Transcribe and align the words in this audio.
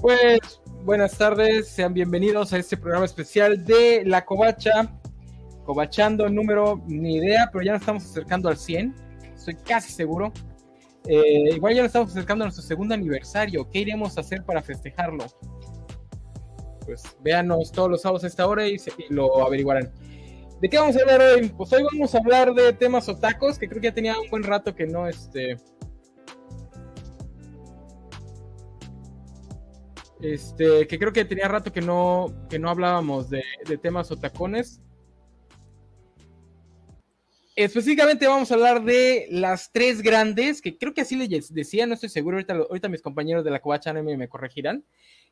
Pues 0.00 0.60
buenas 0.84 1.18
tardes, 1.18 1.68
sean 1.68 1.92
bienvenidos 1.92 2.52
a 2.54 2.58
este 2.58 2.78
programa 2.78 3.04
especial 3.04 3.64
de 3.64 4.04
La 4.06 4.24
Covacha. 4.24 5.01
Covachando 5.64 6.28
número, 6.28 6.82
ni 6.86 7.16
idea, 7.16 7.48
pero 7.52 7.64
ya 7.64 7.72
nos 7.72 7.82
estamos 7.82 8.04
acercando 8.04 8.48
al 8.48 8.56
100, 8.56 8.94
estoy 9.34 9.54
casi 9.54 9.92
seguro. 9.92 10.32
Eh, 11.06 11.54
igual 11.54 11.74
ya 11.74 11.82
nos 11.82 11.88
estamos 11.88 12.10
acercando 12.10 12.44
a 12.44 12.46
nuestro 12.46 12.64
segundo 12.64 12.94
aniversario. 12.94 13.68
¿Qué 13.70 13.80
iremos 13.80 14.16
a 14.16 14.20
hacer 14.20 14.44
para 14.44 14.62
festejarlo? 14.62 15.24
Pues 16.84 17.02
véanos 17.22 17.72
todos 17.72 17.90
los 17.90 18.02
sábados 18.02 18.24
a 18.24 18.26
esta 18.26 18.46
hora 18.46 18.66
y, 18.66 18.76
lo 19.08 19.44
averiguarán. 19.44 19.92
¿De 20.60 20.68
qué 20.68 20.78
vamos 20.78 20.96
a 20.96 21.00
hablar 21.00 21.20
hoy? 21.20 21.48
Pues 21.48 21.72
hoy 21.72 21.82
vamos 21.92 22.14
a 22.14 22.18
hablar 22.18 22.54
de 22.54 22.72
temas 22.72 23.08
otacos, 23.08 23.58
que 23.58 23.68
creo 23.68 23.80
que 23.80 23.88
ya 23.88 23.94
tenía 23.94 24.18
un 24.18 24.30
buen 24.30 24.44
rato 24.44 24.74
que 24.74 24.86
no, 24.86 25.08
este, 25.08 25.56
Este, 30.22 30.86
que 30.86 30.98
creo 31.00 31.12
que 31.12 31.24
tenía 31.24 31.48
rato 31.48 31.72
que 31.72 31.80
no, 31.80 32.32
que 32.48 32.60
no 32.60 32.70
hablábamos 32.70 33.28
de, 33.28 33.42
temas 33.82 34.10
otacones. 34.12 34.80
Específicamente 37.54 38.26
vamos 38.26 38.50
a 38.50 38.54
hablar 38.54 38.82
de 38.82 39.26
las 39.30 39.70
tres 39.72 40.00
grandes, 40.00 40.62
que 40.62 40.78
creo 40.78 40.94
que 40.94 41.02
así 41.02 41.16
les 41.16 41.52
decía, 41.52 41.86
no 41.86 41.94
estoy 41.94 42.08
seguro, 42.08 42.38
ahorita, 42.38 42.88
mis 42.88 43.02
compañeros 43.02 43.44
de 43.44 43.50
la 43.50 43.60
Anime 43.84 44.16
me 44.16 44.28
corregirán, 44.28 44.84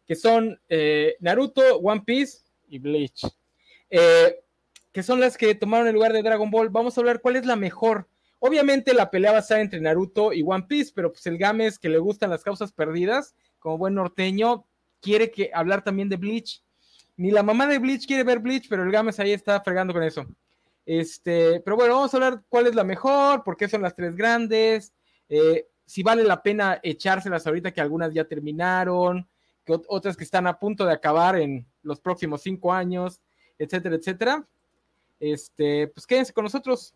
que 0.06 0.14
son 0.14 0.60
eh, 0.68 1.16
Naruto, 1.20 1.62
One 1.78 2.02
Piece 2.04 2.40
y 2.68 2.78
Bleach. 2.78 3.26
Eh, 3.88 4.36
que 4.92 5.02
son 5.02 5.20
las 5.20 5.36
que 5.36 5.54
tomaron 5.54 5.86
el 5.86 5.94
lugar 5.94 6.12
de 6.12 6.22
Dragon 6.22 6.50
Ball. 6.50 6.68
Vamos 6.68 6.96
a 6.96 7.00
hablar 7.00 7.20
cuál 7.20 7.36
es 7.36 7.46
la 7.46 7.56
mejor. 7.56 8.08
Obviamente 8.38 8.94
la 8.94 9.10
pelea 9.10 9.32
va 9.32 9.38
a 9.38 9.40
estar 9.40 9.60
entre 9.60 9.80
Naruto 9.80 10.32
y 10.32 10.42
One 10.42 10.64
Piece, 10.68 10.92
pero 10.94 11.12
pues 11.12 11.26
el 11.26 11.38
Games 11.38 11.78
que 11.78 11.88
le 11.88 11.98
gustan 11.98 12.30
las 12.30 12.42
causas 12.42 12.72
perdidas, 12.72 13.34
como 13.58 13.78
buen 13.78 13.94
norteño, 13.94 14.64
quiere 15.00 15.30
que 15.30 15.50
hablar 15.54 15.84
también 15.84 16.08
de 16.08 16.16
Bleach. 16.16 16.62
Ni 17.16 17.30
la 17.30 17.42
mamá 17.42 17.66
de 17.66 17.78
Bleach 17.78 18.06
quiere 18.06 18.24
ver 18.24 18.38
Bleach, 18.38 18.66
pero 18.68 18.82
el 18.82 18.90
Games 18.90 19.20
ahí 19.20 19.32
está 19.32 19.60
fregando 19.60 19.92
con 19.92 20.02
eso. 20.02 20.26
Este, 20.92 21.60
pero 21.60 21.76
bueno, 21.76 21.94
vamos 21.94 22.12
a 22.12 22.16
hablar 22.16 22.42
cuál 22.48 22.66
es 22.66 22.74
la 22.74 22.82
mejor, 22.82 23.44
por 23.44 23.56
qué 23.56 23.68
son 23.68 23.80
las 23.80 23.94
tres 23.94 24.16
grandes, 24.16 24.92
eh, 25.28 25.68
si 25.86 26.02
vale 26.02 26.24
la 26.24 26.42
pena 26.42 26.80
echárselas 26.82 27.46
ahorita 27.46 27.70
que 27.70 27.80
algunas 27.80 28.12
ya 28.12 28.24
terminaron, 28.24 29.28
que 29.64 29.78
otras 29.86 30.16
que 30.16 30.24
están 30.24 30.48
a 30.48 30.58
punto 30.58 30.84
de 30.84 30.92
acabar 30.92 31.36
en 31.36 31.64
los 31.82 32.00
próximos 32.00 32.42
cinco 32.42 32.72
años, 32.72 33.20
etcétera, 33.56 33.94
etcétera. 33.94 34.48
Este, 35.20 35.86
pues 35.86 36.08
quédense 36.08 36.32
con 36.32 36.42
nosotros. 36.42 36.92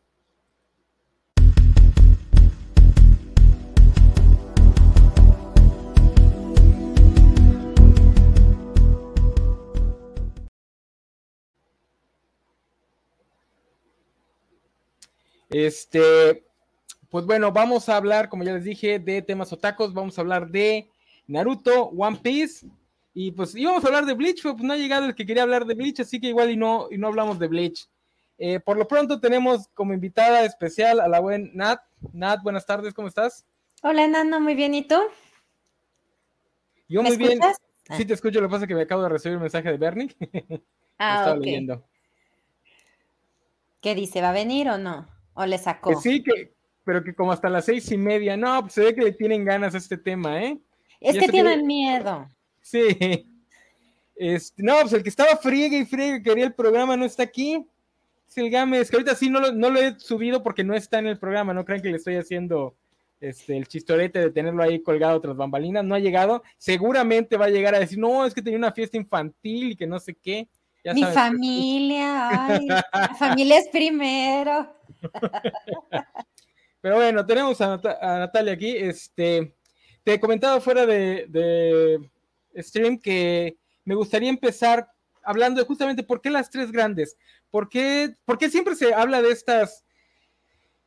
Este, 15.55 16.44
pues 17.08 17.27
bueno, 17.27 17.52
vamos 17.52 17.88
a 17.88 17.97
hablar, 17.97 18.28
como 18.28 18.42
ya 18.42 18.55
les 18.55 18.64
dije, 18.64 18.98
de 18.98 19.22
temas 19.22 19.52
otacos, 19.52 19.94
vamos 19.94 20.19
a 20.19 20.20
hablar 20.20 20.48
de 20.48 20.91
Naruto, 21.28 21.91
One 21.91 22.19
Piece, 22.20 22.66
y 23.14 23.30
pues 23.30 23.54
íbamos 23.54 23.84
a 23.84 23.87
hablar 23.87 24.04
de 24.04 24.14
Bleach, 24.14 24.43
pero 24.43 24.56
pues 24.56 24.64
no 24.64 24.72
ha 24.72 24.76
llegado 24.76 25.06
el 25.06 25.14
que 25.14 25.25
quería 25.25 25.44
hablar 25.44 25.64
de 25.64 25.75
Bleach, 25.75 26.00
así 26.00 26.20
que 26.20 26.26
igual 26.26 26.50
y 26.50 26.56
no, 26.56 26.88
y 26.91 26.98
no 26.98 27.06
hablamos 27.06 27.38
de 27.38 27.47
Bleach. 27.47 27.88
Eh, 28.37 28.59
por 28.59 28.76
lo 28.76 28.88
pronto 28.88 29.20
tenemos 29.20 29.69
como 29.75 29.94
invitada 29.94 30.44
especial 30.44 30.98
a 30.98 31.06
la 31.06 31.20
buena 31.20 31.48
Nat. 31.54 31.81
Nat, 32.12 32.43
buenas 32.43 32.66
tardes, 32.66 32.93
¿cómo 32.93 33.06
estás? 33.06 33.47
Hola, 33.84 34.09
Nano, 34.09 34.41
muy 34.41 34.56
bien, 34.56 34.75
¿y 34.75 34.82
tú? 34.82 35.00
Yo 36.88 37.00
muy 37.00 37.16
bien. 37.16 37.38
Sí, 37.97 38.04
te 38.04 38.14
escucho, 38.14 38.41
lo 38.41 38.48
que 38.48 38.53
pasa 38.53 38.64
es 38.64 38.69
que 38.69 38.75
me 38.75 38.82
acabo 38.82 39.04
de 39.04 39.09
recibir 39.09 39.37
un 39.37 39.43
mensaje 39.43 39.70
de 39.70 39.78
Bernie. 39.78 40.16
ah, 40.98 41.37
ok. 41.38 41.81
¿Qué 43.81 43.94
dice? 43.94 44.20
¿Va 44.20 44.31
a 44.31 44.32
venir 44.32 44.69
o 44.69 44.78
no? 44.78 45.13
¿O 45.34 45.47
le 45.47 45.59
sacó? 45.59 46.00
sí, 46.00 46.22
que, 46.22 46.53
pero 46.84 47.03
que 47.03 47.15
como 47.15 47.33
hasta 47.33 47.49
las 47.49 47.65
seis 47.65 47.91
y 47.91 47.97
media, 47.97 48.37
no, 48.37 48.61
pues 48.62 48.75
se 48.75 48.83
ve 48.83 48.95
que 48.95 49.03
le 49.03 49.12
tienen 49.12 49.45
ganas 49.45 49.75
a 49.75 49.78
este 49.78 49.97
tema, 49.97 50.43
¿eh? 50.43 50.59
Es 51.00 51.19
que 51.19 51.28
tienen 51.28 51.67
miedo. 51.67 52.27
Sí. 52.61 53.28
Este, 54.17 54.62
no, 54.62 54.81
pues 54.81 54.93
el 54.93 55.03
que 55.03 55.09
estaba 55.09 55.37
friegue 55.37 55.78
y 55.78 55.84
friegue 55.84 56.23
quería 56.23 56.44
el 56.44 56.55
programa 56.55 56.97
no 56.97 57.05
está 57.05 57.25
aquí. 57.25 57.67
Es 58.28 58.39
el 58.39 58.50
que 58.50 58.56
ahorita 58.56 59.15
sí 59.15 59.28
no 59.28 59.41
lo, 59.41 59.53
no 59.53 59.71
lo 59.71 59.81
he 59.81 59.99
subido 59.99 60.43
porque 60.43 60.65
no 60.65 60.75
está 60.75 60.99
en 60.99 61.09
el 61.09 61.19
programa, 61.19 61.55
no 61.55 61.65
crean 61.65 61.83
que 61.83 61.91
le 61.91 61.97
estoy 61.97 62.17
haciendo 62.17 62.75
este, 63.21 63.56
el 63.56 63.69
chistorete 63.69 64.19
de 64.19 64.31
tenerlo 64.31 64.62
ahí 64.62 64.83
colgado 64.83 65.21
tras 65.21 65.37
bambalinas, 65.37 65.84
no 65.84 65.94
ha 65.94 65.99
llegado. 65.99 66.43
Seguramente 66.59 67.37
va 67.37 67.47
a 67.47 67.50
llegar 67.50 67.75
a 67.75 67.78
decir, 67.78 67.99
no, 67.99 68.27
es 68.27 68.34
que 68.34 68.43
tenía 68.43 68.59
una 68.59 68.73
fiesta 68.73 68.97
infantil 68.97 69.73
y 69.73 69.77
que 69.77 69.87
no 69.87 69.99
sé 69.99 70.15
qué. 70.15 70.49
Mi 70.94 71.05
familia, 71.05 72.28
ay, 72.47 72.67
la 72.67 73.15
familia 73.19 73.59
es 73.59 73.69
primero. 73.69 74.69
Pero 76.81 76.97
bueno, 76.97 77.25
tenemos 77.25 77.60
a, 77.60 77.78
Natalia 78.03 78.53
aquí. 78.53 78.76
Este, 78.76 79.56
te 80.03 80.15
he 80.15 80.20
comentado 80.20 80.60
fuera 80.60 80.84
de, 80.84 81.98
stream 82.56 82.98
que 82.98 83.56
me 83.84 83.94
gustaría 83.94 84.28
empezar 84.28 84.88
hablando 85.22 85.60
de 85.60 85.66
justamente 85.66 86.03
por 86.03 86.20
qué 86.20 86.31
las 86.31 86.50
tres 86.50 86.70
grandes. 86.70 87.16
¿Por 87.50 87.69
qué, 87.69 88.14
siempre 88.50 88.75
se 88.75 88.93
habla 88.93 89.22
de 89.22 89.31
estas 89.31 89.84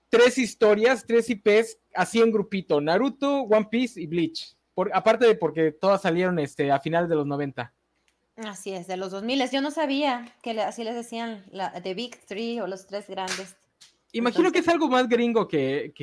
tres 0.09 0.37
historias, 0.37 1.05
tres 1.05 1.29
IPs, 1.29 1.79
así 1.95 2.21
en 2.21 2.31
grupito? 2.31 2.79
Naruto, 2.79 3.41
One 3.41 3.67
Piece 3.71 3.99
y 3.99 4.05
Bleach. 4.05 4.55
Por, 4.75 4.91
aparte 4.93 5.25
de 5.25 5.35
porque 5.35 5.71
todas 5.71 6.03
salieron 6.03 6.37
este, 6.37 6.71
a 6.71 6.79
finales 6.79 7.09
de 7.09 7.15
los 7.15 7.25
90. 7.25 7.73
Así 8.45 8.71
es, 8.71 8.85
de 8.85 8.97
los 8.97 9.11
2000. 9.11 9.49
Yo 9.49 9.61
no 9.61 9.71
sabía 9.71 10.31
que 10.43 10.51
así 10.61 10.83
les 10.83 10.93
decían 10.93 11.43
la, 11.49 11.71
The 11.81 11.95
Big 11.95 12.23
Three 12.27 12.59
o 12.59 12.67
los 12.67 12.85
tres 12.85 13.07
grandes. 13.07 13.55
Imagino 14.11 14.51
que 14.51 14.59
es 14.59 14.67
algo 14.67 14.87
más 14.87 15.07
gringo 15.07 15.47
que, 15.47 15.93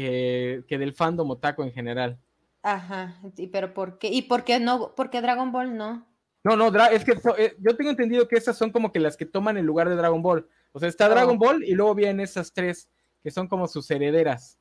del 0.68 0.94
fandom 0.94 1.30
otaku 1.30 1.62
en 1.62 1.72
general. 1.72 2.18
Ajá, 2.62 3.20
pero 3.52 3.74
¿por 3.74 3.98
qué? 3.98 4.08
¿Y 4.08 4.22
por 4.22 4.44
qué 4.44 4.58
no? 4.58 4.94
¿Por 4.94 5.10
qué 5.10 5.20
Dragon 5.20 5.52
Ball 5.52 5.76
no? 5.76 6.06
No, 6.42 6.56
no, 6.56 6.68
es 6.86 7.04
que 7.04 7.12
eh, 7.38 7.56
yo 7.58 7.76
tengo 7.76 7.90
entendido 7.90 8.28
que 8.28 8.36
esas 8.36 8.56
son 8.56 8.70
como 8.70 8.92
que 8.92 9.00
las 9.00 9.16
que 9.16 9.26
toman 9.26 9.56
el 9.56 9.64
lugar 9.64 9.88
de 9.88 9.96
Dragon 9.96 10.22
Ball. 10.22 10.46
O 10.72 10.78
sea, 10.78 10.88
está 10.88 11.08
Dragon 11.08 11.36
oh. 11.36 11.38
Ball 11.38 11.64
y 11.64 11.72
luego 11.72 11.94
vienen 11.94 12.20
esas 12.20 12.52
tres 12.52 12.88
que 13.22 13.30
son 13.30 13.48
como 13.48 13.66
sus 13.66 13.90
herederas. 13.90 14.58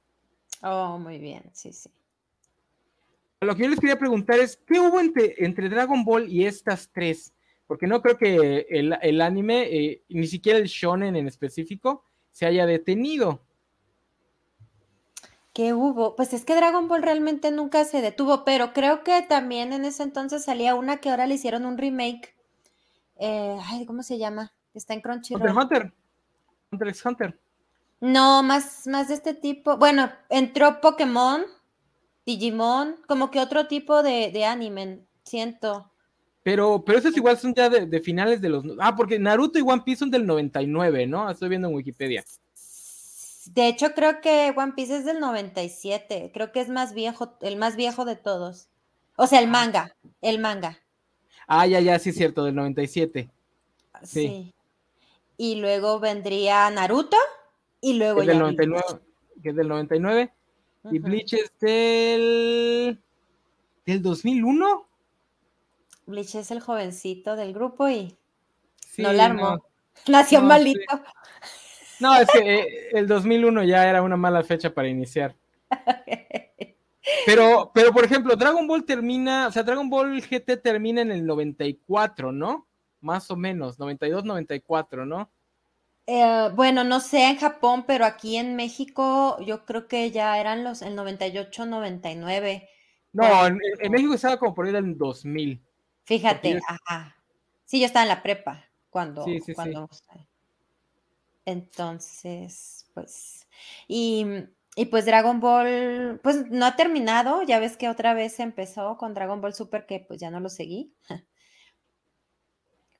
Oh, 0.62 0.98
muy 0.98 1.18
bien, 1.18 1.44
sí, 1.52 1.74
sí. 1.74 1.90
Lo 3.42 3.56
que 3.56 3.64
yo 3.64 3.70
les 3.70 3.80
quería 3.80 4.00
preguntar 4.00 4.40
es, 4.40 4.56
¿qué 4.66 4.80
hubo 4.80 5.00
entre, 5.02 5.36
entre 5.38 5.68
Dragon 5.68 6.06
Ball 6.06 6.30
y 6.30 6.46
estas 6.46 6.90
tres? 6.90 7.34
porque 7.68 7.88
no 7.88 8.02
creo 8.02 8.18
que 8.18 8.68
el, 8.70 9.22
anime, 9.22 9.64
eh, 9.64 10.04
ni 10.10 10.28
siquiera 10.28 10.60
el 10.60 10.66
shonen 10.66 11.16
en 11.16 11.28
específico, 11.28 12.04
se 12.34 12.46
haya 12.46 12.66
detenido. 12.66 13.40
¿Qué 15.54 15.74
hubo? 15.74 16.16
Pues 16.16 16.34
es 16.34 16.46
que 16.46 16.56
Dragon 16.56 16.88
Ball 16.88 17.04
realmente 17.04 17.52
nunca 17.52 17.86
se 17.86 18.02
detuvo, 18.02 18.44
pero 18.44 18.74
creo 18.74 19.04
que 19.04 19.22
también 19.22 19.72
en 19.72 19.86
ese 19.86 20.02
entonces 20.02 20.44
salía 20.44 20.74
una 20.74 20.98
que 20.98 21.12
ahora 21.12 21.28
le 21.28 21.36
hicieron 21.36 21.66
un 21.66 21.78
remake. 21.78 22.36
Eh, 23.18 23.58
ay, 23.66 23.86
¿cómo 23.86 24.02
se 24.02 24.18
llama? 24.18 24.52
Está 24.74 24.96
en 24.96 25.02
Crunchyroll. 25.02 25.42
Hunter 25.42 25.64
Hunter. 25.64 25.94
Hunter 26.72 26.88
x 26.88 27.06
Hunter. 27.06 27.40
No, 28.00 28.42
más, 28.42 28.88
más 28.88 29.08
de 29.10 29.14
este 29.14 29.36
tipo. 29.36 29.78
Bueno, 29.78 30.12
entró 30.30 30.82
Pokémon, 30.82 31.44
Digimon, 32.26 32.98
como 33.08 33.30
que 33.30 33.40
otro 33.40 33.68
tipo 33.68 34.02
de, 34.02 34.32
de 34.32 34.46
anime, 34.46 35.06
siento. 35.24 35.93
Pero, 36.44 36.84
pero 36.86 37.00
esos 37.00 37.16
igual 37.16 37.38
son 37.38 37.54
ya 37.56 37.70
de, 37.70 38.02
finales 38.02 38.42
de 38.42 38.50
los. 38.50 38.66
Ah, 38.80 38.96
porque 38.96 39.18
Naruto 39.18 39.58
y 39.58 39.62
One 39.62 39.82
Piece 39.86 40.00
son 40.00 40.12
del 40.12 40.26
99, 40.26 41.08
¿no? 41.08 41.32
Estoy 41.32 41.48
viendo 41.48 41.70
en 41.70 41.74
Wikipedia. 41.74 42.24
De 43.48 43.68
hecho, 43.68 43.94
creo 43.94 44.20
que 44.20 44.54
One 44.56 44.74
Piece 44.76 44.98
es 44.98 45.06
del 45.06 45.22
97. 45.22 46.32
Creo 46.34 46.52
que 46.52 46.60
es 46.60 46.68
más 46.68 46.94
viejo, 46.94 47.38
el 47.42 47.56
más 47.56 47.78
viejo 47.78 48.04
de 48.04 48.18
todos. 48.18 48.68
O 49.16 49.26
sea, 49.28 49.40
el 49.40 49.46
ah. 49.46 49.52
manga. 49.52 49.96
El 50.22 50.40
manga. 50.40 50.80
Ah, 51.48 51.66
ya, 51.66 51.80
ya, 51.80 51.98
sí 52.00 52.10
es 52.10 52.18
cierto, 52.18 52.44
del 52.44 52.56
97. 52.56 53.30
Sí. 54.04 54.28
sí. 54.28 54.54
Y 55.38 55.56
luego 55.56 56.00
vendría 56.02 56.70
Naruto. 56.70 57.18
Y 57.80 57.94
luego 57.94 58.22
es 58.22 58.28
del 58.28 58.40
99, 58.40 58.84
que 59.42 59.50
es 59.50 59.56
del 59.56 59.68
99. 59.68 60.34
Y 60.92 61.00
Bleach 61.00 61.34
es 61.34 61.54
del. 61.60 63.00
¿Del 63.86 64.02
2001? 64.02 64.83
Bleach 66.06 66.36
es 66.36 66.52
el 66.52 66.60
jovencito 66.60 67.36
del 67.36 67.54
grupo 67.54 67.90
y 67.90 68.18
no 68.98 69.14
la 69.14 69.26
armó. 69.26 69.66
Nació 70.08 70.42
malito. 70.42 70.80
No, 72.00 72.16
es 72.16 72.28
que 72.30 72.56
eh, 72.56 72.90
el 72.94 73.08
2001 73.08 73.64
ya 73.64 73.88
era 73.88 74.02
una 74.02 74.18
mala 74.18 74.44
fecha 74.44 74.74
para 74.74 74.88
iniciar. 74.88 75.36
Pero, 77.26 77.72
pero 77.74 77.92
por 77.92 78.06
ejemplo, 78.06 78.36
Dragon 78.36 78.66
Ball 78.66 78.86
termina, 78.86 79.48
o 79.48 79.52
sea, 79.52 79.64
Dragon 79.64 79.90
Ball 79.90 80.22
GT 80.22 80.62
termina 80.62 81.02
en 81.02 81.12
el 81.12 81.26
94, 81.26 82.32
¿no? 82.32 82.68
Más 83.02 83.30
o 83.30 83.36
menos, 83.36 83.78
92, 83.78 84.24
94, 84.24 85.06
¿no? 85.06 85.30
Eh, 86.06 86.50
bueno, 86.54 86.84
no 86.84 87.00
sé 87.00 87.30
en 87.30 87.38
Japón, 87.38 87.86
pero 87.88 88.06
aquí 88.06 88.36
en 88.38 88.56
México 88.56 89.38
yo 89.46 89.66
creo 89.66 89.88
que 89.88 90.12
ya 90.12 90.40
eran 90.40 90.64
los 90.64 90.82
el 90.82 90.96
98, 90.96 91.66
99. 91.66 92.70
No, 93.14 93.48
en, 93.48 93.58
México 93.92 94.14
estaba 94.14 94.38
como 94.38 94.54
por 94.54 94.66
ahí 94.66 94.74
del 94.74 94.98
2000. 94.98 95.62
Fíjate, 96.06 96.60
ajá. 96.68 97.16
Sí, 97.66 97.80
yo 97.80 97.86
estaba 97.86 98.04
en 98.04 98.10
la 98.10 98.24
prepa 98.24 98.66
cuando, 98.90 99.26
cuando 99.56 99.90
entonces, 101.46 102.86
pues, 102.94 103.48
y, 103.88 104.26
y, 104.76 104.86
pues 104.86 105.06
Dragon 105.06 105.40
Ball, 105.40 106.20
pues 106.24 106.50
no 106.50 106.66
ha 106.66 106.76
terminado, 106.76 107.44
ya 107.44 107.60
ves 107.60 107.76
que 107.76 107.90
otra 107.90 108.14
vez 108.14 108.40
empezó 108.40 108.98
con 108.98 109.14
Dragon 109.14 109.42
Ball 109.42 109.54
Super 109.54 109.86
que 109.86 110.00
pues 110.00 110.20
ya 110.20 110.32
no 110.32 110.40
lo 110.40 110.50
seguí. 110.50 110.94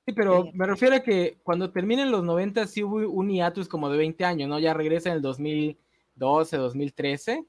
Sí, 0.06 0.12
pero 0.16 0.44
me 0.52 0.66
refiero 0.66 0.96
a 0.96 1.00
que 1.00 1.38
cuando 1.42 1.72
terminen 1.72 2.10
los 2.10 2.22
90 2.22 2.66
sí 2.66 2.82
hubo 2.82 3.08
un 3.10 3.30
hiatus 3.30 3.68
como 3.68 3.88
de 3.88 3.96
20 3.96 4.24
años, 4.24 4.48
¿no? 4.48 4.58
Ya 4.58 4.74
regresa 4.74 5.08
en 5.08 5.16
el 5.16 5.22
2012, 5.22 6.56
2013. 6.58 7.46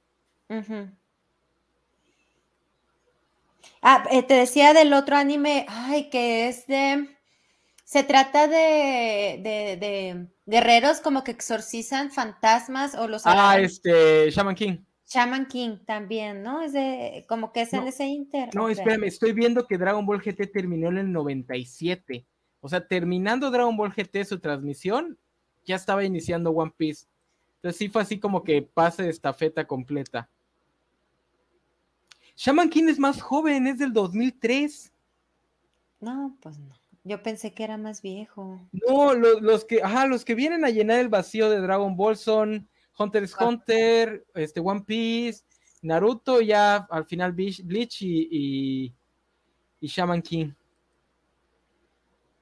Ah, 3.81 4.03
eh, 4.11 4.23
te 4.23 4.33
decía 4.33 4.73
del 4.73 4.93
otro 4.93 5.15
anime, 5.15 5.65
ay, 5.69 6.09
que 6.09 6.47
es 6.47 6.67
de... 6.67 7.09
Se 7.83 8.03
trata 8.03 8.47
de, 8.47 9.39
de, 9.43 10.27
guerreros 10.47 11.01
como 11.01 11.23
que 11.23 11.31
exorcizan 11.31 12.11
fantasmas 12.11 12.95
o 12.95 13.07
los... 13.07 13.21
Ah, 13.25 13.59
este, 13.59 14.31
Shaman 14.31 14.55
King. 14.55 14.77
Shaman 15.07 15.45
King 15.45 15.77
también, 15.85 16.41
¿no? 16.41 16.61
Es 16.61 16.73
de, 16.73 17.25
como 17.29 17.51
que 17.53 17.61
es 17.61 17.73
en 17.73 17.87
ese 17.87 18.05
inter. 18.05 18.49
No, 18.55 18.69
espérame, 18.69 19.03
estoy 19.03 19.33
viendo 19.33 19.67
que 19.67 19.77
Dragon 19.77 20.05
Ball 20.05 20.21
GT 20.21 20.51
terminó 20.51 20.89
en 20.89 20.97
el 20.97 21.11
97. 21.11 22.25
O 22.59 22.69
sea, 22.69 22.87
terminando 22.87 23.51
Dragon 23.51 23.77
Ball 23.77 23.93
GT 23.93 24.25
su 24.25 24.39
transmisión, 24.39 25.19
ya 25.63 25.75
estaba 25.75 26.03
iniciando 26.03 26.49
One 26.49 26.73
Piece. 26.75 27.05
Entonces 27.57 27.77
sí 27.77 27.89
fue 27.89 28.01
así 28.01 28.19
como 28.19 28.43
que 28.43 28.63
pase 28.63 29.07
esta 29.09 29.33
feta 29.33 29.65
completa. 29.67 30.29
Shaman 32.35 32.69
King 32.69 32.85
es 32.89 32.99
más 32.99 33.21
joven, 33.21 33.67
es 33.67 33.77
del 33.77 33.93
2003. 33.93 34.91
No, 36.01 36.37
pues 36.41 36.59
no. 36.59 36.75
Yo 37.03 37.21
pensé 37.21 37.53
que 37.53 37.63
era 37.63 37.77
más 37.77 38.01
viejo. 38.01 38.59
No, 38.71 39.13
los 39.13 39.63
que, 39.63 39.81
ajá, 39.81 40.07
los 40.07 40.25
que 40.25 40.33
vienen 40.33 40.65
a 40.65 40.71
llenar 40.71 40.99
el 40.99 41.07
vacío 41.07 41.49
de 41.49 41.61
Dragon 41.61 41.95
Ball 41.95 42.17
son 42.17 42.67
Hunter 42.97 43.23
x 43.23 43.35
Hunter, 43.39 44.25
este 44.33 44.59
One 44.59 44.81
Piece, 44.81 45.43
Naruto, 45.83 46.41
ya 46.41 46.77
al 46.89 47.05
final 47.05 47.31
Bleach 47.31 48.01
y, 48.01 48.91
y, 49.79 49.87
Shaman 49.87 50.23
King. 50.23 50.51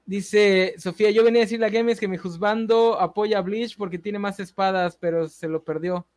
Dice 0.05 0.75
Sofía, 0.77 1.11
yo 1.11 1.25
venía 1.25 1.41
a 1.41 1.45
decirle 1.45 1.65
a 1.65 1.69
Games 1.69 1.99
que 1.99 2.07
mi 2.07 2.17
juzgando 2.17 2.99
apoya 2.99 3.39
a 3.39 3.41
Bleach 3.41 3.75
porque 3.77 3.99
tiene 3.99 4.17
más 4.17 4.39
espadas, 4.39 4.95
pero 4.95 5.27
se 5.27 5.49
lo 5.49 5.61
perdió. 5.61 6.07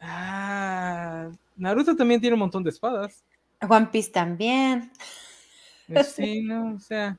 Ah, 0.00 1.30
Naruto 1.56 1.96
también 1.96 2.20
tiene 2.20 2.34
un 2.34 2.40
montón 2.40 2.62
de 2.62 2.70
espadas. 2.70 3.24
One 3.68 3.86
Piece 3.86 4.10
también. 4.10 4.90
Sí, 6.04 6.42
no, 6.42 6.74
o 6.74 6.80
sea. 6.80 7.16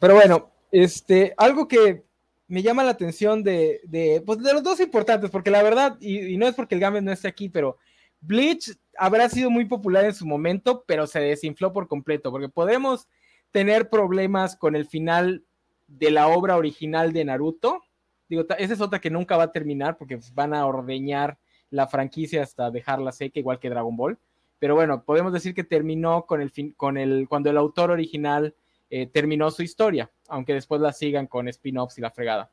Pero 0.00 0.14
bueno, 0.14 0.50
este, 0.72 1.32
algo 1.36 1.68
que 1.68 2.02
me 2.48 2.62
llama 2.62 2.84
la 2.84 2.90
atención 2.90 3.42
de, 3.42 3.80
de, 3.84 4.22
pues 4.24 4.42
de 4.42 4.52
los 4.52 4.62
dos 4.62 4.80
importantes, 4.80 5.30
porque 5.30 5.50
la 5.50 5.62
verdad, 5.62 5.96
y, 6.00 6.36
no 6.36 6.46
es 6.46 6.54
porque 6.54 6.74
el 6.74 6.80
Games 6.80 7.02
no 7.02 7.12
esté 7.12 7.28
aquí, 7.28 7.48
pero 7.48 7.78
Bleach 8.20 8.76
habrá 8.98 9.28
sido 9.28 9.50
muy 9.50 9.64
popular 9.64 10.04
en 10.04 10.14
su 10.14 10.26
momento, 10.26 10.84
pero 10.86 11.06
se 11.06 11.20
desinfló 11.20 11.72
por 11.72 11.88
completo, 11.88 12.30
porque 12.30 12.48
podemos 12.48 13.08
tener 13.50 13.88
problemas 13.88 14.56
con 14.56 14.74
el 14.76 14.86
final 14.86 15.44
de 15.86 16.10
la 16.10 16.26
obra 16.26 16.56
original 16.56 17.12
de 17.12 17.24
Naruto. 17.24 17.83
Digo, 18.28 18.44
esa 18.58 18.74
es 18.74 18.80
otra 18.80 19.00
que 19.00 19.10
nunca 19.10 19.36
va 19.36 19.44
a 19.44 19.52
terminar 19.52 19.96
porque 19.96 20.18
van 20.34 20.54
a 20.54 20.66
ordeñar 20.66 21.38
la 21.70 21.86
franquicia 21.86 22.42
hasta 22.42 22.70
dejarla 22.70 23.12
seca, 23.12 23.38
igual 23.38 23.58
que 23.58 23.70
Dragon 23.70 23.96
Ball. 23.96 24.18
Pero 24.58 24.74
bueno, 24.74 25.04
podemos 25.04 25.32
decir 25.32 25.54
que 25.54 25.64
terminó 25.64 26.24
con 26.26 26.40
el 26.40 26.50
fin, 26.50 26.72
con 26.72 26.96
el, 26.96 27.26
cuando 27.28 27.50
el 27.50 27.56
autor 27.56 27.90
original 27.90 28.54
eh, 28.90 29.06
terminó 29.06 29.50
su 29.50 29.62
historia, 29.62 30.10
aunque 30.28 30.54
después 30.54 30.80
la 30.80 30.92
sigan 30.92 31.26
con 31.26 31.48
spin-offs 31.48 31.98
y 31.98 32.00
la 32.00 32.10
fregada. 32.10 32.50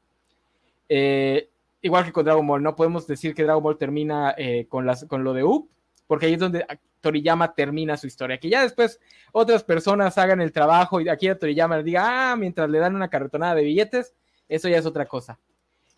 Eh, 0.89 1.49
igual 1.81 2.03
que 2.03 2.11
con 2.11 2.25
Dragon 2.25 2.45
Ball, 2.45 2.63
no 2.63 2.75
podemos 2.75 3.07
decir 3.07 3.33
que 3.33 3.43
Dragon 3.43 3.63
Ball 3.63 3.77
termina 3.77 4.33
eh, 4.37 4.65
con, 4.67 4.85
las, 4.85 5.05
con 5.05 5.23
lo 5.23 5.33
de 5.33 5.43
Up, 5.43 5.69
porque 6.07 6.25
ahí 6.25 6.33
es 6.33 6.39
donde 6.39 6.65
Toriyama 6.99 7.53
termina 7.53 7.95
su 7.95 8.07
historia. 8.07 8.39
Que 8.39 8.49
ya 8.49 8.63
después 8.63 8.99
otras 9.31 9.63
personas 9.63 10.17
hagan 10.17 10.41
el 10.41 10.51
trabajo 10.51 10.99
y 10.99 11.09
aquí 11.09 11.27
a 11.27 11.37
Toriyama 11.37 11.77
le 11.77 11.83
diga, 11.83 12.31
ah, 12.31 12.35
mientras 12.35 12.69
le 12.69 12.79
dan 12.79 12.95
una 12.95 13.09
carretonada 13.09 13.55
de 13.55 13.63
billetes, 13.63 14.15
eso 14.49 14.67
ya 14.67 14.77
es 14.77 14.85
otra 14.85 15.05
cosa. 15.05 15.39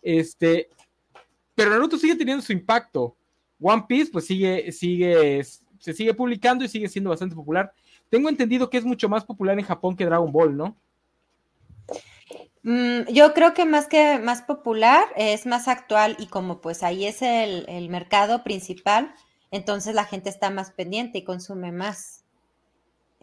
Este, 0.04 0.68
pero 1.54 1.70
Naruto 1.70 1.96
sigue 1.96 2.14
teniendo 2.14 2.42
su 2.42 2.52
impacto. 2.52 3.16
One 3.60 3.84
Piece, 3.88 4.12
pues 4.12 4.26
sigue, 4.26 4.70
sigue, 4.70 5.42
se 5.78 5.94
sigue 5.94 6.14
publicando 6.14 6.64
y 6.64 6.68
sigue 6.68 6.88
siendo 6.88 7.10
bastante 7.10 7.34
popular. 7.34 7.72
Tengo 8.10 8.28
entendido 8.28 8.68
que 8.68 8.78
es 8.78 8.84
mucho 8.84 9.08
más 9.08 9.24
popular 9.24 9.58
en 9.58 9.64
Japón 9.64 9.96
que 9.96 10.04
Dragon 10.04 10.30
Ball, 10.30 10.56
¿no? 10.56 10.76
Mm, 12.62 13.12
yo 13.12 13.34
creo 13.34 13.52
que 13.54 13.66
más 13.66 13.88
que 13.88 14.18
más 14.18 14.42
popular, 14.42 15.04
es 15.16 15.46
más 15.46 15.68
actual 15.68 16.16
y 16.18 16.26
como 16.26 16.60
pues 16.60 16.82
ahí 16.82 17.06
es 17.06 17.20
el, 17.20 17.88
mercado 17.90 18.42
principal, 18.42 19.14
entonces 19.50 19.94
la 19.94 20.04
gente 20.04 20.30
está 20.30 20.50
más 20.50 20.70
pendiente 20.70 21.18
y 21.18 21.24
consume 21.24 21.72
más. 21.72 22.23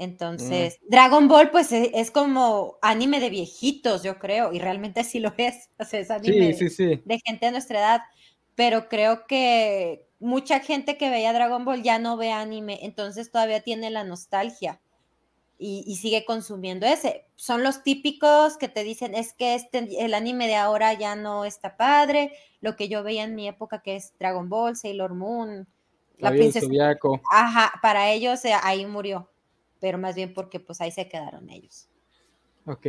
Entonces, 0.02 0.80
mm. 0.82 0.90
Dragon 0.90 1.28
Ball, 1.28 1.52
pues 1.52 1.72
e, 1.72 1.92
es, 1.94 2.10
como 2.10 2.80
anime 2.82 3.20
de 3.20 3.30
viejitos, 3.30 4.02
yo 4.02 4.18
creo, 4.18 4.52
y 4.52 4.58
realmente 4.58 5.04
sí 5.04 5.20
lo 5.20 5.32
es. 5.38 5.70
O 5.80 5.86
sea, 5.86 6.00
es 6.00 6.10
anime 6.10 6.54
de 6.56 7.22
gente 7.24 7.46
de 7.46 7.52
nuestra 7.52 7.80
edad. 7.80 8.02
Pero 8.56 8.90
creo 8.90 9.28
que 9.28 10.08
mucha 10.20 10.60
gente 10.60 10.98
que 10.98 11.12
veía 11.12 11.34
Dragon 11.34 11.66
Ball 11.66 11.84
ya 11.84 12.00
no 12.00 12.18
ve 12.18 12.32
anime, 12.32 12.80
entonces 12.82 13.32
todavía 13.32 13.62
tiene 13.62 13.92
la 13.92 14.04
nostalgia 14.04 14.82
y, 15.58 15.96
sigue 15.98 16.26
consumiendo 16.26 16.88
ese. 16.88 17.26
Son 17.36 17.62
los 17.62 17.84
típicos 17.84 18.58
que 18.58 18.68
te 18.68 18.84
dicen, 18.84 19.14
es 19.14 19.34
que 19.34 19.54
este, 19.54 20.04
el 20.04 20.16
anime 20.16 20.48
de 20.48 20.56
ahora 20.56 20.94
ya 20.94 21.16
no 21.16 21.46
está 21.46 21.78
padre, 21.78 22.34
lo 22.60 22.76
que 22.76 22.90
yo 22.90 23.04
veía 23.04 23.24
en 23.24 23.36
mi 23.36 23.48
época 23.48 23.84
que 23.84 23.96
es 23.96 24.14
Dragon 24.20 24.50
Ball, 24.50 24.76
Sailor 24.76 25.14
Moon, 25.14 25.68
la 26.18 26.32
princesa. 26.32 26.68
Ajá, 27.32 27.74
para 27.82 28.12
ellos 28.12 28.44
eh, 28.46 28.54
ahí 28.64 28.86
murió, 28.86 29.31
pero 29.82 29.98
más 29.98 30.16
bien 30.16 30.34
porque 30.34 30.62
pues 30.62 30.80
ahí 30.80 30.92
se 30.92 31.10
quedaron 31.10 31.50
ellos. 31.50 31.90
Ok. 32.66 32.88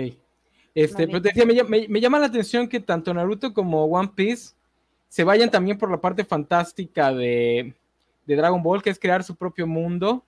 Este, 0.74 1.06
pero 1.06 1.20
decía, 1.20 1.44
me, 1.44 1.88
me 1.88 2.00
llama 2.00 2.20
la 2.20 2.26
atención 2.26 2.68
que 2.68 2.78
tanto 2.78 3.12
Naruto 3.12 3.52
como 3.52 3.84
One 3.86 4.12
Piece 4.14 4.54
se 5.12 5.24
vayan 5.24 5.50
también 5.50 5.76
por 5.76 5.90
la 5.90 6.00
parte 6.00 6.24
fantástica 6.24 7.12
de, 7.12 7.74
Dragon 8.24 8.62
Ball, 8.62 8.82
que 8.82 8.88
es 8.88 8.98
crear 8.98 9.22
su 9.22 9.36
propio 9.36 9.66
mundo. 9.66 10.24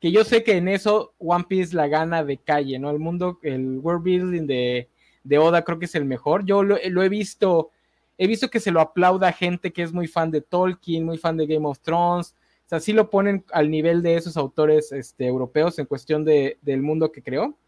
Que 0.00 0.10
yo 0.10 0.24
sé 0.24 0.42
que 0.42 0.56
en 0.56 0.66
eso 0.66 1.14
One 1.18 1.44
Piece 1.48 1.76
la 1.76 1.86
gana 1.86 2.24
de 2.24 2.36
calle, 2.36 2.80
¿no? 2.80 2.90
El 2.90 2.98
mundo, 2.98 3.38
el 3.44 3.78
world 3.78 4.02
building 4.02 4.48
de, 4.48 4.88
de 5.22 5.38
Oda 5.38 5.62
creo 5.62 5.78
que 5.78 5.84
es 5.84 5.94
el 5.94 6.06
mejor. 6.06 6.44
Yo 6.44 6.64
lo, 6.64 6.76
he 6.76 7.08
visto, 7.08 7.70
he 8.18 8.26
visto 8.26 8.50
que 8.50 8.58
se 8.58 8.72
lo 8.72 8.80
aplauda 8.80 9.30
gente 9.30 9.72
que 9.72 9.82
es 9.82 9.92
muy 9.92 10.08
fan 10.08 10.32
de 10.32 10.40
Tolkien, 10.40 11.04
muy 11.04 11.16
fan 11.16 11.36
de 11.36 11.46
Game 11.46 11.68
of 11.68 11.78
Thrones. 11.78 12.34
Sea, 12.70 12.78
sí 12.78 12.92
lo 12.92 13.10
ponen 13.10 13.44
al 13.50 13.68
nivel 13.68 14.00
de 14.00 14.14
esos 14.14 14.36
autores 14.36 14.92
este, 14.92 15.26
europeos 15.26 15.76
en 15.80 15.86
cuestión 15.86 16.24
de, 16.24 16.56
del 16.62 16.82
mundo 16.82 17.10
que 17.10 17.20
creó. 17.20 17.58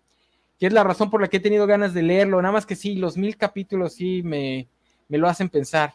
Que 0.61 0.69
es 0.69 0.73
la 0.73 0.85
razón 0.85 1.11
por 1.11 1.21
la 1.21 1.27
que 1.27 1.39
he 1.39 1.41
tenido 1.41 1.67
ganas 1.67 1.93
de 1.93 2.05
leerlo. 2.05 2.41
Nada 2.41 2.53
más 2.53 2.67
que 2.67 2.77
sí, 2.77 2.95
los 2.95 3.17
mil 3.17 3.37
capítulos 3.37 3.95
sí 3.95 4.23
me, 4.23 4.69
me 5.09 5.19
lo 5.19 5.27
hacen 5.27 5.49
pensar. 5.49 5.95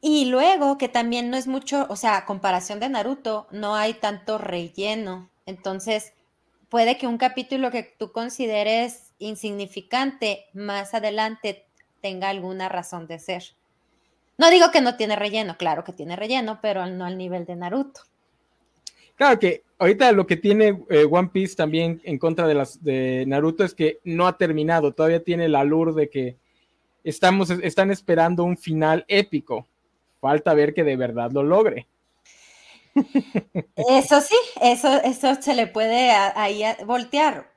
Y 0.00 0.24
luego 0.24 0.76
que 0.76 0.88
también 0.88 1.30
no 1.30 1.36
es 1.36 1.46
mucho, 1.46 1.86
o 1.88 1.94
sea, 1.94 2.16
a 2.16 2.26
comparación 2.26 2.80
de 2.80 2.88
Naruto, 2.88 3.46
no 3.52 3.76
hay 3.76 3.94
tanto 3.94 4.38
relleno. 4.38 5.30
Entonces, 5.46 6.14
puede 6.68 6.98
que 6.98 7.06
un 7.06 7.16
capítulo 7.16 7.70
que 7.70 7.84
tú 7.84 8.10
consideres 8.10 9.12
insignificante 9.20 10.46
más 10.52 10.94
adelante 10.94 11.64
tenga 12.00 12.28
alguna 12.28 12.68
razón 12.68 13.06
de 13.06 13.20
ser. 13.20 13.44
No 14.42 14.50
digo 14.50 14.72
que 14.72 14.80
no 14.80 14.96
tiene 14.96 15.14
relleno, 15.14 15.56
claro 15.56 15.84
que 15.84 15.92
tiene 15.92 16.16
relleno, 16.16 16.58
pero 16.60 16.84
no 16.84 17.04
al 17.04 17.16
nivel 17.16 17.46
de 17.46 17.54
Naruto. 17.54 18.00
Claro 19.14 19.38
que 19.38 19.62
ahorita 19.78 20.10
lo 20.10 20.26
que 20.26 20.36
tiene 20.36 20.82
eh, 20.90 21.06
One 21.08 21.28
Piece 21.32 21.54
también 21.54 22.00
en 22.02 22.18
contra 22.18 22.48
de 22.48 22.54
las 22.54 22.82
de 22.82 23.22
Naruto 23.28 23.62
es 23.62 23.72
que 23.72 24.00
no 24.02 24.26
ha 24.26 24.36
terminado, 24.36 24.90
todavía 24.90 25.22
tiene 25.22 25.48
la 25.48 25.62
lure 25.62 25.92
de 25.92 26.10
que 26.10 26.36
estamos 27.04 27.50
están 27.50 27.92
esperando 27.92 28.42
un 28.42 28.58
final 28.58 29.04
épico 29.06 29.68
falta 30.20 30.54
ver 30.54 30.74
que 30.74 30.82
de 30.82 30.96
verdad 30.96 31.30
lo 31.30 31.44
logre. 31.44 31.86
Eso 33.76 34.20
sí, 34.20 34.36
eso, 34.60 35.02
eso 35.02 35.40
se 35.40 35.54
le 35.54 35.68
puede 35.68 36.10
ahí 36.10 36.62
voltear. 36.84 37.52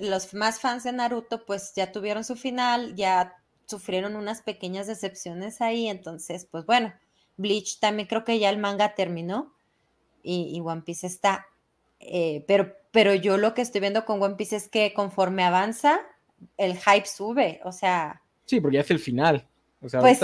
Los 0.00 0.32
más 0.32 0.58
fans 0.58 0.84
de 0.84 0.92
Naruto 0.92 1.44
pues 1.44 1.74
ya 1.76 1.92
tuvieron 1.92 2.24
su 2.24 2.34
final, 2.34 2.96
ya 2.96 3.39
sufrieron 3.70 4.16
unas 4.16 4.42
pequeñas 4.42 4.86
decepciones 4.86 5.60
ahí, 5.60 5.88
entonces, 5.88 6.46
pues 6.50 6.66
bueno, 6.66 6.92
Bleach 7.36 7.80
también 7.80 8.08
creo 8.08 8.24
que 8.24 8.38
ya 8.38 8.50
el 8.50 8.58
manga 8.58 8.94
terminó 8.94 9.54
y, 10.22 10.60
One 10.62 10.82
Piece 10.82 11.06
está, 11.06 11.46
eh, 12.00 12.44
pero, 12.46 12.74
pero 12.90 13.14
yo 13.14 13.38
lo 13.38 13.54
que 13.54 13.62
estoy 13.62 13.80
viendo 13.80 14.04
con 14.04 14.22
One 14.22 14.34
Piece 14.34 14.56
es 14.56 14.68
que 14.68 14.92
conforme 14.92 15.44
avanza, 15.44 16.00
el 16.56 16.76
hype 16.76 17.06
sube, 17.06 17.60
o 17.64 17.72
sea... 17.72 18.22
Sí, 18.44 18.60
porque 18.60 18.76
ya 18.76 18.82
es 18.82 18.90
el 18.90 18.98
final. 18.98 19.46
O 19.80 19.88
sea, 19.88 20.00
pues 20.00 20.20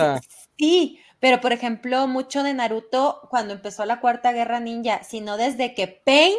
sí, 0.59 1.01
pero 1.19 1.41
por 1.41 1.53
ejemplo, 1.53 2.07
mucho 2.07 2.43
de 2.43 2.53
Naruto 2.53 3.27
cuando 3.31 3.55
empezó 3.55 3.87
la 3.87 4.01
cuarta 4.01 4.33
guerra 4.33 4.61
ninja, 4.61 5.03
sino 5.03 5.37
desde 5.37 5.75
que 5.75 5.89
Pain 5.89 6.37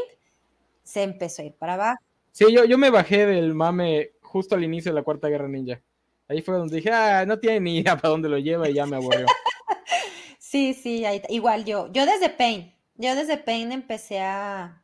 se 0.83 1.03
empezó 1.03 1.41
a 1.41 1.45
ir 1.45 1.53
para 1.53 1.73
abajo. 1.73 1.99
Sí, 2.31 2.45
yo, 2.53 2.65
yo 2.65 2.77
me 2.77 2.91
bajé 2.91 3.25
del 3.25 3.55
mame 3.55 4.11
justo 4.21 4.53
al 4.53 4.63
inicio 4.63 4.91
de 4.91 4.95
la 4.95 5.03
cuarta 5.03 5.27
guerra 5.27 5.47
ninja. 5.47 5.81
Ahí 6.29 6.41
fue 6.41 6.55
donde 6.55 6.75
dije, 6.75 6.91
ah, 6.91 7.25
no 7.25 7.39
tiene 7.39 7.60
ni 7.60 7.77
idea 7.79 7.96
para 7.96 8.10
dónde 8.10 8.29
lo 8.29 8.38
lleva 8.38 8.69
y 8.69 8.74
ya 8.74 8.86
me 8.86 8.98
aburrió. 8.98 9.25
sí, 10.39 10.74
sí, 10.74 11.05
igual 11.29 11.65
yo. 11.65 11.91
Yo 11.91 12.05
desde 12.05 12.29
Pain, 12.29 12.74
yo 12.96 13.15
desde 13.15 13.38
Pain 13.38 13.72
empecé 13.72 14.19
a, 14.19 14.84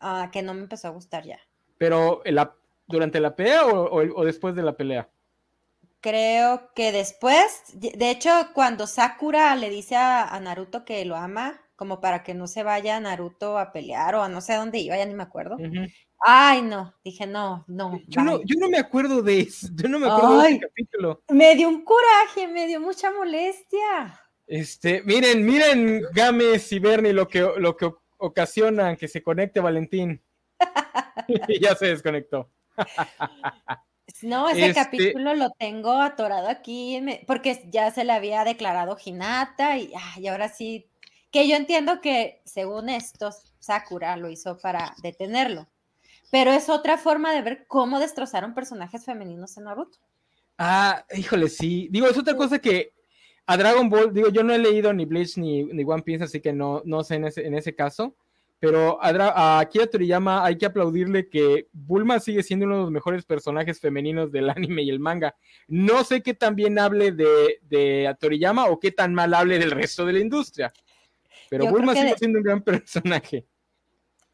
a 0.00 0.30
que 0.32 0.42
no 0.42 0.54
me 0.54 0.60
empezó 0.60 0.88
a 0.88 0.92
gustar 0.92 1.24
ya. 1.24 1.38
Pero 1.78 2.22
la, 2.24 2.54
durante 2.86 3.20
la 3.20 3.34
pelea 3.34 3.66
o, 3.66 4.24
después 4.24 4.54
de 4.54 4.62
la 4.62 4.76
pelea? 4.76 5.08
Creo 6.00 6.72
que 6.74 6.92
después, 6.92 7.64
de 7.74 8.10
hecho, 8.10 8.30
cuando 8.52 8.86
Sakura 8.86 9.56
le 9.56 9.70
dice 9.70 9.96
a, 9.96 10.38
Naruto 10.40 10.84
que 10.84 11.04
lo 11.04 11.16
ama, 11.16 11.60
como 11.76 12.00
para 12.00 12.22
que 12.22 12.34
no 12.34 12.46
se 12.46 12.62
vaya 12.62 13.00
Naruto 13.00 13.58
a 13.58 13.72
pelear 13.72 14.14
o 14.14 14.22
a 14.22 14.28
no 14.28 14.42
sé 14.42 14.54
dónde 14.54 14.78
iba, 14.78 14.96
ya 14.96 15.06
ni 15.06 15.14
me 15.14 15.22
acuerdo. 15.22 15.56
Ay, 16.20 16.62
no, 16.62 16.94
dije, 17.04 17.26
no, 17.26 17.64
no 17.66 18.00
yo, 18.08 18.22
no. 18.22 18.40
yo 18.44 18.56
no 18.58 18.68
me 18.68 18.78
acuerdo 18.78 19.22
de 19.22 19.40
eso, 19.40 19.68
yo 19.74 19.88
no 19.88 19.98
me 19.98 20.06
acuerdo 20.06 20.40
de 20.40 20.48
ese 20.50 20.60
capítulo. 20.60 21.22
Me 21.28 21.54
dio 21.54 21.68
un 21.68 21.84
coraje, 21.84 22.48
me 22.48 22.66
dio 22.66 22.80
mucha 22.80 23.10
molestia. 23.10 24.20
Este, 24.46 25.02
miren, 25.02 25.44
miren, 25.44 26.02
Games 26.12 26.72
y 26.72 26.78
Bernie 26.78 27.12
lo 27.12 27.28
que, 27.28 27.40
lo 27.58 27.76
que 27.76 27.90
ocasionan 28.18 28.96
que 28.96 29.08
se 29.08 29.22
conecte 29.22 29.60
Valentín. 29.60 30.22
ya 31.60 31.74
se 31.74 31.86
desconectó. 31.86 32.50
No, 34.22 34.48
ese 34.48 34.66
este 34.66 34.80
capítulo 34.80 35.34
lo 35.34 35.50
tengo 35.50 36.00
atorado 36.00 36.48
aquí, 36.48 37.02
porque 37.26 37.68
ya 37.70 37.90
se 37.90 38.04
le 38.04 38.12
había 38.12 38.44
declarado 38.44 38.96
Hinata 39.02 39.76
y, 39.76 39.92
y 40.16 40.26
ahora 40.28 40.48
sí, 40.48 40.88
que 41.30 41.48
yo 41.48 41.56
entiendo 41.56 42.00
que 42.00 42.40
según 42.44 42.88
estos, 42.88 43.52
Sakura 43.58 44.16
lo 44.16 44.30
hizo 44.30 44.56
para 44.58 44.94
detenerlo, 45.02 45.68
pero 46.34 46.50
es 46.50 46.68
otra 46.68 46.98
forma 46.98 47.32
de 47.32 47.42
ver 47.42 47.64
cómo 47.68 48.00
destrozaron 48.00 48.54
personajes 48.54 49.04
femeninos 49.04 49.56
en 49.56 49.64
Naruto. 49.66 50.00
Ah, 50.58 51.06
híjole, 51.14 51.48
sí. 51.48 51.86
Digo, 51.92 52.08
es 52.08 52.18
otra 52.18 52.36
cosa 52.36 52.58
que 52.58 52.92
a 53.46 53.56
Dragon 53.56 53.88
Ball, 53.88 54.12
digo, 54.12 54.30
yo 54.30 54.42
no 54.42 54.52
he 54.52 54.58
leído 54.58 54.92
ni 54.92 55.04
Bleach 55.04 55.36
ni, 55.36 55.62
ni 55.62 55.84
One 55.84 56.02
Piece, 56.02 56.24
así 56.24 56.40
que 56.40 56.52
no, 56.52 56.82
no 56.84 57.04
sé 57.04 57.14
en 57.14 57.26
ese, 57.26 57.46
en 57.46 57.54
ese 57.54 57.76
caso. 57.76 58.16
Pero 58.58 58.98
a, 59.00 59.60
Akira 59.60 59.86
Toriyama 59.86 60.44
hay 60.44 60.58
que 60.58 60.66
aplaudirle 60.66 61.28
que 61.28 61.68
Bulma 61.70 62.18
sigue 62.18 62.42
siendo 62.42 62.66
uno 62.66 62.78
de 62.78 62.82
los 62.82 62.90
mejores 62.90 63.24
personajes 63.24 63.78
femeninos 63.78 64.32
del 64.32 64.50
anime 64.56 64.82
y 64.82 64.90
el 64.90 64.98
manga. 64.98 65.36
No 65.68 66.02
sé 66.02 66.20
qué 66.20 66.34
tan 66.34 66.56
bien 66.56 66.80
hable 66.80 67.12
de, 67.12 67.60
de 67.62 68.12
Toriyama 68.18 68.66
o 68.66 68.80
qué 68.80 68.90
tan 68.90 69.14
mal 69.14 69.34
hable 69.34 69.60
del 69.60 69.70
resto 69.70 70.04
de 70.04 70.14
la 70.14 70.18
industria. 70.18 70.72
Pero 71.48 71.68
Bulma 71.68 71.94
sigue 71.94 72.18
siendo 72.18 72.38
un 72.38 72.44
gran 72.44 72.60
personaje. 72.64 73.46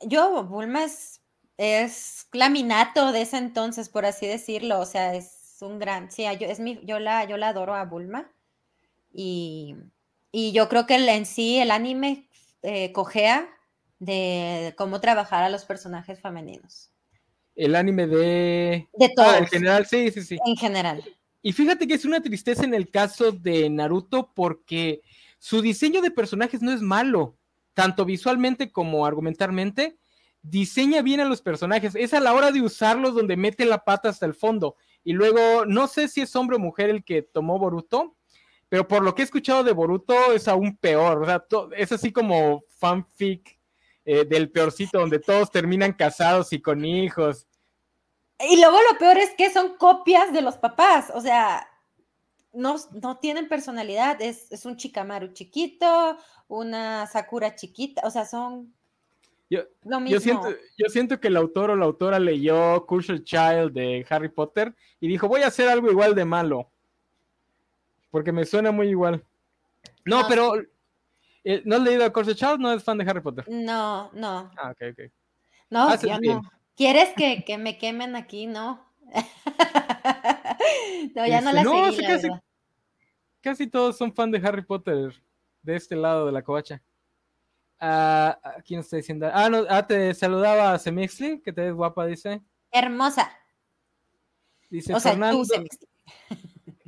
Yo, 0.00 0.44
Bulma 0.44 0.84
es, 0.84 1.19
es 1.60 2.26
laminato 2.32 3.12
de 3.12 3.20
ese 3.20 3.36
entonces, 3.36 3.90
por 3.90 4.06
así 4.06 4.26
decirlo. 4.26 4.80
O 4.80 4.86
sea, 4.86 5.14
es 5.14 5.58
un 5.60 5.78
gran. 5.78 6.10
Sí, 6.10 6.24
yo, 6.40 6.46
es 6.46 6.58
mi, 6.58 6.80
yo, 6.84 6.98
la, 6.98 7.26
yo 7.26 7.36
la 7.36 7.48
adoro 7.48 7.74
a 7.74 7.84
Bulma. 7.84 8.32
Y, 9.12 9.76
yo 10.32 10.70
creo 10.70 10.86
que 10.86 10.94
en 10.94 11.26
sí 11.26 11.58
el 11.58 11.70
anime 11.70 12.26
eh, 12.62 12.92
cojea 12.92 13.46
de 13.98 14.72
cómo 14.78 15.02
trabajar 15.02 15.42
a 15.42 15.50
los 15.50 15.66
personajes 15.66 16.18
femeninos. 16.20 16.90
El 17.54 17.76
anime 17.76 18.06
de... 18.06 18.88
De 18.94 19.10
todo. 19.14 19.26
Ah, 19.28 19.38
en 19.38 19.46
general, 19.46 19.84
sí, 19.84 20.10
sí, 20.12 20.22
sí. 20.22 20.38
En 20.46 20.56
general. 20.56 21.04
Y 21.42 21.52
fíjate 21.52 21.86
que 21.86 21.94
es 21.94 22.06
una 22.06 22.22
tristeza 22.22 22.64
en 22.64 22.72
el 22.72 22.88
caso 22.88 23.32
de 23.32 23.68
Naruto 23.68 24.32
porque 24.32 25.02
su 25.38 25.60
diseño 25.60 26.00
de 26.00 26.10
personajes 26.10 26.62
no 26.62 26.72
es 26.72 26.80
malo, 26.80 27.36
tanto 27.74 28.06
visualmente 28.06 28.72
como 28.72 29.04
argumentalmente. 29.04 29.98
Diseña 30.42 31.02
bien 31.02 31.20
a 31.20 31.24
los 31.24 31.42
personajes. 31.42 31.94
Es 31.94 32.14
a 32.14 32.20
la 32.20 32.32
hora 32.32 32.50
de 32.50 32.62
usarlos 32.62 33.14
donde 33.14 33.36
mete 33.36 33.64
la 33.64 33.84
pata 33.84 34.08
hasta 34.08 34.26
el 34.26 34.34
fondo. 34.34 34.76
Y 35.04 35.12
luego, 35.12 35.66
no 35.66 35.86
sé 35.86 36.08
si 36.08 36.20
es 36.20 36.34
hombre 36.36 36.56
o 36.56 36.60
mujer 36.60 36.90
el 36.90 37.04
que 37.04 37.22
tomó 37.22 37.58
Boruto, 37.58 38.16
pero 38.68 38.86
por 38.86 39.02
lo 39.02 39.14
que 39.14 39.22
he 39.22 39.24
escuchado 39.24 39.64
de 39.64 39.72
Boruto 39.72 40.32
es 40.32 40.48
aún 40.48 40.76
peor. 40.76 41.22
O 41.22 41.26
sea, 41.26 41.44
es 41.76 41.92
así 41.92 42.12
como 42.12 42.62
fanfic 42.68 43.58
eh, 44.04 44.24
del 44.24 44.50
peorcito, 44.50 44.98
donde 44.98 45.18
todos 45.18 45.50
terminan 45.50 45.92
casados 45.92 46.52
y 46.52 46.60
con 46.60 46.84
hijos. 46.84 47.46
Y 48.48 48.56
luego 48.56 48.78
lo 48.90 48.98
peor 48.98 49.18
es 49.18 49.30
que 49.36 49.50
son 49.50 49.76
copias 49.76 50.32
de 50.32 50.40
los 50.40 50.56
papás, 50.56 51.12
o 51.14 51.20
sea, 51.20 51.68
no, 52.52 52.76
no 53.02 53.18
tienen 53.18 53.48
personalidad, 53.48 54.20
es, 54.22 54.50
es 54.50 54.64
un 54.64 54.76
Chikamaru 54.76 55.34
chiquito, 55.34 56.16
una 56.48 57.06
Sakura 57.06 57.54
chiquita, 57.54 58.00
o 58.04 58.10
sea, 58.10 58.24
son 58.24 58.74
yo, 59.50 59.60
lo 59.82 60.00
mismo. 60.00 60.14
Yo 60.14 60.20
siento, 60.20 60.48
yo 60.78 60.88
siento 60.88 61.20
que 61.20 61.28
el 61.28 61.36
autor 61.36 61.70
o 61.70 61.76
la 61.76 61.84
autora 61.84 62.18
leyó 62.18 62.86
Crucial 62.86 63.22
Child 63.22 63.72
de 63.72 64.06
Harry 64.08 64.28
Potter 64.28 64.74
y 65.00 65.08
dijo, 65.08 65.28
voy 65.28 65.42
a 65.42 65.48
hacer 65.48 65.68
algo 65.68 65.90
igual 65.90 66.14
de 66.14 66.24
malo. 66.24 66.70
Porque 68.10 68.32
me 68.32 68.46
suena 68.46 68.72
muy 68.72 68.88
igual. 68.88 69.24
No, 70.04 70.26
pero 70.28 70.54
eh, 71.44 71.62
¿No 71.64 71.76
has 71.76 71.82
leído 71.82 72.04
a 72.04 72.12
Corse 72.12 72.34
Child? 72.34 72.58
¿No 72.58 72.72
es 72.72 72.84
fan 72.84 72.98
de 72.98 73.08
Harry 73.08 73.20
Potter? 73.20 73.46
No, 73.48 74.10
no. 74.12 74.50
Ah, 74.56 74.72
ok, 74.72 74.82
ok. 74.92 75.00
No, 75.70 75.94
ya 75.96 76.18
no. 76.20 76.42
¿Quieres 76.76 77.14
que, 77.16 77.44
que, 77.44 77.58
me 77.58 77.78
quemen 77.78 78.16
aquí? 78.16 78.46
No. 78.46 78.84
no, 81.14 81.26
ya 81.26 81.40
no 81.40 81.52
la 81.52 81.62
no, 81.62 81.92
seguí, 81.92 82.06
casi, 82.06 82.28
casi 83.40 83.66
todos 83.66 83.98
son 83.98 84.14
fan 84.14 84.30
de 84.30 84.38
Harry 84.38 84.62
Potter 84.62 85.12
de 85.62 85.76
este 85.76 85.96
lado 85.96 86.26
de 86.26 86.32
la 86.32 86.42
covacha. 86.42 86.82
Ah, 87.80 88.38
¿Quién 88.66 88.80
está 88.80 88.96
diciendo? 88.96 89.30
Ah, 89.32 89.48
no, 89.48 89.64
ah, 89.68 89.86
te 89.86 90.12
saludaba 90.12 90.74
a 90.74 90.78
Semixley, 90.78 91.40
que 91.40 91.52
te 91.52 91.62
ves 91.62 91.72
guapa, 91.72 92.06
dice. 92.06 92.42
Hermosa. 92.70 93.30
Dice 94.68 94.94
o 94.94 95.00
Fernando. 95.00 95.42
Tú, 95.42 95.64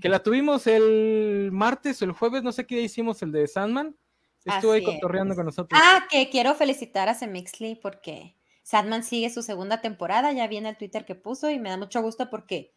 que 0.00 0.08
la 0.08 0.22
tuvimos 0.22 0.66
el 0.66 1.50
martes 1.52 2.02
o 2.02 2.04
el 2.04 2.12
jueves, 2.12 2.42
no 2.42 2.52
sé 2.52 2.66
qué 2.66 2.80
hicimos 2.80 3.22
el 3.22 3.32
de 3.32 3.46
Sandman. 3.46 3.96
Estuvo 4.44 4.72
ahí 4.72 4.84
cotorreando 4.84 5.34
con 5.34 5.46
nosotros. 5.46 5.80
Ah, 5.82 6.06
que 6.10 6.28
quiero 6.28 6.54
felicitar 6.54 7.08
a 7.08 7.14
Semixley 7.14 7.76
porque 7.76 8.36
Sadman 8.64 9.04
sigue 9.04 9.30
su 9.30 9.42
segunda 9.42 9.80
temporada, 9.80 10.32
ya 10.32 10.46
viene 10.48 10.70
el 10.70 10.76
Twitter 10.76 11.04
que 11.04 11.14
puso 11.14 11.48
y 11.50 11.58
me 11.58 11.70
da 11.70 11.76
mucho 11.76 12.02
gusto 12.02 12.28
porque 12.28 12.74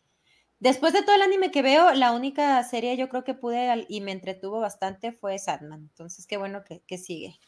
después 0.59 0.93
de 0.93 1.01
todo 1.01 1.15
el 1.15 1.23
anime 1.23 1.51
que 1.51 1.63
veo, 1.63 1.93
la 1.93 2.11
única 2.11 2.63
serie 2.63 2.95
yo 2.97 3.09
creo 3.09 3.23
que 3.23 3.33
pude 3.33 3.85
y 3.89 4.01
me 4.01 4.11
entretuvo 4.11 4.59
bastante 4.59 5.11
fue 5.11 5.39
Sadman. 5.39 5.81
Entonces, 5.81 6.27
qué 6.27 6.37
bueno 6.37 6.63
que, 6.63 6.83
que 6.85 6.97
sigue. 6.97 7.39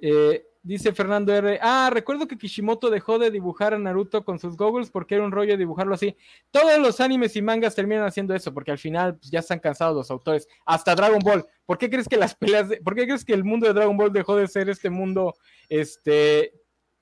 Eh, 0.00 0.44
Dice 0.68 0.92
Fernando 0.92 1.32
R. 1.32 1.58
Ah, 1.62 1.88
recuerdo 1.90 2.28
que 2.28 2.36
Kishimoto 2.36 2.90
dejó 2.90 3.18
de 3.18 3.30
dibujar 3.30 3.72
a 3.72 3.78
Naruto 3.78 4.22
con 4.22 4.38
sus 4.38 4.54
goggles 4.54 4.90
porque 4.90 5.14
era 5.14 5.24
un 5.24 5.32
rollo 5.32 5.56
dibujarlo 5.56 5.94
así. 5.94 6.14
Todos 6.50 6.78
los 6.78 7.00
animes 7.00 7.34
y 7.36 7.40
mangas 7.40 7.74
terminan 7.74 8.04
haciendo 8.04 8.34
eso 8.34 8.52
porque 8.52 8.72
al 8.72 8.76
final 8.76 9.16
pues, 9.16 9.30
ya 9.30 9.38
están 9.38 9.60
cansados 9.60 9.96
los 9.96 10.10
autores. 10.10 10.46
Hasta 10.66 10.94
Dragon 10.94 11.20
Ball. 11.20 11.46
¿Por 11.64 11.78
qué 11.78 11.88
crees 11.88 12.06
que 12.06 12.18
las 12.18 12.34
peleas, 12.34 12.68
por 12.84 12.94
qué 12.94 13.06
crees 13.06 13.24
que 13.24 13.32
el 13.32 13.44
mundo 13.44 13.66
de 13.66 13.72
Dragon 13.72 13.96
Ball 13.96 14.12
dejó 14.12 14.36
de 14.36 14.46
ser 14.46 14.68
este 14.68 14.90
mundo, 14.90 15.34
este, 15.70 16.52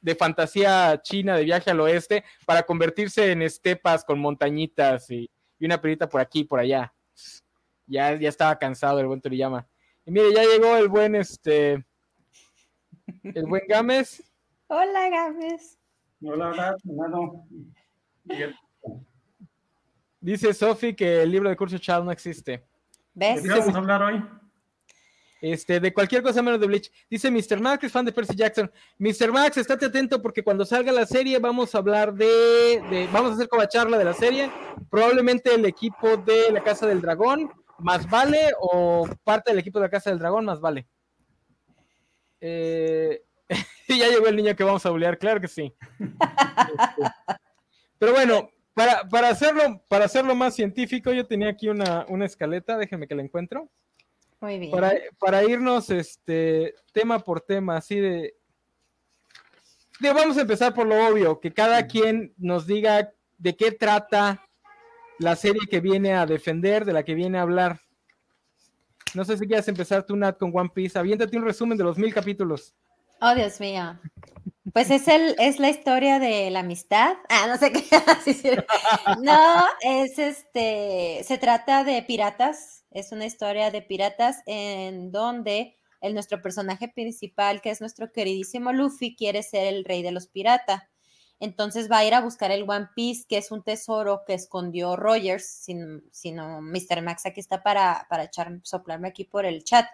de 0.01 0.15
fantasía 0.15 1.01
china 1.03 1.37
de 1.37 1.43
viaje 1.43 1.69
al 1.69 1.81
oeste 1.81 2.23
para 2.45 2.63
convertirse 2.63 3.33
en 3.33 3.43
estepas 3.43 4.05
con 4.05 4.21
montañitas 4.21 5.11
y, 5.11 5.29
una 5.59 5.81
perita 5.81 6.09
por 6.09 6.21
aquí 6.21 6.41
y 6.41 6.45
por 6.45 6.61
allá? 6.61 6.95
Ya, 7.87 8.17
ya 8.17 8.29
estaba 8.29 8.57
cansado 8.61 9.01
el 9.01 9.07
buen 9.09 9.21
Toriyama. 9.21 9.67
Y 10.05 10.13
mire, 10.13 10.33
ya 10.33 10.45
llegó 10.45 10.77
el 10.77 10.87
buen 10.87 11.17
este 11.17 11.85
el 13.23 13.47
buen 13.47 13.63
Gámez. 13.69 14.23
Hola, 14.69 15.09
Gámez. 15.11 15.79
Hola, 16.23 16.49
hola, 16.49 16.77
hermano. 16.85 17.47
Dice 20.21 20.55
Sofi 20.55 20.95
que 20.95 21.23
el 21.23 21.31
libro 21.31 21.49
de 21.49 21.57
curso 21.57 21.79
Child 21.79 22.05
no 22.05 22.11
existe. 22.11 22.65
¿Ves? 23.15 23.43
¿De 23.43 23.49
qué 23.49 23.59
vamos 23.61 23.75
a 23.75 23.79
hablar 23.79 24.03
hoy? 24.03 24.25
Este, 25.41 25.79
de 25.79 25.93
cualquier 25.93 26.23
cosa 26.23 26.43
menos 26.43 26.61
de 26.61 26.67
Bleach. 26.67 26.91
Dice 27.09 27.31
Mr. 27.31 27.61
Max, 27.61 27.85
es 27.85 27.93
fan 27.93 28.05
de 28.05 28.13
Percy 28.13 28.35
Jackson. 28.35 28.71
Mr. 28.99 29.31
Max, 29.31 29.57
estate 29.59 29.87
atento 29.87 30.21
porque 30.21 30.43
cuando 30.43 30.65
salga 30.65 30.91
la 30.91 31.07
serie 31.07 31.39
vamos 31.39 31.75
a 31.75 31.79
hablar 31.79 32.15
de, 32.15 32.83
de 32.91 33.09
vamos 33.13 33.33
a 33.33 33.35
hacer 33.35 33.49
como 33.49 33.65
charla 33.67 33.99
de 33.99 34.05
la 34.05 34.15
serie. 34.15 34.51
Probablemente 34.91 35.55
el 35.55 35.65
equipo 35.65 36.17
de 36.17 36.51
la 36.51 36.63
Casa 36.63 36.87
del 36.87 37.03
Dragón, 37.03 37.51
más 37.79 38.09
vale, 38.09 38.51
o 38.59 39.09
parte 39.23 39.51
del 39.51 39.61
equipo 39.61 39.79
de 39.79 39.87
la 39.87 39.91
Casa 39.91 40.11
del 40.11 40.19
Dragón, 40.19 40.47
más 40.47 40.61
vale. 40.61 40.89
Eh, 42.41 43.23
ya 43.89 44.09
llegó 44.09 44.27
el 44.27 44.37
niño 44.37 44.57
que 44.57 44.65
vamos 44.65 44.85
a 44.87 44.91
bulear, 44.91 45.19
claro 45.19 45.41
que 45.41 45.49
sí. 45.49 45.73
Pero 47.99 48.13
bueno, 48.13 48.51
para, 48.75 49.09
para, 49.09 49.31
hacerlo, 49.31 49.83
para 49.89 50.05
hacerlo 50.05 50.35
más 50.35 50.55
científico, 50.55 51.13
yo 51.13 51.27
tenía 51.27 51.49
aquí 51.49 51.69
una, 51.69 52.05
una 52.09 52.27
escaleta, 52.27 52.77
déjenme 52.77 53.09
que 53.09 53.15
la 53.15 53.23
encuentro. 53.23 53.71
Muy 54.41 54.59
bien. 54.59 54.71
Para, 54.71 54.93
para 55.19 55.45
irnos 55.45 55.89
este, 55.91 56.75
tema 56.93 57.19
por 57.19 57.41
tema, 57.41 57.77
así 57.77 57.99
de, 57.99 58.35
de, 60.01 60.13
Vamos 60.13 60.37
a 60.37 60.43
empezar 60.43 60.75
por 60.75 60.87
lo 60.87 61.09
obvio, 61.09 61.41
que 61.41 61.55
cada 61.55 61.87
quien 61.87 62.35
nos 62.37 62.67
diga 62.67 63.13
de 63.39 63.57
qué 63.57 63.73
trata 63.73 64.47
la 65.19 65.37
serie 65.37 65.63
que 65.71 65.81
viene 65.81 66.13
a 66.13 66.27
defender, 66.27 66.85
de 66.85 66.93
la 66.93 67.03
que 67.03 67.15
viene 67.15 67.39
a 67.39 67.43
hablar. 67.43 67.81
No 69.17 69.25
sé 69.25 69.39
si 69.39 69.47
quieres 69.47 69.67
empezar 69.67 70.05
tú, 70.05 70.15
Nat, 70.15 70.37
con 70.37 70.53
One 70.55 70.71
Piece. 70.75 70.99
Aviéntate 70.99 71.39
un 71.39 71.45
resumen 71.45 71.79
de 71.79 71.85
los 71.85 71.97
mil 71.97 72.13
capítulos. 72.13 72.75
Oh, 73.23 73.35
Dios 73.35 73.59
mío. 73.61 73.99
Pues 74.75 74.91
es, 74.91 75.09
el, 75.09 75.35
es 75.39 75.59
la 75.59 75.71
historia 75.71 76.19
de 76.19 76.51
la 76.51 76.61
amistad. 76.61 77.15
Ah, 77.31 77.47
no 77.49 77.57
sé 77.57 77.73
qué. 77.73 77.83
no, 79.23 79.65
es 79.81 80.19
este. 80.19 81.25
Se 81.25 81.39
trata 81.39 81.83
de 81.83 82.03
piratas. 82.03 82.85
Es 82.91 83.11
una 83.11 83.25
historia 83.25 83.71
de 83.71 83.81
piratas 83.81 84.43
en 84.45 85.11
donde 85.13 85.77
el, 86.03 86.13
nuestro 86.13 86.43
personaje 86.43 86.89
principal, 86.89 87.63
que 87.63 87.71
es 87.71 87.81
nuestro 87.81 88.13
queridísimo 88.13 88.71
Luffy, 88.75 89.17
quiere 89.17 89.43
ser 89.43 89.73
el 89.73 89.87
rey 89.87 90.03
de 90.03 90.13
los 90.13 90.27
piratas. 90.27 90.83
Entonces 91.39 91.91
va 91.91 91.99
a 91.99 92.05
ir 92.05 92.15
a 92.15 92.23
buscar 92.23 92.51
el 92.51 92.69
One 92.69 92.89
Piece, 92.95 93.25
que 93.29 93.37
es 93.37 93.51
un 93.51 93.63
tesoro 93.63 94.23
que 94.27 94.35
escondió 94.35 94.97
Rogers, 94.97 95.45
sino 96.11 96.63
Mr. 96.63 97.03
Max 97.03 97.27
aquí 97.27 97.41
está 97.41 97.63
para, 97.63 98.07
para 98.09 98.25
echar, 98.25 98.59
soplarme 98.63 99.09
aquí 99.09 99.25
por 99.25 99.45
el 99.45 99.63
chat. 99.63 99.87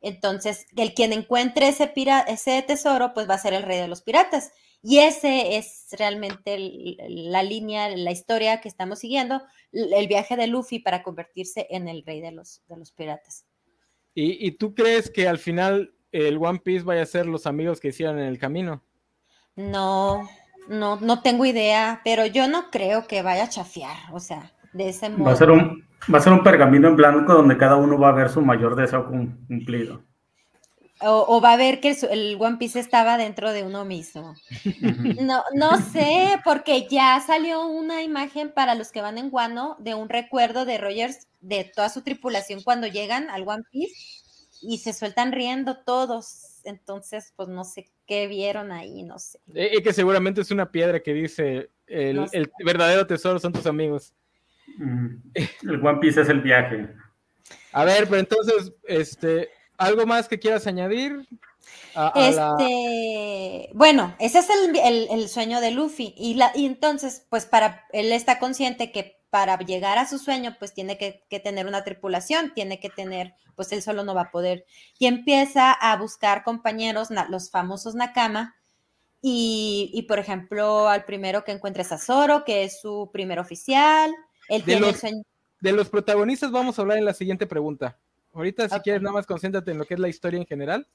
Entonces, 0.00 0.66
el 0.76 0.94
quien 0.94 1.12
encuentre 1.12 1.68
ese, 1.68 1.92
ese 2.26 2.62
tesoro, 2.62 3.12
pues 3.14 3.28
va 3.28 3.34
a 3.34 3.38
ser 3.38 3.54
el 3.54 3.62
rey 3.62 3.78
de 3.78 3.88
los 3.88 4.02
piratas. 4.02 4.50
Y 4.82 4.98
ese 4.98 5.56
es 5.56 5.86
realmente 5.92 6.56
la 7.08 7.44
línea, 7.44 7.88
la 7.90 8.10
historia 8.10 8.60
que 8.60 8.68
estamos 8.68 8.98
siguiendo, 8.98 9.40
el 9.70 10.08
viaje 10.08 10.36
de 10.36 10.48
Luffy 10.48 10.80
para 10.80 11.04
convertirse 11.04 11.68
en 11.70 11.86
el 11.86 12.02
rey 12.04 12.20
de 12.20 12.32
los, 12.32 12.62
de 12.66 12.76
los 12.76 12.90
piratas. 12.90 13.46
¿Y, 14.12 14.44
¿Y, 14.44 14.52
tú 14.52 14.74
crees 14.74 15.08
que 15.08 15.28
al 15.28 15.38
final 15.38 15.94
el 16.10 16.36
One 16.36 16.58
Piece 16.58 16.84
vaya 16.84 17.02
a 17.02 17.06
ser 17.06 17.26
los 17.26 17.46
amigos 17.46 17.80
que 17.80 17.88
hicieron 17.88 18.18
en 18.18 18.26
el 18.26 18.38
camino? 18.38 18.84
No, 19.54 20.28
no, 20.68 20.98
no 21.00 21.22
tengo 21.22 21.44
idea, 21.44 22.00
pero 22.04 22.26
yo 22.26 22.48
no 22.48 22.70
creo 22.70 23.06
que 23.06 23.22
vaya 23.22 23.44
a 23.44 23.48
chafiar, 23.48 23.96
o 24.12 24.20
sea, 24.20 24.52
de 24.72 24.88
ese 24.88 25.10
modo. 25.10 25.24
Va 25.24 25.32
a 25.32 25.36
ser 25.36 25.50
un, 25.50 25.84
va 26.12 26.18
a 26.18 26.22
ser 26.22 26.32
un 26.32 26.42
pergamino 26.42 26.88
en 26.88 26.96
blanco 26.96 27.34
donde 27.34 27.56
cada 27.56 27.76
uno 27.76 27.98
va 27.98 28.08
a 28.08 28.12
ver 28.12 28.28
su 28.28 28.40
mayor 28.42 28.76
deseo 28.76 29.06
cumplido. 29.06 30.02
O, 31.04 31.40
va 31.40 31.54
a 31.54 31.56
ver 31.56 31.80
que 31.80 31.96
el, 32.10 32.36
One 32.38 32.58
Piece 32.58 32.78
estaba 32.78 33.16
dentro 33.16 33.52
de 33.52 33.64
uno 33.64 33.84
mismo. 33.84 34.36
No, 35.20 35.42
no 35.52 35.80
sé, 35.80 36.40
porque 36.44 36.86
ya 36.88 37.20
salió 37.20 37.66
una 37.66 38.02
imagen 38.02 38.52
para 38.52 38.76
los 38.76 38.92
que 38.92 39.02
van 39.02 39.18
en 39.18 39.30
Guano 39.30 39.74
de 39.80 39.94
un 39.94 40.08
recuerdo 40.08 40.64
de 40.64 40.78
Rogers 40.78 41.26
de 41.40 41.64
toda 41.64 41.88
su 41.88 42.02
tripulación 42.02 42.62
cuando 42.62 42.86
llegan 42.86 43.30
al 43.30 43.48
One 43.48 43.64
Piece 43.72 43.94
y 44.60 44.78
se 44.78 44.92
sueltan 44.92 45.32
riendo 45.32 45.78
todos 45.78 46.51
entonces 46.64 47.32
pues 47.36 47.48
no 47.48 47.64
sé 47.64 47.90
qué 48.06 48.26
vieron 48.26 48.72
ahí, 48.72 49.02
no 49.02 49.18
sé. 49.18 49.38
Y 49.46 49.60
eh, 49.60 49.70
eh, 49.76 49.82
que 49.82 49.92
seguramente 49.92 50.40
es 50.40 50.50
una 50.50 50.70
piedra 50.70 51.00
que 51.00 51.12
dice, 51.14 51.70
el, 51.86 52.28
verdadero 52.64 53.06
tesoro 53.06 53.38
son 53.38 53.52
tus 53.52 53.66
amigos. 53.66 54.14
El 54.78 55.84
One 55.84 55.98
Piece 56.00 56.20
es 56.20 56.28
el 56.28 56.40
viaje. 56.40 56.88
A 57.72 57.84
ver, 57.84 58.06
pero 58.08 58.18
entonces, 58.18 58.72
este, 58.84 59.50
¿algo 59.76 60.06
más 60.06 60.28
que 60.28 60.38
quieras 60.38 60.66
añadir? 60.66 61.26
este, 62.14 63.70
bueno, 63.74 64.14
ese 64.18 64.38
es 64.38 64.48
el, 64.50 65.28
sueño 65.28 65.60
de 65.60 65.70
Luffy. 65.70 66.14
Y, 66.16 66.34
la, 66.34 66.52
y 66.54 66.66
entonces, 66.66 67.26
pues 67.28 67.46
para 67.46 67.84
él 67.92 68.12
está 68.12 68.38
consciente 68.38 68.92
que 68.92 69.21
para 69.32 69.56
llegar 69.56 69.96
a 69.96 70.06
su 70.06 70.18
sueño, 70.18 70.56
pues 70.58 70.74
tiene 70.74 70.98
que, 70.98 71.40
tener 71.40 71.66
una 71.66 71.84
tripulación, 71.84 72.52
tiene 72.52 72.78
que 72.78 72.90
tener, 72.90 73.32
pues 73.56 73.72
él 73.72 73.80
solo 73.80 74.04
no 74.04 74.14
va 74.14 74.24
a 74.24 74.30
poder. 74.30 74.66
Y 74.98 75.06
empieza 75.06 75.72
a 75.72 75.96
buscar 75.96 76.44
compañeros, 76.44 77.08
los 77.30 77.50
famosos 77.50 77.94
Nakama, 77.94 78.54
y, 79.22 80.04
por 80.06 80.18
ejemplo, 80.18 80.86
al 80.86 81.06
primero 81.06 81.44
que 81.44 81.52
encuentra 81.52 81.80
es 81.80 81.92
a 81.92 81.98
Zoro, 81.98 82.44
que 82.44 82.64
es 82.64 82.78
su 82.82 83.08
primer 83.10 83.38
oficial. 83.38 84.12
Él 84.50 84.66
de, 84.66 84.78
los, 84.78 85.00
de 85.00 85.72
los 85.72 85.88
protagonistas 85.88 86.50
vamos 86.50 86.78
a 86.78 86.82
hablar 86.82 86.98
en 86.98 87.06
la 87.06 87.14
siguiente 87.14 87.46
pregunta. 87.46 87.98
Ahorita, 88.34 88.68
si 88.68 88.80
quieres, 88.80 89.00
nada 89.00 89.14
más 89.14 89.26
concéntrate 89.26 89.70
en 89.70 89.78
lo 89.78 89.86
que 89.86 89.94
es 89.94 90.00
la 90.00 90.10
historia 90.10 90.40
en 90.40 90.46
general. 90.46 90.86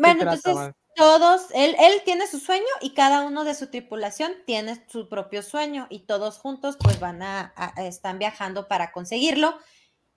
Bueno, 0.00 0.22
entonces, 0.22 0.74
todos, 0.94 1.48
él, 1.54 1.74
él 1.78 2.02
tiene 2.04 2.26
su 2.26 2.38
sueño 2.38 2.64
y 2.80 2.94
cada 2.94 3.22
uno 3.22 3.44
de 3.44 3.54
su 3.54 3.68
tripulación 3.68 4.32
tiene 4.46 4.84
su 4.88 5.08
propio 5.08 5.42
sueño 5.42 5.86
y 5.90 6.00
todos 6.00 6.38
juntos 6.38 6.76
pues 6.80 7.00
van 7.00 7.22
a, 7.22 7.52
están 7.78 8.18
viajando 8.18 8.68
para 8.68 8.92
conseguirlo, 8.92 9.58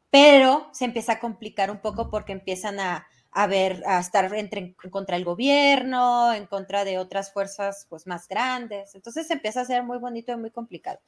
pero 0.09 0.69
se 0.73 0.85
empieza 0.85 1.13
a 1.13 1.19
complicar 1.19 1.71
un 1.71 1.79
poco 1.79 2.09
porque 2.09 2.31
empiezan 2.31 2.79
a, 2.79 3.07
a 3.31 3.47
ver, 3.47 3.83
a 3.87 3.99
estar 3.99 4.33
entre, 4.35 4.75
en 4.81 4.89
contra 4.91 5.15
del 5.15 5.25
gobierno, 5.25 6.31
en 6.33 6.45
contra 6.45 6.85
de 6.85 6.99
otras 6.99 7.33
fuerzas 7.33 7.87
pues 7.89 8.05
más 8.05 8.27
grandes, 8.27 8.93
entonces 8.93 9.27
se 9.27 9.33
empieza 9.33 9.61
a 9.61 9.65
ser 9.65 9.83
muy 9.83 9.97
bonito 9.97 10.31
y 10.31 10.37
muy 10.37 10.51
complicado. 10.51 10.99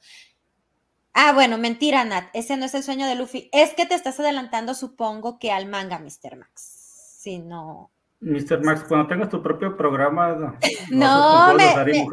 Ah, 1.12 1.32
bueno, 1.32 1.58
mentira, 1.58 2.04
Nat, 2.04 2.28
ese 2.34 2.56
no 2.56 2.64
es 2.66 2.74
el 2.74 2.82
sueño 2.82 3.06
de 3.06 3.14
Luffy, 3.14 3.50
es 3.52 3.74
que 3.74 3.86
te 3.86 3.94
estás 3.94 4.18
adelantando 4.20 4.74
supongo 4.74 5.38
que 5.38 5.50
al 5.52 5.66
manga, 5.66 5.98
Mr. 5.98 6.36
Max, 6.36 7.16
si 7.20 7.38
no... 7.38 7.92
Mr. 8.20 8.62
Max, 8.62 8.84
cuando 8.86 9.06
tengas 9.06 9.30
tu 9.30 9.42
propio 9.42 9.76
programa, 9.76 10.32
no, 10.32 10.58
no 10.90 11.54
me, 11.54 11.72
¿eh? 11.90 12.06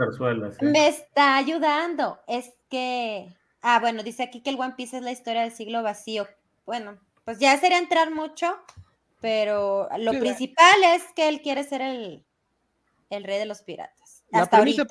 me, 0.61 0.87
está 0.87 1.35
ayudando. 1.35 2.19
Es 2.27 2.53
que, 2.69 3.35
ah, 3.61 3.79
bueno, 3.79 4.03
dice 4.03 4.23
aquí 4.23 4.41
que 4.41 4.49
el 4.49 4.59
One 4.59 4.75
Piece 4.77 4.97
es 4.97 5.03
la 5.03 5.11
historia 5.11 5.41
del 5.41 5.51
siglo 5.51 5.83
vacío. 5.83 6.27
Bueno, 6.65 6.97
pues 7.25 7.39
ya 7.39 7.57
sería 7.57 7.77
entrar 7.77 8.11
mucho, 8.11 8.57
pero 9.19 9.89
lo 9.99 10.11
principal 10.11 10.81
es 10.95 11.03
que 11.13 11.27
él 11.27 11.41
quiere 11.41 11.65
ser 11.65 11.81
el, 11.81 12.23
el 13.09 13.23
rey 13.25 13.37
de 13.37 13.45
los 13.45 13.61
piratas. 13.61 14.23
La 14.31 14.45
premisa, 14.45 14.85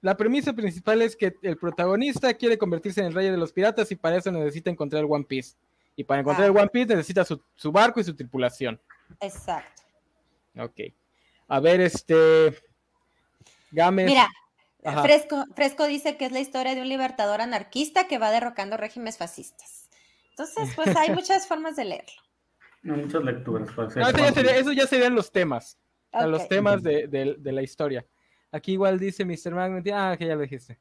la 0.00 0.16
premisa 0.16 0.52
principal 0.52 1.00
es 1.02 1.14
que 1.14 1.36
el 1.42 1.56
protagonista 1.58 2.34
quiere 2.34 2.58
convertirse 2.58 3.00
en 3.00 3.06
el 3.06 3.14
rey 3.14 3.30
de 3.30 3.36
los 3.36 3.52
piratas 3.52 3.90
y 3.92 3.96
para 3.96 4.16
eso 4.16 4.32
necesita 4.32 4.68
encontrar 4.68 5.04
el 5.04 5.10
One 5.10 5.24
Piece. 5.24 5.54
Y 5.94 6.02
para 6.02 6.20
encontrar 6.20 6.50
el 6.50 6.56
ah. 6.56 6.60
One 6.60 6.70
Piece 6.70 6.94
necesita 6.94 7.24
su, 7.24 7.40
su 7.54 7.70
barco 7.70 8.00
y 8.00 8.04
su 8.04 8.14
tripulación. 8.14 8.80
Exacto. 9.20 9.85
Ok. 10.58 10.80
A 11.48 11.60
ver, 11.60 11.80
este. 11.80 12.54
Gámez. 13.70 14.06
Mira, 14.06 14.28
Fresco, 15.02 15.44
Fresco 15.54 15.86
dice 15.86 16.16
que 16.16 16.26
es 16.26 16.32
la 16.32 16.40
historia 16.40 16.74
de 16.74 16.80
un 16.80 16.88
libertador 16.88 17.40
anarquista 17.40 18.06
que 18.06 18.18
va 18.18 18.30
derrocando 18.30 18.76
regímenes 18.76 19.18
fascistas. 19.18 19.88
Entonces, 20.30 20.74
pues 20.74 20.94
hay 20.96 21.10
muchas 21.14 21.46
formas 21.46 21.76
de 21.76 21.84
leerlo. 21.84 22.22
muchas 22.82 23.22
lecturas. 23.22 23.68
eso, 23.96 24.72
ya 24.72 24.86
serían 24.86 25.14
los 25.14 25.32
temas. 25.32 25.78
Los 26.12 26.48
temas 26.48 26.82
de, 26.82 27.36
la 27.42 27.62
historia. 27.62 28.06
Aquí 28.52 28.72
igual 28.72 28.98
dice 28.98 29.24
Mr. 29.24 29.54
Magnet. 29.54 29.86
Ah, 29.92 30.16
que 30.16 30.26
ya 30.26 30.34
lo 30.34 30.42
dijiste. 30.42 30.78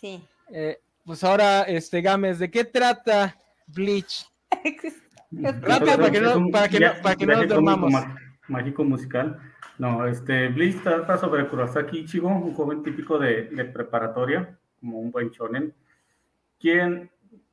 Sí. 0.00 0.22
Eh, 0.52 0.80
pues 1.04 1.24
ahora, 1.24 1.62
este 1.62 2.00
Gámez, 2.02 2.38
¿de 2.38 2.50
qué 2.50 2.64
trata 2.64 3.36
Bleach? 3.66 4.26
Rápido 5.32 5.96
para 5.96 6.10
que 6.10 6.20
no, 6.20 6.50
para 6.50 6.68
que 6.68 6.80
no, 6.80 6.92
para 7.02 7.16
que 7.16 7.26
no 7.26 7.36
nos 7.36 7.48
dormamos 7.48 7.92
mágico 8.50 8.84
musical. 8.84 9.38
No, 9.78 10.06
este, 10.06 10.48
Bliss 10.48 10.82
trata 10.82 11.16
sobre 11.16 11.48
Kurosaki 11.48 12.00
Ichigo, 12.00 12.28
un 12.28 12.52
joven 12.54 12.82
típico 12.82 13.18
de, 13.18 13.44
preparatoria, 13.72 14.58
como 14.78 14.98
un 14.98 15.10
buen 15.10 15.30
shonen, 15.30 15.72
quien 16.58 17.10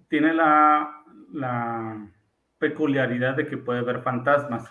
tiene 0.10 0.34
la, 0.34 1.04
la 1.32 2.08
peculiaridad 2.58 3.36
de 3.36 3.48
que 3.48 3.58
puede 3.58 3.82
ver 3.82 4.02
fantasmas. 4.02 4.70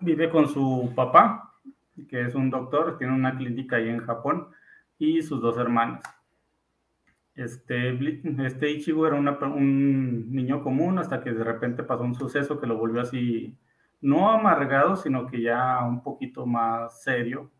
Vive 0.00 0.30
con 0.30 0.48
su 0.48 0.92
papá, 0.94 1.54
que 2.08 2.22
es 2.22 2.34
un 2.34 2.48
doctor, 2.48 2.96
tiene 2.96 3.12
una 3.12 3.36
clínica 3.36 3.76
ahí 3.76 3.88
en 3.88 4.00
Japón, 4.00 4.48
y 4.98 5.22
sus 5.22 5.40
dos 5.42 5.58
hermanas. 5.58 6.02
Este, 7.34 7.98
este 8.44 8.70
Ichigo 8.70 9.06
era 9.06 9.16
un 9.16 10.30
niño 10.30 10.62
común 10.62 10.98
hasta 10.98 11.22
que 11.22 11.32
de 11.32 11.44
repente 11.44 11.82
pasó 11.82 12.02
un 12.02 12.14
suceso 12.14 12.60
que 12.60 12.66
lo 12.66 12.76
volvió 12.76 13.00
así 13.00 13.56
no 14.00 14.30
amargado, 14.30 14.96
sino 14.96 15.26
que 15.26 15.42
ya 15.42 15.84
un 15.84 16.02
poquito 16.02 16.46
más 16.46 17.02
serio. 17.02 17.50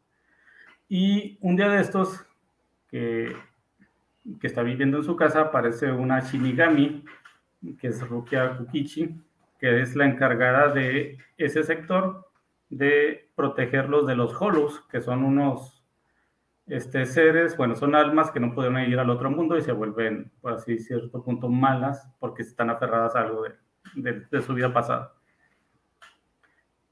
Y 0.89 1.39
un 1.41 1.57
día 1.57 1.69
de 1.69 1.81
estos, 1.81 2.27
que, 2.89 3.37
que 4.41 4.47
está 4.47 4.63
viviendo 4.63 4.99
en 4.99 5.05
su 5.05 5.17
casa, 5.17 5.43
aparece 5.43 5.93
una 5.93 6.21
Shinigami, 6.21 7.05
que 7.79 7.89
es 7.89 8.09
Rukia 8.09 8.57
Kukichi, 8.57 9.21
que 9.59 9.83
es 9.83 9.95
la 9.95 10.07
encargada 10.07 10.69
de 10.73 11.19
ese 11.37 11.63
sector 11.63 12.27
de 12.71 13.29
protegerlos 13.35 14.07
de 14.07 14.17
los 14.17 14.41
Hollows, 14.41 14.81
que 14.91 15.01
son 15.01 15.25
unos 15.25 15.85
este, 16.67 17.05
seres, 17.05 17.57
bueno, 17.57 17.75
son 17.75 17.95
almas 17.95 18.31
que 18.31 18.41
no 18.41 18.55
pueden 18.55 18.77
ir 18.79 18.99
al 18.99 19.11
otro 19.11 19.31
mundo 19.31 19.59
y 19.59 19.63
se 19.63 19.73
vuelven, 19.73 20.31
por 20.41 20.55
así 20.55 20.79
cierto 20.79 21.23
punto, 21.23 21.49
malas 21.49 22.09
porque 22.19 22.43
están 22.43 22.71
aferradas 22.71 23.15
a 23.17 23.21
algo 23.21 23.45
de 23.95 24.43
su 24.43 24.55
vida 24.55 24.73
pasada. 24.73 25.20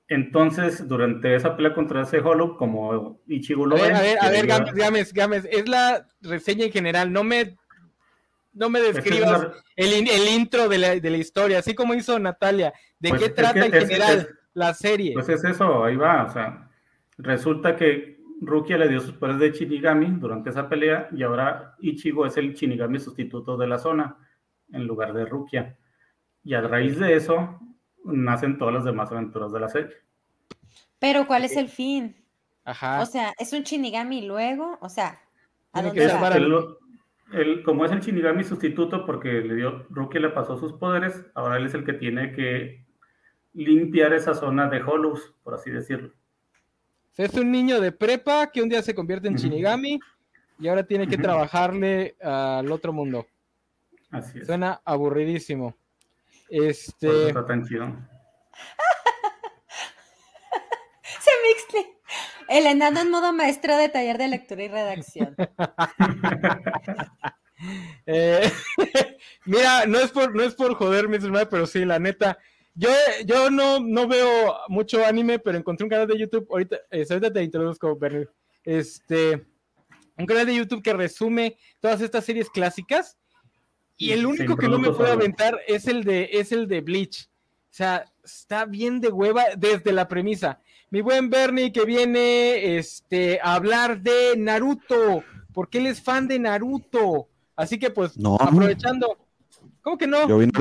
Entonces, 0.09 0.89
durante 0.89 1.35
esa 1.35 1.55
pelea 1.55 1.75
contra 1.75 2.03
ese 2.03 2.21
Hollow, 2.21 2.57
como 2.57 3.21
Ichigo 3.27 3.67
lo 3.67 3.77
A 3.77 3.83
ver, 3.83 3.95
a 3.95 4.01
ver, 4.01 4.19
a 4.21 4.31
ver 4.31 4.47
Gámez, 4.47 5.13
Gámez, 5.13 5.47
es 5.51 5.69
la 5.69 6.07
reseña 6.23 6.65
en 6.65 6.73
general, 6.73 7.13
no 7.13 7.25
me 7.25 7.57
no 8.55 8.71
me 8.71 8.81
describas 8.81 9.49
el, 9.77 10.09
el, 10.09 10.29
intro 10.35 10.69
de 10.69 10.79
la, 10.79 10.97
de 10.97 11.11
la, 11.11 11.17
historia, 11.17 11.61
así 11.61 11.75
como 11.75 11.95
hizo 11.95 12.19
Natalia. 12.19 12.73
¿De 12.99 13.11
pues 13.11 13.23
qué 13.23 13.29
trata 13.29 13.67
en 13.67 13.73
general 13.73 14.29
la 14.53 14.75
serie? 14.75 15.13
Pues 15.13 15.29
es 15.29 15.45
eso, 15.45 15.85
ahí 15.85 15.95
va. 15.95 16.25
O 16.25 16.33
sea, 16.33 16.69
resulta 17.19 17.77
que 17.77 18.19
Rukia 18.41 18.79
le 18.79 18.89
dio 18.89 19.01
sus 19.01 19.13
poderes 19.13 19.41
de 19.41 19.53
Shinigami 19.53 20.19
durante 20.19 20.51
esa 20.51 20.69
pelea 20.69 21.09
y 21.13 21.23
ahora 21.23 21.77
Ichigo 21.79 22.27
es 22.27 22.37
el 22.37 22.55
Shinigami 22.55 22.99
sustituto 22.99 23.57
de 23.57 23.69
la 23.69 23.79
zona 23.79 24.17
en 24.73 24.87
lugar 24.87 25.13
de 25.13 25.25
Rukia. 25.25 25.77
Y 26.43 26.55
a 26.55 26.61
raíz 26.61 26.99
de 26.99 27.15
eso 27.15 27.61
nacen 28.09 28.59
todas 28.59 28.75
las 28.75 28.85
demás 28.85 29.11
aventuras 29.11 29.53
de 29.53 29.61
la 29.61 29.69
serie. 29.69 29.91
Pero 30.99 31.27
¿cuál 31.27 31.45
es 31.45 31.57
el 31.57 31.69
fin? 31.69 32.17
Ajá. 32.65 33.01
O 33.01 33.07
sea, 33.07 33.33
es 33.39 33.53
un 33.53 33.63
Shinigami 33.63 34.27
luego, 34.27 34.79
o 34.81 34.89
sea, 34.89 35.21
¿a 35.73 35.83
dónde 35.83 36.05
el, 37.33 37.63
como 37.63 37.85
es 37.85 37.93
el 37.93 38.01
Shinigami 38.01 38.43
sustituto 38.43 39.05
porque 39.05 39.29
le 39.29 39.55
dio, 39.55 39.87
Rukia 39.91 40.21
le 40.21 40.31
pasó 40.31 40.57
sus 40.57 40.73
poderes, 40.73 41.27
ahora 41.35 41.59
él 41.59 41.67
es 41.67 41.75
el 41.75 41.85
que 41.85 41.93
tiene 41.93 42.33
que 42.33 42.87
limpiar 43.53 44.13
esa 44.13 44.35
zona 44.35 44.69
de 44.69 44.83
Hollows, 44.83 45.35
por 45.43 45.55
así 45.55 45.71
decirlo. 45.71 46.13
Es 47.17 47.35
un 47.35 47.51
niño 47.51 47.81
de 47.81 47.93
prepa 47.93 48.51
que 48.51 48.63
un 48.63 48.69
día 48.69 48.81
se 48.81 48.95
convierte 48.95 49.29
en 49.29 49.35
Shinigami 49.35 49.99
y 50.59 50.69
ahora 50.69 50.85
tiene 50.85 51.09
que 51.09 51.19
trabajarle 51.19 52.17
al 52.23 52.71
otro 52.71 52.93
mundo. 52.93 53.27
Así 54.11 54.39
es. 54.39 54.47
Suena 54.47 54.81
aburridísimo. 54.85 55.77
Este. 56.51 57.29
está 57.29 57.47
tan 57.47 57.65
chido. 57.67 57.87
se 61.21 61.31
mixte. 61.47 61.99
El 62.49 62.67
enano 62.67 63.01
en 63.01 63.11
modo 63.11 63.33
maestro 63.33 63.77
de 63.77 63.89
taller 63.89 64.19
de 64.19 64.29
lectura 64.29 64.63
y 64.63 64.69
redacción. 64.69 65.37
Eh, 68.07 68.51
mira, 69.45 69.85
no 69.87 69.99
es 69.99 70.11
por, 70.13 70.35
no 70.35 70.43
es 70.43 70.55
por 70.55 70.75
joderme, 70.75 71.19
pero 71.51 71.67
sí, 71.67 71.85
la 71.85 71.99
neta. 71.99 72.39
Yo, 72.75 72.89
yo 73.27 73.51
no, 73.51 73.81
no 73.81 74.07
veo 74.07 74.55
mucho 74.69 75.05
anime, 75.05 75.41
pero 75.41 75.59
encontré 75.59 75.85
un 75.85 75.91
canal 75.91 76.07
de 76.07 76.19
YouTube. 76.19 76.47
Ahorita, 76.51 76.77
eh, 76.91 77.05
ahorita 77.11 77.33
te 77.33 77.43
introduzco, 77.43 77.97
Bernie. 77.99 78.29
Este, 78.63 79.45
un 80.17 80.27
canal 80.27 80.47
de 80.47 80.55
YouTube 80.55 80.83
que 80.83 80.93
resume 80.93 81.59
todas 81.81 82.01
estas 82.01 82.25
series 82.25 82.49
clásicas. 82.49 83.19
Y 83.99 84.13
el 84.13 84.25
único 84.25 84.57
que 84.57 84.69
no 84.69 84.79
me 84.79 84.93
puede 84.93 85.13
aventar 85.13 85.61
es 85.67 85.87
el 85.87 86.05
de, 86.05 86.31
es 86.33 86.53
el 86.53 86.69
de 86.69 86.81
Bleach. 86.81 87.27
O 87.27 87.75
sea, 87.79 88.05
está 88.25 88.65
bien 88.65 89.01
de 89.01 89.09
hueva 89.09 89.45
desde 89.57 89.93
la 89.93 90.09
premisa 90.09 90.61
mi 90.91 91.01
buen 91.01 91.31
Bernie 91.31 91.73
que 91.73 91.85
viene 91.85 92.79
este, 92.79 93.41
a 93.43 93.55
hablar 93.55 94.01
de 94.01 94.35
Naruto, 94.37 95.23
porque 95.53 95.79
él 95.79 95.87
es 95.87 96.01
fan 96.01 96.29
de 96.29 96.39
Naruto. 96.39 97.29
Así 97.57 97.79
que 97.79 97.91
pues, 97.91 98.15
aprovechando. 98.41 99.19
¿Cómo 99.83 99.99
que 99.99 100.07
no? 100.07 100.29
Yo 100.29 100.39
vine, 100.39 100.53
a 100.55 100.59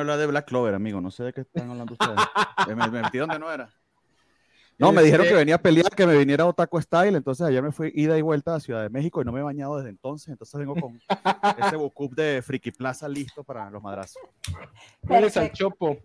hablar, 0.00 0.18
de 0.18 0.26
Black 0.26 0.46
Clover, 0.46 0.74
amigo. 0.74 1.00
No 1.00 1.10
sé 1.10 1.24
de 1.24 1.32
qué 1.32 1.42
están 1.42 1.70
hablando 1.70 1.94
ustedes. 1.94 2.14
me, 2.76 3.02
metí 3.02 3.18
donde 3.18 3.38
no 3.38 3.52
era. 3.52 3.70
No, 4.78 4.92
me 4.92 5.02
dijeron 5.02 5.24
que 5.24 5.28
este 5.28 5.38
venía 5.38 5.54
a 5.54 5.62
pelear, 5.62 5.94
que 5.94 6.06
me 6.06 6.16
viniera 6.16 6.44
a 6.44 6.46
Otaku 6.48 6.80
Style, 6.80 7.16
entonces 7.16 7.46
ayer 7.46 7.62
me 7.62 7.70
fui 7.70 7.92
ida 7.94 8.18
y 8.18 8.22
vuelta 8.22 8.54
a 8.54 8.60
Ciudad 8.60 8.82
de 8.82 8.90
México 8.90 9.22
y 9.22 9.24
no 9.24 9.32
me 9.32 9.40
he 9.40 9.42
bañado 9.42 9.76
desde 9.76 9.90
entonces, 9.90 10.28
entonces 10.28 10.58
vengo 10.58 10.74
con 10.74 11.00
ese 11.58 11.76
bucup 11.76 12.14
de 12.14 12.42
Friki 12.42 12.72
Plaza 12.72 13.08
listo 13.08 13.44
para 13.44 13.70
los 13.70 13.82
madrazos. 13.82 14.20
¿Cuál 15.06 15.24
es 15.24 15.36
el 15.36 15.52
chopo? 15.52 15.98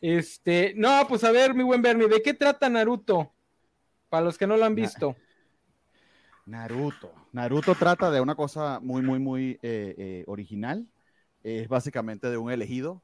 Este, 0.00 0.72
no, 0.76 1.06
pues 1.08 1.24
a 1.24 1.30
ver, 1.30 1.54
mi 1.54 1.62
buen 1.62 1.82
Bernie, 1.82 2.08
¿de 2.08 2.22
qué 2.22 2.32
trata 2.32 2.68
Naruto? 2.68 3.32
Para 4.08 4.24
los 4.24 4.38
que 4.38 4.46
no 4.46 4.56
lo 4.56 4.64
han 4.64 4.74
visto. 4.74 5.16
Naruto. 6.46 7.12
Naruto 7.32 7.74
trata 7.74 8.10
de 8.10 8.20
una 8.20 8.34
cosa 8.34 8.80
muy, 8.80 9.02
muy, 9.02 9.18
muy 9.18 9.58
eh, 9.62 9.94
eh, 9.98 10.24
original. 10.26 10.86
Es 11.42 11.68
básicamente 11.68 12.30
de 12.30 12.36
un 12.36 12.50
elegido 12.50 13.02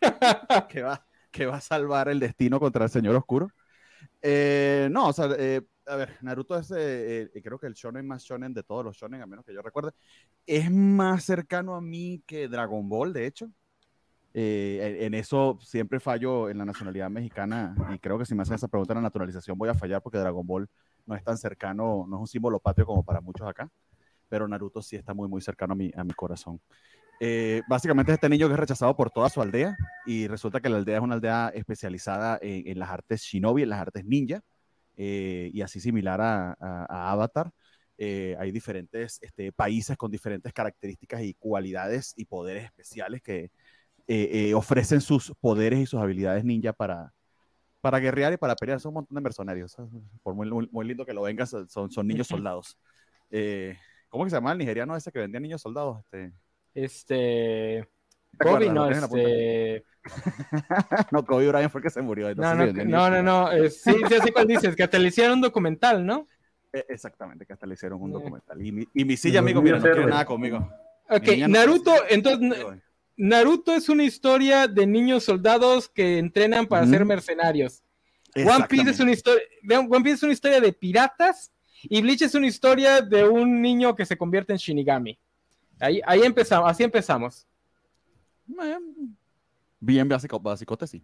que, 0.68 0.82
va, 0.82 1.04
que 1.30 1.46
va 1.46 1.56
a 1.56 1.60
salvar 1.60 2.08
el 2.08 2.20
destino 2.20 2.60
contra 2.60 2.84
el 2.84 2.90
Señor 2.90 3.16
Oscuro. 3.16 3.50
Eh, 4.22 4.88
no, 4.90 5.08
o 5.08 5.12
sea, 5.12 5.24
a 5.24 5.96
ver, 5.96 6.16
Naruto 6.22 6.56
es, 6.56 6.68
creo 6.68 7.58
que 7.58 7.66
el 7.66 7.74
shonen 7.74 8.06
más 8.06 8.22
shonen 8.22 8.54
de 8.54 8.62
todos 8.62 8.84
los 8.84 8.96
shonen, 8.96 9.20
a 9.20 9.26
menos 9.26 9.44
que 9.44 9.52
yo 9.52 9.62
recuerde. 9.62 9.92
Es 10.46 10.70
más 10.70 11.24
cercano 11.24 11.74
a 11.74 11.80
mí 11.80 12.22
que 12.26 12.48
Dragon 12.48 12.88
Ball, 12.88 13.12
de 13.12 13.26
hecho. 13.26 13.50
Eh, 14.34 14.98
en 15.00 15.12
eso 15.12 15.58
siempre 15.60 16.00
fallo 16.00 16.48
en 16.48 16.56
la 16.56 16.64
nacionalidad 16.64 17.10
mexicana 17.10 17.74
y 17.94 17.98
creo 17.98 18.18
que 18.18 18.24
si 18.24 18.34
me 18.34 18.40
hacen 18.42 18.54
esa 18.54 18.66
pregunta 18.66 18.94
de 18.94 19.00
la 19.00 19.02
naturalización 19.02 19.58
voy 19.58 19.68
a 19.68 19.74
fallar 19.74 20.00
porque 20.00 20.16
Dragon 20.16 20.46
Ball 20.46 20.66
no 21.04 21.14
es 21.14 21.22
tan 21.22 21.36
cercano, 21.36 22.06
no 22.08 22.16
es 22.16 22.20
un 22.20 22.26
símbolo 22.26 22.58
patrio 22.58 22.86
como 22.86 23.02
para 23.04 23.20
muchos 23.20 23.46
acá, 23.46 23.68
pero 24.30 24.48
Naruto 24.48 24.80
sí 24.80 24.96
está 24.96 25.12
muy, 25.12 25.28
muy 25.28 25.42
cercano 25.42 25.74
a 25.74 25.76
mi, 25.76 25.90
a 25.94 26.02
mi 26.02 26.12
corazón. 26.14 26.60
Eh, 27.24 27.62
básicamente 27.68 28.10
es 28.10 28.16
este 28.16 28.28
niño 28.28 28.48
que 28.48 28.54
es 28.54 28.58
rechazado 28.58 28.96
por 28.96 29.10
toda 29.10 29.28
su 29.28 29.40
aldea 29.40 29.76
y 30.06 30.26
resulta 30.26 30.60
que 30.60 30.68
la 30.68 30.78
aldea 30.78 30.96
es 30.96 31.02
una 31.02 31.14
aldea 31.14 31.52
especializada 31.54 32.36
en, 32.42 32.78
las 32.78 32.90
artes 32.90 33.22
shinobi, 33.22 33.62
en 33.62 33.68
las 33.68 33.80
artes 33.80 34.04
ninja 34.04 34.42
eh, 34.96 35.48
y 35.54 35.62
así 35.62 35.78
similar 35.78 36.20
a, 36.20 36.56
a, 36.58 37.12
Avatar. 37.12 37.52
hay 37.98 38.50
diferentes 38.50 39.20
este, 39.22 39.52
países 39.52 39.96
con 39.96 40.10
diferentes 40.10 40.52
características 40.52 41.22
y 41.22 41.34
cualidades 41.34 42.12
y 42.16 42.24
poderes 42.24 42.64
especiales 42.64 43.22
que, 43.22 43.52
eh, 44.08 44.48
eh, 44.50 44.54
ofrecen 44.54 45.00
sus 45.00 45.32
poderes 45.40 45.78
y 45.78 45.86
sus 45.86 46.00
habilidades 46.00 46.44
ninja 46.44 46.72
para, 46.72 47.14
para 47.80 48.00
guerrear 48.00 48.32
y 48.32 48.36
para 48.36 48.56
pelear. 48.56 48.80
Son 48.80 48.90
un 48.90 48.94
montón 48.94 49.14
de 49.14 49.20
mercenarios. 49.20 49.76
Por 50.22 50.34
muy, 50.34 50.68
muy, 50.70 50.86
lindo 50.86 51.06
que 51.06 51.14
lo 51.14 51.22
vengas, 51.22 51.54
son, 51.68 51.90
son 51.90 52.06
niños 52.06 52.26
soldados. 52.28 52.78
Eh, 53.30 53.76
¿Cómo 54.08 54.24
que 54.24 54.30
se 54.30 54.36
llama 54.36 54.52
el 54.52 54.58
nigeriano 54.58 54.96
ese 54.96 55.12
que 55.12 55.20
vendía 55.20 55.40
niños 55.40 55.62
soldados? 55.62 56.00
Este. 56.00 56.32
Este. 56.74 57.88
Kobe, 58.38 58.70
no, 58.70 58.90
este... 58.90 59.84
no, 61.12 61.24
Kobe 61.24 61.48
Bryant 61.48 61.70
fue 61.70 61.82
que 61.82 61.90
se 61.90 62.02
murió. 62.02 62.34
No, 62.34 62.54
no, 62.54 62.66
no, 62.66 63.10
no, 63.10 63.22
no, 63.22 63.50
sí, 63.68 63.92
sí, 64.08 64.14
así 64.14 64.32
cual 64.32 64.46
dices, 64.46 64.74
que 64.74 64.82
hasta 64.82 64.98
le 64.98 65.08
hicieron 65.08 65.34
un 65.34 65.40
documental, 65.42 66.04
¿no? 66.04 66.26
E, 66.72 66.84
exactamente, 66.88 67.46
que 67.46 67.52
hasta 67.52 67.66
le 67.66 67.74
hicieron 67.74 68.00
un 68.00 68.10
documental. 68.10 68.64
Y 68.64 68.72
mi, 68.72 68.88
y 68.94 69.04
mi 69.04 69.16
silla, 69.16 69.40
amigo, 69.40 69.62
mira, 69.62 69.78
no 69.78 69.82
quiere 69.82 70.06
nada 70.06 70.24
conmigo. 70.24 70.68
Ok, 71.08 71.28
Naruto, 71.48 71.92
entonces, 72.08 72.64
Naruto 73.16 73.74
es 73.74 73.88
una 73.88 74.04
historia 74.04 74.66
de 74.66 74.86
niños 74.86 75.24
soldados 75.24 75.88
que 75.88 76.18
entrenan 76.18 76.66
para 76.66 76.86
ser 76.86 77.04
mercenarios. 77.04 77.82
One 78.34 78.66
Piece, 78.68 78.90
es 78.90 79.00
una 79.00 79.12
historia, 79.12 79.42
One 79.68 80.02
Piece 80.02 80.16
es 80.16 80.22
una 80.22 80.32
historia 80.32 80.60
de 80.60 80.72
piratas 80.72 81.52
y 81.82 82.00
Bleach 82.00 82.22
es 82.22 82.34
una 82.34 82.46
historia 82.46 83.02
de 83.02 83.28
un 83.28 83.60
niño 83.60 83.94
que 83.94 84.06
se 84.06 84.16
convierte 84.16 84.52
en 84.52 84.58
Shinigami. 84.58 85.18
Ahí, 85.82 86.00
ahí 86.06 86.22
empezamos, 86.22 86.70
así 86.70 86.84
empezamos. 86.84 87.44
Bien 89.80 90.08
básico, 90.08 90.38
básico, 90.38 90.78
sí. 90.86 91.02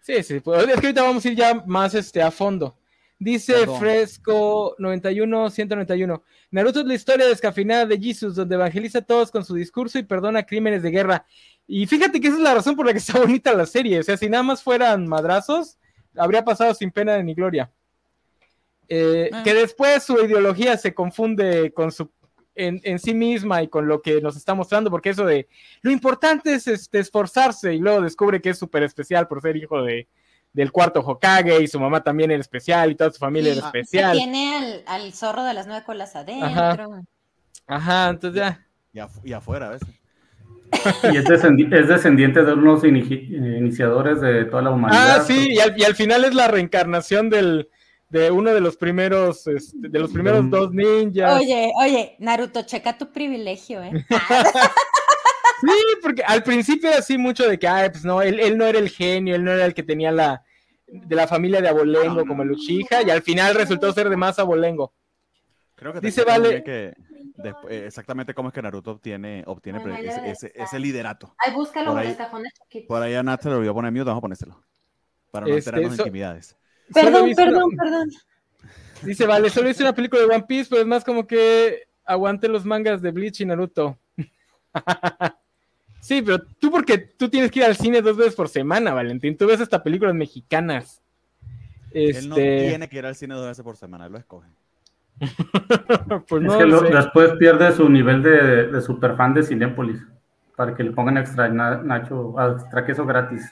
Sí, 0.00 0.22
sí, 0.22 0.38
pues, 0.38 0.62
es 0.62 0.80
que 0.80 0.86
ahorita 0.86 1.02
vamos 1.02 1.24
a 1.24 1.28
ir 1.28 1.36
ya 1.36 1.54
más 1.66 1.92
este, 1.94 2.22
a 2.22 2.30
fondo. 2.30 2.78
Dice 3.18 3.66
Fresco 3.78 4.76
91 4.78 5.50
191. 5.50 6.22
Naruto 6.52 6.80
es 6.80 6.86
la 6.86 6.94
historia 6.94 7.26
descafeinada 7.26 7.86
de 7.86 7.98
Jesus, 7.98 8.36
donde 8.36 8.54
evangeliza 8.54 8.98
a 8.98 9.02
todos 9.02 9.30
con 9.32 9.44
su 9.44 9.54
discurso 9.54 9.98
y 9.98 10.04
perdona 10.04 10.44
crímenes 10.44 10.82
de 10.82 10.90
guerra. 10.90 11.26
Y 11.66 11.86
fíjate 11.86 12.20
que 12.20 12.28
esa 12.28 12.36
es 12.36 12.42
la 12.42 12.54
razón 12.54 12.76
por 12.76 12.86
la 12.86 12.92
que 12.92 12.98
está 12.98 13.18
bonita 13.18 13.52
la 13.54 13.66
serie. 13.66 13.98
O 13.98 14.02
sea, 14.04 14.16
si 14.16 14.28
nada 14.28 14.44
más 14.44 14.62
fueran 14.62 15.08
madrazos, 15.08 15.78
habría 16.16 16.44
pasado 16.44 16.74
sin 16.74 16.92
pena 16.92 17.20
ni 17.22 17.34
gloria. 17.34 17.72
Eh, 18.88 19.30
ah. 19.32 19.42
Que 19.42 19.54
después 19.54 20.04
su 20.04 20.14
ideología 20.24 20.76
se 20.76 20.94
confunde 20.94 21.72
con 21.72 21.90
su 21.90 22.08
en, 22.54 22.98
sí 22.98 23.14
misma 23.14 23.62
y 23.62 23.68
con 23.68 23.88
lo 23.88 24.02
que 24.02 24.20
nos 24.20 24.36
está 24.36 24.54
mostrando, 24.54 24.90
porque 24.90 25.10
eso 25.10 25.24
de 25.24 25.48
lo 25.80 25.90
importante 25.90 26.54
es 26.54 26.66
este, 26.66 26.98
esforzarse 26.98 27.74
y 27.74 27.78
luego 27.78 28.00
descubre 28.00 28.40
que 28.40 28.50
es 28.50 28.58
súper 28.58 28.82
especial 28.82 29.28
por 29.28 29.40
ser 29.40 29.56
hijo 29.56 29.82
de, 29.82 30.08
del 30.52 30.70
cuarto 30.70 31.00
Hokage 31.00 31.62
y 31.62 31.68
su 31.68 31.80
mamá 31.80 32.02
también 32.02 32.30
era 32.30 32.40
especial 32.40 32.90
y 32.90 32.94
toda 32.94 33.10
su 33.10 33.18
familia 33.18 33.52
era 33.52 33.66
especial. 33.66 34.16
Tiene 34.16 34.82
al, 34.86 35.12
zorro 35.12 35.44
de 35.44 35.54
las 35.54 35.66
nueve 35.66 35.82
colas 35.84 36.14
adentro. 36.14 37.02
Ajá, 37.66 38.10
entonces 38.10 38.40
ya. 38.92 39.08
Y, 39.24 39.32
afuera 39.32 39.68
a 39.68 39.70
veces. 39.70 39.88
Y 41.12 41.16
es, 41.16 41.24
descendiente 41.26 42.42
de 42.44 42.52
unos 42.54 42.82
iniciadores 42.82 44.20
de 44.20 44.46
toda 44.46 44.62
la 44.62 44.70
humanidad. 44.70 45.16
Ah, 45.18 45.20
sí, 45.20 45.54
y 45.54 45.82
al, 45.82 45.94
final 45.94 46.24
es 46.24 46.34
la 46.34 46.48
reencarnación 46.48 47.28
del, 47.28 47.68
de 48.12 48.30
uno 48.30 48.52
de 48.52 48.60
los 48.60 48.76
primeros, 48.76 49.46
este, 49.46 49.88
de 49.88 49.98
los 49.98 50.12
primeros 50.12 50.48
dos 50.50 50.70
ninjas. 50.70 51.40
Oye, 51.40 51.72
oye, 51.82 52.14
Naruto, 52.18 52.62
checa 52.62 52.98
tu 52.98 53.10
privilegio, 53.10 53.82
¿eh? 53.82 53.92
Sí, 55.62 55.68
porque 56.02 56.24
al 56.24 56.42
principio 56.42 56.88
era 56.88 56.98
así 56.98 57.16
mucho 57.16 57.48
de 57.48 57.56
que, 57.56 57.68
ay, 57.68 57.88
pues 57.88 58.04
no, 58.04 58.20
él, 58.20 58.40
él 58.40 58.58
no 58.58 58.66
era 58.66 58.80
el 58.80 58.88
genio, 58.88 59.36
él 59.36 59.44
no 59.44 59.52
era 59.52 59.64
el 59.64 59.74
que 59.74 59.84
tenía 59.84 60.10
la, 60.10 60.42
de 60.88 61.14
la 61.14 61.28
familia 61.28 61.60
de 61.62 61.68
Abolengo 61.68 62.26
como 62.26 62.42
el 62.42 62.50
Uchiha, 62.50 63.02
y 63.06 63.10
al 63.10 63.22
final 63.22 63.54
resultó 63.54 63.92
ser 63.92 64.10
de 64.10 64.16
más 64.16 64.40
Abolengo. 64.40 64.92
Creo 65.76 65.92
que 65.92 66.00
dice 66.00 66.24
Vale 66.24 66.64
que 66.64 66.94
eh, 67.68 67.84
exactamente 67.86 68.34
cómo 68.34 68.48
es 68.48 68.54
que 68.54 68.60
Naruto 68.60 68.90
obtiene, 68.90 69.44
obtiene 69.46 69.80
ese, 70.24 70.52
ese, 70.52 70.78
liderato. 70.80 71.32
Ay, 71.38 71.54
búscalo 71.54 71.92
por 71.92 72.00
ahí, 72.00 72.16
Por 72.88 73.02
ahí 73.02 73.14
a 73.14 73.22
Nat 73.22 73.40
se 73.40 73.48
lo 73.48 73.58
voy 73.58 73.68
a 73.68 73.72
poner 73.72 73.92
mute, 73.92 74.04
vamos 74.04 74.18
a 74.18 74.20
ponérselo. 74.20 74.60
Para 75.30 75.46
no 75.46 75.54
este, 75.54 75.70
enterarnos 75.70 75.96
de 75.96 76.02
intimidades. 76.02 76.56
Perdón, 76.94 77.32
perdón, 77.34 77.70
perdón. 77.76 78.10
Dice, 79.02 79.26
vale, 79.26 79.50
solo 79.50 79.68
hice 79.68 79.82
una 79.82 79.94
película 79.94 80.22
de 80.22 80.28
One 80.28 80.44
Piece, 80.46 80.68
pero 80.70 80.82
es 80.82 80.86
más 80.86 81.04
como 81.04 81.26
que 81.26 81.82
aguante 82.04 82.48
los 82.48 82.64
mangas 82.64 83.02
de 83.02 83.10
Bleach 83.10 83.40
y 83.40 83.44
Naruto. 83.46 83.98
sí, 86.00 86.22
pero 86.22 86.40
tú 86.60 86.70
porque 86.70 86.98
tú 86.98 87.28
tienes 87.28 87.50
que 87.50 87.60
ir 87.60 87.64
al 87.64 87.76
cine 87.76 88.00
dos 88.02 88.16
veces 88.16 88.34
por 88.34 88.48
semana, 88.48 88.92
Valentín. 88.94 89.36
Tú 89.36 89.46
ves 89.46 89.60
hasta 89.60 89.82
películas 89.82 90.14
mexicanas. 90.14 91.00
Él 91.92 92.28
no 92.28 92.36
Este, 92.36 92.68
tiene 92.68 92.88
que 92.88 92.98
ir 92.98 93.06
al 93.06 93.14
cine 93.16 93.34
dos 93.34 93.46
veces 93.46 93.62
por 93.64 93.76
semana, 93.76 94.06
él 94.06 94.12
lo 94.12 94.18
escoge. 94.18 94.48
pues 95.20 96.42
Es 96.42 96.48
no 96.48 96.58
que 96.58 96.64
lo- 96.66 96.80
sé. 96.80 96.94
después 96.94 97.32
pierde 97.38 97.72
su 97.72 97.88
nivel 97.88 98.22
de, 98.22 98.68
de 98.68 98.80
superfan 98.80 99.34
de 99.34 99.42
Cinépolis 99.42 100.00
para 100.56 100.74
que 100.74 100.82
le 100.84 100.92
pongan 100.92 101.18
extra 101.18 101.48
na- 101.48 101.82
Nacho, 101.82 102.34
extra 102.56 102.84
queso 102.86 103.04
gratis. 103.04 103.50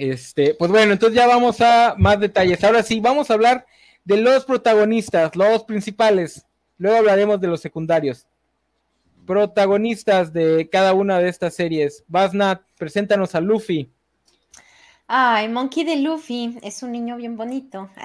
Este, 0.00 0.54
pues 0.54 0.70
bueno, 0.70 0.94
entonces 0.94 1.14
ya 1.14 1.26
vamos 1.26 1.60
a 1.60 1.94
más 1.98 2.18
detalles. 2.18 2.64
Ahora 2.64 2.82
sí, 2.82 3.00
vamos 3.00 3.30
a 3.30 3.34
hablar 3.34 3.66
de 4.02 4.16
los 4.16 4.46
protagonistas, 4.46 5.36
los 5.36 5.64
principales. 5.64 6.46
Luego 6.78 6.96
hablaremos 6.96 7.38
de 7.38 7.48
los 7.48 7.60
secundarios. 7.60 8.26
Protagonistas 9.26 10.32
de 10.32 10.70
cada 10.72 10.94
una 10.94 11.18
de 11.18 11.28
estas 11.28 11.52
series. 11.54 12.02
Basnat, 12.08 12.62
preséntanos 12.78 13.34
a 13.34 13.42
Luffy. 13.42 13.92
Ay, 15.06 15.50
Monkey 15.50 15.84
de 15.84 15.96
Luffy 15.96 16.56
es 16.62 16.82
un 16.82 16.92
niño 16.92 17.16
bien 17.16 17.36
bonito. 17.36 17.90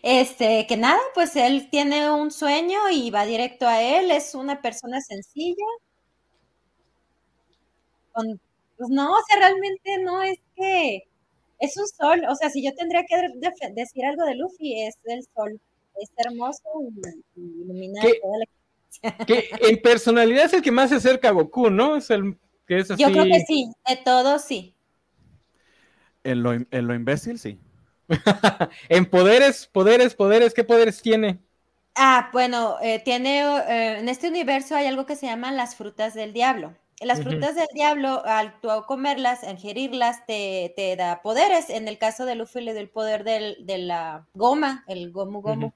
Este, 0.00 0.64
que 0.68 0.76
nada, 0.76 1.00
pues 1.12 1.34
él 1.34 1.68
tiene 1.70 2.08
un 2.10 2.30
sueño 2.30 2.88
y 2.90 3.10
va 3.10 3.26
directo 3.26 3.66
a 3.66 3.82
él, 3.82 4.12
es 4.12 4.34
una 4.36 4.62
persona 4.62 5.00
sencilla. 5.00 5.66
Con- 8.12 8.40
pues 8.78 8.90
no, 8.90 9.12
o 9.12 9.22
sea, 9.28 9.40
realmente 9.40 9.98
no 10.02 10.22
es 10.22 10.38
que 10.56 11.02
es 11.58 11.76
un 11.76 11.88
sol, 11.88 12.22
o 12.28 12.34
sea, 12.36 12.48
si 12.48 12.64
yo 12.64 12.72
tendría 12.74 13.04
que 13.04 13.16
decir 13.72 14.04
algo 14.06 14.24
de 14.24 14.36
Luffy, 14.36 14.82
es 14.86 14.96
el 15.04 15.24
sol, 15.34 15.60
es 16.00 16.10
hermoso 16.16 16.62
y, 17.36 17.40
y 17.40 17.62
ilumina 17.62 18.00
¿Qué? 18.00 18.20
toda 18.22 18.38
la 18.38 19.24
Que 19.26 19.50
en 19.60 19.82
personalidad 19.82 20.46
es 20.46 20.52
el 20.54 20.62
que 20.62 20.70
más 20.70 20.90
se 20.90 20.96
acerca 20.96 21.28
a 21.28 21.32
Goku, 21.32 21.70
¿no? 21.70 21.96
Es 21.96 22.10
el 22.10 22.38
que 22.66 22.78
es 22.78 22.90
así. 22.90 23.02
Yo 23.02 23.10
creo 23.10 23.24
que 23.24 23.40
sí, 23.40 23.70
de 23.88 23.96
todo 23.96 24.38
sí. 24.38 24.74
En 26.24 26.42
lo, 26.42 26.52
en 26.52 26.86
lo 26.86 26.94
imbécil, 26.94 27.38
sí. 27.38 27.58
en 28.88 29.06
poderes, 29.06 29.66
poderes, 29.66 30.14
poderes, 30.14 30.54
¿qué 30.54 30.64
poderes 30.64 31.02
tiene? 31.02 31.40
Ah, 31.94 32.30
bueno, 32.32 32.76
eh, 32.80 33.00
tiene, 33.00 33.40
eh, 33.40 33.98
en 33.98 34.08
este 34.08 34.28
universo 34.28 34.76
hay 34.76 34.86
algo 34.86 35.04
que 35.04 35.16
se 35.16 35.26
llaman 35.26 35.56
las 35.56 35.74
frutas 35.74 36.14
del 36.14 36.32
diablo. 36.32 36.74
Las 37.00 37.20
frutas 37.22 37.54
del 37.54 37.68
diablo, 37.74 38.22
al 38.26 38.60
tú 38.60 38.68
comerlas, 38.86 39.44
ingerirlas, 39.44 40.26
te, 40.26 40.72
te 40.74 40.96
da 40.96 41.22
poderes. 41.22 41.70
En 41.70 41.86
el 41.86 41.96
caso 41.98 42.24
de 42.26 42.34
Luffy 42.34 42.60
le 42.60 42.72
dio 42.72 42.80
el 42.80 42.90
poder 42.90 43.22
del- 43.24 43.64
de 43.66 43.78
la 43.78 44.26
goma, 44.34 44.84
el 44.88 45.12
gomu 45.12 45.40
gomu. 45.40 45.70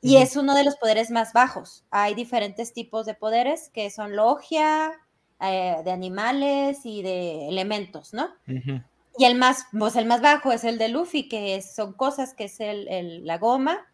Y 0.00 0.16
es 0.18 0.36
uno 0.36 0.54
de 0.54 0.64
los 0.64 0.76
poderes 0.76 1.10
más 1.10 1.32
bajos. 1.32 1.82
Hay 1.90 2.14
diferentes 2.14 2.72
tipos 2.72 3.06
de 3.06 3.14
poderes 3.14 3.70
que 3.70 3.90
son 3.90 4.14
logia, 4.14 4.92
eh, 5.40 5.76
de 5.84 5.90
animales 5.90 6.80
y 6.84 7.02
de 7.02 7.48
elementos, 7.48 8.12
¿no? 8.14 8.28
Y 9.18 9.24
el 9.24 9.34
más, 9.36 9.66
pues 9.76 9.96
el 9.96 10.06
más 10.06 10.20
bajo 10.20 10.52
es 10.52 10.62
el 10.64 10.76
de 10.78 10.88
Luffy, 10.88 11.28
que 11.28 11.56
es- 11.56 11.74
son 11.74 11.94
cosas 11.94 12.34
que 12.34 12.44
es 12.44 12.60
el, 12.60 12.86
el- 12.88 13.24
la 13.26 13.38
goma, 13.38 13.86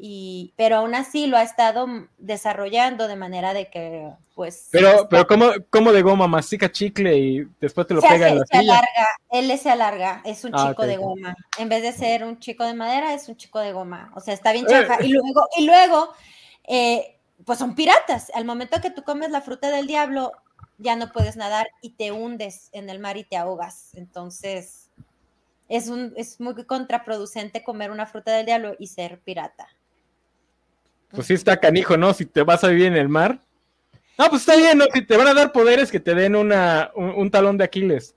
y, 0.00 0.52
pero 0.56 0.76
aún 0.76 0.94
así 0.94 1.26
lo 1.26 1.36
ha 1.36 1.42
estado 1.42 1.86
desarrollando 2.18 3.08
de 3.08 3.16
manera 3.16 3.52
de 3.52 3.68
que, 3.68 4.08
pues... 4.34 4.68
Pero, 4.70 4.88
está- 4.90 5.08
pero 5.08 5.26
¿cómo, 5.26 5.50
cómo 5.70 5.92
de 5.92 6.02
goma? 6.02 6.28
Mastica 6.28 6.70
chicle 6.70 7.18
y 7.18 7.48
después 7.60 7.86
te 7.86 7.94
lo 7.94 8.00
se, 8.00 8.08
pega 8.08 8.26
hace- 8.26 8.32
en 8.34 8.38
la 8.38 8.46
se 8.46 8.58
silla. 8.60 8.72
alarga, 8.78 9.08
él 9.30 9.58
se 9.58 9.70
alarga, 9.70 10.22
es 10.24 10.44
un 10.44 10.52
Ah, 10.54 10.68
chico 10.68 10.86
de 10.86 10.96
goma. 10.98 11.34
En 11.58 11.68
vez 11.68 11.82
de 11.82 11.92
ser 11.92 12.24
un 12.24 12.38
chico 12.38 12.64
de 12.64 12.74
madera, 12.74 13.12
es 13.14 13.28
un 13.28 13.36
chico 13.36 13.58
de 13.58 13.72
goma. 13.72 14.12
O 14.14 14.20
sea, 14.20 14.34
está 14.34 14.52
bien 14.52 14.66
Eh. 14.66 14.70
chafa. 14.70 15.02
Y 15.04 15.08
luego, 15.08 15.48
y 15.56 15.66
luego 15.66 16.12
eh, 16.68 17.16
pues 17.44 17.58
son 17.58 17.74
piratas. 17.74 18.30
Al 18.34 18.44
momento 18.44 18.80
que 18.80 18.90
tú 18.90 19.02
comes 19.02 19.30
la 19.30 19.40
fruta 19.40 19.70
del 19.70 19.86
diablo, 19.86 20.32
ya 20.78 20.94
no 20.94 21.10
puedes 21.10 21.36
nadar 21.36 21.68
y 21.82 21.90
te 21.90 22.12
hundes 22.12 22.68
en 22.72 22.88
el 22.90 23.00
mar 23.00 23.16
y 23.16 23.24
te 23.24 23.36
ahogas. 23.36 23.94
Entonces, 23.94 24.90
es, 25.68 25.88
un, 25.88 26.12
es 26.16 26.38
muy 26.40 26.54
contraproducente 26.66 27.64
comer 27.64 27.90
una 27.90 28.06
fruta 28.06 28.32
del 28.32 28.46
diablo 28.46 28.74
y 28.78 28.86
ser 28.86 29.18
pirata. 29.20 29.66
Pues 31.10 31.26
sí 31.26 31.34
está 31.34 31.58
canijo, 31.58 31.96
¿no? 31.96 32.12
Si 32.12 32.26
te 32.26 32.42
vas 32.42 32.64
a 32.64 32.68
vivir 32.68 32.86
en 32.86 32.96
el 32.96 33.08
mar. 33.08 33.40
No, 34.18 34.28
pues 34.28 34.42
está 34.42 34.56
bien, 34.56 34.78
¿no? 34.78 34.84
Si 34.92 35.02
te 35.02 35.16
van 35.16 35.28
a 35.28 35.34
dar 35.34 35.52
poderes 35.52 35.90
que 35.90 36.00
te 36.00 36.14
den 36.14 36.34
una, 36.34 36.90
un, 36.94 37.30
talón 37.30 37.56
de 37.56 37.64
Aquiles. 37.64 38.16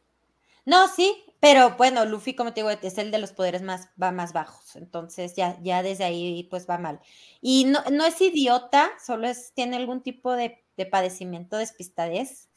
No, 0.66 0.88
sí, 0.88 1.24
pero 1.40 1.76
bueno, 1.78 2.06
Luffy, 2.06 2.34
como 2.34 2.54
te 2.54 2.62
digo, 2.62 2.72
es 2.72 2.98
el 2.98 3.12
de 3.12 3.20
los 3.20 3.34
poderes 3.34 3.62
más, 3.62 3.90
va 4.02 4.12
más 4.12 4.34
bajos, 4.34 4.76
entonces 4.76 5.36
ya, 5.36 5.58
ya 5.62 5.84
desde 5.84 6.04
ahí 6.04 6.48
pues 6.50 6.68
va 6.68 6.78
mal. 6.78 7.00
Y 7.40 7.66
no, 7.66 7.84
no 7.92 8.06
es 8.06 8.20
idiota, 8.20 8.92
solo 9.04 9.28
es, 9.28 9.54
tiene 9.54 9.78
algún 9.78 10.02
tipo 10.02 10.34
de, 10.34 10.64
de 10.76 10.86
padecimiento, 10.86 11.58
despistadez, 11.58 12.50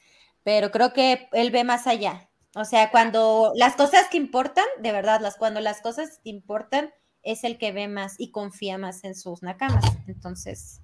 pero 0.42 0.70
creo 0.70 0.92
que 0.92 1.28
él 1.32 1.50
ve 1.50 1.64
más 1.64 1.86
allá. 1.86 2.30
O 2.56 2.64
sea, 2.64 2.90
cuando 2.90 3.52
las 3.56 3.74
cosas 3.74 4.08
que 4.10 4.16
importan, 4.16 4.66
de 4.78 4.92
verdad, 4.92 5.20
las, 5.20 5.36
cuando 5.36 5.60
las 5.60 5.80
cosas 5.80 6.20
importan, 6.22 6.92
es 7.24 7.44
el 7.44 7.58
que 7.58 7.72
ve 7.72 7.88
más 7.88 8.14
y 8.18 8.30
confía 8.30 8.78
más 8.78 9.02
en 9.04 9.14
sus 9.14 9.42
nakamas. 9.42 9.84
Entonces, 10.06 10.80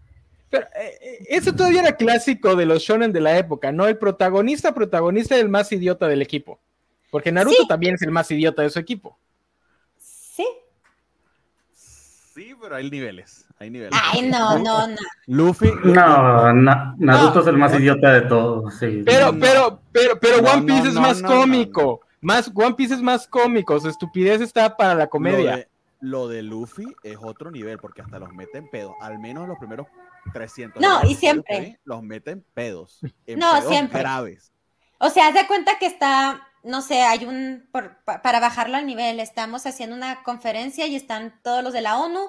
Pero 0.48 0.66
eh, 0.74 0.98
eh, 1.00 1.26
eso 1.28 1.54
todavía 1.54 1.82
era 1.82 1.96
clásico 1.96 2.56
de 2.56 2.66
los 2.66 2.82
shonen 2.82 3.12
de 3.12 3.20
la 3.20 3.36
época, 3.38 3.70
¿no? 3.72 3.86
El 3.86 3.98
protagonista, 3.98 4.74
protagonista 4.74 5.36
es 5.36 5.42
el 5.42 5.48
más 5.48 5.70
idiota 5.70 6.08
del 6.08 6.22
equipo. 6.22 6.58
Porque 7.10 7.30
Naruto 7.32 7.56
Sí. 7.62 7.68
también 7.68 7.94
es 7.96 8.02
el 8.02 8.10
más 8.10 8.30
idiota 8.30 8.62
de 8.62 8.70
su 8.70 8.78
equipo. 8.78 9.16
sí. 9.98 10.46
Sí, 12.34 12.54
pero 12.60 12.76
hay 12.76 12.88
niveles. 12.90 13.44
Hay 13.58 13.68
niveles. 13.70 13.92
Ay, 14.12 14.22
no, 14.22 14.58
no, 14.58 14.86
no. 14.86 14.96
Luffy. 15.26 15.70
No, 15.84 16.52
Na- 16.54 16.94
Naruto 16.96 17.34
No. 17.34 17.40
es 17.42 17.46
el 17.48 17.56
más 17.58 17.78
idiota 17.78 18.12
de 18.12 18.22
todos. 18.22 18.74
Sí. 18.78 19.02
Pero, 19.04 19.32
No, 19.32 19.38
pero, 19.40 19.82
pero, 19.92 20.18
pero 20.20 20.40
No, 20.40 20.50
One 20.52 20.62
Piece 20.62 20.82
no, 20.84 20.88
es 20.88 20.94
no, 20.94 21.00
más 21.02 21.20
no, 21.22 21.28
no, 21.28 21.40
cómico. 21.40 22.00
Más, 22.22 22.50
One 22.54 22.74
Piece 22.76 22.94
es 22.94 23.02
más 23.02 23.26
cómico. 23.26 23.78
Su 23.80 23.88
estupidez 23.88 24.40
está 24.40 24.74
para 24.76 24.94
la 24.94 25.04
Lo 25.04 25.10
comedia. 25.10 25.56
de, 25.56 25.68
lo 26.00 26.28
de 26.28 26.42
Luffy 26.42 26.86
es 27.02 27.16
otro 27.20 27.50
nivel, 27.50 27.78
porque 27.78 28.02
hasta 28.02 28.18
los 28.18 28.32
mete 28.32 28.58
en 28.58 28.68
pedos. 28.70 28.94
Al 29.00 29.18
menos 29.18 29.46
los 29.48 29.58
primeros 29.58 29.86
300. 30.32 30.80
No, 30.82 31.02
y 31.08 31.14
siempre. 31.14 31.80
Los 31.84 32.02
mete 32.02 32.32
en 32.32 32.42
pedos. 32.54 33.00
En 33.26 33.38
No, 33.38 33.52
pedos 33.52 33.68
siempre. 33.68 34.00
graves. 34.00 34.52
O 34.98 35.10
sea, 35.10 35.28
haz 35.28 35.34
de 35.34 35.46
cuenta 35.46 35.78
que 35.78 35.86
está, 35.86 36.46
no 36.62 36.82
sé, 36.82 37.02
hay 37.02 37.24
un, 37.24 37.68
por- 37.72 38.02
para 38.04 38.38
bajarlo 38.40 38.76
al 38.76 38.86
nivel, 38.86 39.18
estamos 39.20 39.64
haciendo 39.66 39.96
una 39.96 40.22
conferencia 40.22 40.86
y 40.86 40.94
están 40.96 41.40
todos 41.42 41.62
los 41.64 41.72
de 41.72 41.80
la 41.80 41.98
ONU 41.98 42.20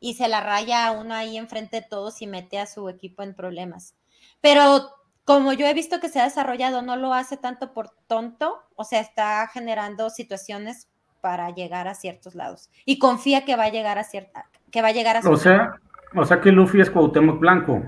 y 0.00 0.14
se 0.14 0.28
la 0.28 0.40
raya 0.40 0.86
a 0.86 0.92
uno 0.92 1.14
ahí 1.14 1.36
enfrente 1.36 1.80
de 1.80 1.86
todos 1.86 2.22
y 2.22 2.26
mete 2.26 2.58
a 2.58 2.66
su 2.66 2.88
equipo 2.88 3.22
en 3.22 3.34
problemas. 3.34 3.94
Pero 4.40 4.90
como 5.24 5.52
yo 5.54 5.66
he 5.66 5.74
visto 5.74 6.00
que 6.00 6.08
se 6.08 6.20
ha 6.20 6.24
desarrollado, 6.24 6.82
no 6.82 6.96
lo 6.96 7.14
hace 7.14 7.36
tanto 7.36 7.72
por 7.72 7.90
tonto, 8.06 8.58
o 8.76 8.84
sea, 8.84 9.00
está 9.00 9.46
generando 9.48 10.10
situaciones 10.10 10.88
para 11.24 11.48
llegar 11.54 11.88
a 11.88 11.94
ciertos 11.94 12.34
lados 12.34 12.68
y 12.84 12.98
confía 12.98 13.46
que 13.46 13.56
va 13.56 13.64
a 13.64 13.70
llegar 13.70 13.96
a 13.96 14.04
cierta, 14.04 14.44
que 14.70 14.82
va 14.82 14.88
a 14.88 14.92
llegar 14.92 15.16
a 15.16 15.20
O 15.20 15.38
sea, 15.38 15.80
o 16.14 16.22
sea 16.26 16.42
que 16.42 16.52
Luffy 16.52 16.82
es 16.82 16.90
Cuauhtémoc 16.90 17.40
Blanco. 17.40 17.82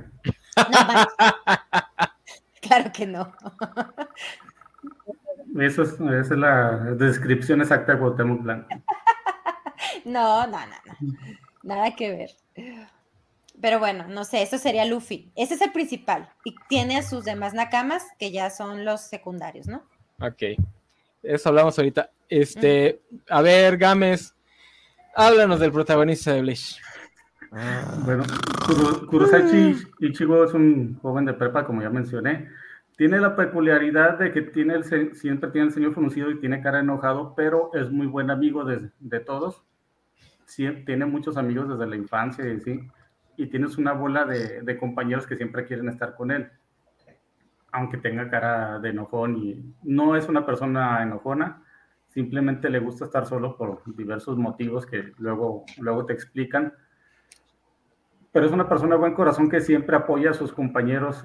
No, 0.56 0.64
claro 2.62 2.90
que 2.94 3.06
no. 3.06 3.30
Eso 5.60 5.82
es, 5.82 5.92
esa 5.92 6.18
es 6.18 6.30
la 6.30 6.70
descripción 6.96 7.60
exacta 7.60 7.92
de 7.92 7.98
Cuauhtémoc 7.98 8.42
Blanco. 8.42 8.68
No, 10.04 10.46
no, 10.46 10.58
no, 10.58 10.76
no. 10.86 11.16
Nada 11.62 11.94
que 11.94 12.10
ver. 12.10 12.30
Pero 13.60 13.78
bueno, 13.78 14.06
no 14.08 14.24
sé, 14.24 14.42
eso 14.42 14.56
sería 14.56 14.84
Luffy. 14.84 15.30
Ese 15.34 15.54
es 15.54 15.60
el 15.62 15.72
principal. 15.72 16.30
Y 16.44 16.54
tiene 16.68 16.96
a 16.96 17.02
sus 17.02 17.24
demás 17.24 17.54
nakamas, 17.54 18.04
que 18.18 18.30
ya 18.30 18.50
son 18.50 18.84
los 18.84 19.00
secundarios, 19.00 19.66
¿no? 19.66 19.82
Ok. 20.20 20.58
Eso 21.26 21.48
hablamos 21.48 21.78
ahorita. 21.78 22.10
Este, 22.28 23.00
a 23.30 23.42
ver, 23.42 23.76
Gámez, 23.76 24.34
háblanos 25.14 25.60
del 25.60 25.72
protagonista 25.72 26.32
de 26.32 26.42
Bleach. 26.42 26.80
Bueno, 28.04 28.24
Kuro- 28.66 29.06
Kurosachi 29.06 29.76
Ichigo 30.00 30.44
es 30.44 30.52
un 30.52 30.98
joven 31.00 31.24
de 31.24 31.34
prepa, 31.34 31.64
como 31.64 31.82
ya 31.82 31.90
mencioné. 31.90 32.48
Tiene 32.96 33.18
la 33.20 33.36
peculiaridad 33.36 34.18
de 34.18 34.32
que 34.32 34.42
tiene 34.42 34.74
el, 34.74 34.84
siempre 35.14 35.50
tiene 35.50 35.68
el 35.68 35.72
ceño 35.72 35.92
fruncido 35.92 36.30
y 36.30 36.40
tiene 36.40 36.62
cara 36.62 36.80
enojado, 36.80 37.34
pero 37.36 37.70
es 37.74 37.90
muy 37.90 38.06
buen 38.06 38.30
amigo 38.30 38.64
de, 38.64 38.90
de 39.00 39.20
todos. 39.20 39.62
Sí, 40.46 40.66
tiene 40.86 41.06
muchos 41.06 41.36
amigos 41.36 41.68
desde 41.68 41.86
la 41.86 41.96
infancia 41.96 42.46
y 42.48 42.60
sí. 42.60 42.88
Y 43.36 43.46
tienes 43.46 43.76
una 43.78 43.92
bola 43.92 44.24
de, 44.24 44.62
de 44.62 44.78
compañeros 44.78 45.26
que 45.26 45.36
siempre 45.36 45.66
quieren 45.66 45.88
estar 45.88 46.14
con 46.16 46.30
él. 46.30 46.48
Aunque 47.76 47.98
tenga 47.98 48.28
cara 48.30 48.78
de 48.78 48.88
enojón 48.90 49.36
y 49.36 49.74
no 49.82 50.16
es 50.16 50.28
una 50.28 50.44
persona 50.44 51.02
enojona, 51.02 51.62
simplemente 52.08 52.70
le 52.70 52.78
gusta 52.78 53.04
estar 53.04 53.26
solo 53.26 53.56
por 53.56 53.82
diversos 53.96 54.38
motivos 54.38 54.86
que 54.86 55.12
luego, 55.18 55.64
luego 55.78 56.06
te 56.06 56.12
explican 56.12 56.72
pero 58.36 58.44
es 58.44 58.52
una 58.52 58.68
persona 58.68 58.96
de 58.96 59.00
buen 59.00 59.14
corazón 59.14 59.48
que 59.48 59.62
siempre 59.62 59.96
apoya 59.96 60.28
a 60.28 60.34
sus 60.34 60.52
compañeros 60.52 61.24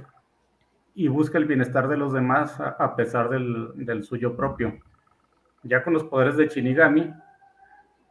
y 0.96 1.10
busca 1.10 1.38
el 1.38 1.44
bienestar 1.44 1.90
de 1.90 1.98
los 1.98 2.14
demás 2.14 2.58
a, 2.62 2.96
pesar 2.96 3.28
del, 3.28 3.74
del 3.76 4.06
suyo 4.06 4.38
propio. 4.38 4.80
Ya 5.64 5.84
con 5.84 5.92
los 5.92 6.06
poderes 6.06 6.38
de 6.38 6.48
Shinigami, 6.48 7.14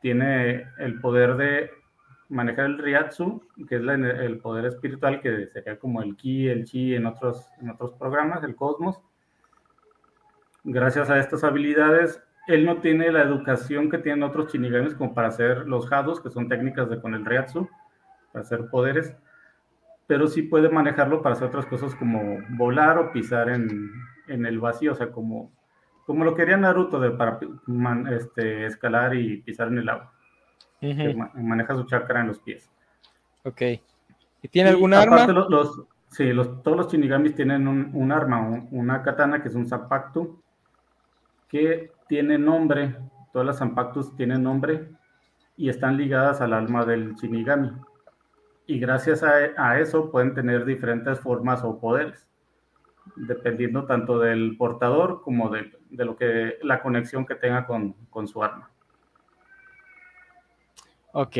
tiene 0.03 0.66
el 0.76 1.00
poder 1.00 1.37
de 1.37 1.70
manejar 2.30 2.66
el 2.66 2.78
Ryatsu, 2.78 3.42
que 3.68 3.76
es 3.76 3.82
el 3.82 4.38
poder 4.38 4.66
espiritual, 4.66 5.20
que 5.20 5.46
sería 5.48 5.78
como 5.78 6.02
el 6.02 6.16
Ki, 6.16 6.48
el 6.48 6.64
Chi 6.64 6.94
en 6.94 7.06
otros, 7.06 7.46
en 7.60 7.70
otros 7.70 7.92
programas, 7.92 8.42
el 8.44 8.56
Cosmos. 8.56 9.00
Gracias 10.64 11.10
a 11.10 11.18
estas 11.18 11.44
habilidades, 11.44 12.22
él 12.46 12.64
no 12.64 12.78
tiene 12.78 13.12
la 13.12 13.22
educación 13.22 13.90
que 13.90 13.98
tienen 13.98 14.22
otros 14.22 14.52
Shinigamis 14.52 14.94
como 14.94 15.14
para 15.14 15.28
hacer 15.28 15.66
los 15.66 15.90
Hados, 15.92 16.20
que 16.20 16.30
son 16.30 16.48
técnicas 16.48 16.88
de 16.88 17.00
con 17.00 17.14
el 17.14 17.24
Ryatsu, 17.24 17.68
para 18.32 18.42
hacer 18.42 18.68
poderes, 18.70 19.14
pero 20.06 20.26
sí 20.26 20.42
puede 20.42 20.68
manejarlo 20.68 21.22
para 21.22 21.34
hacer 21.34 21.48
otras 21.48 21.66
cosas 21.66 21.94
como 21.94 22.38
volar 22.50 22.98
o 22.98 23.12
pisar 23.12 23.48
en, 23.48 23.90
en 24.28 24.46
el 24.46 24.58
vacío, 24.58 24.92
o 24.92 24.94
sea, 24.94 25.10
como 25.10 25.52
como 26.10 26.24
lo 26.24 26.34
quería 26.34 26.56
Naruto 26.56 26.98
de, 26.98 27.12
para 27.12 27.38
este, 28.10 28.66
escalar 28.66 29.14
y 29.14 29.42
pisar 29.42 29.68
en 29.68 29.78
el 29.78 29.88
agua. 29.88 30.12
Maneja 31.34 31.74
su 31.74 31.84
chakra 31.84 32.20
en 32.20 32.28
los 32.28 32.38
pies. 32.40 32.70
Ok. 33.44 33.62
¿Y 34.42 34.48
tiene 34.48 34.70
algún 34.70 34.94
arma? 34.94 35.26
Los, 35.26 35.82
sí, 36.08 36.32
los, 36.32 36.62
todos 36.62 36.76
los 36.76 36.92
Shinigamis 36.92 37.34
tienen 37.34 37.68
un, 37.68 38.12
arma, 38.12 38.66
una 38.70 39.02
katana 39.02 39.42
que 39.42 39.48
es 39.48 39.54
un 39.54 39.66
Zanpakuto, 39.66 40.42
que 41.48 41.92
tiene 42.08 42.38
nombre, 42.38 42.96
todas 43.32 43.46
las 43.46 43.58
Zanpakutos 43.58 44.16
tienen 44.16 44.42
nombre 44.42 44.88
y 45.56 45.68
están 45.68 45.96
ligadas 45.96 46.40
al 46.40 46.54
alma 46.54 46.84
del 46.84 47.14
Shinigami. 47.14 47.72
Y 48.66 48.78
gracias 48.78 49.22
a 49.22 49.80
eso 49.80 50.10
pueden 50.10 50.34
tener 50.34 50.64
diferentes 50.64 51.18
formas 51.18 51.64
o 51.64 51.78
poderes 51.80 52.30
dependiendo 53.16 53.84
tanto 53.86 54.18
del 54.18 54.56
portador 54.56 55.22
como 55.22 55.50
de, 55.50 55.70
lo 55.90 56.16
que 56.16 56.58
la 56.62 56.82
conexión 56.82 57.26
que 57.26 57.34
tenga 57.34 57.66
con, 57.66 57.94
su 58.26 58.42
arma. 58.42 58.70
Ok. 61.12 61.37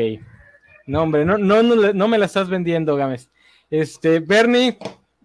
No, 0.87 1.03
hombre, 1.03 1.25
no, 1.25 1.37
no, 1.37 1.61
no, 1.63 2.07
me 2.07 2.17
la 2.17 2.25
estás 2.25 2.49
vendiendo, 2.49 2.95
Games. 2.95 3.29
Este, 3.69 4.19
Bernie, 4.19 4.77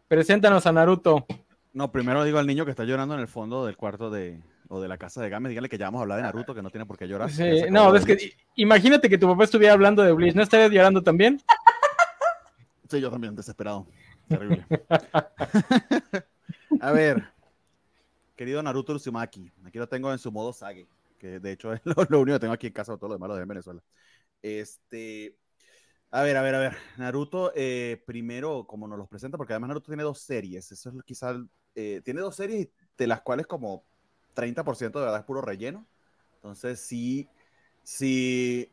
preséntanos 0.06 0.66
a 0.66 0.72
Naruto. 0.72 1.26
No, 1.72 1.90
primero 1.90 2.24
digo 2.24 2.38
al 2.38 2.46
niño 2.46 2.64
que 2.64 2.70
está 2.70 2.84
llorando 2.84 3.14
en 3.14 3.20
el 3.20 3.28
fondo 3.28 3.66
del 3.66 3.76
cuarto 3.76 4.10
de, 4.10 4.40
o 4.68 4.80
de 4.80 4.88
la 4.88 4.98
casa 4.98 5.22
de 5.22 5.28
Games, 5.28 5.50
dígale 5.50 5.68
que 5.68 5.78
ya 5.78 5.86
vamos 5.86 6.00
a 6.00 6.02
hablar 6.02 6.18
de 6.18 6.24
Naruto, 6.24 6.54
que 6.54 6.62
no 6.62 6.70
tiene 6.70 6.86
por 6.86 6.96
qué 6.96 7.08
llorar. 7.08 7.30
Sí, 7.30 7.64
no, 7.70 7.94
es 7.94 8.04
que 8.04 8.32
imagínate 8.56 9.08
que 9.08 9.18
tu 9.18 9.26
papá 9.28 9.44
estuviera 9.44 9.74
hablando 9.74 10.02
de 10.02 10.12
Bleach, 10.12 10.34
¿no 10.34 10.42
estarías 10.42 10.70
llorando 10.70 11.02
también? 11.02 11.40
Sí, 12.88 13.00
yo 13.00 13.10
también, 13.10 13.34
desesperado. 13.34 13.86
Terrible. 14.28 14.64
A 16.80 16.92
ver, 16.92 17.24
querido 18.34 18.62
Naruto 18.62 18.92
Uzumaki, 18.92 19.50
aquí 19.64 19.78
lo 19.78 19.88
tengo 19.88 20.12
en 20.12 20.18
su 20.18 20.30
modo 20.30 20.52
Sage, 20.52 20.86
que 21.18 21.40
de 21.40 21.52
hecho 21.52 21.72
es 21.72 21.80
lo, 22.10 22.20
único 22.20 22.36
que 22.36 22.40
tengo 22.40 22.52
aquí 22.54 22.68
en 22.68 22.72
casa, 22.72 22.96
todo 22.96 23.08
lo 23.08 23.14
demás 23.14 23.28
lo 23.28 23.36
de 23.36 23.42
en 23.42 23.48
Venezuela. 23.48 23.82
Este, 24.46 25.36
a 26.12 26.22
ver, 26.22 26.36
a 26.36 26.42
ver, 26.42 26.54
a 26.54 26.58
ver. 26.60 26.76
Naruto, 26.98 27.50
eh, 27.56 28.00
primero, 28.06 28.64
como 28.64 28.86
nos 28.86 28.96
los 28.96 29.08
presenta, 29.08 29.36
porque 29.36 29.54
además 29.54 29.68
Naruto 29.68 29.90
tiene 29.90 30.04
dos 30.04 30.20
series. 30.20 30.70
Eso 30.70 30.90
es 30.90 31.04
quizás. 31.04 31.36
Eh, 31.74 32.00
tiene 32.04 32.20
dos 32.20 32.36
series 32.36 32.68
de 32.96 33.06
las 33.08 33.22
cuales, 33.22 33.48
como 33.48 33.82
30% 34.34 35.00
de 35.00 35.04
verdad 35.04 35.20
es 35.20 35.26
puro 35.26 35.42
relleno. 35.42 35.84
Entonces, 36.36 36.78
sí, 36.78 37.28
sí, 37.82 38.70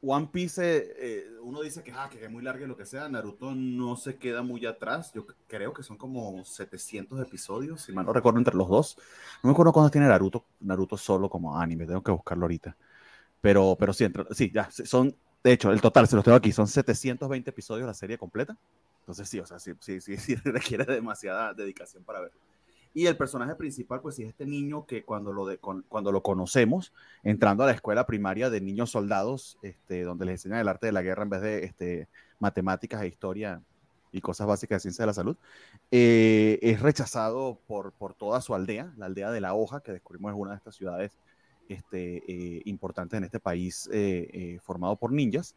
One 0.00 0.30
Piece, 0.32 0.94
eh, 0.96 1.26
uno 1.42 1.60
dice 1.60 1.82
que, 1.82 1.92
ah, 1.92 2.08
que 2.10 2.24
es 2.24 2.30
muy 2.30 2.42
largo 2.42 2.64
y 2.64 2.68
lo 2.68 2.76
que 2.76 2.86
sea, 2.86 3.10
Naruto 3.10 3.54
no 3.54 3.94
se 3.96 4.16
queda 4.16 4.40
muy 4.40 4.64
atrás, 4.64 5.12
yo 5.12 5.26
creo 5.48 5.74
que 5.74 5.82
son 5.82 5.98
como 5.98 6.44
700 6.46 7.20
episodios, 7.20 7.82
si 7.82 7.92
mal 7.92 8.06
no 8.06 8.14
recuerdo 8.14 8.38
entre 8.38 8.56
los 8.56 8.68
dos. 8.68 8.96
No 9.42 9.48
me 9.48 9.52
acuerdo 9.52 9.72
cuándo 9.72 9.90
tiene 9.90 10.06
Naruto, 10.06 10.46
Naruto 10.60 10.96
solo 10.96 11.28
como 11.28 11.58
anime, 11.58 11.84
tengo 11.84 12.02
que 12.02 12.10
buscarlo 12.10 12.44
ahorita. 12.44 12.74
Pero, 13.40 13.76
pero 13.78 13.92
sí, 13.92 14.06
sí, 14.32 14.50
ya, 14.52 14.68
son, 14.70 15.14
de 15.44 15.52
hecho, 15.52 15.70
el 15.70 15.80
total, 15.80 16.08
se 16.08 16.16
los 16.16 16.24
tengo 16.24 16.36
aquí, 16.36 16.52
son 16.52 16.66
720 16.66 17.50
episodios 17.50 17.86
la 17.86 17.94
serie 17.94 18.18
completa. 18.18 18.56
Entonces 19.00 19.28
sí, 19.28 19.40
o 19.40 19.46
sea, 19.46 19.58
sí, 19.58 19.72
sí, 19.80 20.00
sí 20.18 20.34
requiere 20.44 20.84
demasiada 20.84 21.54
dedicación 21.54 22.04
para 22.04 22.20
verlo. 22.20 22.38
Y 22.94 23.06
el 23.06 23.16
personaje 23.16 23.54
principal, 23.54 24.00
pues 24.00 24.16
sí, 24.16 24.22
es 24.22 24.30
este 24.30 24.44
niño 24.44 24.86
que 24.86 25.04
cuando 25.04 25.32
lo, 25.32 25.46
de, 25.46 25.58
cuando 25.58 26.10
lo 26.10 26.22
conocemos, 26.22 26.92
entrando 27.22 27.62
a 27.62 27.66
la 27.66 27.72
escuela 27.72 28.06
primaria 28.06 28.50
de 28.50 28.60
niños 28.60 28.90
soldados, 28.90 29.58
este, 29.62 30.02
donde 30.02 30.24
les 30.24 30.34
enseñan 30.34 30.58
el 30.58 30.68
arte 30.68 30.86
de 30.86 30.92
la 30.92 31.02
guerra 31.02 31.22
en 31.22 31.30
vez 31.30 31.40
de 31.42 31.64
este, 31.64 32.08
matemáticas 32.38 33.02
e 33.02 33.08
historia 33.08 33.62
y 34.10 34.20
cosas 34.20 34.46
básicas 34.46 34.76
de 34.76 34.80
ciencia 34.80 35.02
de 35.02 35.06
la 35.06 35.14
salud, 35.14 35.36
eh, 35.90 36.58
es 36.62 36.80
rechazado 36.80 37.60
por, 37.66 37.92
por 37.92 38.14
toda 38.14 38.40
su 38.40 38.54
aldea, 38.54 38.92
la 38.96 39.06
aldea 39.06 39.30
de 39.30 39.40
La 39.40 39.54
Hoja, 39.54 39.80
que 39.80 39.92
descubrimos 39.92 40.32
es 40.32 40.38
una 40.38 40.50
de 40.52 40.56
estas 40.56 40.74
ciudades 40.74 41.12
este, 41.68 42.22
eh, 42.26 42.62
en 42.64 43.24
este 43.24 43.40
país 43.40 43.88
eh, 43.92 44.58
formado 44.62 44.96
por 44.96 45.12
ninjas. 45.12 45.54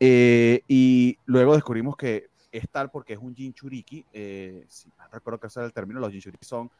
y 0.00 1.18
luego 1.26 1.54
descubrimos 1.54 1.96
que 1.96 2.28
es 2.54 2.70
tal 2.70 2.90
porque 2.90 3.14
es 3.14 3.18
un 3.18 3.34
Jinchuriki. 3.34 4.06
Eh, 4.12 4.64
si 4.68 4.88
recuerdo 5.10 5.40
que 5.40 5.48
ese 5.48 5.58
era 5.58 5.66
el 5.66 5.72
término, 5.72 5.98
los 5.98 6.12
Jinchuriki 6.12 6.44
son 6.44 6.70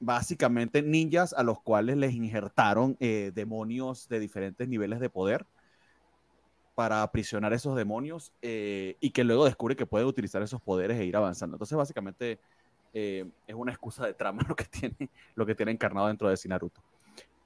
básicamente 0.00 0.82
ninjas 0.82 1.32
a 1.32 1.42
los 1.42 1.60
cuales 1.60 1.96
les 1.96 2.12
injertaron 2.14 2.96
eh, 2.98 3.30
demonios 3.34 4.08
de 4.08 4.18
diferentes 4.18 4.68
niveles 4.68 4.98
de 4.98 5.08
poder 5.08 5.46
para 6.74 7.02
aprisionar 7.02 7.52
esos 7.52 7.76
demonios 7.76 8.32
eh, 8.42 8.96
y 9.00 9.10
que 9.10 9.24
luego 9.24 9.44
descubre 9.44 9.76
que 9.76 9.86
puede 9.86 10.04
utilizar 10.04 10.42
esos 10.42 10.60
poderes 10.60 10.98
e 10.98 11.04
ir 11.04 11.16
avanzando. 11.16 11.56
Entonces, 11.56 11.76
básicamente 11.76 12.38
es 12.92 13.54
una 13.54 13.70
excusa 13.70 14.04
de 14.04 14.14
trama 14.14 14.42
lo 14.48 14.56
que 14.56 14.64
tiene, 14.64 15.10
lo 15.36 15.46
que 15.46 15.54
tiene 15.54 15.70
encarnado 15.70 16.08
dentro 16.08 16.28
de 16.28 16.36
Sinaruto. 16.36 16.82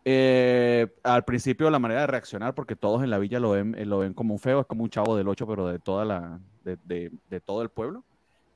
Al 0.05 1.25
principio 1.25 1.71
la 1.71 1.79
manera 1.79 2.03
de 2.03 2.07
reaccionar, 2.09 2.55
porque 2.55 2.77
todos 2.77 3.03
en 3.03 3.11
la 3.11 3.19
villa 3.19 3.39
lo 3.41 3.51
ven, 3.51 3.77
lo 3.89 3.99
ven 3.99 4.15
como 4.15 4.35
un 4.35 4.41
feo, 4.41 4.61
es 4.61 4.67
como 4.67 4.83
un 4.83 4.91
chavo 4.91 5.17
del 5.17 5.29
8, 5.29 5.47
pero 5.47 5.67
de 5.69 5.79
toda 5.79 6.05
la, 6.05 6.41
de, 6.65 7.41
todo 7.45 7.63
el 7.63 7.69
pueblo. 7.69 8.05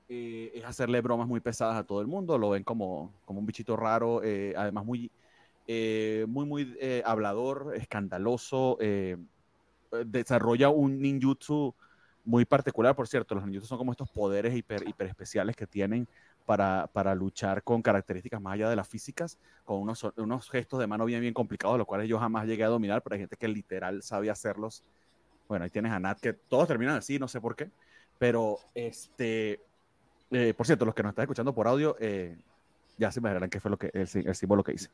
Eh, 0.08 0.52
es 0.54 0.64
hacerle 0.64 1.00
bromas 1.00 1.26
muy 1.26 1.40
pesadas 1.40 1.76
a 1.76 1.84
todo 1.84 2.00
el 2.00 2.06
mundo, 2.06 2.38
lo 2.38 2.50
ven 2.50 2.62
como, 2.62 3.12
como 3.24 3.40
un 3.40 3.46
bichito 3.46 3.76
raro, 3.76 4.22
eh, 4.22 4.54
además 4.56 4.84
muy, 4.84 5.10
eh, 5.66 6.24
muy, 6.28 6.46
muy 6.46 6.78
hablador, 7.04 7.74
escandaloso, 7.76 8.78
desarrolla 10.04 10.68
un 10.68 11.00
ninjutsu 11.00 11.74
muy 12.24 12.44
particular, 12.44 12.94
por 12.94 13.08
cierto, 13.08 13.34
los 13.34 13.44
ninjutsu 13.44 13.66
son 13.66 13.78
como 13.78 13.92
estos 13.92 14.08
poderes 14.10 14.54
hiper, 14.54 14.86
hiper 14.88 15.08
especiales 15.08 15.56
que 15.56 15.66
tienen 15.66 16.06
para, 16.46 16.88
para, 16.92 17.14
luchar 17.14 17.62
con 17.62 17.82
características 17.82 18.40
más 18.40 18.54
allá 18.54 18.70
de 18.70 18.76
las 18.76 18.88
físicas, 18.88 19.38
con 19.64 19.80
unos, 19.80 20.04
unos 20.16 20.48
gestos 20.48 20.78
de 20.78 20.86
mano 20.86 21.04
bien, 21.04 21.20
bien 21.20 21.34
complicados, 21.34 21.76
los 21.76 21.86
cuales 21.86 22.08
yo 22.08 22.18
jamás 22.18 22.46
llegué 22.46 22.64
a 22.64 22.68
dominar, 22.68 23.02
pero 23.02 23.14
hay 23.14 23.20
gente 23.20 23.36
que 23.36 23.48
literal 23.48 24.02
sabe 24.02 24.30
hacerlos. 24.30 24.84
Bueno, 25.48 25.64
ahí 25.64 25.70
tienes 25.70 25.92
a 25.92 25.98
Nat, 25.98 26.20
que 26.20 26.32
todos 26.32 26.68
terminan 26.68 26.96
así, 26.96 27.18
no 27.18 27.28
sé 27.28 27.40
por 27.40 27.56
qué. 27.56 27.70
Pero, 28.18 28.58
este, 28.74 29.60
eh, 30.30 30.54
por 30.56 30.66
cierto, 30.66 30.84
los 30.84 30.94
que 30.94 31.02
nos 31.02 31.10
están 31.10 31.24
escuchando 31.24 31.54
por 31.54 31.66
audio, 31.68 31.96
eh, 32.00 32.36
ya 32.96 33.10
se 33.10 33.20
imaginarán 33.20 33.50
qué 33.50 33.60
fue 33.60 33.70
lo 33.70 33.76
que, 33.76 33.90
el, 33.92 34.08
el 34.14 34.34
símbolo 34.34 34.64
que 34.64 34.72
hice. 34.72 34.88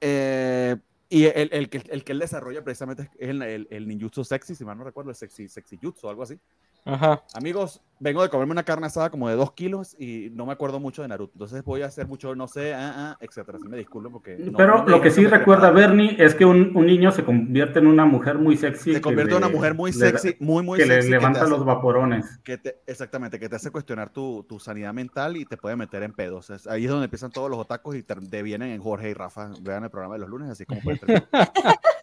Eh, 0.00 0.76
y 1.08 1.24
el, 1.24 1.50
el, 1.52 1.68
que, 1.68 1.82
el 1.88 2.04
que 2.04 2.12
él 2.12 2.18
desarrolla 2.18 2.62
precisamente 2.62 3.10
es 3.18 3.30
el, 3.30 3.42
el, 3.42 3.66
el 3.70 3.88
ninjutsu 3.88 4.24
sexy, 4.24 4.54
si 4.54 4.64
mal 4.64 4.78
no 4.78 4.84
recuerdo, 4.84 5.10
el 5.10 5.16
sexy, 5.16 5.48
sexy 5.48 5.76
jutsu 5.76 6.06
o 6.06 6.10
algo 6.10 6.22
así. 6.22 6.38
Ajá. 6.84 7.22
Amigos, 7.34 7.82
vengo 8.00 8.22
de 8.22 8.30
comerme 8.30 8.52
una 8.52 8.64
carne 8.64 8.86
asada 8.86 9.10
como 9.10 9.28
de 9.28 9.36
dos 9.36 9.52
kilos 9.52 9.94
y 9.98 10.30
no 10.32 10.46
me 10.46 10.52
acuerdo 10.52 10.80
mucho 10.80 11.02
de 11.02 11.08
Naruto. 11.08 11.34
Entonces 11.34 11.62
voy 11.62 11.82
a 11.82 11.86
hacer 11.86 12.08
mucho, 12.08 12.34
no 12.34 12.48
sé, 12.48 12.74
ah, 12.74 12.92
ah, 12.96 13.16
etcétera. 13.20 13.58
me 13.68 13.76
disculpen 13.76 14.10
porque. 14.10 14.50
Pero 14.56 14.84
lo 14.86 15.00
que 15.00 15.10
sí 15.10 15.26
recuerda 15.26 15.70
Bernie 15.70 16.16
es 16.18 16.34
que 16.34 16.44
un, 16.44 16.76
un, 16.76 16.86
niño 16.86 17.12
se 17.12 17.24
convierte 17.24 17.78
en 17.78 17.86
una 17.86 18.06
mujer 18.06 18.38
muy 18.38 18.56
sexy. 18.56 18.94
Se 18.94 19.00
convierte 19.00 19.32
en 19.32 19.38
una 19.38 19.48
mujer 19.48 19.74
muy 19.74 19.92
sexy, 19.92 20.34
muy, 20.40 20.64
muy 20.64 20.78
que 20.78 20.86
sexy. 20.86 21.00
Que 21.00 21.04
le 21.04 21.10
levanta 21.10 21.46
los 21.46 21.64
vaporones. 21.64 22.40
Que 22.42 22.58
te, 22.58 22.80
exactamente, 22.86 23.38
que 23.38 23.48
te 23.48 23.56
hace 23.56 23.70
cuestionar 23.70 24.10
tu, 24.10 24.44
tu, 24.48 24.58
sanidad 24.58 24.94
mental 24.94 25.36
y 25.36 25.44
te 25.44 25.56
puede 25.56 25.76
meter 25.76 26.02
en 26.02 26.12
pedos. 26.12 26.50
ahí 26.66 26.84
es 26.84 26.90
donde 26.90 27.04
empiezan 27.04 27.30
todos 27.30 27.50
los 27.50 27.58
otacos 27.58 27.94
y 27.94 28.02
te, 28.02 28.14
devienen 28.18 28.70
en 28.70 28.80
Jorge 28.80 29.10
y 29.10 29.14
Rafa. 29.14 29.50
Vean 29.60 29.84
el 29.84 29.90
programa 29.90 30.14
de 30.14 30.20
los 30.20 30.30
lunes, 30.30 30.50
así 30.50 30.64
como 30.64 30.80
pueden 30.80 31.00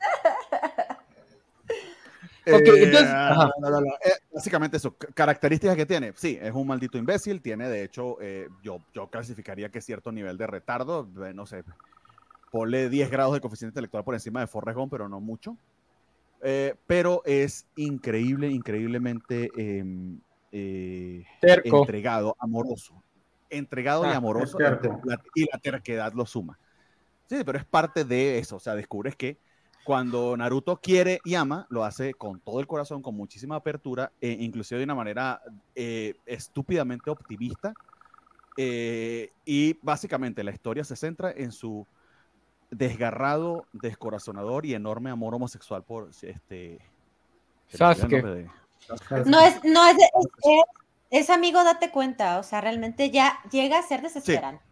entonces, 2.55 3.09
básicamente 4.33 4.77
eso, 4.77 4.95
características 5.13 5.75
que 5.75 5.85
tiene. 5.85 6.13
Sí, 6.15 6.37
es 6.41 6.53
un 6.53 6.67
maldito 6.67 6.97
imbécil, 6.97 7.41
tiene 7.41 7.67
de 7.69 7.83
hecho, 7.83 8.17
eh, 8.21 8.49
yo, 8.63 8.81
yo 8.93 9.07
clasificaría 9.09 9.69
que 9.69 9.81
cierto 9.81 10.11
nivel 10.11 10.37
de 10.37 10.47
retardo, 10.47 11.07
eh, 11.25 11.33
no 11.33 11.45
sé, 11.45 11.63
ponle 12.51 12.89
10 12.89 13.11
grados 13.11 13.33
de 13.33 13.41
coeficiente 13.41 13.71
intelectual 13.71 14.03
por 14.03 14.13
encima 14.13 14.39
de 14.39 14.47
Forrest 14.47 14.77
Gump, 14.77 14.91
pero 14.91 15.09
no 15.09 15.19
mucho. 15.19 15.57
Eh, 16.41 16.75
pero 16.85 17.21
es 17.25 17.65
increíble, 17.75 18.47
increíblemente 18.49 19.49
em, 19.55 20.19
entregado, 20.51 22.35
amoroso. 22.39 23.01
Entregado 23.49 24.05
y 24.05 24.09
ah, 24.09 24.17
amoroso, 24.17 24.57
y 25.35 25.45
la 25.45 25.57
terquedad 25.57 26.13
lo 26.13 26.25
suma. 26.25 26.59
Sí, 27.27 27.41
pero 27.45 27.57
es 27.57 27.65
parte 27.65 28.05
de 28.05 28.39
eso, 28.39 28.57
o 28.57 28.59
sea, 28.59 28.75
descubres 28.75 29.15
que 29.15 29.37
cuando 29.87 30.35
Naruto 30.35 30.81
quiere 30.81 31.21
y 31.23 31.35
ama, 31.35 31.65
lo 31.69 31.85
hace 31.85 32.13
con 32.13 32.41
todo 32.41 32.59
el 32.59 32.67
corazón, 32.67 33.01
con 33.01 33.15
muchísima 33.15 33.55
apertura, 33.55 34.11
e 34.19 34.31
inclusive 34.31 34.79
de 34.79 34.83
una 34.83 34.95
manera 34.95 35.41
eh, 35.75 36.13
estúpidamente 36.25 37.09
optimista. 37.09 37.73
Eh, 38.57 39.31
y 39.45 39.79
básicamente 39.81 40.43
la 40.43 40.51
historia 40.51 40.83
se 40.83 40.97
centra 40.97 41.31
en 41.31 41.53
su 41.53 41.87
desgarrado, 42.69 43.65
descorazonador 43.71 44.65
y 44.65 44.73
enorme 44.73 45.09
amor 45.09 45.33
homosexual 45.33 45.83
por 45.83 46.09
este. 46.21 46.79
Sasuke. 47.69 48.21
No 49.25 49.39
es, 49.39 49.63
no 49.63 49.87
es, 49.87 49.95
es, 49.95 50.63
es, 51.11 51.29
amigo, 51.29 51.63
date 51.63 51.91
cuenta, 51.91 52.39
o 52.39 52.43
sea, 52.43 52.59
realmente 52.59 53.09
ya 53.09 53.39
llega 53.51 53.79
a 53.79 53.83
ser 53.83 54.01
desesperante. 54.01 54.66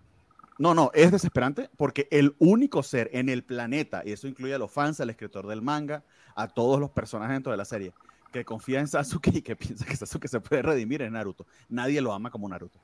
No, 0.57 0.73
no, 0.73 0.91
es 0.93 1.11
desesperante 1.11 1.69
porque 1.77 2.07
el 2.11 2.35
único 2.39 2.81
ser 2.81 3.09
en 3.13 3.29
el 3.29 3.43
planeta, 3.43 4.03
y 4.05 4.13
eso 4.13 4.27
incluye 4.27 4.53
a 4.53 4.57
los 4.57 4.71
fans, 4.71 4.99
al 5.01 5.09
escritor 5.09 5.47
del 5.47 5.61
manga, 5.61 6.03
a 6.35 6.47
todos 6.47 6.79
los 6.79 6.91
personajes 6.91 7.33
dentro 7.33 7.51
de 7.51 7.57
la 7.57 7.65
serie, 7.65 7.93
que 8.31 8.45
confía 8.45 8.79
en 8.79 8.87
Sasuke 8.87 9.27
y 9.33 9.41
que 9.41 9.55
piensa 9.55 9.85
que 9.85 9.95
Sasuke 9.95 10.27
se 10.27 10.39
puede 10.39 10.61
redimir 10.61 11.01
en 11.01 11.13
Naruto. 11.13 11.45
Nadie 11.69 12.01
lo 12.01 12.13
ama 12.13 12.29
como 12.29 12.47
Naruto. 12.47 12.79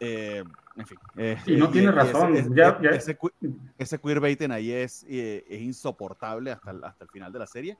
Eh, 0.00 0.42
en 0.76 0.86
fin. 0.86 0.98
Eh, 1.16 1.36
y 1.46 1.56
no 1.56 1.68
tiene 1.70 1.92
razón. 1.92 2.34
Ese, 2.34 2.48
ya, 2.54 2.80
ya. 2.80 2.90
ese, 2.90 3.18
ese 3.76 3.98
queerbaiting 3.98 4.50
ahí 4.50 4.72
es, 4.72 5.04
eh, 5.08 5.44
es 5.48 5.60
insoportable 5.60 6.50
hasta 6.50 6.70
el, 6.70 6.82
hasta 6.82 7.04
el 7.04 7.10
final 7.10 7.32
de 7.32 7.38
la 7.38 7.46
serie. 7.46 7.76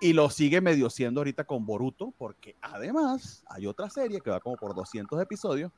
Y 0.00 0.12
lo 0.12 0.28
sigue 0.28 0.60
medio 0.60 0.90
siendo 0.90 1.20
ahorita 1.20 1.44
con 1.44 1.64
Boruto, 1.64 2.12
porque 2.18 2.56
además 2.60 3.44
hay 3.48 3.66
otra 3.66 3.88
serie 3.88 4.20
que 4.20 4.30
va 4.30 4.40
como 4.40 4.56
por 4.56 4.74
200 4.74 5.20
episodios. 5.22 5.72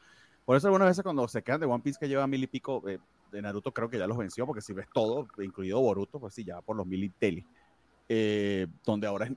Por 0.47 0.57
eso 0.57 0.69
algunas 0.69 0.89
veces 0.89 1.03
cuando 1.03 1.29
se 1.29 1.43
quedan 1.43 1.61
de 1.61 1.67
One 1.67 1.83
Piece 1.83 1.99
que 2.01 2.09
lleva 2.09 2.27
mil 2.27 2.43
y 2.43 2.47
pico, 2.47 2.83
eh, 2.89 2.99
de 3.31 3.43
Naruto 3.43 3.73
creo 3.73 3.91
que 3.91 3.99
ya 3.99 4.07
los 4.07 4.17
venció, 4.17 4.47
porque 4.47 4.63
si 4.63 4.73
ves 4.73 4.87
todo, 4.95 5.29
incluido 5.39 5.81
Boruto, 5.81 6.19
pues 6.19 6.33
sí, 6.33 6.45
ya 6.45 6.63
por 6.63 6.77
los 6.77 6.87
mil 6.87 7.05
y 7.05 7.11
tele. 7.11 7.45
Eh, 8.09 8.67
donde 8.85 9.07
ahora 9.07 9.27
es 9.27 9.33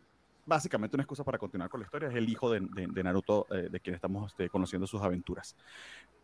básicamente 0.45 0.95
una 0.95 1.03
excusa 1.03 1.24
para 1.24 1.38
continuar 1.38 1.70
con 1.70 1.80
la 1.80 1.86
historia, 1.86 2.10
es 2.10 2.16
el 2.16 2.30
hijo 2.30 2.51
de, 2.51 2.60
de, 2.60 2.88
de 2.88 3.03
Naruto, 3.03 3.45
eh, 3.51 3.70
de 3.72 3.80
quien 3.80 3.95
estamos 3.95 4.32
este, 4.32 4.49
conociendo 4.49 4.88
sus 4.88 5.01
aventuras. 5.01 5.55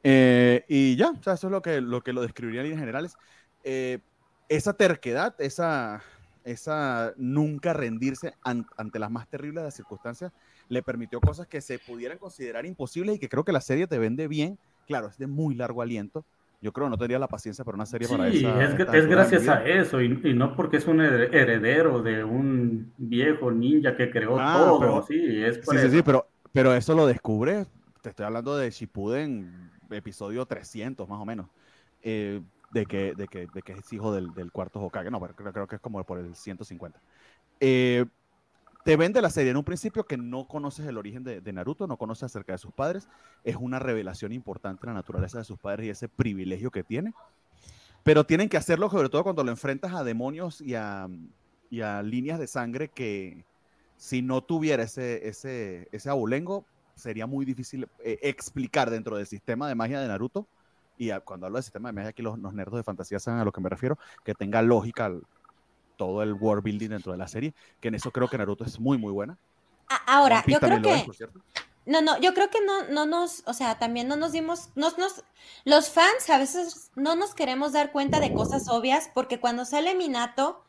Eh, 0.04 0.64
y 0.68 0.96
ya, 0.96 1.10
o 1.10 1.24
sea, 1.24 1.34
eso 1.34 1.48
es 1.48 1.52
lo 1.52 1.62
que 1.62 1.82
lo, 1.82 2.02
que 2.02 2.14
lo 2.14 2.22
describiría 2.22 2.62
en 2.62 2.68
líneas 2.68 2.80
generales. 2.80 3.16
Eh, 3.64 4.00
esa 4.48 4.74
terquedad, 4.74 5.36
esa, 5.40 6.04
esa 6.44 7.14
nunca 7.18 7.74
rendirse 7.74 8.36
an, 8.44 8.68
ante 8.78 9.00
las 9.00 9.10
más 9.10 9.28
terribles 9.28 9.62
de 9.62 9.66
las 9.66 9.76
circunstancias, 9.76 10.32
le 10.70 10.84
permitió 10.84 11.20
cosas 11.20 11.48
que 11.48 11.62
se 11.62 11.80
pudieran 11.80 12.20
considerar 12.20 12.66
imposibles 12.66 13.16
y 13.16 13.20
que 13.20 13.30
creo 13.30 13.44
que 13.44 13.52
la 13.52 13.62
serie 13.62 13.88
te 13.88 13.98
vende 13.98 14.28
bien. 14.28 14.60
Claro, 14.86 15.08
es 15.08 15.18
de 15.18 15.28
muy 15.28 15.56
largo 15.56 15.82
aliento. 15.82 16.26
Yo 16.62 16.72
creo 16.72 16.88
que 16.88 16.92
no 16.92 16.98
tendría 16.98 17.20
la 17.20 17.28
paciencia 17.28 17.64
para 17.64 17.76
una 17.76 17.86
serie 17.86 18.08
sí, 18.08 18.16
para 18.16 18.28
esa. 18.30 18.64
Es, 18.64 18.94
es 18.94 19.08
gracias 19.08 19.48
a 19.48 19.64
eso 19.66 20.02
y, 20.02 20.20
y, 20.24 20.34
no 20.34 20.56
porque 20.56 20.78
es 20.78 20.88
un 20.88 21.02
heredero 21.02 22.02
de 22.02 22.24
un 22.24 22.92
viejo 22.98 23.52
ninja 23.52 23.96
que 23.96 24.10
creó 24.10 24.40
ah, 24.40 24.58
todo. 24.58 24.80
Pero, 24.80 25.04
sí, 25.04 25.44
es 25.44 25.58
sí, 25.58 25.78
sí, 25.78 25.90
sí, 25.90 26.02
pero, 26.04 26.28
pero 26.52 26.74
eso 26.74 26.96
lo 26.96 27.06
descubre. 27.06 27.66
Te 28.02 28.10
estoy 28.10 28.26
hablando 28.26 28.58
de 28.58 28.72
Shippuden, 28.72 29.72
episodio 29.92 30.46
300 30.46 31.08
más 31.08 31.20
o 31.20 31.26
menos. 31.26 31.48
Eh, 32.02 32.42
de 32.72 32.86
que, 32.86 33.14
de, 33.16 33.28
que, 33.28 33.48
de 33.54 33.62
que 33.62 33.74
es 33.74 33.94
hijo 33.94 34.14
del, 34.14 34.34
del 34.34 34.52
cuarto 34.52 34.82
Hokage. 34.82 35.12
No, 35.12 35.20
pero 35.20 35.36
creo, 35.36 35.54
creo, 35.54 35.68
que 35.68 35.76
es 35.76 35.82
como 35.82 36.04
por 36.04 36.20
el 36.20 36.36
150. 36.36 37.00
Eh, 37.60 38.06
te 38.86 38.98
vende 38.98 39.20
la 39.20 39.32
serie 39.32 39.50
en 39.50 39.58
un 39.58 39.64
principio 39.64 40.06
que 40.06 40.16
no 40.16 40.48
conoces 40.48 40.86
el 40.86 41.00
origen 41.00 41.24
de, 41.24 41.54
Naruto, 41.54 41.88
no 41.88 41.98
conoces 41.98 42.26
acerca 42.26 42.52
de 42.52 42.60
sus 42.60 42.72
padres. 42.72 43.08
Es 43.44 43.56
una 43.56 43.80
revelación 43.80 44.32
importante 44.32 44.86
la 44.86 44.94
naturaleza 44.94 45.40
de 45.40 45.44
sus 45.44 45.58
padres 45.58 45.88
y 45.88 45.90
ese 45.90 46.08
privilegio 46.08 46.70
que 46.70 46.84
tiene. 46.84 47.12
Pero 48.04 48.28
tienen 48.28 48.48
que 48.48 48.58
hacerlo 48.58 48.88
sobre 48.92 49.10
todo 49.10 49.24
cuando 49.24 49.44
lo 49.44 49.50
enfrentas 49.50 49.92
a 49.96 50.04
demonios 50.04 50.62
y 50.62 50.76
a, 50.76 51.08
y 51.72 51.82
a 51.82 52.04
líneas 52.04 52.38
de 52.38 52.46
sangre 52.46 52.90
que 52.90 53.44
si 53.98 54.22
no 54.22 54.44
tuviera 54.44 54.84
ese, 54.84 55.28
ese, 55.28 55.88
ese 55.92 56.10
abulengo, 56.12 56.64
sería 56.94 57.26
muy 57.26 57.44
difícil 57.44 57.88
eh, 58.04 58.20
explicar 58.22 58.92
dentro 58.92 59.18
del 59.18 59.26
sistema 59.26 59.68
de 59.68 59.74
magia 59.74 60.00
de 60.00 60.08
Naruto 60.08 60.46
y 60.96 61.10
a, 61.10 61.22
cuando 61.22 61.48
hablo 61.48 61.58
de 61.58 61.64
sistema 61.64 61.90
de 61.90 61.94
magia, 61.94 62.10
aquí 62.10 62.22
los, 62.22 62.38
los, 62.38 62.54
nerdos 62.54 62.78
de 62.78 62.84
fantasía 62.84 63.18
saben 63.18 63.40
a 63.40 63.46
lo 63.46 63.52
que 63.52 63.62
me 63.62 63.70
refiero, 63.70 63.98
que 64.24 64.36
tenga 64.36 64.62
lógica 64.62 65.12
todo 65.96 66.24
el 66.24 66.34
world 66.34 66.64
building 66.64 66.90
dentro 66.90 67.12
de 67.12 67.18
la 67.18 67.28
serie, 67.28 67.54
que 67.80 67.90
en 67.90 67.96
eso 67.96 68.12
creo 68.12 68.28
que 68.28 68.38
Naruto 68.38 68.64
es 68.64 68.80
muy, 68.80 68.98
muy 68.98 69.12
buena. 69.12 69.38
Ahora, 70.08 70.44
yo 70.48 70.60
creo 70.60 70.82
que... 70.82 70.94
Es, 70.94 71.06
no, 71.86 72.02
no, 72.02 72.20
yo 72.20 72.34
creo 72.34 72.50
que 72.50 72.66
no, 72.66 72.88
no 72.88 73.06
nos, 73.06 73.44
o 73.46 73.54
sea, 73.54 73.78
también 73.78 74.08
no 74.08 74.16
nos 74.16 74.32
dimos, 74.32 74.70
nos, 74.76 74.98
nos, 74.98 75.24
los 75.66 75.90
fans 75.90 76.30
a 76.30 76.40
veces 76.40 76.92
no 76.96 77.16
nos 77.16 77.36
queremos 77.36 77.74
dar 77.74 77.92
cuenta 77.92 78.20
de 78.20 78.34
cosas 78.34 78.68
obvias, 78.70 79.12
porque 79.14 79.40
cuando 79.40 79.66
sale 79.66 79.94
Minato, 79.94 80.64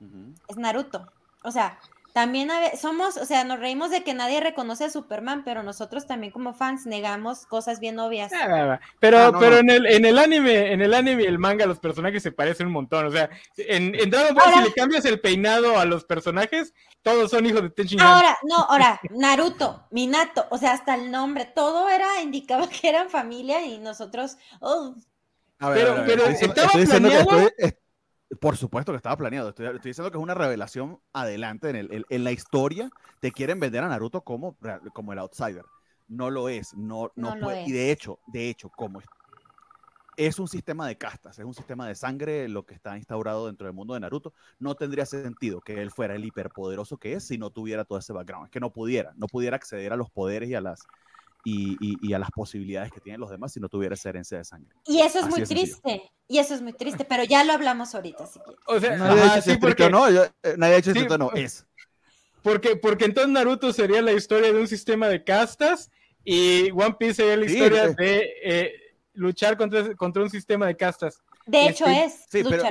uh 0.00 0.04
-huh. 0.04 0.34
es 0.46 0.56
Naruto. 0.56 1.12
O 1.42 1.50
sea, 1.50 1.80
también 2.12 2.50
a 2.50 2.76
somos, 2.76 3.16
o 3.16 3.24
sea, 3.24 3.44
nos 3.44 3.60
reímos 3.60 3.90
de 3.90 4.02
que 4.02 4.14
nadie 4.14 4.40
reconoce 4.40 4.84
a 4.84 4.90
Superman, 4.90 5.42
pero 5.44 5.62
nosotros 5.62 6.06
también 6.06 6.32
como 6.32 6.54
fans 6.54 6.86
negamos 6.86 7.46
cosas 7.46 7.80
bien 7.80 7.98
obvias. 7.98 8.32
Ah, 8.34 8.80
pero, 8.98 9.18
ah, 9.18 9.30
no, 9.32 9.38
pero 9.38 9.56
no. 9.56 9.58
en 9.60 9.70
el, 9.70 9.86
en 9.86 10.04
el 10.04 10.18
anime, 10.18 10.72
en 10.72 10.80
el 10.80 10.94
anime 10.94 11.22
y 11.22 11.26
el 11.26 11.38
manga, 11.38 11.66
los 11.66 11.78
personajes 11.78 12.22
se 12.22 12.32
parecen 12.32 12.66
un 12.66 12.72
montón. 12.72 13.06
O 13.06 13.10
sea, 13.10 13.30
en, 13.56 13.94
en 13.94 14.10
Dragon 14.10 14.34
Ball, 14.34 14.44
ahora, 14.44 14.56
si 14.58 14.68
le 14.68 14.74
cambias 14.74 15.04
el 15.04 15.20
peinado 15.20 15.78
a 15.78 15.84
los 15.84 16.04
personajes, 16.04 16.74
todos 17.02 17.30
son 17.30 17.46
hijos 17.46 17.62
de 17.62 17.70
Tenshin 17.70 18.00
Ahora, 18.00 18.36
no, 18.42 18.56
ahora, 18.56 19.00
Naruto, 19.10 19.86
Minato, 19.90 20.46
o 20.50 20.58
sea, 20.58 20.72
hasta 20.72 20.94
el 20.94 21.10
nombre, 21.10 21.44
todo 21.44 21.88
era, 21.88 22.20
indicaba 22.22 22.68
que 22.68 22.88
eran 22.88 23.10
familia 23.10 23.64
y 23.64 23.78
nosotros, 23.78 24.36
oh. 24.60 24.94
A 25.58 25.68
ver, 25.68 25.78
pero, 25.78 25.92
a 25.92 25.94
ver, 25.94 26.06
pero 26.06 26.24
estoy, 26.26 26.48
estaba 26.48 26.66
estoy 26.68 26.86
planeado. 26.86 27.38
Estoy, 27.58 27.79
por 28.38 28.56
supuesto 28.56 28.92
que 28.92 28.96
estaba 28.96 29.16
planeado. 29.16 29.48
Estoy, 29.48 29.66
estoy, 29.66 29.90
diciendo 29.90 30.10
que 30.10 30.18
es 30.18 30.22
una 30.22 30.34
revelación 30.34 31.00
adelante 31.12 31.70
en, 31.70 31.76
el, 31.76 31.92
en, 31.92 32.04
en, 32.08 32.24
la 32.24 32.32
historia. 32.32 32.90
Te 33.20 33.32
quieren 33.32 33.58
vender 33.58 33.82
a 33.82 33.88
Naruto 33.88 34.22
como, 34.22 34.56
como 34.92 35.12
el 35.12 35.18
outsider. 35.18 35.64
No 36.08 36.30
lo 36.30 36.48
es. 36.48 36.74
No, 36.74 37.10
no, 37.16 37.34
no 37.34 37.40
puede. 37.40 37.62
Es. 37.62 37.68
Y 37.68 37.72
de 37.72 37.90
hecho, 37.90 38.18
de 38.28 38.48
hecho, 38.48 38.70
como 38.70 39.00
es, 39.00 39.06
es 40.16 40.38
un 40.38 40.48
sistema 40.48 40.86
de 40.86 40.98
castas, 40.98 41.38
es 41.38 41.44
un 41.44 41.54
sistema 41.54 41.88
de 41.88 41.94
sangre 41.94 42.48
lo 42.48 42.66
que 42.66 42.74
está 42.74 42.96
instaurado 42.96 43.46
dentro 43.46 43.66
del 43.66 43.74
mundo 43.74 43.94
de 43.94 44.00
Naruto. 44.00 44.34
No 44.58 44.74
tendría 44.74 45.06
sentido 45.06 45.60
que 45.60 45.80
él 45.80 45.90
fuera 45.90 46.14
el 46.14 46.24
hiperpoderoso 46.24 46.98
que 46.98 47.14
es 47.14 47.26
si 47.26 47.38
no 47.38 47.50
tuviera 47.50 47.84
todo 47.84 47.98
ese 47.98 48.12
background. 48.12 48.46
Es 48.46 48.50
que 48.50 48.60
no 48.60 48.72
pudiera, 48.72 49.12
no 49.16 49.26
pudiera 49.26 49.56
acceder 49.56 49.92
a 49.92 49.96
los 49.96 50.10
poderes 50.10 50.48
y 50.50 50.54
a 50.54 50.60
las, 50.60 50.86
y, 51.44 51.76
y, 51.80 51.96
y, 52.02 52.12
a 52.12 52.18
las 52.18 52.30
posibilidades 52.30 52.92
que 52.92 53.00
tienen 53.00 53.20
los 53.20 53.30
demás 53.30 53.52
si 53.52 53.60
no 53.60 53.68
tuviera 53.68 53.94
esa 53.94 54.10
herencia 54.10 54.38
de 54.38 54.44
sangre. 54.44 54.74
Y 54.86 55.00
eso 55.00 55.18
es 55.18 55.24
Así 55.24 55.30
muy 55.30 55.42
triste. 55.44 56.02
Y 56.28 56.38
eso 56.38 56.54
es 56.54 56.62
muy 56.62 56.72
triste, 56.72 57.04
pero 57.04 57.24
ya 57.24 57.42
lo 57.44 57.52
hablamos 57.52 57.94
ahorita, 57.94 58.26
si 58.26 58.38
quieres. 58.40 58.62
O 58.66 58.78
sea, 58.78 58.96
nadie 58.96 59.22
ha 59.22 59.34
dicho 59.36 59.50
sí, 59.50 59.56
porque... 59.58 59.90
no, 59.90 60.10
yo, 60.10 60.24
eh, 60.24 60.54
nadie 60.56 60.74
ha 60.74 60.76
dicho 60.76 60.92
sí, 60.92 61.06
no, 61.18 61.32
es. 61.32 61.66
Porque, 62.42 62.76
porque 62.76 63.04
entonces 63.06 63.32
Naruto 63.32 63.72
sería 63.72 64.00
la 64.00 64.12
historia 64.12 64.52
de 64.52 64.60
un 64.60 64.68
sistema 64.68 65.08
de 65.08 65.24
castas 65.24 65.90
y 66.24 66.70
One 66.70 66.96
Piece 66.98 67.14
sería 67.14 67.36
la 67.36 67.46
historia 67.46 67.88
sí, 67.88 67.94
de 67.98 68.32
eh, 68.42 68.72
luchar 69.14 69.56
contra, 69.56 69.94
contra 69.94 70.22
un 70.22 70.30
sistema 70.30 70.66
de 70.66 70.76
castas. 70.76 71.22
De 71.50 71.66
hecho 71.66 71.84
este, 71.86 72.04
es 72.04 72.12
sí, 72.28 72.42
pero, 72.48 72.62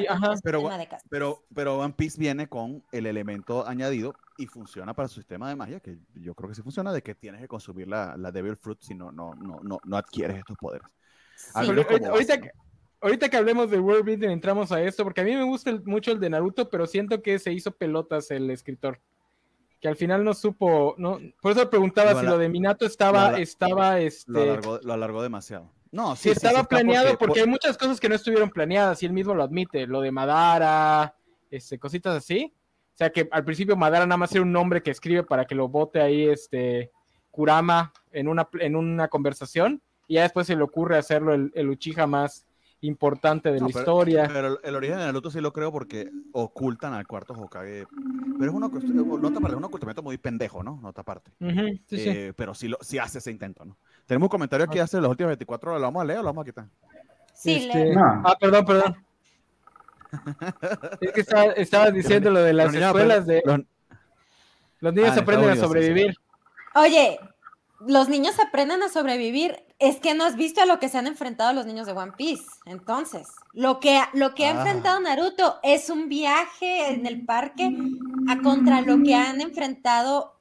pero, 0.41 0.69
pero, 1.09 1.43
pero, 1.53 1.79
One 1.79 1.93
Piece 1.97 2.17
viene 2.17 2.47
con 2.47 2.81
el 2.93 3.07
elemento 3.07 3.67
añadido 3.67 4.13
y 4.37 4.47
funciona 4.47 4.93
para 4.93 5.09
su 5.09 5.15
sistema 5.15 5.49
de 5.49 5.55
magia, 5.57 5.81
que 5.81 5.97
yo 6.13 6.33
creo 6.33 6.47
que 6.47 6.55
sí 6.55 6.61
funciona, 6.61 6.93
de 6.93 7.01
que 7.01 7.13
tienes 7.13 7.41
que 7.41 7.47
consumir 7.49 7.89
la, 7.89 8.15
la 8.15 8.31
Devil 8.31 8.55
Fruit 8.55 8.79
si 8.81 8.95
no, 8.95 9.11
no, 9.11 9.33
no, 9.33 9.59
no, 9.61 9.79
no 9.83 9.97
adquieres 9.97 10.37
estos 10.37 10.57
poderes. 10.57 10.87
Sí. 11.35 11.51
Ahorita, 11.55 12.09
ahorita, 12.09 12.41
que, 12.41 12.51
ahorita, 13.01 13.29
que, 13.29 13.37
hablemos 13.37 13.69
de 13.69 13.79
World 13.79 14.05
Building 14.05 14.29
entramos 14.29 14.71
a 14.71 14.81
esto, 14.81 15.03
porque 15.03 15.21
a 15.21 15.25
mí 15.25 15.35
me 15.35 15.43
gusta 15.43 15.71
el, 15.71 15.83
mucho 15.83 16.13
el 16.13 16.21
de 16.21 16.29
Naruto, 16.29 16.69
pero 16.69 16.87
siento 16.87 17.21
que 17.21 17.37
se 17.37 17.51
hizo 17.51 17.71
pelotas 17.71 18.31
el 18.31 18.49
escritor. 18.49 19.01
Que 19.81 19.89
al 19.89 19.97
final 19.97 20.23
no 20.23 20.33
supo, 20.33 20.95
no, 20.97 21.19
por 21.41 21.51
eso 21.51 21.69
preguntaba 21.69 22.13
lo 22.13 22.19
si 22.19 22.25
lo 22.25 22.37
de 22.37 22.49
Minato 22.49 22.85
estaba, 22.85 23.31
lo, 23.31 23.37
estaba, 23.37 23.99
este... 23.99 24.31
Lo 24.31 24.41
alargó, 24.41 24.79
lo 24.81 24.93
alargó 24.93 25.21
demasiado. 25.21 25.71
No, 25.91 26.15
sí, 26.15 26.23
sí 26.23 26.29
estaba 26.29 26.61
sí, 26.61 26.65
planeado 26.69 27.09
porque, 27.09 27.25
porque, 27.25 27.39
hay 27.41 27.47
muchas 27.47 27.77
cosas 27.77 27.99
que 27.99 28.09
no 28.09 28.15
estuvieron 28.15 28.49
planeadas 28.49 29.01
y 29.01 29.05
él 29.05 29.13
mismo 29.13 29.33
lo 29.33 29.43
admite, 29.43 29.87
lo 29.87 30.01
de 30.01 30.11
Madara, 30.11 31.15
este, 31.49 31.79
cositas 31.79 32.15
así. 32.15 32.53
O 32.93 32.97
sea 32.99 33.09
que 33.11 33.27
al 33.31 33.45
principio 33.45 33.75
Madara 33.75 34.05
nada 34.05 34.17
más 34.17 34.31
era 34.33 34.41
un 34.41 34.51
nombre 34.51 34.83
que 34.83 34.91
escribe 34.91 35.23
para 35.23 35.45
que 35.45 35.55
lo 35.55 35.67
vote 35.69 36.01
ahí 36.01 36.27
este 36.27 36.91
Kurama 37.31 37.93
en 38.11 38.27
una, 38.27 38.47
en 38.59 38.75
una 38.75 39.07
conversación 39.07 39.81
y 40.07 40.15
ya 40.15 40.23
después 40.23 40.47
se 40.47 40.55
le 40.55 40.63
ocurre 40.63 40.97
hacerlo 40.97 41.33
el, 41.33 41.51
el 41.55 41.69
Uchiha 41.69 42.07
más 42.07 42.45
importante 42.81 43.51
de 43.51 43.59
no, 43.59 43.67
la 43.67 43.73
pero, 43.73 43.79
historia. 43.79 44.29
Pero 44.31 44.61
el 44.61 44.75
origen 44.75 44.97
de 44.97 45.05
Naruto 45.05 45.29
sí 45.29 45.39
lo 45.41 45.53
creo 45.53 45.71
porque 45.71 46.09
ocultan 46.31 46.93
al 46.93 47.07
cuarto 47.07 47.33
Hokage. 47.33 47.87
Pero 48.37 48.51
es 48.51 48.55
una 48.55 48.67
nota 48.67 49.47
es 49.47 49.53
un 49.55 49.63
ocultamiento 49.63 50.01
muy 50.01 50.17
pendejo, 50.17 50.63
¿no? 50.63 50.79
Nota 50.81 51.01
aparte. 51.01 51.31
Uh 51.39 51.45
-huh, 51.45 51.81
sí, 51.87 51.95
eh, 51.95 52.27
sí. 52.27 52.33
Pero 52.35 52.53
sí, 52.53 52.67
lo, 52.67 52.77
sí 52.81 52.97
hace 52.97 53.17
ese 53.17 53.31
intento, 53.31 53.65
¿no? 53.65 53.77
Tenemos 54.09 54.25
un 54.25 54.29
comentario 54.29 54.65
aquí 54.65 54.79
hace 54.79 54.99
las 54.99 55.11
últimas 55.11 55.29
24 55.29 55.69
horas. 55.69 55.81
¿Lo 55.81 55.87
vamos 55.87 56.01
a 56.01 56.05
leer 56.05 56.17
o 56.17 56.23
lo 56.23 56.29
vamos 56.29 56.41
a 56.41 56.45
quitar? 56.45 56.65
Sí, 57.31 57.57
este... 57.57 57.93
no. 57.93 58.23
Ah, 58.25 58.35
perdón, 58.39 58.65
perdón. 58.65 59.05
es 60.99 61.11
que 61.11 61.21
estaba, 61.21 61.43
estabas 61.51 61.93
diciendo 61.93 62.31
lo 62.31 62.41
de 62.41 62.53
las 62.53 62.73
los 62.73 62.83
escuelas 62.83 63.27
de... 63.27 63.43
Los, 63.45 63.59
los 64.79 64.93
niños 64.95 65.15
ah, 65.15 65.19
aprenden 65.21 65.51
a 65.51 65.55
sobrevivir. 65.57 66.15
Oye, 66.73 67.19
los 67.85 68.09
niños 68.09 68.39
aprenden 68.39 68.81
a 68.81 68.89
sobrevivir. 68.89 69.63
Es 69.77 69.97
que 69.97 70.15
no 70.15 70.25
has 70.25 70.35
visto 70.35 70.59
a 70.63 70.65
lo 70.65 70.79
que 70.79 70.89
se 70.89 70.97
han 70.97 71.05
enfrentado 71.05 71.53
los 71.53 71.67
niños 71.67 71.85
de 71.85 71.93
One 71.93 72.13
Piece. 72.17 72.45
Entonces, 72.65 73.27
lo 73.53 73.79
que, 73.79 74.01
lo 74.13 74.33
que 74.33 74.47
ha 74.47 74.49
ah. 74.49 74.57
enfrentado 74.57 74.99
Naruto 75.01 75.59
es 75.61 75.91
un 75.91 76.09
viaje 76.09 76.95
en 76.95 77.05
el 77.05 77.27
parque 77.27 77.71
a 78.27 78.41
contra 78.41 78.81
lo 78.81 79.03
que 79.03 79.13
han 79.13 79.39
enfrentado 79.39 80.33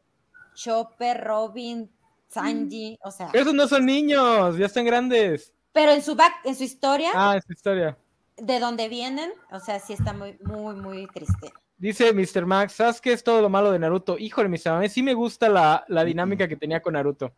Chopper, 0.54 1.22
Robin, 1.22 1.90
Sanji, 2.28 2.98
o 3.02 3.10
sea. 3.10 3.30
Esos 3.32 3.54
no 3.54 3.66
son 3.66 3.86
niños, 3.86 4.56
ya 4.56 4.66
están 4.66 4.84
grandes. 4.84 5.52
Pero 5.72 5.92
en 5.92 6.02
su 6.02 6.14
back, 6.14 6.34
en 6.44 6.54
su 6.54 6.64
historia. 6.64 7.10
Ah, 7.14 7.36
en 7.36 7.42
su 7.42 7.52
historia. 7.52 7.96
De 8.36 8.60
donde 8.60 8.88
vienen, 8.88 9.32
o 9.50 9.60
sea, 9.60 9.80
sí 9.80 9.92
está 9.92 10.12
muy, 10.12 10.38
muy, 10.44 10.76
muy 10.76 11.06
triste. 11.08 11.52
Dice 11.76 12.12
Mr. 12.12 12.46
Max, 12.46 12.72
¿sabes 12.74 13.00
qué 13.00 13.12
es 13.12 13.22
todo 13.22 13.40
lo 13.40 13.48
malo 13.48 13.70
de 13.70 13.78
Naruto? 13.78 14.18
Híjole, 14.18 14.48
Mr. 14.48 14.72
Max, 14.72 14.92
sí 14.92 15.02
me 15.02 15.14
gusta 15.14 15.48
la, 15.48 15.84
la 15.88 16.04
dinámica 16.04 16.48
que 16.48 16.56
tenía 16.56 16.82
con 16.82 16.94
Naruto. 16.94 17.32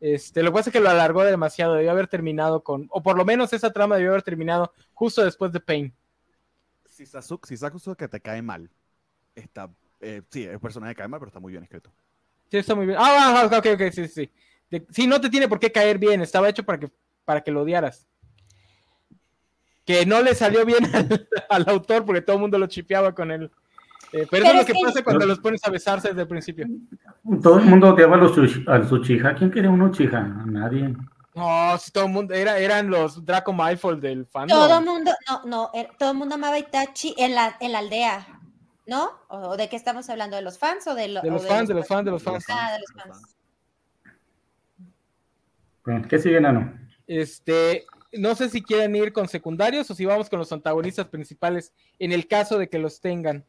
Este, 0.00 0.42
lo 0.42 0.50
que 0.50 0.54
pasa 0.54 0.70
es 0.70 0.72
que 0.72 0.80
lo 0.80 0.90
alargó 0.90 1.24
demasiado, 1.24 1.74
debió 1.74 1.90
haber 1.90 2.06
terminado 2.06 2.62
con, 2.62 2.86
o 2.90 3.02
por 3.02 3.16
lo 3.16 3.24
menos 3.24 3.52
esa 3.52 3.72
trama 3.72 3.96
debió 3.96 4.10
haber 4.10 4.22
terminado 4.22 4.72
justo 4.94 5.24
después 5.24 5.52
de 5.52 5.60
Pain. 5.60 5.94
Si 6.84 7.04
Sasuke, 7.04 7.46
si 7.46 7.56
Sasuke 7.56 8.08
te 8.08 8.20
cae 8.20 8.40
mal, 8.42 8.70
está, 9.34 9.70
eh, 10.00 10.22
sí, 10.30 10.44
el 10.44 10.60
personaje 10.60 10.94
cae 10.94 11.08
mal, 11.08 11.18
pero 11.20 11.28
está 11.28 11.40
muy 11.40 11.52
bien 11.52 11.64
escrito. 11.64 11.92
Sí, 12.50 12.56
está 12.58 12.74
muy 12.74 12.86
bien. 12.86 12.98
Ah, 13.00 13.44
ok, 13.46 13.66
ok, 13.74 13.82
sí, 13.92 14.08
sí. 14.08 14.30
De, 14.70 14.86
sí, 14.90 15.06
no 15.06 15.20
te 15.20 15.28
tiene 15.30 15.48
por 15.48 15.58
qué 15.58 15.70
caer 15.72 15.98
bien, 15.98 16.20
estaba 16.22 16.48
hecho 16.48 16.62
para 16.64 16.78
que, 16.78 16.90
para 17.24 17.40
que 17.42 17.50
lo 17.50 17.62
odiaras. 17.62 18.06
Que 19.84 20.04
no 20.04 20.22
le 20.22 20.34
salió 20.34 20.64
bien 20.64 20.84
al, 20.94 21.28
al 21.48 21.68
autor 21.68 22.04
porque 22.04 22.20
todo 22.22 22.36
el 22.36 22.42
mundo 22.42 22.58
lo 22.58 22.66
chipeaba 22.66 23.14
con 23.14 23.30
él. 23.30 23.50
Eh, 24.12 24.26
pero, 24.28 24.28
Pero 24.30 24.44
eso 24.44 24.52
es 24.52 24.58
lo 24.60 24.66
que 24.66 24.72
que- 24.72 24.84
pasa 24.86 25.02
cuando 25.04 25.26
los 25.26 25.38
pones 25.40 25.60
a 25.64 25.70
besarse 25.70 26.08
desde 26.08 26.22
el 26.22 26.28
principio. 26.28 26.66
Todo 27.42 27.58
el 27.58 27.66
mundo 27.66 27.90
odiaba 27.92 28.16
a 28.16 28.18
los 28.18 28.32
al 28.66 28.90
Uchiha. 28.92 29.34
¿Quién 29.34 29.50
quería 29.50 29.70
un 29.70 29.82
Uchiha? 29.82 30.20
Nadie. 30.46 30.94
No, 31.34 31.78
si 31.78 31.90
todo 31.92 32.04
el 32.06 32.10
mundo, 32.10 32.34
era, 32.34 32.58
eran 32.58 32.88
los 32.90 33.24
Draco 33.24 33.52
Malfoy 33.52 34.00
del 34.00 34.26
fandom. 34.26 34.58
Todo 34.58 34.78
el 34.78 34.84
mundo, 34.84 35.10
no, 35.28 35.42
no, 35.44 35.70
er- 35.74 35.90
todo 35.98 36.10
el 36.12 36.16
mundo 36.16 36.34
amaba 36.34 36.54
a 36.56 36.58
Itachi 36.58 37.14
en 37.18 37.34
la, 37.34 37.56
en 37.60 37.72
la 37.72 37.78
aldea, 37.78 38.37
¿no? 38.88 39.10
¿O 39.28 39.56
de 39.56 39.68
qué 39.68 39.76
estamos 39.76 40.08
hablando? 40.10 40.34
¿De 40.36 40.42
los 40.42 40.58
fans 40.58 40.86
o 40.86 40.94
de, 40.94 41.08
lo- 41.08 41.20
De 41.20 41.28
o 41.28 41.34
los 41.34 41.46
fans, 41.46 41.68
de 41.68 41.74
los 41.74 41.86
fans, 41.86 42.04
de 42.06 42.10
los 42.10 42.22
fans. 42.22 42.44
Ah, 42.48 42.72
de 42.72 42.78
los 42.80 42.92
fans. 43.04 43.36
Bueno, 45.84 46.08
¿Qué 46.08 46.18
sigue, 46.18 46.40
Nano? 46.40 46.72
Este, 47.06 47.86
no 48.12 48.34
sé 48.34 48.48
si 48.48 48.62
quieren 48.62 48.96
ir 48.96 49.12
con 49.12 49.28
secundarios 49.28 49.90
o 49.90 49.94
si 49.94 50.04
vamos 50.04 50.28
con 50.30 50.38
los 50.38 50.50
antagonistas 50.52 51.06
principales 51.06 51.72
en 51.98 52.12
el 52.12 52.26
caso 52.26 52.58
de 52.58 52.68
que 52.68 52.78
los 52.78 53.00
tengan. 53.00 53.44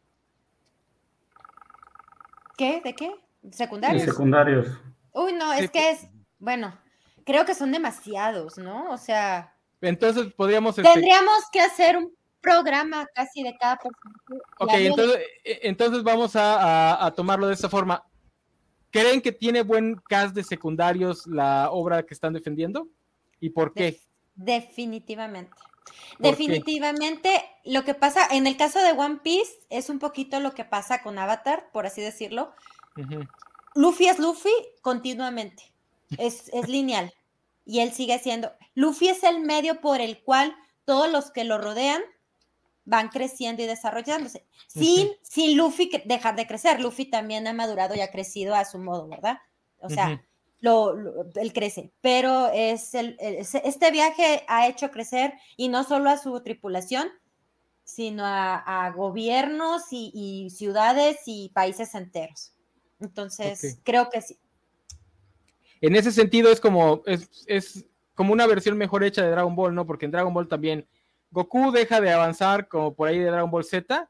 ¿Qué? 2.58 2.82
¿De 2.84 2.94
qué? 2.94 3.14
Los 3.42 3.56
¿Secundarios? 3.56 4.04
secundarios. 4.04 4.68
Uy, 5.14 5.34
no, 5.34 5.54
Sí, 5.54 5.64
es 5.64 5.72
que 5.72 5.90
es, 5.92 6.08
bueno, 6.38 6.78
creo 7.26 7.46
que 7.46 7.56
son 7.56 7.72
demasiados, 7.72 8.58
¿no? 8.58 8.92
O 8.92 8.98
sea, 8.98 9.56
Entonces 9.82 10.34
podríamos. 10.34 10.78
este, 10.78 10.92
tendríamos 10.92 11.44
que 11.52 11.62
hacer 11.62 11.98
un 11.98 12.14
programa 12.42 13.06
casi 13.14 13.44
de 13.44 13.56
cada 13.58 13.78
personaje. 13.78 14.18
y 14.32 14.64
ok, 14.64 14.72
de- 14.72 14.86
entonces, 14.88 15.20
entonces 15.44 16.04
vamos 16.04 16.36
a, 16.36 16.94
a- 16.94 17.06
a 17.08 17.12
tomarlo 17.14 17.48
de 17.48 17.54
esta 17.54 17.70
forma. 17.70 18.04
¿Creen 18.92 19.22
que 19.22 19.32
tiene 19.32 19.62
buen 19.62 19.96
cast 20.08 20.34
de 20.36 20.44
secundarios 20.44 21.28
la 21.28 21.70
obra 21.72 22.04
que 22.04 22.14
están 22.14 22.34
defendiendo? 22.34 22.88
¿Y 23.40 23.52
por 23.52 23.74
qué? 23.74 23.84
Def- 23.92 24.04
definitivamente. 24.36 25.52
Definitivamente, 26.20 27.30
lo 27.66 27.84
que 27.84 27.94
pasa 27.96 28.22
en 28.32 28.46
el 28.48 28.58
caso 28.58 28.80
de 28.82 28.92
One 28.92 29.20
Piece 29.24 29.52
es 29.70 29.90
un 29.90 30.00
poquito 30.00 30.40
lo 30.40 30.54
que 30.54 30.64
pasa 30.66 31.02
con 31.02 31.18
Avatar, 31.18 31.70
por 31.72 31.86
así 31.86 32.02
decirlo. 32.02 32.54
Luffy 33.76 34.08
es 34.08 34.20
Luffy 34.20 34.52
continuamente, 34.82 35.64
es, 36.18 36.50
es 36.54 36.68
lineal 36.68 37.14
y 37.66 37.80
él 37.80 37.92
sigue 37.92 38.20
siendo. 38.20 38.52
Luffy 38.76 39.10
es 39.10 39.24
el 39.24 39.40
medio 39.42 39.80
por 39.82 40.02
el 40.02 40.22
cual 40.22 40.56
todos 40.86 41.10
los 41.12 41.32
que 41.32 41.44
lo 41.44 41.58
rodean 41.58 42.02
van 42.90 43.10
creciendo 43.10 43.62
y 43.62 43.66
desarrollándose, 43.68 44.46
sin, 44.68 45.08
Ujú. 45.08 45.16
sin 45.22 45.58
Luffy 45.58 45.92
dejar 46.06 46.36
de 46.36 46.48
crecer. 46.48 46.82
Luffy 46.82 47.06
también 47.06 47.48
ha 47.48 47.54
madurado 47.54 47.96
y 47.96 48.02
ha 48.02 48.12
crecido 48.12 48.56
a 48.56 48.66
su 48.66 48.80
modo, 48.80 49.08
¿verdad? 49.08 49.38
O 49.80 49.90
sea, 49.90 50.26
lo, 50.62 50.94
lo- 50.94 51.26
él 51.36 51.54
crece, 51.54 51.92
pero 52.02 52.48
es 52.54 52.94
el, 52.96 53.16
es- 53.20 53.56
este 53.56 53.92
viaje 53.92 54.44
ha 54.48 54.68
hecho 54.68 54.92
crecer 54.92 55.34
y 55.56 55.70
no 55.70 55.84
solo 55.84 56.10
a 56.10 56.18
su 56.18 56.42
tripulación, 56.42 57.10
sino 57.84 58.26
a, 58.26 58.58
a 58.86 58.92
gobiernos 58.92 59.84
y, 59.92 60.12
y 60.14 60.50
ciudades 60.50 61.18
y 61.26 61.50
países 61.54 61.96
enteros. 61.96 62.54
Entonces, 63.00 63.80
creo 63.84 64.10
que 64.10 64.22
sí. 64.22 64.38
En 65.82 65.96
ese 65.96 66.12
sentido 66.12 66.52
es 66.52 66.60
como, 66.60 67.02
es, 67.06 67.30
es 67.48 67.86
como 68.16 68.34
una 68.34 68.46
versión 68.48 68.78
mejor 68.78 69.04
hecha 69.04 69.24
de 69.24 69.32
Dragon 69.32 69.56
Ball, 69.56 69.74
¿no? 69.74 69.86
Porque 69.86 70.06
en 70.06 70.12
Dragon 70.12 70.34
Ball 70.34 70.48
también 70.50 70.86
Goku 71.32 71.72
deja 71.72 72.02
de 72.02 72.12
avanzar 72.12 72.68
como 72.68 72.94
por 72.96 73.08
ahí 73.08 73.20
de 73.20 73.26
Dragon 73.26 73.52
Ball 73.52 73.64
Z 73.64 74.10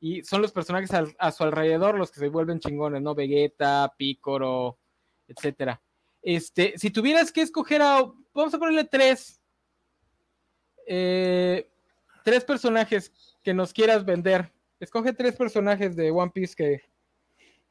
y 0.00 0.22
son 0.24 0.42
los 0.42 0.52
personajes 0.52 0.92
al- 0.92 1.14
a 1.18 1.30
su 1.32 1.44
alrededor 1.44 1.96
los 1.96 2.10
que 2.10 2.20
se 2.20 2.28
vuelven 2.28 2.58
chingones, 2.60 3.00
¿no? 3.02 3.14
Vegeta, 3.14 3.92
Piccolo, 3.96 4.78
etcétera. 5.28 5.80
Este, 6.22 6.74
si 6.76 6.90
tuvieras 6.90 7.30
que 7.30 7.42
escoger 7.42 7.82
a, 7.82 8.02
vamos 8.34 8.52
a 8.52 8.58
ponerle 8.58 8.84
tres, 8.84 9.40
eh, 10.86 11.68
tres 12.24 12.44
personajes 12.44 13.12
que 13.42 13.54
nos 13.54 13.72
quieras 13.72 14.04
vender. 14.04 14.52
Escoge 14.80 15.12
tres 15.12 15.36
personajes 15.36 15.96
de 15.96 16.10
One 16.10 16.30
Piece 16.34 16.54
que, 16.54 16.82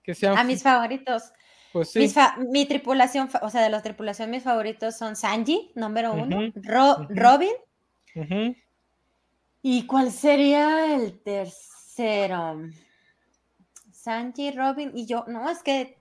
que 0.01 0.15
sean, 0.15 0.37
A 0.37 0.43
mis 0.43 0.63
favoritos. 0.63 1.31
pues 1.73 1.91
sí. 1.91 2.07
Fa- 2.09 2.37
mi 2.37 2.65
tripulación, 2.65 3.29
o 3.41 3.49
sea, 3.49 3.61
de 3.61 3.69
la 3.69 3.81
tripulación, 3.81 4.31
mis 4.31 4.43
favoritos 4.43 4.97
son 4.97 5.15
Sanji, 5.15 5.71
número 5.75 6.13
uno, 6.13 6.51
Ro-. 6.55 7.05
Robin. 7.09 7.51
¿Y 9.67 9.87
cuál 9.87 10.11
sería 10.11 10.93
el 10.93 11.19
tercero? 11.23 12.61
Sanji, 13.91 14.51
Robin 14.51 14.91
y 14.93 15.07
yo, 15.07 15.23
no, 15.25 15.49
es 15.49 15.63
que, 15.63 15.97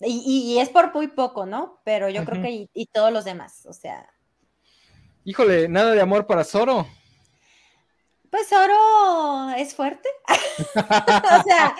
y, 0.00 0.56
es 0.58 0.70
por 0.70 0.94
muy 0.94 1.08
poco, 1.08 1.44
¿no? 1.44 1.82
Pero 1.84 2.08
yo 2.08 2.24
creo 2.24 2.42
que 2.42 2.50
y, 2.50 2.70
y 2.72 2.86
todos 2.86 3.12
los 3.12 3.26
demás, 3.26 3.66
o 3.66 3.74
sea, 3.74 4.08
Híjole, 5.24 5.68
nada 5.68 5.92
de 5.92 6.00
amor 6.00 6.26
para 6.26 6.42
Zoro. 6.42 6.86
pues 8.30 8.50
Oro 8.50 9.50
es 9.58 9.74
fuerte, 9.74 10.08
o 10.74 11.42
sea, 11.42 11.76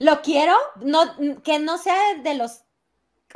lo 0.00 0.20
quiero, 0.20 0.56
no, 0.80 1.42
que 1.44 1.60
no 1.60 1.78
sea 1.78 2.16
de 2.24 2.34
los, 2.34 2.64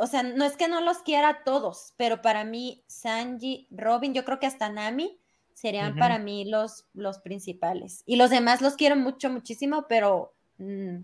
o 0.00 0.08
sea, 0.08 0.24
no 0.24 0.44
es 0.44 0.56
que 0.56 0.66
no 0.66 0.80
los 0.80 0.98
quiera 0.98 1.28
a 1.28 1.44
todos, 1.44 1.94
pero 1.96 2.22
para 2.22 2.42
mí 2.42 2.82
Sanji, 2.88 3.68
Robin, 3.70 4.14
yo 4.14 4.24
creo 4.24 4.40
que 4.40 4.48
hasta 4.48 4.68
Nami 4.68 5.20
serían 5.56 5.92
Ujú. 5.92 6.00
para 6.00 6.18
mí 6.18 6.44
los, 6.44 6.84
los 6.92 7.18
principales. 7.18 8.02
Y 8.04 8.16
los 8.16 8.28
demás 8.28 8.60
los 8.60 8.74
quiero 8.74 8.94
mucho, 8.94 9.30
muchísimo, 9.30 9.86
pero, 9.88 10.34
mm, 10.58 10.96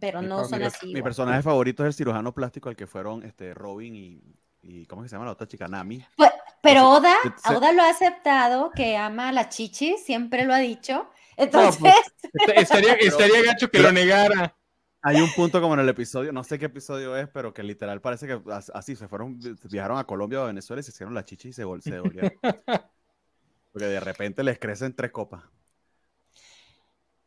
pero 0.00 0.20
Mi- 0.20 0.26
no 0.26 0.42
mi, 0.42 0.48
son 0.48 0.58
per- 0.58 0.66
así. 0.66 0.86
mi 0.86 0.90
igual. 0.92 1.04
personaje 1.04 1.42
favorito 1.42 1.84
es 1.84 1.86
el 1.88 1.94
cirujano 1.94 2.34
plástico 2.34 2.68
al 2.68 2.74
que 2.76 2.88
fueron 2.88 3.22
este, 3.22 3.54
Robin 3.54 3.94
y, 3.94 4.20
y 4.62 4.84
¿cómo 4.86 5.02
es 5.02 5.06
que 5.06 5.10
se 5.10 5.14
llama 5.14 5.26
la 5.26 5.32
otra 5.32 5.46
chica? 5.46 5.68
Nami. 5.68 6.04
Pues, 6.16 6.30
pero 6.60 6.90
Oda, 6.90 7.14
se- 7.36 7.54
Oda 7.54 7.72
lo 7.72 7.82
ha 7.82 7.90
aceptado, 7.90 8.72
que 8.72 8.96
ama 8.96 9.28
a 9.28 9.32
la 9.32 9.48
chichi, 9.48 9.96
siempre 9.96 10.44
lo 10.44 10.52
ha 10.54 10.58
dicho. 10.58 11.08
Entonces, 11.36 11.76
pues, 11.80 11.94
Est- 12.34 12.58
Estaría, 12.58 12.94
estaría 13.00 13.42
gacho 13.44 13.66
que 13.68 13.78
pero- 13.78 13.84
lo 13.84 13.92
negara. 13.92 14.54
Hay 15.02 15.20
un 15.20 15.30
punto 15.36 15.60
como 15.60 15.74
en 15.74 15.80
el 15.80 15.88
episodio, 15.88 16.32
no 16.32 16.42
sé 16.42 16.58
qué 16.58 16.64
episodio 16.66 17.16
es, 17.16 17.28
pero 17.28 17.54
que 17.54 17.62
literal 17.62 18.00
parece 18.00 18.26
que 18.26 18.40
as- 18.52 18.72
así 18.74 18.96
se 18.96 19.06
fueron, 19.06 19.38
viajaron 19.70 19.96
a 19.98 20.04
Colombia 20.04 20.40
o 20.40 20.42
a 20.42 20.46
Venezuela 20.48 20.80
y 20.80 20.82
se 20.82 20.90
hicieron 20.90 21.14
la 21.14 21.24
chichi 21.24 21.50
y 21.50 21.52
se, 21.52 21.64
vol- 21.64 21.80
se 21.80 21.92
devolvieron. 21.92 22.32
Porque 23.72 23.86
de 23.86 24.00
repente 24.00 24.42
les 24.42 24.58
crecen 24.58 24.94
tres 24.94 25.10
copas. 25.12 25.44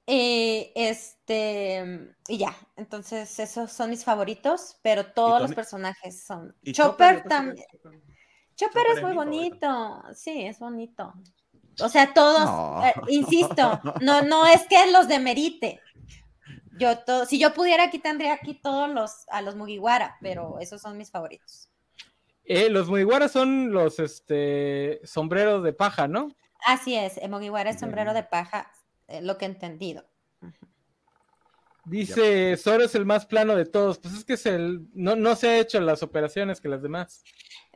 eh, 0.07 0.73
este, 0.75 2.15
y 2.27 2.37
ya, 2.37 2.55
entonces 2.75 3.39
esos 3.39 3.71
son 3.71 3.89
mis 3.91 4.03
favoritos, 4.03 4.77
pero 4.81 5.05
todos 5.13 5.41
los 5.41 5.53
personajes 5.53 6.23
son. 6.23 6.53
Y 6.63 6.73
Chopper 6.73 7.23
también. 7.23 7.65
Chopper- 8.57 8.87
es 8.91 8.97
es 8.97 9.03
muy 9.03 9.13
favorito. 9.13 9.67
bonito, 9.67 10.13
sí, 10.13 10.45
es 10.45 10.59
bonito. 10.59 11.13
O 11.81 11.87
sea, 11.89 12.13
todos, 12.13 12.43
No. 12.45 12.85
eh, 12.85 12.93
insisto, 13.07 13.79
no, 14.01 14.21
no 14.23 14.45
es 14.47 14.67
que 14.67 14.91
los 14.91 15.07
demerite. 15.07 15.79
Yo 16.77 16.97
to- 16.99 17.25
si 17.25 17.39
yo 17.39 17.53
pudiera 17.53 17.85
aquí 17.85 17.99
tendría 17.99 18.33
aquí 18.33 18.55
todos 18.55 18.89
los 18.89 19.25
a 19.29 19.41
los 19.41 19.55
Mugiwara, 19.55 20.17
pero 20.21 20.59
esos 20.59 20.81
son 20.81 20.97
mis 20.97 21.09
favoritos. 21.11 21.70
Eh, 22.53 22.69
los 22.69 22.89
Mugiwara 22.89 23.29
son 23.29 23.71
los 23.71 23.97
este, 23.99 24.99
sombreros 25.05 25.63
de 25.63 25.71
paja, 25.71 26.09
¿no? 26.09 26.35
Así 26.65 26.95
es, 26.95 27.17
el 27.17 27.31
Mugiwara 27.31 27.69
es 27.69 27.79
sombrero 27.79 28.13
de 28.13 28.23
paja, 28.23 28.69
eh, 29.07 29.21
lo 29.21 29.37
que 29.37 29.45
he 29.45 29.47
entendido. 29.47 30.05
Dice, 31.85 32.57
Zoro 32.57 32.83
es 32.83 32.93
el 32.93 33.05
más 33.05 33.25
plano 33.25 33.55
de 33.55 33.65
todos. 33.65 33.99
Pues 33.99 34.13
es 34.13 34.25
que 34.25 34.33
es 34.33 34.45
el, 34.45 34.87
no, 34.93 35.15
no 35.15 35.35
se 35.35 35.47
ha 35.47 35.57
hecho 35.59 35.79
las 35.79 36.03
operaciones 36.03 36.59
que 36.61 36.67
las 36.67 36.81
demás. 36.81 37.23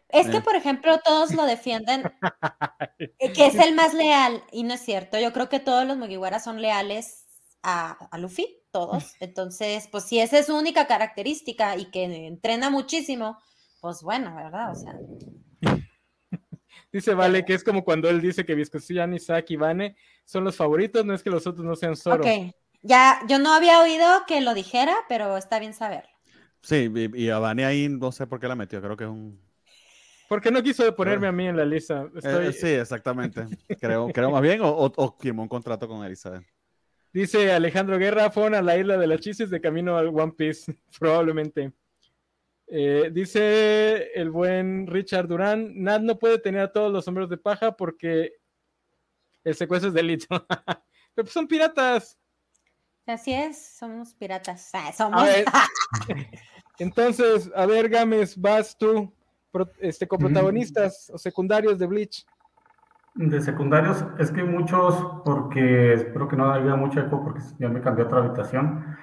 Es 0.09 0.29
que, 0.29 0.37
Eh. 0.37 0.41
por 0.41 0.55
ejemplo, 0.55 0.99
todos 1.03 1.33
lo 1.33 1.45
defienden, 1.45 2.03
que 3.33 3.45
es 3.47 3.55
el 3.55 3.73
más 3.75 3.93
leal, 3.93 4.43
y 4.51 4.63
no 4.63 4.73
es 4.73 4.81
cierto. 4.81 5.17
Yo 5.17 5.33
creo 5.33 5.47
que 5.49 5.59
todos 5.59 5.85
los 5.87 5.97
Mugiwara 5.97 6.39
son 6.39 6.61
leales 6.61 7.25
a, 7.63 7.93
a 8.11 8.17
Luffy, 8.17 8.61
todos. 8.71 9.15
Entonces, 9.21 9.87
pues 9.89 10.03
si 10.03 10.19
esa 10.19 10.37
es 10.37 10.47
su 10.47 10.55
única 10.55 10.85
característica 10.85 11.75
y 11.77 11.85
que 11.85 12.03
entrena 12.27 12.69
muchísimo, 12.69 13.39
pues 13.85 14.01
bueno, 14.01 14.35
¿verdad? 14.35 14.71
O 14.71 14.73
sea, 14.73 14.97
Dice 16.91 17.13
Vale 17.13 17.45
que 17.45 17.53
es 17.53 17.63
como 17.63 17.83
cuando 17.83 18.09
él 18.09 18.19
dice 18.19 18.43
que 18.43 18.55
Viscosian, 18.55 19.13
Isaac 19.13 19.45
y 19.49 19.57
Vane 19.57 19.95
son 20.23 20.43
los 20.43 20.55
favoritos, 20.55 21.05
no 21.05 21.13
es 21.13 21.21
que 21.21 21.29
los 21.29 21.45
otros 21.45 21.63
no 21.63 21.75
sean 21.75 21.95
Zoro. 21.95 22.23
ok. 22.23 22.55
Ya, 22.81 23.19
yo 23.27 23.37
no 23.37 23.53
había 23.53 23.79
oído 23.83 24.07
que 24.27 24.41
lo 24.41 24.55
dijera, 24.55 24.95
pero 25.07 25.37
está 25.37 25.59
bien 25.59 25.75
saberlo. 25.75 26.09
Sí, 26.63 26.91
y, 26.95 27.25
y 27.25 27.29
a 27.29 27.37
Vane 27.37 27.63
ahí 27.63 27.87
no 27.87 28.11
sé 28.11 28.25
por 28.25 28.39
qué 28.39 28.47
la 28.47 28.55
metió, 28.55 28.81
creo 28.81 28.97
que 28.97 29.03
es 29.03 29.09
un... 29.11 29.39
Porque 30.27 30.49
no 30.49 30.63
quiso 30.63 30.95
ponerme 30.95 31.27
a 31.27 31.31
mí 31.31 31.47
en 31.47 31.57
la 31.57 31.65
lista. 31.65 32.09
Eh, 32.23 32.53
sí, 32.53 32.69
exactamente. 32.69 33.45
Creo, 33.79 34.07
creo 34.07 34.31
más 34.31 34.41
bien, 34.41 34.61
o, 34.61 34.69
o, 34.69 34.91
o 34.95 35.17
firmó 35.19 35.43
un 35.43 35.47
contrato 35.47 35.87
con 35.87 36.03
Elizabeth. 36.03 36.43
Dice 37.13 37.53
Alejandro 37.53 37.99
Guerra, 37.99 38.31
fueron 38.31 38.55
a 38.55 38.63
la 38.63 38.79
isla 38.79 38.97
de 38.97 39.05
las 39.05 39.19
chistes 39.19 39.51
de 39.51 39.61
camino 39.61 39.95
al 39.95 40.07
One 40.07 40.33
Piece, 40.35 40.75
probablemente. 40.99 41.71
Eh, 42.67 43.11
dice 43.13 44.11
el 44.19 44.31
buen 44.31 44.87
Richard 44.87 45.27
Durán, 45.27 45.71
Nad 45.83 46.01
no 46.01 46.17
puede 46.17 46.39
tener 46.39 46.61
a 46.61 46.71
todos 46.71 46.91
los 46.91 47.05
sombreros 47.05 47.29
de 47.29 47.37
paja 47.37 47.75
porque 47.75 48.33
el 49.43 49.55
secuestro 49.55 49.89
es 49.89 49.93
delito. 49.93 50.27
Pero 51.15 51.23
pues 51.25 51.31
son 51.31 51.47
piratas. 51.47 52.17
Así 53.05 53.33
es, 53.33 53.77
somos 53.77 54.15
piratas. 54.15 54.71
Ah, 54.73 54.91
somos. 54.91 55.21
A 55.21 55.25
ver, 55.25 55.45
entonces, 56.79 57.51
a 57.55 57.65
ver, 57.67 57.87
Gámez, 57.87 58.35
vas 58.35 58.75
tú, 58.75 59.13
pro- 59.51 59.71
este, 59.79 60.07
con 60.07 60.19
protagonistas 60.19 61.11
o 61.13 61.17
secundarios 61.19 61.77
de 61.77 61.85
Bleach. 61.85 62.25
De 63.13 63.39
secundarios, 63.41 64.03
es 64.19 64.31
que 64.31 64.43
muchos, 64.43 65.21
porque 65.23 65.93
espero 65.93 66.27
que 66.27 66.35
no 66.35 66.51
haya 66.51 66.75
mucho 66.75 66.99
eco, 66.99 67.23
porque 67.23 67.41
ya 67.59 67.69
me 67.69 67.79
cambié 67.79 68.03
a 68.03 68.07
otra 68.07 68.19
habitación. 68.25 68.97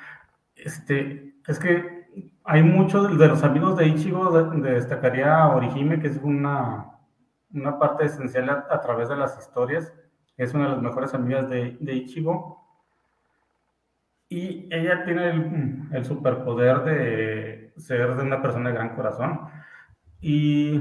Este, 0.56 1.36
es 1.46 1.58
que 1.58 2.01
hay 2.44 2.62
muchos 2.62 3.18
de 3.18 3.28
los 3.28 3.42
amigos 3.44 3.76
de 3.76 3.86
Ichigo, 3.88 4.30
de- 4.30 4.60
de- 4.60 4.74
destacaría 4.74 5.36
a 5.42 5.54
Orihime, 5.54 6.00
que 6.00 6.08
es 6.08 6.18
una, 6.22 6.86
una 7.52 7.78
parte 7.78 8.04
esencial 8.06 8.48
a, 8.50 8.66
a 8.70 8.80
través 8.80 9.08
de 9.08 9.16
las 9.16 9.38
historias. 9.38 9.92
Es 10.36 10.54
una 10.54 10.64
de 10.64 10.70
las 10.70 10.82
mejores 10.82 11.14
amigas 11.14 11.48
de, 11.50 11.76
de 11.80 11.92
Ichigo. 11.94 12.58
Y 14.28 14.66
ella 14.74 15.04
tiene 15.04 15.30
el, 15.30 15.82
el 15.92 16.04
superpoder 16.04 16.84
de 16.84 17.72
ser 17.76 18.16
de 18.16 18.22
una 18.22 18.40
persona 18.40 18.70
de 18.70 18.74
gran 18.74 18.94
corazón. 18.96 19.40
Y 20.20 20.80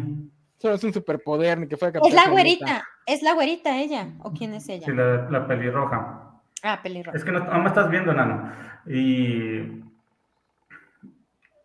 Solo 0.57 0.75
es 0.75 0.84
un 0.84 0.93
superpoder, 0.93 1.57
ni 1.59 1.67
que 1.67 1.75
fuera 1.75 1.99
Es 2.03 2.13
la 2.13 2.29
güerita, 2.29 2.84
es 3.05 3.21
la 3.23 3.34
güerita 3.34 3.77
ella. 3.77 4.09
¿O 4.19 4.32
quién 4.32 4.53
es 4.53 4.69
ella? 4.69 4.86
sí, 4.86 4.93
la, 4.93 5.29
la 5.29 5.47
pelirroja. 5.47 6.39
Ah, 6.63 6.79
pelirroja. 6.82 7.17
Es 7.17 7.25
que 7.25 7.32
no, 7.32 7.39
no 7.39 7.59
me 7.59 7.67
estás 7.67 7.89
viendo, 7.89 8.11
enano. 8.11 8.51
Y, 8.86 9.84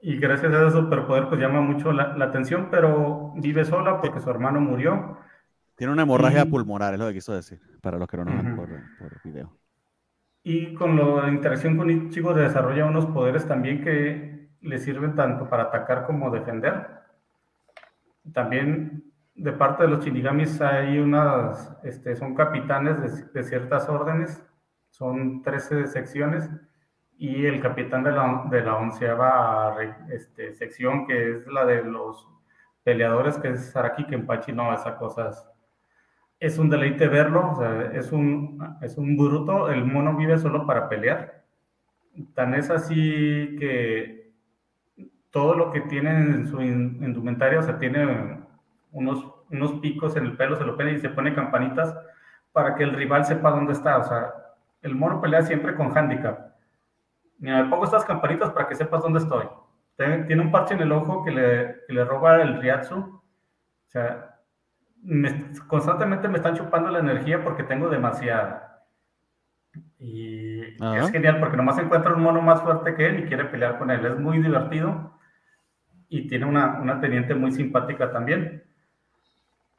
y 0.09 0.19
gracias 0.19 0.53
a 0.53 0.63
ese 0.69 0.71
superpoder, 0.77 1.29
pues 1.29 1.41
llama 1.41 1.61
mucho 1.61 1.91
la, 1.93 2.17
la 2.17 2.27
atención, 2.27 2.69
pero 2.71 3.33
vive 3.37 3.65
sola 3.65 4.01
porque 4.01 4.21
su 4.21 4.31
hermano 4.31 4.61
murió. 4.61 5.19
Tiene 5.75 5.93
una 5.93 6.03
hemorragia 6.03 6.43
Y- 6.43 6.49
pulmonar, 6.51 6.95
es 6.95 7.01
lo 7.01 7.09
que 7.09 7.15
quiso 7.15 7.35
decir, 7.35 7.61
para 7.83 7.99
los 7.99 8.07
que 8.07 8.17
no 8.17 8.25
nos 8.25 8.37
ven 8.37 8.53
Ujú. 8.53 8.57
por, 8.57 8.69
por 9.01 9.23
video. 9.25 9.53
Y 10.45 10.75
con 10.75 10.95
lo- 10.97 11.21
la 11.23 11.29
interacción 11.29 11.77
con 11.77 11.91
Ichigo 11.91 12.33
desarrolla 12.35 12.87
unos 12.87 13.07
poderes 13.07 13.47
también 13.49 13.83
que 13.83 14.49
le 14.61 14.79
sirven 14.79 15.15
tanto 15.17 15.49
para 15.51 15.65
atacar 15.65 16.07
como 16.07 16.31
defender. 16.31 16.87
También 18.33 19.05
de 19.35 19.53
parte 19.53 19.83
de 19.85 19.89
los 19.89 20.05
Shinigamis 20.05 20.61
hay 20.61 20.99
unas, 20.99 21.77
este, 21.83 22.15
son 22.17 22.35
capitanes 22.35 23.01
de, 23.01 23.41
de 23.41 23.43
ciertas 23.43 23.89
órdenes, 23.89 24.43
son 24.91 25.43
13 25.43 25.87
secciones, 25.89 26.49
y 27.19 27.47
el 27.47 27.61
capitán 27.61 28.03
de 28.05 28.12
la, 28.12 28.45
de 28.51 28.62
la 28.62 28.77
onceava 28.77 29.77
este, 30.11 30.55
sección, 30.55 31.07
que 31.07 31.37
es 31.37 31.47
la 31.47 31.64
de 31.64 31.83
los 31.85 32.29
peleadores, 32.85 33.39
que 33.39 33.49
es 33.49 33.71
Saraki 33.73 34.05
Kenpachi, 34.05 34.53
no, 34.53 34.73
esa 34.75 34.97
cosa 34.97 35.31
es, 35.31 35.45
es 36.39 36.59
un 36.59 36.69
deleite 36.69 37.09
verlo, 37.09 37.53
o 37.53 37.57
sea, 37.57 37.91
es 37.93 38.12
un, 38.12 38.77
es 38.83 38.97
un 38.99 39.17
bruto, 39.17 39.71
el 39.71 39.85
mono 39.85 40.14
vive 40.17 40.39
solo 40.39 40.67
para 40.67 40.89
pelear. 40.89 41.43
Tan 42.35 42.55
es 42.55 42.71
así 42.71 43.57
que 43.59 44.33
todo 45.31 45.55
lo 45.55 45.71
que 45.71 45.83
tiene 45.83 46.11
en 46.11 46.47
su 46.47 46.61
in- 46.62 46.99
indumentaria, 47.03 47.59
o 47.59 47.62
sea, 47.62 47.79
tiene 47.79 48.39
unos, 48.93 49.27
unos 49.51 49.73
picos 49.81 50.17
en 50.17 50.25
el 50.27 50.37
pelo, 50.37 50.57
se 50.57 50.64
lo 50.64 50.77
pone 50.77 50.93
y 50.93 50.99
se 50.99 51.11
pone 51.11 51.35
campanitas 51.35 51.95
para 52.53 52.75
que 52.75 52.85
el 52.85 52.93
rival 52.93 53.25
sepa 53.25 53.51
dónde 53.51 53.73
está. 53.73 53.99
O 53.99 54.05
sea, 54.05 54.33
el 54.83 54.95
mono 54.95 55.21
pelea 55.21 55.43
siempre 55.43 55.75
con 55.75 55.97
handicap. 55.97 56.56
Mira, 57.39 57.62
me 57.62 57.70
pongo 57.70 57.84
estas 57.84 58.05
campanitas 58.05 58.51
para 58.51 58.68
que 58.68 58.74
sepas 58.74 59.03
dónde 59.03 59.18
estoy. 59.20 59.47
Tiene 59.97 60.43
un 60.43 60.51
parche 60.51 60.74
en 60.74 60.80
el 60.80 60.93
ojo 60.93 61.24
que 61.24 61.30
le, 61.30 61.76
que 61.87 61.93
le 61.95 62.05
roba 62.05 62.43
el 62.43 62.61
Riatsu. 62.61 62.97
O 62.99 63.22
sea, 63.89 64.41
me- 65.03 65.53
constantemente 65.66 66.28
me 66.28 66.37
están 66.37 66.55
chupando 66.57 66.91
la 66.91 66.99
energía 66.99 67.43
porque 67.43 67.62
tengo 67.64 67.89
demasiada. 67.89 68.84
Y 69.99 70.82
Ajá. 70.82 70.99
es 70.99 71.11
genial 71.11 71.39
porque 71.41 71.57
nomás 71.57 71.78
encuentra 71.78 72.14
un 72.14 72.22
mono 72.22 72.43
más 72.43 72.62
fuerte 72.62 72.95
que 72.95 73.07
él 73.07 73.20
y 73.20 73.26
quiere 73.26 73.47
pelear 73.47 73.78
con 73.78 73.91
él. 73.91 74.05
Es 74.05 74.18
muy 74.18 74.39
divertido 74.43 75.18
y 76.09 76.28
tiene 76.28 76.45
una, 76.47 76.78
una 76.80 77.01
teniente 77.01 77.34
muy 77.34 77.53
simpática 77.53 78.12
también. 78.12 78.64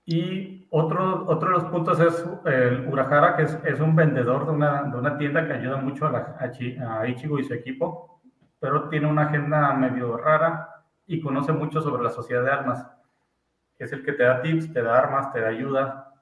Y 0.09 0.65
otro, 0.69 1.25
otro 1.27 1.49
de 1.49 1.53
los 1.55 1.65
puntos 1.65 1.99
es 1.99 2.25
el 2.45 2.87
Urahara, 2.87 3.35
que 3.35 3.43
es, 3.43 3.59
es 3.65 3.81
un 3.81 3.93
vendedor 3.93 4.45
de 4.45 4.51
una, 4.53 4.83
de 4.83 4.97
una 4.97 5.17
tienda 5.17 5.45
que 5.45 5.51
ayuda 5.51 5.75
mucho 5.77 6.07
a, 6.07 6.11
la- 6.11 6.35
a 6.39 6.49
Chi- 6.49 6.77
a 6.77 7.05
Ichigo 7.05 7.37
y 7.39 7.43
su 7.43 7.53
equipo, 7.53 8.21
pero 8.57 8.87
tiene 8.87 9.07
una 9.07 9.23
agenda 9.23 9.73
medio 9.73 10.15
rara 10.15 10.69
y 11.05 11.19
conoce 11.19 11.51
mucho 11.51 11.81
sobre 11.81 12.03
la 12.03 12.09
sociedad 12.09 12.41
de 12.43 12.51
armas. 12.51 12.87
Es 13.77 13.91
el 13.91 14.01
que 14.01 14.13
te 14.13 14.23
da 14.23 14.41
tips, 14.41 14.71
te 14.71 14.81
da 14.81 14.97
armas, 14.97 15.33
te 15.33 15.41
da 15.41 15.49
ayuda 15.49 16.13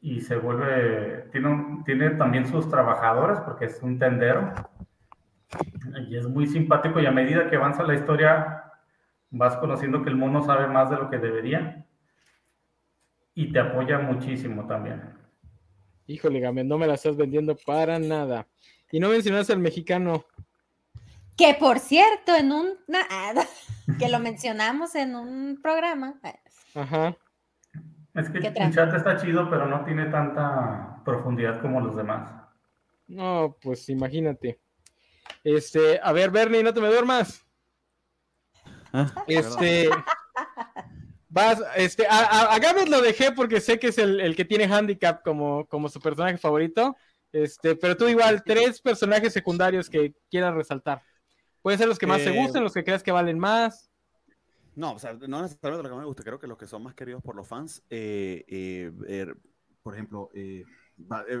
y 0.00 0.20
se 0.20 0.36
vuelve, 0.36 1.28
tiene, 1.30 1.46
un- 1.48 1.84
tiene 1.84 2.10
también 2.10 2.46
sus 2.48 2.68
trabajadores 2.68 3.38
porque 3.40 3.66
es 3.66 3.80
un 3.84 4.00
tendero 4.00 4.52
y 6.08 6.16
es 6.16 6.26
muy 6.26 6.46
simpático 6.48 6.98
y 6.98 7.06
a 7.06 7.12
medida 7.12 7.48
que 7.48 7.56
avanza 7.56 7.82
la 7.84 7.94
historia 7.94 8.64
vas 9.30 9.56
conociendo 9.58 10.02
que 10.02 10.08
el 10.10 10.16
mono 10.16 10.42
sabe 10.42 10.66
más 10.66 10.90
de 10.90 10.96
lo 10.96 11.08
que 11.08 11.18
debería 11.18 11.86
y 13.40 13.50
te 13.50 13.58
apoya 13.58 13.98
muchísimo 13.98 14.66
también. 14.66 15.00
Híjole, 16.06 16.40
Gámez, 16.40 16.66
no 16.66 16.76
me 16.76 16.86
la 16.86 16.94
estás 16.94 17.16
vendiendo 17.16 17.56
para 17.56 17.98
nada. 17.98 18.46
Y 18.92 19.00
no 19.00 19.08
mencionaste 19.08 19.54
al 19.54 19.60
mexicano. 19.60 20.26
Que 21.38 21.56
por 21.58 21.78
cierto, 21.78 22.36
en 22.36 22.52
un 22.52 22.68
que 23.98 24.10
lo 24.10 24.18
mencionamos 24.18 24.94
en 24.94 25.14
un 25.14 25.58
programa. 25.62 26.20
Ajá. 26.74 27.16
Es 28.12 28.28
que 28.28 28.40
¿Qué 28.40 28.48
el 28.48 28.74
chat 28.74 28.92
está 28.92 29.16
chido, 29.16 29.48
pero 29.48 29.66
no 29.66 29.84
tiene 29.84 30.06
tanta 30.06 31.00
profundidad 31.02 31.62
como 31.62 31.80
los 31.80 31.96
demás. 31.96 32.30
No, 33.06 33.56
pues 33.62 33.88
imagínate. 33.88 34.60
Este, 35.42 35.98
a 36.02 36.12
ver, 36.12 36.30
Bernie, 36.30 36.62
no 36.62 36.74
te 36.74 36.82
me 36.82 36.88
duermas. 36.88 37.46
Ah, 38.92 39.24
Este, 39.26 39.88
vas, 41.30 41.62
este, 41.76 42.06
a, 42.06 42.18
a, 42.18 42.54
a 42.54 42.58
Gámez 42.58 42.88
lo 42.90 43.00
dejé 43.00 43.32
porque 43.32 43.60
sé 43.60 43.78
que 43.78 43.88
es 43.88 43.98
el, 43.98 44.20
el 44.20 44.36
que 44.36 44.44
tiene 44.44 44.66
handicap 44.66 45.22
como, 45.22 45.66
como 45.66 45.88
su 45.88 46.00
personaje 46.00 46.36
favorito. 46.36 46.94
Este, 47.32 47.76
pero 47.76 47.96
tú 47.96 48.08
igual, 48.08 48.42
tres 48.44 48.80
personajes 48.80 49.32
secundarios 49.32 49.88
que 49.88 50.14
quieras 50.30 50.54
resaltar. 50.54 51.02
Pueden 51.62 51.78
ser 51.78 51.88
los 51.88 51.98
que 51.98 52.06
más 52.06 52.22
te 52.22 52.30
Eh, 52.30 52.36
gusten, 52.42 52.62
los 52.62 52.74
que 52.74 52.84
creas 52.84 53.02
que 53.02 53.12
valen 53.12 53.38
más. 53.38 53.90
No, 54.74 54.94
o 54.94 54.98
sea, 54.98 55.12
no 55.14 55.42
necesariamente 55.42 55.82
lo 55.82 55.88
que 55.88 55.94
más 55.94 56.00
me 56.00 56.06
gusta, 56.06 56.22
creo 56.22 56.38
que 56.38 56.46
los 56.46 56.58
que 56.58 56.66
son 56.66 56.82
más 56.82 56.94
queridos 56.94 57.22
por 57.22 57.36
los 57.36 57.46
fans, 57.46 57.82
eh, 57.90 58.44
eh, 58.48 58.92
er, 59.08 59.36
por 59.82 59.94
ejemplo, 59.94 60.30
eh, 60.34 60.64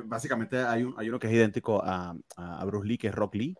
básicamente 0.04 0.58
hay, 0.58 0.84
un, 0.84 0.94
hay 0.98 1.08
uno 1.08 1.18
que 1.18 1.26
es 1.28 1.32
idéntico 1.32 1.82
a, 1.82 2.14
a 2.36 2.64
Bruce 2.66 2.86
Lee, 2.86 2.98
que 2.98 3.08
es 3.08 3.14
Rock 3.14 3.36
Lee, 3.36 3.56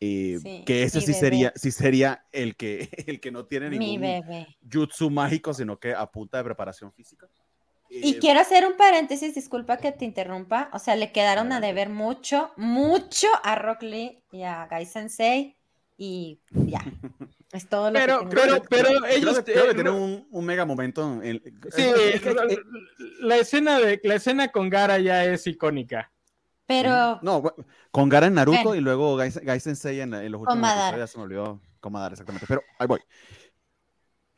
eh, 0.00 0.38
Sí, 0.42 0.62
que 0.66 0.82
ese 0.82 1.00
sí 1.00 1.06
bebé. 1.08 1.18
sería, 1.20 1.52
sí 1.56 1.70
sería 1.70 2.24
el 2.32 2.56
que, 2.56 2.88
el 3.06 3.20
que 3.20 3.30
no 3.30 3.46
tiene 3.46 3.70
Mi 3.70 3.78
ningún 3.78 4.00
bebé. 4.02 4.46
jutsu 4.70 5.10
mágico, 5.10 5.54
sino 5.54 5.78
que 5.78 5.94
a 5.94 6.06
punta 6.10 6.38
de 6.38 6.44
preparación 6.44 6.92
física. 6.92 7.26
Y 7.90 8.14
Eh, 8.14 8.18
quiero 8.18 8.40
hacer 8.40 8.66
un 8.66 8.76
paréntesis, 8.76 9.34
disculpa 9.34 9.76
que 9.76 9.92
te 9.92 10.04
interrumpa. 10.04 10.68
O 10.72 10.78
sea, 10.78 10.96
le 10.96 11.12
quedaron 11.12 11.52
a 11.52 11.60
deber 11.60 11.90
mucho, 11.90 12.52
mucho 12.56 13.28
a 13.44 13.54
Rock 13.54 13.82
Lee 13.82 14.22
y 14.32 14.42
a 14.42 14.66
Gai 14.66 14.84
Sensei. 14.86 15.56
Y 15.96 16.40
ya. 16.50 16.80
Es 17.52 17.68
todo 17.68 17.88
lo 17.88 17.92
Pero- 18.00 18.18
que 18.28 18.34
tengo 18.34 18.42
pero- 18.42 18.64
pero 18.68 19.00
decir. 19.00 19.16
ellos- 19.18 19.34
creo 19.34 19.44
que, 19.44 19.52
creo 19.52 19.64
que 19.66 19.70
eh, 19.70 19.74
tienen 19.74 19.92
un, 19.92 20.26
un 20.28 20.44
mega 20.44 20.64
momento. 20.64 21.22
en- 21.22 21.40
Sí, 21.70 21.82
es 22.12 22.20
que- 22.20 22.34
la, 22.34 22.42
la 23.20 23.36
escena 23.36 23.78
de 23.78 24.00
la 24.02 24.16
escena 24.16 24.48
con 24.50 24.68
Gara 24.70 24.98
ya 24.98 25.24
es 25.24 25.46
icónica. 25.46 26.10
Pero 26.66 27.18
No, 27.22 27.42
con 27.90 28.08
Gara 28.08 28.26
en 28.26 28.34
Naruto 28.34 28.58
Bueno. 28.58 28.74
y 28.76 28.80
luego 28.80 29.16
Gai, 29.16 29.30
Gai 29.30 29.60
Sensei 29.60 30.00
en, 30.00 30.14
en 30.14 30.32
los 30.32 30.40
últimos 30.40 30.70
episodios, 30.70 30.98
ya 30.98 31.06
se 31.06 31.18
me 31.18 31.24
olvidó 31.24 31.60
con 31.80 31.92
Madara, 31.92 32.14
exactamente. 32.14 32.46
Pero 32.48 32.62
ahí 32.78 32.86
voy. 32.86 33.00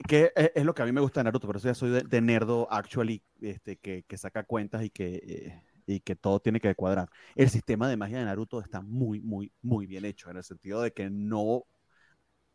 Que 0.09 0.33
es, 0.37 0.53
es 0.55 0.65
lo 0.65 0.75
que 0.75 0.83
a 0.83 0.85
mí 0.85 0.93
me 0.93 1.01
gusta 1.01 1.21
de 1.21 1.25
Naruto, 1.25 1.47
pero 1.47 1.59
eso 1.59 1.69
ya 1.69 1.75
soy 1.75 1.91
de, 1.91 2.01
de 2.03 2.21
nerdo 2.21 2.69
actually, 2.71 3.23
este, 3.41 3.77
que, 3.79 4.05
que 4.07 4.19
saca 4.19 4.45
cuentas 4.45 4.85
y 4.85 4.91
que, 4.91 5.15
eh, 5.25 5.63
y 5.87 6.01
que 6.01 6.17
todo 6.17 6.41
tiene 6.41 6.61
que 6.61 6.75
cuadrar. 6.75 7.09
El 7.35 7.49
sistema 7.49 7.89
de 7.89 7.97
magia 7.97 8.19
de 8.19 8.25
Naruto 8.25 8.61
está 8.61 8.83
muy, 8.83 9.21
muy, 9.21 9.53
muy 9.63 9.87
bien 9.87 10.05
hecho, 10.05 10.31
en 10.31 10.37
el 10.37 10.45
sentido 10.45 10.83
de 10.83 10.93
que 10.93 11.09
no, 11.11 11.65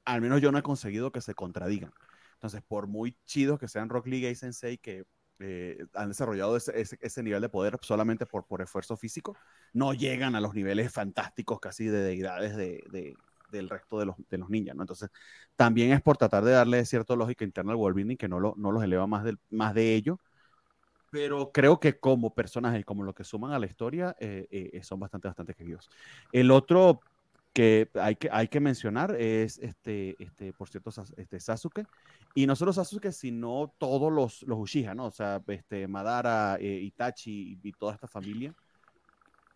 al 0.05 0.21
menos 0.21 0.41
yo 0.41 0.51
no 0.51 0.59
he 0.59 0.63
conseguido 0.63 1.11
que 1.11 1.21
se 1.21 1.33
contradigan. 1.33 1.91
Entonces, 2.33 2.61
por 2.67 2.87
muy 2.87 3.17
chidos 3.25 3.59
que 3.59 3.67
sean 3.67 3.89
Rock 3.89 4.07
Lee 4.07 4.27
y 4.27 4.35
Sensei, 4.35 4.77
que 4.77 5.03
eh, 5.41 5.85
han 5.93 6.09
desarrollado 6.09 6.57
ese, 6.57 6.79
ese- 6.79 6.97
ese 7.01 7.23
nivel 7.23 7.41
de 7.41 7.49
poder 7.49 7.77
solamente 7.81 8.25
por, 8.25 8.45
por 8.45 8.61
esfuerzo 8.61 8.97
físico, 8.97 9.37
no 9.73 9.93
llegan 9.93 10.35
a 10.35 10.41
los 10.41 10.53
niveles 10.53 10.91
fantásticos 10.93 11.59
casi 11.59 11.85
de 11.87 12.01
deidades 12.01 12.55
de, 12.55 12.83
de- 12.89 13.19
del 13.49 13.69
resto 13.69 13.99
de 13.99 14.05
los, 14.05 14.15
de 14.29 14.37
los 14.37 14.49
ninjas, 14.49 14.75
¿no? 14.75 14.83
Entonces, 14.83 15.09
también 15.57 15.91
es 15.91 16.01
por 16.01 16.17
tratar 16.17 16.43
de 16.45 16.51
darle 16.51 16.85
cierta 16.85 17.15
lógica 17.15 17.43
interna 17.43 17.71
al 17.71 17.77
world 17.77 17.95
building 17.97 18.15
que 18.17 18.29
no, 18.29 18.39
lo, 18.39 18.53
no 18.57 18.71
los 18.71 18.83
eleva 18.83 19.07
más, 19.07 19.23
del, 19.25 19.39
más 19.49 19.73
de 19.73 19.93
ello, 19.95 20.19
pero 21.09 21.51
creo 21.51 21.79
que 21.79 21.99
como 21.99 22.33
personajes 22.33 22.85
como 22.85 23.03
lo 23.03 23.13
que 23.13 23.23
suman 23.25 23.51
a 23.51 23.59
la 23.59 23.65
historia, 23.65 24.15
eh, 24.19 24.47
eh, 24.51 24.83
son 24.83 24.99
bastante, 24.99 25.27
bastante 25.27 25.53
queridos. 25.53 25.89
El 26.31 26.51
otro 26.51 27.03
que 27.53 27.89
hay 27.95 28.15
que, 28.15 28.29
hay 28.31 28.47
que 28.47 28.59
mencionar 28.59 29.15
es, 29.19 29.57
este, 29.59 30.15
este, 30.23 30.53
por 30.53 30.69
cierto, 30.69 30.91
este, 31.17 31.39
Sasuke. 31.39 31.85
Y 32.33 32.47
no 32.47 32.55
solo 32.55 32.71
Sasuke, 32.71 33.11
sino 33.11 33.73
todos 33.77 34.11
los, 34.11 34.43
los 34.43 34.57
Uchiha, 34.59 34.95
¿no? 34.95 35.07
O 35.07 35.11
sea, 35.11 35.43
este, 35.47 35.87
Madara, 35.87 36.57
eh, 36.59 36.79
Itachi 36.81 37.59
y, 37.61 37.71
toda 37.73 37.93
esta 37.93 38.07
familia. 38.07 38.53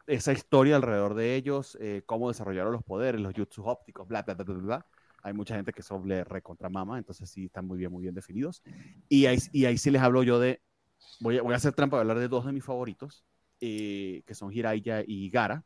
Esa 0.07 0.33
historia 0.33 0.75
alrededor 0.75 1.15
de 1.15 1.35
ellos, 1.35 1.77
eh, 1.81 2.03
cómo 2.05 2.27
desarrollaron 2.27 2.73
los 2.73 2.83
poderes, 2.83 3.21
los 3.21 3.33
jutsu 3.33 3.63
ópticos, 3.63 4.07
bla, 4.07 4.23
bla, 4.23 4.35
bla, 4.35 4.43
bla, 4.43 4.55
bla. 4.55 4.85
Hay 5.23 5.33
mucha 5.33 5.55
gente 5.55 5.73
que 5.73 5.81
son 5.81 6.07
le 6.07 6.23
recontra 6.23 6.69
mama, 6.69 6.99
entonces 6.99 7.27
sí 7.29 7.45
están 7.45 7.65
muy 7.65 7.79
bien, 7.79 7.91
muy 7.91 8.03
bien 8.03 8.13
definidos. 8.13 8.61
Y 9.09 9.25
ahí, 9.25 9.39
y 9.51 9.65
ahí 9.65 9.77
sí 9.77 9.89
les 9.89 10.01
hablo 10.01 10.21
yo 10.21 10.39
de, 10.39 10.61
voy 11.21 11.39
a, 11.39 11.41
voy 11.41 11.53
a 11.53 11.57
hacer 11.57 11.73
trampa, 11.73 11.95
voy 11.95 12.01
a 12.01 12.03
hablar 12.03 12.19
de 12.19 12.27
dos 12.27 12.45
de 12.45 12.51
mis 12.51 12.63
favoritos, 12.63 13.25
eh, 13.61 14.21
que 14.27 14.35
son 14.35 14.53
Hiraiya 14.53 15.03
y 15.07 15.29
Gara 15.31 15.63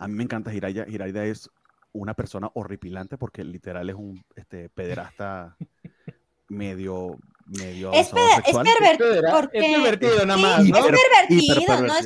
a 0.00 0.08
mí 0.08 0.14
me 0.14 0.24
encanta 0.24 0.50
Jiraiya. 0.50 0.86
Jiraiya 0.86 1.24
es 1.26 1.50
una 1.92 2.14
persona 2.14 2.50
horripilante 2.54 3.18
porque 3.18 3.44
literal 3.44 3.90
es 3.90 3.96
un 3.96 4.24
este, 4.34 4.68
pederasta 4.70 5.56
medio 6.48 7.18
medio 7.46 7.92
es, 7.92 8.08
es, 8.08 8.10
pervertido 8.10 9.22
porque... 9.32 9.58
es 9.58 9.76
pervertido 9.76 10.26
nada 10.26 10.40
más 10.40 10.64
¿no? 10.64 10.78
es 10.78 10.84
pervertido 10.84 11.80
no 11.80 11.96
es, 11.96 12.04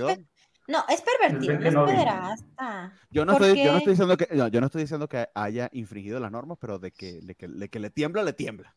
no 0.66 0.84
es 0.88 1.02
pervertido 1.02 1.70
no 1.70 1.86
es 1.86 1.94
pederasta. 1.94 2.92
Yo 3.10 3.24
no, 3.24 3.32
estoy, 3.32 3.62
yo 3.62 3.72
no 3.72 3.78
estoy 3.78 3.92
diciendo 3.92 4.16
que 4.16 4.28
yo 4.50 4.60
no 4.60 4.66
estoy 4.66 4.82
diciendo 4.82 5.08
que 5.08 5.28
haya 5.34 5.68
infringido 5.72 6.18
las 6.18 6.32
normas 6.32 6.58
pero 6.60 6.78
de 6.78 6.90
que, 6.90 7.20
de 7.22 7.34
que, 7.34 7.46
de 7.46 7.68
que 7.68 7.78
le 7.78 7.90
tiembla 7.90 8.22
le 8.22 8.32
tiembla. 8.32 8.74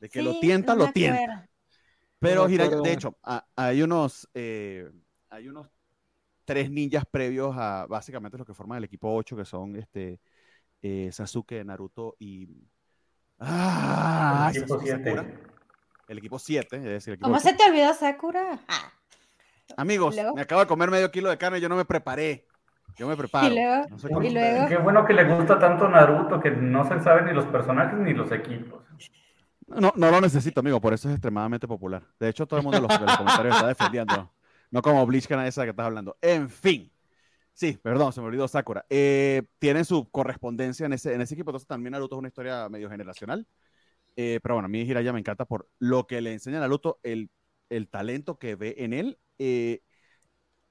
De 0.00 0.08
que 0.08 0.22
lo 0.22 0.40
tienta 0.40 0.74
lo 0.74 0.90
tienta. 0.92 1.46
pero 2.18 2.48
Jiraiya, 2.48 2.76
de 2.80 2.92
hecho 2.92 3.18
hay 3.54 3.82
unos 3.82 4.28
eh, 4.32 4.90
hay 5.28 5.48
unos 5.48 5.68
tres 6.50 6.68
ninjas 6.68 7.04
previos 7.08 7.54
a 7.56 7.86
básicamente 7.88 8.36
los 8.36 8.44
que 8.44 8.54
forman 8.54 8.78
el 8.78 8.82
equipo 8.82 9.14
8, 9.14 9.36
que 9.36 9.44
son 9.44 9.76
este, 9.76 10.18
eh, 10.82 11.08
Sasuke, 11.12 11.64
Naruto 11.64 12.16
y... 12.18 12.48
¡Ah! 13.38 14.50
El 14.52 14.62
equipo 14.64 14.80
7. 14.80 15.38
El 16.08 16.18
equipo 16.18 16.38
7, 16.40 16.76
es 16.76 16.82
decir, 16.82 17.20
¿Cómo 17.20 17.38
se 17.38 17.54
te 17.54 17.62
olvidó 17.62 17.94
Sakura? 17.94 18.58
Ah. 18.66 18.92
Amigos, 19.76 20.16
me 20.34 20.40
acabo 20.40 20.60
de 20.60 20.66
comer 20.66 20.90
medio 20.90 21.08
kilo 21.12 21.30
de 21.30 21.38
carne 21.38 21.58
y 21.58 21.60
yo 21.60 21.68
no 21.68 21.76
me 21.76 21.84
preparé. 21.84 22.48
Yo 22.96 23.06
me 23.06 23.16
preparo. 23.16 23.46
¿Y 23.46 23.54
luego? 23.54 24.22
¿Y 24.24 24.30
luego? 24.30 24.66
Qué 24.66 24.76
bueno 24.78 25.06
que 25.06 25.12
le 25.12 25.32
gusta 25.32 25.56
tanto 25.56 25.88
Naruto 25.88 26.40
que 26.40 26.50
no 26.50 26.82
se 26.82 27.00
sabe 27.00 27.22
ni 27.22 27.32
los 27.32 27.46
personajes 27.46 27.96
ni 27.96 28.12
los 28.12 28.32
equipos. 28.32 28.82
No, 29.68 29.92
no 29.94 30.10
lo 30.10 30.20
necesito, 30.20 30.58
amigo, 30.58 30.80
por 30.80 30.94
eso 30.94 31.08
es 31.08 31.14
extremadamente 31.14 31.68
popular. 31.68 32.02
De 32.18 32.28
hecho, 32.28 32.44
todo 32.44 32.58
el 32.58 32.64
mundo 32.64 32.78
en 32.78 32.82
los, 32.82 33.00
los 33.00 33.16
comentarios 33.16 33.54
está 33.54 33.68
defendiendo. 33.68 34.32
No 34.70 34.82
como 34.82 35.06
que 35.08 35.16
esa 35.18 35.64
que 35.64 35.70
estás 35.70 35.86
hablando. 35.86 36.16
En 36.20 36.48
fin. 36.48 36.90
Sí, 37.54 37.78
perdón, 37.82 38.12
se 38.12 38.20
me 38.20 38.28
olvidó 38.28 38.48
Sakura. 38.48 38.86
Eh, 38.90 39.42
tienen 39.58 39.84
su 39.84 40.10
correspondencia 40.10 40.86
en 40.86 40.94
ese, 40.94 41.14
en 41.14 41.20
ese 41.20 41.34
equipo. 41.34 41.50
Entonces 41.50 41.68
también 41.68 41.92
Naruto 41.92 42.16
es 42.16 42.20
una 42.20 42.28
historia 42.28 42.68
medio 42.68 42.90
generacional. 42.90 43.46
Eh, 44.16 44.40
pero 44.42 44.56
bueno, 44.56 44.66
a 44.66 44.68
mí 44.68 44.80
Hiraya 44.82 45.12
me 45.12 45.20
encanta 45.20 45.44
por 45.46 45.68
lo 45.78 46.06
que 46.06 46.20
le 46.20 46.32
enseña 46.32 46.58
a 46.58 46.60
Naruto, 46.60 47.00
el, 47.02 47.30
el 47.70 47.88
talento 47.88 48.38
que 48.38 48.56
ve 48.56 48.76
en 48.78 48.92
él 48.92 49.18
eh, 49.38 49.82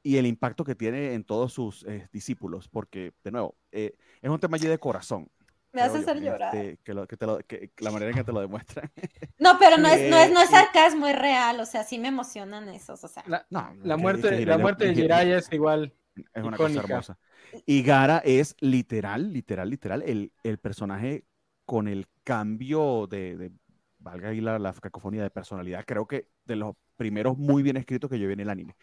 y 0.03 0.17
el 0.17 0.25
impacto 0.27 0.63
que 0.63 0.75
tiene 0.75 1.13
en 1.13 1.23
todos 1.23 1.53
sus 1.53 1.85
discípulos. 2.11 2.69
Porque, 2.69 3.13
de 3.23 3.31
nuevo, 3.31 3.57
es 3.71 3.93
un 4.23 4.39
tema 4.39 4.57
allí 4.57 4.67
de 4.67 4.79
corazón. 4.79 5.29
Me 5.71 5.81
hace 5.81 5.99
hacer 5.99 6.19
llorar. 6.21 6.55
Este, 6.55 6.79
que, 6.83 7.71
la 7.77 7.91
manera 7.91 8.11
en 8.11 8.17
que 8.17 8.23
te 8.23 8.31
lo 8.31 8.41
demuestran. 8.41 8.91
No, 9.39 9.57
pero 9.57 9.77
no 9.77 9.87
es, 9.87 10.09
no 10.09 10.17
es, 10.17 10.31
no 10.31 10.41
es 10.41 10.49
sarcasmo, 10.49 11.07
es 11.07 11.17
real. 11.17 11.59
O 11.61 11.65
sea, 11.65 11.83
sí 11.83 11.97
me 11.97 12.09
emocionan 12.09 12.67
esos. 12.69 13.01
O 13.03 13.07
sea. 13.07 13.23
La, 13.25 13.45
no, 13.49 13.73
la 13.83 13.95
muerte, 13.95 14.45
la 14.45 14.57
muerte 14.57 14.87
de 14.87 14.95
Jiraiya 14.95 15.37
es 15.37 15.51
igual. 15.53 15.93
Es 16.33 16.43
una 16.43 16.57
cosa 16.57 16.79
hermosa. 16.79 17.17
Y 17.65 17.81
Gara 17.83 18.17
es 18.19 18.55
literal, 18.59 19.31
literal, 19.31 19.69
literal, 19.69 20.03
el, 20.03 20.33
el 20.43 20.57
personaje 20.57 21.23
con 21.65 21.87
el 21.87 22.07
cambio 22.23 23.07
de, 23.07 23.37
de 23.37 23.51
valga 23.99 24.29
ahí 24.29 24.41
la, 24.41 24.59
la, 24.59 24.73
cacofonía 24.73 25.23
de 25.23 25.29
personalidad, 25.29 25.85
creo 25.85 26.07
que 26.07 26.27
de 26.45 26.55
los 26.55 26.75
primeros 26.95 27.37
muy 27.37 27.63
bien 27.63 27.77
escritos 27.77 28.09
que 28.09 28.19
yo 28.19 28.27
vi 28.27 28.33
en 28.33 28.39
el 28.41 28.49
anime. 28.49 28.75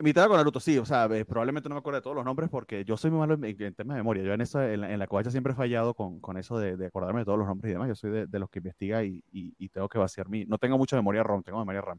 Mitad 0.00 0.28
con 0.28 0.36
Naruto, 0.36 0.60
sí, 0.60 0.78
o 0.78 0.84
sea, 0.84 1.06
eh, 1.06 1.24
probablemente 1.24 1.68
no 1.68 1.74
me 1.74 1.80
acuerdo 1.80 1.98
de 1.98 2.02
todos 2.02 2.14
los 2.14 2.24
nombres 2.24 2.48
porque 2.48 2.84
yo 2.84 2.96
soy 2.96 3.10
muy 3.10 3.18
malo 3.18 3.34
en, 3.34 3.74
temas 3.74 3.96
de 3.96 4.00
memoria. 4.00 4.22
Yo 4.22 4.32
en, 4.32 4.40
esa, 4.40 4.72
en, 4.72 4.80
la, 4.82 4.92
en 4.92 5.30
siempre 5.30 5.52
he 5.54 5.56
fallado 5.56 5.94
con, 5.94 6.20
con 6.20 6.36
eso 6.36 6.56
de, 6.56 6.76
de, 6.76 6.86
acordarme 6.86 7.20
de 7.20 7.24
todos 7.24 7.38
los 7.38 7.48
nombres 7.48 7.70
y 7.70 7.72
demás. 7.72 7.88
Yo 7.88 7.96
soy 7.96 8.10
de, 8.12 8.26
de 8.28 8.38
los 8.38 8.48
que 8.48 8.60
investiga 8.60 9.02
y, 9.02 9.24
y, 9.32 9.68
tengo 9.70 9.88
que 9.88 9.98
vaciar 9.98 10.28
mi. 10.28 10.44
No 10.44 10.58
tengo 10.58 10.78
mucha 10.78 10.94
memoria 10.94 11.24
ROM, 11.24 11.42
tengo 11.42 11.58
memoria 11.58 11.80
RAM. 11.80 11.98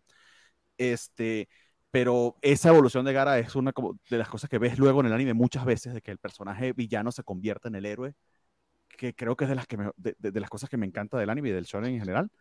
Este, 0.77 1.49
pero 1.91 2.37
esa 2.41 2.69
evolución 2.69 3.05
de 3.05 3.13
Gara 3.13 3.39
es 3.39 3.55
una 3.55 3.73
de 4.09 4.17
las 4.17 4.29
cosas 4.29 4.49
que 4.49 4.59
ves 4.59 4.79
luego 4.79 5.01
en 5.01 5.07
el 5.07 5.13
anime 5.13 5.33
muchas 5.33 5.65
veces, 5.65 5.93
de 5.93 6.01
que 6.01 6.11
el 6.11 6.19
personaje 6.19 6.73
villano 6.73 7.11
se 7.11 7.23
convierte 7.23 7.67
en 7.67 7.75
el 7.75 7.85
héroe, 7.85 8.15
que 8.89 9.15
creo 9.15 9.35
que 9.35 9.45
es 9.45 9.49
de 9.49 9.55
las, 9.55 9.67
que 9.67 9.77
de, 9.97 10.15
de, 10.19 10.39
las 10.39 10.49
cosas 10.49 10.69
que 10.69 10.77
me 10.77 10.85
encanta 10.85 11.17
del 11.17 11.29
anime 11.29 11.49
y 11.49 11.51
del 11.53 11.65
shonen 11.65 11.93
en 11.95 11.99
general 12.01 12.31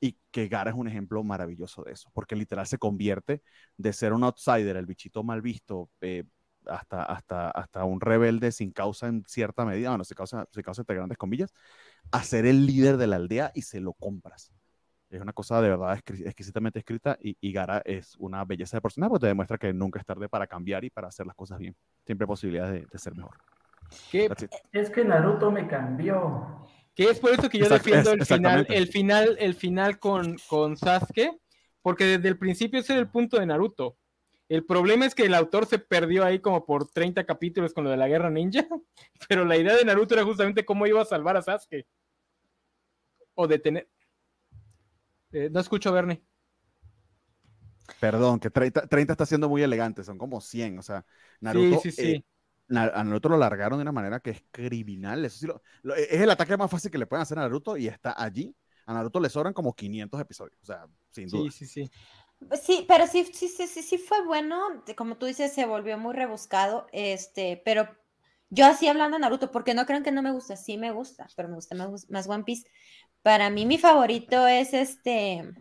y 0.00 0.18
que 0.30 0.48
Gara 0.48 0.70
es 0.70 0.76
un 0.76 0.88
ejemplo 0.88 1.22
maravilloso 1.24 1.82
de 1.84 1.92
eso, 1.92 2.10
porque 2.12 2.36
literal 2.36 2.66
se 2.66 2.78
convierte 2.78 3.42
de 3.76 3.92
ser 3.92 4.12
un 4.12 4.24
outsider, 4.24 4.76
el 4.76 4.86
bichito 4.86 5.22
mal 5.22 5.42
visto, 5.42 5.90
eh, 6.00 6.24
hasta, 6.66 7.02
hasta, 7.04 7.50
hasta 7.50 7.84
un 7.84 8.00
rebelde 8.00 8.52
sin 8.52 8.72
causa 8.72 9.06
en 9.06 9.24
cierta 9.26 9.64
medida, 9.64 9.90
bueno, 9.90 10.04
se 10.04 10.14
causa, 10.14 10.46
se 10.50 10.62
causa 10.62 10.82
entre 10.82 10.96
grandes 10.96 11.18
comillas, 11.18 11.52
a 12.10 12.22
ser 12.22 12.46
el 12.46 12.66
líder 12.66 12.96
de 12.96 13.06
la 13.06 13.16
aldea 13.16 13.52
y 13.54 13.62
se 13.62 13.80
lo 13.80 13.92
compras. 13.94 14.52
Es 15.08 15.20
una 15.20 15.32
cosa 15.32 15.60
de 15.60 15.68
verdad 15.68 15.98
exquisitamente 16.24 16.80
escrita 16.80 17.16
y, 17.20 17.52
Gara 17.52 17.80
es 17.84 18.16
una 18.16 18.44
belleza 18.44 18.76
de 18.76 18.80
personaje 18.80 19.10
porque 19.10 19.22
te 19.22 19.26
demuestra 19.28 19.56
que 19.56 19.72
nunca 19.72 20.00
es 20.00 20.04
tarde 20.04 20.28
para 20.28 20.46
cambiar 20.46 20.84
y 20.84 20.90
para 20.90 21.08
hacer 21.08 21.26
las 21.26 21.36
cosas 21.36 21.58
bien. 21.58 21.76
Siempre 22.04 22.24
hay 22.24 22.28
posibilidades 22.28 22.88
de, 22.90 22.98
ser 22.98 23.14
mejor. 23.14 23.36
Es 24.72 24.90
que 24.90 25.04
Naruto 25.04 25.50
me 25.52 25.68
cambió. 25.68 26.66
Que 26.96 27.10
es 27.10 27.20
por 27.20 27.30
eso 27.30 27.50
que 27.50 27.58
yo 27.58 27.68
defiendo 27.68 28.12
el 28.12 28.24
final, 28.24 28.66
el 28.70 28.88
final, 28.88 29.36
el 29.38 29.54
final 29.54 29.98
con, 29.98 30.36
con 30.48 30.78
Sasuke, 30.78 31.30
porque 31.82 32.04
desde 32.04 32.28
el 32.28 32.38
principio 32.38 32.80
ese 32.80 32.94
era 32.94 33.02
el 33.02 33.10
punto 33.10 33.38
de 33.38 33.44
Naruto. 33.44 33.98
El 34.48 34.64
problema 34.64 35.04
es 35.04 35.14
que 35.14 35.24
el 35.24 35.34
autor 35.34 35.66
se 35.66 35.78
perdió 35.78 36.24
ahí 36.24 36.38
como 36.38 36.64
por 36.64 36.88
30 36.88 37.24
capítulos 37.24 37.74
con 37.74 37.84
lo 37.84 37.90
de 37.90 37.98
la 37.98 38.08
guerra 38.08 38.30
ninja, 38.30 38.66
pero 39.28 39.44
la 39.44 39.58
idea 39.58 39.76
de 39.76 39.84
Naruto 39.84 40.14
era 40.14 40.24
justamente 40.24 40.64
cómo 40.64 40.86
iba 40.86 41.02
a 41.02 41.04
salvar 41.04 41.36
a 41.36 41.42
Sasuke. 41.42 41.86
O 43.34 43.46
detener. 43.46 43.90
Eh, 45.32 45.50
no 45.52 45.60
escucho, 45.60 45.92
Bernie. 45.92 46.22
Perdón, 48.00 48.40
que 48.40 48.48
30, 48.48 48.86
30, 48.86 49.12
está 49.12 49.26
siendo 49.26 49.50
muy 49.50 49.62
elegante, 49.62 50.02
son 50.02 50.16
como 50.16 50.40
100, 50.40 50.78
o 50.78 50.82
sea, 50.82 51.04
Naruto 51.40 51.78
sí, 51.80 51.90
sí, 51.90 52.02
sí. 52.02 52.12
Eh, 52.12 52.24
a 52.68 53.04
Naruto 53.04 53.28
lo 53.28 53.36
largaron 53.36 53.78
de 53.78 53.82
una 53.82 53.92
manera 53.92 54.20
que 54.20 54.30
es 54.30 54.44
criminal. 54.50 55.24
Eso 55.24 55.62
es 55.96 56.20
el 56.20 56.30
ataque 56.30 56.56
más 56.56 56.70
fácil 56.70 56.90
que 56.90 56.98
le 56.98 57.06
pueden 57.06 57.22
hacer 57.22 57.38
a 57.38 57.42
Naruto 57.42 57.76
y 57.76 57.86
está 57.86 58.14
allí. 58.16 58.54
A 58.86 58.94
Naruto 58.94 59.20
le 59.20 59.28
sobran 59.28 59.52
como 59.52 59.74
500 59.74 60.20
episodios, 60.20 60.58
o 60.62 60.66
sea, 60.66 60.86
sin 61.10 61.28
duda. 61.28 61.50
Sí, 61.50 61.66
sí, 61.66 61.66
sí. 61.66 61.90
Sí, 62.62 62.84
pero 62.86 63.06
sí, 63.06 63.24
sí, 63.32 63.48
sí, 63.48 63.66
sí, 63.66 63.82
sí 63.82 63.98
fue 63.98 64.24
bueno. 64.24 64.84
Como 64.96 65.16
tú 65.16 65.26
dices, 65.26 65.52
se 65.52 65.66
volvió 65.66 65.98
muy 65.98 66.14
rebuscado. 66.14 66.86
Este, 66.92 67.60
pero 67.64 67.88
yo 68.50 68.66
así 68.66 68.86
hablando 68.88 69.16
de 69.16 69.22
Naruto, 69.22 69.50
porque 69.50 69.74
no 69.74 69.86
crean 69.86 70.02
que 70.02 70.12
no 70.12 70.22
me 70.22 70.32
gusta, 70.32 70.56
sí 70.56 70.76
me 70.76 70.92
gusta, 70.92 71.26
pero 71.34 71.48
me 71.48 71.54
gusta 71.54 71.74
más, 71.74 72.08
más 72.10 72.28
One 72.28 72.44
Piece. 72.44 72.68
Para 73.22 73.50
mí, 73.50 73.66
mi 73.66 73.78
favorito 73.78 74.46
es 74.46 74.74
este 74.74 75.52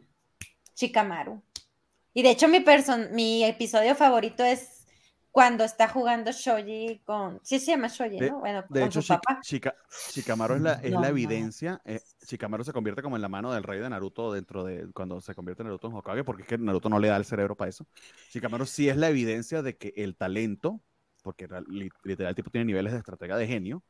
Chikamaru. 0.76 1.42
Y 2.14 2.24
de 2.24 2.32
hecho, 2.32 2.48
mi, 2.48 2.64
mi 3.12 3.44
episodio 3.44 3.96
favorito 3.96 4.44
es 4.44 4.85
cuando 5.36 5.66
está 5.66 5.90
jugando 5.90 6.32
Shoji 6.32 7.02
con. 7.04 7.42
Sí, 7.44 7.60
se 7.60 7.72
llama 7.72 7.90
Shoji, 7.90 8.22
¿no? 8.22 8.40
Bueno, 8.40 8.64
de 8.70 8.80
con 8.80 8.88
hecho, 8.88 9.02
su 9.02 9.10
papá. 9.10 9.42
Chica, 9.42 9.76
Shikamaru 10.14 10.54
es 10.56 10.62
la, 10.62 10.74
es 10.76 10.92
la 10.94 11.10
evidencia. 11.10 11.82
Eh, 11.84 12.00
Shikamaru 12.26 12.64
se 12.64 12.72
convierte 12.72 13.02
como 13.02 13.18
en 13.18 13.22
la 13.22 13.28
mano 13.28 13.52
del 13.52 13.64
rey 13.64 13.82
de 13.82 13.90
Naruto 13.90 14.32
dentro 14.32 14.64
de. 14.64 14.88
Cuando 14.94 15.20
se 15.20 15.36
convierte 15.36 15.62
en 15.62 15.68
Naruto 15.68 15.90
en 15.90 15.94
Hokage, 15.96 16.24
porque 16.24 16.44
es 16.44 16.48
que 16.48 16.58
Naruto 16.58 16.88
no 16.88 17.00
le 17.00 17.10
da 17.10 17.18
el 17.18 17.26
cerebro 17.26 17.58
para 17.58 17.68
eso. 17.68 17.86
Shikamaru 18.32 18.66
sí 18.66 18.88
es 18.88 18.96
la 18.96 19.10
evidencia 19.10 19.62
de 19.62 19.76
que 19.76 19.92
el 19.98 20.16
talento, 20.16 20.80
porque 21.22 21.50
literal 22.06 22.30
el 22.30 22.36
tipo 22.36 22.50
tiene 22.50 22.64
niveles 22.64 22.94
de 22.94 23.00
estratega 23.00 23.36
de 23.36 23.46
genio, 23.46 23.84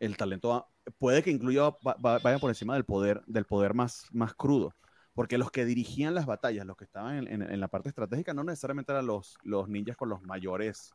el 0.00 0.16
talento 0.16 0.68
puede 0.98 1.22
que 1.22 1.30
incluya, 1.30 1.76
vaya 2.00 2.38
por 2.40 2.50
encima 2.50 2.74
del 2.74 2.84
poder, 2.84 3.22
del 3.28 3.44
poder 3.44 3.72
más, 3.72 4.06
más 4.10 4.34
crudo 4.34 4.74
porque 5.18 5.36
los 5.36 5.50
que 5.50 5.64
dirigían 5.64 6.14
las 6.14 6.26
batallas, 6.26 6.64
los 6.64 6.76
que 6.76 6.84
estaban 6.84 7.26
en, 7.26 7.58
la 7.58 7.66
parte 7.66 7.88
estratégica, 7.88 8.32
no 8.34 8.44
necesariamente 8.44 8.92
eran 8.92 9.08
los, 9.08 9.36
los 9.42 9.68
ninjas 9.68 9.96
con 9.96 10.08
los 10.08 10.22
mayores 10.22 10.94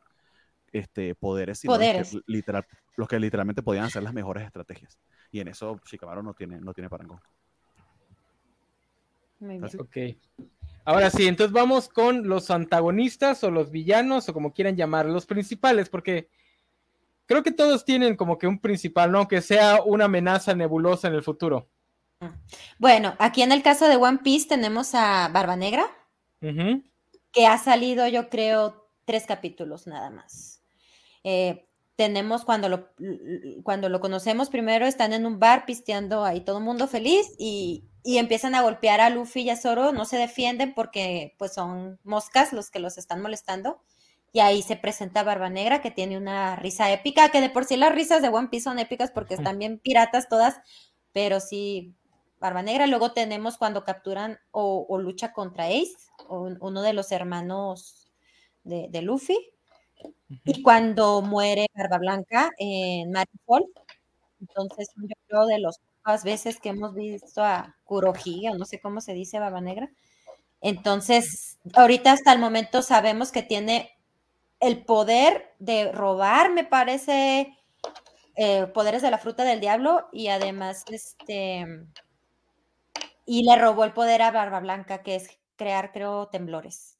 este, 0.72 1.14
poderes, 1.14 1.58
sino 1.58 1.74
poderes. 1.74 2.14
Los, 2.14 2.22
que, 2.22 2.32
literal, 2.32 2.66
los 2.96 3.06
que 3.06 3.20
literalmente 3.20 3.62
podían 3.62 3.84
hacer 3.84 4.02
las 4.02 4.14
mejores 4.14 4.46
estrategias. 4.46 4.98
Y 5.30 5.40
en 5.40 5.48
eso 5.48 5.78
Shikamaru 5.84 6.22
no 6.22 6.32
tiene, 6.32 6.58
no 6.58 6.72
tiene 6.72 6.88
parangón. 6.88 7.20
Muy 9.40 9.58
bien. 9.58 9.70
Ok. 9.78 10.16
Ahora 10.86 11.10
sí, 11.10 11.26
entonces 11.26 11.52
vamos 11.52 11.90
con 11.90 12.26
los 12.26 12.50
antagonistas 12.50 13.44
o 13.44 13.50
los 13.50 13.70
villanos 13.70 14.26
o 14.26 14.32
como 14.32 14.54
quieran 14.54 14.74
llamar, 14.74 15.04
los 15.04 15.26
principales, 15.26 15.90
porque 15.90 16.30
creo 17.26 17.42
que 17.42 17.52
todos 17.52 17.84
tienen 17.84 18.16
como 18.16 18.38
que 18.38 18.46
un 18.46 18.58
principal, 18.58 19.12
¿no? 19.12 19.28
Que 19.28 19.42
sea 19.42 19.82
una 19.82 20.06
amenaza 20.06 20.54
nebulosa 20.54 21.08
en 21.08 21.14
el 21.14 21.22
futuro. 21.22 21.68
Bueno, 22.78 23.14
aquí 23.18 23.42
en 23.42 23.52
el 23.52 23.62
caso 23.62 23.88
de 23.88 23.96
One 23.96 24.18
Piece 24.22 24.48
tenemos 24.48 24.94
a 24.94 25.28
Barba 25.28 25.56
Negra, 25.56 25.86
que 27.32 27.46
ha 27.46 27.58
salido, 27.58 28.06
yo 28.08 28.28
creo, 28.28 28.88
tres 29.04 29.26
capítulos 29.26 29.86
nada 29.86 30.10
más. 30.10 30.62
Eh, 31.22 31.66
tenemos 31.96 32.44
cuando 32.44 32.68
lo, 32.68 32.90
cuando 33.62 33.88
lo 33.88 34.00
conocemos 34.00 34.50
primero, 34.50 34.86
están 34.86 35.12
en 35.12 35.26
un 35.26 35.38
bar 35.38 35.64
pisteando 35.64 36.24
ahí 36.24 36.40
todo 36.40 36.58
el 36.58 36.64
mundo 36.64 36.88
feliz 36.88 37.34
y, 37.38 37.84
y 38.02 38.18
empiezan 38.18 38.54
a 38.54 38.62
golpear 38.62 39.00
a 39.00 39.10
Luffy 39.10 39.42
y 39.42 39.50
a 39.50 39.56
Zoro, 39.56 39.92
no 39.92 40.04
se 40.04 40.16
defienden 40.18 40.74
porque 40.74 41.34
pues 41.38 41.54
son 41.54 41.98
moscas 42.02 42.52
los 42.52 42.70
que 42.70 42.78
los 42.78 42.98
están 42.98 43.22
molestando. 43.22 43.80
Y 44.32 44.40
ahí 44.40 44.62
se 44.62 44.74
presenta 44.74 45.22
Barba 45.22 45.48
Negra, 45.48 45.80
que 45.80 45.92
tiene 45.92 46.18
una 46.18 46.56
risa 46.56 46.92
épica, 46.92 47.28
que 47.28 47.40
de 47.40 47.50
por 47.50 47.64
sí 47.64 47.76
las 47.76 47.94
risas 47.94 48.20
de 48.20 48.28
One 48.28 48.48
Piece 48.48 48.64
son 48.64 48.80
épicas 48.80 49.12
porque 49.12 49.34
están 49.34 49.60
bien 49.60 49.78
piratas 49.78 50.28
todas, 50.28 50.60
pero 51.12 51.38
sí, 51.38 51.94
Barba 52.44 52.62
Negra. 52.62 52.86
Luego 52.88 53.12
tenemos 53.14 53.58
cuando 53.58 53.84
capturan 53.84 54.38
o, 54.52 54.86
o 54.88 54.98
lucha 54.98 55.32
contra 55.34 55.66
Ace, 55.68 55.94
o 56.28 56.40
un- 56.42 56.58
uno 56.62 56.82
de 56.82 56.94
los 56.94 57.12
hermanos 57.12 58.12
de, 58.64 58.88
de 58.90 59.02
Luffy. 59.02 59.38
Y 60.44 60.62
cuando 60.62 61.22
muere 61.22 61.66
Barba 61.74 61.98
Blanca 61.98 62.50
en 62.58 63.10
Marineford, 63.12 63.64
entonces 64.40 64.88
yo 64.96 65.14
creo 65.28 65.46
de 65.46 65.58
las 65.60 65.78
pocas 66.02 66.24
veces 66.24 66.60
que 66.60 66.70
hemos 66.70 66.94
visto 66.94 67.42
a 67.44 67.76
Kurohige, 67.84 68.50
o 68.50 68.56
no 68.58 68.64
sé 68.66 68.80
cómo 68.80 69.00
se 69.02 69.14
dice 69.14 69.38
Barba 69.40 69.60
Negra. 69.62 69.90
Entonces, 70.62 71.58
ahorita 71.74 72.12
hasta 72.12 72.32
el 72.32 72.40
momento 72.40 72.82
sabemos 72.82 73.32
que 73.32 73.42
tiene 73.42 73.92
el 74.60 74.84
poder 74.84 75.54
de 75.60 75.92
robar, 75.92 76.52
me 76.52 76.64
parece, 76.64 77.56
eh, 78.36 78.66
poderes 78.74 79.02
de 79.02 79.10
la 79.12 79.18
fruta 79.18 79.44
del 79.44 79.60
diablo 79.60 80.08
y 80.12 80.28
además, 80.28 80.84
este, 80.90 81.66
y 83.26 83.44
le 83.44 83.56
robó 83.56 83.84
el 83.84 83.92
poder 83.92 84.22
a 84.22 84.30
Barba 84.30 84.60
Blanca, 84.60 85.02
que 85.02 85.14
es 85.16 85.28
crear, 85.56 85.92
creo, 85.92 86.28
temblores. 86.28 86.98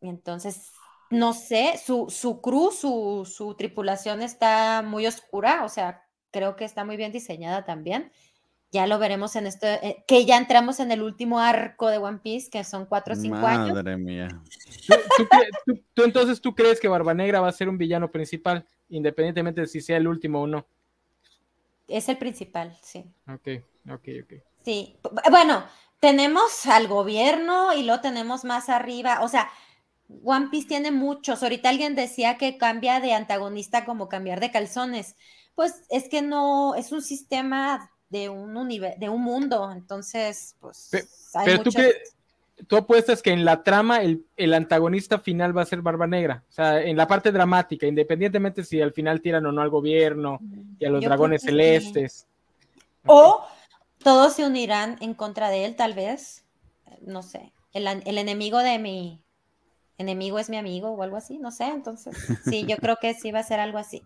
Y 0.00 0.08
entonces, 0.08 0.72
no 1.10 1.32
sé, 1.32 1.80
su, 1.82 2.06
su 2.10 2.40
crew, 2.40 2.70
su, 2.70 3.30
su 3.30 3.54
tripulación 3.54 4.22
está 4.22 4.82
muy 4.82 5.06
oscura, 5.06 5.64
o 5.64 5.68
sea, 5.68 6.04
creo 6.30 6.56
que 6.56 6.64
está 6.64 6.84
muy 6.84 6.96
bien 6.96 7.12
diseñada 7.12 7.64
también. 7.64 8.12
Ya 8.70 8.86
lo 8.88 8.98
veremos 8.98 9.36
en 9.36 9.46
esto, 9.46 9.66
eh, 9.66 10.04
que 10.08 10.24
ya 10.24 10.36
entramos 10.36 10.80
en 10.80 10.90
el 10.90 11.00
último 11.02 11.38
arco 11.38 11.88
de 11.88 11.98
One 11.98 12.18
Piece, 12.18 12.50
que 12.50 12.64
son 12.64 12.86
cuatro 12.86 13.14
o 13.14 13.16
cinco 13.16 13.46
años. 13.46 13.72
Madre 13.72 13.96
mía. 13.96 14.28
¿Tú, 14.86 14.94
tú 15.16 15.22
cre- 15.24 15.50
tú- 15.64 15.80
tú 15.94 16.02
entonces 16.02 16.40
tú 16.40 16.54
crees 16.54 16.80
que 16.80 16.88
Barba 16.88 17.14
Negra 17.14 17.40
va 17.40 17.48
a 17.48 17.52
ser 17.52 17.68
un 17.68 17.78
villano 17.78 18.10
principal, 18.10 18.66
independientemente 18.88 19.60
de 19.60 19.66
si 19.68 19.80
sea 19.80 19.96
el 19.96 20.08
último 20.08 20.42
o 20.42 20.46
no? 20.48 20.66
Es 21.86 22.08
el 22.08 22.18
principal, 22.18 22.76
sí. 22.82 23.04
Ok, 23.28 23.62
ok, 23.90 24.08
ok. 24.24 24.32
Sí, 24.64 24.96
b- 25.02 25.30
bueno, 25.30 25.64
tenemos 26.00 26.66
al 26.66 26.88
gobierno 26.88 27.72
y 27.74 27.82
lo 27.82 28.00
tenemos 28.00 28.44
más 28.44 28.68
arriba, 28.68 29.20
o 29.22 29.28
sea, 29.28 29.50
One 30.22 30.48
Piece 30.50 30.68
tiene 30.68 30.90
muchos. 30.90 31.42
Ahorita 31.42 31.68
alguien 31.70 31.94
decía 31.94 32.36
que 32.36 32.58
cambia 32.58 33.00
de 33.00 33.14
antagonista 33.14 33.84
como 33.84 34.08
cambiar 34.08 34.38
de 34.40 34.50
calzones. 34.50 35.16
Pues 35.54 35.82
es 35.88 36.08
que 36.08 36.20
no, 36.20 36.74
es 36.74 36.92
un 36.92 37.00
sistema 37.02 37.90
de 38.10 38.28
un 38.28 38.56
universo, 38.56 38.98
de 39.00 39.08
un 39.08 39.22
mundo, 39.22 39.72
entonces, 39.72 40.56
pues 40.60 40.88
Pe- 40.90 41.04
hay 41.34 41.46
Pero 41.46 41.62
tú, 41.62 41.70
cre- 41.70 41.94
tú 42.68 42.76
apuestas 42.76 43.22
que 43.22 43.30
en 43.30 43.44
la 43.44 43.62
trama 43.62 44.02
el, 44.02 44.24
el 44.36 44.52
antagonista 44.54 45.18
final 45.18 45.56
va 45.56 45.62
a 45.62 45.66
ser 45.66 45.80
Barba 45.80 46.06
Negra. 46.06 46.44
O 46.48 46.52
sea, 46.52 46.82
en 46.82 46.96
la 46.96 47.08
parte 47.08 47.32
dramática, 47.32 47.86
independientemente 47.86 48.62
si 48.62 48.80
al 48.80 48.92
final 48.92 49.20
tiran 49.20 49.46
o 49.46 49.52
no 49.52 49.62
al 49.62 49.70
gobierno 49.70 50.38
y 50.78 50.84
a 50.84 50.90
los 50.90 51.02
Yo 51.02 51.08
dragones 51.08 51.40
que 51.42 51.46
sí. 51.46 51.52
celestes. 51.52 52.26
O 53.06 53.44
todos 54.04 54.34
se 54.34 54.46
unirán 54.46 54.96
en 55.00 55.14
contra 55.14 55.48
de 55.48 55.64
él, 55.64 55.74
tal 55.74 55.94
vez. 55.94 56.44
No 57.00 57.22
sé. 57.22 57.52
El, 57.72 57.88
enemigo 58.18 58.58
de 58.58 58.78
mi 58.78 59.20
enemigo 59.98 60.38
es 60.38 60.48
mi 60.48 60.56
amigo 60.56 60.90
o 60.90 61.02
algo 61.02 61.16
así, 61.16 61.38
no 61.38 61.50
sé. 61.50 61.64
Entonces, 61.64 62.14
sí, 62.44 62.64
yo 62.68 62.76
creo 62.76 62.98
que 63.00 63.14
sí 63.14 63.32
va 63.32 63.40
a 63.40 63.44
ser 63.44 63.58
algo 63.58 63.78
así. 63.78 64.02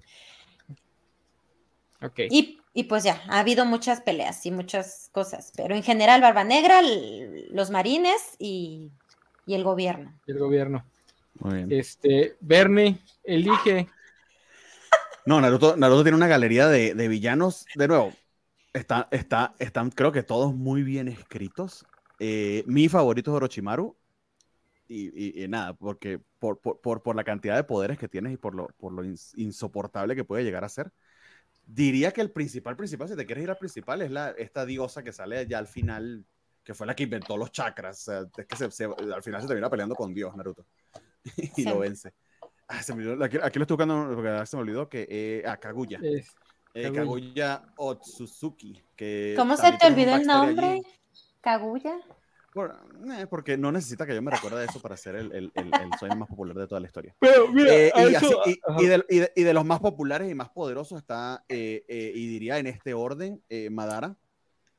Ok. 2.01 2.21
Y, 2.31 2.61
y 2.73 2.85
pues 2.85 3.03
ya, 3.05 3.21
ha 3.29 3.41
habido 3.41 3.67
muchas 3.67 4.01
peleas 4.01 4.47
y 4.47 4.53
muchas 4.53 5.11
cosas, 5.13 5.53
pero 5.57 5.75
en 5.75 5.83
general 5.83 6.21
Barba 6.21 6.45
Negra, 6.45 6.81
los 7.51 7.71
marines 7.71 8.37
y, 8.39 8.93
y 9.47 9.55
el 9.55 9.65
gobierno. 9.65 10.15
El 10.27 10.39
gobierno. 10.39 10.85
Muy 11.41 11.57
bien. 11.57 11.73
Este, 11.73 12.37
Bernie, 12.41 12.99
elige. 13.25 13.89
No, 15.27 15.41
Naruto, 15.41 15.77
Naruto 15.77 16.05
tiene 16.05 16.17
una 16.17 16.29
galería 16.29 16.69
de, 16.69 16.95
de 16.95 17.09
villanos. 17.09 17.67
De 17.75 17.89
nuevo, 17.89 18.13
está, 18.79 19.09
está, 19.11 19.55
están 19.59 19.91
creo 19.91 20.13
que 20.13 20.23
todos 20.23 20.55
muy 20.55 20.83
bien 20.83 21.09
escritos. 21.09 21.85
Eh, 22.19 22.65
mi 22.67 22.89
favorito 22.89 23.31
es 23.31 23.37
Orochimaru. 23.37 23.97
Y, 24.91 25.09
y- 25.41 25.45
y 25.45 25.49
nada, 25.49 25.75
porque 25.75 26.19
por, 26.39 26.59
por, 26.61 26.81
por, 26.81 27.03
por 27.03 27.15
la 27.15 27.23
cantidad 27.23 27.57
de 27.57 27.65
poderes 27.65 27.99
que 27.99 28.09
tienes 28.09 28.33
y 28.33 28.37
por 28.39 28.55
lo, 28.55 28.69
por 28.79 28.91
lo 28.93 29.05
ins- 29.05 29.35
insoportable 29.37 30.17
que 30.17 30.25
puede 30.25 30.45
llegar 30.45 30.65
a 30.65 30.69
ser. 30.71 30.91
Diría 31.67 32.11
que 32.13 32.23
el 32.23 32.31
principal, 32.31 32.75
principal, 32.75 33.07
si 33.07 33.15
te 33.15 33.27
quieres 33.27 33.45
ir 33.45 33.51
al 33.51 33.59
principal, 33.59 34.01
es 34.01 34.11
la, 34.11 34.31
esta 34.31 34.65
diosa 34.65 35.03
que 35.03 35.13
sale 35.13 35.47
ya 35.47 35.59
al 35.59 35.67
final, 35.67 36.25
que 36.65 36.73
fue 36.73 36.87
la 36.87 36.97
que 36.97 37.03
inventó 37.03 37.37
los 37.37 37.53
chakras. 37.53 37.99
O 38.01 38.05
sea, 38.13 38.27
es 38.39 38.47
que 38.47 38.57
se- 38.57 38.71
se- 38.71 38.85
al 38.87 39.23
final 39.23 39.43
se 39.43 39.49
termina 39.49 39.69
peleando 39.69 39.95
con 39.95 40.15
Dios, 40.15 40.35
Naruto. 40.35 40.65
y 41.37 41.47
Sí. 41.49 41.65
lo 41.65 41.81
vence. 41.81 42.15
Ah, 42.67 42.83
se 42.83 42.95
me 42.95 43.23
aquí, 43.23 43.37
aquí 43.43 43.59
lo 43.59 43.65
estoy 43.65 43.77
buscando 43.77 44.15
porque 44.15 44.47
se 44.47 44.57
me 44.57 44.63
olvidó 44.63 44.89
que 44.89 45.07
eh, 45.11 45.43
a 45.47 45.59
Kaguya. 45.59 46.01
Es- 46.03 46.35
Eh, 46.81 46.93
Kaguya. 46.93 47.63
Otsutsuki. 47.77 48.81
Que 48.97 49.35
¿Cómo 49.37 49.57
se 49.57 49.73
te 49.73 49.87
olvidó 49.87 50.15
el 50.17 50.27
nombre? 50.27 50.67
allí. 50.67 50.83
Kaguya. 51.41 51.99
Por- 52.53 52.75
eh, 53.19 53.27
porque 53.29 53.57
no 53.57 53.71
necesita 53.71 54.07
que 54.07 54.15
yo 54.15 54.23
me 54.23 54.31
recuerde 54.31 54.61
de 54.61 54.67
eso 54.67 54.81
para 54.81 54.97
ser 54.97 55.17
el, 55.17 55.33
el, 55.33 55.53
el, 55.55 55.67
el 55.75 55.93
sueño 55.99 56.17
más 56.17 56.29
popular 56.29 56.57
de 56.57 56.67
toda 56.67 56.81
la 56.81 56.87
historia. 56.87 57.15
Pero 57.21 57.49
mira, 57.53 57.73
Eh, 57.75 57.93
y, 57.95 58.15
eso- 58.15 58.41
así- 58.43 58.51
y- 58.53 58.61
ajá. 58.67 58.83
y 58.83 58.87
de, 58.87 59.05
y 59.09 59.19
de- 59.19 59.33
y 59.37 59.43
de 59.43 59.55
los 59.55 59.65
más 59.65 59.81
populares 59.81 60.31
y 60.31 60.35
más 60.35 60.49
poderosos 60.51 60.99
está, 61.01 61.45
eh, 61.49 61.85
eh, 61.89 62.13
y 62.15 62.27
diría 62.27 62.59
en 62.59 62.67
este 62.67 62.95
orden, 62.95 63.43
eh, 63.49 63.71
Madara, 63.71 64.17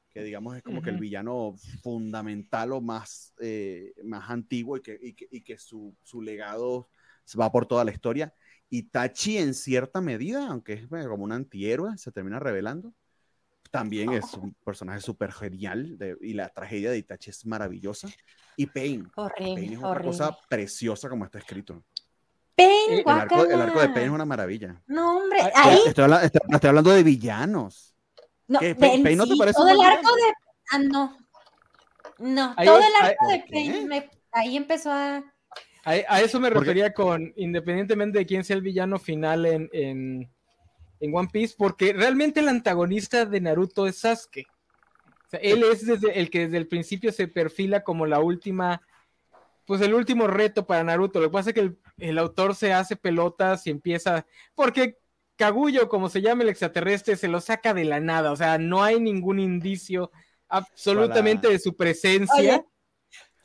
que 0.10 0.24
digamos 0.24 0.58
es 0.58 0.64
como 0.64 0.82
que 0.82 0.90
el 0.90 0.98
villano 0.98 1.56
fundamental 1.84 2.74
o 2.74 2.82
más, 2.82 3.34
eh, 3.40 3.94
más 4.04 4.30
antiguo 4.30 4.76
y 4.78 4.82
que, 4.82 4.98
y 5.02 5.14
que, 5.14 5.28
y 5.32 5.42
que 5.42 5.58
su, 5.58 5.96
su 6.04 6.22
legado 6.22 6.90
va 7.40 7.52
por 7.52 7.68
toda 7.68 7.86
la 7.86 7.92
historia. 7.92 8.34
Itachi 8.70 9.38
en 9.38 9.54
cierta 9.54 10.02
medida, 10.02 10.48
aunque 10.48 10.74
es 10.74 10.88
como 11.08 11.24
un 11.24 11.32
antihéroe, 11.32 11.98
se 11.98 12.12
termina 12.12 12.40
revelando. 12.40 12.94
También 13.72 14.12
es 14.14 14.34
un 14.34 14.54
personaje 14.66 15.00
súper 15.02 15.32
genial 15.32 15.98
de- 15.98 16.18
y 16.22 16.34
la 16.34 16.50
tragedia 16.50 16.90
de 16.92 16.98
Itachi 16.98 17.30
es 17.30 17.46
maravillosa. 17.46 18.08
Y 18.58 18.66
Pain. 18.66 19.04
Pain 19.04 19.12
Horrible, 19.16 19.66
es 19.74 19.78
otra 19.78 19.90
horrible. 19.90 20.12
cosa 20.12 20.38
preciosa 20.50 21.08
como 21.10 21.26
está 21.26 21.38
escrito. 21.40 21.84
Pain, 22.56 23.00
El 23.00 23.04
arco, 23.08 23.46
el 23.46 23.62
arco 23.62 23.80
de. 23.80 23.90
Pain 23.90 24.06
es 24.08 24.12
una 24.12 24.26
maravilla. 24.26 24.82
No, 24.88 25.18
hombre, 25.18 25.40
Ah, 25.56 25.70
ahí. 25.70 25.80
Estoy, 25.86 26.04
habla- 26.04 26.24
estoy- 26.24 26.42
estoy 26.52 26.68
hablando 26.68 26.92
de 26.92 27.04
villanos. 27.04 27.96
No, 28.48 28.60
Pain- 28.60 29.04
Pain 29.04 29.18
no 29.18 29.28
te 29.28 29.36
parece 29.38 29.58
todo 29.58 29.70
el 29.70 29.80
arco 29.82 30.02
villano? 30.02 30.16
de. 30.16 30.34
Ah, 30.72 30.80
no. 30.80 31.18
No, 32.18 32.54
Ahí 32.58 32.66
todo 32.68 32.80
es- 32.80 32.86
el 32.88 33.06
arco 33.06 33.26
ahí- 33.30 33.40
de. 33.40 33.46
Pain, 33.50 33.88
me- 33.88 34.10
ahí 34.32 34.58
empezó 34.58 34.92
a. 34.92 35.24
A, 35.86 35.92
a 35.92 36.22
eso 36.22 36.40
me 36.40 36.50
Porque- 36.52 36.60
refería 36.72 36.94
con, 36.94 37.34
independientemente 37.36 38.20
de 38.20 38.26
quién 38.26 38.44
sea 38.44 38.56
el 38.56 38.62
villano 38.62 39.00
final 39.00 39.46
en, 39.46 39.70
en, 39.74 40.30
en 41.00 41.16
One 41.16 41.30
Piece, 41.32 41.56
porque 41.58 41.94
realmente 41.94 42.42
el 42.42 42.50
antagonista 42.50 43.26
de 43.26 43.42
Naruto 43.42 43.88
es 43.88 44.00
Sasuke. 44.00 44.46
O 45.26 45.30
sea, 45.30 45.40
él 45.42 45.64
es 45.64 45.86
desde 45.86 46.20
el 46.20 46.30
que 46.30 46.46
desde 46.46 46.58
el 46.58 46.68
principio 46.68 47.12
se 47.12 47.28
perfila 47.28 47.84
como 47.84 48.06
la 48.06 48.20
última, 48.20 48.82
pues 49.66 49.80
el 49.82 49.94
último 49.94 50.28
reto 50.28 50.66
para 50.66 50.84
Naruto. 50.84 51.20
Lo 51.20 51.28
que 51.30 51.34
pasa 51.34 51.52
es 51.52 51.54
que 51.54 51.60
el, 51.62 51.78
el 52.00 52.18
autor 52.18 52.56
se 52.56 52.74
hace 52.74 52.96
pelotas 52.96 53.66
y 53.68 53.70
empieza, 53.70 54.26
porque 54.56 54.98
Kaguyo, 55.38 55.88
como 55.88 56.10
se 56.10 56.22
llama 56.22 56.44
el 56.44 56.50
extraterrestre, 56.50 57.16
se 57.16 57.30
lo 57.30 57.40
saca 57.40 57.74
de 57.74 57.86
la 57.86 58.00
nada. 58.02 58.32
O 58.32 58.36
sea, 58.36 58.58
no 58.58 58.84
hay 58.84 59.00
ningún 59.00 59.40
indicio 59.40 60.12
absolutamente 60.50 61.48
de 61.48 61.60
su 61.60 61.78
presencia. 61.78 62.36
Oye, 62.58 62.66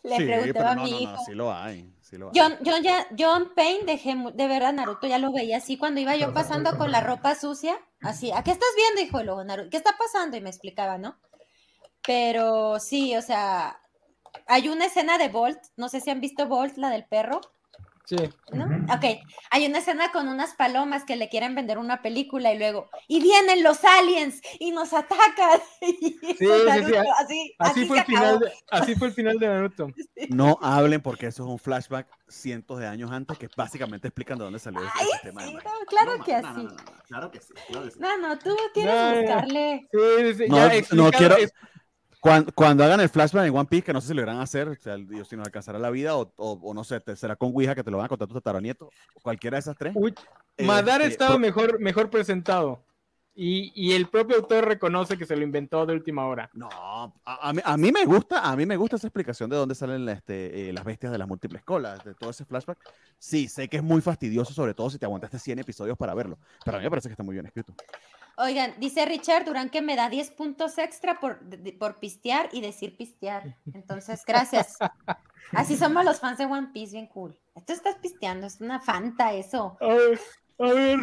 le 0.02 0.16
Sí, 0.16 0.24
preguntaba 0.24 0.52
pero 0.52 0.68
a 0.70 0.74
no, 0.74 0.82
mi 0.84 0.90
no, 0.90 1.00
hijo. 1.00 1.12
no, 1.12 1.24
sí 1.24 1.34
lo 1.34 1.52
hay. 1.54 1.93
Sí 2.14 2.18
lo 2.18 2.28
hay. 2.28 2.32
John, 2.36 2.58
John, 2.64 2.82
ya, 2.84 3.08
John 3.18 3.52
Payne, 3.56 3.84
dejé 3.86 4.14
de 4.34 4.46
ver 4.46 4.62
a 4.62 4.70
Naruto, 4.70 5.08
ya 5.08 5.18
lo 5.18 5.32
veía 5.32 5.56
así 5.56 5.76
cuando 5.76 6.00
iba 6.00 6.14
yo 6.14 6.32
pasando 6.32 6.78
con 6.78 6.92
la 6.92 7.00
ropa 7.00 7.34
sucia, 7.34 7.76
así, 8.00 8.30
¿a 8.30 8.44
qué 8.44 8.52
estás 8.52 8.68
viendo, 8.76 9.00
hijo? 9.00 9.20
Y 9.20 9.24
luego, 9.24 9.42
Naruto, 9.42 9.70
¿qué 9.70 9.76
está 9.76 9.96
pasando? 9.98 10.36
Y 10.36 10.40
me 10.40 10.50
explicaba, 10.50 10.96
¿no? 10.96 11.18
Pero 12.06 12.78
sí, 12.78 13.16
o 13.16 13.22
sea, 13.22 13.80
hay 14.46 14.68
una 14.68 14.84
escena 14.84 15.18
de 15.18 15.28
Bolt, 15.28 15.58
no 15.76 15.88
sé 15.88 16.00
si 16.00 16.10
han 16.10 16.20
visto 16.20 16.46
Bolt, 16.46 16.76
la 16.76 16.90
del 16.90 17.04
perro, 17.04 17.40
Sí. 18.06 18.16
¿no? 18.52 18.66
Ok, 18.94 19.04
hay 19.50 19.66
una 19.66 19.78
escena 19.78 20.12
con 20.12 20.28
unas 20.28 20.52
palomas 20.54 21.04
que 21.04 21.16
le 21.16 21.30
quieren 21.30 21.54
vender 21.54 21.78
una 21.78 22.02
película 22.02 22.52
y 22.52 22.58
luego, 22.58 22.90
y 23.08 23.22
vienen 23.22 23.62
los 23.62 23.82
aliens 23.82 24.42
y 24.60 24.72
nos 24.72 24.92
atacan. 24.92 25.60
Y 25.80 26.34
sí, 26.36 26.44
eso, 26.44 26.58
sí, 26.58 26.64
Naruto, 26.66 26.88
sí, 26.88 26.94
así, 27.18 27.54
Así 27.58 27.80
así 27.80 27.86
fue 27.86 27.98
el 27.98 28.04
final 28.04 28.38
de, 28.40 28.52
así 28.70 28.94
fue 28.94 29.06
el 29.08 29.12
final 29.14 29.38
de 29.38 29.46
Naruto. 29.48 29.88
No 30.28 30.58
hablen 30.62 31.00
porque 31.00 31.26
eso 31.26 31.44
es 31.44 31.48
un 31.50 31.58
flashback 31.58 32.06
cientos 32.28 32.78
de 32.78 32.86
años 32.86 33.10
antes 33.10 33.38
que 33.38 33.48
básicamente 33.56 34.08
explican 34.08 34.38
de 34.38 34.44
dónde 34.44 34.58
salió 34.58 34.80
ese 34.80 34.90
Ay, 34.94 35.06
sistema 35.12 35.42
de 35.42 35.48
sí, 35.48 35.54
no, 35.54 35.60
claro 35.86 36.16
No, 36.18 36.24
que 36.24 36.32
no, 36.32 36.40
no, 36.42 36.48
así. 36.48 36.62
no, 36.62 36.70
no, 36.70 37.02
claro 37.06 37.30
que 37.30 37.40
sí. 37.40 37.54
claro 37.68 37.84
que 37.84 37.90
sí. 37.90 37.98
No, 38.00 38.16
no, 38.18 38.38
tú 38.38 38.50
no. 38.50 39.14
buscarle. 39.20 39.88
Sí, 39.92 39.98
sí, 40.18 40.34
sí, 40.34 40.44
No, 40.48 40.56
ya 40.56 40.66
no 40.68 40.72
explicado, 40.74 41.10
quiero- 41.12 41.36
Cuando, 42.24 42.52
cuando 42.54 42.82
hagan 42.84 43.00
el 43.00 43.10
flashback 43.10 43.46
en 43.46 43.54
One 43.54 43.66
Piece, 43.68 43.84
que 43.84 43.92
no 43.92 44.00
sé 44.00 44.08
si 44.08 44.14
lo 44.14 44.22
irán 44.22 44.38
a 44.38 44.42
hacer, 44.44 44.66
o 44.66 44.74
sea, 44.76 44.96
Dios, 44.96 45.28
si 45.28 45.36
nos 45.36 45.44
alcanzará 45.44 45.78
la 45.78 45.90
vida, 45.90 46.16
o, 46.16 46.32
o- 46.36 46.58
o 46.62 46.72
no 46.72 46.82
sé, 46.82 46.98
te- 47.00 47.16
será 47.16 47.36
con 47.36 47.50
Ouija 47.52 47.74
que 47.74 47.84
te 47.84 47.90
lo 47.90 47.98
van 47.98 48.06
a 48.06 48.08
contar 48.08 48.26
tu 48.26 48.32
tataranieto, 48.32 48.88
cualquiera 49.22 49.56
de 49.56 49.60
esas 49.60 49.76
tres. 49.76 49.92
Uy, 49.94 50.14
Madara 50.58 51.04
Este, 51.04 51.08
estaba 51.08 51.32
pro- 51.32 51.38
mejor, 51.38 51.80
mejor 51.80 52.08
presentado. 52.08 52.82
Y, 53.34 53.72
y 53.74 53.92
el 53.92 54.06
propio 54.08 54.36
autor 54.36 54.64
reconoce 54.66 55.18
que 55.18 55.26
se 55.26 55.36
lo 55.36 55.42
inventó 55.42 55.84
de 55.84 55.92
última 55.92 56.26
hora. 56.26 56.48
No, 56.54 56.70
a, 56.72 57.12
a 57.26 57.52
mí, 57.52 57.60
a 57.62 57.76
mí 57.76 57.92
me 57.92 58.06
gusta, 58.06 58.48
a 58.50 58.56
mí 58.56 58.64
me 58.64 58.78
gusta 58.78 58.96
esa 58.96 59.08
explicación 59.08 59.50
de 59.50 59.56
dónde 59.56 59.74
salen 59.74 60.08
este, 60.08 60.70
eh, 60.70 60.72
las 60.72 60.84
bestias 60.84 61.12
de 61.12 61.18
las 61.18 61.28
múltiples 61.28 61.62
colas, 61.62 62.02
de 62.06 62.14
todo 62.14 62.30
ese 62.30 62.46
flashback. 62.46 62.78
Sí, 63.18 63.48
sé 63.48 63.68
que 63.68 63.76
es 63.76 63.82
muy 63.82 64.00
fastidioso, 64.00 64.54
sobre 64.54 64.72
todo 64.72 64.88
si 64.88 64.98
te 64.98 65.04
aguantaste 65.04 65.38
100 65.38 65.58
episodios 65.58 65.98
para 65.98 66.14
verlo, 66.14 66.38
pero 66.64 66.78
a 66.78 66.80
mí 66.80 66.84
me 66.84 66.90
parece 66.90 67.08
que 67.10 67.12
está 67.12 67.22
muy 67.22 67.34
bien 67.34 67.44
escrito. 67.44 67.74
Oigan, 68.36 68.74
dice 68.78 69.04
Richard 69.06 69.44
Durán 69.44 69.70
que 69.70 69.80
me 69.82 69.94
da 69.96 70.08
10 70.08 70.30
puntos 70.32 70.78
extra 70.78 71.20
por, 71.20 71.40
de- 71.40 71.72
por 71.72 72.00
pistear 72.00 72.48
y 72.52 72.60
decir 72.60 72.96
pistear. 72.96 73.56
Entonces, 73.72 74.22
gracias. 74.26 74.76
Así 75.52 75.76
somos 75.76 76.04
los 76.04 76.20
fans 76.20 76.38
de 76.38 76.46
One 76.46 76.68
Piece, 76.72 76.92
bien 76.92 77.06
cool. 77.06 77.38
Esto 77.54 77.72
estás 77.72 77.96
pisteando, 77.96 78.46
es 78.46 78.60
una 78.60 78.80
fanta 78.80 79.32
eso. 79.32 79.76
A 79.80 79.86
ver, 79.86 80.18
a 80.58 80.66
ver, 80.72 80.98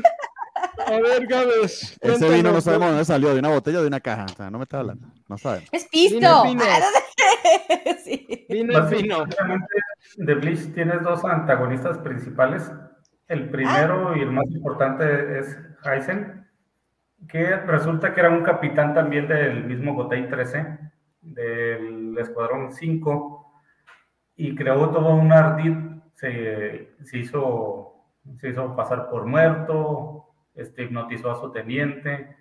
a 0.88 0.92
ver, 1.00 1.28
Gabes. 1.28 1.98
Ese 2.02 2.30
vino 2.30 2.52
no 2.52 2.60
sabemos 2.60 2.88
de 2.88 2.92
dónde 2.92 3.06
salió, 3.06 3.34
de 3.34 3.40
una 3.40 3.50
botella 3.50 3.78
o 3.80 3.82
de 3.82 3.88
una 3.88 4.00
caja, 4.02 4.26
o 4.26 4.36
sea, 4.36 4.50
no 4.52 4.58
me 4.58 4.64
está 4.64 4.80
hablando, 4.80 5.08
no 5.30 5.38
sabemos. 5.38 5.70
Es 5.72 5.86
pisto. 5.88 6.16
Vino, 6.18 6.44
vino. 6.44 6.64
Sí. 8.04 8.46
Vino 8.50 9.26
de 10.18 10.34
Bleach 10.36 10.74
tienes 10.74 11.02
dos 11.04 11.24
antagonistas 11.24 11.98
principales. 12.00 12.70
El 13.28 13.50
primero 13.50 14.16
y 14.18 14.22
el 14.22 14.32
más 14.32 14.46
importante 14.50 15.40
es 15.40 15.58
Aizen, 15.84 16.41
que 17.28 17.56
resulta 17.58 18.14
que 18.14 18.20
era 18.20 18.30
un 18.30 18.44
capitán 18.44 18.94
también 18.94 19.28
del 19.28 19.64
mismo 19.66 19.94
Gotei 19.94 20.28
13, 20.28 20.80
del 21.22 22.18
Escuadrón 22.18 22.72
5, 22.72 23.62
y 24.36 24.56
creó 24.56 24.90
todo 24.90 25.14
un 25.16 25.32
ardid, 25.32 25.76
se, 26.14 26.94
se 27.04 27.18
hizo, 27.18 28.06
se 28.40 28.50
hizo 28.50 28.76
pasar 28.76 29.10
por 29.10 29.26
muerto, 29.26 30.28
este, 30.56 30.84
hipnotizó 30.84 31.32
a 31.32 31.40
su 31.40 31.52
teniente, 31.52 32.36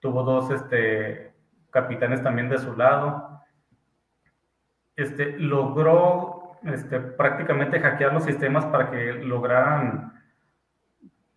tuvo 0.00 0.22
dos 0.22 0.50
este, 0.50 1.32
capitanes 1.70 2.22
también 2.22 2.48
de 2.48 2.58
su 2.58 2.76
lado. 2.76 3.40
Este, 4.96 5.38
logró 5.38 6.58
este, 6.64 7.00
prácticamente 7.00 7.80
hackear 7.80 8.12
los 8.12 8.24
sistemas 8.24 8.66
para 8.66 8.90
que 8.90 9.14
lograran 9.14 10.12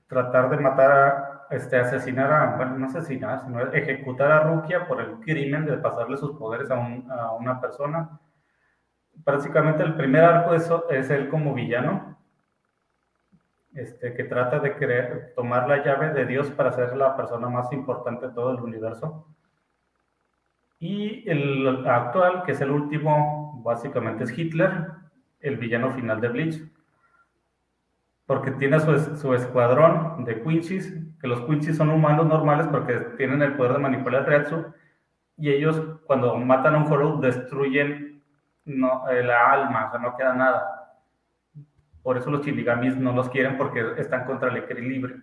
tratar 0.08 0.50
de 0.50 0.58
matar, 0.58 0.92
a, 0.92 1.25
este, 1.50 1.78
asesinar 1.78 2.32
a, 2.32 2.56
bueno, 2.56 2.78
no 2.78 2.88
asesinar, 2.88 3.40
sino 3.42 3.60
ejecutar 3.72 4.32
a 4.32 4.40
Rukia 4.42 4.88
por 4.88 5.02
el 5.02 5.20
crimen 5.20 5.66
de 5.66 5.78
pasarle 5.78 6.18
sus 6.18 6.38
poderes 6.38 6.70
a, 6.72 6.76
un- 6.76 7.10
a 7.12 7.32
una 7.34 7.60
persona. 7.62 8.20
Prácticamente 9.24 9.84
el 9.84 9.96
primer 9.96 10.24
arco 10.24 10.54
es, 10.54 10.70
es 10.90 11.10
él 11.10 11.30
como 11.30 11.54
villano, 11.54 12.18
este, 13.74 14.14
que 14.14 14.24
trata 14.24 14.60
de 14.60 14.76
creer, 14.76 15.34
tomar 15.36 15.68
la 15.68 15.84
llave 15.84 16.14
de 16.14 16.26
Dios 16.26 16.50
para 16.52 16.72
ser 16.72 16.96
la 16.96 17.16
persona 17.16 17.50
más 17.50 17.72
importante 17.74 18.28
de 18.28 18.34
todo 18.34 18.52
el 18.52 18.62
universo. 18.62 19.28
Y 20.80 21.30
el 21.30 21.88
actual, 21.88 22.44
que 22.44 22.52
es 22.54 22.62
el 22.62 22.72
último, 22.72 23.62
básicamente 23.64 24.24
es 24.26 24.38
Hitler, 24.38 24.88
el 25.40 25.58
villano 25.58 25.92
final 25.92 26.20
de 26.22 26.28
Bleach. 26.30 26.75
Porque 28.26 28.52
tiene 28.52 28.80
su, 28.80 28.92
es- 28.94 29.20
su 29.20 29.34
escuadrón 29.34 30.24
de 30.26 30.42
Quinchis, 30.42 30.94
que 31.22 31.28
los 31.28 31.42
Quinchis 31.42 31.78
son 31.78 31.90
humanos 31.90 32.26
normales 32.26 32.68
porque 32.68 32.94
tienen 33.18 33.42
el 33.42 33.54
poder 33.56 33.74
de 33.74 33.80
manipular 33.80 34.22
el 34.22 34.28
Retsu. 34.28 34.66
Y 35.38 35.50
ellos, 35.52 35.82
cuando 36.06 36.36
matan 36.38 36.76
a 36.76 36.78
un 36.80 36.92
Hollow, 36.92 37.20
destruyen 37.22 38.24
eh, 38.66 39.24
la 39.24 39.52
alma, 39.52 39.88
o 39.88 39.92
sea, 39.92 40.00
no 40.00 40.16
queda 40.16 40.34
nada. 40.34 40.72
Por 42.02 42.18
eso 42.18 42.30
los 42.32 42.46
Shinigamis 42.46 42.96
no 42.98 43.12
los 43.14 43.30
quieren 43.30 43.58
porque 43.58 43.94
están 43.98 44.26
contra 44.26 44.50
el 44.50 44.58
equilibrio. 44.58 45.18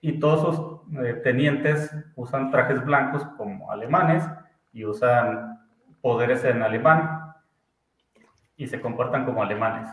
Y 0.00 0.18
todos 0.20 0.40
sus 0.88 1.04
eh, 1.04 1.14
tenientes 1.24 1.92
usan 2.14 2.50
trajes 2.50 2.84
blancos 2.84 3.24
como 3.36 3.70
alemanes 3.70 4.24
y 4.72 4.84
usan 4.84 5.58
poderes 6.00 6.44
en 6.44 6.62
alemán 6.62 7.32
y 8.56 8.66
se 8.68 8.80
comportan 8.80 9.24
como 9.24 9.42
alemanes. 9.42 9.88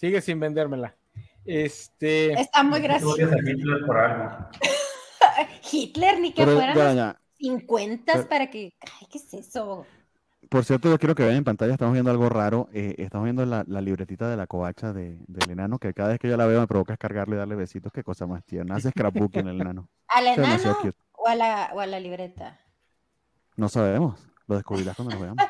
Sigue 0.00 0.22
sin 0.22 0.40
vendérmela. 0.40 0.96
Este. 1.44 2.32
Está 2.32 2.62
muy 2.62 2.80
gracioso. 2.80 3.16
Hitler 3.16 3.84
por 3.86 3.98
algo. 3.98 4.48
Hitler, 5.70 6.18
ni 6.20 6.32
que 6.32 6.44
Pero, 6.44 6.56
fueran 6.56 6.74
los 6.78 6.94
ya, 6.94 7.20
50 7.38 8.12
pero- 8.14 8.28
para 8.28 8.48
que. 8.48 8.72
Ay, 8.80 9.06
¿qué 9.10 9.18
es 9.18 9.34
eso? 9.34 9.86
Por 10.48 10.64
cierto, 10.64 10.88
yo 10.88 10.98
quiero 10.98 11.14
que 11.14 11.22
vean 11.22 11.36
en 11.36 11.44
pantalla, 11.44 11.74
estamos 11.74 11.92
viendo 11.92 12.10
algo 12.10 12.28
raro. 12.30 12.68
eh, 12.72 12.94
estamos 12.98 13.24
viendo 13.26 13.44
la, 13.44 13.62
la 13.68 13.80
libretita 13.82 14.28
de 14.28 14.36
la 14.38 14.46
covacha 14.46 14.92
de, 14.94 15.18
del 15.28 15.50
enano, 15.50 15.78
que 15.78 15.92
cada 15.92 16.08
vez 16.08 16.18
que 16.18 16.28
yo 16.28 16.36
la 16.38 16.46
veo 16.46 16.60
me 16.60 16.66
provoca 16.66 16.92
descargarle 16.94 17.36
y 17.36 17.38
darle 17.38 17.54
besitos. 17.56 17.92
Qué 17.92 18.02
cosa 18.02 18.26
más 18.26 18.42
tierna. 18.44 18.76
Hace 18.76 18.90
scrapbooking 18.90 19.46
el 19.48 19.60
enano. 19.60 19.88
¿Al 20.08 20.26
enano 20.28 20.76
o 21.12 21.28
a, 21.28 21.34
la, 21.34 21.70
o 21.74 21.80
a 21.80 21.86
la 21.86 22.00
libreta? 22.00 22.58
No 23.56 23.68
sabemos. 23.68 24.18
Lo 24.48 24.54
descubrirás 24.56 24.96
cuando 24.96 25.14
nos 25.14 25.22
veamos. 25.22 25.44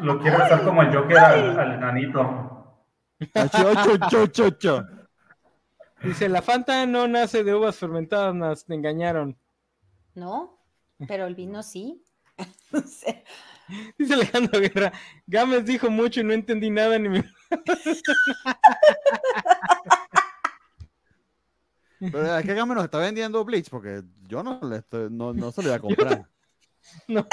Lo 0.00 0.20
quiere 0.20 0.36
besar 0.36 0.62
como 0.64 0.82
el 0.82 0.94
Joker 0.94 1.18
al, 1.18 1.58
al 1.58 1.72
enanito. 1.72 2.65
Dice: 6.02 6.28
La 6.28 6.42
Fanta 6.42 6.84
no 6.86 7.08
nace 7.08 7.42
de 7.44 7.54
uvas 7.54 7.76
fermentadas, 7.76 8.64
te 8.64 8.74
engañaron. 8.74 9.38
¿No? 10.14 10.58
Pero 11.06 11.26
el 11.26 11.34
vino 11.34 11.62
sí. 11.62 12.02
Dice 13.98 14.14
Alejandro 14.14 14.60
Guerra: 14.60 14.92
Gámez 15.26 15.64
dijo 15.64 15.90
mucho 15.90 16.20
y 16.20 16.24
no 16.24 16.32
entendí 16.32 16.70
nada 16.70 16.98
ni 16.98 17.08
me. 17.08 17.24
Pero 21.98 22.34
¿a 22.34 22.42
qué 22.42 22.54
Game 22.54 22.74
nos 22.74 22.84
está 22.84 22.98
vendiendo 22.98 23.44
Bleach? 23.44 23.70
Porque 23.70 24.02
yo 24.28 24.42
no, 24.42 24.60
le 24.62 24.76
estoy, 24.78 25.08
no, 25.10 25.32
no 25.32 25.50
se 25.50 25.62
lo 25.62 25.68
voy 25.68 25.76
a 25.76 25.80
comprar. 25.80 26.28
No, 27.08 27.24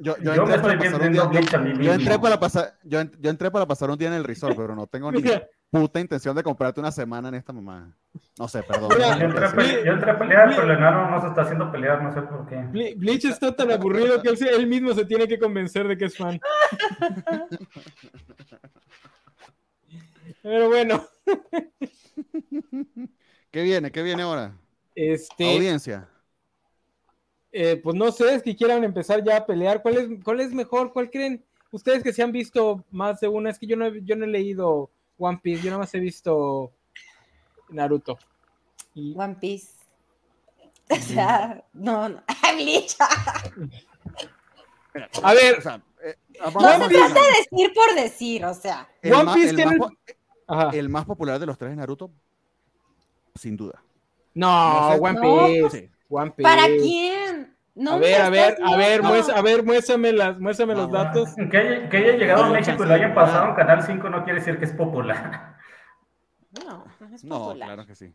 yo, 0.00 0.16
entré 0.16 0.58
para 0.58 0.78
pasar 0.78 1.12
yo 1.12 1.92
entré 1.92 2.08
mismo. 2.08 2.20
para 2.20 2.40
pasar, 2.40 2.74
yo, 2.82 3.00
en- 3.00 3.12
yo 3.20 3.30
entré 3.30 3.50
para 3.50 3.66
pasar 3.66 3.90
un 3.90 3.98
día 3.98 4.08
en 4.08 4.14
el 4.14 4.24
resort, 4.24 4.56
pero 4.56 4.74
no 4.74 4.86
tengo 4.86 5.12
ni 5.12 5.22
puta 5.70 6.00
intención 6.00 6.34
de 6.34 6.42
comprarte 6.42 6.80
una 6.80 6.90
semana 6.90 7.28
en 7.28 7.34
esta 7.36 7.52
mamá. 7.52 7.94
No 8.38 8.48
sé, 8.48 8.62
perdón. 8.62 8.88
Mira, 8.94 9.18
Yo 9.18 9.24
entré, 9.26 9.44
a 9.46 9.52
pele- 9.52 9.84
yo 9.84 9.92
entré 9.92 10.10
a 10.10 10.18
pelear, 10.18 10.48
pero 10.50 10.62
el 10.64 10.70
enano 10.78 11.10
no 11.10 11.20
se 11.20 11.28
está 11.28 11.42
haciendo 11.42 11.70
pelear, 11.70 12.02
no 12.02 12.12
sé 12.12 12.22
por 12.22 12.46
qué. 12.48 12.56
Ble- 12.56 12.96
Bleach 12.96 13.24
está 13.26 13.54
tan 13.54 13.70
aburrido 13.70 14.20
que 14.22 14.30
él, 14.30 14.38
él 14.48 14.66
mismo 14.66 14.92
se 14.94 15.04
tiene 15.04 15.28
que 15.28 15.38
convencer 15.38 15.86
de 15.86 15.96
que 15.96 16.06
es 16.06 16.16
fan. 16.16 16.40
Pero 20.42 20.68
bueno, 20.68 21.04
¿Qué 23.50 23.62
viene? 23.62 23.90
¿Qué 23.90 24.02
viene 24.02 24.22
ahora? 24.22 24.52
este, 24.94 25.54
Audiencia. 25.54 26.08
Eh, 27.52 27.80
pues 27.82 27.96
no 27.96 28.10
sé, 28.12 28.34
es 28.34 28.42
que 28.42 28.54
quieran 28.56 28.84
empezar 28.84 29.22
ya 29.24 29.38
a 29.38 29.46
pelear. 29.46 29.82
¿Cuál 29.82 29.96
es, 29.96 30.08
cuál 30.24 30.40
es 30.40 30.52
mejor? 30.52 30.92
¿Cuál 30.92 31.10
creen? 31.10 31.44
Ustedes 31.70 32.02
que 32.02 32.12
se 32.12 32.22
han 32.22 32.32
visto 32.32 32.84
más 32.90 33.20
de 33.20 33.28
una, 33.28 33.50
es 33.50 33.58
que 33.58 33.66
yo 33.66 33.76
no, 33.76 33.86
he- 33.86 34.02
yo 34.04 34.16
no 34.16 34.24
he 34.24 34.28
leído 34.28 34.90
One 35.18 35.38
Piece, 35.42 35.62
yo 35.62 35.70
nada 35.70 35.80
más 35.80 35.94
he 35.94 35.98
visto 36.00 36.72
Naruto. 37.70 38.18
Y, 38.94 39.14
One 39.16 39.36
Piece. 39.40 39.72
O 40.90 40.96
sea, 40.96 41.62
no, 41.74 42.08
no. 42.08 42.22
Bleach. 42.56 42.96
a 45.22 45.34
ver, 45.34 45.58
O 45.58 45.60
sea, 45.60 45.82
eh, 46.02 46.16
No 46.40 46.50
vamos- 46.52 46.88
se 46.88 46.94
trata 46.94 47.20
a- 47.20 47.24
de 47.24 47.30
decir 47.38 47.72
por 47.74 47.94
decir, 47.94 48.44
o 48.46 48.54
sea. 48.54 48.88
el, 49.02 49.12
One 49.12 49.24
más, 49.24 49.34
Piece 49.36 49.50
el 49.50 49.66
más 49.78 50.74
el 50.74 50.88
más 50.88 51.04
popular 51.04 51.38
de 51.38 51.44
los 51.46 51.58
tres 51.58 51.70
de 51.72 51.76
Naruto, 51.76 52.10
sin 53.34 53.56
duda. 53.56 53.82
no, 54.34 54.80
no 54.90 54.92
sé- 54.94 55.00
One 55.02 55.20
No, 55.20 55.46
Piece, 55.46 55.70
Sí. 55.80 55.90
One 56.08 56.30
Piece. 56.30 56.42
¿Para 56.42 56.66
quién? 56.68 57.27
No 57.80 57.92
a 57.92 57.98
ver, 57.98 58.20
a 58.20 58.28
ver, 58.30 58.58
a 58.62 58.76
ver, 58.76 59.02
muestra- 59.02 59.36
a 59.36 59.42
ver, 59.42 59.62
muéstrame 59.64 60.12
las, 60.12 60.38
muéstrame 60.40 60.74
los 60.74 60.90
datos. 60.90 61.28
Que 61.50 61.56
haya, 61.56 61.88
que 61.88 61.96
haya 61.98 62.12
llegado 62.16 62.44
a 62.44 62.50
México 62.50 62.82
y 62.82 62.86
lo 62.88 62.94
hayan 62.94 63.14
pasado 63.14 63.48
en 63.50 63.54
Canal 63.54 63.82
5 63.84 64.10
no 64.10 64.24
quiere 64.24 64.40
decir 64.40 64.58
que 64.58 64.64
es 64.64 64.72
popular. 64.72 65.56
No, 66.64 66.84
no 67.00 67.14
es 67.14 67.24
No, 67.24 67.38
popular. 67.38 67.68
claro 67.68 67.86
que 67.86 67.94
sí. 67.94 68.12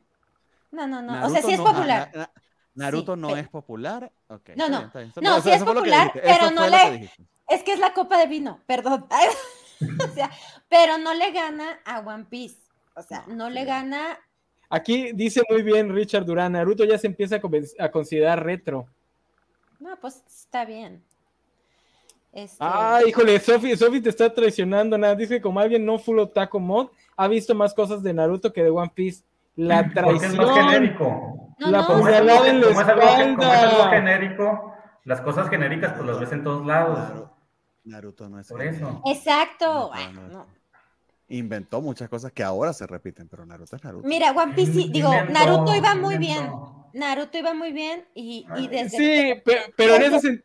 No, 0.72 0.88
no, 0.88 1.01
no. 1.01 1.26
o 1.26 1.30
sea, 1.30 1.41
sí 1.41 1.51
es 1.53 1.59
no- 1.59 1.66
popular. 1.66 2.09
Na- 2.14 2.20
Na- 2.22 2.32
Naruto 2.76 3.14
Sí, 3.16 3.22
no 3.22 3.28
pero- 3.30 3.39
es 3.39 3.47
popular. 3.49 4.11
Ok, 4.28 4.49
No, 4.55 4.66
está 4.66 4.70
no. 4.70 4.78
bien, 4.80 4.88
está 4.88 4.99
bien. 4.99 5.11
No, 5.22 5.32
Eso- 5.38 5.41
sí 5.43 5.51
es 5.51 5.64
popular, 5.64 6.11
pero 6.14 6.51
no 6.51 6.68
le- 6.68 6.99
que. 6.99 7.09
Es 7.49 7.64
que 7.64 7.74
es 7.74 7.80
la 7.80 7.93
copa 7.93 8.18
de 8.18 8.28
vino, 8.28 8.59
perdón. 8.68 9.05
o 9.09 10.14
sea, 10.14 10.30
pero 10.70 10.97
no 10.97 11.14
le 11.14 11.32
gana 11.32 11.80
a 11.86 11.99
One 11.99 12.26
Piece. 12.30 12.57
O 12.95 13.01
sea, 13.01 13.24
no 13.28 13.49
le 13.49 13.64
gana. 13.66 14.18
Aquí 14.70 15.11
dice 15.14 15.41
muy 15.49 15.61
bien 15.61 15.93
Richard 15.93 16.26
Durán, 16.26 16.53
Naruto 16.53 16.84
ya 16.84 16.97
se 16.97 17.07
empieza 17.07 17.39
a 17.80 17.91
considerar 17.91 18.43
retro. 18.43 18.88
No, 19.84 19.98
pues 20.00 20.24
está 20.28 20.64
bien. 20.66 21.04
Este, 22.32 22.58
Ah, 22.62 23.02
híjole, 23.06 23.38
Sofi, 23.40 23.76
Sofi 23.76 24.00
te 24.02 24.10
está 24.10 24.34
traicionando, 24.34 24.98
nada. 24.98 25.14
Dice 25.14 25.36
que 25.36 25.42
como 25.42 25.60
alguien 25.60 25.86
no 25.86 26.00
full 26.00 26.20
otaku 26.20 26.60
mod, 26.60 26.88
ha 27.18 27.28
visto 27.28 27.54
más 27.54 27.74
cosas 27.74 28.02
de 28.02 28.14
Naruto 28.14 28.52
que 28.54 28.64
de 28.64 28.70
One 28.70 28.92
Piece. 28.96 29.24
La 29.56 29.84
Porque 29.84 30.00
es 30.00 30.06
más 30.06 30.32
traición. 30.32 30.70
genérico. 30.70 31.54
no, 31.60 31.70
la 31.70 31.82
no, 31.82 31.88
Como 31.88 32.08
es, 32.08 32.16
en 32.18 32.26
la 32.26 32.34
como 32.38 32.46
es 32.46 32.54
algo- 32.54 32.68
como 32.68 32.82
es 32.82 32.88
algo 32.88 33.02
espalda. 33.04 33.90
genérico, 33.92 34.74
las 35.04 35.22
cosas 35.22 35.50
genéricas 35.50 35.94
pues 35.94 36.08
las 36.08 36.20
ves 36.20 36.32
en 36.32 36.44
todos 36.44 36.66
lados. 36.66 37.30
Naruto 37.84 38.30
no 38.30 38.40
es. 38.40 38.48
Por 38.48 38.64
eso. 38.64 39.02
Exacto. 39.06 39.92
No. 40.32 40.48
Inventó 41.28 41.82
muchas 41.82 42.10
cosas 42.10 42.32
que 42.32 42.42
ahora 42.44 42.74
se 42.74 42.88
repiten, 42.88 43.28
pero 43.28 43.46
Naruto 43.46 43.76
es 43.76 43.84
Naruto. 43.84 44.08
Mira, 44.08 44.32
One 44.32 44.54
Piece, 44.54 44.74
sí, 44.74 44.90
digo, 44.92 45.12
Naruto 45.30 45.76
iba 45.76 45.94
muy 45.94 46.18
bien. 46.18 46.50
Naruto 46.94 47.38
iba 47.38 47.54
muy 47.54 47.72
bien 47.74 48.06
y, 48.14 48.46
y 48.56 48.68
desde 48.68 48.98
Sí, 48.98 49.41
pe- 49.44 49.74
pero 49.76 49.96
en 49.96 50.02
ese, 50.04 50.18
sen- 50.30 50.44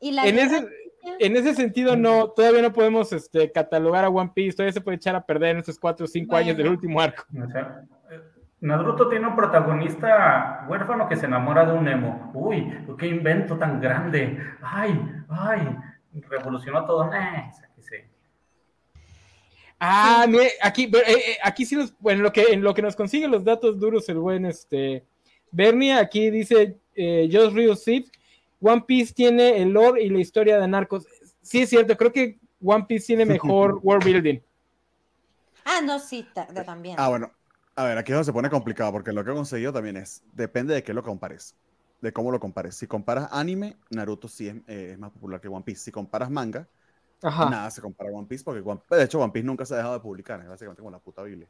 y 0.00 0.12
la 0.12 0.24
en 0.26 0.38
ese, 0.38 0.66
en 1.18 1.36
ese 1.36 1.54
sentido 1.54 1.96
no, 1.96 2.28
todavía 2.28 2.62
no 2.62 2.72
podemos 2.72 3.12
este, 3.12 3.50
catalogar 3.50 4.04
a 4.04 4.08
One 4.08 4.30
Piece, 4.34 4.56
todavía 4.56 4.72
se 4.72 4.80
puede 4.80 4.96
echar 4.96 5.16
a 5.16 5.24
perder 5.26 5.50
en 5.50 5.58
estos 5.58 5.78
cuatro 5.78 6.04
o 6.04 6.08
cinco 6.08 6.36
años 6.36 6.56
del 6.56 6.68
último 6.68 7.00
arco. 7.00 7.24
O 7.32 7.50
sea, 7.50 7.82
eh, 8.10 8.20
Naruto 8.60 9.08
tiene 9.08 9.26
un 9.26 9.34
protagonista 9.34 10.64
huérfano 10.68 11.08
que 11.08 11.16
se 11.16 11.26
enamora 11.26 11.64
de 11.66 11.72
un 11.72 11.88
emo. 11.88 12.30
Uy, 12.32 12.72
qué 12.98 13.08
invento 13.08 13.58
tan 13.58 13.80
grande. 13.80 14.38
Ay, 14.62 15.00
ay, 15.28 15.76
revolucionó 16.28 16.86
todo. 16.86 17.10
Ah, 19.84 20.26
mire, 20.28 20.52
aquí, 20.62 20.84
eh, 20.84 21.02
eh, 21.08 21.38
aquí 21.42 21.66
sí 21.66 21.74
nos, 21.74 21.98
bueno, 21.98 22.22
lo 22.22 22.32
que, 22.32 22.42
en 22.52 22.62
lo 22.62 22.72
que 22.72 22.82
nos 22.82 22.94
consigue 22.94 23.26
los 23.26 23.42
datos 23.42 23.80
duros 23.80 24.08
el 24.08 24.18
buen 24.18 24.46
este 24.46 25.04
Bernie, 25.52 25.92
aquí 25.92 26.30
dice 26.30 26.78
eh, 26.94 27.28
Josh 27.30 27.52
Rio 27.52 27.76
Sid, 27.76 28.06
One 28.60 28.82
Piece 28.86 29.12
tiene 29.12 29.60
el 29.62 29.70
lore 29.70 30.02
y 30.02 30.08
la 30.08 30.18
historia 30.20 30.58
de 30.58 30.66
narcos. 30.66 31.06
Sí, 31.42 31.62
es 31.62 31.68
cierto, 31.70 31.96
creo 31.96 32.12
que 32.12 32.38
One 32.64 32.84
Piece 32.88 33.06
tiene 33.06 33.24
mejor 33.26 33.78
world 33.82 34.04
building. 34.04 34.40
Ah, 35.64 35.80
no, 35.84 35.98
sí, 35.98 36.26
ta- 36.34 36.46
ta- 36.46 36.64
también. 36.64 36.96
Ah, 36.98 37.08
bueno. 37.08 37.30
A 37.74 37.84
ver, 37.84 37.96
aquí 37.96 38.12
es 38.12 38.16
donde 38.16 38.26
se 38.26 38.32
pone 38.34 38.50
complicado, 38.50 38.92
porque 38.92 39.12
lo 39.12 39.24
que 39.24 39.30
he 39.30 39.34
conseguido 39.34 39.72
también 39.72 39.96
es, 39.96 40.22
depende 40.34 40.74
de 40.74 40.82
qué 40.82 40.92
lo 40.92 41.02
compares, 41.02 41.54
de 42.02 42.12
cómo 42.12 42.30
lo 42.30 42.38
compares. 42.38 42.74
Si 42.76 42.86
comparas 42.86 43.28
anime, 43.32 43.76
Naruto 43.88 44.28
sí 44.28 44.48
es, 44.48 44.56
eh, 44.66 44.90
es 44.92 44.98
más 44.98 45.10
popular 45.10 45.40
que 45.40 45.48
One 45.48 45.64
Piece. 45.64 45.80
Si 45.84 45.90
comparas 45.90 46.30
manga, 46.30 46.68
Ajá. 47.22 47.48
nada 47.48 47.70
se 47.70 47.80
compara 47.80 48.10
a 48.10 48.12
One 48.12 48.26
Piece, 48.26 48.44
porque 48.44 48.60
One- 48.60 48.80
de 48.90 49.02
hecho 49.04 49.18
One 49.20 49.32
Piece 49.32 49.46
nunca 49.46 49.64
se 49.64 49.72
ha 49.72 49.78
dejado 49.78 49.94
de 49.94 50.00
publicar, 50.00 50.40
es 50.40 50.48
básicamente 50.48 50.80
como 50.80 50.90
la 50.90 50.98
puta 50.98 51.22
Biblia. 51.22 51.48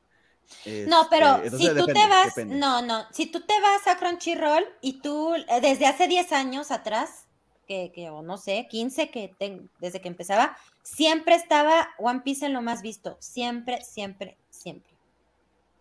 No, 0.86 1.06
pero 1.10 1.36
Este, 1.42 1.56
si 1.56 1.66
entonces 1.66 1.68
tú 1.76 1.86
depende, 1.86 2.00
te 2.00 2.08
vas, 2.08 2.34
depende. 2.34 2.56
no, 2.56 2.82
no, 2.82 3.04
si 3.10 3.26
tú 3.26 3.40
te 3.40 3.54
vas 3.60 3.86
a 3.86 3.96
Crunchyroll 3.98 4.64
y 4.80 5.00
tú 5.00 5.34
eh, 5.34 5.60
desde 5.60 5.86
hace 5.86 6.08
10 6.08 6.30
años 6.32 6.70
atrás, 6.70 7.26
que, 7.66 7.90
que 7.94 8.10
o 8.10 8.22
no 8.22 8.36
sé, 8.36 8.66
15 8.70 9.10
que 9.10 9.34
ten- 9.38 9.70
desde 9.80 10.00
que 10.00 10.08
empezaba, 10.08 10.56
siempre 10.82 11.34
estaba 11.36 11.88
One 11.98 12.20
Piece 12.20 12.44
en 12.46 12.52
lo 12.52 12.60
más 12.62 12.82
visto, 12.82 13.16
siempre, 13.20 13.80
siempre, 13.82 14.36
siempre. 14.50 14.92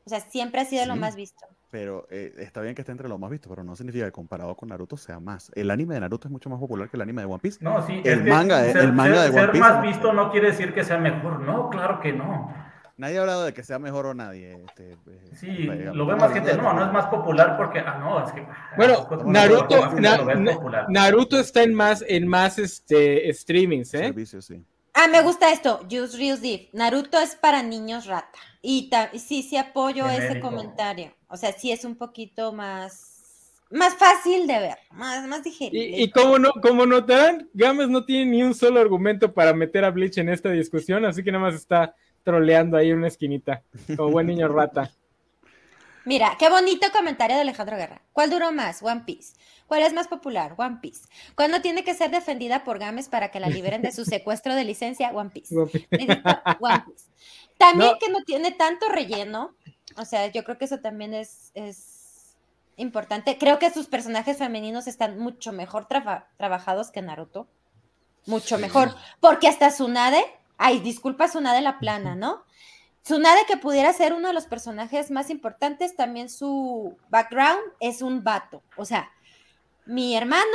O 0.06 0.10
sea, 0.10 0.20
siempre 0.22 0.62
ha 0.62 0.66
sido 0.66 0.86
lo 0.86 0.96
más 0.96 1.16
visto. 1.16 1.46
Pero 1.70 2.08
eh, 2.10 2.34
está 2.40 2.60
bien 2.62 2.76
que 2.76 2.82
esté 2.82 2.92
entre 2.92 3.08
los 3.08 3.20
más 3.20 3.30
vistos, 3.30 3.50
pero 3.50 3.64
no 3.64 3.76
significa 3.76 4.06
que 4.06 4.12
comparado 4.12 4.56
con 4.56 4.70
Naruto 4.70 4.98
sea 4.98 5.20
más. 5.20 5.52
El 5.56 5.70
anime 5.72 5.94
de 5.94 6.02
Naruto 6.02 6.28
es 6.28 6.32
mucho 6.32 6.50
más 6.50 6.60
popular 6.60 6.90
que 6.90 6.98
el 6.98 7.02
anime 7.02 7.22
de 7.22 7.28
One 7.28 7.40
Piece. 7.40 7.60
No, 7.64 7.86
sí, 7.86 8.02
El 8.04 8.24
manga, 8.26 8.66
eh, 8.68 8.74
ser, 8.74 8.82
el 8.84 8.94
manga 8.94 9.22
ser- 9.24 9.24
de 9.24 9.30
One 9.30 9.40
ser 9.42 9.52
Piece 9.52 9.60
más 9.70 9.84
es- 9.86 9.90
visto 9.92 10.12
no 10.14 10.32
quiere 10.32 10.48
decir 10.48 10.74
que 10.74 10.84
sea 10.84 10.98
mejor. 10.98 11.40
No, 11.42 11.70
claro 11.70 12.00
que 12.02 12.12
no. 12.14 12.54
Nadie 12.98 13.18
ha 13.18 13.22
hablado 13.22 13.46
de 13.46 13.54
que 13.54 13.64
sea 13.64 13.80
mejor 13.80 14.06
o 14.06 14.14
nadie. 14.14 14.64
este, 14.68 14.92
eh, 14.92 14.98
Sí, 15.36 15.48
digamos, 15.48 15.96
lo 15.96 16.06
ve 16.06 16.16
más 16.16 16.34
gente. 16.34 16.56
No, 16.58 16.74
no 16.74 16.86
es 16.86 16.92
más 16.92 17.08
popular 17.08 17.58
porque. 17.58 17.80
Ah, 17.80 17.98
no, 18.00 18.26
es 18.26 18.32
que. 18.32 18.42
ah, 18.42 18.74
Bueno, 18.78 18.96
tampoco 18.96 19.22
es 19.22 19.26
Naruto, 19.28 19.90
Na-. 20.00 20.86
Naruto 20.90 21.40
está 21.40 21.64
en 21.64 21.74
más, 21.74 22.04
en 22.08 22.28
más 22.28 22.60
este, 22.60 23.34
streamings, 23.34 23.94
¿eh? 23.94 24.00
servicios, 24.06 24.46
sí. 24.46 24.64
Ah, 24.94 25.08
me 25.08 25.22
gusta 25.22 25.52
esto, 25.52 25.80
Use 25.90 26.18
Real 26.18 26.40
Div. 26.42 26.68
Naruto 26.74 27.18
es 27.20 27.36
para 27.36 27.64
niños 27.64 28.06
rata. 28.06 28.38
Y 28.62 28.92
sí, 29.14 29.42
sí 29.42 29.58
apoyo 29.58 30.08
ese 30.10 30.40
comentario. 30.40 31.14
O 31.28 31.38
sea, 31.38 31.54
sí 31.54 31.72
es 31.72 31.86
un 31.86 31.96
poquito 31.96 32.52
más, 32.52 33.64
más 33.72 33.96
fácil 33.96 34.46
de 34.46 34.60
ver, 34.60 34.78
más, 34.92 35.26
más 35.28 35.44
digerible. 35.44 35.98
Y, 35.98 36.04
y 36.04 36.12
como, 36.12 36.38
no, 36.38 36.52
como 36.62 36.86
notarán, 36.86 37.50
Gámez 37.54 37.88
no 37.88 38.06
tiene 38.06 38.32
ni 38.32 38.44
un 38.44 38.54
solo 38.54 38.80
argumento 38.80 39.34
para 39.34 39.54
meter 39.54 39.86
a 39.86 39.90
Bleach 39.92 40.18
en 40.18 40.30
esta 40.30 40.52
discusión, 40.52 41.06
así 41.06 41.24
que 41.24 41.32
nada 41.32 41.46
más 41.46 41.56
está 41.56 41.96
troleando 42.24 42.78
ahí 42.78 42.90
en 42.92 42.98
una 42.98 43.08
esquinita, 43.08 43.64
como 43.98 44.12
buen 44.12 44.28
niño 44.28 44.48
rata. 44.48 44.92
Mira, 46.04 46.36
qué 46.40 46.50
bonito 46.50 46.88
comentario 46.92 47.36
de 47.36 47.44
Alejandro 47.44 47.78
Guerra. 47.78 48.02
¿Cuál 48.12 48.32
duró 48.32 48.52
más? 48.52 48.82
One 48.82 49.04
Piece. 49.06 49.34
¿Cuál 49.68 49.84
es 49.84 49.94
más 49.94 50.08
popular? 50.08 50.56
One 50.58 50.80
Piece. 50.82 51.08
¿Cuándo 51.36 51.62
tiene 51.62 51.84
que 51.84 51.94
ser 51.94 52.10
defendida 52.10 52.64
por 52.64 52.80
Games 52.80 53.08
para 53.08 53.30
que 53.30 53.40
la 53.40 53.48
liberen 53.50 53.84
de 53.84 53.92
su 53.92 54.04
secuestro 54.04 54.56
de 54.56 54.64
licencia? 54.64 55.12
One 55.12 55.30
Piece. 55.30 55.54
Edita 55.92 56.58
One 56.60 56.84
Piece. 56.88 57.06
También 57.58 57.92
No. 57.92 58.00
que 58.00 58.10
no 58.12 58.24
tiene 58.24 58.52
tanto 58.52 58.90
relleno. 58.90 59.56
O 59.98 60.06
sea, 60.06 60.26
yo 60.28 60.44
creo 60.44 60.58
que 60.58 60.66
eso 60.66 60.80
también 60.80 61.14
es, 61.14 61.52
es 61.54 62.36
importante. 62.78 63.38
Creo 63.38 63.60
que 63.60 63.70
sus 63.70 63.86
personajes 63.86 64.38
femeninos 64.38 64.88
están 64.88 65.20
mucho 65.20 65.52
mejor 65.52 65.86
traba- 65.88 66.30
trabajados 66.38 66.90
que 66.90 67.04
Naruto. 67.04 67.48
Mucho 68.26 68.56
Sí. 68.56 68.62
mejor. 68.64 68.96
Porque 69.20 69.48
hasta 69.48 69.70
Tsunade, 69.70 70.24
ay, 70.62 70.80
disculpa 70.80 71.26
Tsunade 71.28 71.62
la 71.62 71.80
plana, 71.80 72.16
¿no? 72.16 72.44
Tsunade 73.04 73.46
que 73.48 73.58
pudiera 73.58 73.92
ser 73.94 74.14
uno 74.14 74.28
de 74.28 74.34
los 74.34 74.46
personajes 74.46 75.10
más 75.12 75.30
importantes, 75.30 75.96
también 75.96 76.30
su 76.30 76.98
background 77.10 77.60
es 77.80 78.02
un 78.02 78.24
vato. 78.24 78.62
O 78.78 78.86
sea, 78.86 79.10
mi 79.86 80.16
hermano, 80.16 80.46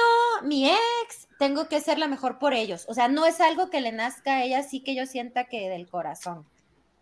mi 0.44 0.68
ex, 0.68 1.28
tengo 1.38 1.68
que 1.68 1.80
ser 1.80 1.98
la 1.98 2.06
mejor 2.06 2.38
por 2.38 2.54
ellos. 2.54 2.86
O 2.88 2.94
sea, 2.94 3.08
no 3.08 3.26
es 3.26 3.40
algo 3.40 3.68
que 3.68 3.80
le 3.80 3.90
nazca 3.92 4.36
a 4.36 4.42
ella, 4.44 4.62
sí 4.62 4.82
que 4.82 4.94
yo 4.94 5.06
sienta 5.06 5.44
que 5.44 5.68
del 5.68 5.88
corazón. 5.88 6.46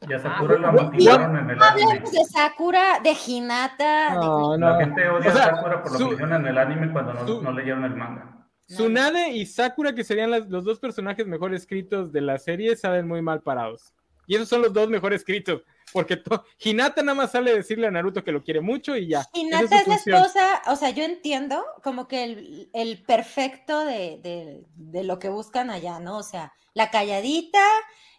Ya 0.09 0.19
Sakura 0.19 0.59
la 0.59 0.69
Ah, 0.69 0.73
bueno, 0.73 0.91
motivaron 0.91 1.37
en 1.37 1.51
el 1.51 1.63
anime. 1.63 1.83
Hablemos 1.93 2.13
de 2.13 2.25
Sakura, 2.25 3.01
de 3.03 3.17
Hinata. 3.27 4.11
de- 4.11 4.17
No, 4.17 4.57
La 4.57 4.73
no. 4.73 4.79
gente 4.81 5.09
odia 5.09 5.31
O 5.31 5.33
sea, 5.35 5.45
a 5.45 5.57
Sakura 5.57 5.83
por 5.83 5.93
lo 5.93 5.99
su- 5.99 6.09
que 6.09 6.15
hicieron 6.15 6.35
en 6.41 6.47
el 6.47 6.59
anime 6.59 6.93
cuando 6.93 7.15
no, 7.15 7.27
su- 7.27 7.43
no 7.43 7.53
leyeron 7.53 7.85
el 7.85 7.95
manga. 7.95 8.34
Tsunade 8.67 9.31
y 9.33 9.47
Sakura, 9.47 9.95
que 9.95 10.05
serían 10.05 10.31
las- 10.31 10.49
los 10.49 10.65
dos 10.65 10.79
personajes 10.81 11.27
mejor 11.27 11.55
escritos 11.55 12.13
de 12.13 12.21
la 12.21 12.39
serie, 12.39 12.77
salen 12.77 13.07
muy 13.07 13.21
mal 13.23 13.43
parados. 13.43 13.93
Y 14.27 14.37
esos 14.37 14.49
son 14.49 14.63
los 14.63 14.73
dos 14.73 14.89
mejor 14.89 15.13
escritos, 15.13 15.63
porque 15.93 16.23
Hinata 16.59 17.03
nada 17.03 17.15
más 17.15 17.33
sale 17.33 17.51
a 17.51 17.55
decirle 17.55 17.87
a 17.87 17.91
Naruto 17.91 18.25
que 18.25 18.33
lo 18.33 18.43
quiere 18.43 18.63
mucho 18.63 18.97
y 18.97 19.09
ya. 19.09 19.27
Hinata 19.35 19.69
su 19.69 19.75
es 19.75 19.87
la 19.87 19.95
esposa, 19.97 20.63
o 20.69 20.77
sea, 20.77 20.89
yo 20.91 21.05
entiendo 21.05 21.63
como 21.83 22.09
que 22.09 22.25
el, 22.25 22.71
el 22.73 23.03
perfecto 23.03 23.85
de, 23.85 24.19
de- 24.23 24.65
de 24.77 25.05
lo 25.05 25.19
que 25.19 25.29
buscan 25.29 25.69
allá, 25.69 26.01
¿no? 26.01 26.17
O 26.17 26.23
sea, 26.23 26.55
la 26.73 26.91
calladita 26.91 27.61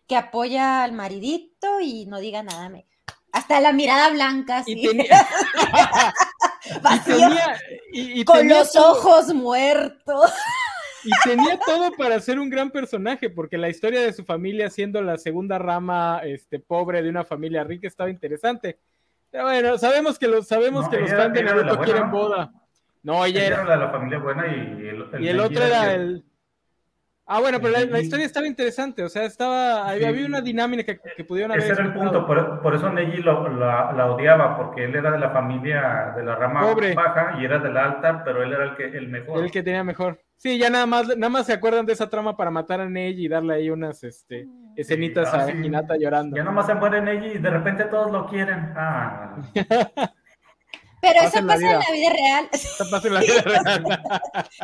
que 0.06 0.16
apoya 0.16 0.84
al 0.84 0.92
maridito 0.92 1.80
y 1.82 2.06
no 2.06 2.20
diga 2.20 2.44
nada. 2.44 2.70
me- 2.70 2.86
Hasta 3.32 3.60
la 3.60 3.74
mirada 3.74 4.12
blanca, 4.12 4.64
Y 4.68 4.86
así, 4.88 4.98
tenía, 6.74 6.78
y 6.78 6.80
vacío, 6.82 7.16
tenía- 7.18 7.60
y- 7.92 8.22
y 8.22 8.26
con 8.26 8.38
tenía 8.40 8.60
los 8.60 8.72
todo- 8.72 8.92
ojos 8.92 9.34
muertos. 9.34 10.32
Y 11.04 11.12
tenía 11.24 11.60
todo 11.60 11.92
para 11.92 12.20
ser 12.20 12.40
un 12.40 12.50
gran 12.50 12.72
personaje, 12.72 13.30
porque 13.30 13.58
la 13.60 13.70
historia 13.70 14.02
de 14.02 14.12
su 14.12 14.26
familia 14.26 14.70
siendo 14.72 15.02
la 15.04 15.18
segunda 15.20 15.60
rama 15.60 16.22
este, 16.24 16.58
pobre 16.60 17.04
de 17.04 17.10
una 17.10 17.24
familia 17.24 17.64
rica 17.64 17.88
estaba 17.88 18.10
interesante. 18.10 18.80
Pero 19.30 19.44
bueno, 19.44 19.78
sabemos 19.78 20.18
que 20.18 20.28
los, 20.28 20.48
sabemos 20.48 20.86
No, 20.86 20.90
que 20.90 20.98
los 21.02 21.12
fans 21.12 21.34
de 21.34 21.42
ella 21.42 21.50
era 21.52 21.58
la 21.58 21.64
Naruto 21.64 21.78
buena, 21.78 21.92
quieren 21.94 22.12
boda. 22.12 22.52
No, 23.04 23.24
ella 23.24 23.40
Ella 23.40 23.48
era. 23.48 23.56
era 23.58 23.66
la 23.66 23.72
de 23.78 23.86
la 23.86 23.92
familia 23.92 24.18
buena 24.18 24.48
y 24.48 24.88
el, 24.88 25.24
Y 25.24 25.28
el 25.28 25.40
otro 25.40 25.64
era 25.64 25.94
el. 25.94 26.24
Ah, 27.28 27.40
bueno, 27.40 27.60
pero 27.60 27.74
la, 27.88 28.00
historia 28.00 28.24
estaba 28.26 28.46
interesante, 28.46 29.04
o 29.04 29.10
sea, 29.10 29.24
estaba, 29.24 29.90
había, 29.90 30.02
Sí. 30.02 30.06
había 30.06 30.26
una 30.28 30.42
dinámica 30.42 30.84
que, 30.84 31.00
que 31.18 31.24
pudieron 31.24 31.52
haber 31.52 31.64
Ese 31.64 31.74
era 31.74 31.84
el 31.84 31.94
punto, 31.94 32.28
por, 32.28 32.62
por 32.62 32.76
eso 32.76 32.88
Neji 32.92 33.18
lo- 33.24 33.50
la, 33.50 33.92
la 33.94 34.12
odiaba, 34.12 34.56
porque 34.56 34.86
él 34.86 34.94
era 34.96 35.10
de 35.10 35.18
la 35.18 35.32
familia 35.32 36.14
de 36.16 36.24
la 36.24 36.36
rama 36.36 36.62
Pobre. 36.62 36.94
baja 36.94 37.38
y 37.40 37.46
era 37.46 37.58
de 37.58 37.72
la 37.72 37.86
alta, 37.86 38.24
pero 38.24 38.44
él 38.44 38.54
era 38.54 38.66
el, 38.66 38.76
que, 38.76 38.86
el 38.86 39.08
mejor. 39.08 39.44
El 39.44 39.50
que 39.50 39.64
tenía 39.64 39.84
mejor. 39.84 40.22
Sí, 40.38 40.60
ya 40.60 40.70
nada 40.70 40.86
más, 40.86 41.08
nada 41.18 41.30
más 41.30 41.48
se 41.48 41.54
acuerdan 41.54 41.88
de 41.88 41.94
esa 41.94 42.10
trama 42.10 42.38
para 42.38 42.52
matar 42.52 42.80
a 42.82 42.88
Neji 42.88 43.26
y 43.26 43.28
darle 43.28 43.56
ahí 43.56 43.70
unas 43.72 44.04
este, 44.04 44.48
escenitas 44.76 45.34
ah, 45.34 45.38
a 45.38 45.46
sí. 45.48 45.54
Hinata 45.64 45.96
llorando. 45.98 46.38
Ya 46.38 46.44
nomás 46.44 46.68
se 46.68 46.76
muere 46.76 47.02
Neji 47.02 47.38
y 47.38 47.38
de 47.40 47.50
repente 47.50 47.86
todos 47.86 48.12
lo 48.12 48.28
quieren. 48.28 48.72
Ah, 48.76 49.36
Pero 51.06 51.20
Pasa 51.22 51.28
eso 51.28 51.38
en 51.40 51.48
pasa 51.48 51.72
en 51.72 51.80
la 51.80 51.92
vida 51.92 52.10
real. 52.10 52.50
Esta 52.52 52.86
pasa 52.90 53.08
en 53.08 53.14
la 53.14 53.20
vida 53.22 53.42
real. 53.42 53.86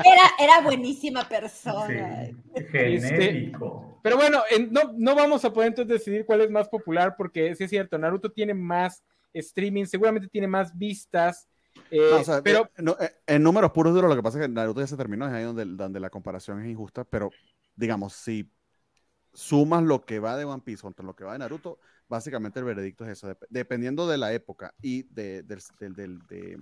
Era, 0.03 0.23
era 0.39 0.61
buenísima 0.61 1.27
persona. 1.29 2.25
sí, 2.55 2.61
genérico. 2.71 3.99
Pero 4.03 4.17
bueno, 4.17 4.41
en- 4.49 4.71
no, 4.71 4.91
no 4.95 5.13
vamos 5.15 5.45
a 5.45 5.53
poder 5.53 5.67
entonces 5.69 5.99
decidir 5.99 6.25
cuál 6.25 6.41
es 6.41 6.49
más 6.49 6.67
popular, 6.67 7.15
porque 7.15 7.55
sí 7.55 7.65
es 7.65 7.69
cierto, 7.69 7.97
Naruto 7.97 8.31
tiene 8.31 8.53
más 8.53 9.03
streaming, 9.33 9.85
seguramente 9.85 10.27
tiene 10.27 10.47
más 10.47 10.75
vistas. 10.75 11.47
eh, 11.91 11.99
No, 12.09 12.17
o 12.17 12.23
sea, 12.23 12.41
pero 12.41 12.65
eh, 12.77 12.81
no, 12.81 12.97
eh, 12.99 13.11
en 13.27 13.43
números 13.43 13.71
puros 13.71 13.93
duros, 13.93 14.09
lo 14.09 14.15
que 14.15 14.23
pasa 14.23 14.39
es 14.39 14.47
que 14.47 14.51
Naruto 14.51 14.81
ya 14.81 14.87
se 14.87 14.97
terminó, 14.97 15.27
es 15.27 15.33
ahí 15.33 15.43
donde, 15.43 15.65
donde 15.65 15.99
la 15.99 16.09
comparación 16.09 16.59
es 16.61 16.67
injusta, 16.69 17.03
pero 17.03 17.29
digamos, 17.75 18.13
si 18.13 18.49
sumas 19.33 19.83
lo 19.83 20.03
que 20.03 20.19
va 20.19 20.35
de 20.35 20.45
One 20.45 20.61
Piece 20.65 20.81
contra 20.81 21.05
lo 21.05 21.15
que 21.15 21.23
va 21.23 21.33
de 21.33 21.39
Naruto, 21.39 21.79
básicamente 22.11 22.59
el 22.59 22.65
veredicto 22.65 23.05
es 23.05 23.11
eso. 23.11 23.27
dep- 23.29 23.47
dependiendo 23.49 24.05
de 24.07 24.17
la 24.19 24.31
época 24.33 24.73
y 24.81 25.03
de- 25.03 25.41
del, 25.43 25.59
del- 25.79 25.93
del- 25.95 26.19
de- 26.27 26.59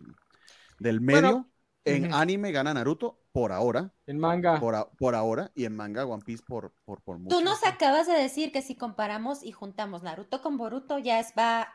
del 0.80 1.02
medio, 1.02 1.22
Bueno, 1.22 1.52
en 1.86 2.14
anime 2.14 2.52
gana 2.52 2.74
Naruto 2.74 3.20
por 3.32 3.52
ahora, 3.52 3.92
En 4.06 4.20
manga. 4.20 4.60
por, 4.60 4.76
a- 4.76 4.90
por 4.92 5.16
ahora, 5.16 5.52
y 5.56 5.66
en 5.66 5.76
manga 5.76 6.06
One 6.06 6.24
Piece 6.24 6.44
por, 6.48 6.72
por, 6.86 7.02
por 7.02 7.18
mucho. 7.18 7.36
Tú 7.38 7.44
nos 7.44 7.66
acabas 7.66 8.06
de 8.08 8.14
decir 8.14 8.52
que 8.52 8.62
si 8.62 8.76
comparamos 8.76 9.44
y 9.44 9.52
juntamos 9.52 10.04
Naruto 10.04 10.42
con 10.42 10.58
Boruto, 10.58 11.00
ya 11.00 11.20
es 11.20 11.34
va 11.38 11.68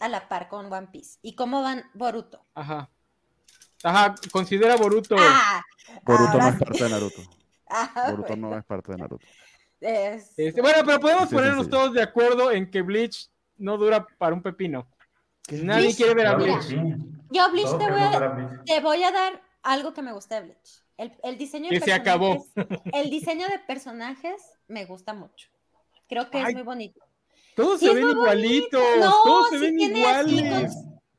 a 0.00 0.08
la 0.08 0.28
par 0.28 0.48
con 0.48 0.70
One 0.72 0.88
Piece. 0.88 1.18
¿Y 1.22 1.34
cómo 1.36 1.62
van 1.62 1.84
Boruto? 1.94 2.44
Ajá. 2.54 2.90
Ajá, 3.84 4.14
considera 4.32 4.76
Boruto. 4.76 5.16
¡Ah! 5.18 5.62
Boruto 6.04 6.38
no 6.38 6.44
ahora 6.44 6.48
es 6.56 6.58
parte 6.58 6.84
de 6.84 6.90
Naruto. 6.90 7.22
Ah, 7.68 7.92
Boruto 8.10 8.28
bueno, 8.28 8.50
no 8.50 8.58
es 8.58 8.64
parte 8.64 8.92
de 8.92 8.98
Naruto. 8.98 9.26
Es- 9.82 10.32
Este, 10.38 10.60
bueno, 10.60 10.78
pero 10.86 11.00
podemos 11.00 11.28
Sí, 11.28 11.34
ponernos 11.34 11.58
sí, 11.58 11.64
sí. 11.64 11.70
todos 11.70 11.92
de 11.92 12.02
acuerdo 12.02 12.50
en 12.50 12.70
que 12.70 12.82
Bleach 12.82 13.28
no 13.58 13.76
dura 13.76 14.06
para 14.18 14.34
un 14.34 14.42
pepino. 14.42 14.88
Nadie 15.50 15.82
Bleach, 15.82 15.96
quiere 15.96 16.14
ver 16.14 16.26
a 16.28 16.34
Bleach. 16.36 16.62
sí. 16.62 16.76
Yo, 17.30 17.50
Bleach, 17.50 17.70
te 17.78 17.90
voy, 17.90 18.00
a, 18.02 18.28
Bleach. 18.28 18.64
te 18.64 18.80
voy 18.80 19.02
a 19.02 19.10
dar 19.10 19.42
algo 19.62 19.92
que 19.94 20.02
me 20.02 20.12
gusta 20.12 20.36
de 20.36 20.46
Bleach. 20.46 20.82
El, 20.96 21.12
el 21.24 21.38
diseño 21.38 21.68
de 21.70 21.78
Que 21.78 21.84
se 21.84 21.92
acabó. 21.92 22.46
personajes- 22.54 22.92
El 22.94 23.10
diseño 23.10 23.48
de 23.48 23.58
personajes 23.60 24.42
me 24.68 24.84
gusta 24.84 25.14
mucho. 25.14 25.48
Creo 26.08 26.30
que 26.30 26.38
Ay, 26.38 26.44
es 26.48 26.54
muy 26.54 26.62
bonito. 26.62 27.00
Todos 27.56 27.80
Sí, 27.80 27.86
se 27.86 27.94
ven 27.94 28.08
igualitos. 28.08 28.82
No, 29.00 29.12
todos 29.24 29.50
se 29.50 29.58
sí 29.58 29.64
ven 29.64 29.80
iguales. 29.80 30.72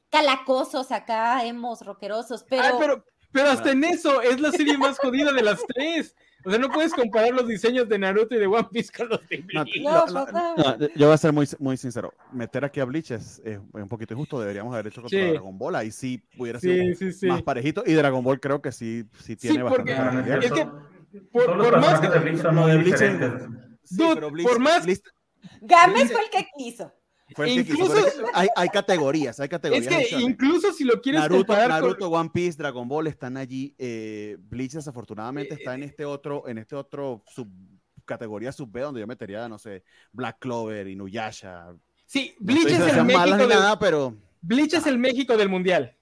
calacosos 0.10 0.92
acá, 0.92 1.44
hemos, 1.46 1.82
rockerosos, 1.86 2.44
pero, 2.48 2.64
Ay, 2.64 2.72
pero, 2.80 3.06
pero 3.32 3.50
hasta 3.50 3.72
en 3.72 3.84
eso 3.84 4.22
es 4.22 4.40
la 4.40 4.52
serie 4.52 4.78
más 4.78 4.98
jodida 5.00 5.32
de 5.32 5.42
las 5.42 5.60
tres. 5.68 6.16
O 6.46 6.50
sea, 6.50 6.60
no 6.60 6.70
puedes 6.70 6.94
comparar 6.94 7.32
los 7.32 7.48
diseños 7.48 7.88
de 7.88 7.98
Naruto 8.00 8.36
y 8.36 8.40
de 8.40 8.48
One 8.48 8.68
Piece 8.72 8.92
con 8.96 9.10
los 9.10 9.28
de 9.30 9.38
No, 9.54 9.64
Bleach. 9.64 9.82
No, 9.82 10.06
papá. 10.14 10.54
no, 10.58 10.78
yo 10.96 11.06
voy 11.08 11.14
a 11.14 11.18
ser 11.18 11.32
muy, 11.32 11.48
muy 11.60 11.78
sincero. 11.78 12.14
Meter 12.32 12.66
aquí 12.66 12.80
a 12.80 12.86
Bleach 12.86 13.12
es, 13.12 13.42
es 13.46 13.60
un 13.72 13.88
poquito 13.88 14.14
injusto. 14.14 14.40
Deberíamos 14.40 14.74
haber 14.74 14.88
hecho 14.88 15.02
contra 15.02 15.20
Sí. 15.20 15.32
Dragon 15.32 15.58
Ball. 15.58 15.76
Ahí 15.76 15.92
sí 15.92 16.22
hubiera 16.38 16.60
sido 16.60 16.74
Sí, 16.76 16.96
sí, 16.96 17.12
sí. 17.14 17.26
más 17.28 17.42
parejito. 17.44 17.84
Y 17.86 17.94
Dragon 17.94 18.24
Ball 18.24 18.40
creo 18.40 18.62
que 18.62 18.72
sí, 18.72 19.06
sí 19.20 19.36
tiene 19.36 19.58
Sí, 19.58 19.62
bastante 19.62 19.92
es 19.94 20.52
que 20.52 20.68
por- 21.32 21.80
más 21.80 22.00
que- 22.00 22.10
de 22.10 22.20
Bleach 22.20 22.42
son 22.42 22.56
Lo 22.56 22.62
muy 22.64 22.72
de 22.72 22.78
Bleach 22.78 22.94
es- 22.96 23.00
diferentes. 23.14 23.50
Sí, 23.84 23.96
Dude, 23.98 24.16
pero 24.16 24.30
Bleach- 24.32 24.48
por 24.48 24.60
más- 24.60 24.84
Bleach 24.86 25.02
Gámez 25.62 26.12
fue 26.12 26.22
el 26.22 26.30
que 26.30 26.48
quiso. 26.58 26.92
Incluso- 27.46 27.98
es 27.98 28.22
hay, 28.34 28.48
hay 28.56 28.70
categorías, 28.70 29.40
hay 29.40 29.46
Es 29.46 29.50
categorías. 29.50 29.86
de 29.90 30.06
que 30.08 30.16
incluso 30.22 30.72
si 30.74 30.84
lo 30.84 31.02
quieres 31.02 31.22
Naruto, 31.22 31.40
comparar 31.46 31.70
con- 31.82 31.90
Naruto, 31.90 32.10
One 32.10 32.30
Piece, 32.34 32.58
Dragon 32.58 32.88
Ball 32.88 33.08
están 33.08 33.38
allí. 33.38 33.74
eh, 33.78 34.38
Bleach 34.40 34.72
desafortunadamente 34.74 35.54
está 35.56 35.74
en 35.76 35.84
este 35.84 36.06
otro, 36.06 36.48
en 36.48 36.58
este 36.58 36.76
otro 36.76 37.24
sub 37.28 37.48
categoría 38.06 38.52
sub 38.52 38.70
B 38.72 38.82
donde 38.82 39.00
yo 39.00 39.08
metería, 39.08 39.48
no 39.48 39.58
sé, 39.58 39.84
Black 40.12 40.38
Clover, 40.40 40.88
Inuyasha. 40.88 41.74
Sí, 42.06 42.36
No 42.40 42.46
Bleach 42.54 42.68
es 42.68 42.94
el 42.98 43.06
México 43.06 43.38
del... 43.38 43.50
nada, 43.50 43.80
pero 43.80 44.16
Bleach 44.42 44.74
es 44.74 44.86
el 44.88 44.98
México 44.98 45.38
del 45.38 45.50
mundial. 45.50 45.96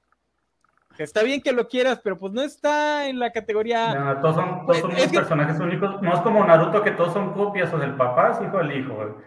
Está 0.97 1.23
bien 1.23 1.41
que 1.41 1.51
lo 1.51 1.67
quieras, 1.67 1.99
pero 2.03 2.19
pues 2.19 2.31
no 2.33 2.41
está 2.41 3.07
en 3.07 3.17
la 3.17 3.31
categoría. 3.31 3.95
No, 3.95 4.21
todos 4.21 4.35
son, 4.35 4.65
todos 4.65 4.79
son 4.81 4.91
Es 4.91 5.07
que- 5.07 5.17
personajes 5.19 5.59
únicos. 5.59 6.01
No 6.01 6.13
es 6.13 6.19
como 6.21 6.45
Naruto 6.45 6.83
que 6.83 6.91
todos 6.91 7.13
son 7.13 7.33
copias, 7.33 7.73
o 7.73 7.77
del 7.79 7.95
papá 7.95 8.31
es 8.31 8.47
hijo 8.47 8.57
del 8.57 8.77
hijo. 8.79 9.17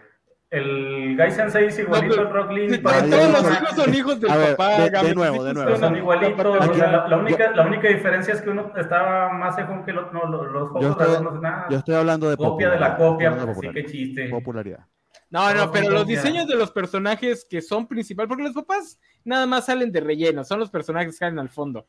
El 0.51 1.15
Gai 1.17 1.31
Sensei 1.31 1.65
es 1.65 1.79
igualito 1.79 2.15
No, 2.15 2.21
al 2.21 2.33
Rock 2.33 2.51
Lee. 2.51 2.77
Para 2.77 3.01
todos 3.09 3.31
los 3.31 3.51
hijos 3.51 3.69
son 3.75 3.95
hijos 3.95 4.19
del 4.21 4.31
ver, 4.31 4.55
papá. 4.55 4.81
de- 4.83 5.07
de 5.07 5.15
nuevo, 5.15 5.43
de 5.43 5.53
nuevo. 5.53 5.75
Son 5.75 5.95
igualitos. 5.97 6.61
Aquí- 6.61 6.77
la, 6.79 6.91
la 6.91 7.09
yo- 7.09 7.17
única, 7.19 7.51
la 7.51 7.65
única 7.67 7.87
diferencia 7.87 8.33
es 8.33 8.41
que 8.41 8.49
uno 8.51 8.71
estaba 8.77 9.33
más 9.33 9.55
cejón 9.55 9.83
que 9.83 9.91
el 9.91 9.97
otro. 9.97 10.13
No, 10.13 10.25
los, 10.31 10.51
los 10.51 10.81
Yo 10.81 10.91
estoy- 10.91 11.23
no 11.23 11.31
nada. 11.41 11.65
yo 11.69 11.77
estoy 11.77 11.95
hablando 11.95 12.29
de 12.29 12.37
Copia 12.37 12.69
de 12.69 12.79
la 12.79 12.95
copia, 12.95 13.35
pues 13.35 13.57
de 13.59 13.67
sí, 13.67 13.73
qué 13.73 13.85
chiste. 13.85 14.29
popularidad. 14.29 14.85
No, 15.31 15.51
no, 15.53 15.71
pero 15.71 15.89
los 15.89 16.05
diseños 16.07 16.47
de 16.47 16.55
los 16.55 16.71
personajes 16.71 17.45
que 17.49 17.61
son 17.61 17.87
principal, 17.87 18.27
porque 18.27 18.43
los 18.43 18.53
papás 18.53 18.99
nada 19.25 19.45
más 19.47 19.65
salen 19.65 19.91
de 19.91 19.99
relleno, 19.99 20.43
son 20.43 20.59
los 20.59 20.69
personajes 20.69 21.09
que 21.09 21.17
salen 21.17 21.39
al 21.39 21.49
fondo. 21.49 21.87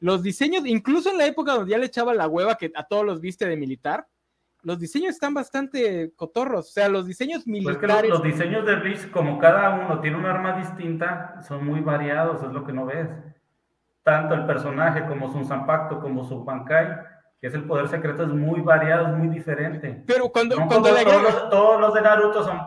Los 0.00 0.22
diseños, 0.22 0.64
incluso 0.66 1.10
en 1.10 1.18
la 1.18 1.26
época 1.26 1.52
donde 1.52 1.70
ya 1.72 1.78
le 1.78 1.86
echaba 1.86 2.14
la 2.14 2.26
hueva 2.26 2.56
que 2.56 2.72
a 2.74 2.82
todos 2.84 3.04
los 3.04 3.20
viste 3.20 3.46
de 3.46 3.56
militar, 3.56 4.06
los 4.62 4.78
diseños 4.78 5.10
están 5.10 5.34
bastante 5.34 6.12
cotorros. 6.16 6.68
O 6.68 6.72
sea, 6.72 6.88
los 6.88 7.06
diseños 7.06 7.42
Pues 7.44 7.76
que 7.78 7.86
los, 7.86 8.02
militares. 8.02 8.10
los 8.10 8.22
diseños 8.22 8.66
de 8.66 8.76
Bleach, 8.76 9.10
como 9.10 9.38
cada 9.38 9.70
uno 9.70 10.00
tiene 10.00 10.16
un 10.18 10.26
arma 10.26 10.56
distinta, 10.58 11.40
son 11.46 11.64
muy 11.66 11.80
variados, 11.80 12.42
es 12.42 12.50
lo 12.52 12.64
que 12.64 12.72
no 12.72 12.86
ves. 12.86 13.08
Tanto 14.02 14.34
el 14.34 14.46
personaje 14.46 15.06
como 15.06 15.32
su 15.32 15.44
Zanpakuto, 15.44 16.00
como 16.00 16.24
su 16.24 16.42
Bankai, 16.44 16.88
que 17.40 17.46
es 17.46 17.54
el 17.54 17.64
poder 17.64 17.88
secreto, 17.88 18.22
es 18.24 18.30
muy 18.30 18.60
variado, 18.60 19.08
es 19.08 19.14
muy 19.16 19.28
diferente. 19.28 20.02
Pero 20.06 20.28
cuando, 20.30 20.56
No 20.56 20.66
cuando 20.66 20.88
todos, 20.90 21.04
todos 21.04 21.22
los, 21.22 21.50
todos 21.50 21.80
los 21.80 21.94
de 21.94 22.00
Naruto 22.02 22.44
son 22.44 22.60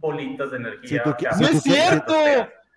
bolitas 0.00 0.50
de 0.50 0.56
energía. 0.56 0.88
Si 0.88 0.98
tú 0.98 1.10
¡No 1.10 1.48
tú 1.48 1.54
es 1.56 1.62
cierto! 1.62 2.14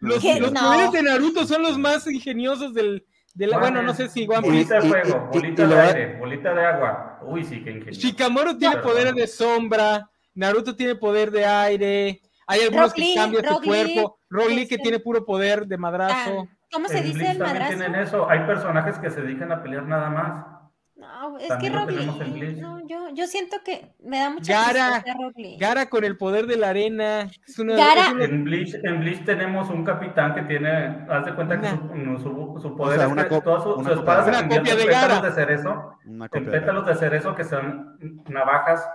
Los, 0.02 0.24
los 0.24 0.52
No. 0.54 0.60
poderes 0.62 0.92
de 0.94 1.04
Naruto 1.04 1.46
son 1.46 1.62
los 1.64 1.78
más 1.78 2.08
ingeniosos 2.08 2.74
del. 2.74 3.06
De 3.34 3.48
la, 3.48 3.58
bueno, 3.60 3.82
no 3.82 3.94
sé 3.94 4.10
si 4.10 4.28
One 4.28 4.42
Piece. 4.42 4.50
Bolita 4.50 4.76
de 4.82 4.82
fuego, 4.90 5.30
bolita 5.32 5.64
y 5.64 5.68
de 5.68 5.80
aire, 5.80 6.18
bolita 6.20 6.54
de 6.54 6.66
agua. 6.66 7.20
Uy, 7.24 7.44
sí, 7.44 7.64
qué 7.64 7.72
ingenioso. 7.72 8.00
Shikamaru 8.02 8.58
tiene 8.58 8.76
Perdón. 8.76 8.92
poderes 8.92 9.16
de 9.16 9.28
sombra, 9.28 10.10
Naruto 10.34 10.76
tiene 10.76 10.96
poder 10.96 11.32
de 11.32 11.46
aire, 11.46 12.22
hay 12.48 12.62
algunos 12.62 12.88
Rock 12.88 12.96
que 12.96 13.02
Lee, 13.02 13.16
cambian 13.16 13.44
su 13.46 13.50
Rock 13.52 13.62
Lee, 13.66 13.68
cuerpo, 13.70 14.20
Rock 14.30 14.50
Lee 14.50 14.56
que 14.68 14.76
este- 14.76 14.78
tiene 14.80 15.00
puro 15.00 15.26
poder 15.26 15.68
de 15.68 15.78
madrazo. 15.78 16.48
Ah, 16.50 16.56
¿Cómo 16.72 16.88
se 16.88 16.98
En 17.00 17.04
dice 17.06 17.32
el 17.32 17.38
también 17.38 17.48
madrazo? 17.48 17.78
tienen 17.78 17.96
eso. 18.02 18.30
Hay 18.30 18.40
personajes 18.46 18.98
que 19.00 19.10
se 19.10 19.22
dedican 19.22 19.52
a 19.52 19.62
pelear 19.64 19.84
nada 19.88 20.10
más. 20.10 20.59
No, 21.00 21.38
es 21.38 21.44
que 21.44 21.70
También 21.70 21.88
Lee, 21.88 22.32
Bleach. 22.40 22.58
no, 22.58 22.86
yo, 22.86 23.08
yo 23.14 23.26
siento 23.26 23.58
que 23.64 23.94
me 24.04 24.20
da 24.20 24.30
mucha 24.32 24.52
Gara, 24.54 25.04
Lee. 25.38 25.56
Gara 25.58 25.90
con 25.90 26.04
el 26.04 26.18
poder 26.18 26.46
de 26.46 26.58
la 26.58 26.70
arena. 26.70 27.22
Es 27.48 27.58
una, 27.58 27.78
Gara- 27.78 28.08
es 28.08 28.14
una- 28.14 28.26
En 28.26 28.44
Bleach, 28.44 28.74
en 28.84 29.00
Bleach 29.00 29.24
tenemos 29.24 29.70
un 29.70 29.86
capitán 29.86 30.36
que 30.36 30.42
tiene, 30.42 31.06
haz 31.10 31.26
de 31.26 31.34
cuenta 31.36 31.62
que 31.62 31.70
su, 31.70 31.78
su- 32.22 32.60
su 32.62 32.76
poder 32.76 32.98
sea, 32.98 33.06
es 33.08 33.12
una 33.14 33.24
que 33.30 33.36
cop- 33.36 33.44
toda 33.46 33.62
su, 33.64 33.74
una 33.76 33.90
su 33.94 34.00
espada 34.00 34.24
copia 34.26 34.34
se 34.34 34.42
de- 34.42 34.46
Una 34.46 34.60
copia 34.60 34.76
de 34.76 34.86
Gara. 34.86 35.08
pétalos 35.08 35.24
de 35.24 35.32
cerezo, 35.46 35.94
en 36.34 36.46
pétalos 36.52 36.86
de 36.86 36.96
cerezo 36.96 37.36
que 37.36 37.44
son 37.46 37.98
navajas 38.28 38.86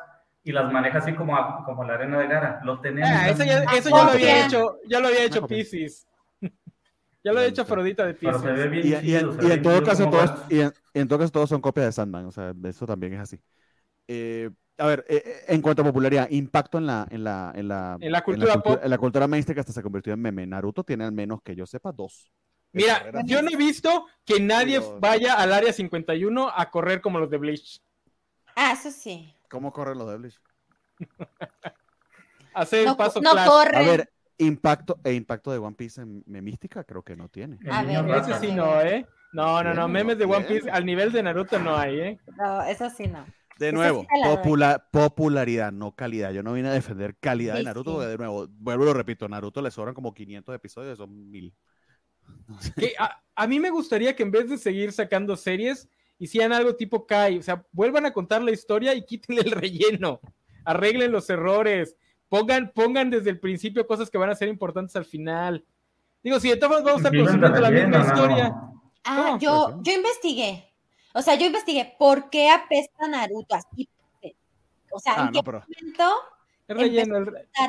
y 0.43 0.53
las 0.53 0.71
maneja 0.71 0.99
así 0.99 1.15
como, 1.15 1.35
a- 1.37 1.65
como 1.65 1.85
la 1.85 1.95
arena 1.95 2.19
de 2.19 2.27
Gara. 2.27 2.61
Lo 2.65 2.81
tenemos. 2.83 3.09
Ah, 3.11 3.31
eso 3.31 3.45
ya, 3.45 3.63
eso 3.63 3.89
ya 3.89 4.05
lo 4.05 4.11
había 4.11 4.45
hecho, 4.47 4.77
ya 4.87 5.01
lo 5.01 5.09
había 5.09 5.25
hecho. 5.25 5.47
Pisces. 5.47 6.07
ya 6.43 7.33
lo 7.33 7.39
había 7.39 7.49
hecho 7.49 7.63
Afrodita 7.63 8.05
de 8.05 8.13
Pero 8.13 8.39
se 8.39 8.53
ve 8.53 8.69
Pisces. 8.69 9.01
bien 9.03 9.05
Y, 9.05 9.45
y 9.45 9.49
y 9.49 9.53
en 9.53 9.63
todo 9.63 9.83
caso, 9.83 10.11
todos, 10.11 10.35
y 10.51 10.61
en, 10.61 10.73
en 10.95 11.09
todo 11.09 11.19
caso, 11.19 11.33
todos 11.33 11.49
son 11.49 11.61
copias 11.61 11.87
de 11.87 11.93
Sandman. 11.93 12.27
O 12.27 12.33
sea, 12.33 12.55
eso 12.65 12.87
también 12.87 13.15
es 13.15 13.21
así. 13.21 13.41
Eh, 14.09 14.51
a 14.79 14.87
ver, 14.87 15.05
eh, 15.09 15.23
eh, 15.25 15.45
en 15.49 15.61
cuanto 15.63 15.83
a 15.83 15.85
popularidad, 15.85 16.29
impacto 16.31 16.79
en 16.79 16.87
la, 16.87 17.07
en 17.11 17.23
la, 17.25 17.53
en 17.55 17.69
la, 17.69 17.97
En 18.01 18.11
la 18.13 18.23
cultura 18.23 18.61
pop. 18.63 18.81
en 18.83 18.91
la 18.91 18.99
cultura 18.99 19.27
mainstream 19.29 19.55
que 19.55 19.61
hasta 19.61 19.73
se 19.73 19.83
convirtió 19.83 20.13
en 20.13 20.21
meme. 20.21 20.47
Naruto 20.47 20.83
tiene 20.85 21.05
al 21.05 21.13
menos 21.13 21.43
que 21.43 21.55
yo 21.55 21.67
sepa 21.67 21.93
dos. 21.93 22.31
Mira, 22.73 23.05
yo 23.25 23.41
no 23.41 23.51
he 23.51 23.57
visto 23.57 24.07
que 24.25 24.41
nadie 24.41 24.81
Pero- 24.81 24.99
vaya 24.99 25.35
al 25.35 25.53
área 25.53 25.73
51 25.73 26.51
a 26.53 26.71
correr 26.71 27.01
como 27.01 27.21
los 27.21 27.31
de 27.31 27.39
Bleach. 27.39 27.81
Ah, 28.57 28.73
eso 28.73 28.91
sí. 28.91 29.33
¿Cómo 29.49 29.73
corren 29.73 29.97
los 29.99 30.09
de 30.11 30.17
Bleach? 30.17 30.41
Hacer 32.55 32.81
el 32.81 32.87
No, 32.87 32.97
paso 32.97 33.21
no 33.21 33.33
flash. 33.33 33.49
corre. 33.49 33.77
A 33.77 33.81
ver, 33.83 34.13
impacto 34.39 34.99
e 35.05 35.13
impacto 35.13 35.51
de 35.53 35.59
One 35.59 35.75
Piece 35.77 36.01
en 36.01 36.23
memística 36.27 36.85
creo 36.85 37.03
que 37.03 37.17
no 37.17 37.29
tiene. 37.29 37.59
El 37.63 37.71
A 37.71 37.83
ver. 37.83 38.17
Ese 38.23 38.39
sí 38.41 38.53
no, 38.53 38.81
¿eh? 38.81 39.07
No, 39.35 39.63
no, 39.63 39.75
no, 39.75 39.89
memes 39.89 40.17
de 40.19 40.25
One 40.25 40.45
Piece 40.47 40.71
al 40.71 40.87
nivel 40.87 41.13
de 41.13 41.23
Naruto 41.23 41.59
no 41.59 41.77
hay, 41.77 41.99
¿eh? 42.01 42.19
No, 42.39 42.63
eso 42.63 42.89
sí 42.89 43.07
no. 43.09 43.25
De 43.59 43.73
nuevo, 43.73 44.01
sí 44.03 44.07
te 44.13 44.19
la 44.21 44.29
doy. 44.29 44.37
popula- 44.39 44.85
popularidad, 44.91 45.73
no 45.73 45.93
calidad. 45.95 46.33
Yo 46.33 46.43
no 46.43 46.53
vine 46.53 46.69
a 46.69 46.73
defender 46.73 47.17
calidad 47.21 47.55
de 47.55 47.63
Naruto, 47.65 47.91
sí. 47.91 47.95
porque 47.97 48.09
de 48.11 48.19
nuevo, 48.19 48.49
vuelvo 48.59 48.85
y 48.85 48.87
lo 48.87 48.95
repito, 48.95 49.29
Naruto 49.29 49.61
le 49.63 49.71
sobran 49.71 49.95
como 49.95 50.15
500 50.15 50.55
episodios, 50.55 50.99
son 50.99 51.31
mil. 51.31 51.53
Que 52.77 52.95
a, 52.99 53.21
a 53.35 53.47
mí 53.47 53.61
me 53.61 53.71
gustaría 53.71 54.17
que 54.17 54.23
en 54.23 54.31
vez 54.31 54.49
de 54.49 54.57
seguir 54.59 54.93
sacando 54.93 55.37
series, 55.37 55.89
hicieran 56.19 56.53
algo 56.53 56.75
tipo 56.77 57.07
Kai. 57.07 57.39
O 57.39 57.43
sea, 57.43 57.65
vuelvan 57.73 58.07
a 58.07 58.13
contar 58.13 58.43
la 58.43 58.51
historia 58.53 58.95
y 58.95 59.05
quítenle 59.05 59.43
el 59.43 59.51
relleno. 59.53 60.21
Arreglen 60.65 61.13
los 61.13 61.29
errores. 61.29 61.97
Pongan, 62.29 62.73
pongan 62.75 63.11
desde 63.11 63.31
el 63.31 63.39
principio 63.39 63.87
cosas 63.87 64.11
que 64.11 64.19
van 64.19 64.31
a 64.31 64.35
ser 64.35 64.49
importantes 64.49 64.97
al 64.97 65.05
final. 65.05 65.65
Digo, 66.23 66.41
si 66.41 66.49
de 66.49 66.57
todas 66.57 66.77
formas 66.77 66.85
vamos 66.85 67.05
a 67.05 67.09
estar 67.09 67.21
consumiendo 67.21 67.61
la 67.61 67.71
misma 67.71 67.99
no. 67.99 68.05
historia. 68.07 68.55
Ah, 69.05 69.37
yo, 69.41 69.79
yo 69.83 69.93
investigué. 69.93 70.71
O 71.13 71.23
sea, 71.23 71.35
yo 71.37 71.47
investigué 71.47 71.95
por 71.99 72.31
qué 72.31 72.51
apesta 72.51 73.07
Naruto 73.09 73.55
así. 73.55 73.89
O 74.91 74.99
sea, 75.01 75.15
Ah, 75.17 75.23
¿en 75.27 75.33
qué 75.33 75.43
pero, 75.45 75.61
momento 75.61 76.13
El 76.69 76.79
relleno, 76.79 77.17
el 77.19 77.29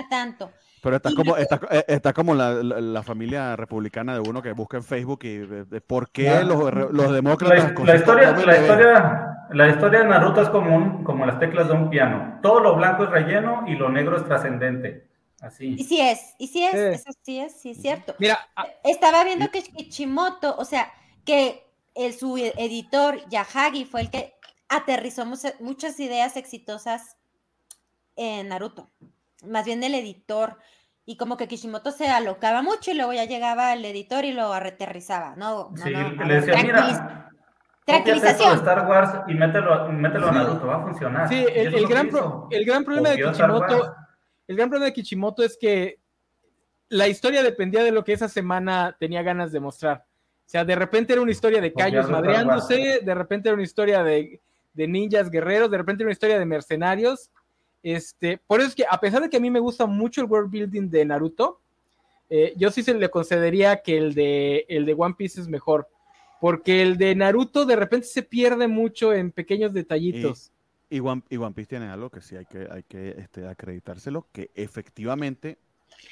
tanto? 0.10 0.52
pero 0.82 0.98
está 0.98 1.10
Y 1.10 1.16
como, 1.16 1.36
luego- 1.36 1.38
está, 1.42 1.60
eh, 1.72 1.86
está 1.88 2.14
como 2.14 2.36
la, 2.36 2.52
la- 2.64 2.80
la 2.80 3.02
familia 3.04 3.56
republicana 3.56 4.14
de 4.14 4.20
uno 4.20 4.42
que 4.44 4.52
busca 4.52 4.78
en 4.78 4.84
Facebook 4.84 5.20
y 5.24 5.38
de, 5.38 5.66
de 5.66 5.82
por 5.82 6.12
qué 6.12 6.44
los, 6.44 6.72
los 6.72 7.08
La, 7.08 7.12
demócratas 7.12 7.58
la 7.58 7.74
consultan 7.74 7.96
historia, 7.98 8.32
la, 8.46 8.58
historia, 8.62 9.28
la 9.52 9.68
historia 9.70 10.00
de 10.02 10.06
Naruto 10.06 10.42
es 10.44 10.50
como, 10.50 10.76
un- 10.76 11.04
como 11.04 11.26
las 11.26 11.40
teclas 11.40 11.68
de 11.68 11.74
un 11.74 11.90
piano. 11.90 12.40
Todo 12.44 12.60
lo 12.60 12.76
blanco 12.76 13.04
es 13.06 13.10
relleno 13.10 13.64
y 13.68 13.76
lo 13.76 13.90
negro 13.90 14.18
es 14.18 14.26
trascendente. 14.26 15.08
Y 15.42 15.46
Así. 15.46 15.78
sí 15.84 16.00
es, 16.02 16.36
y 16.38 16.48
sí 16.48 16.64
es, 16.64 16.72
Sí. 16.72 16.78
eso 17.10 17.20
sí 17.24 17.40
es, 17.40 17.60
sí 17.60 17.70
es 17.72 17.82
cierto. 17.82 18.14
Mira, 18.20 18.38
a- 18.56 18.68
Estaba 18.84 19.24
viendo 19.24 19.50
que 19.50 19.64
Kishimoto, 19.64 20.56
o 20.58 20.66
sea, 20.66 20.92
que 21.26 21.66
el, 21.96 22.14
su 22.14 22.38
editor 22.38 23.28
Yahagi 23.30 23.86
fue 23.86 24.02
el 24.02 24.10
que 24.10 24.34
aterrizó 24.70 25.26
muchas, 25.26 26.00
ideas 26.00 26.38
exitosas 26.38 27.18
en 28.16 28.50
Naruto, 28.50 28.90
más 29.44 29.66
bien 29.66 29.84
el 29.84 29.96
editor. 29.96 30.58
Y 31.08 31.18
como 31.18 31.38
que 31.38 31.48
Kishimoto 31.48 31.92
se 31.92 32.08
alocaba 32.08 32.64
mucho 32.64 32.90
y 32.90 32.96
luego 32.96 33.14
ya 33.14 33.26
llegaba 33.26 33.74
el 33.74 33.86
editor 33.86 34.26
y 34.26 34.34
lo 34.34 34.52
aterrizaba. 34.52 35.36
No, 35.36 35.70
no, 35.70 35.78
Sí, 35.84 35.92
no, 35.92 36.26
le 36.26 36.34
decía, 36.42 36.64
mira, 36.64 36.88
de 36.88 37.32
tranquilización. 37.86 38.56
Star 38.56 38.88
Wars 38.88 39.12
y 39.28 39.36
mételo, 39.36 39.88
mételo 39.90 40.30
a. 40.30 40.32
Naruto, 40.32 40.66
va 40.66 40.78
a 40.78 40.82
funcionar. 40.82 41.30
Sí, 41.30 41.46
el, 41.54 41.88
gran 41.88 42.10
pro- 42.10 42.48
el 42.50 42.66
gran 42.66 42.84
problema 42.84 43.10
de 43.10 43.18
Kishimoto, 43.24 43.96
el 44.48 44.56
gran 44.56 44.70
problema 44.70 44.86
de 44.88 44.94
Kishimoto 44.94 45.44
es 45.44 45.58
que 45.62 46.00
la 46.90 47.08
historia 47.08 47.44
dependía 47.44 47.84
de 47.84 47.92
lo 47.92 48.04
que 48.04 48.14
esa 48.14 48.28
semana 48.28 48.96
tenía 49.00 49.22
ganas 49.22 49.52
de 49.52 49.60
mostrar. 49.60 50.06
O 50.46 50.50
sea, 50.50 50.64
de 50.64 50.76
repente 50.76 51.14
era 51.14 51.22
una 51.22 51.32
historia 51.32 51.60
de 51.60 51.74
callos 51.74 52.10
madreándose, 52.10 53.00
de 53.04 53.16
repente 53.16 53.50
era 53.50 53.56
una 53.56 53.64
historia 53.64 54.04
de, 54.04 54.40
de 54.74 54.88
ninjas 54.88 55.32
guerreros, 55.32 55.72
de 55.72 55.78
repente 55.78 56.04
era 56.04 56.08
una 56.08 56.14
historia 56.14 56.38
de 56.38 56.46
mercenarios. 56.46 57.32
Este, 57.82 58.38
por 58.38 58.60
eso 58.60 58.70
es 58.70 58.76
que, 58.76 58.86
a 58.90 59.00
pesar 59.00 59.22
de 59.22 59.30
que 59.30 59.38
a 59.38 59.40
mí 59.40 59.50
me 59.50 59.60
gusta 59.60 59.86
mucho 59.86 60.22
el 60.22 60.28
world 60.28 60.52
building 60.52 60.90
de 60.90 61.06
Naruto, 61.06 61.60
eh, 62.30 62.54
yo 62.58 62.70
sí 62.72 62.84
se 62.84 62.94
le 62.94 63.10
concedería 63.10 63.82
que 63.82 63.98
el 63.98 64.14
de, 64.14 64.66
el 64.70 64.86
de 64.86 64.96
One 64.98 65.16
Piece 65.18 65.42
es 65.42 65.48
mejor. 65.48 65.88
Porque 66.42 66.82
el 66.82 66.98
de 66.98 67.16
Naruto 67.16 67.66
de 67.66 67.76
repente 67.76 68.08
se 68.08 68.22
pierde 68.22 68.68
mucho 68.68 69.14
en 69.14 69.32
pequeños 69.32 69.74
detallitos. 69.74 70.52
Y 70.90 71.00
One, 71.00 71.24
y 71.30 71.38
One 71.38 71.54
Piece 71.54 71.70
tiene 71.70 71.88
algo 71.88 72.12
que 72.12 72.22
sí 72.22 72.36
hay 72.36 72.46
que, 72.46 72.68
hay 72.70 72.84
que 72.84 73.16
este, 73.18 73.48
acreditárselo, 73.48 74.28
que 74.32 74.52
efectivamente 74.54 75.58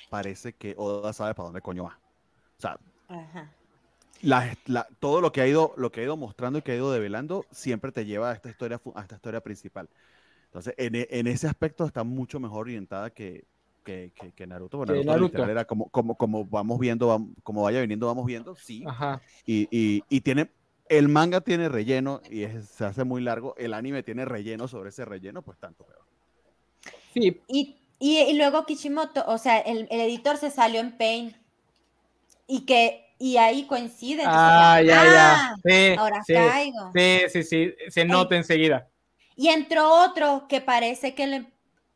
parece 0.09 0.53
que 0.53 0.73
Oda 0.77 1.13
sabe 1.13 1.35
para 1.35 1.45
dónde 1.45 1.61
coño 1.61 1.83
va. 1.83 1.99
O 2.57 2.61
sea, 2.61 2.79
Ajá. 3.09 3.51
La- 4.23 4.57
la- 4.65 4.87
todo 4.99 5.21
lo 5.21 5.31
que 5.31 5.41
ha 5.41 5.47
ido, 5.47 5.73
lo 5.77 5.91
que 5.91 6.01
ha 6.01 6.03
ido 6.03 6.17
mostrando 6.17 6.59
y 6.59 6.61
que 6.63 6.71
ha 6.71 6.75
ido 6.75 6.91
develando 6.91 7.45
siempre 7.51 7.91
te 7.91 8.05
lleva 8.05 8.31
a 8.31 8.33
esta 8.33 8.49
historia, 8.49 8.81
a 8.95 9.01
esta 9.01 9.15
historia 9.15 9.41
principal. 9.41 9.87
Entonces, 10.45 10.73
en, 10.77 10.95
e- 10.95 11.07
en 11.11 11.27
ese 11.27 11.47
aspecto 11.47 11.85
está 11.85 12.03
mucho 12.03 12.39
mejor 12.39 12.61
orientada 12.61 13.09
que, 13.09 13.45
que, 13.83 14.11
que- 14.15 14.31
que 14.31 14.47
Naruto. 14.47 14.77
Bueno, 14.77 14.93
Naruto, 14.93 15.37
Naruto. 15.37 15.51
era 15.51 15.65
como, 15.65 15.89
como, 15.89 16.15
como 16.15 16.45
vamos 16.45 16.79
viendo, 16.79 17.09
vam- 17.09 17.33
como 17.43 17.63
vaya 17.63 17.81
viniendo, 17.81 18.07
vamos 18.07 18.25
viendo, 18.25 18.55
sí. 18.55 18.83
Ajá. 18.87 19.21
Y, 19.45 19.67
y- 19.71 20.03
y 20.09 20.21
tiene, 20.21 20.49
el 20.89 21.09
manga 21.09 21.41
tiene 21.41 21.69
relleno 21.69 22.21
y 22.29 22.43
es- 22.43 22.69
se 22.69 22.85
hace 22.85 23.03
muy 23.03 23.21
largo. 23.21 23.55
El 23.57 23.73
anime 23.73 24.03
tiene 24.03 24.25
relleno 24.25 24.67
sobre 24.67 24.89
ese 24.89 25.05
relleno, 25.05 25.41
pues 25.41 25.57
tanto 25.57 25.83
peor. 25.83 26.01
Sí, 27.13 27.41
Y, 27.47 27.77
y, 27.99 28.19
y 28.19 28.37
luego 28.37 28.65
Kishimoto, 28.65 29.23
o 29.27 29.37
sea, 29.37 29.59
el, 29.59 29.87
el 29.91 30.01
editor 30.01 30.37
se 30.37 30.49
salió 30.49 30.79
en 30.79 30.97
Pain. 30.97 31.35
Y 32.47 32.65
que, 32.65 33.02
y 33.23 33.37
ahí 33.37 33.65
coincide. 33.67 34.23
entonces, 34.23 34.41
Ah, 34.43 34.81
ya, 34.81 34.95
ya. 35.05 35.33
ah, 35.33 35.55
Sí, 35.65 35.95
ahora 35.97 36.21
sí, 36.27 36.33
caigo. 36.33 36.91
sí, 36.93 37.21
sí, 37.29 37.43
sí, 37.43 37.73
se 37.87 38.03
nota 38.03 38.35
enseguida. 38.35 38.89
Y 39.37 39.47
entró 39.47 39.89
otro 40.03 40.45
que 40.49 40.59
parece 40.59 41.15
que 41.15 41.27
le, 41.27 41.45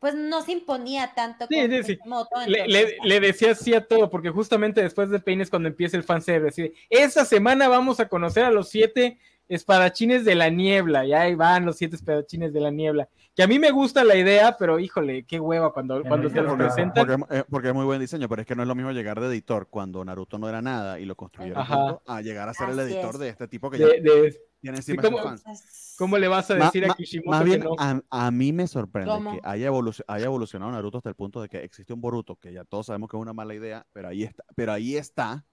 pues 0.00 0.14
no 0.14 0.40
se 0.40 0.52
imponía 0.52 1.12
tanto 1.14 1.46
Sí, 1.46 1.54
con 1.56 1.68
sí, 1.70 1.82
sí. 1.82 1.96
Kishimoto, 1.98 2.40
Le, 2.46 2.66
le- 2.66 2.96
le 3.04 3.20
decía 3.20 3.54
sí 3.54 3.74
a 3.74 3.84
todo, 3.86 4.08
porque 4.08 4.30
justamente 4.30 4.82
después 4.82 5.10
de 5.10 5.20
Pain 5.20 5.42
es 5.42 5.50
cuando 5.50 5.68
empieza 5.68 5.98
el 5.98 6.02
fanservice. 6.02 6.62
así 6.62 6.72
Esta 6.88 7.26
semana 7.26 7.68
vamos 7.68 8.00
a 8.00 8.08
conocer 8.08 8.44
a 8.44 8.50
los 8.50 8.70
siete 8.70 9.18
espadachines 9.48 10.24
de 10.24 10.34
la 10.34 10.50
niebla. 10.50 11.04
Y 11.06 11.12
ahí 11.12 11.34
van 11.34 11.64
los 11.66 11.76
siete 11.76 11.96
espadachines 11.96 12.52
de 12.52 12.60
la 12.60 12.70
niebla. 12.70 13.08
Que 13.34 13.42
a 13.44 13.46
mí 13.46 13.58
me 13.58 13.70
gusta 13.70 14.02
la 14.04 14.16
idea, 14.16 14.56
pero 14.58 14.80
híjole, 14.80 15.24
qué 15.24 15.38
hueva 15.38 15.72
cuando, 15.72 16.02
cuando 16.02 16.28
te 16.28 16.42
los 16.42 16.54
presentan. 16.56 17.06
Porque, 17.06 17.36
eh, 17.38 17.44
porque 17.48 17.68
es 17.68 17.74
muy 17.74 17.84
buen 17.84 18.00
diseño, 18.00 18.28
pero 18.28 18.42
es 18.42 18.48
que 18.48 18.56
no 18.56 18.62
es 18.62 18.68
lo 18.68 18.74
mismo 18.74 18.90
llegar 18.90 19.20
de 19.20 19.28
editor 19.28 19.68
cuando 19.68 20.04
Naruto 20.04 20.38
no 20.38 20.48
era 20.48 20.60
nada 20.60 20.98
y 20.98 21.04
lo 21.04 21.14
construyeron 21.14 21.62
Ajá. 21.62 21.74
juntos, 21.76 22.02
a 22.06 22.20
llegar 22.20 22.48
a 22.48 22.54
ser 22.54 22.70
el 22.70 22.80
Así 22.80 22.92
editor 22.94 23.14
es. 23.14 23.20
de 23.20 23.28
este 23.28 23.46
tipo 23.48 23.70
que 23.70 23.78
ya 23.78 23.86
De- 23.86 24.00
de- 24.00 24.36
tiene 24.60 24.82
sí, 24.82 24.90
encima 24.92 25.02
¿cómo- 25.02 25.18
fans. 25.22 25.94
¿Cómo 25.96 26.18
le 26.18 26.26
vas 26.26 26.50
a 26.50 26.54
decir 26.56 26.84
ma- 26.86 26.92
a 26.92 26.96
Kishimoto 26.96 27.30
Más 27.30 27.40
que 27.40 27.44
bien, 27.46 27.60
no? 27.60 27.74
a, 27.78 28.00
a 28.10 28.30
mí 28.32 28.52
me 28.52 28.66
sorprende 28.66 29.10
¿Cómo? 29.12 29.32
que 29.32 29.40
haya, 29.44 29.68
evoluc- 29.70 30.02
haya 30.08 30.24
evolucionado 30.26 30.72
Naruto 30.72 30.98
hasta 30.98 31.08
el 31.10 31.14
punto 31.14 31.40
de 31.40 31.48
que 31.48 31.58
existe 31.62 31.92
un 31.92 32.00
Boruto, 32.00 32.34
que 32.36 32.52
ya 32.52 32.64
todos 32.64 32.86
sabemos 32.86 33.08
que 33.08 33.16
es 33.16 33.20
una 33.20 33.32
mala 33.32 33.54
idea, 33.54 33.86
pero 33.92 34.08
ahí 34.08 34.24
está, 34.24 34.42
pero 34.56 34.72
ahí 34.72 34.96
está, 34.96 35.44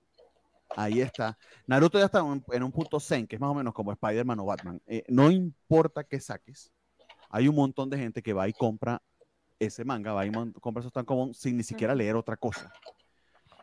ahí 0.75 1.01
está. 1.01 1.37
Naruto 1.67 1.97
ya 1.99 2.05
está 2.05 2.19
en 2.19 2.63
un, 2.63 2.71
punto 2.71 2.99
zen, 2.99 3.27
que 3.27 3.35
es 3.35 3.41
más 3.41 3.51
o 3.51 3.53
menos 3.55 3.73
como 3.73 3.91
Spider-Man 3.91 4.39
o 4.39 4.45
Batman. 4.45 4.81
Eh, 4.87 5.03
no 5.07 5.31
importa 5.31 6.03
qué 6.03 6.19
saques, 6.19 6.71
hay 7.29 7.47
un 7.47 7.55
montón 7.55 7.89
de 7.89 7.97
gente 7.97 8.21
que 8.21 8.33
va 8.33 8.47
y 8.47 8.53
compra 8.53 9.01
ese 9.59 9.85
manga, 9.85 10.13
va 10.13 10.25
y 10.25 10.31
compra 10.59 10.81
eso 10.81 10.91
tan 10.91 11.05
común 11.05 11.33
sin 11.33 11.57
ni 11.57 11.63
siquiera 11.63 11.95
leer 11.95 12.15
otra 12.15 12.37
cosa. 12.37 12.71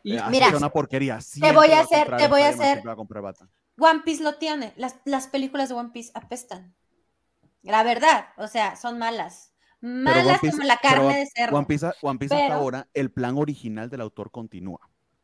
Y- 0.03 0.17
Eh, 0.17 0.21
Mira, 0.29 0.49
sea 0.49 0.57
una 0.57 0.69
porquería. 0.69 1.19
te 1.39 1.51
voy 1.51 1.69
a 1.69 1.81
hacer- 1.81 2.15
te 2.17 2.27
voy 2.27 2.41
a 2.41 2.49
hacer- 2.49 2.83
a. 2.87 3.49
One 3.79 4.01
Piece 4.03 4.23
lo 4.23 4.35
tiene. 4.35 4.73
Las, 4.75 4.97
las 5.05 5.27
películas 5.27 5.69
de 5.69 5.75
One 5.75 5.89
Piece 5.89 6.11
apestan. 6.13 6.75
La 7.61 7.83
verdad, 7.83 8.27
o 8.37 8.47
sea, 8.47 8.75
son 8.75 8.99
malas. 8.99 9.53
Malas 9.79 10.39
Piece- 10.39 10.51
como 10.51 10.63
la 10.67 10.77
carne 10.77 11.19
de 11.19 11.25
cerdo. 11.27 11.57
One 11.57 11.65
Piece, 11.65 11.87
One 12.01 12.19
Piece 12.19 12.35
hasta 12.35 12.55
ahora, 12.55 12.87
el 12.93 13.11
plan 13.11 13.37
original 13.37 13.89
del 13.89 14.01
autor 14.01 14.31
continúa. 14.31 14.79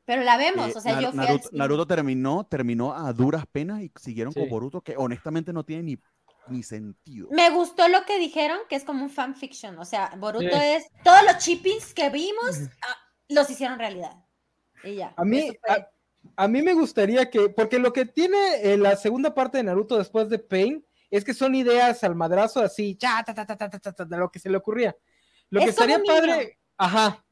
Pero 0.10 0.23
la 0.23 0.38
vemos, 0.38 0.69
Eh, 0.69 0.73
o 0.76 0.81
sea, 0.81 0.94
Nar- 0.94 1.03
yo 1.03 1.11
fui 1.11 1.19
al 1.19 1.26
Naruto, 1.27 1.48
cine. 1.49 1.60
Naruto 1.60 1.86
terminó, 1.86 2.44
terminó 2.44 2.95
a 2.95 3.14
duras 3.14 3.45
penas 3.45 3.84
y 3.84 3.91
siguieron 3.95 4.34
Sí. 4.34 4.40
con 4.40 4.49
Boruto, 4.49 4.81
que 4.81 4.95
honestamente 4.98 5.53
no 5.53 5.64
tiene 5.64 5.84
ni, 5.84 5.99
ni 6.48 6.64
sentido. 6.64 7.27
Me 7.30 7.52
gustó 7.52 7.88
lo 7.90 8.03
que 8.06 8.18
dijeron, 8.18 8.57
que 8.68 8.76
es 8.76 8.84
como 8.84 9.03
un 9.03 9.11
fanfiction. 9.11 9.77
O 9.77 9.86
sea, 9.86 10.11
Boruto 10.18 10.49
Sí. 10.49 10.64
es. 10.64 10.88
Todos 11.03 11.22
los 11.26 11.38
chippings 11.38 11.94
que 11.94 12.10
vimos 12.10 12.57
ah, 12.81 12.98
los 13.27 13.48
hicieron 13.52 13.77
realidad. 13.77 14.14
Y 14.84 14.95
ya. 14.95 15.14
A 15.15 15.23
mí, 15.23 15.52
fue- 15.64 15.76
a, 15.76 15.88
a 16.44 16.48
mí 16.48 16.64
me 16.64 16.73
gustaría 16.73 17.30
que, 17.30 17.49
porque 17.49 17.77
lo 17.77 17.94
que 17.94 18.06
tiene 18.07 18.64
eh, 18.64 18.77
la 18.77 18.95
segunda 18.95 19.36
parte 19.36 19.60
de 19.60 19.64
Naruto 19.65 19.95
después 19.95 20.27
de 20.27 20.40
Pain 20.40 20.84
es 21.11 21.23
que 21.23 21.36
son 21.36 21.53
ideas 21.53 22.03
al 22.03 22.15
madrazo 22.15 22.61
así, 22.61 22.95
cha, 22.95 23.22
ta, 23.23 23.36
ta, 23.36 23.45
ta, 23.45 23.56
ta, 23.56 23.69
ta, 23.69 23.77
ta, 23.80 23.94
ta, 23.94 24.06
de 24.06 24.18
lo 24.18 24.31
que 24.31 24.40
se 24.40 24.49
le 24.49 24.57
ocurría. 24.57 24.95
Lo 25.52 25.60
que 25.60 25.68
Es 25.69 25.76
como 25.76 25.86
estaría 25.95 26.03
padre, 26.03 26.57
ajá, 26.77 27.23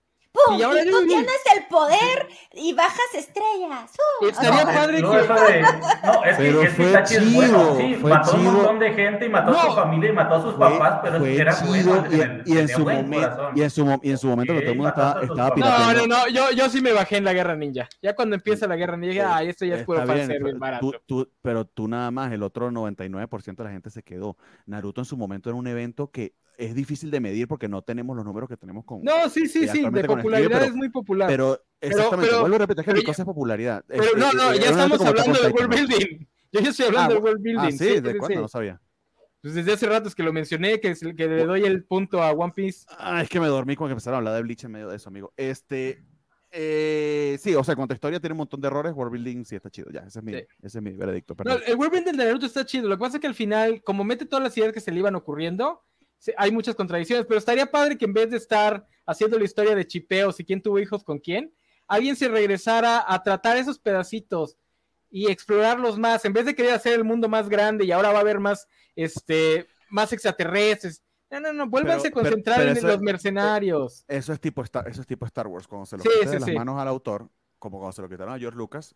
¡Pum! 0.45 0.59
y 0.59 0.61
ahora 0.63 0.83
y 0.83 0.89
tú 0.89 1.05
tienes 1.07 1.41
el 1.55 1.65
poder 1.67 2.27
y 2.53 2.73
bajas 2.73 3.13
estrellas. 3.15 3.91
¡Pum! 4.19 4.29
estaría 4.29 4.51
O 4.51 4.65
sea, 4.65 4.65
padre 4.73 5.01
No, 5.01 5.11
que... 5.11 5.17
eso 5.19 5.33
de- 5.33 5.61
no, 5.61 6.23
es 6.25 6.37
Pero 6.37 6.59
que, 6.61 6.65
es 6.67 6.69
que 6.73 6.75
fue 6.75 6.89
Itachi 6.89 7.15
es 7.15 7.23
chido, 7.23 7.35
bueno, 7.35 7.75
sí, 7.77 7.95
fue 7.95 8.09
mató 8.11 8.31
a 8.31 8.33
un 8.33 8.39
chido. 8.39 8.51
montón 8.53 8.79
de 8.79 8.93
gente 8.93 9.25
y 9.25 9.29
mató 9.29 9.51
a 9.51 9.53
No. 9.53 9.61
su 9.69 9.75
familia 9.75 10.09
y 10.09 10.13
mató 10.13 10.35
a 10.35 10.41
sus 10.41 10.55
Fue- 10.55 10.69
papás, 10.69 10.99
pero 11.03 11.19
fue 11.19 11.35
era 11.37 11.53
chido 11.55 12.01
bueno. 12.01 12.07
y, 12.45 12.57
en 12.57 12.67
su 12.67 12.79
momento, 12.81 13.51
y 13.55 13.61
en 13.61 13.69
su, 13.69 13.85
mo- 13.85 13.99
y 14.03 14.09
en 14.11 14.17
su 14.17 14.27
momento 14.27 14.53
que 14.53 14.59
todo 14.61 14.69
el 14.69 14.73
Sí, 14.73 14.77
mundo 14.77 14.89
estaba, 14.89 15.21
estaba. 15.21 15.55
No, 15.55 15.93
no, 15.93 16.07
no, 16.07 16.27
yo, 16.29 16.51
yo 16.51 16.69
sí 16.69 16.81
me 16.81 16.91
bajé 16.93 17.17
en 17.17 17.23
la 17.23 17.33
guerra 17.33 17.55
ninja. 17.55 17.87
Ya 18.01 18.15
cuando 18.15 18.35
empieza 18.35 18.67
la 18.67 18.75
guerra 18.75 18.97
ninja, 18.97 19.07
dije, 19.13 19.21
Eh, 19.21 19.27
ah, 19.27 19.43
esto 19.43 19.65
ya 19.65 19.75
es 19.75 19.83
puro 19.85 19.99
Está 20.01 20.13
bien, 20.13 20.27
fanservice 20.27 20.49
pero 20.51 20.59
barato. 20.59 20.91
tú- 20.91 20.97
tú- 21.25 21.31
pero 21.41 21.65
tú 21.65 21.87
nada 21.87 22.11
más, 22.11 22.31
el 22.31 22.43
otro 22.43 22.69
99% 22.71 23.63
de 23.63 23.63
la 23.69 23.71
gente 23.73 23.89
se 23.89 24.03
quedó. 24.03 24.37
Naruto 24.65 25.01
en 25.01 25.05
su 25.05 25.17
momento 25.17 25.49
era 25.49 25.57
un 25.57 25.67
evento 25.67 26.11
que 26.11 26.33
es 26.57 26.73
difícil 26.75 27.11
de 27.11 27.19
medir 27.19 27.47
porque 27.47 27.67
no 27.67 27.81
tenemos 27.83 28.15
los 28.15 28.25
números 28.25 28.49
que 28.49 28.57
tenemos 28.57 28.83
con... 28.83 29.03
No, 29.03 29.29
sí, 29.29 29.47
sí, 29.47 29.67
sí, 29.67 29.83
de 29.89 30.03
popularidad 30.03 30.41
estudio, 30.41 30.49
pero- 30.49 30.65
es 30.65 30.73
muy 30.75 30.89
popular. 30.89 31.27
Pero 31.29 31.61
exactamente, 31.79 32.29
pero- 32.29 32.41
vuelvo 32.41 32.55
a 32.55 32.59
repetir 32.59 32.83
que 32.85 32.93
mi 32.93 33.03
cosa 33.03 33.21
es 33.21 33.25
popularidad. 33.25 33.83
Pero 33.87 34.03
Este, 34.03 34.17
no, 34.17 34.33
no, 34.33 34.51
eh, 34.53 34.59
ya 34.59 34.69
estamos 34.71 34.99
hablando 35.01 35.21
on 35.31 35.33
de 35.33 35.39
Titan, 35.39 35.53
world 35.53 35.75
building. 35.89 36.27
Yo 36.51 36.59
ya 36.61 36.69
estoy 36.69 36.85
hablando 36.87 37.11
Ah, 37.11 37.15
de 37.15 37.21
world 37.21 37.41
building. 37.41 37.59
Ah, 37.59 37.71
sí, 37.71 37.77
sí, 37.77 37.99
¿de 38.01 38.17
cuándo? 38.17 38.41
No 38.41 38.47
sabía. 38.47 38.81
Pues 39.41 39.53
desde 39.53 39.73
hace 39.73 39.85
rato 39.85 40.07
es 40.07 40.15
que 40.15 40.23
lo 40.23 40.33
mencioné, 40.33 40.79
que, 40.79 40.89
es 40.89 41.03
el- 41.03 41.15
que 41.15 41.27
le 41.27 41.45
doy 41.45 41.63
el 41.63 41.83
punto 41.83 42.23
a 42.23 42.31
One 42.31 42.53
Piece. 42.55 42.85
Ah, 42.97 43.21
es 43.21 43.29
que 43.29 43.39
me 43.39 43.47
dormí 43.47 43.75
cuando 43.75 43.91
empezaron 43.93 44.15
a 44.15 44.17
hablar 44.17 44.33
de 44.33 44.41
Bleach 44.41 44.63
en 44.63 44.71
medio 44.71 44.89
de 44.89 44.95
eso, 44.95 45.09
amigo. 45.09 45.31
Este, 45.37 46.03
eh, 46.51 47.37
sí, 47.39 47.53
o 47.55 47.63
sea, 47.63 47.75
cuando 47.75 47.93
historia 47.93 48.19
tiene 48.19 48.33
un 48.33 48.37
montón 48.39 48.61
de 48.61 48.67
errores, 48.67 48.93
World 48.93 49.11
Building 49.13 49.45
sí 49.45 49.55
está 49.55 49.69
chido. 49.69 49.91
Ya, 49.91 49.99
ese 50.01 50.19
es 50.19 50.25
mi, 50.25 50.33
Sí. 50.33 50.39
ese 50.63 50.77
es 50.79 50.81
mi 50.83 50.91
veredicto. 50.93 51.35
No, 51.45 51.53
el 51.53 51.75
world 51.75 51.91
building 51.93 52.13
de 52.17 52.25
Naruto 52.25 52.45
está 52.45 52.65
chido. 52.65 52.87
Lo 52.89 52.95
que 52.97 53.01
pasa 53.01 53.17
es 53.17 53.21
que 53.21 53.27
al 53.27 53.35
final, 53.35 53.81
como 53.83 54.03
mete 54.03 54.25
todas 54.25 54.43
las 54.43 54.57
ideas 54.57 54.73
que 54.73 54.79
se 54.79 54.91
le 54.91 54.99
iban 54.99 55.15
ocurriendo, 55.15 55.83
hay 56.37 56.51
muchas 56.51 56.75
contradicciones. 56.75 57.25
Pero 57.25 57.37
estaría 57.39 57.65
padre 57.69 57.97
que 57.97 58.05
en 58.05 58.13
vez 58.13 58.29
de 58.29 58.37
estar 58.37 58.85
haciendo 59.05 59.37
la 59.37 59.45
historia 59.45 59.75
de 59.75 59.87
chipeos 59.87 60.39
y 60.39 60.45
quién 60.45 60.61
tuvo 60.61 60.79
hijos 60.79 61.03
con 61.03 61.19
quién, 61.19 61.53
alguien 61.87 62.15
se 62.15 62.27
regresara 62.27 63.03
a 63.07 63.23
tratar 63.23 63.57
esos 63.57 63.79
pedacitos 63.79 64.57
y 65.09 65.31
explorarlos 65.31 65.97
más. 65.97 66.25
En 66.25 66.33
vez 66.33 66.45
de 66.45 66.53
querer 66.55 66.73
hacer 66.73 66.93
el 66.93 67.03
mundo 67.05 67.29
más 67.29 67.47
grande 67.47 67.85
y 67.85 67.91
ahora 67.91 68.11
va 68.11 68.17
a 68.17 68.21
haber 68.21 68.39
más, 68.39 68.67
este, 68.95 69.67
más 69.89 70.11
extraterrestres. 70.11 71.01
No, 71.29 71.39
no, 71.39 71.53
no, 71.53 71.67
vuélvanse 71.67 72.09
Pero- 72.09 72.19
a 72.19 72.23
concentrar 72.23 72.57
pero- 72.59 72.73
pero 72.73 72.87
en 72.87 72.93
los 72.93 73.01
mercenarios. 73.01 74.05
Eso 74.07 74.33
es 74.33 74.39
tipo 74.39 74.61
Star, 74.63 74.87
eso 74.87 75.01
es 75.01 75.07
tipo 75.07 75.25
Star 75.25 75.47
Wars, 75.47 75.67
cuando 75.67 75.85
se 75.85 75.97
lo 75.97 76.03
Sí, 76.03 76.09
las 76.23 76.47
manos 76.53 76.79
al 76.79 76.87
autor, 76.87 77.29
como 77.59 77.79
cuando 77.79 77.91
se 77.93 78.01
lo 78.01 78.09
quitaron 78.09 78.33
a 78.33 78.39
George 78.39 78.57
Lucas. 78.57 78.95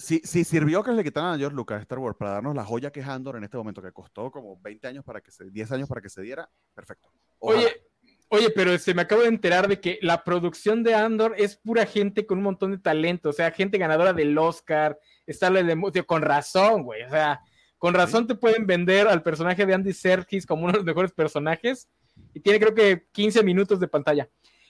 Si, 0.00 0.20
si 0.22 0.44
sirvió 0.44 0.84
que 0.84 0.92
le 0.92 1.02
quitaran 1.02 1.34
a 1.34 1.38
George 1.38 1.56
Lucas 1.56 1.82
Star 1.82 1.98
Wars 1.98 2.16
para 2.16 2.30
darnos 2.30 2.54
la 2.54 2.64
joya 2.64 2.92
que 2.92 3.00
es 3.00 3.08
Andor 3.08 3.36
en 3.36 3.42
este 3.42 3.56
momento, 3.56 3.82
que 3.82 3.90
costó 3.90 4.30
como 4.30 4.56
20 4.60 4.86
años 4.86 5.04
para 5.04 5.20
que 5.20 5.32
se, 5.32 5.50
10 5.50 5.72
años 5.72 5.88
para 5.88 6.00
que 6.00 6.08
se 6.08 6.22
diera, 6.22 6.48
perfecto. 6.72 7.10
Ojalá. 7.40 7.62
Oye, 7.62 7.82
oye, 8.28 8.50
pero 8.50 8.78
se 8.78 8.94
me 8.94 9.02
acabo 9.02 9.22
de 9.22 9.28
enterar 9.28 9.66
de 9.66 9.80
que 9.80 9.98
la 10.00 10.22
producción 10.22 10.84
de 10.84 10.94
Andor 10.94 11.34
es 11.36 11.56
pura 11.56 11.84
gente 11.84 12.26
con 12.26 12.38
un 12.38 12.44
montón 12.44 12.70
de 12.70 12.78
talento, 12.78 13.30
o 13.30 13.32
sea, 13.32 13.50
gente 13.50 13.76
ganadora 13.76 14.12
del 14.12 14.38
Oscar, 14.38 14.96
está 15.26 15.50
la 15.50 15.64
de, 15.64 16.04
con 16.06 16.22
razón, 16.22 16.84
güey, 16.84 17.02
o 17.02 17.10
sea, 17.10 17.40
con 17.76 17.92
razón 17.92 18.28
te 18.28 18.36
pueden 18.36 18.66
vender 18.66 19.08
al 19.08 19.24
personaje 19.24 19.66
de 19.66 19.74
Andy 19.74 19.92
Serkis 19.92 20.46
como 20.46 20.62
uno 20.62 20.72
de 20.72 20.78
los 20.78 20.86
mejores 20.86 21.10
personajes 21.10 21.88
y 22.34 22.40
tiene 22.40 22.60
creo 22.60 22.74
que 22.74 23.06
15 23.10 23.42
minutos 23.42 23.80
de 23.80 23.88
pantalla. 23.88 24.28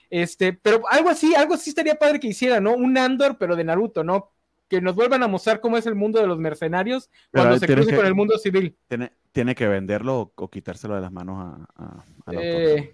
Este, 0.09 0.53
pero 0.53 0.81
algo 0.89 1.09
así, 1.09 1.35
algo 1.35 1.53
así 1.53 1.69
estaría 1.69 1.93
padre 1.93 2.19
que 2.19 2.27
hiciera, 2.27 2.59
¿no? 2.59 2.73
Un 2.73 2.97
Andor, 2.97 3.37
pero 3.37 3.55
de 3.55 3.63
Naruto, 3.63 4.03
¿no? 4.03 4.31
Que 4.69 4.79
nos 4.81 4.95
vuelvan 4.95 5.23
a 5.23 5.27
mostrar 5.27 5.59
cómo 5.59 5.77
es 5.77 5.85
el 5.87 5.95
mundo 5.95 6.19
de 6.21 6.27
los 6.27 6.37
mercenarios 6.37 7.09
Pero 7.31 7.43
cuando 7.45 7.59
se 7.59 7.65
cruce 7.73 7.89
que- 7.89 7.95
con 7.97 8.05
el 8.05 8.13
mundo 8.15 8.37
civil. 8.37 8.77
tiene, 8.87 9.11
tiene 9.31 9.55
que 9.55 9.67
venderlo 9.67 10.19
o, 10.21 10.31
o 10.35 10.49
quitárselo 10.49 10.95
de 10.95 11.01
las 11.01 11.11
manos 11.11 11.37
a, 11.39 11.83
a- 11.83 12.03
al 12.27 12.35
autor. 12.35 12.43
Eh, 12.43 12.93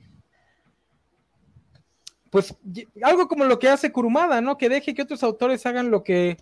pues 2.30 2.56
algo 3.04 3.28
como 3.28 3.46
lo 3.46 3.60
que 3.60 3.70
hace 3.70 3.92
Kurumada, 3.92 4.42
¿no? 4.42 4.58
Que 4.58 4.68
deje 4.70 4.94
que 4.94 5.02
otros 5.04 5.24
autores 5.24 5.66
hagan 5.66 5.90
lo 5.90 6.04
que 6.04 6.38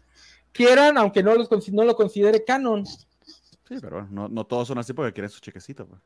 quieran, 0.51 0.97
aunque 0.97 1.22
no, 1.22 1.35
los, 1.35 1.49
no 1.72 1.84
lo 1.84 1.95
considere 1.95 2.43
canon. 2.43 2.85
Sí, 2.85 3.77
pero 3.81 3.97
bueno, 3.97 4.07
no, 4.11 4.27
no 4.30 4.43
todos 4.45 4.68
son 4.68 4.77
así 4.80 4.93
porque 4.93 5.14
quieren 5.14 5.30
sus 5.30 5.41
chequecitos. 5.41 5.88
Pues. 5.88 6.01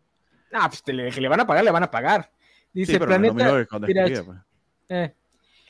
Ah, 0.52 0.68
pues 0.70 0.84
te 0.84 0.94
le- 0.94 1.10
que 1.12 1.22
le 1.22 1.28
van 1.30 1.40
a 1.42 1.48
pagar, 1.48 1.64
le 1.64 1.72
van 1.72 1.84
a 1.84 1.92
pagar. 1.92 2.32
Dice 2.74 2.94
Sí, 2.94 3.00
pero 3.00 3.10
no 3.12 3.16
es 3.16 3.22
lo 3.22 3.34
Planeta. 3.34 3.46
mismo 3.46 3.60
que 3.60 3.68
cuando 3.68 3.88
mira, 3.88 4.04
escribía, 4.04 4.24
pues. 4.26 4.40
eh, 4.90 5.16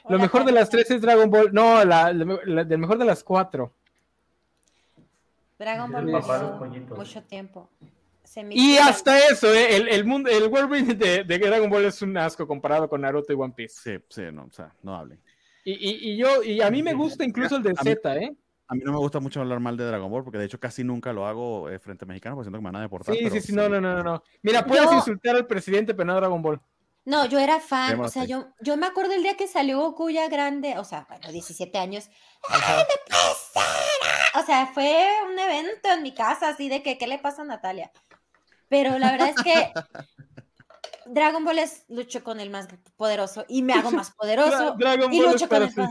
lo 0.09 0.19
mejor 0.19 0.45
de 0.45 0.51
las 0.51 0.69
tres 0.69 0.89
es 0.91 1.01
Dragon 1.01 1.29
Ball. 1.29 1.49
No, 1.53 1.83
la, 1.85 2.11
la- 2.13 2.39
la- 2.45 2.63
del 2.63 2.77
mejor 2.79 2.97
de 2.97 3.05
las 3.05 3.23
cuatro. 3.23 3.73
Dragon 5.59 5.91
Ball 5.91 6.57
pollitos. 6.59 6.97
mucho 6.97 7.23
tiempo. 7.23 7.69
Se 8.23 8.43
me 8.43 8.53
Y 8.55 8.77
hasta 8.77 9.17
eso, 9.27 9.51
¿eh? 9.53 9.75
el, 9.77 9.87
el 9.87 10.05
mundo, 10.05 10.29
el 10.29 10.47
world 10.47 10.69
building 10.69 10.95
de, 10.97 11.23
de 11.23 11.39
Dragon 11.39 11.69
Ball 11.69 11.85
es 11.85 12.01
un 12.01 12.15
asco 12.17 12.45
comparado 12.45 12.87
con 12.89 13.01
Naruto 13.01 13.31
y 13.31 13.35
One 13.35 13.53
Piece. 13.55 13.75
Sí, 13.99 14.03
sí, 14.09 14.21
no, 14.33 14.43
o 14.45 14.51
sea, 14.51 14.71
no 14.83 14.95
hablen. 14.95 15.19
Y, 15.63 15.71
y- 15.73 16.11
y 16.11 16.17
yo, 16.17 16.43
y 16.43 16.61
a 16.61 16.69
mí 16.69 16.83
me 16.83 16.93
gusta 16.93 17.23
incluso 17.23 17.55
el 17.57 17.63
de 17.63 17.73
Z, 17.75 18.15
¿eh? 18.17 18.35
A 18.69 18.75
mí 18.75 18.81
no 18.83 18.91
me 18.91 18.97
gusta 18.97 19.21
mucho 19.21 19.39
hablar 19.39 19.61
mal 19.61 19.77
de 19.77 19.85
Dragon 19.85 20.11
Ball 20.11 20.25
porque 20.25 20.37
de 20.37 20.43
hecho 20.45 20.59
casi 20.59 20.83
nunca 20.83 21.13
lo 21.13 21.25
hago 21.25 21.69
eh, 21.69 21.79
frente 21.79 22.03
a 22.03 22.07
mexicanos 22.07 22.35
porque 22.35 22.45
siento 22.47 22.57
que 22.59 22.63
me 22.63 22.67
van 22.67 22.75
a 22.75 22.81
deportar. 22.81 23.15
Sí, 23.15 23.21
pero 23.23 23.35
sí, 23.35 23.41
sí, 23.41 23.53
no, 23.53 23.69
no, 23.69 23.79
no, 23.79 23.95
no, 23.95 24.03
no. 24.03 24.23
Mira, 24.41 24.65
puedes 24.65 24.83
Yo- 24.85 24.95
insultar 24.95 25.37
al 25.37 25.47
presidente, 25.47 25.93
pero 25.93 26.05
no 26.05 26.13
a 26.13 26.15
Dragon 26.17 26.41
Ball. 26.41 26.59
No, 27.07 27.25
yo 27.25 27.39
era 27.39 27.61
fan, 27.61 28.01
o 28.01 28.09
sea, 28.09 28.25
yo, 28.25 28.49
yo 28.59 28.75
me 28.75 28.85
acuerdo 28.85 29.13
el 29.13 29.23
día 29.23 29.37
que 29.37 29.47
salió 29.47 29.79
Goku 29.79 30.09
ya 30.09 30.27
grande, 30.27 30.77
o 30.77 30.83
sea, 30.83 31.05
bueno, 31.07 31.31
17 31.31 31.77
años. 31.77 32.09
¡Ay, 32.49 32.59
me 32.59 32.95
pasa! 33.09 34.41
O 34.41 34.45
sea, 34.45 34.67
fue 34.73 35.07
un 35.25 35.39
evento 35.39 35.89
en 35.89 36.03
mi 36.03 36.13
casa, 36.13 36.49
así 36.49 36.67
de 36.67 36.83
que, 36.83 36.97
¿qué 36.97 37.07
le 37.07 37.17
pasa 37.17 37.43
a 37.43 37.45
Natalia? 37.45 37.93
Pero 38.67 38.99
la 38.99 39.11
verdad 39.13 39.29
es 39.29 39.41
que 39.41 39.71
Dragon 41.05 41.45
Ball 41.45 41.59
es 41.59 41.85
lucho 41.87 42.25
con 42.25 42.41
el 42.41 42.49
más 42.49 42.67
poderoso 42.97 43.45
y 43.47 43.61
me 43.61 43.71
hago 43.71 43.91
más 43.91 44.11
poderoso 44.17 44.75
Dragon 44.77 45.13
y 45.13 45.21
Ball 45.21 45.31
lucho 45.31 45.45
es 45.45 45.49
con 45.49 45.63
el 45.63 45.73
más- 45.77 45.89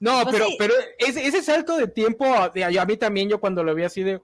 No, 0.00 0.22
Pues 0.24 0.34
pero, 0.34 0.46
sí. 0.48 0.56
pero 0.58 0.74
ese, 0.98 1.26
ese 1.26 1.42
salto 1.42 1.78
de 1.78 1.88
tiempo, 1.88 2.26
de- 2.50 2.78
a 2.78 2.84
mí 2.84 2.98
también, 2.98 3.30
yo 3.30 3.40
cuando 3.40 3.64
lo 3.64 3.74
vi 3.74 3.84
así 3.84 4.02
de, 4.02 4.20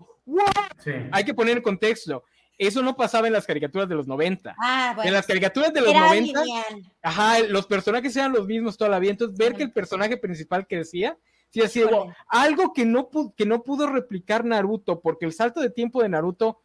Sí. 0.84 0.90
hay 1.10 1.24
que 1.24 1.32
poner 1.32 1.56
en 1.56 1.62
contexto. 1.62 2.22
Eso 2.58 2.82
no 2.82 2.96
pasaba 2.96 3.26
en 3.26 3.34
las 3.34 3.46
caricaturas 3.46 3.88
de 3.88 3.94
los 3.94 4.06
90. 4.06 4.54
Ah, 4.58 4.92
bueno. 4.94 5.08
en 5.08 5.14
las 5.14 5.26
caricaturas 5.26 5.72
de 5.74 5.80
los 5.82 5.90
era 5.90 6.06
90, 6.06 6.42
lineal. 6.44 6.64
ajá, 7.02 7.40
los 7.40 7.66
personajes 7.66 8.16
eran 8.16 8.32
los 8.32 8.46
mismos 8.46 8.76
toda 8.78 8.90
la 8.90 8.98
vida. 8.98 9.10
Entonces, 9.12 9.36
ver 9.36 9.54
que 9.54 9.64
el 9.64 9.72
personaje 9.72 10.16
principal 10.16 10.66
crecía, 10.66 11.18
sí, 11.50 11.60
así, 11.60 11.82
wow, 11.82 12.12
algo 12.28 12.72
que 12.72 12.86
no, 12.86 13.10
que 13.36 13.44
no 13.44 13.62
pudo 13.62 13.88
replicar 13.88 14.44
Naruto, 14.44 15.00
porque 15.00 15.26
el 15.26 15.32
salto 15.34 15.60
de 15.60 15.68
tiempo 15.70 16.02
de 16.02 16.08
Naruto 16.08 16.62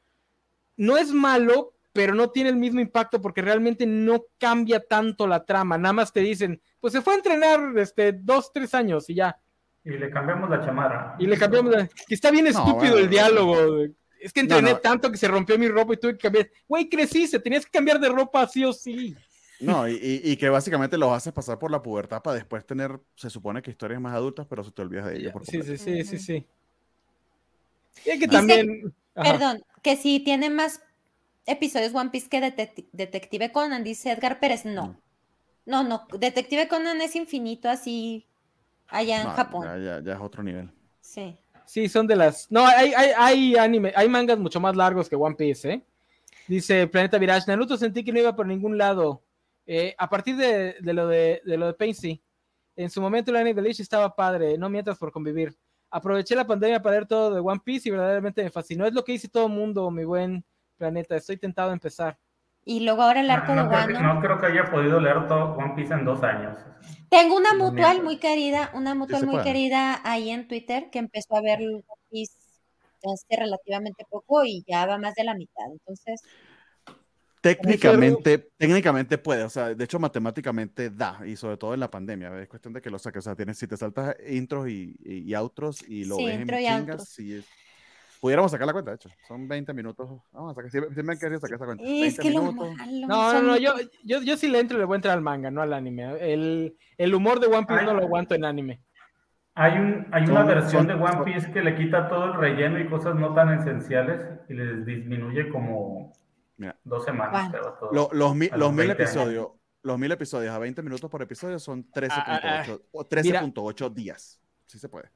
no 0.77 0.97
es 0.97 1.11
malo, 1.11 1.73
pero 1.93 2.15
no 2.15 2.29
tiene 2.29 2.49
el 2.49 2.55
mismo 2.55 2.79
impacto 2.79 3.21
porque 3.21 3.41
realmente 3.41 3.85
no 3.85 4.23
cambia 4.37 4.79
tanto 4.79 5.27
la 5.27 5.43
trama. 5.45 5.77
Nada 5.77 5.91
más 5.91 6.13
te 6.13 6.21
dicen, 6.21 6.61
pues 6.79 6.93
se 6.93 7.01
fue 7.01 7.13
a 7.13 7.17
entrenar 7.17 7.77
este, 7.77 8.13
dos, 8.13 8.53
tres 8.53 8.73
años 8.73 9.09
y 9.09 9.15
ya. 9.15 9.37
Y 9.83 9.89
le 9.89 10.09
cambiamos 10.09 10.49
la 10.49 10.63
chamarra. 10.63 11.15
Y 11.19 11.25
le 11.27 11.37
cambiamos. 11.37 11.71
la- 11.73 11.87
Que 12.07 12.15
está 12.15 12.31
bien 12.31 12.45
No, 12.45 12.51
estúpido 12.51 12.93
bueno, 12.93 12.97
el 12.97 13.09
diálogo. 13.09 13.55
Es 14.21 14.31
que 14.31 14.43
No, 14.43 14.55
entrené 14.57 14.71
no. 14.73 14.79
tanto 14.79 15.11
que 15.11 15.17
se 15.17 15.27
rompió 15.27 15.57
mi 15.57 15.67
ropa 15.67 15.93
y 15.93 15.97
tuve 15.97 16.13
que 16.13 16.19
cambiar. 16.19 16.49
Güey, 16.67 16.87
creciste, 16.87 17.39
tenías 17.39 17.65
que 17.65 17.71
cambiar 17.71 17.99
de 17.99 18.07
ropa 18.09 18.47
sí 18.47 18.63
o 18.63 18.71
sí. 18.71 19.15
No, 19.59 19.87
y, 19.87 19.93
y- 19.93 20.31
y 20.31 20.37
que 20.37 20.49
básicamente 20.49 20.97
los 20.97 21.11
haces 21.11 21.33
pasar 21.33 21.59
por 21.59 21.69
la 21.71 21.81
pubertad 21.81 22.21
para 22.21 22.35
después 22.35 22.65
tener, 22.65 22.99
se 23.15 23.29
supone 23.29 23.61
que 23.61 23.69
historias 23.71 23.99
más 24.01 24.13
adultas, 24.13 24.47
pero 24.49 24.63
se 24.63 24.71
te 24.71 24.81
olvidas 24.81 25.05
de 25.07 25.17
ellas 25.17 25.33
por 25.33 25.45
Sí, 25.45 25.61
sí, 25.63 25.77
sí, 25.77 26.03
sí, 26.03 26.17
sí. 26.19 26.45
Y 28.05 28.09
es 28.09 28.19
que 28.19 28.25
Dice- 28.25 28.27
también. 28.29 28.93
ajá. 29.15 29.31
Perdón, 29.31 29.63
que 29.83 29.95
si 29.97 30.19
tiene 30.19 30.49
más 30.49 30.81
episodios 31.45 31.93
One 31.93 32.09
Piece 32.11 32.29
que 32.29 32.39
Detec- 32.41 32.85
Detective 32.91 33.51
Conan, 33.51 33.83
dice 33.83 34.11
Edgar 34.11 34.39
Pérez, 34.39 34.65
Mm. 34.65 34.73
no. 34.73 34.97
No, 35.65 35.83
no, 35.83 36.07
Detective 36.17 36.67
Conan 36.67 37.01
es 37.01 37.15
infinito 37.15 37.69
así 37.69 38.25
allá 38.87 39.21
en 39.21 39.27
No, 39.27 39.33
Japón. 39.33 39.63
Ya, 39.65 39.77
ya- 39.77 40.03
ya 40.03 40.13
es 40.13 40.19
otro 40.21 40.41
nivel. 40.43 40.71
Sí. 41.01 41.37
Sí, 41.65 41.87
son 41.87 42.07
de 42.07 42.15
las. 42.15 42.51
No, 42.51 42.65
hay, 42.65 42.93
hay, 42.93 43.11
hay 43.17 43.55
anime, 43.55 43.93
hay 43.95 44.09
mangas 44.09 44.37
mucho 44.37 44.59
más 44.59 44.75
largos 44.75 45.07
que 45.09 45.15
One 45.15 45.35
Piece, 45.35 45.71
¿eh? 45.71 45.81
Dice 46.47 46.87
Planeta 46.87 47.17
Virage, 47.17 47.45
Naruto 47.47 47.77
sentí 47.77 48.03
que 48.03 48.11
no 48.11 48.19
iba 48.19 48.35
por 48.35 48.45
ningún 48.45 48.77
lado. 48.77 49.23
Eh, 49.65 49.95
a 49.97 50.09
partir 50.09 50.35
de, 50.35 50.75
de 50.81 50.93
lo 50.93 51.07
de, 51.07 51.41
de 51.45 51.57
lo 51.57 51.67
de 51.67 51.73
Paincy, 51.73 52.21
en 52.75 52.89
su 52.89 52.99
momento 53.01 53.31
el 53.31 53.37
anime 53.37 53.53
de 53.53 53.61
Bleach 53.61 53.79
estaba 53.79 54.13
padre, 54.15 54.57
no 54.57 54.69
mientras 54.69 54.97
por 54.97 55.11
convivir. 55.11 55.55
Aproveché 55.89 56.35
la 56.35 56.47
pandemia 56.47 56.81
para 56.81 56.95
ver 56.95 57.05
todo 57.05 57.33
de 57.33 57.39
One 57.39 57.61
Piece 57.63 57.87
y 57.87 57.91
verdaderamente 57.91 58.43
me 58.43 58.49
fascinó. 58.49 58.85
Es 58.85 58.93
lo 58.93 59.03
que 59.03 59.11
dice 59.11 59.27
todo 59.29 59.47
el 59.47 59.53
mundo, 59.53 59.89
mi 59.91 60.03
buen 60.03 60.43
planeta. 60.77 61.15
Estoy 61.15 61.37
tentado 61.37 61.69
a 61.69 61.73
empezar. 61.73 62.17
Y 62.63 62.81
luego 62.81 63.01
ahora 63.01 63.21
el 63.21 63.29
arco 63.29 63.53
no 63.53 63.63
de 63.63 63.69
creo 63.69 63.87
que, 63.87 63.93
Wano. 63.93 64.13
no 64.13 64.21
creo 64.21 64.39
que 64.39 64.45
haya 64.47 64.65
podido 64.71 64.99
leer 64.99 65.27
todo 65.27 65.53
One 65.55 65.73
Piece 65.75 65.93
en 65.93 66.05
dos 66.05 66.23
años. 66.23 66.57
Tengo 67.11 67.35
una 67.35 67.53
mutual 67.53 68.01
muy 68.03 68.17
querida, 68.17 68.71
una 68.73 68.95
mutual 68.95 69.27
muy 69.27 69.37
querida 69.43 70.01
ahí 70.03 70.31
en 70.31 70.47
Twitter 70.47 70.89
que 70.89 70.97
empezó 70.99 71.35
a 71.35 71.41
ver 71.41 71.59
hace 73.03 73.35
relativamente 73.35 74.05
poco 74.09 74.43
y 74.45 74.63
ya 74.67 74.85
va 74.85 74.97
más 74.97 75.13
de 75.15 75.23
la 75.23 75.35
mitad. 75.35 75.65
Entonces, 75.71 76.21
Técnicamente, 77.41 78.51
técnicamente 78.55 79.17
puede, 79.17 79.43
o 79.43 79.49
sea, 79.49 79.73
de 79.73 79.83
hecho 79.83 79.97
matemáticamente 79.97 80.91
da, 80.91 81.19
y 81.25 81.35
sobre 81.35 81.57
todo 81.57 81.73
en 81.73 81.79
la 81.79 81.89
pandemia, 81.89 82.39
es 82.39 82.47
cuestión 82.47 82.71
de 82.71 82.81
que 82.83 82.91
lo 82.91 82.99
saques, 82.99 83.19
o 83.19 83.23
sea, 83.23 83.35
tienes, 83.35 83.57
si 83.57 83.65
te 83.65 83.77
saltas 83.77 84.15
intros 84.29 84.69
y, 84.69 84.95
y, 85.03 85.23
y 85.27 85.33
outros 85.33 85.81
y 85.87 86.05
lo 86.05 86.17
Sí, 86.17 86.25
ves 86.25 86.39
en 86.39 86.47
chingas, 86.47 87.09
sí 87.09 87.33
es- 87.33 87.45
pudiéramos 88.21 88.51
sacar 88.51 88.67
la 88.67 88.71
cuenta, 88.73 88.91
de 88.91 88.95
hecho, 88.95 89.09
son 89.27 89.47
20 89.47 89.73
minutos, 89.73 90.07
vamos 90.31 90.51
a 90.51 90.55
sacar, 90.55 90.71
siempre, 90.71 91.03
me 91.03 91.11
han 91.13 91.19
querido 91.19 91.39
sacar 91.41 91.55
esa 91.57 91.65
cuenta, 91.65 91.83
es 91.83 91.89
20 91.89 92.21
que 92.21 92.29
lo 92.31 92.41
minutos, 92.43 92.75
malo. 92.77 93.07
No, 93.07 93.33
no, 93.33 93.41
no, 93.41 93.57
yo, 93.57 93.73
yo, 94.05 94.21
yo 94.21 94.37
sí 94.37 94.47
le 94.47 94.59
entro 94.59 94.77
y 94.77 94.79
le 94.79 94.85
voy 94.85 94.93
a 94.93 94.97
entrar 94.97 95.15
al 95.17 95.21
manga, 95.23 95.51
no 95.51 95.61
al 95.61 95.73
anime. 95.73 96.03
El, 96.33 96.77
el 96.97 97.13
humor 97.15 97.39
de 97.41 97.47
One 97.47 97.65
Piece 97.65 97.81
Ay. 97.81 97.85
no 97.87 97.93
lo 97.95 98.03
aguanto 98.03 98.35
en 98.35 98.45
anime. 98.45 98.81
Hay, 99.55 99.73
un, 99.77 100.07
hay 100.13 100.25
Son- 100.25 100.35
una 100.37 100.45
versión 100.45 100.71
son- 100.71 100.87
de 100.87 100.93
One 100.93 101.11
son- 101.13 101.23
Piece 101.25 101.51
que 101.51 101.61
le 101.61 101.75
quita 101.75 102.07
todo 102.07 102.25
el 102.25 102.33
relleno 102.35 102.79
y 102.79 102.87
cosas 102.87 103.15
no 103.15 103.33
tan 103.33 103.51
esenciales 103.59 104.21
y 104.47 104.53
les 104.53 104.85
disminuye 104.85 105.49
como 105.49 106.13
Mira. 106.57 106.77
dos 106.85 107.03
semanas. 107.03 107.51
Los, 107.91 108.35
mi- 108.35 108.47
los 108.49 108.57
los 108.59 108.69
mil 108.71 108.87
20 108.87 109.03
años. 109.03 109.11
episodios, 109.15 109.47
los 109.83 109.97
mil 109.99 110.11
episodios 110.11 110.53
a 110.53 110.59
20 110.59 110.81
minutos 110.83 111.09
por 111.09 111.21
episodio 111.23 111.57
son 111.59 111.83
13.8 111.91 112.81
o 112.91 113.07
Mira. 113.23 113.41
13.8 113.41 113.89
días, 113.93 114.39
sí 114.67 114.77
se 114.79 114.87
puede. 114.87 115.09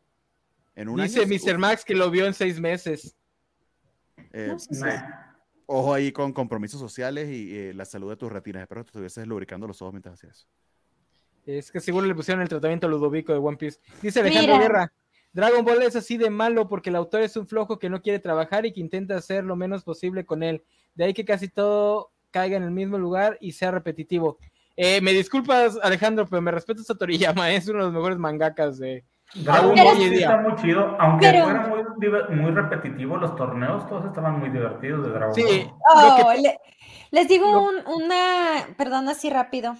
En 0.76 0.90
un 0.90 1.02
Dice 1.02 1.22
año, 1.22 1.30
Mr. 1.34 1.58
Max 1.58 1.86
que 1.86 1.96
lo 1.96 2.10
vio 2.12 2.26
en 2.26 2.34
seis 2.34 2.60
meses. 2.60 3.16
eh, 4.32 4.56
No. 4.70 5.26
Ojo 5.68 5.94
ahí 5.94 6.12
con 6.12 6.32
compromisos 6.32 6.80
sociales 6.80 7.28
y 7.30 7.58
eh, 7.58 7.74
la 7.74 7.86
salud 7.86 8.10
de 8.10 8.18
tus 8.18 8.32
retinas. 8.32 8.62
Espero 8.62 8.82
que 8.82 8.86
te 8.86 8.90
estuvieses 8.90 9.26
lubricando 9.26 9.66
los 9.66 9.82
ojos 9.82 9.94
mientras 9.94 10.14
hacías 10.16 10.38
eso. 10.38 10.48
Es 11.48 11.72
que 11.72 11.80
seguro 11.80 12.06
le 12.06 12.14
pusieron 12.14 12.42
el 12.42 12.50
tratamiento 12.50 12.88
ludovico 12.88 13.32
de 13.34 13.40
One 13.40 13.58
Piece. 13.58 13.80
Dice 14.02 14.20
Alejandro 14.20 14.54
Mira. 14.54 14.68
Guerra. 14.68 14.94
Dragon 15.34 15.66
Ball 15.66 15.82
es 15.82 15.96
así 15.96 16.18
de 16.18 16.30
malo 16.30 16.68
porque 16.68 16.90
el 16.90 16.96
autor 16.96 17.22
es 17.22 17.36
un 17.36 17.48
flojo 17.48 17.78
que 17.80 17.90
no 17.90 18.02
quiere 18.02 18.20
trabajar 18.20 18.66
y 18.66 18.74
que 18.74 18.80
intenta 18.80 19.16
hacer 19.18 19.44
lo 19.44 19.56
menos 19.56 19.84
posible 19.84 20.26
con 20.26 20.44
él. 20.44 20.64
De 20.94 21.06
ahí 21.06 21.14
que 21.14 21.26
casi 21.26 21.48
todo 21.50 22.12
caiga 22.32 22.58
en 22.58 22.64
el 22.64 22.72
mismo 22.72 22.98
lugar 22.98 23.38
y 23.42 23.52
sea 23.52 23.72
repetitivo. 23.72 24.38
Eh, 24.78 25.02
me 25.02 25.14
disculpas, 25.14 25.78
Alejandro, 25.82 26.28
pero 26.28 26.42
me 26.42 26.52
respetas 26.52 26.90
a 26.90 26.96
Toriyama, 26.96 27.52
es 27.54 27.68
uno 27.68 27.80
de 27.80 27.86
los 27.86 27.94
mejores 27.94 28.18
mangakas 28.18 28.78
de. 28.78 29.04
Dragon 29.36 29.76
Ball 29.76 29.98
sí 29.98 30.16
está 30.16 30.38
muy 30.38 30.56
chido, 30.56 30.96
aunque 31.00 31.28
Pero- 31.32 31.44
fuera 31.44 31.68
muy, 31.68 32.36
muy 32.38 32.52
repetitivo, 32.52 33.18
los 33.18 33.36
torneos 33.36 33.88
todos 33.88 34.06
estaban 34.06 34.40
muy 34.40 34.50
divertidos 34.50 35.04
de 35.06 35.12
Dragon 35.12 35.36
Sí, 35.36 35.44
Ball. 35.44 36.08
lo 36.08 36.14
Oh, 36.14 36.30
que- 36.32 36.42
le- 36.42 36.60
les 37.12 37.28
digo 37.28 37.50
un- 37.62 37.86
una, 38.04 38.68
perdón, 38.78 39.10
así 39.10 39.30
rápido. 39.30 39.76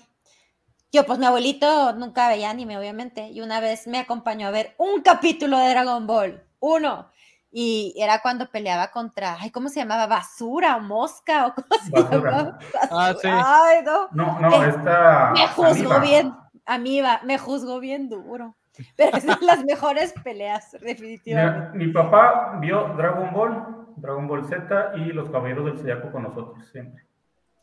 Yo, 0.92 1.06
pues 1.06 1.20
mi 1.20 1.26
abuelito 1.26 1.94
nunca 1.94 2.28
veía 2.30 2.50
anime, 2.50 2.78
obviamente, 2.78 3.30
y 3.30 3.42
una 3.42 3.60
vez 3.60 3.88
me 3.88 4.00
acompañó 4.00 4.48
a 4.48 4.52
ver 4.52 4.76
un 4.78 5.02
capítulo 5.02 5.58
de 5.58 5.70
Dragon 5.70 6.06
Ball, 6.08 6.44
uno, 6.60 7.10
y 7.52 7.94
era 7.98 8.22
cuando 8.22 8.50
peleaba 8.50 8.92
contra, 8.92 9.38
ay, 9.40 9.50
¿cómo 9.52 9.70
se 9.70 9.80
llamaba? 9.80 10.08
Basura 10.08 10.76
o 10.76 10.82
mosca 10.82 11.48
o 11.48 11.54
cómo 11.56 11.68
se 11.84 11.92
Basura. 11.92 12.32
llamaba? 12.32 12.60
Ah, 12.92 13.14
sí. 13.22 13.28
Ay, 13.32 13.78
no. 13.86 14.08
No, 14.12 14.40
no, 14.40 14.64
Eh, 14.64 14.70
esta. 14.70 15.32
Me 15.34 15.48
juzgó 15.48 15.94
Amiba. 15.94 16.00
bien, 16.00 16.34
amiba, 16.66 17.22
me 17.24 17.38
juzgó 17.38 17.80
bien 17.80 18.10
duro. 18.10 18.56
Pero 18.96 19.18
es 19.18 19.26
de 19.26 19.36
las 19.42 19.64
mejores 19.66 20.14
peleas, 20.24 20.72
definitivamente. 20.82 21.70
Mira, 21.78 21.86
mi 21.86 21.94
papá 21.94 22.58
vio 22.62 22.94
Dragon 22.98 23.34
Ball, 23.34 23.88
Dragon 23.98 24.28
Ball 24.28 24.46
Z 24.46 24.94
y 24.98 25.06
los 25.14 25.30
Caballeros 25.30 25.66
del 25.66 25.78
Zodiaco 25.78 26.12
con 26.12 26.24
nosotros 26.24 26.66
siempre. 26.72 27.04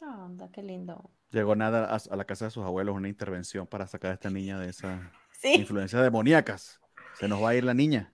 Ah, 0.02 0.24
anda, 0.26 0.48
qué 0.52 0.62
lindo. 0.62 1.10
Llegó 1.30 1.55
nada 1.56 1.94
a, 1.94 1.97
a 2.12 2.16
la 2.16 2.24
casa 2.24 2.47
de 2.47 2.51
sus 2.51 2.64
abuelos 2.64 2.94
una 2.97 3.09
intervención 3.09 3.66
para 3.66 3.86
sacar 3.86 4.10
a 4.10 4.14
esta 4.14 4.30
niña 4.30 4.59
de 4.59 4.68
esas 4.70 5.01
Sí, 5.32 5.55
influencias 5.55 6.02
demoníacas. 6.02 6.80
Se 7.18 7.28
nos 7.28 7.43
va 7.43 7.51
a 7.51 7.55
ir 7.55 7.64
la 7.64 7.74
niña. 7.74 8.12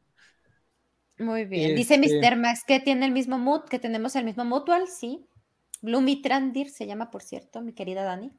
muy 1.18 1.44
bien. 1.44 1.74
Dice 1.76 1.94
Este- 1.96 2.20
Mr. 2.20 2.36
Max 2.36 2.64
que 2.66 2.80
tiene 2.80 3.06
el 3.06 3.12
mismo 3.12 3.38
mood, 3.38 3.64
que 3.64 3.78
tenemos 3.78 4.14
el 4.16 4.24
mismo 4.24 4.44
mutual, 4.44 4.86
sí. 4.88 5.26
Blumitrandir 5.80 6.70
se 6.70 6.86
llama, 6.86 7.10
por 7.10 7.22
cierto, 7.22 7.60
mi 7.60 7.72
querida 7.72 8.02
Dani. 8.02 8.32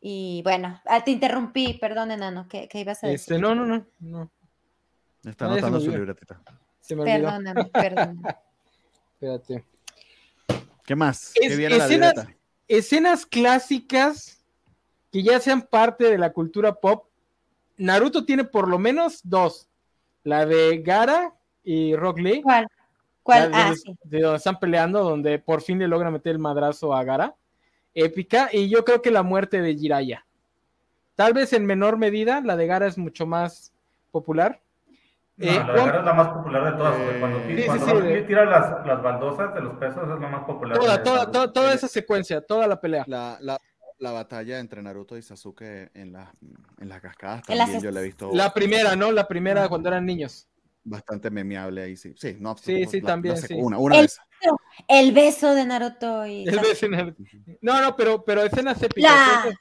Y 0.00 0.42
bueno, 0.42 0.80
ah, 0.86 1.02
te 1.02 1.10
interrumpí, 1.10 1.74
perdón, 1.80 2.10
enano, 2.12 2.46
¿qué, 2.48 2.68
qué 2.68 2.80
ibas 2.80 3.02
a 3.02 3.08
decir? 3.08 3.34
Este, 3.34 3.38
no, 3.38 3.54
no, 3.54 3.66
no, 3.66 3.84
no. 4.00 4.30
Está 5.24 5.46
se 5.46 5.52
anotando 5.52 5.80
su 5.80 5.90
libretita. 5.90 6.40
Se 6.80 6.94
me 6.94 7.02
olvidó. 7.02 7.16
Perdóname, 7.28 7.64
perdón. 7.66 8.22
Espérate. 9.20 9.64
¿Qué 10.84 10.94
más? 10.96 11.32
Es- 11.34 11.48
¿Qué 11.50 11.56
viene 11.56 11.74
en 11.74 11.78
la 11.78 11.84
escenas-? 11.86 12.28
Escenas 12.68 13.26
clásicas 13.26 14.44
que 15.10 15.22
ya 15.22 15.40
sean 15.40 15.62
parte 15.62 16.04
de 16.04 16.18
la 16.18 16.32
cultura 16.32 16.74
pop, 16.74 17.06
Naruto 17.78 18.24
tiene 18.24 18.44
por 18.44 18.68
lo 18.68 18.78
menos 18.78 19.20
dos. 19.24 19.68
La 20.22 20.44
de 20.46 20.78
Gara 20.82 21.34
y 21.64 21.96
Rock 21.96 22.18
Lee. 22.18 22.42
¿Cuál? 22.42 22.66
¿Cuál? 23.22 23.50
de, 23.50 23.56
Ah, 23.58 23.72
sí. 23.74 23.96
de 24.04 24.20
donde 24.20 24.36
están 24.36 24.58
peleando, 24.58 25.02
donde 25.02 25.38
por 25.38 25.62
fin 25.62 25.78
le 25.78 25.88
logra 25.88 26.10
meter 26.10 26.32
el 26.32 26.38
madrazo 26.38 26.94
a 26.94 27.02
Gara. 27.04 27.34
Épica. 27.94 28.48
Y 28.52 28.68
yo 28.68 28.84
creo 28.84 29.02
que 29.02 29.10
la 29.10 29.22
muerte 29.22 29.60
de 29.60 29.74
Jiraiya. 29.76 30.24
Tal 31.16 31.32
vez 31.32 31.52
en 31.52 31.66
menor 31.66 31.96
medida, 31.98 32.40
la 32.40 32.56
de 32.56 32.66
Gara 32.66 32.86
es 32.86 32.96
mucho 32.98 33.26
más 33.26 33.72
popular. 34.10 34.60
No, 35.36 35.46
Eh, 35.46 35.54
la 35.54 35.72
de 35.72 35.78
Gara 35.84 35.98
es 36.00 36.04
la 36.04 36.12
más 36.14 36.28
popular 36.28 36.64
de 36.72 36.78
todas. 36.78 36.96
cuando 37.20 37.38
sí, 37.46 37.56
sí, 37.56 37.64
cuando 37.66 37.86
sí, 37.86 38.22
tira 38.26 38.44
las, 38.44 38.86
las 38.86 39.02
baldosas 39.02 39.54
de 39.54 39.60
los 39.60 39.74
pesos, 39.78 40.02
es 40.02 40.20
la 40.20 40.28
más 40.28 40.44
popular. 40.44 40.78
Toda, 40.78 40.96
de 40.98 41.02
toda, 41.04 41.30
toda, 41.30 41.52
toda 41.52 41.74
esa 41.74 41.88
secuencia, 41.88 42.40
toda 42.40 42.66
la 42.66 42.80
pelea. 42.80 43.04
La, 43.08 43.36
la, 43.40 43.58
la 43.98 44.12
batalla 44.12 44.58
entre 44.60 44.80
Naruto 44.82 45.16
y 45.16 45.22
Sasuke 45.22 45.90
en, 45.94 46.12
las 46.12 46.28
en 46.78 46.88
las 46.88 47.00
cascadas 47.00 47.42
las 47.48 47.58
también 47.58 47.82
yo 47.82 47.90
la 47.90 48.00
he 48.00 48.04
visto 48.04 48.30
La 48.32 48.52
primera, 48.54 48.94
¿no? 48.94 49.10
La 49.10 49.26
primera 49.26 49.68
cuando 49.68 49.88
eran 49.88 50.06
niños. 50.06 50.48
bastante 50.84 51.30
memeable 51.30 51.82
ahí, 51.82 51.96
sí. 51.96 52.14
Sí, 52.16 52.36
no, 52.38 52.56
Sí, 52.56 52.86
sí, 52.86 53.00
la 53.00 53.06
también, 53.08 53.36
sí. 53.38 53.54
Una, 53.58 53.78
una 53.78 53.96
El- 53.96 54.00
de 54.02 54.06
esas. 54.06 54.24
El 54.86 55.12
beso 55.12 55.54
de 55.54 55.66
Naruto 55.66 56.26
y 56.26 56.46
El 56.46 56.60
beso 56.60 56.86
en 56.86 56.94
el- 56.94 57.16
No, 57.60 57.80
no, 57.82 57.96
pero, 57.96 58.24
pero 58.24 58.42
escenas 58.42 58.80
épicas. 58.82 59.02
la, 59.02 59.58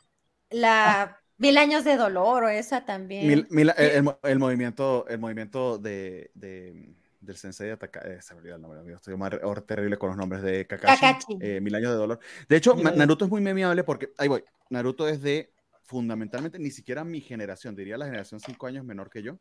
la 0.51 1.19
Mil 1.39 1.57
años 1.59 1.83
de 1.83 1.97
dolor 1.97 2.45
o 2.45 2.49
esa 2.49 2.83
también. 2.83 3.27
Mil- 3.27 3.47
mil- 3.51 3.71
el, 3.77 3.91
el 3.91 4.03
mo- 4.03 4.19
el 4.23 4.39
movimiento, 4.39 5.05
el 5.07 5.19
movimiento 5.19 5.77
de, 5.77 6.31
de- 6.33 6.95
del 7.19 7.35
sensei 7.37 7.67
de 7.67 7.73
Ataka, 7.73 7.99
eh, 8.01 8.21
se 8.21 8.33
me 8.33 8.39
olvidó 8.39 8.55
el 8.55 8.61
nombre, 8.61 8.79
amigo, 8.79 8.95
estoy 8.95 9.15
más 9.17 9.31
terrible 9.67 9.97
con 9.97 10.09
los 10.09 10.17
nombres 10.17 10.41
de 10.41 10.65
Kakashi, 10.65 11.01
Kakashi. 11.01 11.37
eh, 11.41 11.61
Mil 11.61 11.75
años 11.75 11.91
de 11.91 11.97
dolor. 11.97 12.19
De 12.49 12.55
hecho. 12.55 12.73
Naruto 12.75 13.25
es 13.25 13.31
muy 13.31 13.41
memeable 13.41 13.83
porque, 13.83 14.09
ahí 14.17 14.27
voy, 14.27 14.43
Naruto 14.69 15.07
es 15.07 15.21
de 15.21 15.51
fundamentalmente 15.83 16.57
ni 16.59 16.71
siquiera 16.71 17.03
mi 17.03 17.21
generación, 17.21 17.75
diría 17.75 17.97
la 17.97 18.05
generación 18.05 18.39
cinco 18.39 18.65
años 18.67 18.83
menor 18.83 19.09
que 19.09 19.21
yo. 19.21 19.37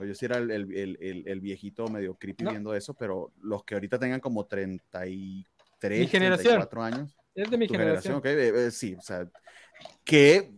Pues 0.00 0.08
yo 0.08 0.14
sí 0.14 0.24
era 0.24 0.38
el, 0.38 0.50
el- 0.50 0.96
el- 0.98 1.24
el- 1.28 1.40
viejito 1.40 1.86
medio 1.88 2.14
creepy 2.14 2.42
No. 2.44 2.52
viendo 2.52 2.74
eso, 2.74 2.94
pero 2.94 3.32
los 3.42 3.64
que 3.64 3.74
ahorita 3.74 3.98
tengan 3.98 4.18
como 4.18 4.46
33, 4.46 6.00
Mi 6.00 6.06
generación. 6.06 6.54
34 6.54 6.82
años, 6.82 7.14
Es 7.34 7.50
de 7.50 7.58
mi 7.58 7.66
tu 7.66 7.74
generación. 7.74 8.22
generación, 8.22 8.54
ok, 8.54 8.56
eh, 8.56 8.66
eh, 8.68 8.70
sí, 8.70 8.94
o 8.94 9.02
sea, 9.02 9.28
que 10.02 10.52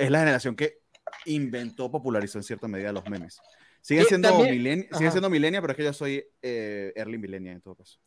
es 0.00 0.10
la 0.10 0.18
generación 0.18 0.56
que 0.56 0.78
inventó, 1.26 1.88
popularizó 1.92 2.38
en 2.38 2.42
cierta 2.42 2.66
medida 2.66 2.90
los 2.90 3.08
memes. 3.08 3.40
Sigue 3.82 4.02
Y 4.02 4.04
siendo, 4.06 4.30
también- 4.30 4.56
milen- 4.56 4.82
sigue 4.90 5.04
ajá. 5.06 5.10
siendo 5.12 5.30
milenia, 5.30 5.60
pero 5.60 5.70
es 5.74 5.76
que 5.76 5.84
yo 5.84 5.92
soy 5.92 6.24
eh, 6.42 6.92
early 6.96 7.18
millennial 7.18 7.54
en 7.54 7.60
todo 7.60 7.76
caso. 7.76 8.00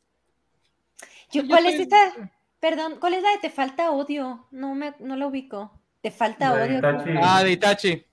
Yo- 1.31 1.43
Yo 1.43 1.47
¿Cuál 1.47 1.67
es 1.67 1.75
soy- 1.75 1.83
esta? 1.83 2.31
Perdón, 2.59 2.97
¿cuál 2.99 3.13
es 3.13 3.23
la 3.23 3.31
de 3.31 3.37
Te 3.37 3.49
falta 3.49 3.91
odio? 3.91 4.45
No 4.51 4.75
me, 4.75 4.93
no 4.99 5.15
lo 5.15 5.29
ubico. 5.29 5.71
Te 6.01 6.11
falta 6.11 6.49
La 6.49 6.57
de 6.57 6.63
odio. 6.67 6.79
Itachi. 6.79 7.11
Ah, 7.23 7.43
de 7.45 7.51
Itachi. 7.53 8.05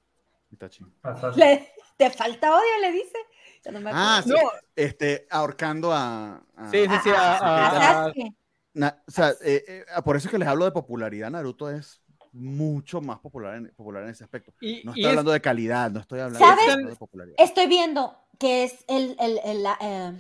Itachi. 0.53 0.85
Sasuke. 1.03 1.73
Te 1.99 2.11
falta 2.11 2.55
odio, 2.57 2.81
le 2.81 2.93
dice. 2.93 3.19
Ya 3.65 3.73
no 3.73 3.81
me 3.81 3.91
Ah, 3.93 4.19
acuerdo. 4.19 4.39
sí, 4.39 4.45
No. 4.45 4.51
este, 4.77 5.27
ahorcando 5.31 5.93
a... 5.93 6.37
a- 6.57 6.71
Sí, 6.71 6.87
sí, 6.89 6.95
sí. 7.05 7.11
A- 7.11 7.37
ah, 7.37 7.39
a- 7.41 7.67
a- 7.67 8.05
Sasuke. 8.05 8.31
Na- 8.75 9.03
o 9.07 9.11
sea, 9.11 9.31
eh, 9.43 9.65
eh, 9.67 9.85
por 10.05 10.17
eso 10.17 10.29
es 10.29 10.31
que 10.31 10.39
les 10.39 10.47
hablo 10.49 10.65
de 10.65 10.71
popularidad. 10.71 11.31
Naruto 11.31 11.69
es 11.71 12.01
mucho 12.33 13.01
más 13.01 13.19
popular 13.19 13.57
en, 13.57 13.75
popular 13.75 14.05
en 14.05 14.11
ese 14.11 14.23
aspecto. 14.23 14.53
y, 14.61 14.83
No 14.85 14.93
y 14.93 15.01
estoy 15.01 15.03
es- 15.03 15.09
hablando 15.09 15.33
de 15.33 15.41
calidad, 15.41 15.91
no 15.91 16.01
estoy 16.01 16.21
hablando 16.21 16.47
¿Sabes? 16.47 16.77
de, 16.77 16.85
de 16.85 16.97
popularidad. 16.97 17.37
Estoy 17.39 17.67
viendo 17.67 18.17
que 18.39 18.63
es 18.65 18.85
el, 18.87 19.17
el, 19.19 19.41
el, 19.45 19.63
la, 19.65 19.77
eh, 19.81 20.13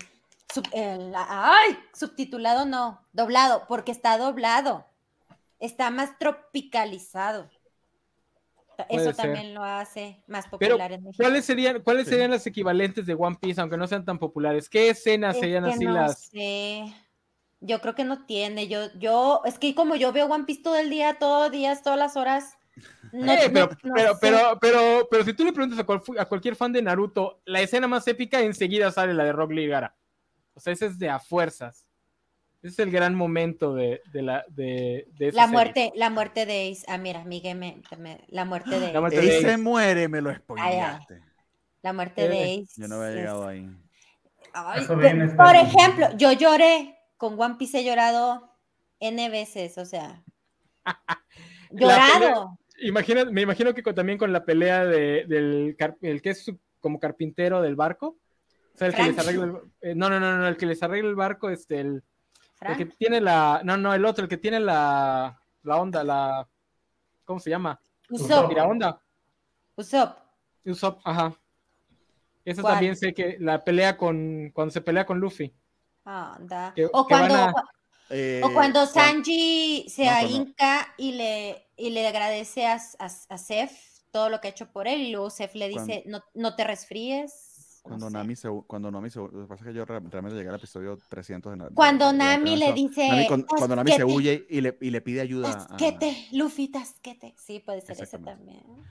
sub- 0.53 0.69
el- 0.73 1.13
la- 1.13 1.27
ay, 1.29 1.79
subtitulado 1.95 2.67
no, 2.67 3.07
doblado, 3.13 3.65
porque 3.69 3.93
está 3.93 4.19
doblado. 4.19 4.85
Está 5.61 5.91
más 5.91 6.19
tropicalizado. 6.19 7.49
Puede 8.87 9.03
Eso 9.03 9.13
ser. 9.13 9.17
también 9.17 9.55
lo 9.55 9.65
hace 9.65 10.23
más 10.29 10.45
Pero, 10.59 10.75
popular 10.77 10.93
en 10.93 11.03
México. 11.05 11.23
¿cuáles 11.23 11.45
serían, 11.45 11.81
¿cuáles 11.83 12.05
Sí. 12.05 12.11
serían 12.11 12.31
las 12.31 12.47
equivalentes 12.47 13.07
de 13.07 13.15
One 13.15 13.37
Piece, 13.41 13.61
aunque 13.61 13.77
no 13.77 13.87
sean 13.89 14.05
tan 14.05 14.19
populares? 14.19 14.69
¿Qué 14.69 14.91
escenas 14.91 15.35
Es 15.35 15.41
serían 15.41 15.65
que 15.65 15.71
así 15.71 15.85
no 15.85 15.93
las? 15.93 16.21
sé. 16.27 16.85
Yo 17.61 17.81
creo 17.81 17.95
que 17.97 18.05
no 18.05 18.25
tiene. 18.25 18.69
Yo, 18.69 18.93
yo, 18.99 19.43
es 19.45 19.59
que 19.59 19.75
como 19.75 19.97
yo 19.97 20.13
veo 20.13 20.27
One 20.27 20.45
Piece 20.45 20.63
todo 20.63 20.77
el 20.77 20.91
día, 20.91 21.19
todos 21.19 21.45
los 21.45 21.51
días, 21.51 21.83
todas 21.83 21.99
las 21.99 22.17
horas. 22.17 22.57
No, 23.13 23.33
Eh, 23.33 23.51
pero, 23.53 23.67
no- 23.83 23.91
no 23.91 23.95
pero, 23.97 24.19
pero, 24.21 24.59
pero, 24.61 25.09
pero 25.11 25.25
si 25.25 25.33
tú 25.33 25.45
le 25.45 25.53
preguntas 25.53 25.81
a, 25.81 25.85
cual- 25.85 26.03
a 26.17 26.27
cualquier 26.27 26.55
fan 26.55 26.73
de 26.73 26.81
Naruto, 26.81 27.41
la 27.47 27.61
escena 27.61 27.89
más 27.89 28.07
épica 28.07 28.41
enseguida 28.43 28.93
sale 28.93 29.13
la 29.13 29.25
de 29.25 29.33
Rock 29.33 29.51
Lee 29.51 29.65
y 29.65 29.69
Gara. 29.69 29.97
O 30.55 30.61
sea, 30.61 30.73
ese 30.73 30.87
es 30.87 30.99
de 31.01 31.09
a 31.09 31.19
fuerzas. 31.19 31.88
Ese 32.60 32.68
es 32.72 32.78
el 32.80 32.90
gran 32.90 33.14
momento 33.14 33.74
de, 33.74 34.01
de 34.12 34.22
la 34.22 34.44
de, 34.48 35.06
La 35.18 35.30
serie. 35.30 35.47
muerte, 35.48 35.93
la 35.94 36.10
muerte 36.10 36.44
de 36.44 36.70
Ace. 36.72 36.85
Ah, 36.89 36.98
mira, 36.98 37.24
Miguel 37.24 37.56
me, 37.56 37.80
me- 37.98 38.24
la 38.28 38.44
muerte 38.44 38.80
de 38.80 38.93
La 38.93 39.01
muerte 39.01 39.18
Ace. 39.20 39.40
se 39.43 39.56
muere, 39.59 40.09
me 40.09 40.20
lo 40.20 40.30
ay. 40.30 40.36
spoileaste. 40.36 41.22
La 41.82 41.93
muerte 41.93 42.28
de 42.28 42.43
Ace. 42.64 42.80
Yo 42.80 42.89
no 42.89 42.97
había 42.97 43.09
es- 43.10 43.14
llegado 43.16 43.47
ahí. 43.47 43.70
Ay, 44.52 44.85
por 44.86 45.55
ejemplo, 45.55 46.09
yo 46.16 46.32
lloré 46.32 46.97
con 47.16 47.40
One 47.40 47.55
Piece, 47.59 47.78
he 47.80 47.85
llorado 47.85 48.51
N 48.98 49.28
veces, 49.30 49.78
o 49.78 49.85
sea. 49.85 50.24
Llorado. 51.70 52.59
Imagina, 52.80 53.24
me 53.26 53.43
imagino 53.43 53.74
que 53.74 53.82
con- 53.82 53.94
también 53.94 54.18
con 54.18 54.32
la 54.32 54.44
pelea 54.44 54.85
de, 54.85 55.24
del 55.26 55.76
car- 55.78 55.97
el 56.01 56.22
que 56.22 56.30
es 56.30 56.44
su- 56.44 56.59
como 56.80 56.98
carpintero 56.98 57.60
del 57.60 57.76
barco. 57.76 58.16
O 58.74 58.78
sea, 58.78 58.89
el 58.89 58.94
que 58.94 59.02
les 59.02 59.18
arregla 59.18 59.44
el, 59.44 59.56
eh, 59.90 59.94
no, 59.97 60.09
no, 60.09 60.20
no, 60.20 60.39
no, 60.39 60.47
el 60.47 60.56
que 60.56 60.66
les 60.66 60.82
arregla 60.82 61.09
el 61.10 61.16
barco, 61.16 61.51
este, 61.51 61.80
el, 61.80 62.02
el 62.60 62.76
que 62.76 62.86
tiene 62.86 63.20
la, 63.20 63.60
no, 63.64 63.76
no, 63.76 63.94
el 63.94 64.05
otro, 64.05 64.24
el 64.24 64.28
que 64.28 64.36
tiene 64.36 64.60
la, 64.60 65.40
la 65.62 65.76
onda, 65.76 66.02
la, 66.05 66.48
¿cómo 67.24 67.39
se 67.40 67.51
llama? 67.51 67.80
Usopp. 68.10 68.48
Mira 68.48 68.66
onda. 68.66 69.01
Usopp. 69.76 70.18
Usopp, 70.64 71.01
ajá. 71.05 71.35
¿Cuál? 72.62 72.74
también 72.74 72.97
sé 72.97 73.12
que 73.12 73.36
la 73.40 73.62
pelea 73.62 73.97
con, 73.97 74.51
cuando 74.55 74.72
se 74.72 74.80
pelea 74.80 75.05
con 75.05 75.20
Luffy. 75.20 75.52
Anda. 76.05 76.72
Que- 76.74 76.86
o 76.86 77.06
que 77.06 77.14
cuando, 77.14 77.35
a- 77.35 77.52
Eh, 78.10 78.40
o 78.43 78.52
cuando 78.55 78.86
Sanji 78.86 79.86
se 79.90 80.06
No, 80.06 80.10
y 80.97 81.12
le, 81.12 81.68
y 81.76 81.90
le 81.90 82.09
agradece 82.09 82.66
a, 82.66 82.76
a, 82.98 83.05
a 83.05 83.39
Seth 83.39 83.70
todo 84.10 84.30
lo 84.30 84.40
que 84.40 84.48
ha 84.48 84.51
hecho 84.51 84.72
por 84.72 84.89
él, 84.89 85.02
y 85.02 85.10
luego 85.10 85.28
Seth 85.28 85.55
le 85.55 85.68
dice, 85.68 86.02
no, 86.06 86.24
no 86.32 86.56
te 86.56 86.64
resfríes. 86.64 87.48
No 87.90 87.98
Cuando 87.98 88.06
sé. 88.09 88.12
Nami 88.12 88.36
se, 88.36 88.48
cuando 88.66 88.90
Nami 88.90 89.10
se, 89.10 89.19
lo 89.20 89.31
que 89.31 89.47
pasa 89.47 89.65
es 89.65 89.69
que 89.69 89.74
yo 89.74 89.85
re- 89.85 90.01
realmente 90.01 90.36
llegué 90.36 90.48
al 90.48 90.55
episodio 90.56 90.98
300 91.09 91.59
de 91.59 91.69
Cuando 91.74 92.12
de- 92.12 92.19
Nami 92.19 92.56
le 92.56 92.73
dice, 92.73 93.09
Nami 93.09 93.27
con- 93.27 93.43
cuando 93.43 93.77
Nami 93.77 93.93
se 93.93 94.05
huye 94.05 94.47
y 94.48 94.60
le, 94.60 94.77
y 94.81 94.90
le 94.90 95.01
pide 95.01 95.20
ayuda 95.20 95.51
a, 95.51 95.66
Tasquete, 95.66 96.28
Luffy, 96.32 96.69
tasquete. 96.69 97.35
Sí, 97.39 97.60
puede 97.60 97.81
ser 97.81 97.93
ese 97.93 98.05
Exactamente. 98.05 98.52
también. 98.60 98.85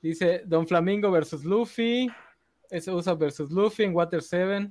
Dice 0.00 0.42
Don 0.46 0.66
Flamingo 0.66 1.10
versus 1.10 1.44
Luffy. 1.44 2.08
Ese 2.70 2.90
usa 2.90 3.14
versus 3.14 3.50
Luffy 3.50 3.84
en 3.84 3.94
Water 3.94 4.22
7. 4.22 4.70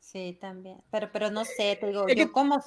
Sí, 0.00 0.36
también. 0.40 0.78
Pero, 0.90 1.08
pero 1.12 1.30
no 1.30 1.44
sé, 1.44 1.76
te 1.80 1.86
digo, 1.88 2.06
Es 2.06 2.14
que- 2.14 2.20
yo 2.20 2.32
como. 2.32 2.60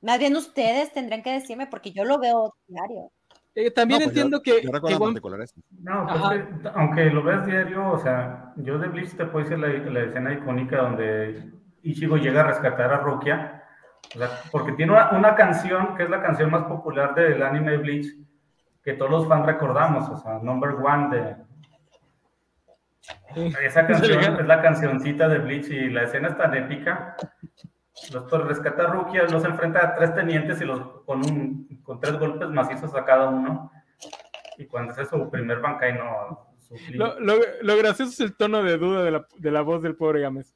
Más 0.00 0.18
bien 0.18 0.34
ustedes 0.36 0.92
tendrán 0.92 1.22
que 1.22 1.30
decirme 1.32 1.66
porque 1.68 1.92
yo 1.92 2.04
lo 2.04 2.18
veo 2.18 2.54
diario. 2.66 3.12
Eh, 3.54 3.70
también 3.70 4.00
No, 4.00 4.04
pues 4.06 4.14
yo- 4.16 4.22
entiendo 4.22 4.42
que, 4.42 4.62
Yo 4.62 4.72
recuerdo 4.72 5.14
que. 5.14 5.20
No, 5.82 6.06
pues 6.06 6.22
que, 6.62 6.68
aunque 6.74 7.04
lo 7.10 7.22
ves 7.22 7.44
diario, 7.44 7.90
o 7.90 7.98
sea, 7.98 8.52
yo 8.56 8.78
de 8.78 8.88
Bleach 8.88 9.14
te 9.16 9.26
puedo 9.26 9.44
decir 9.44 9.58
la, 9.58 9.68
la 9.68 10.00
escena 10.04 10.32
icónica 10.32 10.78
donde 10.78 11.52
Ichigo 11.82 12.16
llega 12.16 12.40
a 12.40 12.44
rescatar 12.44 12.92
a 12.92 12.98
Rukia, 12.98 13.64
o 14.14 14.18
sea, 14.18 14.28
porque 14.50 14.72
tiene 14.72 14.92
una, 14.92 15.10
una 15.10 15.34
canción 15.34 15.94
que 15.96 16.04
es 16.04 16.10
la 16.10 16.22
canción 16.22 16.50
más 16.50 16.64
popular 16.64 17.14
del 17.14 17.42
anime 17.42 17.76
Bleach, 17.76 18.06
que 18.82 18.94
todos 18.94 19.10
los 19.10 19.28
fans 19.28 19.44
recordamos, 19.46 20.08
o 20.08 20.16
sea, 20.16 20.38
number 20.38 20.70
one 20.70 21.16
de... 21.16 21.36
Esa 23.62 23.86
canción 23.86 24.18
es 24.40 24.46
la 24.46 24.62
cancioncita 24.62 25.28
de 25.28 25.38
Bleach 25.38 25.68
y 25.70 25.90
la 25.90 26.04
escena 26.04 26.28
es 26.28 26.36
tan 26.36 26.54
épica. 26.54 27.16
Los 28.12 28.24
pues, 28.24 28.42
rescata 28.44 28.84
a 28.84 28.86
Rukia, 28.92 29.24
los 29.24 29.44
enfrenta 29.44 29.84
a 29.86 29.94
tres 29.94 30.14
tenientes 30.14 30.60
y 30.60 30.64
los 30.64 30.80
con, 31.04 31.18
un, 31.20 31.80
con 31.82 32.00
tres 32.00 32.18
golpes 32.18 32.48
macizos 32.48 32.94
a 32.94 33.04
cada 33.04 33.28
uno. 33.28 33.70
Y 34.58 34.66
cuando 34.66 34.92
hace 34.92 35.06
su 35.06 35.30
primer 35.30 35.60
Bankai, 35.60 35.94
no. 35.98 36.54
lo, 36.94 37.20
lo- 37.20 37.36
lo 37.62 37.76
gracioso 37.76 38.10
es 38.12 38.20
el 38.20 38.34
tono 38.36 38.62
de 38.62 38.78
duda 38.78 39.02
de 39.04 39.10
la, 39.10 39.26
de 39.36 39.50
la 39.50 39.60
voz 39.62 39.82
del 39.82 39.94
pobre 39.96 40.20
Gámez. 40.20 40.54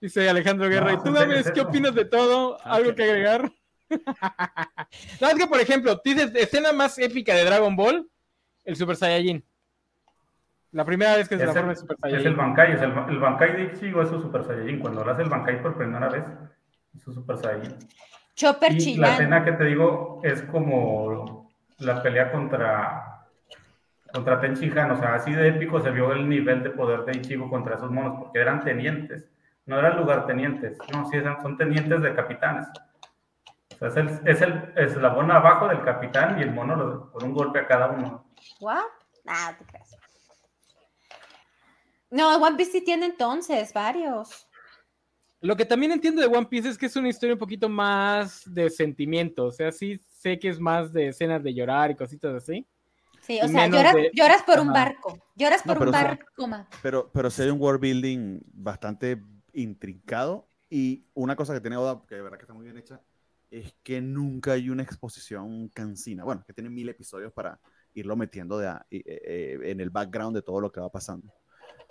Dice 0.00 0.28
Alejandro 0.28 0.68
Guerra, 0.68 0.86
No, 0.86 0.92
¿y 0.92 0.96
tú, 0.96 1.02
pues, 1.10 1.22
¿en 1.22 1.28
Gámez, 1.28 1.50
qué 1.52 1.60
opinas 1.60 1.94
de 1.94 2.04
todo? 2.04 2.56
¿Algo 2.64 2.90
Ok. 2.90 2.96
que 2.96 3.04
agregar? 3.04 3.50
no, 5.20 5.28
es 5.28 5.34
que, 5.34 5.46
por 5.46 5.60
ejemplo, 5.60 6.00
dices, 6.04 6.32
escena 6.34 6.72
más 6.72 6.98
épica 6.98 7.34
de 7.34 7.44
Dragon 7.44 7.74
Ball, 7.76 8.08
el 8.64 8.76
Super 8.76 8.96
Saiyajin. 8.96 9.44
La 10.72 10.84
primera 10.84 11.16
vez 11.16 11.28
que 11.28 11.36
se 11.38 11.44
es, 11.44 11.50
transforma 11.52 11.72
el, 11.72 11.76
en 11.78 11.80
Super 11.80 11.96
es 11.96 12.04
el 12.04 12.10
Saiyajin. 12.22 12.36
Bankai, 12.36 12.72
es 12.74 12.82
el, 12.82 12.92
el 13.08 13.18
Bankai 13.18 13.56
de 13.56 13.64
Ichigo 13.74 14.02
es 14.02 14.08
su 14.08 14.20
Super 14.20 14.44
Saiyajin. 14.44 14.78
Cuando 14.80 15.04
lo 15.04 15.10
hace 15.12 15.22
el 15.22 15.28
Bankai 15.30 15.62
por 15.62 15.76
primera 15.76 16.08
vez, 16.08 16.24
su 16.98 17.12
Super 17.12 17.36
Saiyajin. 17.38 17.76
Chopper 18.34 18.72
Y 18.72 18.96
la 18.96 19.12
escena 19.14 19.44
que 19.44 19.52
te 19.52 19.64
digo 19.64 20.20
es 20.22 20.42
como 20.42 21.50
la 21.78 22.02
pelea 22.02 22.30
contra, 22.30 23.26
contra 24.12 24.40
Tenshinhan, 24.40 24.90
o 24.92 24.96
sea, 24.96 25.14
así 25.14 25.32
de 25.32 25.48
épico 25.48 25.80
se 25.80 25.90
vio 25.90 26.12
el 26.12 26.28
nivel 26.28 26.62
de 26.62 26.70
poder 26.70 27.04
de 27.04 27.18
Ichigo 27.18 27.48
contra 27.50 27.74
esos 27.76 27.90
monos, 27.90 28.18
porque 28.20 28.38
eran 28.40 28.62
tenientes, 28.64 29.28
no 29.66 29.78
eran 29.78 29.96
lugartenientes, 29.96 30.78
no, 30.92 31.08
sí, 31.10 31.16
eran- 31.16 31.42
son 31.42 31.56
tenientes 31.56 32.00
de 32.00 32.14
capitanes. 32.14 32.66
O 33.74 33.76
sea, 33.78 33.88
es 33.88 33.96
el, 33.96 34.08
es 34.28 34.42
el 34.42 34.72
eslabón 34.76 35.30
abajo 35.30 35.68
del 35.68 35.82
capitán 35.84 36.38
y 36.38 36.42
el 36.42 36.52
mono 36.52 36.74
lo- 36.76 37.10
con 37.12 37.24
un 37.24 37.32
golpe 37.34 37.60
a 37.60 37.66
cada 37.66 37.88
uno. 37.88 38.24
¿What? 38.60 38.82
Ah, 39.26 39.54
te. 39.58 39.64
No, 42.10 42.36
One 42.38 42.56
Piece 42.56 42.72
sí 42.72 42.84
tiene 42.84 43.06
entonces 43.06 43.72
varios. 43.74 44.47
Lo 45.40 45.56
que 45.56 45.64
también 45.64 45.92
entiendo 45.92 46.20
de 46.20 46.26
One 46.26 46.46
Piece 46.46 46.68
es 46.68 46.76
que 46.78 46.86
es 46.86 46.96
una 46.96 47.08
historia 47.08 47.34
un 47.34 47.38
poquito 47.38 47.68
más 47.68 48.42
de 48.52 48.68
sentimiento. 48.70 49.46
O 49.46 49.52
sea, 49.52 49.70
sí 49.70 50.00
sé 50.08 50.38
que 50.38 50.48
es 50.48 50.58
más 50.58 50.92
de 50.92 51.08
escenas 51.08 51.42
de 51.42 51.54
llorar 51.54 51.90
y 51.90 51.94
cositas 51.94 52.34
así. 52.34 52.66
Sí, 53.20 53.38
o 53.42 53.46
sea, 53.48 53.66
lloras, 53.68 53.94
de- 53.94 54.10
lloras 54.14 54.42
por 54.42 54.58
un 54.58 54.70
Ajá. 54.70 54.84
barco. 54.84 55.18
Lloras 55.36 55.64
No, 55.64 55.74
por 55.74 55.86
un 55.88 55.92
pero, 55.92 55.96
o 55.96 56.00
sea, 56.00 56.08
barco, 56.16 56.46
ma. 56.48 56.68
Pero, 56.82 57.10
pero 57.12 57.30
sí 57.30 57.42
hay 57.42 57.50
un 57.50 57.60
world 57.60 57.80
building 57.80 58.40
bastante 58.52 59.22
intrincado 59.52 60.48
y 60.70 61.04
una 61.14 61.36
cosa 61.36 61.54
que 61.54 61.60
tiene 61.60 61.76
Oda, 61.76 62.02
que 62.08 62.16
de 62.16 62.22
verdad 62.22 62.38
que 62.38 62.42
está 62.44 62.54
muy 62.54 62.64
bien 62.64 62.76
hecha, 62.78 63.00
es 63.50 63.74
que 63.82 64.00
nunca 64.00 64.52
hay 64.52 64.70
una 64.70 64.82
exposición 64.82 65.68
cansina. 65.68 66.24
Bueno, 66.24 66.42
que 66.46 66.52
tiene 66.52 66.68
mil 66.70 66.88
episodios 66.88 67.32
para 67.32 67.60
irlo 67.94 68.16
metiendo 68.16 68.58
de 68.58 68.68
a- 68.68 68.86
eh, 68.90 69.02
eh, 69.06 69.58
en 69.64 69.80
el 69.80 69.90
background 69.90 70.34
de 70.36 70.42
todo 70.42 70.60
lo 70.60 70.70
que 70.72 70.80
va 70.80 70.90
pasando. 70.90 71.32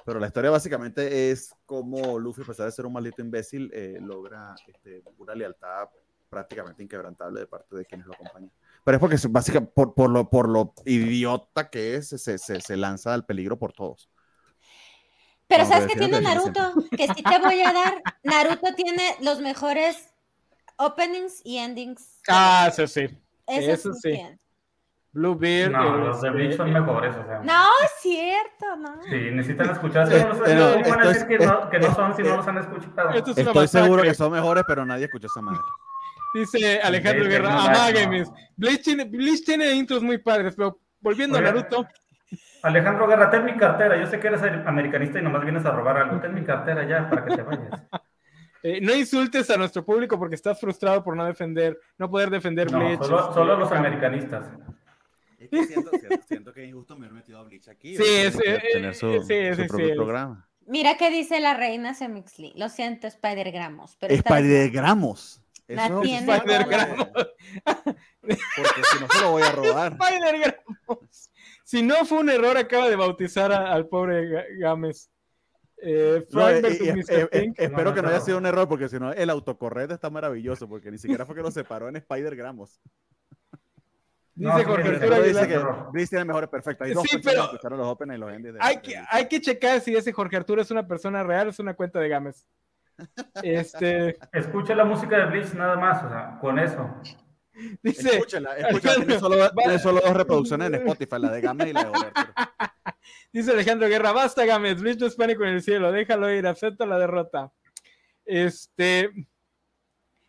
Pero 0.08 0.22
la 0.22 0.28
historia 0.28 0.50
básicamente 0.50 1.32
es 1.32 1.54
cómo 1.66 2.18
Luffy, 2.18 2.42
a 2.42 2.46
pesar 2.46 2.66
de 2.68 2.72
ser 2.72 2.86
un 2.86 2.94
maldito 2.94 3.22
imbécil, 3.22 3.70
eh, 3.74 3.98
logra 4.00 4.56
este, 4.66 5.04
una 5.18 5.36
lealtad 5.36 5.90
prácticamente 6.30 6.82
inquebrantable 6.82 7.42
de 7.42 7.46
parte 7.46 7.76
de 7.76 7.86
quienes 7.86 8.08
lo 8.08 8.14
acompañan. 8.14 8.50
Pero 8.86 8.96
es 8.96 9.02
porque 9.02 9.18
básicamente 9.28 9.74
por, 9.76 9.94
por 9.94 10.10
lo, 10.10 10.30
por 10.30 10.48
lo 10.48 10.74
idiota 10.86 11.70
que 11.70 11.96
es, 11.96 12.08
se, 12.08 12.38
se, 12.38 12.62
se 12.62 12.78
lanza 12.78 13.14
al 13.14 13.26
peligro 13.26 13.60
por 13.60 13.74
todos. 13.74 14.10
Pero 15.46 15.66
No, 15.66 15.70
¿sabes 15.72 15.90
no 15.94 16.00
tiene 16.00 16.22
Naruto? 16.22 16.74
Que 16.90 17.08
sí 17.08 17.22
te 17.22 17.40
voy 17.40 17.60
a 17.60 17.74
dar. 17.74 18.02
Naruto 18.24 18.76
tiene 18.76 19.18
los 19.20 19.42
mejores 19.42 20.14
openings 20.78 21.42
y 21.44 21.58
endings. 21.58 22.22
Ah, 22.30 22.68
eso 22.70 22.88
sí. 22.88 23.10
Eso, 23.46 23.72
eso 23.72 23.94
sí. 23.94 24.14
sí. 24.14 24.22
Tiene. 25.18 25.68
Bluebeard. 25.68 25.72
No, 25.72 25.98
los 25.98 26.22
de 26.22 26.28
este, 26.28 26.38
Bleach 26.38 26.58
son 26.58 26.74
mejores, 26.74 27.16
o 27.16 27.26
sea. 27.26 27.40
No, 27.44 27.64
es 27.84 27.92
cierto, 28.00 28.76
no. 28.78 29.02
Sí, 29.04 29.32
necesitan 29.32 29.70
escuchar. 29.72 30.12
Eh, 30.14 30.28
¿Cómo, 30.30 30.40
no- 30.40 30.46
eh, 30.48 30.82
cómo 30.84 30.90
van 30.96 31.02
a 31.02 31.08
decir 31.08 31.22
es- 31.22 31.40
que 31.40 31.46
no, 31.46 31.70
que 31.70 31.80
no 31.80 31.96
son 31.96 32.16
si 32.16 32.22
eh, 32.22 32.26
no 32.26 32.38
los 32.38 32.48
han 32.48 32.58
escuchado? 32.58 33.10
esto 33.12 33.32
es 33.32 33.38
una 33.38 33.48
Estoy 33.50 33.68
seguro 33.68 34.04
que 34.04 34.14
son 34.14 34.32
mejores, 34.32 34.64
pero 34.68 34.86
nadie 34.86 35.06
escuchó 35.06 35.28
esa 35.28 35.42
madre. 35.42 35.60
Dice 36.34 36.82
Alejandro 36.82 37.24
Sí, 37.26 37.30
Guerra, 37.32 37.50
no, 37.50 37.60
amáguemes. 37.62 38.32
Bleach 38.56 38.84
tiene, 38.84 39.06
Bleach 39.06 39.44
tiene 39.46 39.72
intros 39.74 40.04
muy 40.04 40.18
padres, 40.20 40.54
pero 40.56 40.80
volviendo 41.00 41.38
a. 41.38 41.42
Naruto, 41.42 41.88
Alejandro 42.64 43.08
Guerra, 43.08 43.30
ten 43.30 43.46
mi 43.46 43.56
cartera. 43.56 43.98
Yo 43.98 44.06
sé 44.08 44.20
que 44.20 44.28
eres 44.28 44.42
americanista 44.66 45.20
y 45.20 45.22
nomás 45.24 45.44
vienes 45.44 45.66
a 45.66 45.72
robar 45.72 45.98
algo. 45.98 46.20
Ten 46.20 46.34
mi 46.34 46.44
cartera 46.44 46.84
ya 46.86 47.10
para 47.10 47.24
que 47.26 47.36
te 47.38 47.42
vayas. 47.42 47.70
eh, 48.64 48.80
no 48.82 48.94
insultes 48.94 49.50
a 49.50 49.58
nuestro 49.58 49.86
público 49.86 50.20
porque 50.20 50.36
estás 50.36 50.60
frustrado 50.60 51.04
por 51.04 51.16
no 51.16 51.26
defender, 51.26 51.80
no 51.98 52.10
poder 52.10 52.30
defender 52.30 52.72
No, 52.72 52.80
Bleach. 52.80 53.02
solo, 53.04 53.20
este, 53.22 53.34
solo 53.34 53.56
los 53.58 53.72
americanistas. 53.72 54.50
Es 55.38 55.50
que 55.50 55.64
siento, 55.66 55.92
siento- 55.92 56.26
siento 56.28 56.54
que 56.54 56.64
es 56.64 56.70
injusto 56.70 56.96
me 56.98 57.06
haber 57.06 57.18
metido 57.18 57.40
a 57.40 57.44
Bleach 57.44 57.68
aquí. 57.70 57.96
Sí, 57.96 58.04
es- 58.04 58.36
eh, 58.44 58.62
tener 58.74 58.96
su, 58.96 59.12
sí, 59.24 59.54
su 59.56 59.62
sí, 59.62 59.68
propio 59.68 59.88
sí. 59.90 59.96
programa. 59.96 60.50
Mira 60.66 60.98
qué 60.98 61.10
dice 61.10 61.40
la 61.40 61.54
reina 61.56 61.94
Semixly. 61.94 62.54
Lo 62.56 62.70
siento, 62.70 63.08
Spider 63.08 63.52
Gramos. 63.52 63.96
Pero. 64.00 64.14
Spider-Gramos. 64.14 65.42
La 65.68 65.86
Eso 65.88 66.02
tiene 66.02 66.32
Spider-Gramos. 66.34 67.08
Porque 68.22 68.84
si 68.92 69.00
no 69.00 69.08
se 69.10 69.22
lo 69.22 69.32
voy 69.32 69.44
a 69.44 69.52
robar. 69.52 69.94
Spider-Gramos. 70.00 71.30
Si 71.64 71.82
no 71.84 72.06
fue 72.06 72.20
un 72.20 72.30
error, 72.30 72.58
acaba 72.58 72.90
de 72.90 72.96
bautizar 72.96 73.52
a- 73.52 73.74
al 73.74 73.88
pobre 73.88 74.58
Gámez. 74.58 75.10
Eh, 75.80 76.26
No, 76.32 76.50
eh, 76.50 76.62
eh, 76.66 77.54
espero 77.56 77.70
No, 77.70 77.84
no, 77.90 77.94
que 77.94 78.02
no 78.02 78.08
haya 78.10 78.20
sido 78.22 78.38
un 78.40 78.46
error, 78.48 78.68
porque 78.68 78.90
si 78.90 78.98
no, 79.00 79.12
el 79.14 79.30
autocorrecto 79.30 79.94
está 79.94 80.10
maravilloso, 80.10 80.68
porque 80.68 80.90
ni 80.90 80.98
siquiera 80.98 81.26
fue 81.26 81.36
que 81.36 81.42
lo 81.44 81.52
separó 81.52 81.88
en 81.88 81.98
Spider-Gramos. 81.98 82.82
No, 82.82 83.47
Dice 84.40 84.64
Jorge 84.66 84.90
Arturo 84.90 85.16
Aguilar. 85.16 85.24
dice 85.24 85.48
que- 85.48 85.92
Bleach 85.92 86.10
tiene 86.10 86.26
mejores 86.26 86.50
perfecto. 86.50 86.84
Hay 86.84 86.94
dos 86.94 87.04
Sí, 87.10 87.18
pero- 87.24 87.42
que 87.42 87.46
escucharon 87.56 87.80
los 87.80 87.88
Open 87.88 88.12
y 88.12 88.18
los 88.18 88.32
Endings 88.32 88.54
de- 88.54 88.60
Hay 88.62 88.76
de 88.76 88.82
que, 88.84 89.04
hay 89.10 89.28
que 89.28 89.42
checar 89.42 89.82
si 89.82 89.96
ese 89.96 90.14
Jorge 90.14 90.38
Arturo 90.38 90.62
es 90.62 90.70
una 90.70 90.88
persona 90.88 91.24
real 91.24 91.48
o 91.48 91.50
es 91.50 91.60
una 91.60 91.74
cuenta 91.74 92.00
de 92.00 92.10
Gámez. 92.10 92.46
Este, 93.44 94.18
Escucha 94.34 94.76
la 94.76 94.86
música 94.86 95.18
de 95.18 95.26
Bleach 95.26 95.54
nada 95.54 95.76
más, 95.76 96.04
o 96.04 96.10
sea, 96.10 96.38
con 96.40 96.60
eso. 96.60 96.88
dice, 97.82 98.10
Escúchenla, 98.12 98.58
escúchenla. 98.58 98.96
Tiene 99.06 99.20
solo, 99.20 99.50
tiene 99.52 99.80
solo 99.80 100.02
dos 100.06 100.16
reproducciones 100.16 100.68
en 100.68 100.76
Spotify, 100.76 101.16
la 101.20 101.32
de 101.32 101.42
Game 101.42 101.70
y 101.70 101.74
la 101.74 101.84
de 101.84 101.90
Jorge 101.90 102.12
Arturo. 102.14 102.34
dice 103.34 103.52
Alejandro 103.52 103.88
Guerra, 103.90 104.12
basta 104.12 104.46
Gámez, 104.46 104.80
Bleach 104.82 105.00
no 105.00 105.08
es 105.08 105.16
pánico 105.16 105.44
en 105.44 105.50
el 105.56 105.62
cielo, 105.64 105.92
déjalo 105.92 106.32
ir, 106.32 106.46
acepta 106.46 106.86
la 106.86 107.00
derrota. 107.00 107.52
Este, 108.26 109.10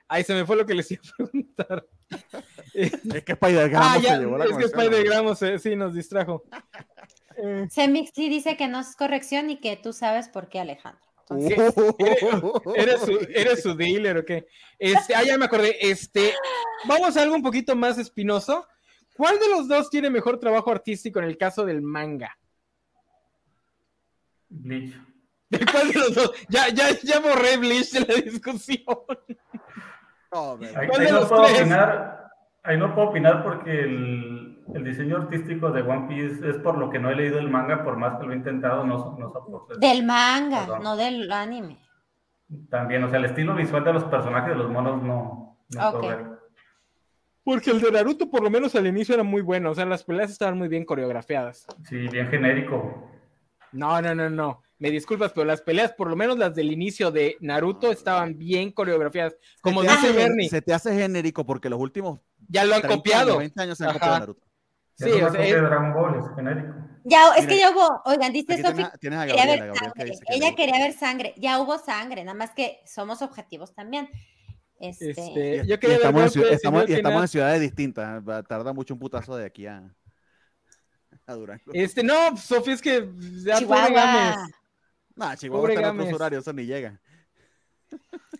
ahí 0.09 0.25
se 0.25 0.35
me 0.35 0.45
fue 0.45 0.57
lo 0.57 0.67
que 0.67 0.75
les 0.75 0.91
iba 0.91 1.03
a 1.03 1.17
preguntar. 1.17 1.87
Es 2.75 3.25
que 3.25 3.33
Spider-Gramos 3.33 3.89
ah, 3.91 3.99
ya, 3.99 4.15
se 4.15 4.21
llevó 4.21 4.39
la 4.39 4.45
es 4.45 4.57
que 4.57 4.65
Spider 4.65 5.53
eh, 5.53 5.59
sí 5.59 5.77
nos 5.77 5.95
distrajo. 5.95 6.45
Semixly 7.71 8.29
dice 8.29 8.57
que 8.57 8.69
no 8.69 8.81
es 8.81 8.97
corrección 8.97 9.51
y 9.51 9.61
que 9.61 9.77
tú 9.77 9.93
sabes 9.93 10.29
por 10.29 10.49
qué, 10.49 10.61
Alejandro. 10.61 11.01
Entonces, 11.31 11.75
¿Eres 12.75 13.01
su, 13.03 13.19
¿Eres 13.35 13.63
su 13.63 13.75
dealer 13.75 14.19
o 14.19 14.25
qué? 14.25 14.47
Este, 14.79 15.15
ah, 15.15 15.23
ya 15.23 15.37
me 15.37 15.45
acordé. 15.45 15.77
Este, 15.81 16.33
vamos 16.87 17.17
a 17.17 17.23
algo 17.23 17.35
un 17.35 17.43
poquito 17.43 17.77
más 17.77 17.99
espinoso. 17.99 18.67
¿Cuál 19.15 19.39
de 19.39 19.49
los 19.49 19.69
dos 19.69 19.91
tiene 19.91 20.11
mejor 20.11 20.39
trabajo 20.39 20.71
artístico 20.71 21.19
en 21.19 21.27
el 21.27 21.37
caso 21.37 21.65
del 21.65 21.83
manga? 21.83 22.39
Bleach. 24.49 24.95
¿De 25.51 25.65
cuál 25.67 25.93
de 25.93 25.99
los 25.99 26.15
dos? 26.15 26.33
Ya, 26.49 26.69
ya, 26.69 26.99
ya 27.03 27.21
borré 27.21 27.57
Bleach 27.57 27.91
de 27.91 28.01
la 28.01 28.15
discusión. 28.15 28.85
No, 30.33 30.53
Ahí, 30.77 30.89
¿Cuál 30.89 31.01
ahí 31.01 31.07
de 31.07 31.13
no 31.13 31.29
puedo 31.29 31.43
opinar, 31.43 32.31
ahí 32.63 32.77
no 32.79 32.95
puedo 32.95 33.09
opinar 33.09 33.43
porque 33.43 33.81
el, 33.81 34.63
el 34.75 34.85
diseño 34.85 35.17
artístico 35.17 35.71
de 35.71 35.83
One 35.83 36.07
Piece 36.09 36.49
es 36.49 36.57
por 36.59 36.77
lo 36.77 36.91
que 36.91 36.99
no 36.99 37.11
he 37.11 37.17
leído 37.17 37.39
el 37.39 37.49
manga, 37.51 37.83
por 37.83 37.97
más 37.97 38.19
que 38.19 38.27
lo 38.27 38.33
he 38.33 38.37
intentado, 38.37 38.85
no, 38.85 39.17
no 39.19 39.31
soporto. 39.31 39.77
del 39.79 40.05
manga, 40.05 40.61
Perdón. 40.67 40.83
no 40.83 40.97
del 40.97 41.31
anime. 41.33 41.79
También, 42.71 43.05
o 43.05 43.09
sea, 43.09 43.19
el 43.19 43.27
estilo 43.27 43.55
visual 43.55 43.85
de 43.85 43.93
los 43.93 44.05
personajes 44.05 44.51
de 44.51 44.57
los 44.57 44.71
monos 44.71 45.03
no, 45.03 45.59
no 45.75 45.91
puedo 45.93 45.99
Ok. 45.99 46.09
ver. 46.09 46.39
Porque 47.45 47.71
el 47.71 47.81
de 47.81 47.91
Naruto, 47.91 48.31
por 48.31 48.43
lo 48.43 48.51
menos 48.51 48.75
al 48.75 48.87
inicio, 48.87 49.15
era 49.15 49.25
muy 49.25 49.41
bueno. 49.41 49.71
O 49.71 49.75
sea, 49.75 49.87
las 49.87 50.05
peleas 50.05 50.31
estaban 50.31 50.59
muy 50.59 50.69
bien 50.69 50.85
coreografiadas. 50.85 51.67
Sí, 51.85 52.07
bien 52.09 52.29
genérico. 52.29 53.11
No, 53.73 54.03
no, 54.03 54.15
no, 54.15 54.29
no. 54.29 54.63
Me 54.81 54.91
disculpas, 54.91 55.33
pero 55.33 55.45
las 55.45 55.61
peleas, 55.61 55.93
por 55.93 56.09
lo 56.09 56.15
menos 56.17 56.39
las 56.39 56.55
del 56.55 56.71
inicio 56.71 57.11
de 57.11 57.37
Naruto, 57.41 57.91
estaban 57.91 58.39
bien 58.39 58.71
coreografiadas. 58.71 59.35
Como 59.61 59.83
dice 59.83 59.95
hace- 59.95 60.13
Bernie, 60.13 60.49
Se 60.49 60.63
te 60.63 60.73
hace 60.73 60.95
genérico 60.95 61.45
porque 61.45 61.69
los 61.69 61.81
últimos 61.81 62.21
ya 62.49 62.65
lo 62.65 62.75
han 62.77 62.83
30 62.83 62.97
copiado. 62.97 63.31
años, 63.33 63.39
20 63.39 63.63
años 63.63 63.79
se 63.79 63.85
han 63.85 63.91
Ajá. 63.91 63.99
copiado 63.99 64.19
Naruto. 64.21 64.47
Sí, 64.95 65.11
es 65.11 65.23
es- 65.27 65.33
de 65.33 65.61
Dragon 65.61 65.95
Ball, 65.95 66.19
es 66.21 66.25
genérico. 66.37 66.75
Ya, 67.05 67.33
es 67.37 67.47
que 67.47 67.57
ya 67.59 67.71
hubo, 67.71 68.03
oigan, 68.05 68.33
dice 68.33 68.61
Sofi, 68.61 68.85
quería 69.01 69.25
ver 69.25 69.75
sangre. 69.75 70.05
que 70.29 70.35
Ella 70.35 70.55
quería 70.55 70.79
ver 70.79 70.93
sangre. 70.93 71.35
Ya 71.39 71.61
hubo 71.61 71.79
sangre, 71.79 72.23
nada 72.25 72.37
más 72.37 72.51
que 72.53 72.81
somos 72.87 73.23
objetivos 73.23 73.75
también. 73.75 74.09
Este, 74.81 75.11
Este, 75.11 75.57
Y- 75.65 75.69
yo 75.69 75.75
y 75.75 75.79
quería 75.79 75.97
ver 75.99 76.07
estamos, 76.07 76.37
en, 76.37 76.43
estamos- 76.53 76.81
señor 76.83 76.91
y 76.91 76.93
estamos 76.95 77.23
en 77.23 77.29
ciudades 77.29 77.61
distintas. 77.61 78.23
va- 78.29 78.43
Tarda 78.45 78.73
mucho 78.73 78.95
un 78.95 79.01
putazo 79.01 79.37
de 79.37 79.47
aquí 79.47 79.67
a, 79.67 79.83
a 81.27 81.33
Durango. 81.35 81.65
Este, 81.73 82.03
no, 82.03 82.37
Sofía, 82.37 82.75
es 82.75 82.83
que 82.83 83.09
ya 83.45 83.59
Chihuahua. 83.59 84.37
No, 85.19 85.35
Chihuahua 85.35 85.63
pobre 85.63 85.75
está 85.75 85.89
en 85.89 86.01
otros 86.01 86.13
horarios, 86.15 86.43
eso 86.45 86.53
ni 86.53 86.65
llega. 86.65 87.01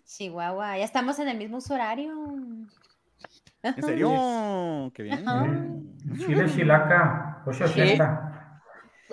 Chihuahua, 0.07 0.79
ya 0.79 0.85
estamos 0.85 1.19
en 1.19 1.29
el 1.29 1.37
mismo 1.37 1.57
uso 1.59 1.75
horario. 1.75 2.13
¿En 3.63 3.83
serio? 3.83 4.91
Qué 4.95 5.03
bien. 5.03 5.25
Chile 6.17 6.47
Chilaca, 6.55 7.43
880. 7.47 8.63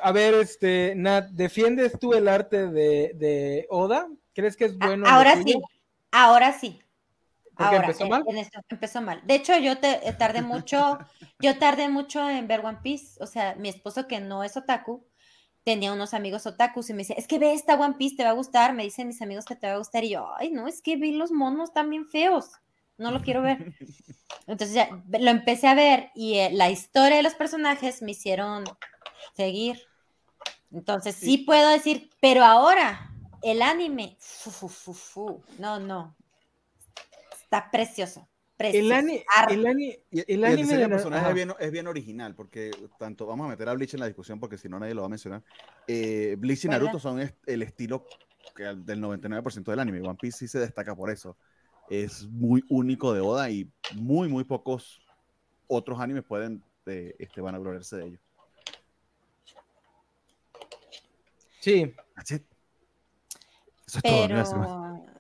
A 0.02 0.12
ver, 0.12 0.36
este, 0.36 0.94
Nat, 0.96 1.30
¿defiendes 1.30 1.98
tú 2.00 2.14
el 2.14 2.28
arte 2.28 2.68
de, 2.68 3.14
de 3.16 3.66
Oda? 3.70 4.08
¿Crees 4.34 4.56
que 4.56 4.66
es 4.66 4.78
bueno? 4.78 5.08
ahora 5.08 5.36
sí, 5.42 5.60
ahora 6.12 6.54
sí. 6.54 6.80
¿Por 7.56 7.70
qué 7.70 7.76
Ahora, 7.76 7.88
empezó 7.88 8.04
en- 8.04 8.10
mal? 8.10 8.24
en 8.28 8.38
esto, 8.38 8.60
empezó 8.70 9.02
mal. 9.02 9.22
De 9.26 9.36
hecho, 9.36 9.58
yo 9.58 9.78
te, 9.80 10.08
eh, 10.08 10.14
tardé 10.14 10.42
mucho, 10.42 11.00
yo 11.40 11.58
tardé 11.58 11.88
mucho 11.88 12.30
en 12.30 12.48
ver 12.48 12.60
One 12.66 12.80
Piece. 12.84 13.18
O 13.24 13.26
sea, 13.28 13.56
mi 13.56 13.70
esposo 13.70 14.08
que 14.08 14.20
no 14.20 14.44
es 14.44 14.58
otaku, 14.58 15.06
tenía 15.66 15.92
unos 15.92 16.14
amigos 16.14 16.46
otakus 16.46 16.90
y 16.90 16.94
me 16.94 17.00
decía, 17.00 17.16
es 17.18 17.28
que 17.28 17.40
ve 17.40 17.52
esta 17.52 17.74
One 17.74 17.96
Piece, 17.96 18.16
te 18.16 18.24
va 18.24 18.30
a 18.30 18.34
gustar. 18.34 18.74
Me 18.74 18.84
dicen 18.84 19.08
mis 19.08 19.22
amigos 19.22 19.46
que 19.46 19.56
te 19.56 19.68
va 19.68 19.74
a 19.74 19.78
gustar. 19.78 20.04
Y 20.04 20.12
yo, 20.12 20.34
ay, 20.38 20.52
no, 20.52 20.68
es 20.68 20.82
que 20.82 20.96
vi 20.96 21.12
los 21.12 21.32
monos 21.32 21.74
también 21.74 22.06
feos. 22.08 22.52
No 22.98 23.12
lo 23.12 23.22
quiero 23.22 23.42
ver. 23.42 23.74
Entonces 24.48 24.76
ya 24.76 24.90
lo 25.10 25.30
empecé 25.32 25.68
a 25.68 25.74
ver 25.74 26.12
y 26.14 26.36
eh, 26.36 26.52
la 26.54 26.70
historia 26.70 27.18
de 27.18 27.24
los 27.24 27.34
personajes 27.34 28.04
me 28.04 28.12
hicieron 28.12 28.64
seguir. 29.36 29.82
Entonces 30.72 31.16
sí, 31.16 31.40
puedo 31.40 31.70
decir, 31.70 32.12
pero 32.22 32.44
ahora 32.44 33.12
el 33.42 33.64
anime, 33.64 34.18
fu, 34.20 34.52
fu, 34.52 34.70
fu, 34.70 34.94
fu. 34.94 35.44
no, 35.58 35.80
no, 35.80 36.16
está 37.42 37.72
precioso. 37.72 38.28
El, 38.58 38.92
ani- 38.92 39.24
el, 39.50 39.66
ani- 39.68 40.00
Y, 40.12 40.20
el 40.20 40.26
y 40.28 40.34
el 40.34 40.44
anime 40.46 40.62
diseño 40.62 40.80
de 40.82 40.90
personaje 40.90 41.28
es 41.30 41.36
bien, 41.36 41.52
es 41.60 41.72
bien 41.72 41.88
original, 41.88 42.36
porque 42.36 42.72
tanto 42.98 43.26
vamos 43.26 43.46
a 43.48 43.50
meter 43.50 43.68
a 43.68 43.74
Bleach 43.74 43.94
en 43.96 44.00
la 44.00 44.06
discusión, 44.06 44.40
porque 44.40 44.58
si 44.58 44.70
no 44.70 44.80
nadie 44.80 44.94
lo 44.94 45.02
va 45.02 45.08
a 45.08 45.10
mencionar. 45.10 45.44
Eh, 45.88 46.36
Bleach 46.40 46.64
y 46.64 46.68
¿Verdad? 46.70 46.82
Naruto 46.84 47.00
son 47.00 47.20
est- 47.20 47.36
el 47.48 47.62
estilo 47.64 48.06
que 48.56 48.64
del 48.64 49.02
99% 49.02 49.72
del 49.72 49.80
anime. 49.82 50.02
One 50.02 50.18
Piece 50.22 50.38
sí 50.38 50.48
se 50.48 50.60
destaca 50.60 50.96
por 50.96 51.10
eso. 51.10 51.36
es 51.90 52.28
muy 52.28 52.64
único 52.70 53.14
de 53.14 53.20
Oda 53.22 53.50
y 53.52 53.70
muy, 53.94 54.28
muy 54.28 54.44
pocos 54.44 55.02
otros 55.68 56.00
animes 56.00 56.24
pueden, 56.24 56.64
eh, 56.88 57.16
este, 57.20 57.42
van 57.42 57.54
a 57.56 57.60
gloriarse 57.60 57.98
de 57.98 58.06
ello. 58.08 58.20
Sí. 61.60 61.94
Eso 63.88 63.98
es 63.98 64.04
todo, 64.04 64.28
gracias. 64.28 64.58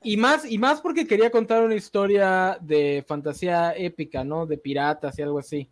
Y 0.05 0.17
más, 0.17 0.45
y 0.45 0.59
más 0.59 0.81
porque 0.81 1.07
quería 1.07 1.31
contar 1.31 1.63
una 1.63 1.73
historia 1.73 2.59
de 2.61 3.03
fantasía 3.07 3.73
épica, 3.75 4.23
¿no? 4.23 4.45
De 4.45 4.55
piratas 4.55 5.17
y 5.17 5.23
algo 5.23 5.39
así. 5.39 5.67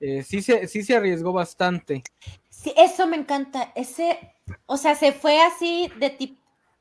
Eh, 0.00 0.22
sí, 0.22 0.40
se, 0.40 0.66
sí 0.66 0.82
se 0.82 0.96
arriesgó 0.96 1.34
bastante. 1.34 2.02
sí, 2.48 2.72
eso 2.78 3.06
me 3.06 3.18
encanta. 3.18 3.70
Ese, 3.74 4.32
o 4.64 4.78
sea, 4.78 4.94
se 4.94 5.12
fue 5.12 5.42
así 5.42 5.92
de 5.98 6.08
ti- 6.08 6.38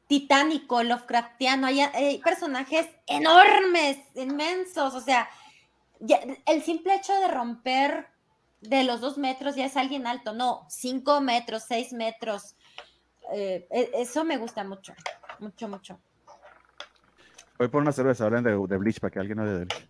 titánico, 0.08 0.82
Lovecraftiano. 0.82 1.68
Hay, 1.68 2.20
personajes 2.24 2.88
enormes, 3.06 3.98
inmensos. 4.16 4.94
O 4.94 5.02
sea, 5.02 5.28
el 6.46 6.64
simple 6.64 6.96
hecho 6.96 7.14
de 7.20 7.28
romper 7.28 8.08
de 8.62 8.86
los 8.86 9.02
dos 9.02 9.18
metros 9.18 9.56
ya 9.58 9.66
es 9.66 9.76
alguien 9.76 10.08
alto. 10.08 10.32
No, 10.32 10.66
cinco 10.70 11.20
metros, 11.20 11.64
seis 11.68 11.92
metros. 11.92 12.56
Eh, 13.34 13.68
e- 13.72 13.92
eso 13.96 14.24
me 14.24 14.38
gusta 14.38 14.64
mucho, 14.64 14.94
mucho, 15.40 15.68
mucho. 15.68 16.00
Voy 17.58 17.68
por 17.70 17.82
una 17.82 17.92
cerveza, 17.92 18.26
hablen 18.26 18.44
de, 18.44 18.52
de 18.52 18.78
Bleach 18.78 19.00
para 19.00 19.12
que 19.12 19.20
alguien 19.20 19.40
hable 19.40 19.52
de 19.52 19.66
Bleach. 19.66 19.90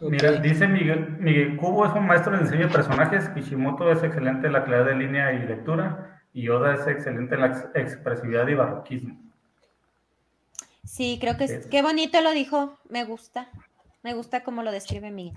Mira, 0.00 0.32
dice 0.32 0.68
Miguel, 0.68 1.16
Miguel 1.18 1.56
Kubo 1.56 1.84
es 1.84 1.92
un 1.92 2.06
maestro 2.06 2.36
de 2.36 2.44
diseño 2.44 2.68
de 2.68 2.72
personajes, 2.72 3.28
Kishimoto 3.30 3.90
es 3.90 4.02
excelente 4.02 4.46
en 4.46 4.52
la 4.52 4.64
claridad 4.64 4.86
de 4.86 4.94
línea 4.94 5.32
y 5.32 5.40
lectura, 5.40 6.22
y 6.32 6.48
Oda 6.48 6.74
es 6.74 6.86
excelente 6.86 7.34
en 7.34 7.40
la 7.40 7.46
ex- 7.48 7.68
expresividad 7.74 8.46
y 8.46 8.54
barroquismo. 8.54 9.20
Sí, 10.84 11.18
creo 11.20 11.36
que 11.36 11.44
es, 11.44 11.66
qué 11.66 11.82
bonito 11.82 12.20
lo 12.20 12.30
dijo. 12.30 12.78
Me 12.88 13.04
gusta. 13.04 13.50
Me 14.02 14.14
gusta 14.14 14.44
cómo 14.44 14.62
lo 14.62 14.70
describe 14.70 15.10
Miguel. 15.10 15.36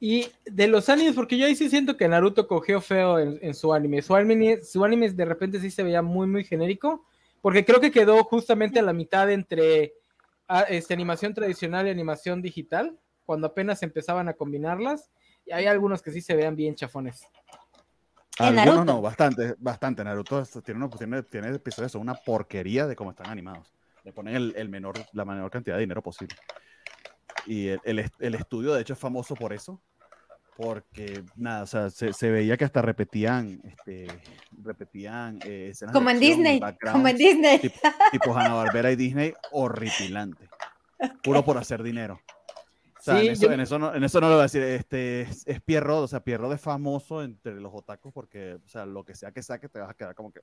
Y 0.00 0.26
de 0.44 0.68
los 0.68 0.88
animes, 0.88 1.14
porque 1.14 1.38
yo 1.38 1.46
ahí 1.46 1.54
sí 1.54 1.70
siento 1.70 1.96
que 1.96 2.08
Naruto 2.08 2.46
cogió 2.46 2.80
feo 2.80 3.18
en, 3.18 3.38
en 3.40 3.54
su 3.54 3.72
anime. 3.72 4.02
Su 4.02 4.14
anime. 4.14 4.60
Su 4.62 4.84
anime 4.84 5.10
de 5.10 5.24
repente 5.24 5.60
sí 5.60 5.70
se 5.70 5.82
veía 5.82 6.02
muy, 6.02 6.26
muy 6.26 6.44
genérico, 6.44 7.04
porque 7.40 7.64
creo 7.64 7.80
que 7.80 7.90
quedó 7.92 8.22
justamente 8.24 8.78
a 8.78 8.82
la 8.82 8.92
mitad 8.92 9.30
entre 9.30 9.94
ah, 10.48 10.62
este, 10.68 10.94
animación 10.94 11.34
tradicional 11.34 11.86
y 11.86 11.90
animación 11.90 12.42
digital, 12.42 12.98
cuando 13.24 13.46
apenas 13.46 13.82
empezaban 13.82 14.28
a 14.28 14.34
combinarlas. 14.34 15.10
Y 15.46 15.52
hay 15.52 15.66
algunos 15.66 16.02
que 16.02 16.10
sí 16.10 16.20
se 16.20 16.34
vean 16.34 16.56
bien 16.56 16.74
chafones. 16.74 17.22
En 18.40 18.58
Algunos 18.58 18.84
no, 18.86 19.00
bastante, 19.02 19.54
bastante. 19.58 20.04
Naruto 20.04 20.42
tiene, 20.64 20.84
unos- 20.84 20.96
tiene, 20.98 21.22
tiene 21.24 21.48
episodios, 21.48 21.92
son 21.92 22.02
una 22.02 22.14
porquería 22.14 22.86
de 22.86 22.94
cómo 22.94 23.10
están 23.10 23.28
animados. 23.30 23.72
Le 24.04 24.12
ponen 24.12 24.36
el, 24.36 24.54
el 24.56 24.68
menor, 24.68 24.94
la 25.12 25.24
menor 25.24 25.50
cantidad 25.50 25.76
de 25.76 25.80
dinero 25.80 26.02
posible. 26.02 26.36
Y 27.46 27.68
el, 27.68 27.80
el 27.84 28.10
el 28.20 28.34
estudio, 28.34 28.74
de 28.74 28.82
hecho, 28.82 28.92
es 28.92 28.98
famoso 28.98 29.34
por 29.34 29.52
eso. 29.52 29.82
Porque, 30.58 31.22
nada, 31.36 31.62
o 31.62 31.66
sea, 31.66 31.88
se, 31.88 32.12
se 32.12 32.30
veía 32.32 32.56
que 32.56 32.64
hasta 32.64 32.82
repetían, 32.82 33.60
este, 33.62 34.08
repetían 34.60 35.38
eh, 35.44 35.68
escenas 35.70 35.92
de 35.92 35.96
Como 35.96 36.10
en 36.10 36.16
acción 36.16 36.32
y 36.32 36.34
Disney. 36.34 36.60
Como 36.90 37.08
en 37.08 37.16
Disney. 37.16 37.58
tipo, 37.60 37.78
tipo 38.10 38.36
Hanna-Barbera 38.36 38.90
y 38.90 38.96
Disney, 38.96 39.34
horripilante. 39.52 40.48
Puro 41.22 41.44
por 41.44 41.58
hacer 41.58 41.80
dinero. 41.84 42.20
Sea, 43.12 43.20
Sí, 43.20 43.26
en, 43.26 43.32
eso, 43.32 43.42
yo- 43.46 43.52
en, 43.52 43.60
eso 43.60 43.78
no, 43.78 43.94
en 43.94 44.04
eso 44.04 44.20
no 44.20 44.28
lo 44.28 44.34
voy 44.34 44.40
a 44.40 44.42
decir. 44.44 44.62
Este, 44.62 45.22
es, 45.22 45.46
es 45.46 45.60
Pierrot, 45.62 46.04
o 46.04 46.08
sea, 46.08 46.20
Pierrot 46.20 46.52
es 46.52 46.60
famoso 46.60 47.22
entre 47.22 47.54
los 47.60 47.72
otakus 47.74 48.12
porque, 48.12 48.54
o 48.64 48.68
sea, 48.68 48.86
lo 48.86 49.04
que 49.04 49.14
sea 49.14 49.32
que 49.32 49.42
saque 49.42 49.68
te 49.68 49.78
vas 49.80 49.90
a 49.90 49.94
quedar 49.94 50.14
como 50.14 50.30
que... 50.32 50.40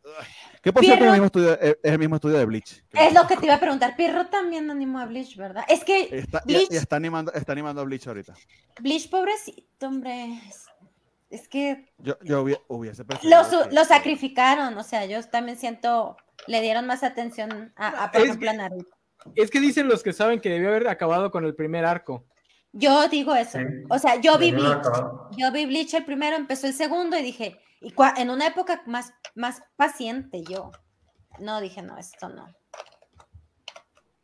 Que 0.62 0.74
por 0.74 0.84
cierto 0.84 1.04
es 1.06 1.08
el, 1.08 1.08
Pierrot- 1.08 1.12
mismo 1.14 1.26
estudio, 1.26 1.54
es, 1.60 1.78
es 1.84 1.92
el 1.92 2.00
mismo 2.00 2.16
estudio 2.16 2.38
de 2.38 2.46
Bleach. 2.46 2.84
Es 2.94 3.14
lo 3.14 3.28
que 3.28 3.38
te 3.38 3.46
iba 3.46 3.56
a 3.56 3.60
preguntar. 3.60 3.96
Pierro 3.96 4.28
también 4.28 4.70
animó 4.70 5.00
a 5.00 5.06
Bleach, 5.06 5.36
¿verdad? 5.38 5.64
Es 5.68 5.84
que 5.84 6.10
Está, 6.12 6.42
y- 6.46 6.54
Bleach- 6.56 6.68
y 6.72 6.76
está, 6.78 6.96
animando, 6.96 7.32
está 7.34 7.52
animando 7.52 7.82
a 7.82 7.84
Bleach 7.86 8.08
ahorita. 8.08 8.34
Bleach, 8.82 9.10
pobrecito, 9.10 9.88
hombre. 9.88 10.40
Es, 11.30 11.48
que 11.48 11.92
Yo, 11.98 12.18
yo 12.24 12.46
hubiese, 12.68 13.04
preferido 13.04 13.42
lo, 13.44 13.68
que- 13.70 13.76
lo 13.76 13.84
sacrificaron. 13.86 14.78
O 14.78 14.84
sea, 14.84 15.06
yo 15.06 15.22
también 15.24 15.58
siento. 15.58 16.16
Le 16.48 16.62
dieron 16.62 16.86
más 16.86 17.04
atención 17.04 17.74
a, 17.76 18.06
a 18.06 18.12
por 18.12 18.22
Es 18.22 18.28
ejemplo, 18.28 18.50
a 18.52 18.54
Naruto. 18.54 18.92
Es 19.36 19.50
que 19.50 19.60
dicen 19.60 19.88
los 19.88 20.04
que 20.04 20.14
saben 20.14 20.40
que 20.40 20.50
debió 20.50 20.70
haber 20.70 20.88
acabado 20.88 21.32
con 21.32 21.44
el 21.46 21.56
primer 21.56 21.84
arco. 21.84 22.26
Yo 22.77 23.07
digo 23.07 23.34
eso. 23.35 23.57
Sí. 23.57 23.65
O 23.89 23.97
sea, 23.97 24.19
yo 24.19 24.38
vi 24.38 24.52
Bleach. 24.52 24.84
Yo 25.38 25.49
vi 25.53 25.65
Bleach 25.65 25.93
el 25.93 26.03
primero, 26.03 26.35
empezó 26.35 26.68
el 26.68 26.73
segundo 26.73 27.18
y 27.18 27.22
dije, 27.23 27.57
y 27.80 27.91
cua- 27.93 28.14
en 28.18 28.30
una 28.30 28.47
época 28.47 28.81
más, 28.85 29.14
más 29.34 29.64
paciente 29.77 30.43
yo. 30.43 30.72
No, 31.39 31.61
dije, 31.61 31.81
no, 31.81 31.97
esto 31.97 32.27
no. 32.27 32.47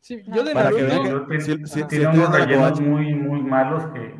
Sí, 0.02 0.22
No. 0.28 0.36
yo 0.36 0.44
de 0.44 0.54
Para 0.54 0.70
que 0.72 0.82
Naruto. 0.84 1.28
que- 1.28 1.38
Tiene- 1.38 1.42
sí- 1.44 1.58
sí- 1.66 1.80
sí 1.82 1.88
tiene 1.88 2.06
estoy 2.06 2.20
unos 2.20 2.36
rellenos 2.36 2.70
covacha. 2.72 2.82
muy, 2.84 3.14
muy 3.16 3.42
malos 3.42 3.86
que 3.94 4.16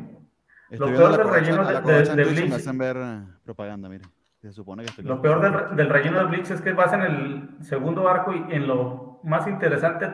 Estoy 0.70 0.90
lo 0.92 0.96
peor 0.96 1.16
del 1.18 1.28
relleno 1.28 1.64
de- 1.66 2.04
de 2.04 2.14
me 2.16 2.24
Bleach. 2.24 2.52
hacen 2.54 2.78
ver 2.78 2.96
eh, 2.96 3.20
propaganda, 3.44 3.88
mire. 3.88 4.04
Se 4.40 4.50
supone 4.52 4.82
que 4.82 4.90
estoy 4.90 5.04
Lo 5.04 5.20
peor 5.20 5.40
del, 5.42 5.76
del 5.76 5.88
relleno 5.90 6.18
de 6.20 6.24
Bleach 6.24 6.50
es 6.50 6.60
que 6.62 6.72
vas 6.72 6.92
en 6.94 7.02
el 7.02 7.48
segundo 7.60 8.08
arco 8.08 8.32
y 8.32 8.38
en 8.50 8.66
lo 8.66 9.20
más 9.24 9.46
interesante 9.46 10.12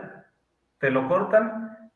te 0.79 0.91
lo 0.91 1.07
cortan 1.09 1.91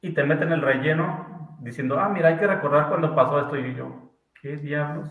y 0.00 0.12
te 0.14 0.22
meten 0.24 0.52
el 0.52 0.62
relleno 0.62 1.31
diciendo, 1.62 1.98
ah, 1.98 2.08
mira, 2.08 2.28
hay 2.28 2.38
que 2.38 2.46
recordar 2.46 2.88
cuando 2.88 3.14
pasó 3.14 3.40
esto. 3.40 3.56
Y 3.56 3.74
yo, 3.74 4.12
¿qué 4.40 4.56
diablos? 4.56 5.08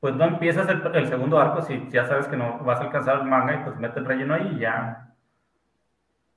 Pues 0.00 0.14
no 0.14 0.24
empiezas 0.24 0.68
el, 0.68 0.82
el 0.94 1.08
segundo 1.08 1.38
arco 1.38 1.62
si 1.62 1.88
ya 1.90 2.06
sabes 2.06 2.28
que 2.28 2.36
no 2.36 2.58
vas 2.58 2.80
a 2.80 2.84
alcanzar 2.84 3.20
el 3.20 3.26
manga 3.26 3.54
y 3.54 3.64
pues 3.64 3.76
mete 3.76 4.00
el 4.00 4.06
relleno 4.06 4.34
ahí 4.34 4.54
y 4.56 4.60
ya. 4.60 5.14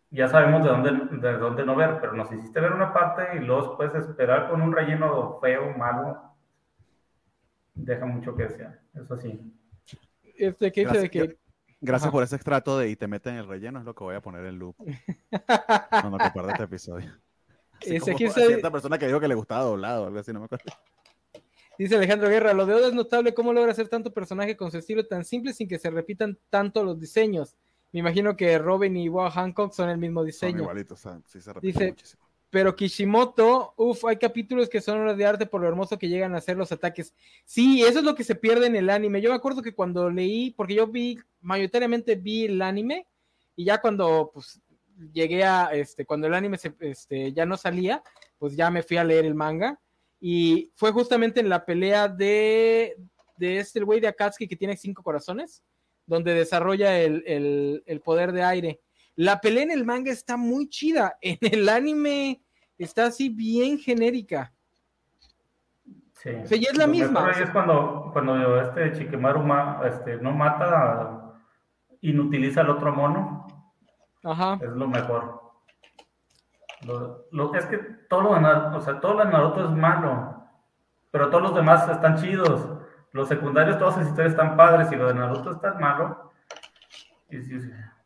Ya 0.10 0.28
sabemos 0.28 0.64
de 0.64 0.70
dónde, 0.70 1.18
de 1.28 1.38
dónde 1.38 1.66
no 1.66 1.76
ver, 1.76 2.00
pero 2.00 2.14
nos 2.14 2.32
hiciste 2.32 2.62
ver 2.62 2.72
una 2.72 2.94
parte 2.94 3.36
y 3.36 3.40
luego 3.40 3.76
puedes 3.76 3.94
esperar 3.96 4.50
con 4.50 4.62
un 4.62 4.72
relleno 4.72 5.38
feo, 5.42 5.78
malo. 5.78 6.22
Deja 7.74 8.06
mucho 8.06 8.36
que 8.36 8.44
desear, 8.44 8.80
eso 8.94 9.18
sí. 9.18 9.54
Este, 10.38 10.72
que 10.72 10.86
dice 10.86 11.00
de 11.00 11.10
que. 11.10 11.38
Gracias 11.80 12.08
Ajá. 12.08 12.12
por 12.12 12.24
ese 12.24 12.36
extracto 12.36 12.80
de 12.80 12.90
y 12.90 12.96
te 12.96 13.08
meten 13.08 13.36
el 13.36 13.48
relleno, 13.48 13.78
es 13.78 13.86
lo 13.86 13.94
que 13.94 14.04
voy 14.04 14.16
a 14.16 14.22
poner 14.22 14.44
en 14.46 14.58
loop 14.58 14.76
cuando 15.90 16.18
comparta 16.18 16.52
este 16.54 16.64
episodio. 16.64 17.12
Así 17.82 18.00
como 18.00 18.12
aquí 18.14 18.30
cierta 18.30 18.72
persona 18.72 18.98
que 18.98 19.08
dijo 19.08 19.20
que 19.20 19.28
le 19.28 19.36
gustaba 19.36 19.64
doblado 19.64 20.08
algo 20.08 20.20
así, 20.20 20.32
no 20.34 20.40
me 20.40 20.46
acuerdo. 20.46 20.66
Dice 21.78 21.96
Alejandro 21.96 22.28
Guerra, 22.30 22.54
lo 22.54 22.66
de 22.66 22.74
Oda 22.74 22.88
es 22.88 22.94
notable 22.94 23.34
cómo 23.36 23.54
logra 23.54 23.72
hacer 23.72 23.88
tanto 23.88 24.12
personaje 24.12 24.58
con 24.58 24.72
su 24.72 24.78
estilo 24.80 25.06
tan 25.06 25.24
simple 25.24 25.54
sin 25.54 25.68
que 25.68 25.78
se 25.78 25.90
repitan 25.92 26.38
tanto 26.50 26.84
los 26.84 27.00
diseños. 27.00 27.56
Me 27.92 28.00
imagino 28.00 28.36
que 28.36 28.58
Robin 28.58 28.98
y 28.98 29.08
Boa 29.10 29.30
Hancock 29.30 29.74
son 29.74 29.90
el 29.90 29.98
mismo 29.98 30.22
Son 30.22 30.26
diseño. 30.26 30.62
igualitos, 30.64 31.00
o 31.06 31.10
sea, 31.10 31.22
sí 31.28 31.40
se 31.40 31.52
Dice- 31.62 31.90
muchísimo. 31.90 32.24
Pero 32.50 32.76
Kishimoto, 32.78 33.74
uff, 33.76 34.06
hay 34.06 34.16
capítulos 34.18 34.70
que 34.70 34.80
son 34.80 35.00
obras 35.02 35.18
de 35.18 35.26
arte 35.26 35.46
por 35.46 35.60
lo 35.62 35.68
hermoso 35.68 36.00
que 36.00 36.08
llegan 36.08 36.34
a 36.34 36.40
ser 36.42 36.56
los 36.56 36.72
ataques. 36.72 37.14
Sí, 37.44 37.84
eso 37.84 38.00
es 38.00 38.06
lo 38.06 38.16
que 38.16 38.24
se 38.24 38.36
pierde 38.36 38.68
en 38.68 38.76
el 38.78 38.90
anime. 38.90 39.22
Yo 39.22 39.30
me 39.30 39.36
acuerdo 39.36 39.62
que 39.62 39.76
cuando 39.76 40.10
leí, 40.10 40.52
porque 40.52 40.74
yo 40.74 40.88
vi, 40.88 41.20
mayoritariamente 41.42 42.16
vi 42.16 42.46
el 42.46 42.62
anime, 42.62 43.06
y 43.56 43.66
ya 43.66 43.82
cuando 43.82 44.32
pues 44.34 44.62
llegué 45.14 45.44
a, 45.44 45.66
este, 45.74 46.06
cuando 46.06 46.28
el 46.28 46.34
anime 46.34 46.58
se, 46.58 46.74
este, 46.80 47.34
ya 47.34 47.46
no 47.46 47.58
salía, 47.58 48.02
pues 48.38 48.56
ya 48.56 48.70
me 48.70 48.84
fui 48.84 48.98
a 48.98 49.04
leer 49.04 49.26
el 49.26 49.36
manga. 49.36 49.80
Y 50.20 50.72
fue 50.76 50.92
justamente 50.92 51.40
en 51.40 51.50
la 51.50 51.64
pelea 51.66 52.08
de, 52.08 52.98
de 53.38 53.60
este 53.60 53.80
el 53.80 53.86
güey 53.86 54.00
de 54.00 54.08
Akatsuki 54.08 54.48
que 54.48 54.56
tiene 54.56 54.76
cinco 54.76 55.04
corazones, 55.04 55.64
donde 56.06 56.34
desarrolla 56.34 57.00
el, 57.00 57.24
el- 57.28 57.84
el 57.86 58.02
poder 58.02 58.32
de 58.32 58.44
aire. 58.44 58.82
La 59.16 59.40
pelea 59.42 59.64
en 59.64 59.72
el 59.72 59.86
manga 59.86 60.12
está 60.12 60.38
muy 60.38 60.70
chida. 60.70 61.18
En 61.22 61.38
el 61.42 61.68
anime 61.70 62.42
está 62.78 63.06
así 63.08 63.30
bien 63.30 63.78
genérica. 63.80 64.54
Sí. 66.14 66.30
O 66.30 66.48
sea, 66.48 66.58
y 66.58 66.64
es 66.64 66.76
la 66.78 66.88
Lo 66.88 66.92
misma, 66.92 67.32
es 67.32 67.50
cuando, 67.52 68.10
cuando 68.12 68.60
este 68.62 68.92
Shikemaru 69.00 69.44
ma- 69.44 69.82
este, 69.88 70.18
no 70.18 70.32
mata, 70.32 71.40
inutiliza 72.02 72.62
al 72.62 72.72
otro 72.72 72.92
mono, 72.92 73.57
Ajá. 74.32 74.58
es 74.62 74.70
lo 74.70 74.88
mejor. 74.88 75.42
Lo, 76.82 77.26
lo- 77.32 77.56
es 77.56 77.66
que 77.66 77.78
todo 78.10 78.22
lo 78.22 78.34
de 78.36 78.42
Naruto, 78.42 78.78
o 78.78 78.82
sea, 78.82 79.00
todo 79.00 79.14
lo 79.16 79.26
de 79.26 79.32
Naruto 79.32 79.66
es 79.66 79.72
malo, 79.72 80.44
pero 81.12 81.30
todos 81.30 81.44
los 81.44 81.56
demás 81.56 81.88
están 81.90 82.18
chidos. 82.18 82.70
Los 83.14 83.28
secundarios, 83.30 83.78
todas 83.80 83.98
las 83.98 84.08
historias 84.08 84.34
están 84.34 84.56
padres 84.56 84.92
y 84.92 84.96
lo 84.96 85.08
de 85.08 85.14
Naruto 85.16 85.52
está 85.52 85.74
malo. 85.74 86.32
Y 87.30 87.42
sí, 87.42 87.58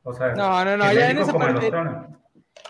o 0.04 0.14
sea, 0.14 0.34
No, 0.34 0.64
no, 0.64 0.78
no, 0.78 0.94
ya 0.94 1.10
en 1.10 1.18
esa 1.18 1.34
parte-. 1.34 1.72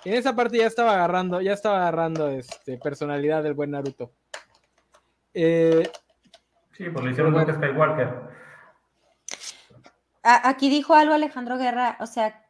En 0.04 0.14
esa 0.16 0.36
parte 0.36 0.58
ya 0.58 0.66
estaba 0.66 0.94
agarrando, 0.94 1.42
ya 1.42 1.54
estaba 1.54 1.78
agarrando 1.78 2.28
este, 2.30 2.78
personalidad 2.80 3.44
del 3.44 3.54
buen 3.54 3.72
Naruto. 3.72 4.12
Eh, 5.34 5.90
Sí, 6.72 6.90
pues 6.90 7.06
lo 7.06 7.12
hicieron 7.12 7.34
Luke 7.34 7.54
Skywalker. 7.54 8.32
A- 10.24 10.50
aquí 10.50 10.70
dijo 10.70 10.96
algo 10.96 11.14
Alejandro 11.14 11.58
Guerra, 11.58 11.98
o 12.00 12.08
sea, 12.08 12.44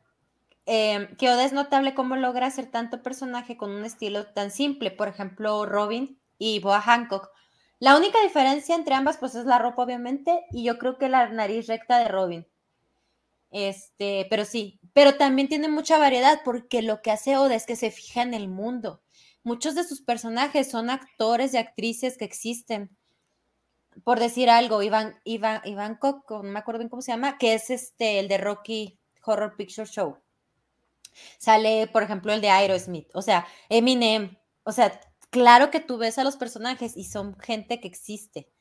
eh, 0.72 1.10
que 1.18 1.30
Oda 1.30 1.44
es 1.44 1.54
notable 1.54 1.94
cómo 1.94 2.16
logra 2.16 2.48
hacer 2.48 2.68
tanto 2.68 3.04
personaje 3.04 3.58
con 3.58 3.72
un 3.72 3.84
estilo 3.84 4.28
tan 4.28 4.52
simple, 4.52 4.92
por 4.92 5.08
ejemplo, 5.08 5.66
Robin 5.66 6.20
y 6.38 6.60
Boa 6.60 6.82
Hancock. 6.82 7.30
La 7.80 7.98
única 7.98 8.22
diferencia 8.22 8.76
entre 8.76 8.96
ambas, 8.96 9.18
pues 9.18 9.36
es 9.36 9.46
la 9.46 9.60
ropa, 9.60 9.84
obviamente, 9.84 10.46
y 10.52 10.64
yo 10.64 10.78
creo 10.78 10.98
que 10.98 11.10
la 11.10 11.30
nariz 11.30 11.68
recta 11.68 11.98
de 11.98 12.08
Robin. 12.08 12.48
Este, 13.50 14.28
pero 14.30 14.46
sí, 14.46 14.80
pero 14.94 15.16
también 15.16 15.50
tiene 15.50 15.68
mucha 15.68 15.98
variedad 15.98 16.40
porque 16.46 16.82
lo 16.82 17.02
que 17.02 17.12
hace 17.12 17.38
Oda 17.38 17.56
es 17.56 17.66
que 17.66 17.76
se 17.76 17.92
fija 17.92 18.22
en 18.22 18.34
el 18.34 18.48
mundo 18.48 19.02
muchos 19.44 19.76
de 19.76 19.84
sus 19.84 20.02
personajes 20.02 20.70
son 20.70 20.90
actores 20.90 21.54
y 21.54 21.58
actrices 21.58 22.18
que 22.18 22.26
existen. 22.26 22.96
Por 24.04 24.20
decir 24.20 24.50
algo, 24.50 24.82
Iván, 24.82 25.20
Iván, 25.26 25.62
no 26.02 26.44
me 26.44 26.60
acuerdo 26.60 26.80
bien 26.80 26.90
cómo 26.90 27.02
se 27.02 27.12
llama, 27.12 27.38
que 27.38 27.54
es 27.54 27.70
este, 27.70 28.20
el 28.20 28.28
de 28.28 28.38
Rocky 28.38 29.00
Horror 29.26 29.56
Picture 29.58 29.88
Show. 29.88 30.18
Sale, 31.38 31.88
por 31.88 32.04
ejemplo, 32.04 32.34
el 32.34 32.42
de 32.42 32.50
Aerosmith, 32.50 33.10
o 33.14 33.22
sea, 33.22 33.46
Eminem, 33.70 34.38
o 34.64 34.72
sea, 34.72 35.00
claro 35.30 35.72
que 35.72 35.80
tú 35.80 35.98
ves 35.98 36.18
a 36.18 36.24
los 36.24 36.38
personajes 36.38 36.96
y 36.96 37.06
son 37.06 37.38
gente 37.40 37.80
que 37.80 37.88
existe. 37.88 38.52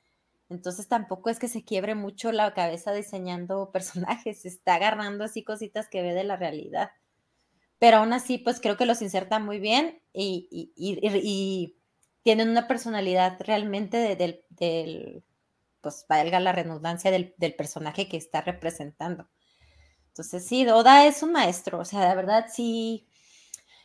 Entonces 0.50 0.88
tampoco 0.88 1.30
es 1.30 1.38
que 1.38 1.48
se 1.48 1.64
quiebre 1.64 1.94
mucho 1.94 2.32
la 2.32 2.52
cabeza 2.54 2.92
diseñando 2.92 3.70
personajes, 3.72 4.42
se 4.42 4.48
está 4.48 4.74
agarrando 4.74 5.24
así 5.24 5.44
cositas 5.44 5.88
que 5.88 6.02
ve 6.02 6.14
de 6.14 6.24
la 6.24 6.36
realidad. 6.36 6.90
Pero 7.78 7.98
aún 7.98 8.12
así, 8.12 8.36
pues 8.38 8.60
creo 8.60 8.76
que 8.76 8.84
los 8.84 9.00
inserta 9.00 9.38
muy 9.38 9.58
bien 9.58 10.02
y, 10.12 11.76
tienen 12.22 12.50
una 12.50 12.68
personalidad 12.68 13.40
realmente 13.40 14.14
del, 14.14 15.24
pues 15.80 16.04
valga 16.06 16.38
la 16.38 16.52
redundancia, 16.52 17.10
del, 17.10 17.34
del, 17.38 17.54
personaje 17.54 18.06
que 18.06 18.18
está 18.18 18.42
representando. 18.42 19.30
Entonces, 20.10 20.44
sí, 20.44 20.66
Oda 20.68 21.06
es 21.06 21.22
un 21.22 21.32
maestro, 21.32 21.78
o 21.78 21.84
sea, 21.84 22.08
de 22.08 22.16
verdad 22.16 22.46
sí, 22.52 23.06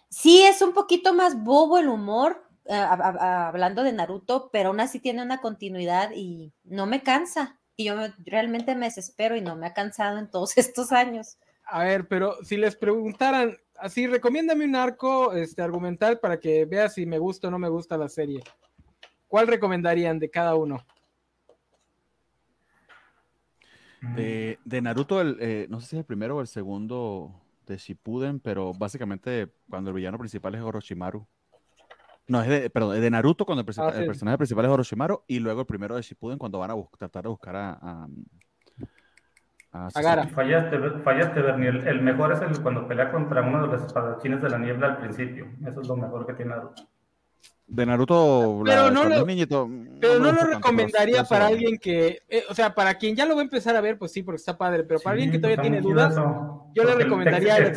sí 0.10 0.42
es 0.42 0.62
un 0.62 0.74
poquito 0.74 1.14
más 1.14 1.42
bobo 1.44 1.78
el 1.78 1.88
humor, 1.88 2.44
eh, 2.66 2.74
hablando 2.74 3.84
de 3.84 3.94
Naruto, 3.94 4.50
pero 4.52 4.70
aún 4.70 4.80
así 4.80 5.00
tiene 5.00 5.22
una 5.22 5.40
continuidad 5.40 6.12
y 6.16 6.52
no 6.64 6.88
me 6.88 7.04
cansa. 7.04 7.60
Y 7.78 7.86
yo 7.86 7.96
realmente 8.26 8.74
me 8.74 8.88
desespero 8.88 9.36
y 9.36 9.42
no 9.42 9.56
me 9.56 9.68
ha 9.68 9.74
cansado 9.74 10.18
en 10.18 10.30
todos 10.30 10.58
estos 10.58 10.92
años. 10.92 11.38
A 11.66 11.84
ver, 11.84 12.08
pero 12.08 12.36
si 12.44 12.58
les 12.58 12.76
preguntaran, 12.76 13.56
así, 13.78 14.08
recomiéndame 14.08 14.66
un 14.66 14.76
arco 14.76 15.34
este, 15.34 15.62
argumental 15.62 16.20
para 16.20 16.40
que 16.40 16.66
veas 16.66 16.96
si 16.96 17.06
me 17.06 17.20
gusta 17.20 17.48
o 17.48 17.52
no 17.52 17.60
me 17.60 17.70
gusta 17.70 17.98
la 17.98 18.10
serie. 18.10 18.42
¿Cuál 19.28 19.48
recomendarían 19.48 20.18
de 20.20 20.30
cada 20.30 20.56
uno? 20.56 20.86
De, 24.02 24.82
Naruto, 24.82 25.22
el, 25.22 25.38
eh, 25.40 25.68
no 25.70 25.80
sé 25.80 25.88
si 25.88 25.96
es 25.96 26.00
el 26.00 26.06
primero 26.06 26.38
o 26.38 26.42
el 26.42 26.48
segundo 26.48 27.32
de 27.66 27.78
Shippuden, 27.78 28.40
pero 28.40 28.74
básicamente 28.74 29.50
cuando 29.70 29.90
el 29.90 29.96
villano 29.96 30.18
principal 30.18 30.56
es 30.56 30.62
Orochimaru. 30.62 31.26
No, 32.28 32.42
es 32.42 32.50
de, 32.50 32.70
perdón, 32.70 32.96
es 32.96 33.02
de 33.02 33.10
Naruto 33.10 33.46
cuando 33.46 33.62
el, 33.62 33.80
ah, 33.80 33.92
personaje 34.06 34.38
principal 34.38 34.66
es 34.66 34.72
Orochimaru 34.72 35.24
y 35.28 35.40
luego 35.40 35.62
el 35.62 35.68
primero 35.68 35.96
de 35.96 36.02
Shippuden 36.02 36.38
cuando 36.38 36.60
van 36.60 36.72
a 36.72 36.76
tratar 36.98 37.24
de 37.24 37.30
buscar 37.30 37.56
a... 37.56 37.80
a, 37.82 38.08
a 39.72 39.90
fallaste, 39.92 40.78
fallaste, 41.04 41.42
Bernie. 41.42 41.68
El, 41.68 42.02
mejor 42.02 42.32
es 42.32 42.42
el 42.42 42.62
cuando 42.62 42.88
pelea 42.88 43.12
contra 43.12 43.42
uno 43.42 43.62
de 43.62 43.68
los 43.68 43.86
espadachines 43.86 44.42
de 44.42 44.50
la 44.50 44.58
niebla 44.58 44.88
al 44.88 44.98
principio. 44.98 45.48
Eso 45.66 45.82
es 45.82 45.88
lo 45.88 45.98
mejor 45.98 46.26
que 46.26 46.34
tiene 46.34 46.52
Naruto. 46.52 46.88
De 47.68 47.84
Naruto, 47.84 48.62
pero 48.64 48.92
no 48.92 49.06
lo, 49.06 49.26
pero 49.26 50.20
no, 50.20 50.32
lo 50.32 50.44
recomendaría 50.44 51.24
para 51.24 51.48
alguien 51.48 51.80
que, 51.80 52.22
eh, 52.30 52.44
o 52.48 52.54
sea, 52.54 52.76
para 52.76 52.94
quien 52.96 53.16
ya 53.16 53.26
lo 53.26 53.34
va 53.34 53.42
a 53.42 53.44
empezar 53.44 53.76
a 53.76 53.82
ver, 53.82 53.98
pues 53.98 54.12
sí, 54.12 54.22
porque 54.22 54.38
está 54.38 54.56
padre, 54.56 54.84
pero 54.84 55.00
para 55.00 55.14
alguien 55.14 55.32
que 55.32 55.40
todavía 55.40 55.64
tiene 55.64 55.82
dudas, 55.82 56.16
yo 56.76 56.84
le 56.84 56.94
recomendaría 56.94 57.58
el, 57.58 57.74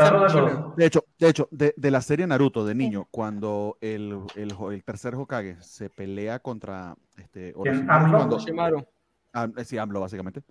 De 0.77 0.85
hecho, 0.85 1.07
de 1.19 1.29
hecho, 1.31 1.49
de, 1.51 1.91
la 1.91 2.03
serie 2.03 2.27
Naruto 2.27 2.67
de 2.67 2.75
niño, 2.75 3.09
cuando 3.11 3.79
el, 3.81 4.21
el, 4.35 4.85
tercer 4.85 5.15
Hokage 5.15 5.57
se 5.63 5.89
pelea 5.89 6.39
contra 6.41 6.95
este 7.17 7.55
Orochimaru, 7.57 8.87
ah, 9.33 9.49
eh, 9.57 9.65
sí, 9.65 9.79
AMLO, 9.79 10.01
básicamente. 10.01 10.43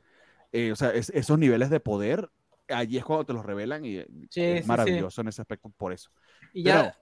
Eh, 0.52 0.72
o 0.72 0.76
sea, 0.76 0.90
esos 0.92 1.38
niveles 1.38 1.70
de 1.70 1.80
poder, 1.80 2.28
allí 2.70 2.98
es 2.98 3.06
cuando 3.06 3.26
te 3.26 3.34
los 3.34 3.46
revelan 3.46 3.86
y 3.86 4.04
es 4.34 4.66
maravilloso 4.66 5.22
en 5.22 5.28
ese 5.28 5.42
aspecto 5.42 5.70
por 5.78 5.94
eso. 5.94 6.10
Y 6.54 6.64
ya, 6.64 6.98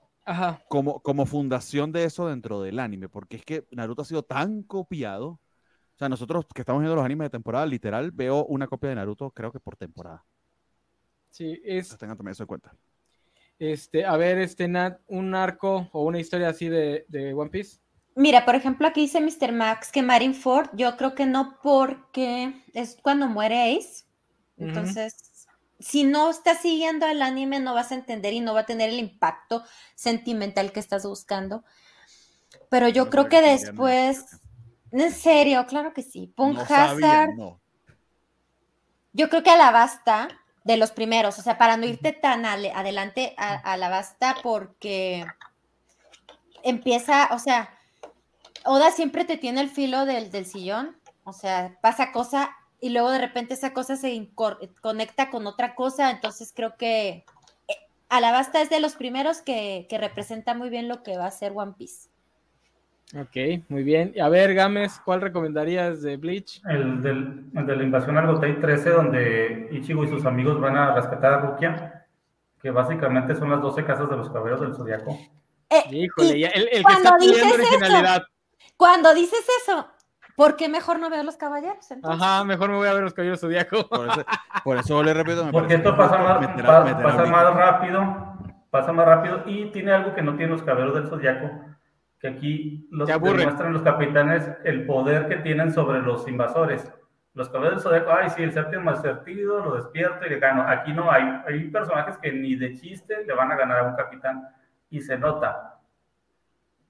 como, 0.68 1.00
como 1.00 1.26
fundación 1.26 1.92
de 1.92 2.04
eso 2.04 2.28
dentro 2.28 2.62
del 2.62 2.78
anime, 2.78 3.08
porque 3.08 3.36
es 3.36 3.44
que 3.44 3.66
Naruto 3.70 4.02
ha 4.02 4.06
sido 4.06 4.22
tan 4.22 4.62
copiado. 4.62 5.28
O 5.28 5.98
sea, 5.98 6.08
nosotros 6.08 6.44
que 6.54 6.62
estamos 6.62 6.80
viendo 6.80 6.96
los 6.96 7.04
animes 7.04 7.26
de 7.26 7.30
temporada, 7.30 7.64
literal, 7.64 8.10
veo 8.10 8.44
una 8.46 8.66
copia 8.66 8.90
de 8.90 8.96
Naruto, 8.96 9.30
creo 9.30 9.52
que 9.52 9.60
por 9.60 9.76
temporada. 9.76 10.24
Sí, 11.30 11.60
es. 11.64 11.96
tengan 11.96 12.16
también 12.16 12.32
eso 12.32 12.42
en 12.42 12.46
cuenta. 12.48 12.74
Este, 13.58 14.04
a 14.04 14.16
ver, 14.16 14.38
este, 14.38 14.68
Nat, 14.68 15.00
un 15.06 15.34
arco 15.34 15.88
o 15.92 16.04
una 16.04 16.18
historia 16.18 16.48
así 16.48 16.68
de, 16.68 17.04
One 17.34 17.50
Piece. 17.50 17.78
Mira, 18.14 18.44
por 18.44 18.54
ejemplo, 18.54 18.86
aquí 18.86 19.02
dice 19.02 19.20
Mr. 19.20 19.52
Max 19.52 19.92
que 19.92 20.02
Marineford, 20.02 20.70
yo 20.74 20.96
creo 20.96 21.14
que 21.14 21.26
no 21.26 21.58
porque 21.62 22.62
es 22.72 22.96
cuando 23.02 23.28
muere 23.28 23.76
Ace. 23.76 24.04
Entonces, 24.56 25.35
si 25.78 26.04
no 26.04 26.30
estás 26.30 26.60
siguiendo 26.60 27.06
el 27.06 27.22
anime, 27.22 27.60
no 27.60 27.74
vas 27.74 27.92
a 27.92 27.96
entender 27.96 28.32
y 28.32 28.40
no 28.40 28.54
va 28.54 28.60
a 28.60 28.66
tener 28.66 28.90
el 28.90 28.98
impacto 28.98 29.62
sentimental 29.94 30.72
que 30.72 30.80
estás 30.80 31.04
buscando. 31.04 31.64
Pero 32.68 32.88
yo 32.88 33.10
creo 33.10 33.28
que 33.28 33.42
después, 33.42 34.24
en 34.92 35.12
serio, 35.12 35.66
claro 35.66 35.92
que 35.92 36.02
sí. 36.02 36.32
Punk 36.34 36.58
Hazard. 36.58 37.30
Yo 39.12 39.28
creo 39.28 39.42
que 39.42 39.50
a 39.50 39.56
la 39.56 39.70
basta 39.70 40.28
de 40.64 40.76
los 40.76 40.90
primeros, 40.90 41.38
o 41.38 41.42
sea, 41.42 41.58
para 41.58 41.76
no 41.76 41.86
irte 41.86 42.12
tan 42.12 42.44
adelante 42.44 43.34
a, 43.38 43.76
la 43.76 43.88
basta, 43.88 44.36
porque 44.42 45.24
empieza, 46.64 47.28
o 47.32 47.38
sea, 47.38 47.70
Oda 48.64 48.90
siempre 48.90 49.24
te 49.24 49.36
tiene 49.36 49.60
el 49.60 49.70
filo 49.70 50.06
del, 50.06 50.32
del 50.32 50.44
sillón, 50.44 51.00
o 51.22 51.32
sea, 51.32 51.78
pasa 51.80 52.10
cosa 52.10 52.55
y 52.80 52.90
luego 52.90 53.10
de 53.10 53.18
repente 53.18 53.54
esa 53.54 53.72
cosa 53.72 53.96
se 53.96 54.28
conecta 54.80 55.30
con 55.30 55.46
otra 55.46 55.74
cosa, 55.74 56.10
entonces 56.10 56.52
creo 56.54 56.76
que 56.76 57.24
eh, 57.68 57.74
Alabasta 58.08 58.60
es 58.60 58.70
de 58.70 58.80
los 58.80 58.96
primeros 58.96 59.40
que, 59.40 59.86
representa 59.90 60.54
muy 60.54 60.68
bien 60.68 60.88
lo 60.88 61.02
que 61.02 61.16
va 61.16 61.26
a 61.26 61.30
ser 61.30 61.52
One 61.54 61.74
Piece. 61.78 62.08
Ok, 63.14 63.64
muy 63.68 63.84
bien. 63.84 64.14
A 64.20 64.28
ver, 64.28 64.52
Gámez, 64.52 65.00
¿cuál 65.04 65.20
recomendarías 65.20 66.02
de 66.02 66.16
Bleach? 66.16 66.60
El, 66.68 67.02
del, 67.02 67.52
de 67.52 67.76
la 67.76 67.82
invasión 67.84 68.18
al 68.18 68.26
Gotei 68.26 68.60
13, 68.60 68.90
donde 68.90 69.68
Ichigo 69.70 70.04
y 70.04 70.08
sus 70.08 70.26
amigos 70.26 70.60
van 70.60 70.76
a 70.76 70.94
rescatar 70.94 71.34
a 71.34 71.38
Rukia, 71.38 72.06
que 72.60 72.70
básicamente 72.70 73.36
son 73.36 73.50
las 73.50 73.62
12 73.62 73.84
casas 73.84 74.10
de 74.10 74.16
los 74.16 74.28
caballeros 74.28 74.60
del 74.60 74.74
Zodiaco. 74.74 75.16
Eh, 75.70 75.84
Híjole, 75.90 76.46
el, 76.46 76.68
el 76.72 76.84
que 76.84 76.92
está 76.92 77.16
pidiendo 77.16 77.54
originalidad. 77.54 78.22
cuando 78.76 79.14
dices 79.14 79.44
eso, 79.62 79.88
¿Por 80.36 80.56
qué 80.56 80.68
mejor 80.68 81.00
no 81.00 81.08
veo 81.08 81.22
los 81.22 81.36
caballeros? 81.36 81.88
Ajá, 82.02 82.44
mejor 82.44 82.68
me 82.68 82.76
voy 82.76 82.88
a 82.88 82.92
ver 82.92 83.02
los 83.02 83.14
caballeros 83.14 83.40
zodiaco. 83.40 83.88
Por 83.88 84.08
eso, 84.08 84.24
por 84.64 84.76
eso 84.76 85.02
le 85.02 85.14
repito. 85.14 85.48
Porque 85.50 85.74
esto 85.74 85.96
pasa, 85.96 86.18
más, 86.18 86.46
pasa 87.02 87.24
más 87.24 87.54
rápido, 87.54 88.36
pasa 88.70 88.92
más 88.92 89.06
rápido 89.06 89.42
y 89.46 89.70
tiene 89.70 89.92
algo 89.92 90.14
que 90.14 90.22
no 90.22 90.32
tienen 90.36 90.50
los 90.50 90.62
caballeros 90.62 90.94
del 90.94 91.08
zodiaco, 91.08 91.50
que 92.20 92.28
aquí 92.28 92.86
los 92.90 93.08
demuestran 93.08 93.72
los 93.72 93.82
capitanes 93.82 94.50
el 94.64 94.84
poder 94.84 95.26
que 95.26 95.36
tienen 95.36 95.72
sobre 95.72 96.02
los 96.02 96.28
invasores. 96.28 96.92
Los 97.32 97.48
caballeros 97.48 97.82
del 97.82 97.90
zodiaco, 97.90 98.12
ay, 98.12 98.30
sí, 98.30 98.42
el 98.42 98.52
séptimo 98.52 98.82
más 98.82 99.00
certido, 99.00 99.64
lo 99.64 99.76
despierto 99.76 100.26
y 100.26 100.30
le 100.30 100.38
gano. 100.38 100.66
Aquí 100.68 100.92
no 100.92 101.10
hay, 101.10 101.24
hay 101.46 101.70
personajes 101.70 102.18
que 102.18 102.32
ni 102.32 102.56
de 102.56 102.74
chiste 102.74 103.24
le 103.24 103.34
van 103.34 103.52
a 103.52 103.56
ganar 103.56 103.78
a 103.80 103.82
un 103.84 103.96
capitán 103.96 104.48
y 104.90 105.00
se 105.00 105.18
nota 105.18 105.75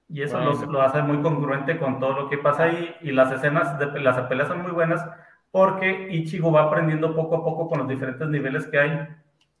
y 0.09 0.21
eso 0.21 0.39
lo, 0.39 0.81
hace 0.81 1.01
muy 1.01 1.21
congruente 1.21 1.77
con 1.77 1.99
todo 1.99 2.13
lo 2.13 2.29
que 2.29 2.37
pasa 2.37 2.63
ahí. 2.63 2.95
Y 3.01 3.11
las 3.11 3.31
escenas 3.31 3.77
de 3.77 3.99
las 3.99 4.19
peleas 4.27 4.47
son 4.47 4.61
muy 4.61 4.71
buenas 4.71 5.03
porque 5.51 6.07
Ichigo 6.11 6.51
va 6.51 6.63
aprendiendo 6.63 7.15
poco 7.15 7.37
a 7.37 7.43
poco 7.43 7.67
con 7.67 7.79
los 7.79 7.87
diferentes 7.87 8.27
niveles 8.27 8.67
que 8.67 8.79
hay 8.79 9.07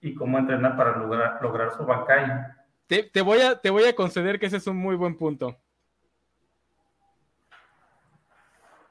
y 0.01 0.13
cómo 0.13 0.37
entrenar 0.37 0.77
para 0.77 0.97
lograr, 0.97 1.39
lograr 1.41 1.71
su 1.71 1.85
Bankai. 1.85 2.45
Te, 2.87 3.03
te, 3.03 3.21
voy 3.21 3.41
a, 3.41 3.59
te 3.59 3.69
voy 3.69 3.83
a 3.83 3.95
conceder 3.95 4.39
que 4.39 4.45
ese 4.45 4.57
es 4.57 4.67
un 4.67 4.77
muy 4.77 4.95
buen 4.95 5.17
punto. 5.17 5.57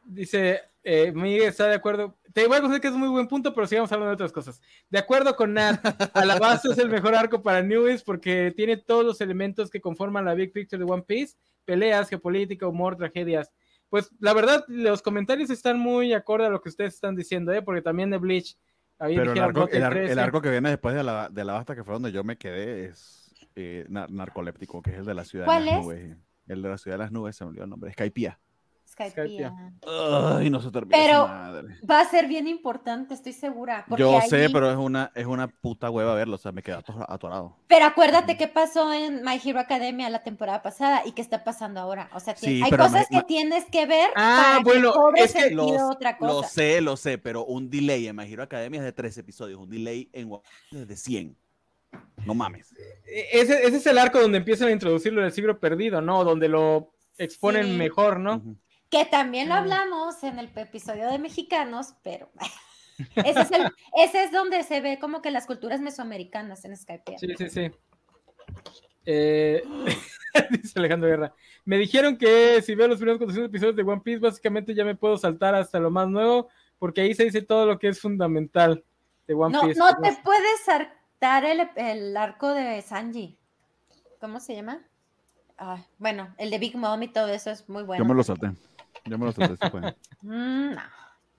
Dice, 0.05 0.61
eh, 0.85 1.11
Miguel 1.13 1.49
está 1.49 1.67
de 1.67 1.75
acuerdo. 1.75 2.15
Te 2.37 2.47
voy 2.47 2.59
a 2.59 2.61
conceder 2.61 2.83
que 2.83 2.89
es 2.89 2.93
un 2.93 3.01
muy 3.01 3.09
buen 3.09 3.29
punto, 3.29 3.55
pero 3.55 3.67
sigamos 3.67 3.91
hablando 3.93 4.11
de 4.11 4.15
otras 4.17 4.31
cosas. 4.31 4.61
De 4.91 4.99
acuerdo 4.99 5.35
con 5.37 5.55
Nat, 5.55 5.81
Alabasta 6.15 6.71
es 6.71 6.77
el 6.77 6.91
mejor 6.91 7.15
arco 7.15 7.41
para 7.41 7.63
Newest 7.63 8.05
porque 8.05 8.53
tiene 8.55 8.77
todos 8.77 9.07
los 9.07 9.23
elementos 9.23 9.71
que 9.71 9.81
conforman 9.81 10.27
la 10.27 10.35
Big 10.35 10.53
Picture 10.53 10.85
de 10.85 10.93
One 10.93 11.03
Piece: 11.05 11.35
peleas, 11.65 12.11
geopolítica, 12.11 12.69
humor, 12.69 12.95
tragedias. 12.95 13.51
Pues 13.89 14.11
la 14.21 14.35
verdad, 14.35 14.63
los 14.69 15.01
comentarios 15.01 15.49
están 15.49 15.79
muy 15.79 16.13
acorde 16.13 16.45
a 16.45 16.51
lo 16.51 16.61
que 16.61 16.69
ustedes 16.69 16.93
están 16.93 17.17
diciendo, 17.17 17.55
¿eh? 17.55 17.63
porque 17.63 17.81
también 17.81 18.11
de 18.11 18.19
Bleach. 18.19 18.59
Pero 18.99 19.33
el 19.33 19.39
arco, 19.39 19.67
el, 19.71 20.19
arco, 20.19 20.43
que 20.43 20.51
viene 20.51 20.69
después 20.69 20.95
de 20.95 21.05
la, 21.05 21.31
de 21.31 21.43
la 21.43 21.55
basta, 21.55 21.75
que 21.75 21.85
fue 21.85 21.95
donde 21.95 22.13
yo 22.13 22.23
me 22.23 22.37
quedé, 22.37 22.85
es 22.85 23.35
eh, 23.55 23.87
narcoléptico, 23.89 24.83
que 24.83 24.91
es 24.91 24.99
el 24.99 25.07
de 25.07 25.15
la 25.15 25.25
ciudad 25.25 25.47
de 25.47 25.65
las 25.65 25.83
nubes. 25.83 26.19
El 26.49 26.61
de 26.61 26.69
la 26.69 26.77
ciudad 26.77 26.99
de 26.99 27.05
las 27.05 27.13
nubes, 27.13 27.35
se 27.35 27.45
me 27.45 27.49
olvidó 27.49 27.65
el 27.65 27.71
nombre, 27.71 27.95
Skypiea. 28.97 29.53
Ay, 29.87 30.51
no 30.51 30.61
se 30.61 30.71
Pero 30.71 31.29
va 31.89 32.01
a 32.01 32.05
ser 32.09 32.27
bien 32.27 32.49
importante, 32.49 33.15
estoy 33.15 33.33
segura. 33.33 33.85
Yo 33.97 34.21
sé, 34.23 34.49
pero 34.51 34.71
es 34.71 34.77
una, 34.77 35.13
es 35.15 35.27
una 35.27 35.49
puta 35.49 35.91
hueva 35.91 36.15
verlo, 36.15 36.37
o 36.37 36.39
sea, 36.39 36.53
me 36.53 36.63
quedé 36.63 36.79
atorado. 37.09 37.57
Pero 37.67 37.85
acuérdate 37.85 38.37
qué 38.37 38.49
pasó 38.49 38.93
en 38.93 39.23
My 39.23 39.41
Hero 39.45 39.61
Academia 39.61 40.09
la 40.11 40.23
temporada 40.23 40.63
pasada 40.63 41.03
y 41.05 41.13
qué 41.13 41.23
está 41.23 41.45
pasando 41.45 41.81
ahora. 41.81 42.09
O 42.15 42.21
sea, 42.21 42.35
hay 42.43 42.71
cosas 42.71 43.07
que 43.11 43.23
tienes 43.23 43.65
que 43.67 43.87
ver 43.87 44.09
ah, 44.17 44.61
bueno, 44.65 44.93
es 45.17 45.35
que 45.35 45.57
otra 45.57 46.17
cosa. 46.17 46.33
Lo 46.33 46.43
sé, 46.43 46.81
lo 46.81 46.97
sé, 46.97 47.19
pero 47.19 47.45
un 47.45 47.69
delay 47.71 48.07
en 48.09 48.17
My 48.17 48.31
Hero 48.33 48.43
Academia 48.43 48.81
es 48.81 48.85
de 48.85 48.93
tres 48.93 49.17
episodios, 49.19 49.61
un 49.61 49.69
delay 49.71 50.09
en 50.13 50.31
es 50.73 50.89
de 50.89 50.97
100. 50.97 51.37
no 52.25 52.35
mames. 52.35 52.73
E- 53.07 53.41
Ese, 53.41 53.67
ese 53.67 53.77
es 53.77 53.87
el 53.87 53.99
arco 53.99 54.21
donde 54.21 54.39
empiezan 54.39 54.69
a 54.69 54.73
introducirlo 54.73 55.23
del 55.23 55.33
siglo 55.33 55.59
perdido, 55.61 56.01
¿no? 56.01 56.25
Donde 56.25 56.49
lo 56.49 56.93
exponen 57.19 57.67
Sí. 57.67 57.73
mejor, 57.73 58.21
¿no? 58.21 58.43
Que 58.91 59.05
también 59.05 59.49
lo 59.49 59.55
hablamos 59.55 60.23
en 60.23 60.39
el 60.39 60.51
episodio 60.57 61.09
de 61.11 61.19
mexicanos, 61.19 61.95
pero 62.03 62.31
ese 63.17 63.41
es, 63.41 63.51
el- 63.53 63.73
ese 64.03 64.25
es 64.25 64.33
donde 64.33 64.63
se 64.63 64.81
ve 64.81 64.99
como 64.99 65.21
que 65.23 65.31
las 65.31 65.47
culturas 65.47 65.81
mesoamericanas 65.81 66.65
en 66.65 66.77
Skype. 66.77 67.19
Sí, 67.19 67.29
sí, 67.37 67.51
sí. 67.51 67.71
Eh, 69.05 69.63
dice 70.51 70.79
Alejandro 70.79 71.09
Guerra. 71.09 71.35
Me 71.65 71.79
dijeron 71.79 72.17
que 72.17 72.63
si 72.63 72.75
veo 72.75 72.89
los 72.89 72.99
primeros 72.99 73.19
400 73.19 73.49
episodios 73.51 73.77
de 73.77 73.83
One 73.83 74.01
Piece, 74.03 74.21
básicamente 74.21 74.75
ya 74.75 74.85
me 74.85 74.95
puedo 74.95 75.17
saltar 75.17 75.55
hasta 75.55 75.79
lo 75.79 75.91
más 75.91 76.09
nuevo, 76.09 76.49
porque 76.79 77.03
ahí 77.03 77.15
se 77.15 77.25
dice 77.25 77.43
todo 77.43 77.67
lo 77.67 77.79
que 77.79 77.89
es 77.89 78.01
fundamental 78.01 78.85
de 79.27 79.35
One 79.35 79.53
No, 79.53 79.63
Piece. 79.63 79.79
no 79.79 79.97
te 80.01 80.13
puedes 80.23 80.61
saltar 80.65 81.45
el, 81.45 81.69
el 81.77 82.17
arco 82.17 82.53
de 82.55 82.81
Sanji. 82.83 83.37
¿Cómo 84.21 84.41
se 84.41 84.55
llama? 84.55 84.83
Ah, 85.59 85.79
bueno, 85.99 86.35
el 86.39 86.51
de 86.51 86.59
Big 86.59 86.77
Mom 86.77 87.03
y 87.03 87.09
todo 87.09 87.29
eso 87.29 87.51
es 87.51 87.69
muy 87.69 87.83
bueno. 87.83 88.05
Yo 88.05 88.09
me 88.09 88.15
lo 88.15 88.23
salté. 88.23 88.51
Yo 89.07 89.19
me 89.19 89.27
lo 89.27 89.33
fue. 89.33 89.97
Mm, 90.23 90.75
no, 90.75 90.83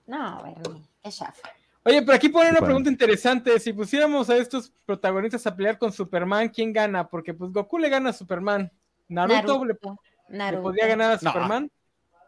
no, 0.06 0.42
Bernie, 0.42 0.82
es 1.02 1.16
chafa. 1.18 1.48
Oye, 1.84 2.02
pero 2.02 2.14
aquí 2.16 2.28
ponen 2.28 2.50
una 2.52 2.60
pregunta 2.60 2.90
interesante. 2.90 3.58
Si 3.60 3.72
pusiéramos 3.72 4.28
a 4.28 4.36
estos 4.36 4.72
protagonistas 4.84 5.46
a 5.46 5.56
pelear 5.56 5.78
con 5.78 5.92
Superman, 5.92 6.48
¿quién 6.50 6.72
gana? 6.72 7.08
Porque 7.08 7.32
pues 7.34 7.50
Goku 7.52 7.78
le 7.78 7.88
gana 7.88 8.10
a 8.10 8.12
Superman. 8.12 8.70
Naruto, 9.08 9.64
le, 9.64 9.72
Naruto. 9.74 10.00
le 10.28 10.36
Naruto. 10.38 10.62
podría 10.62 10.86
ganar 10.86 11.12
a 11.12 11.14
No. 11.14 11.18
Superman. 11.32 11.70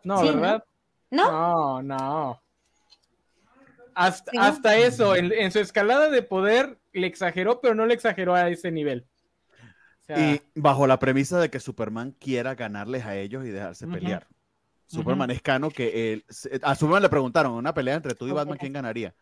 No, 0.03 0.19
Sí, 0.19 0.27
¿no? 0.29 0.35
¿verdad? 0.41 0.65
¿No? 1.11 1.31
No, 1.31 1.83
no. 1.83 2.43
Hasta, 3.95 4.31
Sí. 4.31 4.39
hasta 4.41 4.77
eso, 4.77 5.15
en, 5.17 5.33
en 5.33 5.51
su 5.53 5.59
escalada 5.59 6.09
de 6.09 6.23
poder 6.23 6.79
le 6.93 7.07
exageró, 7.07 7.61
pero 7.61 7.75
no 7.75 7.85
le 7.87 7.95
exageró 7.95 8.35
a 8.35 8.49
ese 8.49 8.71
nivel. 8.71 9.07
O 10.03 10.05
sea, 10.07 10.19
Y 10.19 10.41
bajo 10.55 10.87
la 10.87 10.99
premisa 10.99 11.39
de 11.39 11.51
que 11.51 11.61
Superman 11.61 12.13
quiera 12.13 12.55
ganarles 12.55 13.05
a 13.05 13.17
ellos 13.17 13.45
y 13.45 13.51
dejarse 13.51 13.87
pelear. 13.87 14.27
Superman 14.91 15.31
es 15.31 15.41
cano 15.41 15.71
que 15.71 16.13
él, 16.13 16.25
a 16.63 16.75
Superman 16.75 17.03
le 17.03 17.09
preguntaron, 17.09 17.53
una 17.53 17.73
pelea 17.73 17.95
entre 17.95 18.15
tú 18.15 18.27
y 18.27 18.33
Batman, 18.33 18.59
¿quién 18.59 18.73
ganaría? 18.73 19.15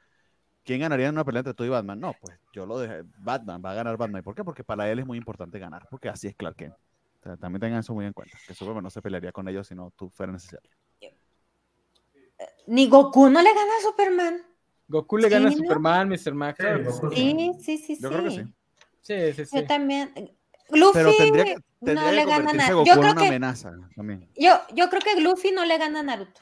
¿Quién 0.65 0.81
ganaría 0.81 1.09
en 1.09 1.15
una 1.15 1.24
pelea 1.24 1.40
entre 1.40 1.55
tú 1.55 1.65
y 1.65 1.69
Batman? 1.69 2.01
No, 2.01 2.15
pues 2.20 2.39
yo 2.53 2.65
lo 2.65 2.78
dejé, 2.78 3.03
Batman, 3.19 3.62
va 3.65 3.73
a 3.73 3.74
ganar 3.74 3.97
Batman. 3.97 4.20
¿Y 4.20 4.23
por 4.23 4.35
qué? 4.35 4.45
Porque 4.45 4.65
para 4.65 4.90
él 4.90 4.99
es 4.99 5.07
muy 5.07 5.19
importante 5.19 5.59
ganar, 5.59 5.86
porque 5.90 6.09
así 6.09 6.27
es 6.27 6.35
Clark 6.35 6.57
Kent. 6.57 6.74
O 6.74 7.23
sea, 7.23 7.36
también 7.36 7.61
tengan 7.61 7.81
eso 7.81 7.93
muy 7.93 8.07
en 8.07 8.12
cuenta, 8.12 8.39
que 8.47 8.55
Superman 8.55 8.82
no 8.82 8.90
se 8.90 9.03
pelearía 9.03 9.31
con 9.31 9.47
ellos 9.49 9.66
si 9.66 9.74
no 9.74 9.93
tú 9.97 10.09
fuera 10.09 10.32
necesario. 10.32 10.70
Ni 12.66 12.89
Goku 12.89 13.28
no 13.28 13.43
le 13.43 13.53
gana 13.53 13.70
a 13.78 13.82
Superman. 13.82 14.43
Goku 14.89 15.19
le 15.19 15.28
gana 15.28 15.49
a. 15.49 15.53
Superman, 15.53 16.09
Mr. 16.09 16.35
Max. 16.35 16.65
Sí, 17.12 17.53
sí, 17.61 17.78
sí, 17.78 17.97
sí. 17.97 17.99
Yo 18.01 18.09
creo 18.09 18.24
que 18.24 18.31
sí. 18.31 18.43
Sí, 19.01 19.32
sí, 19.32 19.45
sí. 19.47 19.57
Yo 19.57 19.66
también. 19.66 20.12
Luffy 20.70 20.93
Pero 20.95 21.12
tendría 21.16 21.45
que, 21.45 21.57
tendría 21.85 22.03
no 22.05 22.11
que 22.11 22.16
le 22.16 22.24
gana 22.27 22.66
a. 22.66 22.73
Goku 22.73 22.86
Yo 22.86 22.93
creo 22.95 23.12
una 23.12 23.20
que 23.23 23.28
amenaza 23.28 23.73
también. 23.97 24.28
yo, 24.36 24.61
yo 24.74 24.89
creo 24.90 25.01
que 25.03 25.20
Luffy 25.20 25.51
no 25.53 25.65
le 25.65 25.78
gana 25.78 26.01
a 26.01 26.03
Naruto. 26.03 26.40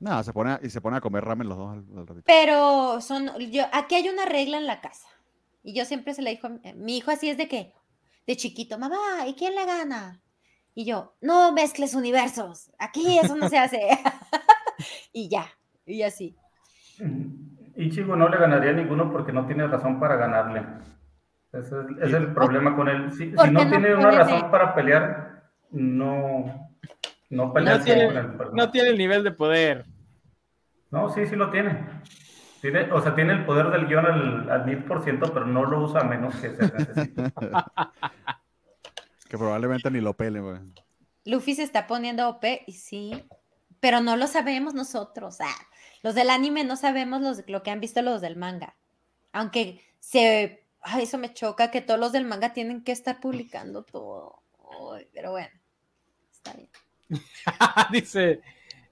No, 0.00 0.22
se 0.24 0.32
pone 0.32 0.52
a- 0.52 0.60
y 0.62 0.68
se 0.70 0.80
pone 0.80 0.96
a 0.96 1.00
comer 1.00 1.24
ramen 1.24 1.48
los 1.48 1.56
dos 1.56 1.70
al, 1.72 1.84
al 1.96 2.06
ratito. 2.06 2.24
Pero 2.26 3.00
son, 3.00 3.30
yo, 3.50 3.64
aquí 3.72 3.94
hay 3.94 4.08
una 4.08 4.24
regla 4.24 4.58
en 4.58 4.66
la 4.66 4.80
casa. 4.80 5.06
Y 5.62 5.74
yo 5.74 5.84
siempre 5.84 6.12
se 6.12 6.22
le 6.22 6.30
dijo, 6.30 6.48
a 6.48 6.50
mi- 6.50 6.60
mi 6.74 6.96
hijo 6.98 7.12
así 7.12 7.30
es 7.30 7.36
de 7.36 7.46
que, 7.46 7.72
de 8.26 8.36
chiquito, 8.36 8.78
mamá, 8.78 9.26
¿y 9.28 9.34
quién 9.34 9.54
le 9.54 9.64
gana? 9.64 10.20
Y 10.74 10.86
yo, 10.86 11.14
no 11.20 11.52
mezcles 11.52 11.94
universos, 11.94 12.72
aquí 12.78 13.18
eso 13.18 13.36
no 13.36 13.48
se 13.48 13.58
hace. 13.58 13.80
y 15.12 15.28
ya, 15.28 15.46
y 15.86 16.02
así. 16.02 16.36
Ichigo 17.76 18.16
no 18.16 18.28
le 18.28 18.38
ganaría 18.38 18.70
a 18.70 18.74
ninguno 18.74 19.12
porque 19.12 19.32
no 19.32 19.46
tiene 19.46 19.66
razón 19.68 20.00
para 20.00 20.16
ganarle. 20.16 20.64
Ese 21.52 21.76
es, 21.80 22.08
es 22.08 22.14
el 22.14 22.32
problema 22.32 22.74
con 22.74 22.88
él. 22.88 23.10
Si, 23.12 23.30
si 23.30 23.30
¿Por 23.30 23.44
qué 23.46 23.50
no 23.52 23.64
no 23.64 23.70
tiene 23.70 23.94
una 23.94 24.10
razón 24.10 24.50
para 24.50 24.74
pelear, 24.74 25.42
no, 25.70 26.70
no 27.30 27.52
pelea 27.52 27.78
No 27.78 27.84
tiene, 27.84 28.06
con 28.06 28.16
el 28.16 28.26
personaje. 28.26 28.56
no 28.56 28.70
tiene 28.70 28.88
el 28.88 28.98
nivel 28.98 29.24
de 29.24 29.32
poder. 29.32 29.84
No, 30.90 31.08
sí, 31.10 31.26
sí 31.26 31.36
lo 31.36 31.50
tiene. 31.50 31.78
tiene. 32.60 32.90
O 32.92 33.00
sea, 33.00 33.14
tiene 33.14 33.32
el 33.34 33.44
poder 33.44 33.70
del 33.70 33.86
guion 33.86 34.06
al, 34.06 34.50
al 34.50 34.64
mil 34.66 34.84
por 34.84 35.02
ciento, 35.02 35.32
pero 35.32 35.46
no 35.46 35.64
lo 35.64 35.80
usa 35.80 36.00
a 36.00 36.04
menos 36.04 36.34
que 36.36 36.50
se 36.50 36.62
necesite. 36.62 37.32
Que 39.28 39.38
probablemente 39.38 39.90
ni 39.90 40.02
lo 40.02 40.12
pele, 40.12 40.40
güey. 40.40 40.58
Luffy 41.24 41.54
se 41.54 41.62
está 41.62 41.86
poniendo 41.86 42.28
OP 42.28 42.44
y 42.66 42.72
sí, 42.74 43.24
pero 43.80 44.02
no 44.02 44.18
lo 44.18 44.26
sabemos 44.26 44.74
nosotros. 44.74 45.40
ah, 45.40 45.46
los 46.02 46.14
del 46.14 46.28
anime 46.28 46.64
no 46.64 46.76
sabemos 46.76 47.22
los, 47.22 47.42
lo 47.48 47.62
que 47.62 47.70
han 47.70 47.80
visto 47.80 48.02
los 48.02 48.20
del 48.20 48.36
manga. 48.36 48.74
Aunque 49.32 49.80
se... 50.00 50.61
ay, 50.82 51.04
eso 51.04 51.18
me 51.18 51.32
choca 51.32 51.70
que 51.70 51.80
todos 51.80 51.98
los 51.98 52.12
del 52.12 52.24
manga 52.24 52.52
tienen 52.52 52.84
que 52.84 52.92
estar 52.92 53.20
publicando 53.20 53.84
todo. 53.84 54.42
Ay, 54.94 55.08
pero 55.12 55.32
bueno, 55.32 55.50
está 56.30 56.52
bien. 56.54 56.68
Dice 57.92 58.40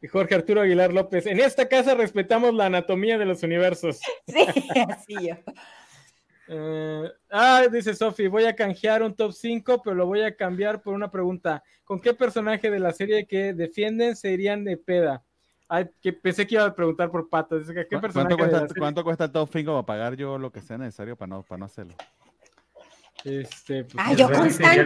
Jorge 0.09 0.35
Arturo 0.35 0.63
Aguilar 0.63 0.93
López. 0.93 1.27
En 1.27 1.41
esta 1.41 1.69
casa 1.69 1.95
respetamos 1.95 2.55
la 2.55 2.67
anatomía 2.67 3.19
de 3.19 3.27
los 3.27 3.43
universos. 3.43 4.01
Sí, 4.27 4.69
así 4.89 5.15
yo. 5.29 5.35
Eh, 6.53 7.09
ah, 7.31 7.67
dice 7.71 7.95
Sofi, 7.95 8.27
voy 8.27 8.45
a 8.45 8.57
canjear 8.57 9.05
un 9.05 9.15
top 9.15 9.33
5, 9.33 9.83
pero 9.85 9.95
lo 9.95 10.07
voy 10.07 10.23
a 10.23 10.35
cambiar 10.35 10.83
por 10.83 10.95
una 10.95 11.11
pregunta. 11.11 11.63
¿Con 11.85 12.01
qué 12.01 12.13
personaje 12.13 12.71
de 12.71 12.81
la 12.81 12.93
serie 12.93 13.27
que 13.27 13.53
defienden 13.53 14.17
se 14.17 14.33
irían 14.33 14.65
de 14.65 14.77
peda? 14.77 15.23
Ay, 15.73 15.89
que 16.03 16.13
pensé 16.13 16.45
que 16.49 16.57
iba 16.57 16.65
a 16.65 16.75
preguntar 16.75 17.13
por 17.13 17.29
patas. 17.29 17.61
Dice 17.61 17.73
que, 17.73 17.87
¿Qué 17.87 17.95
¿Cu- 17.95 18.01
personaje 18.03 18.35
¿Cuánto 18.37 18.59
cuesta, 18.59 18.75
cuánto 18.81 19.05
cuesta 19.05 19.25
el 19.27 19.31
top 19.33 19.49
5 19.53 19.73
para 19.73 19.87
pagar 19.87 20.17
yo 20.17 20.37
lo 20.37 20.51
que 20.51 20.61
sea 20.61 20.77
necesario 20.77 21.15
para 21.15 21.29
no, 21.29 21.43
para 21.45 21.61
no 21.61 21.65
hacerlo? 21.67 21.95
Este, 23.25 23.85
pues, 23.85 23.95
Ay, 24.05 24.17
yo 24.17 24.27
El 24.29 24.35
con 24.35 24.51
Sanji. 24.51 24.81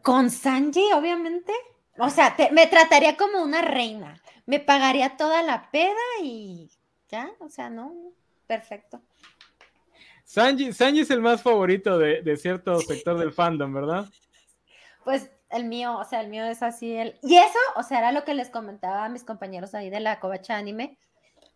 con 0.00 0.30
Sanji, 0.30 0.92
obviamente. 0.94 1.52
O 1.98 2.08
sea, 2.08 2.36
te- 2.36 2.52
me 2.52 2.68
trataría 2.68 3.16
como 3.16 3.42
una 3.42 3.60
reina. 3.62 4.20
Me 4.46 4.60
pagaría 4.60 5.16
toda 5.16 5.42
la 5.42 5.68
peda 5.72 5.92
y 6.22 6.70
ya, 7.08 7.28
o 7.40 7.48
sea, 7.48 7.68
no, 7.68 7.92
perfecto. 8.46 9.00
Sanji, 10.22 10.72
Sanji 10.72 11.00
es 11.00 11.10
el 11.10 11.20
más 11.20 11.42
favorito 11.42 11.98
de, 11.98 12.22
de 12.22 12.36
cierto 12.36 12.78
sector 12.80 13.18
del 13.18 13.32
fandom, 13.32 13.74
¿verdad? 13.74 14.06
Pues 15.02 15.30
el 15.50 15.64
mío, 15.64 15.96
o 15.98 16.04
sea, 16.04 16.20
el 16.20 16.28
mío 16.28 16.44
es 16.44 16.62
así. 16.62 16.92
El... 16.92 17.18
Y 17.22 17.36
eso, 17.36 17.58
o 17.76 17.82
sea, 17.82 17.98
era 17.98 18.12
lo 18.12 18.24
que 18.24 18.34
les 18.34 18.50
comentaba 18.50 19.04
a 19.04 19.08
mis 19.08 19.24
compañeros 19.24 19.74
ahí 19.74 19.90
de 19.90 20.00
la 20.00 20.20
Covacha 20.20 20.56
Anime. 20.56 20.98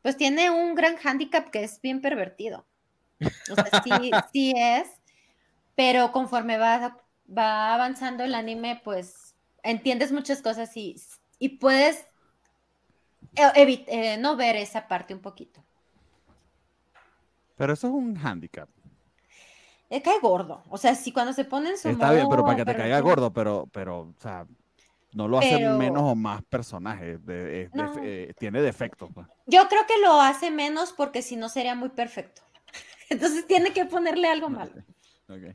Pues 0.03 0.17
tiene 0.17 0.51
un 0.51 0.75
gran 0.75 0.97
hándicap 0.97 1.51
que 1.51 1.63
es 1.63 1.81
bien 1.81 2.01
pervertido. 2.01 2.67
O 3.51 3.55
sea, 3.55 3.83
sí, 3.83 3.91
sí 4.33 4.53
es, 4.57 4.89
pero 5.77 6.13
conforme 6.13 6.59
va, 6.59 6.99
va 7.27 7.75
avanzando 7.75 8.25
el 8.25 8.35
anime, 8.35 8.81
pues 8.83 9.35
entiendes 9.63 10.11
muchas 10.11 10.43
cosas 10.43 10.77
y, 10.77 10.97
y 11.39 11.51
puedes 11.51 12.05
eh, 13.37 13.43
evi- 13.55 13.85
eh, 13.87 14.17
no 14.19 14.37
ver 14.37 14.57
esa 14.57 14.89
parte 14.89 15.15
un 15.15 15.21
poquito. 15.21 15.63
Pero 17.57 17.73
eso 17.75 17.87
es 17.87 17.93
un 17.93 18.17
handicap. 18.17 18.69
Eh, 19.95 20.01
cae 20.01 20.19
gordo. 20.21 20.63
O 20.71 20.79
sea, 20.79 20.95
si 20.95 21.13
cuando 21.13 21.35
se 21.35 21.45
pone 21.45 21.69
en 21.69 21.77
su 21.77 21.91
Está 21.91 22.13
bien, 22.13 22.27
pero 22.31 22.43
para 22.45 22.57
que 22.57 22.65
te 22.65 22.75
caiga 22.75 22.99
gordo, 23.01 23.31
pero, 23.31 23.69
pero, 23.71 24.01
o 24.01 24.15
sea, 24.19 24.47
no 25.13 25.29
lo 25.29 25.37
hace 25.39 25.59
Pero- 25.59 25.77
menos 25.77 26.03
o 26.03 26.15
más 26.15 26.43
personaje. 26.45 27.19
de- 27.19 27.69
No. 27.75 27.93
eh, 28.03 28.33
tiene 28.39 28.63
defectos. 28.63 29.11
pues. 29.13 29.27
Yo 29.47 29.69
creo 29.69 29.83
que 29.87 30.01
lo 30.01 30.19
hace 30.19 30.51
menos 30.51 30.95
porque 30.95 31.21
si 31.21 31.37
no 31.37 31.51
sería 31.51 31.75
muy 31.75 31.91
perfecto. 31.91 32.41
Entonces 33.11 33.47
tiene 33.47 33.75
que 33.75 33.85
ponerle 33.85 34.29
algo 34.29 34.49
malo. 34.49 34.73
Ok. 35.29 35.55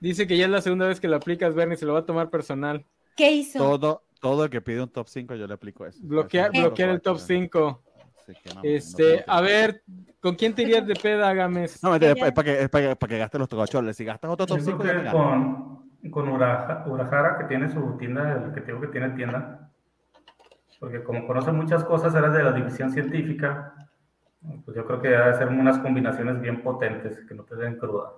Dice 0.00 0.26
que 0.26 0.38
ya 0.38 0.46
es 0.46 0.50
la 0.50 0.62
segunda 0.62 0.86
vez 0.86 0.98
que 0.98 1.08
lo 1.08 1.16
aplicas, 1.16 1.54
Bernie, 1.54 1.76
se 1.76 1.84
lo 1.84 1.92
va 1.92 1.98
a 2.00 2.06
tomar 2.06 2.30
personal. 2.30 2.86
¿Qué 3.14 3.30
hizo? 3.30 3.58
Todo, 3.58 4.04
todo 4.20 4.44
el 4.44 4.50
que 4.50 4.62
pide 4.62 4.82
un 4.82 4.88
top 4.88 5.06
5 5.08 5.34
yo 5.34 5.46
le 5.46 5.52
aplico 5.54 5.84
eso. 5.84 5.98
Bloquear, 6.02 6.50
Eso 6.52 6.62
no 6.62 6.68
bloquear 6.68 6.88
el 6.90 6.96
top 7.02 7.14
puedo 7.16 7.24
hacer. 7.24 7.36
5. 7.42 7.82
Este, 8.62 9.02
tengo 9.18 9.24
a 9.26 9.40
ver, 9.40 9.82
¿con 10.20 10.34
quién 10.34 10.54
te 10.54 10.62
irías 10.62 10.86
de 10.86 10.94
peda, 10.94 11.32
Gámez? 11.32 11.82
No, 11.82 11.90
mentira, 11.90 12.12
es 12.12 12.18
para 12.32 12.42
que, 12.44 12.62
es 12.62 12.68
para 12.68 12.88
que, 12.88 12.96
para 12.96 13.10
que 13.10 13.18
gastes 13.18 13.38
los 13.38 13.48
tocacholes. 13.48 13.96
Si 13.96 14.04
gastas 14.04 14.30
otro 14.30 14.46
top 14.46 14.58
Yo 14.58 14.64
5, 14.64 14.82
creo 14.82 14.92
ya 14.92 14.98
me 14.98 15.00
que 15.00 15.16
ganas. 15.16 15.22
con, 16.02 16.10
con 16.10 16.28
Uraja- 16.28 16.84
Urahara, 16.86 17.38
que 17.38 17.44
tiene 17.44 17.68
su 17.68 17.96
tienda, 17.98 18.44
el 18.44 18.52
que 18.54 18.60
te 18.60 18.66
digo 18.68 18.80
que 18.80 18.88
tiene 18.88 19.10
tienda, 19.10 19.70
porque 20.80 21.02
como 21.02 21.26
conoce 21.26 21.52
muchas 21.52 21.84
cosas, 21.84 22.14
era 22.14 22.28
de 22.30 22.42
la 22.42 22.52
división 22.52 22.90
científica, 22.90 23.74
pues 24.64 24.76
yo 24.76 24.86
creo 24.86 25.00
que 25.00 25.08
debe 25.08 25.34
ser 25.34 25.48
unas 25.48 25.78
combinaciones 25.78 26.40
bien 26.40 26.62
potentes 26.62 27.18
que 27.26 27.34
no 27.34 27.44
te 27.44 27.56
den 27.56 27.78
cruda. 27.78 28.10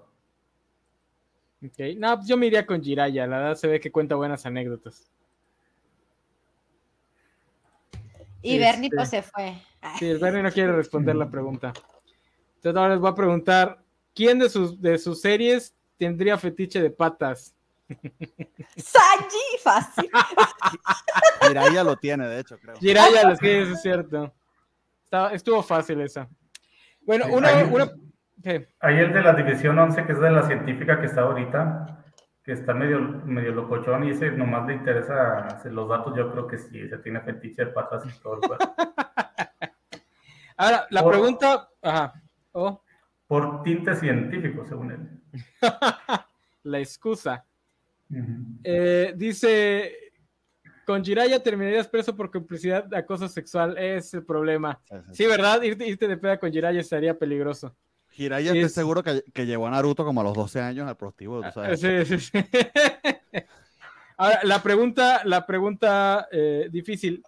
Ok, 1.65 1.97
No, 1.97 2.15
pues 2.17 2.29
yo 2.29 2.37
me 2.37 2.47
iría 2.47 2.65
con 2.67 2.83
Jiraya, 2.83 3.27
la 3.27 3.39
verdad 3.39 3.55
se 3.57 3.67
ve 3.67 3.81
que 3.81 3.91
cuenta 3.91 4.15
buenas 4.15 4.47
anécdotas. 4.47 5.11
Y 8.43 8.59
Bernie 8.59 8.86
Este, 8.86 8.97
pues 8.97 9.09
se 9.10 9.23
fue. 9.23 9.55
Sí, 9.98 10.06
el 10.09 10.19
Bernie 10.19 10.43
no 10.43 10.51
quiere 10.52 10.73
responder 10.73 11.16
la 11.16 11.28
pregunta. 11.31 11.73
Entonces 12.56 12.77
ahora 12.77 12.90
les 12.90 13.01
voy 13.01 13.10
a 13.10 13.15
preguntar, 13.15 13.78
¿quién 14.15 14.39
de 14.39 14.48
sus, 14.48 14.81
de 14.81 14.98
sus 14.98 15.20
series 15.20 15.74
tendría 15.97 16.36
fetiche 16.39 16.81
de 16.81 16.90
patas? 16.90 17.55
Sanji, 18.77 19.59
fácil. 19.62 20.10
Mira, 21.48 21.66
ella 21.69 21.85
lo 21.85 21.97
tiene, 21.97 22.27
de 22.28 22.40
hecho, 22.40 22.59
creo. 22.59 22.77
Jiraya, 22.77 23.36
sí, 23.36 23.48
eso 23.48 23.73
es 23.73 23.82
cierto. 23.82 24.32
Estaba- 25.05 25.32
estuvo 25.32 25.62
fácil 25.62 26.01
esa. 26.01 26.28
Bueno, 27.02 27.27
una, 27.31 27.65
una, 27.65 27.90
¿Qué? 28.43 28.69
Hay 28.81 28.98
el 28.98 29.12
de 29.12 29.23
la 29.23 29.32
División 29.32 29.78
11, 29.78 30.05
que 30.05 30.12
es 30.12 30.20
de 30.20 30.31
la 30.31 30.47
científica 30.47 31.01
que 31.01 31.06
está 31.06 31.23
ahorita, 31.23 31.98
que 32.49 32.55
está 32.55 32.73
medio, 32.73 32.99
medio 33.27 33.53
locochón 33.53 34.05
y 34.05 34.11
ese 34.12 34.31
nomás 34.31 34.66
le 34.66 34.73
interesa 34.73 35.41
hacer 35.49 35.70
los 35.70 35.87
datos. 35.87 36.16
Yo 36.16 36.33
creo 36.33 36.47
que 36.47 36.57
sí, 36.57 36.89
se 36.89 36.97
tiene 36.97 37.20
fetiche 37.20 37.66
de 37.66 37.73
patas 37.73 38.05
y 38.07 38.23
todo. 38.23 38.41
Ahora, 40.57 40.87
la 40.89 41.03
Por- 41.03 41.12
pregunta. 41.12 41.69
Ajá. 41.83 42.15
Oh, 42.53 42.81
Por 43.27 43.62
tinte 43.62 43.95
científico, 43.97 44.65
según 44.65 44.93
él. 44.93 45.11
la 46.62 46.79
excusa. 46.79 47.45
Eh, 48.65 49.12
dice. 49.15 49.93
Con 50.87 51.05
Jiraya 51.05 51.43
terminarías 51.43 51.87
preso 51.87 52.16
por 52.16 52.31
complicidad 52.31 52.85
de 52.85 52.97
acoso 52.97 53.29
sexual. 53.29 53.77
Es 53.77 54.15
el 54.15 54.25
problema. 54.25 54.81
Sí, 54.89 54.95
sí, 54.97 55.03
sí. 55.09 55.15
Sí, 55.16 55.27
¿verdad? 55.27 55.61
Irte, 55.61 55.87
irte 55.87 56.09
de 56.09 56.16
peda 56.16 56.39
con 56.39 56.51
Jiraya 56.51 56.81
estaría 56.81 57.12
peligroso. 57.19 57.77
Jiraiya 58.19 58.51
estoy 58.51 58.65
Es- 58.65 58.74
seguro 58.74 59.03
que, 59.03 59.23
que 59.32 59.47
llevó 59.47 59.66
a 59.69 59.70
Naruto 59.70 60.05
como 60.05 60.20
a 60.20 60.24
los 60.24 60.35
12 60.35 60.61
años 60.61 60.89
al 60.89 60.97
prostíbulo, 60.97 61.43
tú 61.43 61.53
sabes. 61.55 61.81
Sí, 61.81 62.05
sí, 62.05 62.19
sí. 62.19 62.31
Ahora, 64.16 64.40
la 64.43 64.61
pregunta, 64.62 65.23
la 65.24 65.47
pregunta 65.47 66.27
eh, 66.32 66.69
difícil. 66.73 67.23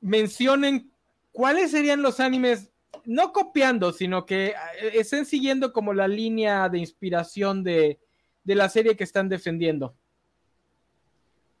Mencionen 0.00 0.92
cuáles 1.30 1.70
serían 1.70 2.02
los 2.02 2.20
animes, 2.20 2.70
no 3.04 3.32
copiando, 3.32 3.92
sino 3.92 4.26
que 4.26 4.48
eh, 4.48 4.54
estén 4.94 5.24
siguiendo 5.24 5.72
como 5.72 5.94
la 5.94 6.08
línea 6.08 6.68
de 6.68 6.78
inspiración 6.78 7.62
de, 7.62 7.98
de 8.44 8.54
la 8.54 8.68
serie 8.68 8.96
que 8.96 9.04
están 9.04 9.28
defendiendo. 9.28 9.94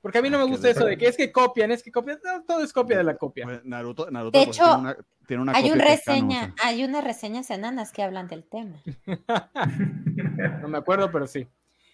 Porque 0.02 0.18
a 0.18 0.22
mí 0.22 0.28
no 0.28 0.36
me 0.36 0.42
Ah, 0.42 0.46
qué 0.46 0.50
gusta 0.50 0.68
eso 0.68 0.84
de 0.84 0.98
que 0.98 1.06
es 1.06 1.16
que 1.16 1.30
copian, 1.32 1.70
es 1.70 1.82
que 1.82 1.90
copian, 1.92 2.18
no, 2.24 2.42
todo 2.42 2.62
es 2.64 2.72
copia 2.72 2.98
de 2.98 3.04
la 3.04 3.16
copia. 3.16 3.62
Naruto, 3.64 4.10
Naruto 4.10 4.36
De 4.38 4.44
pues, 4.46 4.56
hecho, 4.58 4.64
tiene 4.66 4.80
una, 4.80 4.96
tiene 5.26 5.42
una 5.44 5.52
Hay 5.52 5.62
copia 5.62 5.72
un 5.74 5.78
reseña, 5.78 6.54
hay 6.62 6.84
unas 6.84 7.04
reseñas 7.04 7.48
enanas 7.50 7.92
que 7.92 8.02
hablan 8.02 8.26
del 8.28 8.44
tema. 8.44 8.82
No 10.60 10.68
me 10.68 10.78
acuerdo, 10.78 11.10
pero 11.10 11.26
sí. 11.26 11.46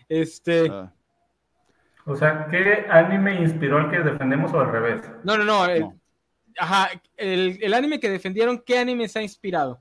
Este, 0.08 0.68
Ah, 0.70 0.92
O 2.06 2.16
sea, 2.16 2.46
¿qué 2.50 2.86
anime 2.90 3.40
inspiró 3.42 3.78
al 3.78 3.90
que 3.90 3.98
defendemos 3.98 4.52
o 4.54 4.60
al 4.60 4.72
revés? 4.72 5.02
no, 5.24 5.36
no, 5.36 5.44
no. 5.44 5.66
eh, 5.68 5.80
No. 5.80 5.94
Ajá, 6.60 6.88
el, 7.16 7.58
el 7.62 7.74
anime 7.74 8.00
que 8.00 8.10
defendieron, 8.10 8.62
¿qué 8.66 8.78
anime 8.78 9.06
se 9.08 9.18
ha 9.20 9.22
inspirado? 9.22 9.80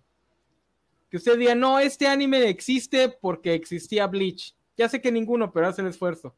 Que 1.09 1.17
usted 1.17 1.37
diga, 1.37 1.55
no, 1.55 1.79
este 1.79 2.07
anime 2.07 2.49
existe 2.49 3.09
porque 3.21 3.53
existía 3.55 4.05
Bleach. 4.05 4.53
Ya 4.75 4.87
sé 4.89 5.01
que 5.01 5.11
ninguno, 5.11 5.51
pero 5.51 5.67
hace 5.67 5.81
el 5.81 5.87
esfuerzo. 5.87 6.35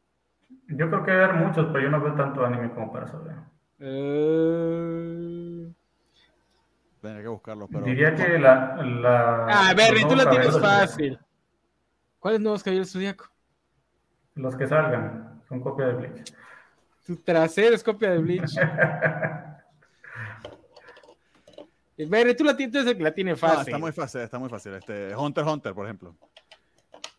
Yo 0.69 0.89
creo 0.89 1.03
que 1.03 1.11
hay 1.11 1.33
muchos, 1.33 1.65
pero 1.67 1.81
yo 1.81 1.89
no 1.89 1.99
veo 2.01 2.13
tanto 2.15 2.45
anime 2.45 2.71
como 2.71 2.91
para 2.93 3.07
saber. 3.07 3.35
Eh, 3.79 5.71
Tendría 7.01 7.21
que 7.23 7.27
buscarlo, 7.29 7.67
pero. 7.67 7.85
Diría 7.85 8.13
que 8.15 8.37
la. 8.39 8.75
la 8.83 9.45
Ah, 9.47 9.73
Berry, 9.75 10.01
tú 10.07 10.15
la 10.15 10.29
tienes 10.29 10.59
fácil. 10.59 11.17
¿Cuáles 12.19 12.41
nuevos 12.41 12.61
caballeros 12.63 12.91
zodiaco? 12.91 13.23
Zodiaco. 13.25 13.35
Los 14.35 14.55
que 14.55 14.67
salgan 14.67 15.41
son 15.47 15.61
copia 15.61 15.87
de 15.87 15.93
Bleach. 15.93 16.33
Tu 17.05 17.15
trasero 17.17 17.73
es 17.75 17.83
copia 17.83 18.11
de 18.11 18.17
Bleach. 18.19 18.51
Berry, 21.97 22.35
tú 22.35 22.43
la 22.45 22.55
tienes, 22.55 22.71
tú 22.73 22.79
eres 22.79 22.91
el 22.91 22.97
que 22.97 23.03
la 23.03 23.11
tiene 23.13 23.31
No, 23.31 23.37
fácil. 23.37 23.59
está 23.61 23.77
muy 23.77 23.91
fácil, 23.91 24.21
está 24.21 24.39
muy 24.39 24.49
fácil. 24.49 24.73
Este, 24.75 25.13
Hunter 25.15 25.43
x 25.43 25.53
Hunter, 25.53 25.73
por 25.73 25.85
ejemplo. 25.85 26.15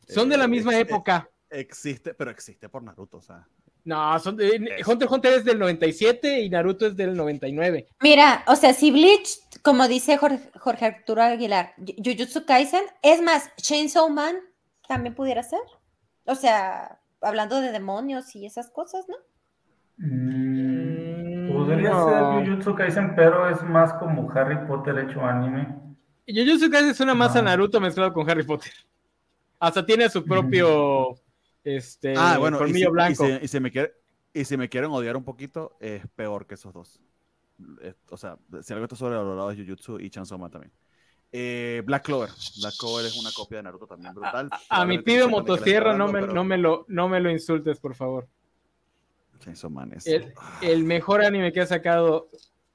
Son 0.08 0.28
de 0.28 0.36
la 0.38 0.44
Eh, 0.44 0.48
misma 0.48 0.76
época. 0.78 1.28
Existe, 1.50 2.14
pero 2.14 2.30
existe 2.30 2.68
por 2.68 2.82
Naruto, 2.82 3.18
o 3.18 3.22
sea. 3.22 3.46
No, 3.84 4.18
son 4.20 4.36
de, 4.36 4.48
Es- 4.78 4.86
Hunter 4.86 5.06
x 5.06 5.10
Hunter 5.10 5.32
es 5.34 5.44
del 5.44 5.58
97 5.58 6.40
y 6.40 6.50
Naruto 6.50 6.86
es 6.86 6.96
del 6.96 7.16
99. 7.16 7.88
Mira, 8.02 8.44
o 8.46 8.54
sea, 8.56 8.72
si 8.74 8.90
Bleach, 8.90 9.40
como 9.62 9.88
dice 9.88 10.16
Jorge, 10.16 10.50
Jorge 10.58 10.84
Arturo 10.86 11.22
Aguilar, 11.22 11.72
Jujutsu 11.78 12.44
Kaisen, 12.44 12.84
es 13.02 13.22
más, 13.22 13.50
Chainsaw 13.56 14.08
Man 14.10 14.36
también 14.86 15.14
pudiera 15.14 15.42
ser. 15.42 15.60
O 16.26 16.34
sea, 16.34 17.00
hablando 17.22 17.60
de 17.60 17.72
demonios 17.72 18.36
y 18.36 18.46
esas 18.46 18.70
cosas, 18.70 19.06
¿no? 19.08 19.16
Mm, 20.30 21.52
podría 21.52 21.90
no. 21.90 22.08
ser 22.08 22.46
Jujutsu 22.46 22.74
Kaisen, 22.74 23.14
pero 23.14 23.48
es 23.48 23.62
más 23.62 23.92
como 23.94 24.30
Harry 24.32 24.66
Potter 24.66 24.98
hecho 24.98 25.20
anime. 25.24 25.66
Jujutsu 26.28 26.70
Kaisen 26.70 26.94
suena 26.94 27.14
más 27.14 27.34
a 27.34 27.42
No. 27.42 27.48
Naruto 27.50 27.80
mezclado 27.80 28.12
con 28.12 28.28
Harry 28.28 28.44
Potter. 28.44 28.72
Hasta 29.58 29.84
tiene 29.84 30.08
su 30.08 30.24
propio 30.24 31.16
este 31.64 32.14
ah, 32.16 32.38
bueno, 32.38 32.56
y 32.56 32.58
si, 32.58 32.64
colmillo 32.64 32.88
y 32.88 32.92
blanco. 32.92 33.26
si- 33.26 33.44
y 33.44 33.48
si 33.48 33.60
me 33.60 33.70
quiere- 33.70 33.92
y 34.32 34.44
si 34.44 34.56
me 34.56 34.68
quieren 34.68 34.90
odiar 34.90 35.16
un 35.16 35.24
poquito, 35.24 35.76
es 35.80 36.02
peor 36.14 36.46
que 36.46 36.54
esos 36.54 36.72
dos. 36.72 37.00
Eh, 37.82 37.94
o 38.10 38.16
sea, 38.16 38.38
si 38.62 38.72
algo 38.72 38.84
está 38.84 38.96
sobrevalorado 38.96 39.50
es 39.50 39.58
Jujutsu 39.58 39.98
y 40.00 40.08
Chainsaw 40.08 40.38
también. 40.48 40.72
Eh, 41.32 41.82
Black 41.84 42.04
Clover. 42.04 42.30
Black 42.60 42.74
Clover 42.78 43.06
es 43.06 43.16
una 43.20 43.30
copia 43.32 43.58
de 43.58 43.62
Naruto 43.64 43.86
también 43.86 44.14
brutal. 44.14 44.48
A 44.68 44.84
mi 44.84 44.98
pibe 44.98 45.24
sepan 45.24 45.30
de 45.30 45.30
qué 45.30 45.30
le 45.30 45.30
motosierra 45.52 45.92
no 45.96 46.06
me, 46.08 46.18
hablando, 46.20 46.34
no, 46.34 46.44
me 46.44 46.58
lo, 46.58 46.84
no 46.88 47.08
me 47.08 47.20
lo 47.20 47.30
insultes, 47.30 47.78
por 47.78 47.94
favor. 47.94 48.26
pero 49.30 49.44
Chainsaw 49.44 49.70
Man 49.70 49.92
es... 49.94 50.06
El, 50.06 50.32
el 50.62 50.84
mejor 50.84 51.24
anime 51.24 51.52
que 51.52 51.60
ha 51.60 51.66
sacado 51.66 52.30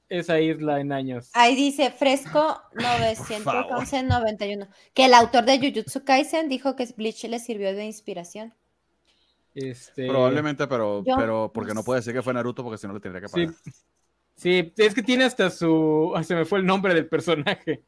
esa 0.08 0.40
isla 0.40 0.80
en 0.80 0.92
años. 0.92 1.30
Ahí 1.34 1.54
dice 1.56 1.90
Fresco 1.90 2.60
911-91, 2.74 4.68
que 4.94 5.04
el 5.06 5.14
autor 5.14 5.44
de 5.44 5.58
Jujutsu 5.58 6.04
Kaisen 6.04 6.48
dijo 6.48 6.76
que 6.76 6.86
Bleach 6.96 7.24
le 7.24 7.38
sirvió 7.40 7.74
de 7.74 7.84
inspiración. 7.84 8.54
Este, 9.58 10.06
Probablemente, 10.06 10.66
pero, 10.66 11.02
Yo- 11.02 11.16
pero 11.16 11.50
porque 11.52 11.72
no 11.72 11.82
puede 11.82 12.00
decir 12.00 12.12
que 12.12 12.20
fue 12.22 12.34
Naruto 12.34 12.62
porque 12.62 12.76
si 12.78 12.86
no 12.86 12.92
le 12.92 13.00
tendría 13.00 13.22
que 13.22 13.28
pagar. 13.32 13.54
sí, 14.36 14.72
es 14.76 14.94
que 14.94 15.02
tiene 15.02 15.24
hasta 15.24 15.48
su. 15.50 16.12
Se 16.24 16.34
me 16.34 16.44
fue 16.44 16.58
el 16.58 16.66
nombre 16.66 16.92
del 16.94 17.08
personaje. 17.08 17.82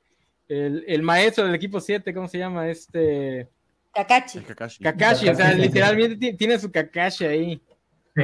El, 0.49 0.82
el 0.89 1.03
maestro 1.03 1.45
del 1.45 1.55
equipo 1.55 1.78
7, 1.78 2.15
¿cómo 2.15 2.27
se 2.27 2.39
llama? 2.39 2.69
Este. 2.70 3.49
Kakashi. 3.93 4.40
Kakashi. 4.40 4.82
Kakashi, 4.82 5.28
o 5.28 5.35
sea, 5.35 5.53
literalmente 5.53 6.16
ti- 6.16 6.36
tiene 6.39 6.59
su 6.59 6.73
Kakashi 6.73 7.24
ahí. 7.27 7.62
Sí. 8.16 8.23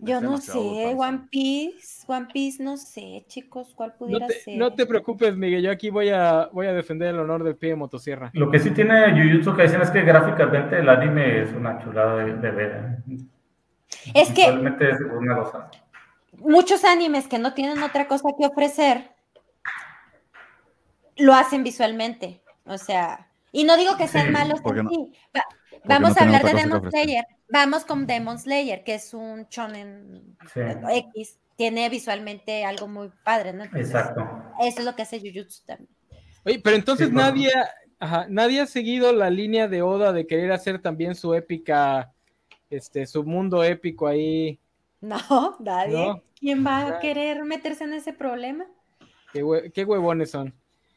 Yo 0.00 0.20
no 0.20 0.38
sé, 0.38 0.52
brutal, 0.52 0.94
One 0.96 1.20
Piece, 1.30 2.04
One 2.06 2.26
Piece, 2.32 2.62
no 2.62 2.76
sé, 2.76 3.24
chicos, 3.28 3.72
¿cuál 3.74 3.90
No 3.90 3.96
pudiera 3.98 4.26
te, 4.26 4.34
ser? 4.34 4.56
no 4.58 4.72
te 4.74 4.86
preocupes, 4.86 5.36
Miguel, 5.36 5.62
yo 5.62 5.70
aquí 5.70 5.90
voy 5.90 6.08
a, 6.10 6.48
voy 6.52 6.66
a 6.66 6.72
defender 6.72 7.08
el 7.14 7.20
honor 7.20 7.42
del 7.44 7.56
pie 7.56 7.70
de 7.70 7.76
motosierra. 7.76 8.30
Lo 8.34 8.50
que 8.50 8.58
sí 8.58 8.70
tiene 8.70 9.10
Jujutsu 9.12 9.56
Kaisen 9.56 9.80
es 9.82 9.90
que 9.90 10.02
gráficamente 10.02 10.78
el 10.78 10.88
anime 10.88 11.42
es 11.42 11.52
una 11.52 11.82
chulada 11.82 12.24
de, 12.24 12.34
de 12.34 12.50
ver. 12.50 12.98
Es 14.14 14.30
que 14.30 14.46
Realmente 14.46 14.90
es 14.90 14.98
una 15.00 15.36
cosa. 15.36 15.70
muchos 16.38 16.84
animes 16.84 17.26
que 17.26 17.38
no 17.38 17.54
tienen 17.54 17.82
otra 17.82 18.06
cosa 18.06 18.28
que 18.38 18.46
ofrecer 18.46 19.10
lo 21.16 21.34
hacen 21.34 21.64
visualmente. 21.64 22.40
O 22.64 22.78
sea, 22.78 23.28
y 23.52 23.64
no 23.64 23.76
digo 23.76 23.96
que 23.96 24.08
sean 24.08 24.26
Sí, 24.26 24.32
malos 24.32 24.60
porque 24.60 24.80
en 24.80 24.84
no- 24.86 24.90
sí. 24.90 25.12
Va- 25.36 25.44
no 25.72 25.80
vamos 25.88 26.16
a 26.16 26.22
hablar 26.22 26.44
de 26.44 26.54
Demon. 26.54 26.90
Slayer. 26.90 27.24
Vamos 27.50 27.84
con 27.84 28.06
Demon 28.06 28.38
Slayer, 28.38 28.84
que 28.84 28.94
es 28.94 29.14
un 29.14 29.44
shonen 29.48 30.36
Sí. 30.52 30.60
X. 31.14 31.38
Tiene 31.56 31.88
visualmente 31.88 32.64
algo 32.64 32.86
muy 32.86 33.10
padre, 33.24 33.52
¿no? 33.52 33.64
Entonces, 33.64 33.88
Exacto. 33.90 34.22
Eso 34.60 34.78
es 34.80 34.84
lo 34.84 34.94
que 34.94 35.02
hace 35.02 35.18
Jujutsu 35.18 35.64
también. 35.66 35.88
Oye, 36.44 36.60
pero 36.62 36.76
entonces 36.76 37.08
Sí, 37.08 37.14
nadie, 37.14 37.50
ajá, 37.98 38.26
nadie 38.28 38.60
ha 38.60 38.66
seguido 38.66 39.12
la 39.12 39.28
línea 39.30 39.66
de 39.66 39.82
Oda 39.82 40.12
de 40.12 40.26
querer 40.26 40.52
hacer 40.52 40.80
también 40.80 41.14
su 41.16 41.34
épica, 41.34 42.12
este, 42.70 43.06
su 43.06 43.24
mundo 43.24 43.64
épico 43.64 44.06
ahí. 44.06 44.58
No, 45.00 45.56
nadie. 45.60 45.94
No. 46.06 46.22
¿Quién 46.38 46.66
va 46.66 46.86
a 46.88 46.98
querer 47.00 47.44
meterse 47.44 47.84
en 47.84 47.92
ese 47.94 48.12
problema? 48.12 48.66
Qué, 49.32 49.44
hue- 49.44 49.72
qué 49.72 49.84
huevones 49.84 50.30
son. 50.32 50.52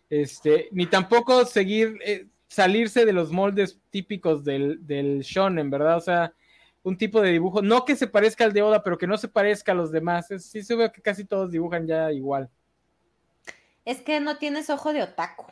Este, 0.09 0.67
ni 0.71 0.85
tampoco 0.87 1.45
seguir, 1.45 1.97
eh, 2.03 2.27
salirse 2.47 3.05
de 3.05 3.13
los 3.13 3.31
moldes 3.31 3.79
típicos 3.91 4.43
del, 4.43 4.85
del 4.87 5.21
shonen, 5.21 5.69
¿verdad? 5.69 5.97
O 5.97 6.01
sea, 6.01 6.33
un 6.83 6.97
tipo 6.97 7.21
de 7.21 7.29
dibujo, 7.31 7.61
no 7.61 7.85
que 7.85 7.95
se 7.95 8.07
parezca 8.07 8.43
al 8.43 8.53
de 8.53 8.61
Oda, 8.63 8.83
pero 8.83 8.97
que 8.97 9.07
no 9.07 9.17
se 9.17 9.27
parezca 9.27 9.71
a 9.71 9.75
los 9.75 9.91
demás. 9.91 10.31
Es- 10.31 10.45
sí 10.45 10.63
se 10.63 10.75
ve 10.75 10.91
que 10.91 11.01
casi 11.01 11.25
todos 11.25 11.51
dibujan 11.51 11.85
ya 11.87 12.11
igual. 12.11 12.49
Es 13.85 14.01
que 14.01 14.19
no 14.19 14.37
tienes 14.37 14.69
ojo 14.69 14.93
de 14.93 15.03
otaku. 15.03 15.45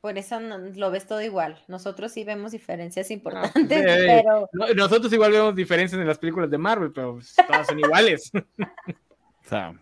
Por 0.00 0.18
eso 0.18 0.38
no- 0.40 0.58
lo 0.58 0.90
ves 0.90 1.06
todo 1.06 1.22
igual. 1.22 1.62
Nosotros 1.66 2.12
sí 2.12 2.24
vemos 2.24 2.52
diferencias 2.52 3.10
importantes, 3.10 3.78
sí, 3.78 4.00
sí. 4.00 4.06
pero 4.06 4.48
No- 4.52 4.68
Nosotros 4.74 5.10
igual 5.12 5.32
vemos 5.32 5.54
diferencias 5.54 5.98
en 6.00 6.06
las 6.06 6.18
películas 6.18 6.50
de 6.50 6.58
Marvel, 6.58 6.92
pero 6.92 7.14
pues, 7.14 7.34
todas 7.34 7.66
son 7.66 7.78
iguales. 7.78 8.30
O 9.44 9.48
sea, 9.48 9.74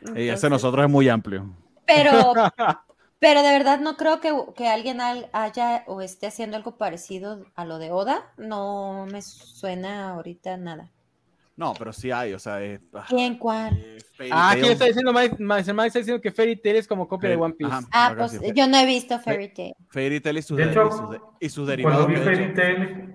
y 0.00 0.06
ese 0.06 0.20
entonces- 0.22 0.50
nosotros 0.50 0.84
es 0.86 0.90
muy 0.90 1.08
amplio. 1.10 1.54
pero, 1.86 2.32
pero 3.26 3.42
de 3.42 3.50
verdad 3.50 3.80
no 3.80 3.96
creo 3.96 4.20
que, 4.20 4.32
que 4.54 4.68
alguien 4.68 5.00
al- 5.00 5.28
haya 5.32 5.82
o 5.88 6.00
esté 6.00 6.28
haciendo 6.28 6.56
algo 6.56 6.76
parecido 6.76 7.44
a 7.56 7.64
lo 7.64 7.78
de 7.80 7.90
Oda. 7.90 8.22
No 8.36 9.04
me 9.10 9.20
suena 9.20 10.10
ahorita 10.10 10.56
nada. 10.56 10.92
No, 11.56 11.74
pero 11.76 11.92
sí 11.92 12.12
hay, 12.12 12.34
o 12.34 12.38
sea, 12.38 12.62
es... 12.62 12.80
ah, 12.94 13.04
¿Quién 13.08 13.36
cuál? 13.36 13.76
eh, 13.78 13.98
Ah, 14.30 14.50
Tail. 14.52 14.66
está 14.70 14.84
diciendo 14.84 15.12
Mike, 15.12 15.36
Mike, 15.40 15.72
Mike 15.72 15.86
está 15.88 15.98
diciendo 15.98 16.22
que 16.22 16.30
Fairy 16.30 16.54
Tail 16.62 16.76
es 16.76 16.86
como 16.86 17.08
copia 17.08 17.30
de 17.30 17.34
One 17.36 17.54
Piece. 17.54 17.72
Ajá, 17.72 17.88
Ah, 17.90 18.14
pues 18.16 18.40
yo 18.54 18.68
no 18.68 18.76
he 18.78 18.86
visto 18.86 19.18
Fairy 19.18 19.52
Tail. 19.52 19.74
Fairy 19.88 20.20
Tail 20.20 20.38
y 20.38 20.42
sus, 20.42 20.56
De 20.56 20.66
de- 20.66 20.70
hecho, 20.70 20.86
y 20.86 20.92
sus, 20.92 21.10
de- 21.10 21.20
y 21.40 21.48
sus 21.48 21.66
derivados. 21.66 22.04
Cuando 22.06 22.20
vi 22.20 22.24
Fairy. 22.24 22.54
Tail, 22.54 23.14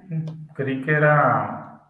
creí 0.56 0.82
que 0.82 0.92
era. 0.92 1.84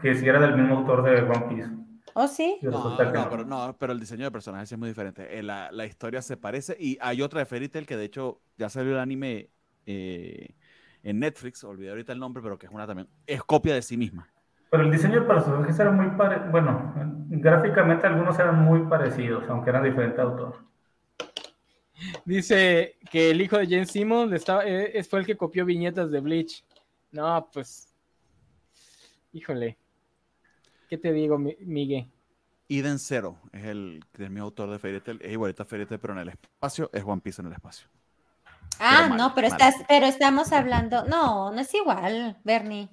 que 0.00 0.14
sí 0.14 0.28
era 0.28 0.38
del 0.40 0.56
mismo 0.56 0.76
autor 0.78 1.02
de 1.02 1.22
One 1.22 1.46
Piece. 1.48 1.70
¿Oh, 2.14 2.28
sí? 2.28 2.58
No, 2.62 2.70
no, 2.70 3.12
no. 3.12 3.30
pero, 3.30 3.44
no, 3.44 3.76
pero 3.78 3.92
el 3.92 4.00
diseño 4.00 4.24
de 4.24 4.30
personajes 4.30 4.68
sí 4.68 4.74
es 4.74 4.78
muy 4.78 4.88
diferente. 4.88 5.38
Eh, 5.38 5.42
la, 5.42 5.70
la 5.72 5.86
historia 5.86 6.22
se 6.22 6.36
parece 6.36 6.76
y 6.78 6.98
hay 7.00 7.22
otra 7.22 7.40
de 7.40 7.46
Fairy 7.46 7.68
Tail 7.68 7.86
que 7.86 7.96
de 7.96 8.04
hecho 8.04 8.40
ya 8.56 8.68
salió 8.68 8.92
el 8.92 8.98
anime 8.98 9.48
eh, 9.86 10.54
en 11.02 11.18
Netflix, 11.18 11.64
olvidé 11.64 11.90
ahorita 11.90 12.12
el 12.12 12.18
nombre, 12.18 12.42
pero 12.42 12.58
que 12.58 12.66
es 12.66 12.72
una 12.72 12.86
también, 12.86 13.08
es 13.26 13.42
copia 13.42 13.74
de 13.74 13.82
sí 13.82 13.96
misma. 13.96 14.28
Pero 14.70 14.84
el 14.84 14.90
diseño 14.90 15.20
de 15.20 15.26
personajes 15.26 15.78
era 15.78 15.90
muy 15.90 16.10
parecido. 16.16 16.50
Bueno, 16.50 16.94
gráficamente 17.28 18.06
algunos 18.06 18.38
eran 18.38 18.62
muy 18.62 18.80
parecidos, 18.88 19.44
aunque 19.48 19.70
eran 19.70 19.84
diferente 19.84 20.20
autor. 20.20 20.56
Dice 22.24 22.96
que 23.10 23.30
el 23.30 23.40
hijo 23.40 23.58
de 23.58 23.66
Jane 23.66 23.86
Simmons 23.86 24.32
estaba, 24.32 24.64
eh, 24.66 24.98
es- 24.98 25.08
fue 25.08 25.20
el 25.20 25.26
que 25.26 25.36
copió 25.36 25.64
viñetas 25.64 26.10
de 26.10 26.20
Bleach. 26.20 26.64
No, 27.12 27.48
pues. 27.52 27.88
Híjole. 29.32 29.76
¿Qué 30.92 30.98
te 30.98 31.10
digo, 31.10 31.38
Mi- 31.38 31.56
Miguel? 31.60 32.06
Eden 32.68 32.98
Zero 32.98 33.38
es 33.50 33.64
el, 33.64 34.04
el 34.18 34.28
mismo 34.28 34.44
autor 34.44 34.68
de 34.70 34.78
Fairy 34.78 35.00
Tail, 35.00 35.18
es 35.22 35.32
igualita 35.32 35.62
a 35.62 35.64
Fairy 35.64 35.86
Tail, 35.86 35.98
pero 35.98 36.12
en 36.12 36.18
el 36.18 36.28
espacio, 36.28 36.90
es 36.92 37.02
One 37.02 37.22
Piece 37.22 37.40
en 37.40 37.46
el 37.46 37.54
espacio. 37.54 37.88
Ah, 38.78 39.06
mal, 39.08 39.16
no, 39.16 39.34
pero 39.34 39.48
mal. 39.48 39.58
estás, 39.58 39.82
pero 39.88 40.04
estamos 40.04 40.52
hablando, 40.52 41.04
no, 41.06 41.50
no 41.50 41.58
es 41.62 41.72
igual, 41.72 42.38
Bernie. 42.44 42.90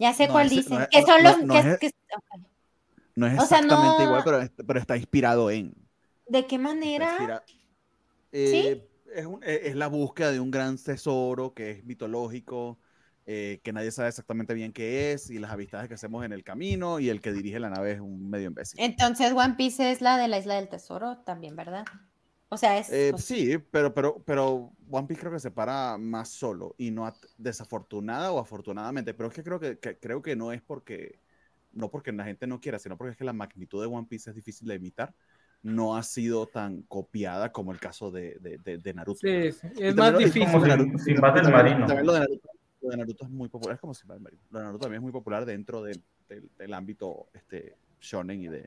Ya 0.00 0.12
sé 0.12 0.26
No 0.26 0.32
cuál 0.32 0.46
es- 0.46 0.50
dicen. 0.50 0.78
no 0.78 0.80
es- 0.82 0.88
que 0.88 1.02
son 1.02 1.22
no- 1.22 1.28
los 1.30 1.44
no 1.44 1.54
que- 1.54 1.60
es- 1.70 1.78
que-. 1.78 1.90
No 3.14 3.26
es 3.28 3.34
O 3.38 3.46
sea, 3.46 3.58
exactamente 3.60 3.98
no- 3.98 4.04
igual, 4.04 4.22
pero, 4.24 4.40
es- 4.42 4.50
pero 4.66 4.80
está 4.80 4.96
inspirado 4.96 5.52
en. 5.52 5.72
¿De 6.26 6.48
qué 6.48 6.58
manera? 6.58 7.10
inspira- 7.12 7.44
Eh, 8.32 8.88
es, 9.14 9.24
un- 9.26 9.38
es 9.44 9.76
la 9.76 9.86
búsqueda 9.86 10.32
de 10.32 10.40
un 10.40 10.50
gran 10.50 10.76
tesoro 10.78 11.54
que 11.54 11.70
es 11.70 11.84
mitológico, 11.84 12.76
eh, 13.26 13.60
que 13.62 13.72
nadie 13.72 13.90
sabe 13.90 14.08
exactamente 14.08 14.52
bien 14.54 14.72
qué 14.72 15.12
es, 15.12 15.30
y 15.30 15.38
las 15.38 15.50
amistades 15.52 15.88
que 15.88 15.94
hacemos 15.94 16.24
en 16.24 16.32
el 16.32 16.42
camino, 16.44 16.98
y 17.00 17.08
el 17.08 17.20
que 17.20 17.32
dirige 17.32 17.60
la 17.60 17.70
nave 17.70 17.92
es 17.92 18.00
un 18.00 18.28
medio 18.28 18.48
imbécil. 18.48 18.80
Entonces 18.80 19.32
One 19.32 19.54
Piece 19.56 19.90
es 19.92 20.00
la 20.00 20.18
de 20.18 20.28
la 20.28 20.38
isla 20.38 20.54
del 20.56 20.68
tesoro 20.68 21.18
también, 21.18 21.54
¿verdad? 21.56 21.84
O 22.48 22.56
sea, 22.58 22.76
es 22.78 22.90
Eh, 22.90 23.12
o 23.14 23.18
sea, 23.18 23.36
sí, 23.36 23.58
pero, 23.70 23.94
pero, 23.94 24.22
pero 24.26 24.72
One 24.90 25.06
Piece 25.06 25.20
creo 25.20 25.32
que 25.32 25.40
se 25.40 25.50
para 25.50 25.96
más 25.98 26.28
solo 26.28 26.74
y 26.76 26.90
no 26.90 27.06
at- 27.06 27.16
desafortunada 27.38 28.30
o 28.32 28.38
afortunadamente, 28.38 29.14
pero 29.14 29.28
es 29.28 29.34
que 29.34 29.42
creo 29.42 29.58
que, 29.60 29.78
que- 29.78 29.96
creo 29.98 30.20
que 30.20 30.36
no 30.36 30.52
es 30.52 30.60
porque 30.62 31.18
no 31.72 31.90
porque 31.90 32.12
la 32.12 32.24
gente 32.24 32.46
no 32.46 32.60
quiera, 32.60 32.78
sino 32.78 32.98
porque 32.98 33.12
es 33.12 33.16
que 33.16 33.24
la 33.24 33.32
magnitud 33.32 33.80
de 33.80 33.86
One 33.86 34.06
Piece 34.06 34.28
es 34.28 34.36
difícil 34.36 34.68
de 34.68 34.74
imitar. 34.74 35.14
No 35.62 35.96
ha 35.96 36.02
sido 36.02 36.46
tan 36.46 36.82
copiada 36.82 37.50
como 37.52 37.72
el 37.72 37.78
caso 37.80 38.10
de, 38.10 38.36
de, 38.40 38.58
de- 38.58 38.76
de 38.76 38.92
Naruto. 38.94 39.20
Sí, 39.20 39.28
es, 39.30 39.64
es 39.64 39.94
Y 39.94 39.96
más 39.96 40.12
lo- 40.12 40.18
difícil. 40.18 40.42
Sin- 40.50 40.60
del 41.14 41.20
también- 41.22 41.50
Marino. 41.50 41.86
también 41.86 42.06
lo 42.06 42.12
de 42.12 42.20
Naruto, 42.20 42.48
lo 42.82 42.90
de 42.90 42.96
Naruto 42.96 43.24
es 43.24 43.30
muy 43.30 43.48
popular, 43.48 43.74
es 43.76 43.80
como 43.80 43.94
Marino. 44.20 44.42
Lo 44.50 44.58
de 44.58 44.64
Naruto 44.64 44.82
también 44.82 44.98
es 45.00 45.02
muy 45.02 45.12
popular 45.12 45.44
dentro 45.46 45.82
del, 45.82 46.02
del- 46.28 46.50
del 46.58 46.74
ámbito 46.74 47.28
este, 47.34 47.76
shonen 48.00 48.40
y 48.42 48.48
de, 48.48 48.64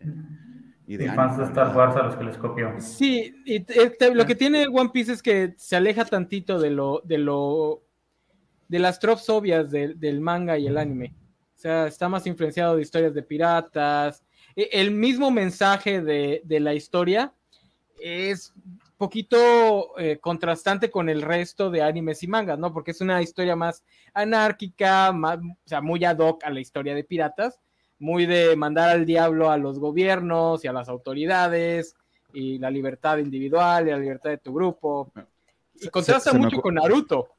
y 0.88 0.94
Y 0.94 0.98
de 0.98 1.08
fans 1.12 1.34
anime, 1.34 1.44
de 1.44 1.50
Star. 1.50 1.76
Wars 1.76 1.96
a 1.98 2.04
los 2.04 2.16
que 2.16 2.24
les 2.24 2.38
copió. 2.38 2.74
Sí, 2.80 3.36
y 3.46 3.66
lo 4.14 4.26
que 4.26 4.36
tiene 4.36 4.68
One 4.68 4.90
Piece 4.94 5.12
es 5.14 5.22
que 5.22 5.54
se 5.58 5.76
aleja 5.76 6.06
tantito 6.06 6.60
de 6.60 6.70
lo, 6.70 7.02
de 7.04 7.18
lo, 7.18 7.84
de 8.68 8.80
las 8.80 9.00
tropes 9.00 9.30
obvias 9.30 9.70
del, 9.72 10.00
del 10.00 10.22
manga 10.22 10.58
y 10.58 10.68
el 10.68 10.78
anime. 10.78 11.14
O 11.56 11.58
sea, 11.58 11.88
está 11.88 12.08
más 12.08 12.26
influenciado 12.28 12.76
de 12.76 12.82
historias 12.84 13.14
de 13.14 13.24
piratas. 13.24 14.24
E- 14.56 14.70
El 14.72 14.92
mismo 14.92 15.32
mensaje 15.32 16.02
de, 16.02 16.42
de 16.46 16.60
la 16.60 16.74
historia 16.74 17.34
es 18.00 18.54
poquito 18.98 19.98
eh, 20.00 20.18
contrastante 20.20 20.90
con 20.90 21.10
el 21.10 21.22
resto 21.22 21.70
de 21.70 21.82
animes 21.82 22.24
y 22.24 22.28
mangas, 22.28 22.58
¿no? 22.60 22.74
Porque 22.74 22.92
es 22.92 23.02
una 23.02 23.22
historia 23.22 23.56
más 23.56 23.84
anárquica, 24.14 25.12
más, 25.12 25.38
o 25.40 25.68
sea, 25.68 25.82
muy 25.82 26.04
ad 26.06 26.18
hoc 26.20 26.44
a 26.44 26.50
la 26.50 26.60
historia 26.60 26.96
de 26.96 27.04
piratas, 27.04 27.60
muy 28.00 28.26
de 28.26 28.56
mandar 28.56 28.90
al 28.90 29.06
diablo 29.06 29.52
a 29.52 29.58
los 29.58 29.80
gobiernos 29.80 30.64
y 30.64 30.68
a 30.68 30.74
las 30.74 30.90
autoridades, 30.90 31.96
y 32.34 32.58
la 32.60 32.70
libertad 32.70 33.18
individual 33.18 33.88
y 33.88 33.92
la 33.92 33.98
libertad 33.98 34.30
de 34.32 34.38
tu 34.40 34.54
grupo. 34.54 35.12
Y 35.76 35.88
contrasta 35.90 36.32
se- 36.32 36.32
se 36.32 36.38
me 36.38 36.46
mucho 36.46 36.62
con 36.62 36.76
Naruto. 36.76 37.30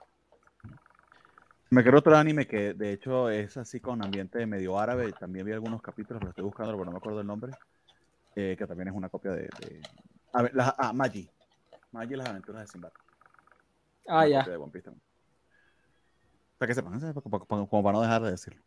Me 1.68 1.82
quedó 1.82 1.98
otro 1.98 2.16
anime 2.16 2.46
que 2.46 2.74
de 2.74 2.92
hecho 2.92 3.28
es 3.28 3.56
así 3.56 3.80
con 3.80 4.02
ambiente 4.02 4.46
medio 4.46 4.78
árabe. 4.78 5.12
También 5.18 5.44
vi 5.44 5.52
algunos 5.52 5.82
capítulos, 5.82 6.20
pero 6.20 6.30
estoy 6.30 6.44
buscando, 6.44 6.72
pero 6.72 6.84
no 6.84 6.92
me 6.92 6.98
acuerdo 6.98 7.20
el 7.20 7.26
nombre. 7.26 7.52
eh, 8.38 8.54
que 8.58 8.66
también 8.66 8.88
es 8.88 8.94
una 8.94 9.08
copia 9.08 9.30
de. 9.32 9.42
de- 9.44 9.80
A 10.34 10.42
ver, 10.42 10.54
las- 10.54 10.74
ah, 10.76 10.92
Magi. 10.92 11.26
Magi 11.96 12.14
y 12.14 12.16
las 12.16 12.28
aventuras 12.28 12.62
de 12.62 12.66
Sinbad. 12.68 12.92
Ah, 14.06 14.26
ya. 14.26 14.40
copia 14.40 14.52
de 14.52 14.58
One 14.58 14.72
Piece 14.72 14.84
también. 14.84 15.02
Para 16.58 16.68
que 16.68 16.74
sepan, 16.74 16.94
¿eh? 16.94 17.12
como, 17.68 17.82
para 17.82 17.92
no 17.92 18.02
dejar 18.02 18.22
de 18.22 18.30
decirlo. 18.30 18.62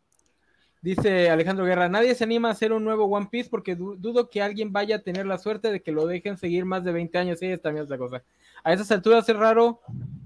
Dice 0.82 1.28
Alejandro 1.28 1.64
Guerra, 1.66 1.88
nadie 1.88 2.14
se 2.14 2.24
anima 2.24 2.48
a 2.48 2.52
hacer 2.52 2.72
un 2.72 2.82
nuevo 2.84 3.04
One 3.04 3.28
Piece 3.30 3.50
porque 3.50 3.76
du- 3.76 3.96
dudo 3.96 4.30
que 4.30 4.40
alguien 4.40 4.72
vaya 4.72 4.96
a 4.96 5.02
tener 5.02 5.26
la 5.26 5.36
suerte 5.38 5.70
de 5.70 5.82
que 5.82 5.92
lo 5.92 6.06
dejen 6.06 6.36
seguir 6.38 6.64
más 6.64 6.84
de 6.84 6.92
20 6.92 7.18
años. 7.18 7.38
Sí, 7.38 7.46
es 7.46 7.60
también 7.60 7.84
otra 7.84 7.98
cosa. 7.98 8.22
A 8.64 8.72
esas 8.72 8.90
alturas 8.90 9.28
es 9.28 9.36
raro 9.36 9.80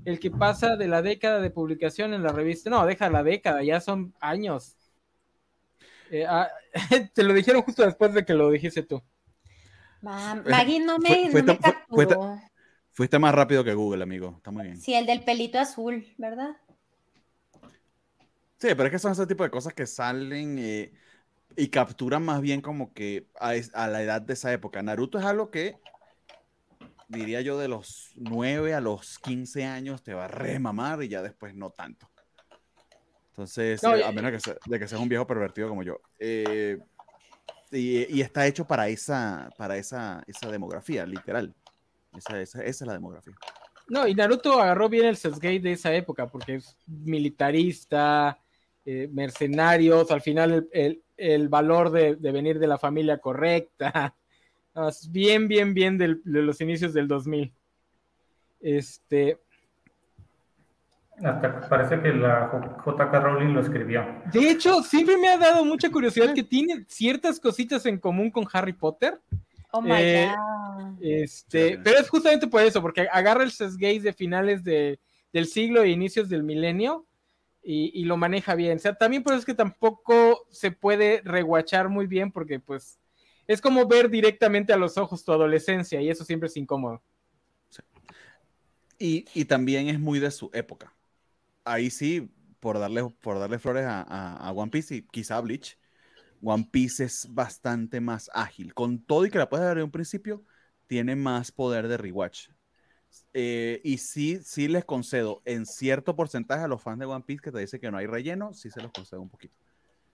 el 0.05 0.21
que 0.21 0.31
pasa 0.31 0.77
de 0.77 0.87
la 0.87 1.03
década 1.03 1.41
de 1.41 1.51
publicación 1.51 2.15
en 2.15 2.23
la 2.23 2.31
revista. 2.33 2.71
No, 2.71 2.87
deja 2.87 3.11
la 3.11 3.23
década, 3.25 3.63
ya 3.65 3.81
son 3.81 4.15
años. 4.21 4.77
Eh, 6.11 6.25
ah, 6.29 6.49
te 7.15 7.23
lo 7.25 7.33
dijeron 7.35 7.63
justo 7.63 7.83
después 7.85 8.15
de 8.15 8.25
que 8.25 8.35
lo 8.35 8.51
dijiste 8.51 8.83
tú. 8.85 9.03
Ma- 10.03 10.35
Maggie 10.47 10.81
no 10.81 10.99
me, 10.99 11.09
Fue- 11.09 11.31
fue 11.33 11.43
no 11.43 11.53
me 11.55 11.59
tan- 11.59 11.75
fue. 11.89 12.07
Fuiste 12.95 13.19
más 13.19 13.35
rápido 13.35 13.65
que 13.65 13.75
Google, 13.75 14.05
amigo. 14.05 14.35
Está 14.37 14.53
muy 14.53 14.63
bien. 14.65 14.81
Sí, 14.81 14.95
el 14.95 15.05
del 15.05 15.25
pelito 15.25 15.59
azul, 15.59 16.07
¿verdad? 16.17 16.51
Sí, 18.57 18.69
pero 18.69 18.85
es 18.85 18.91
que 18.93 18.99
son 19.01 19.13
ese 19.13 19.27
tipo 19.27 19.43
de 19.43 19.51
cosas 19.51 19.75
que 19.75 19.85
salen 19.85 20.59
eh, 20.61 20.93
y 21.57 21.69
capturan 21.69 22.25
más 22.25 22.41
bien 22.41 22.61
como 22.61 22.95
que 22.95 23.27
a, 23.41 23.57
es- 23.57 23.75
a 23.75 23.89
la 23.89 24.01
edad 24.03 24.23
de 24.23 24.35
esa 24.35 24.53
época. 24.53 24.81
Naruto 24.83 25.19
es 25.19 25.25
algo 25.25 25.51
que, 25.51 25.77
diría 27.09 27.41
yo, 27.41 27.59
de 27.59 27.67
los 27.67 28.13
9 28.15 28.75
a 28.75 28.81
los 28.81 29.19
15 29.19 29.65
años 29.65 30.03
te 30.05 30.15
va 30.15 30.27
a 30.27 30.29
remamar 30.29 31.03
y 31.03 31.09
ya 31.09 31.21
después 31.21 31.55
no 31.55 31.71
tanto. 31.71 32.09
Entonces, 33.31 33.83
No, 33.83 33.97
eh, 33.97 34.05
a 34.05 34.13
menos 34.13 34.31
que 34.31 34.39
se- 34.41 34.57
de 34.67 34.79
que 34.79 34.87
seas 34.87 35.01
un 35.01 35.09
viejo 35.09 35.27
pervertido 35.27 35.69
como 35.69 35.83
yo. 35.83 35.99
Eh, 36.21 36.79
y, 37.73 38.17
y 38.19 38.21
está 38.21 38.47
hecho 38.47 38.65
para 38.65 38.87
esa, 38.87 39.51
para 39.59 39.77
esa, 39.77 40.23
esa 40.29 40.49
demografía, 40.49 41.05
literal. 41.05 41.53
Esa, 42.17 42.41
esa- 42.41 42.63
esa 42.63 42.85
es 42.85 42.87
la 42.87 42.93
demografía. 42.95 43.35
No, 43.89 44.07
y 44.09 44.15
Naruto 44.15 44.61
agarró 44.61 44.89
bien 44.89 45.07
el 45.07 45.17
Sasuke 45.17 45.61
de 45.61 45.73
esa 45.73 45.93
época 45.95 46.27
porque 46.27 46.57
es 46.57 46.77
militarista, 46.87 48.39
eh, 48.87 49.09
mercenarios, 49.13 50.11
al 50.11 50.21
final 50.23 50.53
el, 50.53 50.69
el- 50.73 51.01
el 51.17 51.49
valor 51.49 51.91
de, 51.91 52.17
de 52.17 52.33
venir 52.33 52.59
de 52.59 52.67
la 52.67 52.79
familia 52.79 53.19
correcta. 53.19 54.15
No, 54.77 54.89
es 54.89 55.09
bien, 55.13 55.47
bien, 55.47 55.73
bien 55.73 55.97
del- 55.97 56.21
de 56.25 56.43
los 56.43 56.61
inicios 56.61 56.93
del 56.93 57.07
2000. 57.07 57.53
Este, 58.61 59.39
Hasta 61.23 61.69
parece 61.69 62.01
que 62.01 62.09
la 62.09 62.51
JK 62.85 63.13
Rowling 63.23 63.55
lo 63.55 63.61
escribió. 63.61 64.05
de 64.33 64.51
hecho, 64.51 64.83
siempre 64.83 65.17
me 65.17 65.29
ha 65.29 65.39
dado 65.39 65.65
mucha 65.65 65.89
curiosidad 65.93 66.35
que 66.35 66.43
tiene 66.43 66.85
ciertas 66.89 67.39
cositas 67.39 67.87
en 67.87 67.99
común 67.99 68.33
con 68.33 68.45
Harry 68.53 68.73
Potter. 68.73 69.21
Oh 69.77 69.83
my 69.83 69.89
Eh, 69.89 70.29
God. 70.37 71.03
Este, 71.03 71.71
Sí, 71.71 71.77
pero 71.83 71.99
es 71.99 72.09
justamente 72.09 72.47
por 72.47 72.63
eso, 72.63 72.81
porque 72.81 73.09
agarra 73.11 73.43
el 73.43 73.51
Sasuke 73.51 74.01
de 74.01 74.13
finales 74.13 74.63
de- 74.63 75.01
del 75.33 75.47
siglo 75.47 75.83
e 75.83 75.91
inicios 75.91 76.29
del 76.29 76.45
milenio 76.45 77.07
y, 77.63 77.91
y 78.01 78.05
lo 78.05 78.17
maneja 78.17 78.55
bien. 78.55 78.77
O 78.77 78.81
sea, 78.81 78.95
también 78.95 79.23
por 79.25 79.33
eso 79.33 79.41
es 79.41 79.47
que 79.47 79.55
tampoco 79.55 80.47
se 80.51 80.71
puede 80.71 81.21
reguachar 81.25 81.89
muy 81.89 82.07
bien, 82.07 82.31
porque 82.31 82.61
pues 82.61 83.01
es 83.49 83.61
como 83.61 83.87
ver 83.89 84.09
directamente 84.11 84.73
a 84.73 84.77
los 84.77 84.97
ojos 84.97 85.25
tu 85.25 85.33
adolescencia 85.33 86.01
y 86.01 86.09
eso 86.09 86.25
siempre 86.25 86.47
es 86.49 86.57
incómodo. 86.57 87.03
Y, 88.99 89.27
y 89.35 89.45
también 89.47 89.89
es 89.89 89.99
muy 89.99 90.21
de 90.21 90.31
su 90.31 90.51
época. 90.53 90.95
Ahí 91.65 91.91
sí, 91.91 92.31
por 92.61 92.79
darle, 92.79 93.05
por 93.23 93.39
darle 93.41 93.59
flores 93.59 93.85
a, 93.87 94.03
a- 94.03 94.37
a 94.49 94.53
One 94.53 94.71
Piece 94.71 94.97
y 94.97 95.03
quizá 95.03 95.39
a 95.39 95.41
Bleach, 95.41 95.79
One 96.45 96.69
Piece 96.71 97.05
es 97.05 97.27
bastante 97.33 98.01
más 98.01 98.31
ágil. 98.35 98.75
Con 98.75 99.03
todo 99.05 99.25
y 99.27 99.31
que 99.31 99.39
la 99.39 99.49
puedes 99.49 99.67
ver 99.67 99.79
de 99.79 99.83
un 99.83 99.91
principio, 99.91 100.45
tiene 100.87 101.17
más 101.17 101.51
poder 101.51 101.89
de 101.89 101.97
rewatch. 101.97 102.49
Eh, 103.33 103.81
y 103.85 103.99
sí, 103.99 104.41
sí 104.43 104.69
les 104.69 104.85
concedo 104.85 105.41
en 105.45 105.67
cierto 105.67 106.15
porcentaje 106.17 106.65
a 106.65 106.69
los 106.69 106.83
fans 106.83 106.99
de 106.99 107.07
One 107.07 107.25
Piece 107.25 107.41
que 107.43 107.53
te 107.53 107.61
dicen 107.61 107.81
que 107.81 107.91
no 107.91 107.97
hay 107.97 108.07
relleno, 108.07 108.53
sí 108.53 108.71
se 108.71 108.83
los 108.83 108.93
concedo 108.93 109.21
un 109.23 109.31
poquito. 109.31 109.55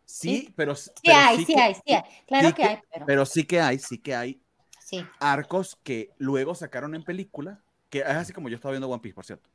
Sí, 0.05 0.45
Sí. 0.47 0.53
pero 0.57 0.75
Sí 0.75 0.91
pero 1.05 1.19
hay, 1.19 1.37
sí 1.39 1.47
que- 1.47 1.61
hay, 1.61 1.75
sí 1.75 1.93
hay. 1.95 2.03
Claro 2.27 2.49
sí 2.49 2.55
que 2.55 2.63
hay, 2.65 2.79
pero 2.93 3.07
Pero 3.07 3.27
sí 3.27 3.45
que 3.45 3.61
hay, 3.61 3.79
sí 3.79 3.99
que 3.99 4.15
hay 4.15 4.43
sí. 4.81 5.05
arcos 5.19 5.77
que 5.83 6.11
luego 6.19 6.55
sacaron 6.55 6.95
en 6.95 7.05
película, 7.05 7.63
que 7.89 8.01
es 8.01 8.07
así 8.07 8.33
como 8.33 8.49
yo 8.49 8.57
estaba 8.57 8.73
viendo 8.73 8.89
One 8.89 9.01
Piece, 9.01 9.15
por 9.15 9.25
cierto. 9.25 9.49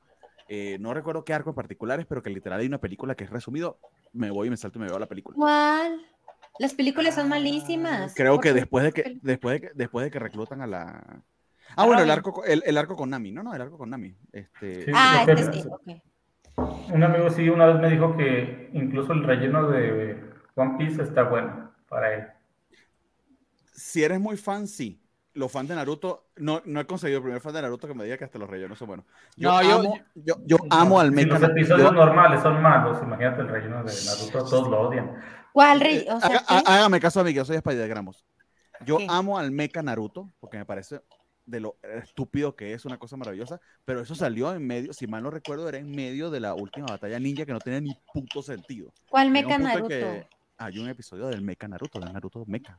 Eh, 0.47 0.77
no 0.80 0.93
recuerdo 0.93 1.23
qué 1.26 1.34
arcos 1.34 1.56
particulares, 1.56 2.06
pero 2.07 2.22
que 2.22 2.30
literal 2.30 2.60
hay 2.60 2.68
una 2.68 2.80
película 2.80 3.15
que 3.15 3.23
es 3.23 3.30
resumido, 3.30 3.80
me 4.14 4.30
voy 4.31 4.47
y 4.47 4.52
me 4.52 4.57
salto 4.57 4.80
y 4.80 4.81
me 4.81 4.88
veo 4.88 4.99
la 4.99 5.07
película. 5.07 5.35
¿Cuál? 5.35 6.06
Las 6.60 6.73
películas 6.73 7.15
son 7.15 7.30
malísimas. 7.30 8.14
Creo 8.15 8.40
que 8.40 8.53
después 8.53 8.84
de 8.86 8.91
que, 8.94 9.19
después 9.22 9.53
de 9.61 9.68
que, 9.68 9.73
después 9.76 10.06
de 10.06 10.11
que 10.11 10.19
reclutan 10.19 10.61
a 10.61 10.68
la... 10.68 11.03
Ah, 11.76 11.86
bueno, 11.86 12.02
el 12.02 12.11
arco, 12.11 12.32
co- 12.32 12.45
el, 12.45 12.64
el 12.65 12.77
arco 12.77 12.95
con 12.95 13.10
Nami, 13.10 13.32
no, 13.32 13.44
no, 13.44 13.53
el 13.53 13.61
arco 13.61 13.77
con 13.77 13.90
Nami. 13.90 14.15
Este, 14.32 14.86
Sí. 14.86 14.91
Ah, 14.95 15.26
este 15.27 15.52
sí, 15.52 15.64
ok. 15.69 16.02
Un 16.94 17.03
amigo 17.03 17.30
sí 17.30 17.49
una 17.49 17.65
vez 17.65 17.80
me 17.82 17.90
dijo 17.90 18.15
que 18.15 18.69
incluso 18.73 19.11
el 19.11 19.23
relleno 19.23 19.68
de 19.68 20.23
One 20.56 20.76
Piece 20.77 21.02
está 21.02 21.23
bueno 21.23 21.72
para 21.90 22.14
él. 22.14 22.23
si 23.73 24.03
eres 24.03 24.19
muy 24.19 24.38
fan, 24.38 24.68
sí. 24.68 25.02
Los 25.34 25.52
fans 25.52 25.68
de 25.68 25.76
Naruto, 25.76 26.30
no, 26.38 26.61
no 26.64 26.80
he 26.80 26.86
conseguido 26.86 27.18
el 27.18 27.23
primer 27.23 27.41
fan 27.41 27.52
de 27.53 27.61
Naruto 27.61 27.90
que 27.90 27.94
me 27.94 28.06
diga 28.06 28.15
que 28.18 28.23
hasta 28.23 28.40
los 28.40 28.49
rellenos 28.49 28.77
son 28.77 28.88
buenos. 28.88 29.06
Yo 29.36 29.52
No, 29.52 29.61
yo- 29.61 29.80
amo, 29.80 29.99
yo, 30.15 30.36
yo 30.45 30.57
amo 30.69 30.98
al 31.02 31.10
Si 31.10 31.15
mecha. 31.15 31.27
los 31.40 31.44
episodios 31.49 31.90
yo- 31.90 31.94
normales 31.94 32.41
son 32.41 32.61
malos, 32.61 33.02
imagínate 33.03 33.41
el 33.41 33.49
relleno 33.49 33.84
de 33.84 33.91
Naruto, 34.06 34.45
todos 34.49 34.69
lo 34.69 34.80
odian. 34.80 35.11
¿Cuál 35.56 35.80
rey? 35.80 35.99
Eh, 35.99 36.07
há- 36.10 36.64
hágame 36.65 36.99
caso 36.99 37.22
a 37.22 37.23
mí, 37.23 37.30
que 37.30 37.38
yo 37.38 37.45
soy 37.45 37.56
Spider 37.56 37.88
Gramos. 37.88 38.26
Yo 38.86 38.98
¿Qué? 38.98 39.07
amo 39.10 39.38
al 39.40 39.52
mecha 39.52 39.82
Naruto, 39.82 40.30
porque 40.41 40.57
me 40.57 40.65
parece 40.65 40.99
de 41.45 41.61
lo 41.61 41.77
estúpido 41.82 42.57
que 42.57 42.73
es, 42.73 42.84
una 42.84 42.98
cosa 42.98 43.15
maravillosa, 43.15 43.61
pero 43.86 44.02
eso 44.02 44.15
salió 44.15 44.53
en 44.53 44.68
medio, 44.68 44.91
si 44.91 45.07
mal 45.07 45.23
no 45.23 45.32
recuerdo, 45.32 45.69
era 45.69 45.77
en 45.77 45.90
medio 45.95 46.30
de 46.30 46.41
la 46.41 46.56
última 46.56 46.88
batalla 46.88 47.18
ninja 47.19 47.45
que 47.45 47.53
no 47.53 47.60
tenía 47.61 47.80
ni 47.80 47.98
puto 48.14 48.44
sentido. 48.44 48.91
¿Cuál 49.10 49.34
en 49.34 49.48
Naruto? 49.64 49.88
que 49.88 50.27
hay 50.57 50.77
un 50.77 50.90
episodio 50.90 51.27
del 51.27 51.41
mecha 51.41 51.69
Naruto, 51.69 52.02
del 52.02 52.11
Naruto 52.11 52.44
mecha, 52.48 52.77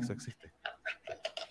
eso 0.00 0.12
existe. 0.12 0.52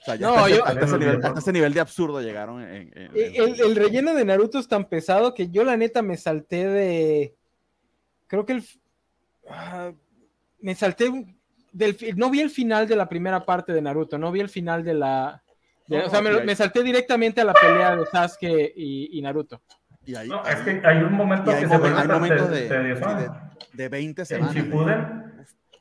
O 0.01 0.05
sea, 0.05 0.15
ya 0.15 0.27
No, 0.27 0.35
hasta, 0.35 0.47
ese- 0.47 0.55
yo- 0.57 0.65
hasta 0.65 0.85
ese 0.85 0.97
nivel, 0.97 1.25
hasta 1.25 1.39
ese 1.39 1.51
nivel 1.51 1.73
de 1.73 1.79
absurdo 1.81 2.21
llegaron 2.21 2.61
en... 2.61 2.69
en- 2.69 2.97
en- 2.97 3.11
Eh, 3.17 3.33
El, 3.35 3.59
el 3.61 3.75
relleno 3.75 4.13
de 4.13 4.23
Naruto 4.23 4.59
es 4.59 4.67
tan 4.69 4.85
pesado 4.87 5.33
que 5.33 5.49
yo 5.49 5.65
la 5.65 5.75
neta 5.75 6.01
me 6.01 6.15
salté 6.15 6.65
de. 6.69 7.35
Creo 8.27 8.45
que 8.45 8.53
el. 8.53 8.63
Me 10.61 10.75
salté 10.75 11.09
un- 11.09 11.35
del. 11.71 11.97
No 12.15 12.29
vi 12.29 12.41
el 12.41 12.49
final 12.49 12.87
de 12.87 12.95
la 12.95 13.07
primera 13.09 13.45
parte 13.45 13.73
de 13.73 13.81
Naruto, 13.81 14.17
no 14.17 14.31
vi 14.31 14.39
el 14.39 14.49
final 14.49 14.83
de 14.83 14.93
la. 14.93 15.41
de- 15.87 15.99
No, 15.99 16.05
o 16.05 16.09
sea, 16.09 16.21
me, 16.21 16.41
me 16.43 16.55
salté 16.55 16.81
directamente 16.83 17.41
a 17.41 17.45
la 17.45 17.53
pelea 17.53 17.95
de 17.95 18.05
Sasuke 18.05 18.73
y, 18.75 19.17
y 19.17 19.21
Naruto. 19.21 19.61
y 20.05 20.15
ahí- 20.15 20.27
No, 20.29 20.43
es 20.45 20.55
que 20.61 20.81
hay 20.85 20.97
un 21.03 21.13
momento 21.13 21.51
y 21.51 21.53
hay, 21.55 21.61
que 21.63 21.67
se 21.67 21.73
momen- 21.75 21.79
vuelve 21.81 22.01
hay 22.01 22.07
momentos 22.07 22.49
de, 22.49 22.69
de, 22.69 23.29
de 23.73 23.89
20 23.89 24.21
En 24.21 24.25
semanas. 24.25 24.53
de- 24.55 24.61
Shippuden, 24.61 25.33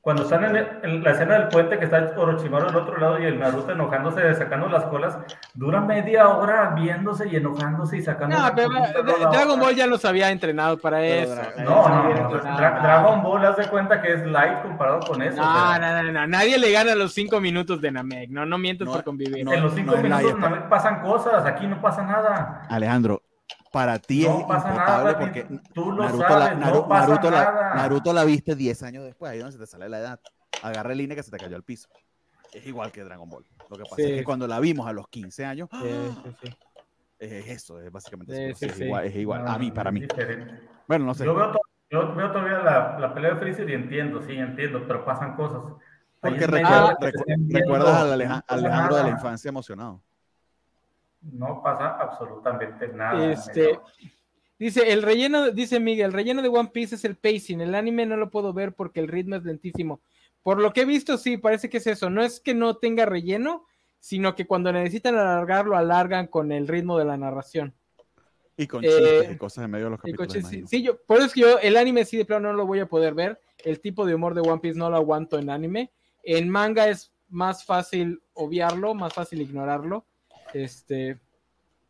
cuando 0.05 0.25
están 0.25 0.45
en, 0.45 0.55
el- 0.57 0.69
en 0.83 1.03
la 1.03 1.13
escena 1.13 1.39
del 1.39 1.49
puente 1.49 1.79
que 1.79 1.87
está 1.87 2.13
Orochimaru 2.15 2.69
al 2.69 2.77
otro 2.77 2.99
lado 2.99 3.19
y 3.19 3.25
el 3.25 3.39
Naruto 3.39 3.73
enojándose, 3.73 4.35
sacando 4.35 4.69
las 4.69 4.85
colas, 4.85 5.17
dura 5.55 5.81
media 5.81 6.29
hora 6.29 6.73
viéndose 6.77 7.27
y 7.27 7.37
enojándose 7.37 7.97
y 7.97 8.03
sacando... 8.03 8.37
No, 8.37 8.51
pero 8.55 8.69
Dragon. 9.33 9.59
Ball 9.59 9.75
ya 9.75 9.87
los 9.87 10.05
había 10.05 10.31
entrenado 10.31 10.77
para 10.77 11.03
eso. 11.03 11.35
Dra- 11.35 11.65
No, 11.65 11.89
no, 11.89 12.39
Dragon 12.83 13.23
Ball, 13.23 13.47
haz 13.47 13.57
de 13.57 13.67
cuenta 13.69 14.03
que 14.03 14.13
es 14.13 14.27
light 14.27 14.61
comparado 14.63 15.01
con 15.01 15.23
eso. 15.23 15.41
No, 15.41 15.79
no, 15.79 16.03
no, 16.03 16.13
no, 16.13 16.27
nadie 16.27 16.59
le 16.59 16.71
gana 16.71 16.95
los 16.95 17.15
cinco 17.15 17.41
minutos 17.41 17.81
de 17.81 17.91
Namek, 17.91 18.29
no, 18.29 18.45
no 18.45 18.59
mientes 18.59 18.87
No, 18.87 18.93
por 18.93 19.05
convivir. 19.05 19.43
no, 19.43 19.55
en 19.55 19.63
los 19.63 19.73
cinco 19.75 19.97
minutos 19.97 20.23
light, 20.23 20.37
no 20.37 20.69
pasan 20.69 21.01
cosas, 21.01 21.47
aquí 21.47 21.67
no 21.67 21.81
pasa 21.81 22.03
nada. 22.03 22.63
Alejandro, 22.69 23.23
para 23.75 23.99
ti 23.99 24.23
No 24.25 24.39
es 24.39 24.45
pasa 24.45 24.69
impotable 24.69 25.05
nada, 25.13 25.19
porque 25.19 25.47
tú 25.75 25.91
lo 25.91 26.05
Naruto, 26.05 26.23
sabes, 26.29 26.39
la, 26.39 26.55
no 26.55 26.67
Naru- 26.67 26.89
pasa 26.89 27.09
Naruto 27.09 27.31
la-. 27.31 27.73
Naruto 27.75 28.13
la 28.13 28.25
viste 28.25 28.55
10 28.55 28.83
años 28.85 29.03
después, 29.05 29.33
ahí 29.33 29.39
donde 29.39 29.53
se 29.53 29.59
te 29.59 29.67
sale 29.67 29.89
la 29.89 29.99
edad. 29.99 30.21
Agarra 30.63 30.93
el 30.93 30.99
línea 30.99 31.17
que 31.17 31.25
se 31.25 31.33
te 31.33 31.39
cayó 31.39 31.57
al 31.57 31.65
piso. 31.65 31.89
Es 32.53 32.65
igual 32.69 32.93
que 32.93 33.03
Dragon 33.03 33.29
Ball. 33.29 33.45
Lo 33.69 33.77
que 33.77 33.83
pasa 33.83 33.97
Sí. 33.97 34.03
es 34.05 34.19
que 34.21 34.25
cuando 34.25 34.47
la 34.47 34.61
vimos 34.61 34.87
a 34.87 34.93
los 34.93 35.09
15 35.09 35.45
años, 35.45 35.69
Sí, 35.73 35.89
sí, 36.25 36.37
sí. 36.45 36.57
es 37.19 37.49
eso, 37.49 37.81
es 37.81 37.91
básicamente 37.91 38.33
Sí, 38.35 38.43
eso. 38.45 38.59
sí, 38.61 38.67
es, 38.67 38.73
sí. 38.77 38.85
igual, 38.85 39.05
es 39.07 39.17
igual, 39.17 39.45
No, 39.45 39.51
a 39.51 39.59
mí, 39.59 39.69
no, 39.69 39.75
para 39.75 39.91
mí. 39.91 40.01
diferente. 40.03 40.61
Bueno, 40.87 41.05
no 41.07 41.15
sé. 41.15 41.25
Yo 41.25 41.35
veo, 41.35 41.51
to- 41.51 41.59
yo 41.91 42.15
veo 42.15 42.31
todavía 42.31 42.59
la, 42.61 42.97
la 43.01 43.13
pelea 43.13 43.33
de 43.35 43.37
Freezer 43.41 43.69
y 43.69 43.75
entiendo, 43.75 44.23
sí, 44.23 44.35
entiendo, 44.37 44.85
pero 44.87 45.05
pasan 45.05 45.35
cosas. 45.35 45.61
Porque 46.21 46.47
recuerda- 46.47 46.97
recu- 47.01 47.25
viendo, 47.27 47.59
recuerdas 47.59 47.95
al 47.97 48.07
no 48.07 48.13
Aleja- 48.15 48.41
pasa 48.47 48.55
Alejandro 48.55 48.97
de 48.97 49.03
la 49.03 49.09
infancia 49.11 49.49
emocionado. 49.49 50.01
No 51.33 51.63
pasa 51.63 51.97
absolutamente 51.99 52.89
nada. 52.89 53.33
Este, 53.33 53.79
dice, 54.59 54.93
el 54.93 55.03
relleno, 55.03 55.51
dice 55.51 55.81
Miguel, 55.81 56.07
el 56.07 56.13
relleno 56.13 56.43
de 56.43 56.49
One 56.49 56.71
Piece 56.73 56.97
es 56.97 57.05
el 57.05 57.17
pacing, 57.17 57.61
el 57.61 57.75
anime 57.75 58.07
no 58.07 58.17
lo 58.17 58.31
puedo 58.31 58.53
ver 58.53 58.75
porque 58.75 59.01
el 59.01 59.09
ritmo 59.09 59.37
es 59.37 59.45
lentísimo. 59.45 60.01
Por 60.43 60.61
lo 60.61 60.73
que 60.73 60.83
he 60.83 60.85
visto, 60.85 61.17
sí, 61.17 61.39
parece 61.39 61.71
que 61.71 61.79
es 61.79 61.87
eso. 61.87 62.11
No 62.11 62.23
es 62.23 62.39
que 62.39 62.53
no 62.53 62.77
tenga 62.77 63.07
relleno, 63.07 63.65
sino 63.99 64.35
que 64.35 64.47
cuando 64.47 64.71
necesitan 64.71 65.15
alargarlo, 65.15 65.77
alargan 65.77 66.27
con 66.27 66.53
el 66.53 66.69
ritmo 66.69 66.99
de 66.99 67.07
la 67.07 67.17
narración. 67.17 67.75
Y 68.57 68.67
con 68.67 68.85
Eh, 68.85 68.89
chistes 68.89 69.33
y 69.33 69.39
cosas 69.39 69.65
en 69.65 69.71
medio 69.71 69.87
de 69.87 69.91
los 69.93 70.01
Y 70.01 70.13
capítulos. 70.13 70.45
coches, 70.45 70.69
sí, 70.69 70.83
yo, 70.83 70.99
por 71.07 71.17
eso 71.17 71.27
es 71.27 71.33
que 71.33 71.41
yo, 71.41 71.59
el 71.59 71.77
anime 71.79 72.05
sí 72.05 72.19
de 72.19 72.27
plano 72.27 72.51
no 72.51 72.59
lo 72.59 72.67
voy 72.67 72.81
a 72.81 72.87
poder 72.87 73.15
ver. 73.15 73.41
El 73.65 73.81
tipo 73.81 74.05
de 74.05 74.15
humor 74.15 74.35
de 74.35 74.43
One 74.43 74.61
Piece 74.61 74.79
no 74.79 74.91
lo 74.91 74.97
aguanto 74.97 75.39
en 75.39 75.49
anime. 75.49 75.91
En 76.23 76.51
manga 76.51 76.89
es 76.89 77.11
más 77.29 77.65
fácil 77.65 78.23
obviarlo, 78.35 78.95
más 78.95 79.15
fácil 79.15 79.41
ignorarlo. 79.41 80.05
Este, 80.55 81.19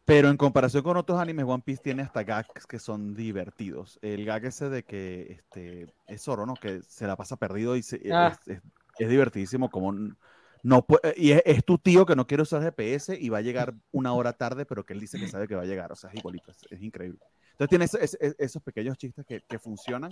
Pero 0.05 0.29
en 0.29 0.37
comparación 0.37 0.83
con 0.83 0.97
otros 0.97 1.19
animes, 1.21 1.45
One 1.47 1.63
Piece 1.65 1.83
tiene 1.83 2.03
hasta 2.03 2.25
gags 2.25 2.67
que 2.67 2.79
son 2.79 3.15
divertidos. 3.15 3.99
El 4.03 4.25
gag 4.25 4.45
ese 4.45 4.69
de 4.69 4.83
que 4.85 5.33
este, 5.33 5.87
es 6.07 6.23
Zoro, 6.23 6.45
¿no? 6.47 6.55
Que 6.55 6.83
se 6.83 7.07
la 7.07 7.17
pasa 7.17 7.37
perdido 7.37 7.77
y 7.77 7.83
se- 7.83 8.01
Ah. 8.13 8.37
es, 8.47 8.57
es- 8.57 8.63
es 8.99 9.09
divertidísimo 9.09 9.71
como 9.71 9.93
no 9.93 10.87
pue- 10.87 11.15
y 11.17 11.33
es, 11.33 11.43
es 11.45 11.65
tu 11.65 11.79
tío 11.79 12.07
que 12.07 12.17
no 12.17 12.27
quiere 12.27 12.43
usar 12.43 12.63
GPS 12.63 13.19
y 13.19 13.29
va 13.29 13.39
a 13.39 13.43
llegar 13.43 13.75
una 13.93 14.13
hora 14.13 14.33
tarde, 14.33 14.65
pero 14.67 14.85
que 14.85 14.93
él 14.93 15.01
dice 15.01 15.19
que 15.19 15.29
sabe 15.29 15.49
que 15.49 15.55
va 15.55 15.63
a 15.63 15.67
llegar. 15.67 15.91
O 15.93 15.97
sea, 15.97 16.11
es 16.11 16.17
igualito, 16.17 16.51
es, 16.71 16.83
increíble. 16.83 17.19
Entonces 17.53 17.69
tiene 17.69 17.85
ese- 17.85 18.35
esos 18.39 18.63
pequeños 18.63 18.97
chistes 18.99 19.25
que, 19.27 19.41
que 19.43 19.59
funcionan, 19.59 20.11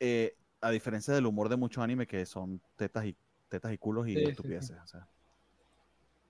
eh, 0.00 0.36
a 0.60 0.70
diferencia 0.70 1.12
del 1.14 1.26
humor 1.26 1.48
de 1.48 1.56
muchos 1.56 1.82
animes 1.84 2.08
que 2.08 2.24
son 2.26 2.60
tetas 2.76 3.04
y 3.06 3.16
tetas 3.48 3.72
y 3.72 3.78
culos 3.78 4.06
y 4.08 4.12
Sí, 4.14 4.18
sí, 4.18 4.24
sí. 4.24 4.30
estupideces. 4.30 4.76
o 4.82 4.86
sea. 4.86 5.08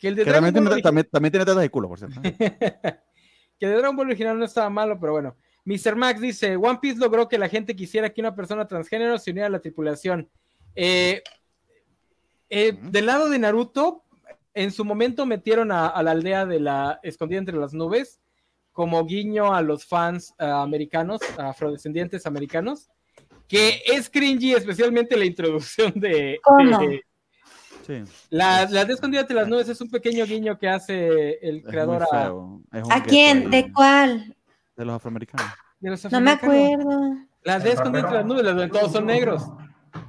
Que 0.04 0.08
el 0.08 0.16
de 0.16 0.24
Que 0.24 0.30
Dragon 0.30 0.52
también, 0.52 0.64
Ball 0.64 0.74
tiene, 0.74 0.82
también, 0.82 1.08
también 1.10 1.32
tiene 1.32 1.46
tetas 1.46 1.64
y 1.64 1.68
culos, 1.70 1.88
por 1.88 1.98
cierto. 1.98 2.20
que 3.58 3.66
de 3.66 3.74
Dragon 3.74 3.96
Ball 3.96 4.08
original 4.08 4.38
no 4.38 4.44
estaba 4.44 4.68
malo, 4.68 5.00
pero 5.00 5.12
bueno. 5.12 5.34
Mr. 5.64 5.96
Max 5.96 6.20
dice, 6.20 6.56
One 6.56 6.78
Piece 6.82 6.98
logró 6.98 7.26
que 7.26 7.38
la 7.38 7.48
gente 7.48 7.74
quisiera 7.74 8.10
que 8.10 8.20
una 8.20 8.34
persona 8.34 8.68
transgénero 8.68 9.16
se 9.18 9.30
uniera 9.30 9.46
a 9.46 9.50
la 9.50 9.60
tripulación. 9.60 10.28
Eh, 10.74 11.22
eh. 12.50 12.78
Del 12.82 13.06
lado 13.06 13.30
de 13.30 13.38
Naruto, 13.38 14.04
en 14.52 14.72
su 14.72 14.84
momento 14.84 15.24
metieron 15.24 15.72
a, 15.72 15.86
a 15.86 16.02
la 16.02 16.10
aldea 16.10 16.44
de 16.44 16.60
la 16.60 17.00
escondida 17.02 17.38
entre 17.38 17.56
las 17.56 17.72
nubes 17.72 18.20
como 18.72 19.02
guiño 19.06 19.54
a 19.54 19.62
los 19.62 19.86
fans 19.86 20.34
ah, 20.38 20.60
americanos, 20.62 21.22
afrodescendientes 21.38 22.26
americanos, 22.26 22.90
que 23.48 23.80
es 23.86 24.10
cringy, 24.10 24.52
especialmente 24.52 25.16
la 25.16 25.24
introducción 25.24 25.92
de... 25.94 26.38
De- 26.80 27.02
Sí. 27.86 28.02
la, 28.30 28.66
la 28.70 28.84
de 28.84 28.94
escondida 28.94 29.20
entre 29.22 29.36
las 29.36 29.48
nubes 29.48 29.68
es 29.68 29.80
un 29.80 29.90
pequeño 29.90 30.24
guiño 30.24 30.58
que 30.58 30.68
hace 30.68 31.38
el 31.46 31.58
Es 31.58 31.64
creador 31.66 32.02
a, 32.02 32.06
feo, 32.06 32.60
es 32.72 32.82
un 32.82 32.92
¿A 32.92 32.96
gueto 32.96 33.08
quién? 33.08 33.50
¿De 33.50 33.72
cuál? 33.72 34.36
de 34.76 34.84
los 34.84 34.96
afroamericanos. 34.96 35.46
de 35.80 35.90
los 35.90 36.12
No 36.12 36.20
me 36.20 36.30
acuerdo. 36.32 37.14
Las 37.42 37.62
de 37.62 37.72
escondida 37.72 38.00
entre 38.00 38.14
las 38.16 38.26
nubes, 38.26 38.44
las 38.44 38.56
donde 38.56 38.70
todos 38.78 38.92
son 38.92 39.06
negros. 39.06 39.42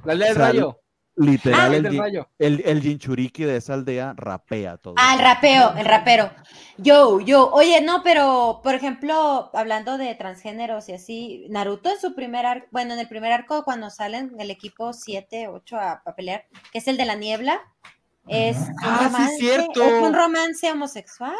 La 0.04 0.12
aldea 0.12 0.28
del 0.28 0.36
rayo. 0.36 0.80
Literal, 1.16 1.72
Ah, 1.72 1.76
el, 1.76 1.98
rayo. 1.98 2.28
el, 2.38 2.62
el 2.66 2.82
Jinchuriki 2.82 3.44
de 3.44 3.56
esa 3.56 3.72
aldea 3.72 4.12
rapea 4.16 4.76
todo. 4.76 4.94
Ah, 4.98 5.14
el 5.14 5.20
rapeo, 5.20 5.74
el 5.76 5.86
rapero. 5.86 6.30
Yo, 6.76 7.20
yo. 7.20 7.50
Oye, 7.52 7.80
no, 7.80 8.02
pero, 8.02 8.60
por 8.62 8.74
ejemplo, 8.74 9.50
hablando 9.54 9.96
de 9.96 10.14
transgéneros 10.14 10.90
y 10.90 10.92
así, 10.92 11.46
Naruto 11.48 11.90
en 11.90 11.98
su 11.98 12.14
primer 12.14 12.44
arco, 12.44 12.66
bueno, 12.70 12.92
en 12.92 13.00
el 13.00 13.08
primer 13.08 13.32
arco, 13.32 13.64
cuando 13.64 13.88
salen 13.88 14.34
el 14.38 14.50
equipo 14.50 14.92
7, 14.92 15.48
8 15.48 15.76
a, 15.78 16.02
a 16.04 16.14
pelear, 16.14 16.44
que 16.70 16.78
es 16.78 16.86
el 16.88 16.98
de 16.98 17.06
la 17.06 17.14
niebla, 17.14 17.62
es 18.28 18.58
un 18.58 18.74
Ah, 18.82 18.98
sí, 18.98 19.04
romance, 19.06 19.36
cierto. 19.38 19.82
es 19.84 20.02
un 20.02 20.12
romance 20.14 20.70
homosexual. 20.70 21.34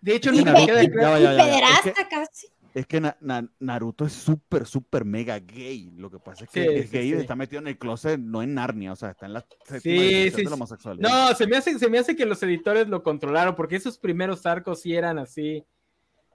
De 0.00 0.14
hecho, 0.16 0.32
Y, 0.32 0.42
pe- 0.44 0.50
y- 0.84 0.88
claro. 0.90 1.18
y 1.18 1.22
Ya, 1.22 1.32
ya, 1.32 1.32
ya, 1.32 1.36
ya. 1.36 1.44
pederasta 1.44 2.08
casi. 2.08 2.46
Es 2.74 2.86
que 2.86 3.00
Na- 3.00 3.16
Na- 3.20 3.48
Naruto 3.60 4.04
es 4.06 4.12
súper, 4.12 4.66
súper 4.66 5.04
mega 5.04 5.38
gay. 5.38 5.90
Lo 5.96 6.10
que 6.10 6.18
pasa 6.18 6.44
es 6.44 6.50
que 6.50 6.62
Sí, 6.62 6.68
es 6.74 6.90
sí, 6.90 6.96
gay 6.96 7.08
y 7.10 7.12
está 7.14 7.36
metido 7.36 7.60
en 7.60 7.68
el 7.68 7.78
closet, 7.78 8.18
no 8.18 8.42
en 8.42 8.54
Narnia, 8.54 8.92
o 8.92 8.96
sea, 8.96 9.10
está 9.10 9.26
en 9.26 9.34
la 9.34 9.46
de 9.82 10.44
la 10.44 10.54
homosexualidad. 10.54 11.08
No, 11.08 11.34
se 11.34 11.46
me, 11.46 11.56
hace, 11.56 11.78
se 11.78 11.88
me 11.88 11.98
hace 11.98 12.16
que 12.16 12.24
los 12.24 12.42
editores 12.42 12.88
lo 12.88 13.02
controlaron, 13.02 13.54
porque 13.54 13.76
esos 13.76 13.98
primeros 13.98 14.46
arcos 14.46 14.80
sí 14.80 14.94
eran 14.94 15.18
así. 15.18 15.64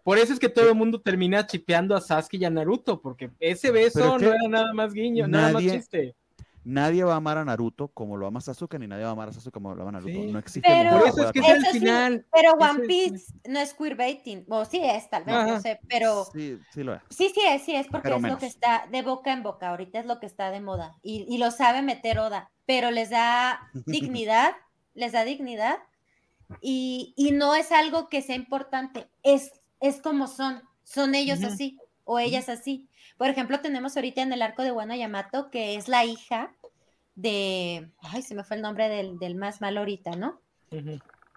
Por 0.04 0.18
eso 0.18 0.32
es 0.32 0.40
que 0.40 0.48
todo 0.48 0.70
el 0.70 0.76
mundo 0.76 1.02
termina 1.02 1.46
chipeando 1.46 1.96
a 1.96 2.00
Sasuke 2.02 2.36
y 2.38 2.46
a 2.46 2.50
Naruto, 2.50 3.02
porque 3.02 3.30
ese 3.40 3.72
beso 3.72 4.18
no 4.18 4.32
era 4.34 4.48
nada 4.48 4.74
más 4.74 4.94
guiño, 4.94 5.28
nada 5.28 5.52
más 5.54 5.64
chiste. 5.64 6.16
Nadie 6.68 7.04
va 7.06 7.14
a 7.14 7.18
amar 7.18 7.38
a 7.38 7.46
Naruto 7.46 7.88
como 7.88 8.18
lo 8.18 8.28
ama 8.28 8.42
Sasuke, 8.42 8.78
ni 8.78 8.88
nadie 8.88 9.04
va 9.04 9.10
a 9.10 9.14
amar 9.14 9.30
a 9.30 9.32
Sasuke 9.34 9.54
como 9.54 9.74
lo 9.74 9.82
ama 9.84 9.94
Naruto. 9.94 10.12
Sí. 10.12 10.32
No 10.32 10.40
existe 10.40 10.70
Pero- 10.70 11.00
Por 11.00 11.08
eso 11.08 11.26
es 11.26 11.32
que 11.32 11.40
es 11.40 11.48
el 11.50 11.66
sí, 11.68 11.80
final. 11.80 12.26
Pero 12.34 12.52
One 12.54 12.82
es- 12.82 12.88
Piece 12.88 13.34
no 13.48 13.60
es 13.60 13.74
queerbaiting, 13.74 14.46
o 14.50 14.66
sí 14.66 14.80
es, 14.84 15.10
tal 15.10 15.24
vez, 15.24 15.36
Ajá. 15.36 15.46
no 15.48 15.62
sé, 15.62 15.80
pero 15.88 16.26
Sí, 16.34 16.60
sí 16.74 16.84
lo 16.84 16.96
es. 16.96 17.02
Sí, 17.10 17.32
sí 17.34 17.42
es, 17.48 17.62
sí 17.64 17.74
es, 17.76 17.88
porque 17.88 18.04
Pero 18.04 18.16
es 18.18 18.22
lo 18.22 18.28
menos. 18.28 18.40
que 18.40 18.48
está 18.48 18.86
de 18.92 19.02
boca 19.02 19.32
en 19.32 19.44
boca, 19.44 19.70
ahorita 19.70 20.00
es 20.00 20.06
lo 20.06 20.20
que 20.20 20.26
está 20.26 20.52
de 20.52 20.60
moda 20.62 20.96
y, 21.02 21.26
y 21.34 21.38
lo 21.38 21.52
sabe 21.52 21.82
meter 21.82 22.20
Oda, 22.20 22.52
pero 22.66 22.92
les 22.92 23.10
da 23.12 23.62
dignidad, 23.86 24.54
les 24.94 25.14
da 25.14 25.24
dignidad 25.24 25.78
y, 26.62 27.14
y 27.16 27.32
no 27.32 27.56
es 27.56 27.72
algo 27.72 28.10
que 28.10 28.22
sea 28.22 28.36
importante, 28.36 29.08
es, 29.24 29.52
es 29.80 30.02
como 30.02 30.28
son, 30.28 30.62
son 30.84 31.16
ellos 31.16 31.40
Ujú. 31.40 31.48
así 31.48 31.78
o 32.04 32.20
ellas 32.20 32.50
así. 32.50 32.88
Por 33.18 33.30
ejemplo, 33.30 33.60
tenemos 33.62 33.96
ahorita 33.98 34.22
en 34.22 34.32
el 34.32 34.42
arco 34.42 34.62
de 34.64 34.72
Wano 34.72 34.96
Yamato 34.96 35.50
que 35.50 35.76
es 35.76 35.88
la 35.88 36.06
hija 36.06 36.56
de, 37.18 37.90
ay, 38.04 38.22
se 38.22 38.36
me 38.36 38.44
fue 38.44 38.56
el 38.58 38.62
nombre 38.62 38.88
del, 38.90 39.18
del 39.20 39.36
más 39.36 39.60
malo 39.60 39.80
ahorita, 39.82 40.12
¿no? 40.16 40.40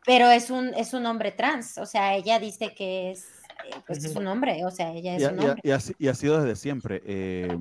Pero 0.04 0.30
es 0.30 0.50
un, 0.50 0.74
es 0.74 0.92
un 0.94 1.06
hombre 1.06 1.32
trans, 1.32 1.78
o 1.78 1.86
sea, 1.86 2.14
ella 2.14 2.38
dice 2.38 2.74
que 2.74 3.10
es, 3.10 3.24
eh, 3.66 3.74
pues 3.86 4.04
es 4.04 4.10
Ujú. 4.12 4.20
un 4.20 4.26
hombre, 4.28 4.64
o 4.64 4.70
sea, 4.70 4.92
ella 4.92 5.16
es 5.16 5.22
Y 5.22 5.24
ha, 5.24 5.30
un 5.32 5.38
y 5.38 5.40
ha- 5.40 5.48
hombre. 5.50 5.60
y 5.64 5.70
ha 5.70 5.80
si- 5.80 5.94
y 5.98 6.08
ha 6.08 6.14
sido 6.14 6.40
desde 6.40 6.54
siempre. 6.54 7.02
eh, 7.04 7.56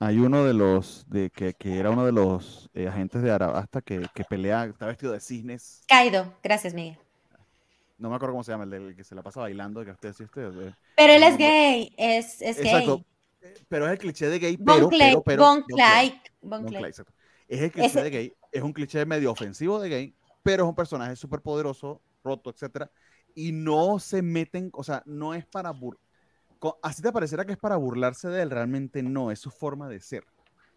hay 0.00 0.18
uno 0.18 0.44
de 0.44 0.52
los, 0.52 1.06
de 1.08 1.30
que, 1.30 1.54
que 1.54 1.78
era 1.78 1.90
uno 1.90 2.04
de 2.04 2.12
los 2.12 2.68
eh, 2.74 2.88
agentes 2.88 3.22
de 3.22 3.30
Arabasta 3.30 3.80
que, 3.80 4.06
que 4.14 4.24
pelea, 4.24 4.64
está 4.66 4.86
vestido 4.86 5.12
de 5.12 5.20
cisnes. 5.20 5.82
Kaido, 5.88 6.34
gracias, 6.42 6.74
Miguel. 6.74 6.98
No 7.96 8.10
me 8.10 8.16
acuerdo 8.16 8.34
cómo 8.34 8.44
se 8.44 8.52
llama, 8.52 8.64
el, 8.64 8.70
del 8.70 8.96
que 8.96 9.04
se 9.04 9.14
la 9.14 9.22
pasa 9.22 9.40
bailando, 9.40 9.82
que 9.84 9.92
usted 9.92 10.10
usted. 10.20 10.68
eh, 10.68 10.74
Pero 10.96 11.12
él 11.14 11.22
es 11.22 11.38
gay, 11.38 11.94
es, 11.96 12.42
es 12.42 12.58
Exacto. 12.58 12.96
gay. 13.40 13.54
Pero 13.68 13.86
es 13.86 13.92
el 13.92 13.98
cliché 13.98 14.28
de 14.28 14.38
gay, 14.38 14.56
pero, 14.56 14.80
Bon 14.80 14.88
Clay, 14.90 15.10
pero, 15.10 15.22
pero, 15.22 15.42
Bon 15.44 15.60
Bon 15.60 15.66
Clay. 15.76 16.10
Clay, 16.10 16.22
Bon 16.42 16.62
Bon 16.62 16.68
Clay. 16.68 16.80
Clay, 16.80 16.90
exacto. 16.90 17.13
Es 17.48 17.60
el 17.60 17.70
cliché 17.70 17.86
Ese- 17.88 18.02
de 18.02 18.10
gay, 18.10 18.32
es 18.52 18.62
un 18.62 18.72
cliché 18.72 19.04
medio 19.06 19.30
ofensivo 19.32 19.80
de 19.80 19.88
gay, 19.88 20.14
pero 20.42 20.64
es 20.64 20.68
un 20.68 20.74
personaje 20.74 21.16
súper 21.16 21.40
poderoso, 21.40 22.00
roto, 22.22 22.50
etcétera, 22.50 22.90
y 23.34 23.52
no 23.52 23.98
se 23.98 24.22
meten, 24.22 24.70
o 24.72 24.82
sea, 24.84 25.02
no 25.06 25.34
es 25.34 25.44
para 25.46 25.70
bur 25.70 25.98
así 26.82 27.02
te 27.02 27.12
parecerá 27.12 27.44
que 27.44 27.52
es 27.52 27.58
para 27.58 27.76
burlarse 27.76 28.28
de 28.28 28.42
él, 28.42 28.50
realmente 28.50 29.02
no, 29.02 29.30
es 29.30 29.38
su 29.38 29.50
forma 29.50 29.88
de 29.88 30.00
ser. 30.00 30.24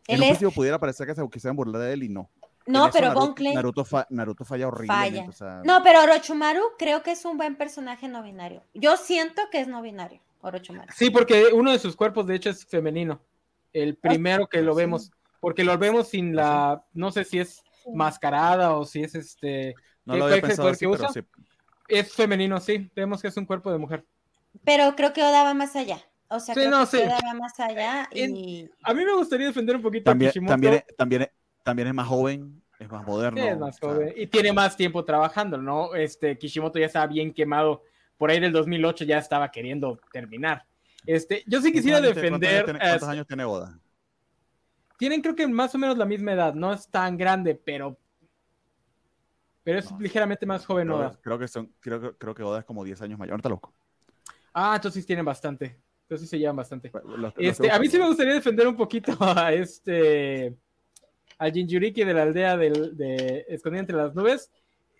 En 0.08 0.16
Él 0.16 0.22
un 0.22 0.24
es, 0.24 0.30
principio 0.30 0.52
pudiera 0.52 0.80
parecer 0.80 1.08
que 1.08 1.16
se 1.16 1.30
quisieran 1.30 1.56
burlar 1.56 1.82
de 1.82 1.94
él 1.94 2.04
y 2.04 2.10
no. 2.10 2.30
En 2.66 2.74
no, 2.74 2.84
eso 2.88 2.92
pero 2.94 3.14
Naruto, 3.14 3.44
Naruto, 3.54 3.86
fa- 3.86 4.08
Naruto 4.10 4.44
falla 4.44 4.68
horriblemente, 4.68 5.18
Falla. 5.20 5.30
o 5.30 5.32
sea, 5.32 5.62
no, 5.64 5.82
pero 5.84 6.04
Orochimaru 6.04 6.62
creo 6.78 7.04
que 7.04 7.12
es 7.12 7.24
un 7.26 7.38
buen 7.38 7.56
personaje 7.56 8.08
no 8.08 8.24
binario. 8.24 8.64
Yo 8.74 8.98
siento 8.98 9.42
que 9.52 9.62
es 9.62 9.68
no 9.68 9.82
binario, 9.82 10.20
Orochimaru. 10.42 10.92
Sí, 10.94 11.10
porque 11.10 11.46
uno 11.54 11.72
de 11.72 11.80
sus 11.80 11.96
cuerpos, 11.96 12.28
de 12.28 12.36
hecho, 12.36 12.50
es 12.50 12.66
femenino. 12.66 13.22
El 13.72 13.96
primero 13.96 14.48
que 14.48 14.62
lo 14.62 14.74
sí. 14.74 14.80
vemos. 14.80 15.12
Porque 15.40 15.64
lo 15.64 15.78
vemos 15.78 16.10
sin 16.10 16.36
la. 16.36 16.84
No 16.94 17.12
sé 17.12 17.24
si 17.24 17.40
es 17.40 17.62
mascarada 17.94 18.74
o 18.76 18.86
si 18.86 19.04
es 19.04 19.16
este. 19.16 19.76
no 20.06 20.14
¿qué- 20.14 20.20
lo 20.20 20.26
había 20.26 20.42
pensado 20.42 20.70
así, 20.70 20.86
que 20.86 20.92
pero 20.92 21.04
usa? 21.10 21.14
sí. 21.14 21.28
Es 21.88 22.14
femenino, 22.14 22.60
sí. 22.60 22.90
Vemos 22.96 23.22
que 23.22 23.30
es 23.30 23.38
un 23.38 23.46
cuerpo 23.46 23.72
de 23.72 23.78
mujer. 23.78 24.06
Pero 24.66 24.96
creo 24.96 25.14
que 25.14 25.22
Oda 25.22 25.44
va 25.44 25.54
más 25.54 25.76
allá. 25.76 26.00
O 26.30 26.40
sea, 26.40 26.54
Sí, 26.56 26.60
creo 26.62 26.72
no, 26.72 26.80
que 26.82 26.98
sí. 26.98 27.04
Oda 27.04 27.20
va 27.26 27.34
más 27.36 27.58
allá 27.60 28.10
En- 28.12 28.36
y 28.36 28.70
A 28.84 28.94
mí 28.94 29.06
me 29.06 29.14
gustaría 29.16 29.48
defender 29.48 29.76
un 29.78 29.82
poquito 29.82 30.06
También, 30.06 30.30
a 30.30 30.32
Kishimoto. 30.34 30.52
también, 30.54 30.74
es- 30.74 30.96
también, 30.98 31.22
es- 31.24 31.32
también 31.64 31.88
es 31.88 31.94
más 31.94 32.08
joven, 32.08 32.62
es 32.80 32.90
más 32.90 33.06
moderno. 33.06 33.42
Sí, 33.42 33.48
es 33.48 33.58
más 33.58 33.80
joven 33.80 34.14
y 34.18 34.28
tiene 34.28 34.52
más 34.52 34.76
tiempo 34.76 35.06
trabajando, 35.06 35.58
¿no? 35.58 35.96
Este 35.96 36.38
Kishimoto 36.38 36.80
ya 36.80 36.88
estaba 36.88 37.08
bien 37.08 37.34
quemado. 37.34 37.84
Por 38.18 38.32
ahí 38.32 38.40
del 38.40 38.52
2008 38.52 39.06
ya 39.06 39.20
estaba 39.20 39.50
queriendo 39.52 40.00
terminar. 40.12 40.66
Este, 41.06 41.44
yo 41.48 41.62
sí 41.62 41.72
quisiera 41.72 42.00
¿cuántos 42.00 42.18
años 42.18 42.40
tiene- 42.40 42.40
defender. 42.40 42.64
¿Cuántos 42.66 42.68
años 42.68 42.80
tiene, 42.82 42.90
cuántos 42.90 43.10
años 43.10 43.28
tiene 43.28 43.46
Oda? 43.46 43.80
Tienen 44.98 45.22
creo 45.22 45.36
que 45.36 45.48
más 45.48 45.74
o 45.76 45.78
menos 45.78 45.98
la 45.98 46.06
misma 46.06 46.34
edad, 46.34 46.54
no 46.54 46.74
es 46.74 46.88
tan 46.90 47.18
grande, 47.18 47.56
pero 47.56 47.98
pero 49.64 49.80
es 49.80 49.92
No. 49.92 50.00
ligeramente 50.00 50.46
más 50.46 50.66
joven 50.66 50.88
Creo, 50.88 50.98
Oda. 50.98 51.20
creo 51.22 51.40
que 51.40 51.48
son, 51.50 51.74
creo, 51.82 52.18
creo 52.18 52.34
que 52.34 52.42
Oda 52.44 52.60
es 52.60 52.66
como 52.66 52.86
10 52.86 53.02
años 53.02 53.20
mayor. 53.20 53.34
Ahorita 53.34 53.50
loco. 53.50 53.74
Ah, 54.54 54.74
entonces 54.76 55.06
tienen 55.06 55.26
bastante. 55.26 55.78
Entonces 56.04 56.30
se 56.30 56.40
llevan 56.40 56.56
bastante. 56.56 56.90
Los- 57.04 57.20
los 57.20 57.34
Este, 57.38 57.70
a 57.70 57.78
mí 57.78 57.90
sí 57.90 58.00
me 58.00 58.08
gustaría 58.08 58.34
defender 58.34 58.66
un 58.66 58.78
poquito 58.78 59.12
a 59.20 59.52
este 59.52 60.56
al 61.38 61.52
Jinjuriki 61.52 62.04
de 62.06 62.14
la 62.14 62.24
aldea 62.24 62.56
del, 62.58 62.96
de 62.96 63.46
Escondida 63.50 63.82
entre 63.82 63.98
las 63.98 64.16
nubes. 64.16 64.50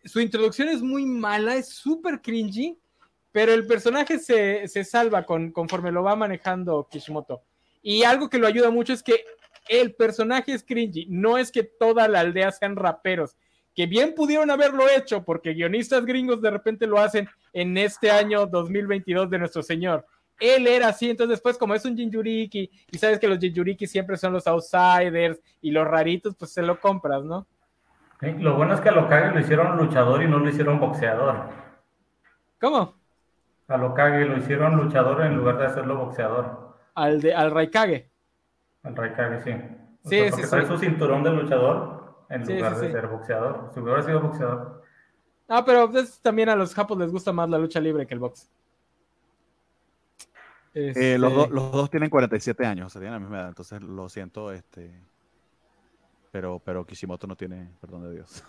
Su 0.04 0.20
introducción 0.20 0.68
es 0.68 0.82
muy 0.82 1.06
mala, 1.06 1.56
es 1.56 1.70
súper 1.70 2.22
cringy, 2.22 2.78
pero 3.32 3.54
el 3.54 3.66
personaje 3.66 4.20
se, 4.20 4.68
se 4.68 4.84
salva 4.84 5.24
con, 5.26 5.52
conforme 5.52 5.92
lo 5.94 6.04
va 6.04 6.16
manejando 6.18 6.88
Kishimoto. 6.92 7.42
Y 7.82 8.04
algo 8.04 8.30
que 8.30 8.38
lo 8.38 8.48
ayuda 8.48 8.70
mucho 8.70 8.92
es 8.94 9.02
que 9.02 9.24
el 9.70 9.94
personaje 9.94 10.54
es 10.54 10.64
cringy, 10.64 11.08
no 11.10 11.38
es 11.38 11.52
que 11.52 11.64
toda 11.64 12.08
la 12.08 12.22
aldea 12.22 12.52
sean 12.52 12.76
raperos, 12.76 13.36
que 13.76 13.86
bien 13.86 14.14
pudieron 14.16 14.50
haberlo 14.52 14.90
hecho 14.90 15.24
porque 15.24 15.54
guionistas 15.54 16.06
gringos 16.06 16.42
de 16.42 16.52
repente 16.52 16.88
lo 16.88 17.00
hacen 17.00 17.28
en 17.54 17.78
este 17.78 18.12
año 18.12 18.46
2022 18.46 19.30
de 19.30 19.40
nuestro 19.40 19.64
señor 19.64 20.06
él 20.40 20.68
era 20.68 20.90
así, 20.90 21.10
entonces 21.10 21.38
después 21.38 21.58
como 21.58 21.74
es 21.74 21.84
un 21.86 21.96
Jinjuriki 21.96 22.70
y 22.92 22.98
sabes 22.98 23.20
que 23.20 23.28
los 23.28 23.40
Jinjuriki 23.40 23.88
siempre 23.88 24.18
son 24.18 24.34
los 24.34 24.46
outsiders 24.48 25.40
y 25.62 25.72
los 25.72 25.88
raritos, 25.88 26.36
pues 26.36 26.52
se 26.52 26.62
lo 26.62 26.80
compras, 26.80 27.24
¿no? 27.24 27.46
Sí, 28.20 28.34
Lo 28.40 28.56
bueno 28.56 28.74
es 28.74 28.82
que 28.82 28.90
a 28.90 28.94
Lokage 28.94 29.32
lo 29.32 29.40
hicieron 29.40 29.78
luchador 29.78 30.24
y 30.24 30.28
no 30.28 30.40
lo 30.40 30.50
hicieron 30.50 30.80
boxeador. 30.80 31.50
¿Cómo? 32.60 32.96
A 33.68 33.78
Lokage 33.78 34.26
lo 34.26 34.38
hicieron 34.38 34.76
luchador 34.76 35.22
en 35.24 35.36
lugar 35.36 35.58
de 35.58 35.66
hacerlo 35.66 35.98
boxeador. 35.98 36.76
Al, 36.96 37.22
de, 37.22 37.34
al 37.34 37.52
Raikage. 37.52 38.10
Al 38.88 38.96
Raikage, 38.96 39.44
sí. 39.44 39.52
O 39.52 40.10
Sí, 40.10 40.18
sea, 40.18 40.26
sí, 40.26 40.32
porque 40.32 40.44
sí. 40.46 40.50
trae 40.50 40.66
su 40.66 40.78
cinturón 40.78 41.24
de 41.24 41.32
luchador 41.32 42.26
en 42.30 42.46
Sí, 42.46 42.54
lugar 42.54 42.74
sí, 42.74 42.80
de 42.82 42.88
sí. 42.88 42.92
ser 42.94 43.08
boxeador. 43.08 43.70
Si 43.74 43.80
hubiera 43.80 44.02
sido 44.04 44.22
boxeador. 44.22 44.82
Ah, 45.50 45.64
pero 45.66 45.90
pues, 45.90 46.20
también 46.22 46.50
a 46.50 46.56
los 46.56 46.74
japos 46.74 46.98
les 46.98 47.12
gusta 47.12 47.32
más 47.32 47.50
la 47.50 47.58
lucha 47.58 47.80
libre 47.80 48.06
que 48.06 48.14
el 48.14 48.20
box. 48.20 48.50
Eh, 50.74 51.18
los, 51.18 51.32
Este, 51.32 51.36
dos- 51.36 51.50
los 51.50 51.72
dos 51.72 51.90
tienen 51.90 52.10
47 52.10 52.66
años, 52.66 52.88
o 52.88 52.90
sea, 52.90 53.00
tienen 53.02 53.14
la 53.14 53.20
misma 53.20 53.40
edad, 53.40 53.48
entonces 53.50 53.82
lo 53.82 54.08
siento, 54.10 54.52
este, 54.52 54.92
pero, 56.32 56.60
pero 56.64 56.86
Kishimoto 56.86 57.28
no 57.28 57.36
tiene 57.36 57.70
perdón 57.80 58.04
de 58.04 58.12
Dios. 58.14 58.44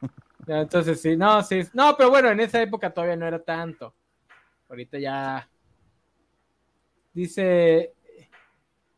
Entonces 0.46 1.00
sí, 1.00 1.16
no, 1.16 1.42
sí. 1.42 1.62
No, 1.72 1.96
pero 1.96 2.10
bueno, 2.10 2.28
en 2.30 2.40
esa 2.40 2.60
época 2.60 2.92
todavía 2.92 3.16
no 3.16 3.26
era 3.26 3.42
tanto. 3.42 3.94
Ahorita 4.68 4.98
ya. 4.98 5.48
Dice 7.14 7.93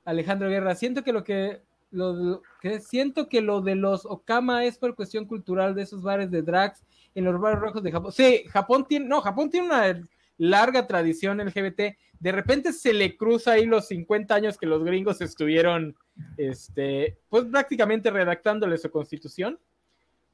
Alejandro 0.06 0.48
Guerra, 0.48 0.74
siento 0.74 1.04
que 1.04 1.12
lo 1.12 1.22
que 1.22 1.60
lo 1.90 2.42
que 2.60 2.80
siento 2.80 3.28
que 3.28 3.40
lo 3.40 3.60
de 3.60 3.74
los 3.74 4.06
Okama 4.06 4.64
es 4.64 4.78
por 4.78 4.94
cuestión 4.94 5.26
cultural 5.26 5.74
de 5.74 5.82
esos 5.82 6.02
bares 6.02 6.30
de 6.30 6.42
drags 6.42 6.84
en 7.14 7.24
los 7.24 7.40
bares 7.40 7.60
rojos 7.60 7.82
de 7.82 7.92
Japón. 7.92 8.12
Sí, 8.12 8.44
Japón 8.48 8.86
tiene, 8.86 9.06
no, 9.06 9.20
Japón 9.20 9.50
tiene 9.50 9.66
una 9.66 10.02
larga 10.38 10.86
tradición 10.86 11.38
LGBT. 11.38 11.96
De 12.18 12.32
repente 12.32 12.72
se 12.72 12.92
le 12.92 13.16
cruza 13.16 13.52
ahí 13.52 13.66
los 13.66 13.88
50 13.88 14.34
años 14.34 14.58
que 14.58 14.66
los 14.66 14.84
gringos 14.84 15.20
estuvieron, 15.20 15.96
este, 16.36 17.18
pues 17.28 17.44
prácticamente 17.44 18.10
redactándole 18.10 18.78
su 18.78 18.90
constitución. 18.90 19.58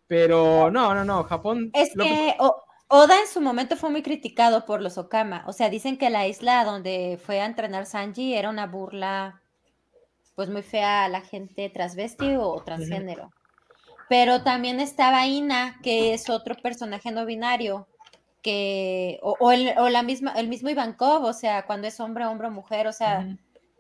Pero 0.07 0.71
no, 0.71 0.95
no, 0.95 1.05
no, 1.05 1.23
Japón. 1.25 1.71
Es 1.75 1.95
lo 1.95 2.05
que 2.05 2.35
Oda 2.95 3.19
en 3.21 3.27
su 3.27 3.41
momento 3.41 3.77
fue 3.77 3.89
muy 3.89 4.03
criticado 4.03 4.67
por 4.67 4.83
los 4.83 4.99
Okama. 4.99 5.45
O 5.47 5.53
sea, 5.55 5.71
dicen 5.71 5.97
que 5.97 6.11
la 6.11 6.27
isla 6.27 6.63
donde 6.65 7.19
fue 7.25 7.41
a 7.41 7.47
entrenar 7.47 7.87
Sanji 7.87 8.35
era 8.35 8.51
una 8.51 8.67
burla, 8.67 9.42
pues 10.43 10.51
muy 10.51 10.63
fea 10.65 11.05
a 11.05 11.09
la 11.09 11.21
gente 11.21 11.71
transvesti 11.71 12.35
o 12.35 12.61
transgénero. 12.65 13.31
Pero 14.09 14.43
también 14.43 14.81
estaba 14.81 15.25
Ina, 15.25 15.79
que 15.85 16.15
es 16.15 16.29
otro 16.29 16.57
personaje 16.57 17.13
no 17.13 17.25
binario, 17.25 17.87
que, 18.43 19.21
o, 19.23 19.37
o 19.39 19.53
el, 19.53 19.73
o 19.79 19.89
la 19.89 20.03
misma, 20.03 20.33
el 20.33 20.49
mismo 20.49 20.69
Ivankov, 20.69 21.23
o 21.23 21.33
sea, 21.33 21.65
cuando 21.65 21.87
es 21.87 22.01
hombre, 22.01 22.27
hombre 22.27 22.51
mujer, 22.51 22.89
o 22.89 22.93
sea, 22.93 23.25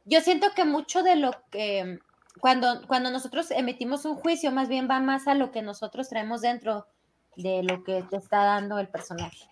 yo 0.04 0.20
siento 0.20 0.52
que 0.54 0.64
mucho 0.64 1.02
de 1.02 1.16
lo 1.16 1.32
que 1.50 1.98
cuando, 2.40 2.86
cuando 2.86 3.10
nosotros 3.10 3.50
emitimos 3.50 4.04
un 4.04 4.14
juicio, 4.14 4.52
más 4.52 4.68
bien 4.68 4.86
va 4.88 5.00
más 5.00 5.26
a 5.26 5.34
lo 5.34 5.50
que 5.50 5.62
nosotros 5.62 6.08
traemos 6.08 6.42
dentro 6.42 6.86
de 7.34 7.64
lo 7.64 7.82
que 7.82 8.04
te 8.04 8.18
está 8.18 8.44
dando 8.44 8.78
el 8.78 8.86
personaje. 8.86 9.48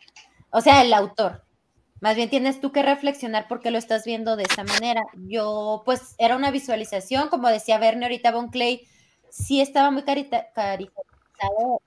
O 0.50 0.60
sea, 0.60 0.82
el 0.82 0.92
autor. 0.92 1.42
Más 2.00 2.16
bien 2.16 2.30
tienes 2.30 2.60
tú 2.60 2.72
que 2.72 2.82
reflexionar 2.82 3.46
por 3.48 3.60
qué 3.60 3.70
lo 3.70 3.78
estás 3.78 4.04
viendo 4.04 4.36
de 4.36 4.44
esa 4.44 4.64
manera. 4.64 5.02
Yo, 5.28 5.82
pues, 5.84 6.14
era 6.18 6.36
una 6.36 6.50
visualización, 6.50 7.28
como 7.28 7.48
decía 7.48 7.78
Verne 7.78 8.06
ahorita, 8.06 8.32
Bon 8.32 8.48
Clay, 8.48 8.86
sí 9.28 9.60
estaba 9.60 9.90
muy 9.90 10.02
caricaturizado 10.02 11.80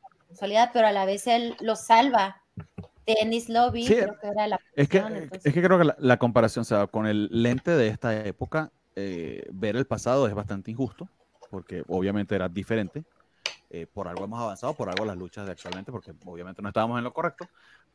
pero 0.74 0.88
a 0.88 0.92
la 0.92 1.06
vez 1.06 1.28
él 1.28 1.56
lo 1.60 1.76
salva. 1.76 2.42
Dennis 3.06 3.50
Lobby, 3.50 3.86
Sí, 3.86 3.96
creo 3.96 4.18
que 4.20 4.28
era 4.28 4.48
la 4.48 4.60
Es 4.76 4.88
que, 4.88 4.98
entonces- 5.00 5.46
es 5.46 5.54
que 5.54 5.62
creo 5.62 5.78
que 5.78 5.84
la, 5.86 5.96
la 6.00 6.18
comparación, 6.18 6.62
o 6.62 6.66
sea, 6.66 6.88
con 6.88 7.06
el 7.06 7.28
lente 7.32 7.72
de 7.72 7.88
esta 7.90 8.26
época, 8.26 8.72
eh, 8.96 9.46
ver 9.52 9.76
el 9.76 9.86
pasado 9.86 10.28
es 10.28 10.34
bastante 10.34 10.72
injusto, 10.72 11.08
porque 11.50 11.84
obviamente 11.88 12.36
era 12.36 12.48
diferente. 12.50 13.04
eh, 13.76 13.88
por 13.92 14.08
algo 14.08 14.24
hemos 14.26 14.40
avanzado, 14.40 14.76
por 14.76 14.88
algo 14.88 15.04
las 15.04 15.18
luchas 15.18 15.48
de 15.48 15.52
actualmente, 15.54 15.92
porque 15.92 16.14
obviamente 16.26 16.62
no 16.62 16.68
estábamos 16.68 17.00
en 17.00 17.04
lo 17.04 17.12
correcto. 17.12 17.50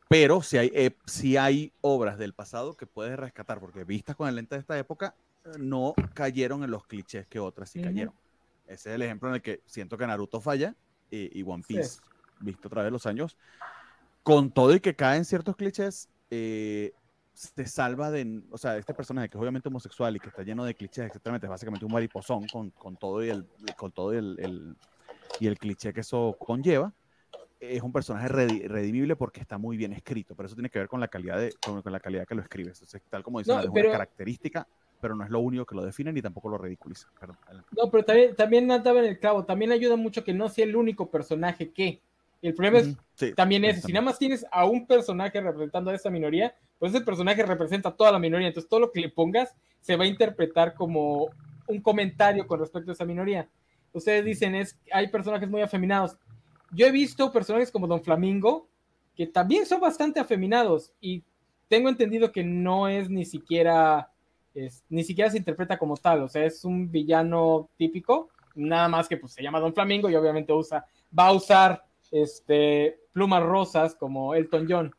Pero 0.09 0.41
si 0.41 0.57
hay, 0.57 0.71
eh, 0.73 0.97
sí 1.07 1.37
hay 1.37 1.73
obras 1.81 2.17
del 2.17 2.33
pasado 2.33 2.75
que 2.75 2.87
puedes 2.87 3.17
rescatar, 3.17 3.59
porque 3.61 3.85
vistas 3.85 4.17
con 4.17 4.27
el 4.29 4.35
lente 4.35 4.55
de 4.55 4.61
esta 4.61 4.77
época, 4.79 5.15
eh, 5.45 5.51
no 5.59 5.95
cayeron 6.15 6.63
en 6.63 6.71
los 6.71 6.85
clichés 6.87 7.27
que 7.27 7.39
otras 7.39 7.71
sí 7.71 7.79
Ujú. 7.79 7.85
cayeron. 7.85 8.15
Ese 8.65 8.89
es 8.89 8.95
el 8.95 9.03
ejemplo 9.03 9.29
en 9.29 9.35
el 9.35 9.43
que 9.43 9.61
siento 9.67 9.97
que 9.97 10.07
Naruto 10.07 10.41
falla 10.41 10.75
eh, 11.11 11.29
y 11.33 11.43
One 11.43 11.63
Sí. 11.67 11.67
Piece, 11.67 12.01
visto 12.39 12.67
a 12.69 12.71
través 12.71 12.87
de 12.87 12.91
los 12.91 13.05
años, 13.05 13.37
con 14.23 14.51
todo 14.51 14.75
y 14.75 14.79
que 14.79 14.95
caen 14.95 15.25
ciertos 15.25 15.55
clichés, 15.55 16.09
eh, 16.31 16.93
se 17.33 17.65
salva 17.67 18.11
de, 18.11 18.43
o 18.51 18.57
sea, 18.57 18.77
este 18.77 18.93
personaje 18.93 19.29
que 19.29 19.37
es 19.37 19.41
obviamente 19.41 19.69
homosexual 19.69 20.15
y 20.15 20.19
que 20.19 20.29
está 20.29 20.43
lleno 20.43 20.65
de 20.65 20.75
clichés, 20.75 21.05
etcétera, 21.07 21.37
es 21.37 21.49
básicamente 21.49 21.85
un 21.85 21.91
mariposón 21.93 22.47
con, 22.49 22.71
con 22.71 22.97
todo 22.97 23.23
y 23.23 23.29
el, 23.29 23.47
con 23.77 23.91
todo 23.91 24.13
y 24.13 24.17
el, 24.17 24.37
el- 24.39 24.77
y 25.39 25.47
el 25.47 25.57
cliché 25.59 25.93
que 25.93 26.01
eso 26.01 26.37
conlleva. 26.39 26.93
Es 27.59 27.81
un 27.81 27.91
personaje 27.91 28.29
redi- 28.29 28.67
redimible 28.67 29.15
porque 29.15 29.41
está 29.41 29.57
muy 29.57 29.75
bien 29.75 29.91
escrito, 29.93 30.33
pero 30.35 30.47
eso 30.47 30.55
tiene 30.55 30.69
que 30.69 30.79
ver 30.79 30.87
con 30.87 30.99
la 30.99 31.07
calidad 31.09 31.37
de, 31.39 31.53
con, 31.65 31.81
con 31.81 31.91
la 31.91 31.99
calidad 31.99 32.25
que 32.25 32.35
lo 32.35 32.41
escribes. 32.41 32.77
Entonces, 32.77 33.01
tal 33.09 33.21
como 33.23 33.39
dicen, 33.39 33.55
No, 33.55 33.61
es 33.61 33.69
pero- 33.73 33.89
una 33.89 33.97
característica, 33.97 34.65
pero 35.01 35.15
no 35.15 35.23
es 35.23 35.29
lo 35.29 35.39
único 35.39 35.65
que 35.65 35.75
lo 35.75 35.83
define 35.83 36.11
ni 36.13 36.21
tampoco 36.21 36.49
lo 36.49 36.57
ridiculiza. 36.57 37.07
Perdón. 37.19 37.37
No, 37.77 37.89
pero 37.91 38.03
también, 38.05 38.35
también 38.35 38.67
daba 38.67 38.99
en 38.99 39.05
el 39.05 39.19
clavo. 39.19 39.43
También 39.45 39.71
ayuda 39.71 39.95
mucho 39.97 40.23
que 40.23 40.33
no 40.33 40.47
sea 40.49 40.65
el 40.65 40.75
único 40.75 41.09
personaje 41.09 41.71
que. 41.71 42.01
El 42.41 42.53
problema 42.53 42.79
es 42.79 42.95
sí, 43.15 43.33
también 43.33 43.65
es, 43.65 43.81
si 43.81 43.91
nada 43.91 44.05
más 44.05 44.17
tienes 44.17 44.45
a 44.49 44.63
un 44.63 44.87
personaje 44.87 45.41
representando 45.41 45.91
a 45.91 45.95
esa 45.95 46.09
minoría, 46.09 46.55
pues 46.77 46.93
ese 46.93 47.03
personaje 47.03 47.43
representa 47.45 47.89
a 47.89 47.95
toda 47.95 48.13
la 48.13 48.19
minoría. 48.19 48.47
Entonces 48.47 48.69
todo 48.69 48.79
lo 48.79 48.91
que 48.93 49.01
le 49.01 49.09
pongas 49.09 49.53
se 49.81 49.97
va 49.97 50.05
a 50.05 50.07
interpretar 50.07 50.73
como 50.73 51.27
un 51.67 51.81
comentario 51.81 52.47
con 52.47 52.61
respecto 52.61 52.91
a 52.91 52.93
esa 52.93 53.03
minoría. 53.03 53.49
Ustedes 53.91 54.23
dicen, 54.23 54.55
es, 54.55 54.77
hay 54.93 55.09
personajes 55.09 55.49
muy 55.49 55.61
afeminados. 55.61 56.17
Yo 56.71 56.85
he 56.85 56.91
visto 56.91 57.31
personajes 57.31 57.71
como 57.71 57.87
Don 57.87 58.03
Flamingo, 58.03 58.67
que 59.15 59.27
también 59.27 59.65
son 59.65 59.81
bastante 59.81 60.19
afeminados, 60.19 60.93
y 61.01 61.23
tengo 61.67 61.89
entendido 61.89 62.31
que 62.31 62.43
no 62.43 62.87
es 62.87 63.09
ni 63.09 63.25
siquiera, 63.25 64.11
ni 64.89 65.03
siquiera 65.03 65.29
se 65.29 65.37
interpreta 65.37 65.77
como 65.77 65.97
tal, 65.97 66.23
o 66.23 66.27
sea, 66.27 66.45
es 66.45 66.63
un 66.65 66.91
villano 66.91 67.69
típico, 67.77 68.29
nada 68.55 68.87
más 68.87 69.07
que 69.07 69.17
pues 69.17 69.33
se 69.33 69.43
llama 69.43 69.59
Don 69.59 69.73
Flamingo 69.73 70.09
y 70.09 70.15
obviamente 70.15 70.53
usa, 70.53 70.85
va 71.17 71.27
a 71.27 71.33
usar 71.33 71.83
este, 72.11 72.99
plumas 73.13 73.43
rosas 73.43 73.95
como 73.95 74.35
Elton 74.35 74.67
John. 74.69 74.95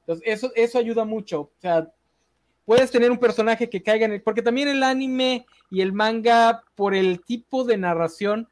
Entonces, 0.00 0.24
eso, 0.26 0.52
eso 0.54 0.78
ayuda 0.78 1.04
mucho. 1.04 1.40
O 1.40 1.60
sea, 1.60 1.92
puedes 2.64 2.90
tener 2.90 3.10
un 3.10 3.18
personaje 3.18 3.68
que 3.68 3.82
caiga 3.82 4.06
en 4.06 4.12
el. 4.12 4.22
Porque 4.22 4.42
también 4.42 4.68
el 4.68 4.82
anime 4.82 5.46
y 5.70 5.80
el 5.80 5.92
manga, 5.92 6.62
por 6.74 6.94
el 6.94 7.24
tipo 7.24 7.64
de 7.64 7.76
narración, 7.76 8.48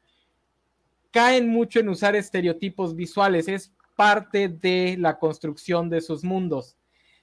caen 1.15 1.47
mucho 1.47 1.79
en 1.79 1.87
usar 1.87 2.13
estereotipos 2.13 2.93
visuales. 2.93 3.47
Es 3.47 3.71
parte 3.95 4.49
de 4.49 4.97
la 4.99 5.17
construcción 5.17 5.89
de 5.89 6.01
sus 6.01 6.25
mundos. 6.25 6.75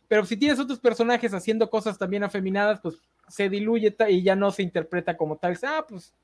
Pero 0.08 0.24
si 0.24 0.34
tienes 0.38 0.58
otros 0.58 0.80
personajes 0.80 1.34
haciendo 1.34 1.68
cosas 1.68 1.98
también 1.98 2.24
afeminadas, 2.24 2.80
pues 2.80 2.96
se 3.28 3.50
diluye 3.50 3.94
y 4.08 4.22
ya 4.22 4.34
no 4.34 4.50
se 4.50 4.62
interpreta 4.62 5.14
como 5.14 5.36
tal. 5.36 5.58
Ah, 5.62 5.84
pues 5.86 6.14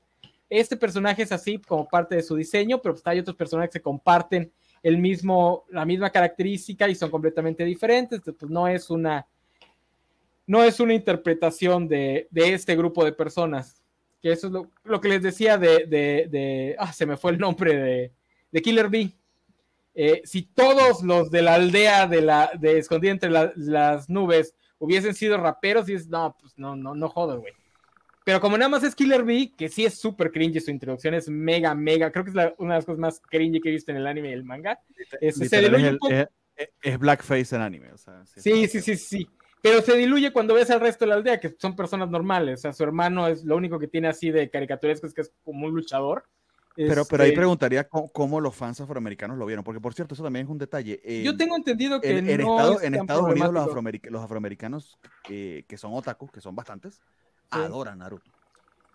este 0.49 0.77
personaje 0.77 1.21
es 1.21 1.31
así 1.31 1.59
como 1.59 1.87
parte 1.87 2.15
de 2.15 2.23
su 2.23 2.35
diseño, 2.35 2.81
pero 2.81 2.95
pues 2.95 3.05
hay 3.05 3.19
otros 3.19 3.37
personajes 3.37 3.73
que 3.73 3.81
comparten 3.81 4.51
el 4.81 4.97
mismo, 4.97 5.65
la 5.69 5.85
misma 5.85 6.09
característica 6.09 6.89
y 6.89 6.95
son 6.95 7.11
completamente 7.11 7.63
diferentes. 7.65 8.19
Pues 8.19 8.49
no 8.49 8.67
es 8.67 8.89
una, 8.89 9.27
no 10.47 10.63
es 10.63 10.79
una 10.79 10.95
interpretación 10.95 11.87
de, 11.87 12.27
este 12.33 12.75
grupo 12.75 13.05
de 13.05 13.11
personas. 13.11 13.78
Que 14.21 14.31
eso 14.31 14.47
es 14.47 14.53
lo, 14.83 15.01
que 15.01 15.09
les 15.09 15.21
decía 15.21 15.57
de, 15.57 15.85
de, 15.87 16.75
ah, 16.77 16.91
se 16.91 17.05
me 17.05 17.17
fue 17.17 17.31
el 17.31 17.37
nombre 17.37 18.11
de, 18.51 18.61
Killer 18.61 18.89
Bee. 18.89 19.15
Eh, 19.95 20.21
si 20.23 20.43
todos 20.43 21.03
los 21.03 21.31
de 21.31 21.41
la 21.41 21.55
aldea 21.55 22.07
de 22.07 22.21
la 22.21 22.51
de 22.57 22.77
escondida 22.77 23.11
entre 23.11 23.29
las 23.29 24.09
nubes 24.09 24.55
hubiesen 24.77 25.13
sido 25.13 25.37
raperos, 25.37 25.89
y 25.89 25.93
es, 25.93 26.07
no, 26.07 26.35
pues 26.39 26.57
no, 26.57 26.75
no, 26.75 26.95
no 26.95 27.09
jodas, 27.09 27.39
güey. 27.39 27.53
Pero 28.29 28.41
como 28.41 28.57
nada 28.57 28.69
más 28.69 28.83
es 28.83 28.95
Killer 28.95 29.23
Bee, 29.23 29.53
que 29.57 29.69
sí 29.69 29.85
es 29.85 29.99
súper 29.99 30.31
cringy 30.31 30.59
su 30.59 30.69
introducción, 30.71 31.15
es 31.15 31.29
mega, 31.29 31.73
mega, 31.73 32.11
creo 32.11 32.23
que 32.23 32.29
es 32.29 32.35
una 32.57 32.73
de 32.73 32.77
las 32.77 32.85
cosas 32.85 32.99
más 32.99 33.19
cringy 33.21 33.59
que 33.59 33.69
he 33.69 33.71
visto 33.71 33.91
en 33.91 33.97
el 33.97 34.07
anime 34.07 34.29
y 34.29 34.33
el 34.33 34.43
manga. 34.43 34.79
Es, 35.19 35.41
es, 36.81 36.99
blackface 36.99 37.55
en 37.55 37.61
anime. 37.61 37.91
O 37.91 37.97
sea, 37.97 38.23
sí, 38.25 38.67
sí, 38.67 38.81
sí, 38.81 38.97
sí, 38.97 39.29
Pero 39.61 39.81
se 39.81 39.95
diluye 39.97 40.31
cuando 40.31 40.53
ves 40.53 40.69
al 40.69 40.79
resto 40.79 41.05
de 41.05 41.09
la 41.09 41.15
aldea, 41.15 41.39
que 41.39 41.55
son 41.57 41.75
personas 41.75 42.09
normales. 42.09 42.59
O 42.59 42.61
sea, 42.61 42.73
su 42.73 42.83
hermano 42.83 43.27
es 43.27 43.43
lo 43.43 43.57
único 43.57 43.77
que 43.77 43.87
tiene 43.87 44.07
así 44.07 44.31
de 44.31 44.49
caricaturesco, 44.49 45.07
es 45.07 45.13
que 45.13 45.21
es 45.21 45.33
como 45.43 45.67
un 45.67 45.73
luchador. 45.73 46.23
Pero, 46.75 47.03
pero 47.03 47.23
ahí 47.23 47.29
este 47.29 47.39
preguntaría 47.39 47.89
cómo, 47.89 48.39
los 48.39 48.55
fans 48.55 48.79
afroamericanos 48.79 49.37
lo 49.37 49.45
vieron, 49.45 49.65
porque 49.65 49.81
por 49.81 49.93
cierto, 49.93 50.13
eso 50.13 50.23
también 50.23 50.45
es 50.45 50.49
un 50.49 50.57
detalle. 50.57 51.01
Yo 51.23 51.35
tengo 51.35 51.57
entendido 51.57 51.99
que 51.99 52.17
en, 52.17 52.29
Estados, 52.29 52.83
en 52.83 52.95
Estados 52.95 53.23
Unidos 53.23 53.51
los, 53.51 54.23
afroamericanos 54.23 54.97
que 55.23 55.65
son 55.77 55.93
otakus, 55.93 56.31
que 56.31 56.39
son 56.39 56.55
bastantes, 56.55 57.01
adora 57.49 57.95
Naruto. 57.95 58.31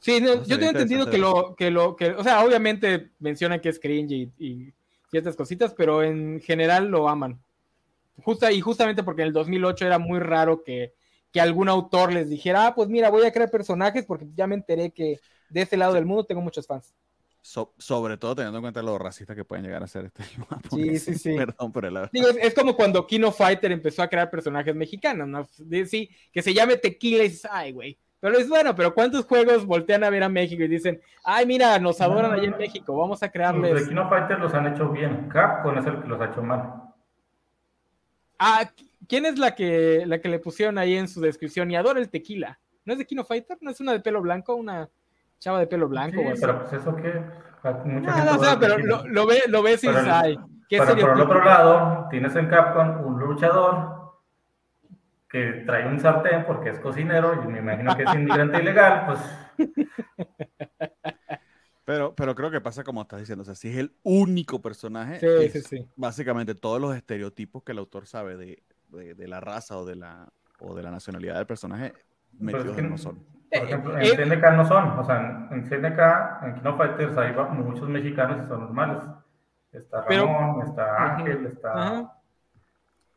Sí, 0.05 0.21
yo 0.21 0.59
tengo 0.59 0.73
entendido 0.73 1.09
que 1.09 1.17
lo, 1.17 1.55
que 1.57 1.71
lo, 1.71 1.97
que, 1.97 2.11
o 2.11 2.23
sea, 2.23 2.45
obviamente 2.45 3.13
mencionan 3.21 3.59
que 3.61 3.71
es 3.71 3.81
cringe 3.81 4.13
y, 4.13 4.33
y 4.39 4.73
ciertas 5.11 5.35
cositas, 5.35 5.73
pero 5.73 6.03
en 6.03 6.41
general 6.41 6.89
lo 6.89 7.09
aman. 7.09 7.41
Justa, 8.23 8.53
y 8.53 8.61
justamente 8.61 9.03
porque 9.03 9.23
en 9.23 9.29
el 9.29 9.35
2008 9.35 9.87
era 9.87 9.99
muy 9.99 10.21
raro 10.21 10.63
que, 10.63 10.95
que 11.33 11.41
algún 11.41 11.69
autor 11.69 12.13
les 12.13 12.31
dijera, 12.31 12.69
ah, 12.69 12.75
pues 12.75 12.89
mira, 12.89 13.11
voy 13.11 13.27
a 13.27 13.33
crear 13.33 13.51
personajes 13.51 14.05
porque 14.07 14.27
ya 14.35 14.47
me 14.47 14.55
enteré 14.55 14.93
que 14.93 15.19
de 15.49 15.63
ese 15.63 15.77
lado 15.77 15.95
del 15.95 16.07
mundo 16.07 16.25
tengo 16.25 16.41
muchos 16.41 16.67
fans. 16.67 16.95
sobre 17.43 18.17
todo 18.17 18.37
teniendo 18.37 18.59
en 18.59 18.63
cuenta 18.63 18.83
lo 18.83 18.97
racista 18.99 19.35
que 19.35 19.45
pueden 19.45 19.65
llegar 19.65 19.83
a 19.83 19.89
ser 19.89 20.05
este. 20.05 20.23
Sí, 20.71 20.99
sí, 20.99 21.15
sí. 21.15 21.37
Perdón 21.37 21.73
por 21.73 21.87
el 21.87 22.09
Digo, 22.13 22.29
es, 22.29 22.37
es, 22.37 22.55
como 22.55 22.77
cuando 22.77 23.05
Kino 23.07 23.33
Fighter 23.33 23.73
empezó 23.73 24.03
a 24.03 24.09
crear 24.09 24.31
personajes 24.31 24.75
mexicanos, 24.77 25.27
¿no? 25.27 25.45
Sí, 25.87 26.09
que 26.33 26.41
se 26.41 26.55
llame 26.55 26.77
Tequila 26.77 27.25
y 27.25 27.29
dices, 27.29 27.49
ay, 27.51 27.73
güey. 27.73 27.99
Pero 28.21 28.39
es 28.39 28.49
bueno, 28.49 28.75
pero 28.75 28.95
¿cuántos 28.95 29.27
juegos 29.27 29.67
voltean 29.67 30.03
a 30.03 30.11
ver 30.11 30.23
a 30.23 30.29
México 30.31 30.63
y 30.63 30.69
dicen, 30.69 30.99
ay, 31.25 31.45
mira, 31.45 31.79
nos 31.79 32.01
adoran 32.01 32.33
allá 32.33 32.45
en 32.45 32.57
México, 32.57 32.97
vamos 32.97 33.23
a 33.23 33.31
crearles. 33.31 33.73
Los 33.73 33.81
de 33.83 33.89
Kino 33.89 34.09
Fighters 34.09 34.41
los 34.41 34.55
han 34.55 34.73
hecho 34.73 34.89
bien, 34.89 35.29
Capcom 35.29 35.77
es 35.77 35.85
el 35.85 36.01
que 36.01 36.09
los 36.09 36.21
ha 36.21 36.27
hecho 36.27 36.43
mal. 36.43 36.84
Ah, 38.47 38.71
¿quién 39.09 39.25
es 39.25 39.39
la 39.39 39.55
que, 39.55 40.05
la 40.07 40.19
que 40.19 40.29
le 40.29 40.39
pusieron 40.39 40.77
ahí 40.77 40.97
en 40.97 41.09
su 41.09 41.19
descripción? 41.23 41.71
Y 41.71 41.77
adora 41.77 41.99
el 41.99 42.11
tequila. 42.11 42.61
¿No 42.85 42.93
es 42.93 42.99
de 42.99 43.07
Kino 43.07 43.25
Fighter? 43.25 43.57
¿No 43.63 43.71
es 43.71 43.81
una 43.81 43.93
de 43.93 44.01
pelo 44.01 44.21
blanco? 44.21 44.55
¿Una 44.55 44.91
chava 45.39 45.61
de 45.61 45.67
pelo 45.67 45.89
blanco? 45.89 46.21
Sí, 46.21 46.41
pero 46.41 46.61
pues 46.61 46.73
eso 46.75 46.95
que... 46.95 47.23
Mucha 47.87 48.25
no, 48.27 48.37
no, 48.37 48.61
pero 48.61 48.77
lo, 48.77 49.09
lo, 49.09 49.27
ve, 49.27 49.45
lo 49.49 49.63
ves 49.63 49.83
y 49.85 49.89
dices, 49.89 50.07
ay, 50.07 50.39
¿qué 50.69 50.77
Pero 50.77 50.95
por 51.01 51.17
el 51.17 51.21
otro 51.23 51.43
lado, 51.43 52.07
tienes 52.11 52.37
en 52.37 52.49
Capcom 52.49 53.07
un 53.07 53.19
luchador 53.19 54.13
que 55.31 55.63
trae 55.65 55.87
un 55.87 55.99
sartén 55.99 56.45
porque 56.45 56.69
es 56.69 56.79
cocinero 56.79 57.43
y 57.43 57.49
me 57.49 57.61
imagino 57.61 57.97
que 57.97 58.03
es 58.03 58.15
inmigrante 58.15 58.59
ilegal, 58.63 59.07
pues... 59.07 59.21
Pero, 61.85 62.15
pero 62.15 62.35
creo 62.35 62.51
que 62.51 62.61
pasa 62.61 62.83
como 62.83 63.03
estás 63.03 63.21
diciendo, 63.21 63.43
o 63.43 63.45
sea, 63.45 63.55
si 63.55 63.69
es 63.69 63.77
el 63.77 63.95
único 64.03 64.63
personaje, 64.63 65.21
sí, 65.21 65.51
sí, 65.51 65.61
sí. 65.61 65.89
básicamente 65.97 66.55
todos 66.55 66.81
los 66.81 66.97
estereotipos 66.97 67.63
que 67.63 67.73
el 67.73 67.79
autor 67.79 68.07
sabe 68.07 68.37
de, 68.37 68.63
de, 69.15 69.29
la 69.29 69.41
raza 69.41 69.77
o 69.77 69.85
de 69.85 69.97
la, 69.97 70.33
o 70.61 70.75
de 70.75 70.83
la 70.83 70.91
nacionalidad 70.91 71.37
del 71.37 71.47
personaje, 71.47 71.93
metidos 72.39 72.83
no 72.83 72.97
son. 72.97 73.35
Por 73.51 73.63
ejemplo, 73.65 73.99
en 73.99 74.17
CNK 74.17 74.53
no 74.57 74.67
son, 74.67 74.99
o 74.99 75.05
sea, 75.05 75.49
en 75.51 75.63
CNK, 75.65 76.43
en 76.43 76.55
Kino 76.57 76.77
Fighters 76.77 77.17
hay 77.19 77.35
muchos 77.53 77.89
mexicanos 77.89 78.45
y 78.45 78.49
son 78.49 78.61
normales. 78.61 79.03
Está 79.71 80.03
Ramón, 80.03 80.67
está 80.67 81.15
Ángel, 81.17 81.47
está... 81.47 82.21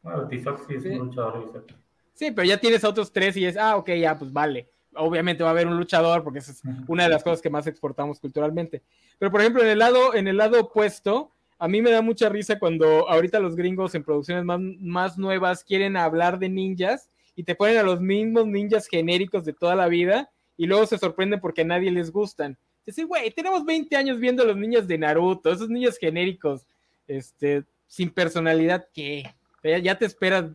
Bueno, 0.01 0.27
Tizoc 0.27 0.65
sí 0.67 0.75
es 0.75 0.85
un 0.85 1.07
luchador, 1.07 1.65
Sí, 2.13 2.31
pero 2.31 2.47
ya 2.47 2.57
tienes 2.57 2.83
a 2.83 2.89
otros 2.89 3.11
tres 3.11 3.37
y 3.37 3.45
es, 3.45 3.57
ah, 3.57 3.77
ok, 3.77 3.91
ya, 3.91 4.17
pues 4.17 4.33
vale. 4.33 4.71
Obviamente 4.97 5.43
va 5.43 5.49
a 5.49 5.51
haber 5.51 5.67
un 5.67 5.77
luchador 5.77 6.23
porque 6.23 6.39
esa 6.39 6.51
es 6.51 6.61
una 6.87 7.03
de 7.03 7.09
las 7.09 7.23
cosas 7.23 7.41
que 7.41 7.49
más 7.49 7.67
exportamos 7.67 8.19
culturalmente. 8.19 8.81
Pero, 9.17 9.31
por 9.31 9.41
ejemplo, 9.41 9.61
en 9.61 9.69
el 9.69 9.79
lado, 9.79 10.13
en 10.15 10.27
el 10.27 10.37
lado 10.37 10.59
opuesto, 10.59 11.31
a 11.59 11.67
mí 11.67 11.81
me 11.81 11.91
da 11.91 12.01
mucha 12.01 12.29
risa 12.29 12.59
cuando 12.59 13.09
ahorita 13.09 13.39
los 13.39 13.55
gringos 13.55 13.95
en 13.95 14.03
producciones 14.03 14.43
más, 14.43 14.59
más 14.79 15.17
nuevas 15.17 15.63
quieren 15.63 15.97
hablar 15.97 16.37
de 16.39 16.49
ninjas 16.49 17.09
y 17.35 17.43
te 17.43 17.55
ponen 17.55 17.77
a 17.77 17.83
los 17.83 17.99
mismos 17.99 18.47
ninjas 18.47 18.87
genéricos 18.87 19.45
de 19.45 19.53
toda 19.53 19.75
la 19.75 19.87
vida 19.87 20.29
y 20.55 20.65
luego 20.65 20.85
se 20.85 20.97
sorprenden 20.97 21.39
porque 21.39 21.61
a 21.61 21.65
nadie 21.65 21.91
les 21.91 22.11
gustan. 22.11 22.57
Dice, 22.85 23.03
güey, 23.03 23.31
tenemos 23.31 23.65
20 23.65 23.95
años 23.95 24.19
viendo 24.19 24.43
a 24.43 24.45
los 24.45 24.55
niños 24.55 24.87
de 24.87 24.97
Naruto, 24.97 25.51
esos 25.51 25.69
niños 25.69 25.97
genéricos, 25.97 26.65
este, 27.07 27.63
sin 27.85 28.09
personalidad, 28.09 28.87
¿qué? 28.93 29.23
Ya, 29.63 29.77
ya 29.77 29.97
te 29.97 30.05
esperas 30.05 30.45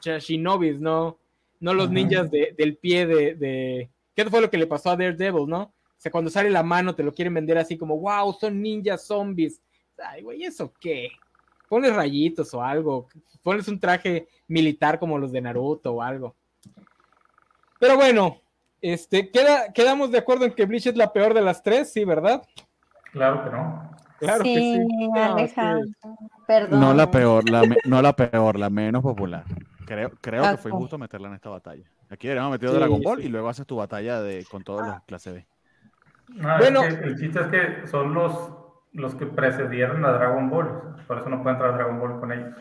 shinobis, 0.00 0.80
no, 0.80 1.18
no 1.62 1.74
los 1.74 1.90
ninjas 1.90 2.28
del 2.30 2.76
pie 2.76 3.06
de, 3.06 3.34
de, 3.36 3.90
¿Qué 4.14 4.24
fue 4.24 4.40
lo 4.40 4.50
que 4.50 4.58
le 4.58 4.66
pasó 4.66 4.90
a 4.90 4.96
Daredevil, 4.96 5.48
no? 5.48 5.62
O 5.62 5.72
sea, 5.96 6.10
cuando 6.10 6.28
sale 6.28 6.50
la 6.50 6.64
mano 6.64 6.92
te 6.92 7.04
lo 7.04 7.14
quieren 7.14 7.32
vender 7.32 7.56
así 7.56 7.78
como, 7.78 7.98
wow, 7.98 8.32
son 8.32 8.60
ninjas 8.60 9.06
zombies. 9.06 9.62
Ay, 9.96 10.22
güey, 10.22 10.42
¿eso 10.42 10.72
qué? 10.80 11.10
Pones 11.68 11.94
rayitos 11.94 12.52
o 12.52 12.62
algo. 12.62 13.06
Pones 13.42 13.68
un 13.68 13.78
traje 13.78 14.26
militar 14.48 14.98
como 14.98 15.18
los 15.18 15.30
de 15.30 15.40
Naruto 15.40 15.92
o 15.92 16.02
algo. 16.02 16.34
Pero 17.78 17.94
bueno, 17.94 18.38
este, 18.80 19.30
¿queda, 19.30 19.72
quedamos 19.72 20.10
de 20.10 20.18
acuerdo 20.18 20.44
en 20.44 20.52
que 20.52 20.66
Bleach 20.66 20.88
es 20.88 20.96
la 20.96 21.12
peor 21.12 21.32
de 21.32 21.42
las 21.42 21.62
tres, 21.62 21.92
sí, 21.92 22.04
¿verdad? 22.04 22.42
Claro 23.12 23.44
que 23.44 23.50
no. 23.50 23.90
Claro 24.18 24.42
sí, 24.42 24.54
que 24.54 24.60
sí. 24.60 25.10
Alejandro. 25.14 25.88
Perdón. 26.48 26.80
No 26.80 26.92
la 26.92 27.08
peor, 27.08 27.48
la 27.48 27.62
no 27.84 28.02
la 28.02 28.16
peor, 28.16 28.58
la 28.58 28.68
menos 28.68 29.02
popular. 29.02 29.44
Creo, 29.92 30.10
creo 30.22 30.50
que 30.52 30.56
fue 30.56 30.70
justo 30.70 30.96
meterla 30.96 31.28
en 31.28 31.34
esta 31.34 31.50
batalla. 31.50 31.84
Aquí 32.08 32.26
habíamos 32.26 32.52
metido 32.52 32.72
Dragon 32.72 33.02
Ball 33.02 33.20
y 33.20 33.28
luego 33.28 33.50
haces 33.50 33.66
tu 33.66 33.76
batalla 33.76 34.22
de, 34.22 34.46
con 34.46 34.64
todos 34.64 34.86
los 34.86 35.02
clase 35.02 35.32
B. 35.32 35.46
bueno, 36.28 36.82
el 36.82 37.18
chiste 37.18 37.40
es 37.40 37.46
que 37.48 37.86
son 37.86 38.14
los, 38.14 38.54
los 38.92 39.14
que 39.14 39.26
precedieron 39.26 40.02
a 40.06 40.12
Dragon 40.12 40.48
Ball. 40.48 40.96
Por 41.06 41.18
eso 41.18 41.28
no 41.28 41.42
puede 41.42 41.56
entrar 41.56 41.74
Dragon 41.74 42.00
Ball 42.00 42.20
con 42.20 42.32
ellos. 42.32 42.54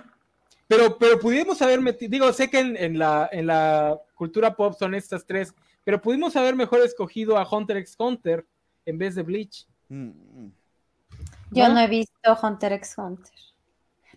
Pero, 0.68 0.98
pero 0.98 1.20
pudimos 1.20 1.62
haber 1.62 1.80
metido, 1.80 2.12
digo, 2.12 2.34
sé 2.34 2.50
que 2.50 2.60
en, 2.60 3.00
la, 3.00 3.30
en 3.32 3.48
la 3.48 3.98
cultura 4.14 4.54
pop 4.54 4.74
son 4.78 4.94
estas 4.94 5.26
tres, 5.26 5.56
pero 5.86 6.02
pudimos 6.02 6.36
haber 6.36 6.58
mejor 6.58 6.82
escogido 6.82 7.38
a 7.38 7.48
Hunter 7.50 7.78
x 7.78 7.96
Hunter 7.98 8.46
en 8.86 8.98
vez 8.98 9.16
de 9.16 9.24
Bleach. 9.24 9.68
Mm, 9.88 10.10
mm. 10.10 10.54
Yo 11.52 11.70
¿No? 11.70 11.80
he 11.80 11.88
visto 11.88 12.38
Hunter 12.44 12.74
x 12.74 12.98
Hunter. 12.98 13.34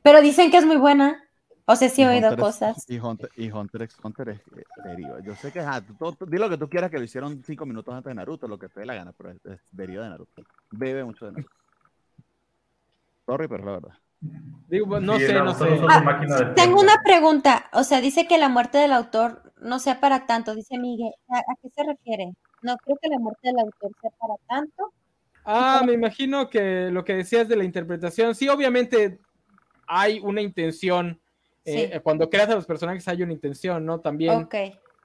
Pero 0.03 0.21
dicen 0.21 0.51
que 0.51 0.57
es 0.57 0.67
muy 0.67 0.79
buena. 0.79 1.24
O 1.67 1.77
sea, 1.77 1.89
sí 1.89 2.03
he 2.03 2.09
oído 2.09 2.37
cosas. 2.37 2.85
y, 2.89 2.99
Hunter, 2.99 3.31
y 3.37 3.51
Hunter 3.51 3.83
x 3.83 3.97
Hunter 4.03 4.29
es 4.29 4.41
deriva. 4.85 5.21
Yo 5.21 5.35
sé 5.35 5.51
que 5.51 5.61
ah, 5.61 5.81
di 5.81 6.39
lo 6.39 6.51
que 6.51 6.59
tú 6.59 6.69
quieras 6.69 6.91
que 6.91 6.99
lo 6.99 7.05
hicieron 7.05 7.43
cinco 7.43 7.65
minutos 7.65 7.95
antes 7.95 8.11
de 8.11 8.15
Naruto, 8.15 8.47
lo 8.47 8.59
que 8.59 8.69
te 8.69 8.81
dé 8.81 8.87
la 8.87 8.95
gana, 8.95 9.13
pero 9.17 9.31
es, 9.31 9.61
deriva 9.71 10.05
de 10.05 10.11
Naruto. 10.11 10.43
Bebe 10.71 11.05
mucho 11.05 11.27
de 11.27 11.33
Naruto. 11.33 11.55
Sorry, 13.27 13.49
pero 13.49 13.65
la 13.65 13.73
verdad. 13.73 13.99
Digo, 14.69 15.01
no 15.01 15.19
sé, 15.19 15.33
no 15.35 15.55
sé. 15.55 15.81
Ah, 15.89 16.53
tengo 16.55 16.81
una 16.81 17.03
pregunta. 17.03 17.67
O 17.73 17.85
sea, 17.85 18.01
dice 18.01 18.27
que 18.27 18.39
la 18.39 18.49
muerte 18.49 18.79
del 18.79 18.93
autor 18.93 19.53
no 19.61 19.79
sea 19.79 20.01
para 20.01 20.27
tanto, 20.27 20.55
dice 20.55 20.79
Miguel. 20.79 21.13
¿A, 21.29 21.55
qué 21.63 21.69
se 21.71 21.83
refiere? 21.85 22.33
no 22.63 22.77
creo 22.79 22.97
que 23.01 23.09
la 23.09 23.19
muerte 23.19 23.49
del 23.49 23.59
autor 23.59 23.93
sea 24.01 24.11
para 24.19 24.35
tanto. 24.49 24.93
Ah, 25.45 25.83
me 25.87 25.93
imagino 25.93 26.49
que 26.49 26.91
lo 26.91 27.05
que 27.05 27.15
decías 27.15 27.47
de 27.47 27.57
la 27.57 27.65
interpretación, 27.65 28.35
sí, 28.35 28.49
obviamente 28.49 29.19
hay 29.87 30.19
una 30.21 30.41
intención. 30.41 31.21
Eh, 31.65 31.91
Sí. 31.93 32.01
Cuando 32.03 32.29
creas 32.29 32.49
a 32.51 32.55
los 32.55 32.67
personajes 32.67 33.07
hay 33.09 33.23
una 33.23 33.33
intención, 33.33 33.85
¿no? 33.85 34.01
También, 34.01 34.49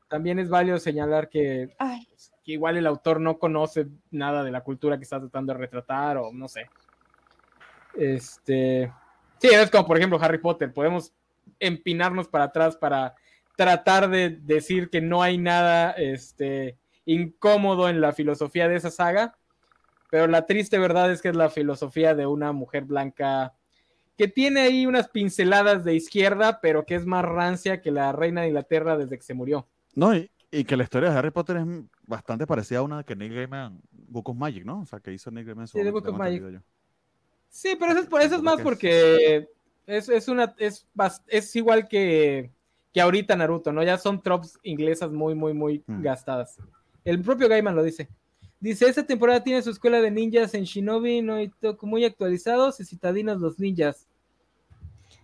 también 0.07 0.39
es 0.39 0.49
válido 0.49 0.77
señalar 0.79 1.29
que, 1.29 1.75
que 2.43 2.51
igual 2.51 2.77
el 2.77 2.87
autor 2.87 3.19
no 3.19 3.37
conoce 3.37 3.87
nada 4.11 4.43
de 4.43 4.51
la 4.51 4.61
cultura 4.61 4.97
que 4.97 5.03
está 5.03 5.19
tratando 5.19 5.53
de 5.53 5.59
retratar 5.59 6.17
o 6.17 6.31
no 6.31 6.47
sé. 6.47 6.69
Este, 7.95 8.91
sí, 9.39 9.47
es 9.47 9.69
como 9.71 9.85
por 9.85 9.97
ejemplo 9.97 10.19
Harry 10.21 10.37
Potter, 10.37 10.73
podemos 10.73 11.13
empinarnos 11.59 12.27
para 12.27 12.45
atrás 12.45 12.75
para 12.77 13.15
tratar 13.55 14.09
de 14.09 14.29
decir 14.29 14.89
que 14.89 15.01
no 15.01 15.21
hay 15.21 15.37
nada 15.37 15.91
este, 15.91 16.77
incómodo 17.05 17.89
en 17.89 18.01
la 18.01 18.13
filosofía 18.13 18.67
de 18.67 18.75
esa 18.75 18.91
saga, 18.91 19.35
pero 20.09 20.27
la 20.27 20.45
triste 20.45 20.79
verdad 20.79 21.11
es 21.11 21.21
que 21.21 21.29
es 21.29 21.35
la 21.35 21.49
filosofía 21.49 22.15
de 22.15 22.25
una 22.25 22.51
mujer 22.51 22.85
blanca 22.85 23.53
que 24.19 24.27
tiene 24.27 24.59
ahí 24.59 24.85
unas 24.85 25.07
pinceladas 25.07 25.85
de 25.85 25.95
izquierda, 25.95 26.59
pero 26.61 26.85
que 26.85 26.95
es 26.95 27.05
más 27.05 27.23
rancia 27.23 27.81
que 27.81 27.89
la 27.89 28.11
reina 28.11 28.41
de 28.41 28.47
Inglaterra 28.49 28.97
desde 28.97 29.15
que 29.15 29.23
se 29.23 29.33
murió. 29.33 29.65
No, 29.95 30.13
y, 30.13 30.29
y 30.51 30.65
que 30.65 30.75
la 30.75 30.83
historia 30.83 31.09
de 31.09 31.17
Harry 31.17 31.31
Potter 31.31 31.55
es 31.55 31.65
bastante 32.05 32.45
parecida 32.45 32.79
a 32.79 32.81
una 32.81 33.05
que 33.05 33.15
Neil 33.15 33.33
Gaiman, 33.33 33.79
Book 33.93 34.27
of 34.29 34.35
Magic, 34.35 34.65
¿no? 34.65 34.81
O 34.81 34.85
sea, 34.85 34.99
que 34.99 35.13
hizo 35.13 35.31
Neil 35.31 35.45
Gaiman 35.45 35.69
su 35.69 35.77
Sí, 35.77 35.83
de 35.85 35.91
Book 35.91 36.05
of 36.09 36.17
Magic. 36.17 36.43
Sí, 37.47 37.77
pero 37.79 37.93
eso 37.93 38.01
es, 38.01 38.07
por- 38.07 38.19
eso 38.19 38.35
es 38.35 38.41
Creo 38.41 38.43
más 38.43 38.57
es- 38.59 38.63
porque 38.65 39.47
es, 39.87 40.09
es 40.09 40.27
una 40.27 40.53
es, 40.57 40.85
es 41.27 41.55
igual 41.55 41.87
que, 41.87 42.51
que 42.93 42.99
ahorita 42.99 43.37
Naruto, 43.37 43.71
¿no? 43.71 43.81
Ya 43.83 43.97
son 43.97 44.21
tropes 44.21 44.59
inglesas 44.63 45.11
muy, 45.11 45.33
muy, 45.33 45.53
muy 45.53 45.81
Mm. 45.87 46.01
gastadas. 46.01 46.57
El 47.05 47.21
propio 47.21 47.47
Gaiman 47.47 47.73
lo 47.77 47.83
dice. 47.83 48.09
Dice, 48.59 48.87
esta 48.87 49.05
temporada 49.05 49.41
tiene 49.43 49.61
su 49.61 49.69
escuela 49.69 50.01
de 50.01 50.11
ninjas 50.11 50.53
en 50.53 50.63
Shinobi, 50.63 51.21
no 51.21 51.39
y 51.41 51.47
Toku 51.49 51.87
muy 51.87 52.03
actualizados 52.03 52.79
y 52.81 52.85
citadinos 52.85 53.39
los 53.39 53.57
ninjas. 53.59 54.05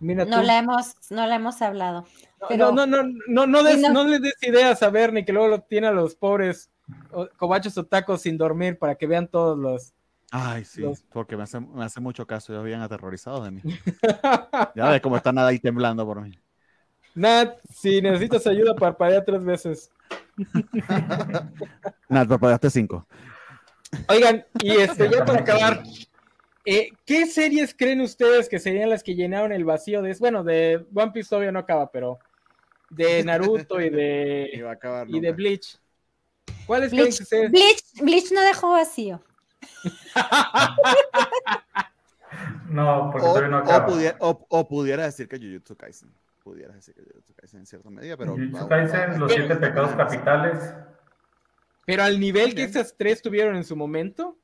Mira 0.00 0.24
no 0.24 0.40
tú. 0.40 0.46
la 0.46 0.58
hemos, 0.58 0.94
no 1.10 1.26
la 1.26 1.36
hemos 1.36 1.60
hablado. 1.62 2.04
No, 2.40 2.48
pero- 2.48 2.72
no, 2.72 2.86
no, 2.86 3.02
no, 3.28 3.46
no, 3.46 3.62
des- 3.62 3.80
no- 3.80 3.90
no 3.92 4.04
les 4.04 4.20
des 4.22 4.34
ideas 4.42 4.82
a 4.82 4.90
ver, 4.90 5.12
ni 5.12 5.24
que 5.24 5.32
luego 5.32 5.48
lo 5.48 5.60
tiene 5.60 5.86
a 5.86 5.92
los 5.92 6.14
pobres 6.14 6.70
o- 7.10 7.28
cobachos 7.36 7.76
o 7.78 7.84
tacos 7.84 8.22
sin 8.22 8.36
dormir 8.38 8.78
para 8.78 8.94
que 8.94 9.06
vean 9.06 9.26
todos 9.28 9.56
los. 9.58 9.92
Ay, 10.30 10.64
sí, 10.64 10.82
Los- 10.82 11.02
porque 11.02 11.36
me 11.36 11.44
hace, 11.44 11.60
me 11.60 11.84
hace 11.84 12.00
mucho 12.00 12.26
caso, 12.26 12.52
ellos 12.52 12.62
habían 12.62 12.82
aterrorizado 12.82 13.42
de 13.44 13.50
mí. 13.52 13.60
Ya 14.74 14.90
ves 14.90 15.00
cómo 15.00 15.16
están 15.16 15.38
ahí 15.38 15.58
temblando 15.58 16.04
por 16.04 16.20
mí. 16.22 16.38
Nat, 17.14 17.56
si 17.72 18.02
necesitas 18.02 18.46
ayuda, 18.46 18.74
parpadea 18.74 19.24
tres 19.24 19.42
veces. 19.42 19.90
Nada, 22.08 22.26
preparaste 22.26 22.70
cinco. 22.70 23.06
Oigan, 24.08 24.44
y 24.60 24.72
este, 24.76 25.08
ya 25.10 25.24
para 25.24 25.40
acabar, 25.40 25.82
eh, 26.64 26.90
¿qué 27.04 27.26
series 27.26 27.74
creen 27.74 28.00
ustedes 28.00 28.48
que 28.48 28.58
serían 28.58 28.90
las 28.90 29.02
que 29.02 29.14
llenaron 29.14 29.52
el 29.52 29.64
vacío 29.64 30.02
de, 30.02 30.14
bueno, 30.18 30.42
de 30.44 30.84
One 30.94 31.12
Piece 31.12 31.28
todavía 31.30 31.52
no 31.52 31.60
acaba, 31.60 31.90
pero 31.90 32.18
de 32.90 33.22
Naruto 33.24 33.80
y 33.80 33.90
de, 33.90 34.50
Iba 34.54 34.70
a 34.70 34.74
acabar 34.74 35.08
y 35.08 35.20
de. 35.20 35.32
Bleach? 35.32 35.78
¿Cuáles 36.66 36.90
creen 36.90 37.04
Bleach, 37.06 37.18
que 37.18 37.24
sean? 37.24 37.52
Bleach, 37.52 37.82
Bleach 38.00 38.32
no 38.32 38.40
dejó 38.42 38.70
vacío. 38.72 39.22
No, 42.68 43.10
porque 43.12 43.26
O, 43.26 43.30
todavía 43.30 43.48
no 43.50 43.56
o 43.58 43.60
acaba. 43.60 43.86
pudiera, 43.86 44.16
o- 44.20 44.46
o 44.48 44.68
pudiera 44.68 45.04
decir 45.04 45.28
que 45.28 45.38
Jujutsu 45.38 45.76
Kaisen. 45.76 46.12
Pudiera 46.46 46.72
decir 46.74 46.94
que 46.94 47.02
Jujutsu 47.02 47.34
Kaisen 47.34 47.58
en 47.60 47.66
cierta 47.66 47.90
medida, 47.90 48.16
pero... 48.16 48.30
Jujutsu 48.34 48.52
vamos, 48.52 48.68
Kaisen, 48.68 49.00
vamos. 49.00 49.18
los 49.18 49.32
siete 49.32 49.56
pecados 49.56 49.90
capitales. 49.96 50.74
Pero 51.84 52.04
al 52.04 52.20
nivel 52.20 52.54
que 52.54 52.62
esas 52.62 52.94
tres 52.96 53.20
tuvieron 53.20 53.56
en 53.56 53.64
su 53.64 53.74
momento, 53.74 54.38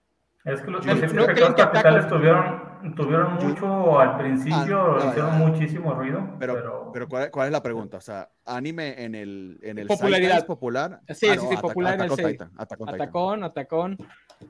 Es 0.45 0.61
que 0.63 0.71
los, 0.73 0.85
¿No- 0.85 0.95
los 0.95 0.99
siete 1.01 1.15
pecados 1.27 1.55
que 1.55 1.63
capitales 1.63 2.09
tuvieron, 2.09 2.95
tuvieron 2.97 3.35
mucho 3.35 4.01
al 4.01 4.19
principio, 4.19 4.97
Ah, 4.97 5.07
hicieron 5.11 5.39
muchísimo 5.39 5.95
ruido, 5.95 6.37
Pero, 6.41 6.55
pero, 6.55 6.91
pero 6.93 7.09
¿cuál, 7.09 7.31
cuál 7.31 7.47
es 7.47 7.53
la 7.53 7.63
pregunta? 7.63 7.99
O 7.99 8.01
sea, 8.01 8.29
anime 8.47 9.05
en 9.05 9.15
el, 9.15 9.61
en 9.63 9.79
el 9.79 9.87
Popularidad. 9.87 10.45
popular. 10.45 11.01
Sí, 11.11 11.15
sí, 11.15 11.27
sí, 11.29 11.47
Attack- 11.47 11.61
popular 11.61 11.95
en 11.95 12.01
el 12.01 12.07
Attack 12.07 12.19
on 12.19 12.25
seis. 12.25 12.33
Titan, 12.33 12.51
Attack 12.59 12.81
on 12.81 12.87
Titan. 12.89 13.01
Atacón, 13.01 13.45
Atacón, 13.45 13.99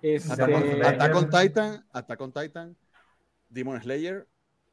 este, 0.01 0.33
Attack 0.33 1.15
on 1.15 1.29
Titan. 1.29 1.85
Attack 1.93 2.21
on 2.23 2.33
Titan, 2.33 2.77
Demon 3.51 3.79
Slayer, 3.83 4.27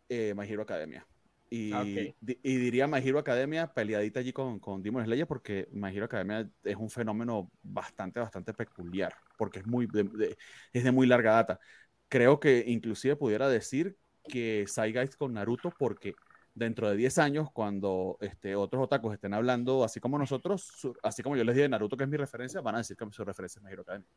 eh, 0.08 0.34
My 0.34 0.48
Hero 0.48 0.62
Academia. 0.62 1.06
Y, 1.52 1.74
Ah, 1.74 1.82
ok. 1.82 2.16
di- 2.22 2.40
y 2.44 2.58
diría 2.58 2.86
My 2.88 3.00
Hero 3.00 3.18
Academia 3.20 3.74
peleadita 3.74 4.20
allí 4.20 4.32
con, 4.32 4.60
con 4.60 4.84
Demon 4.84 5.04
Slayer 5.06 5.26
porque 5.26 5.68
My 5.72 5.90
Hero 5.96 6.06
Academia 6.06 6.48
es 6.64 6.76
un 6.76 6.90
fenómeno 6.90 7.50
bastante, 7.64 8.20
bastante 8.20 8.54
peculiar 8.54 9.14
porque 9.38 9.60
es, 9.60 9.66
muy, 9.66 9.88
de, 9.88 10.04
de- 10.04 10.38
es 10.74 10.84
de 10.84 10.92
muy 10.92 11.08
larga 11.08 11.34
data. 11.34 11.60
Creo 12.08 12.40
que 12.40 12.64
inclusive 12.68 13.16
pudiera 13.16 13.50
decir 13.50 13.98
que 14.24 14.66
Guys 14.94 15.16
con 15.16 15.34
Naruto 15.34 15.72
porque 15.78 16.14
dentro 16.54 16.90
de 16.90 16.98
10 16.98 17.18
años, 17.18 17.50
cuando 17.52 18.18
este, 18.22 18.56
otros 18.56 18.84
otakus 18.84 19.14
estén 19.14 19.34
hablando 19.34 19.84
así 19.84 20.00
como 20.00 20.20
nosotros, 20.20 20.62
su- 20.64 20.96
así 21.02 21.24
como 21.24 21.36
yo 21.36 21.44
les 21.44 21.56
dije 21.56 21.64
de 21.64 21.70
Naruto, 21.70 21.98
que 21.98 22.04
es 22.04 22.10
mi 22.10 22.18
referencia, 22.18 22.62
van 22.62 22.76
a 22.76 22.80
decir 22.80 22.96
que 22.98 23.06
su 23.12 23.24
referencia 23.24 23.60
es 23.60 23.64
My 23.64 23.72
Hero 23.72 23.82
Academia. 23.84 24.08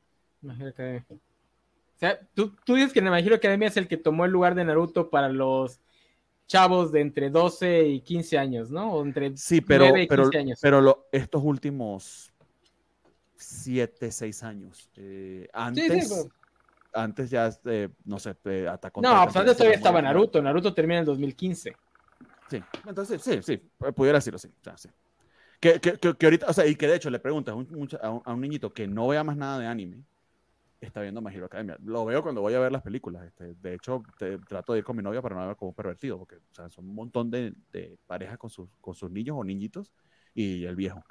My 0.43 0.55
Hero 0.55 0.69
Academia. 0.69 1.07
O 1.09 1.99
sea, 2.03 2.19
¿tú, 2.35 2.55
tú 2.65 2.75
dices 2.75 2.93
que 2.93 3.01
My 3.01 3.21
Hero 3.21 3.37
Academia 3.37 3.69
es 3.69 3.77
el 3.77 3.89
que 3.89 3.97
tomó 3.97 4.25
el 4.25 4.33
lugar 4.33 4.55
de 4.55 4.65
Naruto 4.65 5.09
para 5.09 5.29
los 5.29 5.81
chavos 6.53 6.93
de 6.93 7.01
entre 7.01 7.31
12 7.31 7.85
y 7.89 8.01
15 8.01 8.37
años, 8.37 8.71
¿no? 8.71 8.93
O 8.93 9.03
entre 9.05 9.35
Sí, 9.39 9.63
pero, 9.63 9.85
9 9.87 10.03
y 10.03 10.07
pero, 10.07 10.25
15 10.25 10.39
años. 10.39 10.59
pero 10.61 10.81
lo- 10.83 11.09
estos 11.11 11.43
últimos 11.43 12.31
7, 13.37 14.11
6 14.13 14.43
años. 14.43 14.91
eh, 14.97 15.45
Sí, 15.45 15.51
antes, 15.53 16.09
sí, 16.09 16.15
pero- 16.15 16.35
antes 16.93 17.31
ya, 17.31 17.51
eh, 17.65 17.89
no 18.05 18.19
sé, 18.19 18.37
eh, 18.45 18.69
Attack 18.71 18.99
on 18.99 19.03
No, 19.03 19.25
pues 19.25 19.37
antes 19.37 19.57
todavía 19.57 19.77
estaba. 19.77 20.03
Naruto. 20.03 20.43
Naruto 20.43 20.75
termina 20.75 20.97
en 20.99 21.01
el 21.01 21.07
2015. 21.07 21.75
Sí, 22.51 22.63
entonces 22.87 23.23
sí, 23.23 23.41
sí, 23.43 23.53
eh, 23.55 23.93
pudiera 23.93 24.19
decirlo, 24.19 24.39
sí. 24.39 24.49
o 24.49 24.63
sea, 24.65 24.77
sí. 24.77 24.91
Que, 25.59 25.81
que, 25.81 25.97
que, 25.97 26.27
ahorita, 26.27 26.47
o 26.49 26.53
sea, 26.53 26.67
y 26.67 26.75
que 26.75 26.87
de 26.87 26.97
hecho 26.97 27.09
le 27.09 27.19
preguntas 27.19 27.55
a 27.55 27.57
un, 27.57 28.23
a 28.25 28.33
un 28.35 28.41
niñito 28.41 28.73
que 28.75 28.87
no 28.87 29.09
vea 29.09 29.25
más 29.25 29.37
nada 29.37 29.59
de 29.59 29.67
anime, 29.67 30.03
está 30.87 31.01
viendo 31.01 31.21
My 31.21 31.35
Hero 31.35 31.47
Academia. 31.47 31.77
Lo 31.85 32.05
veo 32.05 32.23
cuando 32.23 32.41
voy 32.41 32.55
a 32.55 32.61
ver 32.61 32.73
las 32.73 32.83
películas. 32.83 33.25
Este, 33.27 33.55
de 33.55 33.75
hecho, 33.75 34.03
te- 34.19 34.39
trato 34.39 34.73
de 34.73 34.81
ir 34.81 34.85
con 34.85 34.97
mi 34.97 35.03
novia 35.03 35.23
para 35.23 35.37
no 35.37 35.47
ver 35.47 35.57
como 35.57 35.71
un 35.71 35.75
pervertido, 35.75 36.19
porque 36.19 36.37
o 36.37 36.55
sea, 36.55 36.69
son 36.71 36.89
un 36.89 36.95
montón 36.95 37.31
de, 37.31 37.53
de 37.73 37.97
parejas 38.07 38.39
con 38.39 38.51
sus, 38.51 38.69
con 38.81 38.95
sus 38.95 39.11
niños 39.11 39.37
o 39.39 39.45
niñitos 39.45 39.93
y 40.35 40.65
el 40.65 40.77
viejo. 40.77 41.03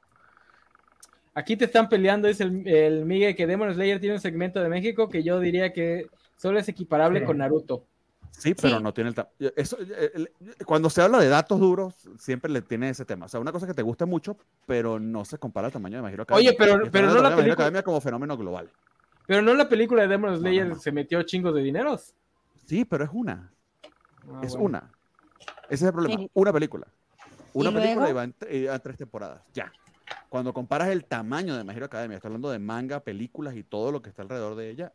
Aquí 1.34 1.56
te 1.56 1.66
están 1.66 1.88
peleando, 1.88 2.28
dice 2.28 2.44
el, 2.44 2.68
el 2.68 3.06
Miguel, 3.06 3.36
que 3.36 3.48
Demon 3.48 3.74
Slayer 3.74 4.00
tiene 4.02 4.16
un 4.16 4.22
segmento 4.22 4.62
de 4.62 4.68
México 4.68 5.08
que 5.08 5.24
yo 5.24 5.40
diría 5.40 5.72
que 5.72 6.08
solo 6.36 6.60
es 6.60 6.68
equiparable 6.68 7.20
Sí. 7.22 7.26
con 7.26 7.38
Naruto. 7.38 7.86
Sí, 8.32 8.54
pero 8.54 8.78
Sí. 8.78 8.84
no 8.84 8.94
tiene 8.94 9.12
el, 9.40 9.54
eso, 9.56 9.78
eh, 9.80 10.12
el- 10.14 10.32
Cuando 10.66 10.90
se 10.90 11.02
habla 11.02 11.20
de 11.20 11.28
datos 11.30 11.60
duros, 11.60 12.10
siempre 12.18 12.52
le 12.52 12.62
tiene 12.62 12.90
ese 12.90 13.06
tema. 13.06 13.26
O 13.26 13.30
sea, 13.30 13.40
una 13.40 13.52
cosa 13.52 13.68
que 13.68 13.74
te 13.74 13.82
guste 13.82 14.06
mucho, 14.06 14.38
pero 14.66 15.00
no 15.00 15.24
se 15.24 15.38
compara 15.38 15.68
al 15.68 15.74
tamaño 15.74 15.98
de 15.98 16.04
My 16.04 16.14
Hero 16.14 16.24
Academia. 16.24 16.50
Oye, 16.50 16.58
pero- 16.58 16.78
no 16.78 17.14
de 17.16 17.22
la 17.22 17.30
película- 17.36 17.54
Academia 17.54 17.84
como 17.84 18.02
fenómeno 18.02 18.38
global. 18.38 18.70
Pero 19.28 19.42
no 19.42 19.52
en 19.52 19.58
la 19.58 19.70
película 19.70 20.04
de 20.04 20.08
Demon 20.08 20.38
Slayer 20.38 20.68
no, 20.68 20.76
no. 20.76 20.80
se 20.80 20.92
metió 20.92 21.22
chingos 21.24 21.54
de 21.54 21.62
dineros. 21.62 22.14
Sí, 22.66 22.86
pero 22.86 23.04
es 23.04 23.10
una. 23.14 23.52
Ah, 23.84 24.42
es 24.44 24.54
bueno. 24.54 24.66
una. 24.66 24.92
Ese 25.66 25.76
es 25.76 25.82
el 25.84 25.94
problema. 25.94 26.22
Sí. 26.22 26.30
Una 26.34 26.54
película. 26.54 26.88
Una 27.54 27.70
¿Y 27.70 27.74
película 27.74 28.10
y 28.10 28.14
va 28.14 28.24
en, 28.24 28.36
y 28.50 28.64
va 28.66 28.76
en 28.76 28.82
tres 28.82 28.98
temporadas. 28.98 29.42
Ya. 29.54 29.72
Cuando 30.30 30.54
comparas 30.54 30.90
el 30.90 31.06
tamaño 31.06 31.56
de 31.56 31.64
My 31.64 31.74
Hero 31.74 31.86
Academia, 31.86 32.18
estoy 32.18 32.30
hablando 32.30 32.50
de 32.52 32.60
manga, 32.60 33.02
películas 33.02 33.56
y 33.56 33.64
todo 33.64 33.92
lo 33.92 34.02
que 34.02 34.10
está 34.10 34.22
alrededor 34.22 34.56
de 34.56 34.70
ella, 34.70 34.92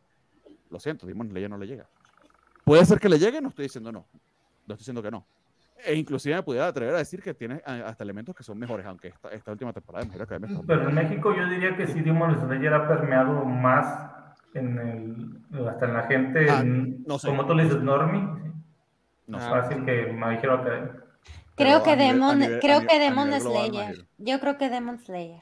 lo 0.69 0.79
siento, 0.79 1.05
Demon 1.05 1.29
Slayer 1.29 1.49
no 1.49 1.57
le 1.57 1.67
llega. 1.67 1.87
Puede 2.63 2.85
ser 2.85 2.99
que 2.99 3.09
le 3.09 3.19
llegue, 3.19 3.41
no 3.41 3.49
estoy 3.49 3.63
diciendo 3.63 3.91
no. 3.91 4.05
No 4.65 4.73
estoy 4.73 4.77
diciendo 4.77 5.01
que 5.01 5.11
no. 5.11 5.25
E 5.85 5.93
inclusive 5.93 6.35
me 6.35 6.43
pudiera 6.43 6.67
atrever 6.67 6.95
a 6.95 6.97
decir 6.97 7.21
que 7.21 7.33
tiene 7.33 7.61
hasta 7.65 8.03
elementos 8.03 8.35
que 8.35 8.43
son 8.43 8.57
mejores, 8.57 8.85
aunque 8.85 9.09
esta, 9.09 9.29
esta 9.29 9.51
última 9.51 9.71
temporada 9.71 10.03
de 10.03 10.09
My 10.09 10.15
Hero 10.15 10.23
Academia 10.23 10.49
está 10.49 10.65
pero 10.65 10.89
en 10.89 10.95
México 10.95 11.35
yo 11.35 11.47
diría 11.47 11.77
que 11.77 11.87
sí 11.87 12.01
Demon 12.01 12.35
Slayer 12.39 12.73
ha 12.73 12.87
permeado 12.87 13.45
más 13.45 14.16
en 14.57 15.41
el, 15.51 15.67
hasta 15.67 15.85
en 15.85 15.93
la 15.93 16.03
gente, 16.03 16.47
Ah, 16.49 16.59
en- 16.59 17.03
no 17.05 17.17
sé. 17.19 17.27
como 17.27 17.45
tú 17.45 17.53
le 17.55 17.63
dices, 17.65 17.81
normie, 17.81 18.21
no 19.27 19.37
Ah, 19.37 19.49
fácil 19.49 19.85
que 19.85 20.07
me 20.11 20.31
dijeron 20.31 20.63
que... 20.63 21.07
Creo 21.55 21.81
que 21.83 21.95
Demon, 21.95 22.39
nivel- 22.39 22.59
creo 22.59 22.81
nivel- 22.81 22.87
que 22.87 22.99
Demon 22.99 23.31
Slayer. 23.41 24.05
Yo 24.19 24.39
creo 24.39 24.57
que 24.57 24.69
Demon 24.69 24.99
Slayer. 24.99 25.41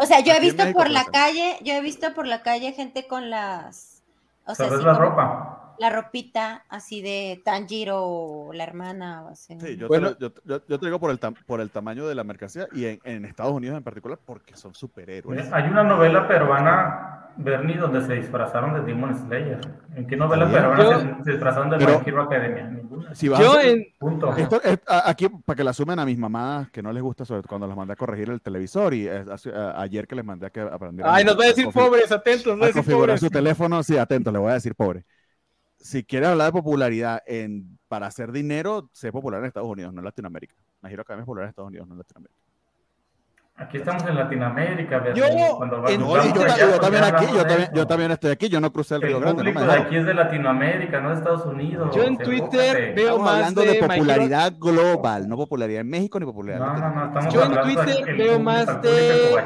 O 0.00 0.06
sea, 0.06 0.20
yo 0.20 0.32
he 0.32 0.40
visto 0.40 0.64
por 0.72 0.88
la 0.90 1.04
calle, 1.04 1.58
yo 1.62 1.74
he 1.74 1.80
visto 1.80 2.12
por 2.14 2.26
la 2.26 2.42
calle 2.42 2.72
gente 2.72 3.06
con 3.06 3.30
las, 3.30 4.02
o 4.46 4.54
sea, 4.54 4.66
la 4.82 4.94
como 4.94 4.94
ropa. 4.94 5.61
La 5.82 5.90
ropita 5.90 6.64
así 6.68 7.02
de 7.02 7.42
Tanjiro 7.44 8.04
o 8.04 8.52
la 8.52 8.62
hermana 8.62 9.24
o 9.24 9.28
así. 9.30 9.58
Sí, 9.60 9.76
yo, 9.76 9.88
Bueno. 9.88 10.14
te 10.14 10.20
lo, 10.26 10.28
yo, 10.28 10.34
yo- 10.44 10.62
yo 10.68 10.78
te 10.78 10.86
digo 10.86 11.00
por 11.00 11.10
el, 11.10 11.18
tam- 11.18 11.36
por 11.44 11.60
el 11.60 11.70
tamaño 11.70 12.06
de 12.06 12.14
la 12.14 12.22
mercancía 12.22 12.68
y 12.72 12.84
en, 12.86 13.00
en 13.04 13.24
Estados 13.24 13.52
Unidos 13.52 13.76
en 13.76 13.82
particular 13.82 14.16
porque 14.24 14.56
son 14.56 14.74
superhéroes. 14.74 15.52
Hay 15.52 15.64
una 15.68 15.82
novela 15.82 16.28
peruana, 16.28 17.30
Bernie, 17.36 17.78
donde 17.78 18.00
se 18.02 18.14
disfrazaron 18.14 18.74
de 18.74 18.82
Demon 18.82 19.12
Slayer. 19.26 19.58
¿En 19.96 20.06
qué 20.06 20.16
novela 20.16 20.48
peruana 20.48 20.82
Yo- 21.16 21.24
se, 21.24 21.30
disfrazaron 21.32 21.70
de 21.70 21.78
Pero- 21.78 21.98
My 21.98 22.04
Hero 22.08 22.22
Academia? 22.22 22.64
Ninguna. 22.64 23.14
si 23.16 23.28
vas 23.28 23.40
Yo 23.40 23.54
a 23.54 23.62
en, 23.64 23.84
Punto. 23.98 24.36
esto 24.36 24.62
es- 24.62 24.78
a- 24.86 25.10
aquí, 25.10 25.28
para 25.44 25.56
que 25.56 25.64
la 25.64 25.72
sumen 25.72 25.98
a 25.98 26.04
mis 26.06 26.16
mamás, 26.16 26.70
que 26.70 26.80
no 26.82 26.92
les 26.92 27.02
gusta, 27.02 27.24
sobre 27.24 27.40
todo 27.42 27.48
cuando 27.48 27.66
las 27.66 27.76
mandé 27.76 27.94
a 27.94 27.96
corregir 27.96 28.30
el 28.30 28.40
televisor, 28.40 28.94
y 28.94 29.08
hace- 29.08 29.50
a- 29.52 29.80
ayer 29.80 30.06
que 30.06 30.14
les 30.14 30.24
mandé 30.24 30.46
a 30.46 30.50
que 30.50 30.60
aprendieran 30.60 31.12
ay, 31.12 31.24
nos 31.24 31.36
va 31.36 31.42
a 31.44 31.46
decir 31.48 31.68
pobres, 31.72 32.12
atentos, 32.12 32.56
nos 32.56 32.66
va 32.68 32.70
a 32.70 32.72
configurar 32.72 33.06
pobres. 33.08 33.20
su 33.20 33.30
teléfono, 33.30 33.82
sí, 33.82 33.98
atento, 33.98 34.30
le 34.30 34.38
voy 34.38 34.50
a 34.52 34.54
decir 34.54 34.76
pobre. 34.76 35.04
Si 35.82 36.04
quieres 36.04 36.28
hablar 36.28 36.46
de 36.46 36.52
popularidad 36.52 37.22
en, 37.26 37.78
para 37.88 38.06
hacer 38.06 38.30
dinero, 38.32 38.88
sé 38.92 39.10
popular 39.10 39.40
en 39.40 39.46
Estados 39.46 39.68
Unidos, 39.68 39.92
no 39.92 40.00
en 40.00 40.04
Latinoamérica. 40.04 40.54
Imagino 40.80 41.04
que 41.04 41.12
es 41.12 41.18
popular 41.18 41.44
en 41.44 41.48
Estados 41.50 41.68
Unidos, 41.68 41.88
no 41.88 41.94
en 41.94 41.98
Latinoamérica. 41.98 42.38
Aquí 43.54 43.76
estamos 43.76 44.02
en 44.06 44.14
Latinoamérica. 44.14 45.12
Yo- 45.12 45.24
cuando 45.58 45.86
en- 45.88 46.00
No, 46.00 46.16
yo, 46.16 46.42
allá, 46.42 46.56
yo 46.58 46.80
también 46.80 47.04
aquí, 47.04 47.26
yo 47.34 47.46
también, 47.46 47.70
yo 47.74 47.86
también 47.86 48.10
estoy 48.12 48.30
aquí, 48.30 48.48
yo 48.48 48.60
no 48.60 48.72
crucé 48.72 48.94
el 48.94 49.02
Río 49.02 49.16
El 49.18 49.22
Grande, 49.22 49.42
no 49.42 49.50
me 49.50 49.52
público 49.52 49.60
de 49.60 49.66
dejaron. 49.66 49.86
aquí 49.86 49.96
es 49.96 50.06
de 50.06 50.14
Latinoamérica, 50.14 51.00
no 51.00 51.08
de 51.10 51.14
Estados 51.16 51.46
Unidos. 51.46 51.94
Yo 51.94 52.02
en 52.04 52.16
Twitter 52.16 52.60
Enfócate. 52.76 52.92
veo 52.94 53.04
Estamos 53.08 53.22
más 53.22 53.34
hablando 53.34 53.60
de 53.62 53.74
popularidad 53.74 54.52
global, 54.58 55.28
no 55.28 55.36
popularidad 55.36 55.80
en 55.82 55.90
México 55.90 56.18
ni 56.18 56.26
popularidad 56.26 56.66
en 56.66 56.66
No, 56.66 56.72
no, 56.72 56.94
no, 56.94 57.12
Latinoamérica. 57.12 57.28
estamos 57.28 57.34
Yo 57.34 57.42
en 57.44 57.84
Twitter 57.84 58.16
veo 58.16 58.38
más 58.40 58.82
de- 58.82 59.36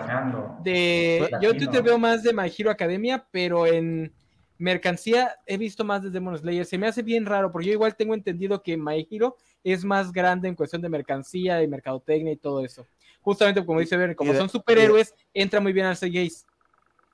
de 0.62 1.31
yo 1.40 1.50
en 1.50 1.58
Twitter 1.58 1.82
veo 1.82 1.98
más 1.98 2.23
de 2.23 2.32
My 2.32 2.52
Hero 2.56 2.70
Academia, 2.70 3.26
pero 3.32 3.66
en 3.66 4.12
mercancía 4.59 5.36
he 5.47 5.57
visto 5.57 5.85
más 5.85 6.02
de 6.02 6.10
Demon 6.10 6.36
Slayer. 6.39 6.65
Se 6.65 6.78
me 6.78 6.86
hace 6.86 7.02
bien 7.02 7.26
raro 7.26 7.51
porque 7.52 7.68
yo 7.68 7.73
igual 7.73 7.97
tengo 7.97 8.15
entendido 8.15 8.62
que 8.62 8.76
My 8.76 9.07
Hero 9.10 9.36
es 9.62 9.85
más 9.85 10.12
grande 10.12 10.49
en 10.49 10.55
cuestión 10.55 10.83
de 10.83 10.89
mercancía 10.89 11.62
y 11.62 11.68
mercadotecnia 11.68 12.33
y 12.33 12.36
todo 12.36 12.65
eso. 12.65 12.86
Justamente 13.20 13.65
como 13.65 13.81
dice 13.81 13.97
Ver, 13.97 14.15
como 14.15 14.33
de- 14.33 14.39
son 14.39 14.49
superhéroes, 14.49 15.15
entra 15.35 15.60
muy 15.60 15.73
bien 15.73 15.86
al 15.86 15.97
CGI. 15.97 16.31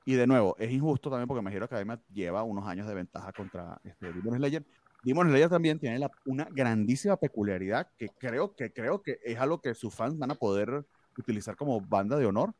Y 0.04 0.14
de 0.14 0.26
nuevo, 0.26 0.56
es 0.58 0.70
injusto 0.70 1.08
también 1.10 1.28
porque 1.28 1.42
Me 1.42 1.54
Hero 1.54 1.64
Academia 1.66 2.00
lleva 2.12 2.42
unos 2.42 2.66
años 2.66 2.86
de 2.88 2.94
ventaja 2.94 3.32
contra 3.32 3.80
este, 3.84 4.12
Demon 4.12 4.36
Slayer. 4.36 4.64
Demon 5.04 5.28
Slayer 5.28 5.48
también 5.48 5.78
tiene 5.78 5.98
la- 5.98 6.10
una 6.26 6.44
grandísima 6.50 7.16
peculiaridad 7.16 7.88
que 7.96 8.08
creo, 8.18 8.54
que 8.54 8.72
creo 8.72 9.02
que 9.02 9.18
es 9.24 9.38
algo 9.38 9.60
que 9.60 9.74
sus 9.74 9.94
fans 9.94 10.18
van 10.18 10.30
a 10.30 10.34
poder 10.34 10.84
utilizar 11.16 11.56
como 11.56 11.80
banda 11.80 12.16
de 12.16 12.26
honor. 12.26 12.52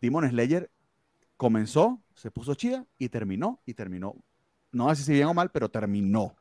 Demon 0.00 0.28
Slayer 0.28 0.70
comenzó, 1.42 2.00
se 2.14 2.30
puso 2.30 2.54
chida 2.54 2.86
y 2.98 3.08
terminó, 3.08 3.60
y 3.66 3.74
terminó. 3.74 4.14
No 4.70 4.94
sé 4.94 5.02
si 5.02 5.12
bien 5.12 5.26
o 5.26 5.34
mal, 5.34 5.50
pero 5.50 5.68
terminó. 5.68 6.36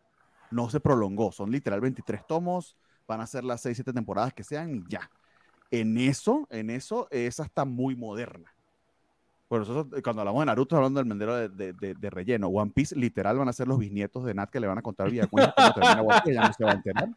No 0.52 0.70
se 0.70 0.80
prolongó. 0.80 1.32
Son 1.32 1.50
literal 1.50 1.82
23 1.82 2.22
tomos, 2.28 2.78
van 3.08 3.20
a 3.20 3.26
ser 3.26 3.44
las 3.44 3.62
6, 3.62 3.78
7 3.78 3.94
temporadas 3.94 4.32
que 4.32 4.44
sean 4.44 4.76
y 4.76 4.84
ya. 4.88 5.10
En 5.72 5.98
eso, 5.98 6.48
en 6.52 6.70
eso, 6.70 7.08
esa 7.10 7.44
está 7.44 7.66
muy 7.66 7.96
moderna. 7.96 8.54
Por 9.48 9.64
eso, 9.64 9.90
eh, 9.96 10.04
cuando 10.04 10.22
hablamos 10.22 10.42
de 10.44 10.46
Naruto, 10.46 10.76
hablando 10.76 11.00
del 11.00 11.08
mendero 11.08 11.36
de, 11.36 11.50
de- 11.50 11.74
de- 11.74 11.96
de 11.96 12.10
relleno. 12.12 12.48
One 12.50 12.70
Piece, 12.72 12.96
literal, 12.96 13.40
van 13.40 13.50
a 13.50 13.54
ser 13.54 13.68
los 13.68 13.80
bisnietos 13.80 14.24
de 14.24 14.36
Nat 14.36 14.52
que 14.52 14.60
le 14.60 14.68
van 14.68 14.78
a 14.78 14.84
contar 14.84 15.10
cuenta 15.32 15.52
cómo 15.58 15.74
termina 15.74 16.02
One 16.04 16.22
Piece, 16.24 16.36
ya 16.36 16.48
no 16.48 16.54
se 16.54 16.64
va 16.64 16.72
a 16.72 16.76
enterar. 16.76 17.10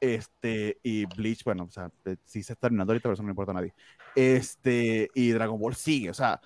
Este, 0.00 0.78
y 0.82 1.04
Bleach, 1.06 1.44
bueno, 1.44 1.64
o 1.64 1.70
sea, 1.70 1.90
eh, 2.06 2.16
sí 2.24 2.42
se 2.42 2.54
está 2.54 2.66
terminando 2.66 2.92
ahorita, 2.92 3.04
pero 3.04 3.14
eso 3.14 3.22
no 3.22 3.28
le 3.28 3.32
importa 3.32 3.52
a 3.52 3.54
nadie. 3.54 3.72
Este, 4.16 5.10
y 5.14 5.30
Dragon 5.30 5.60
Ball 5.60 5.76
sigue, 5.76 6.10
o 6.10 6.14
sea, 6.14 6.40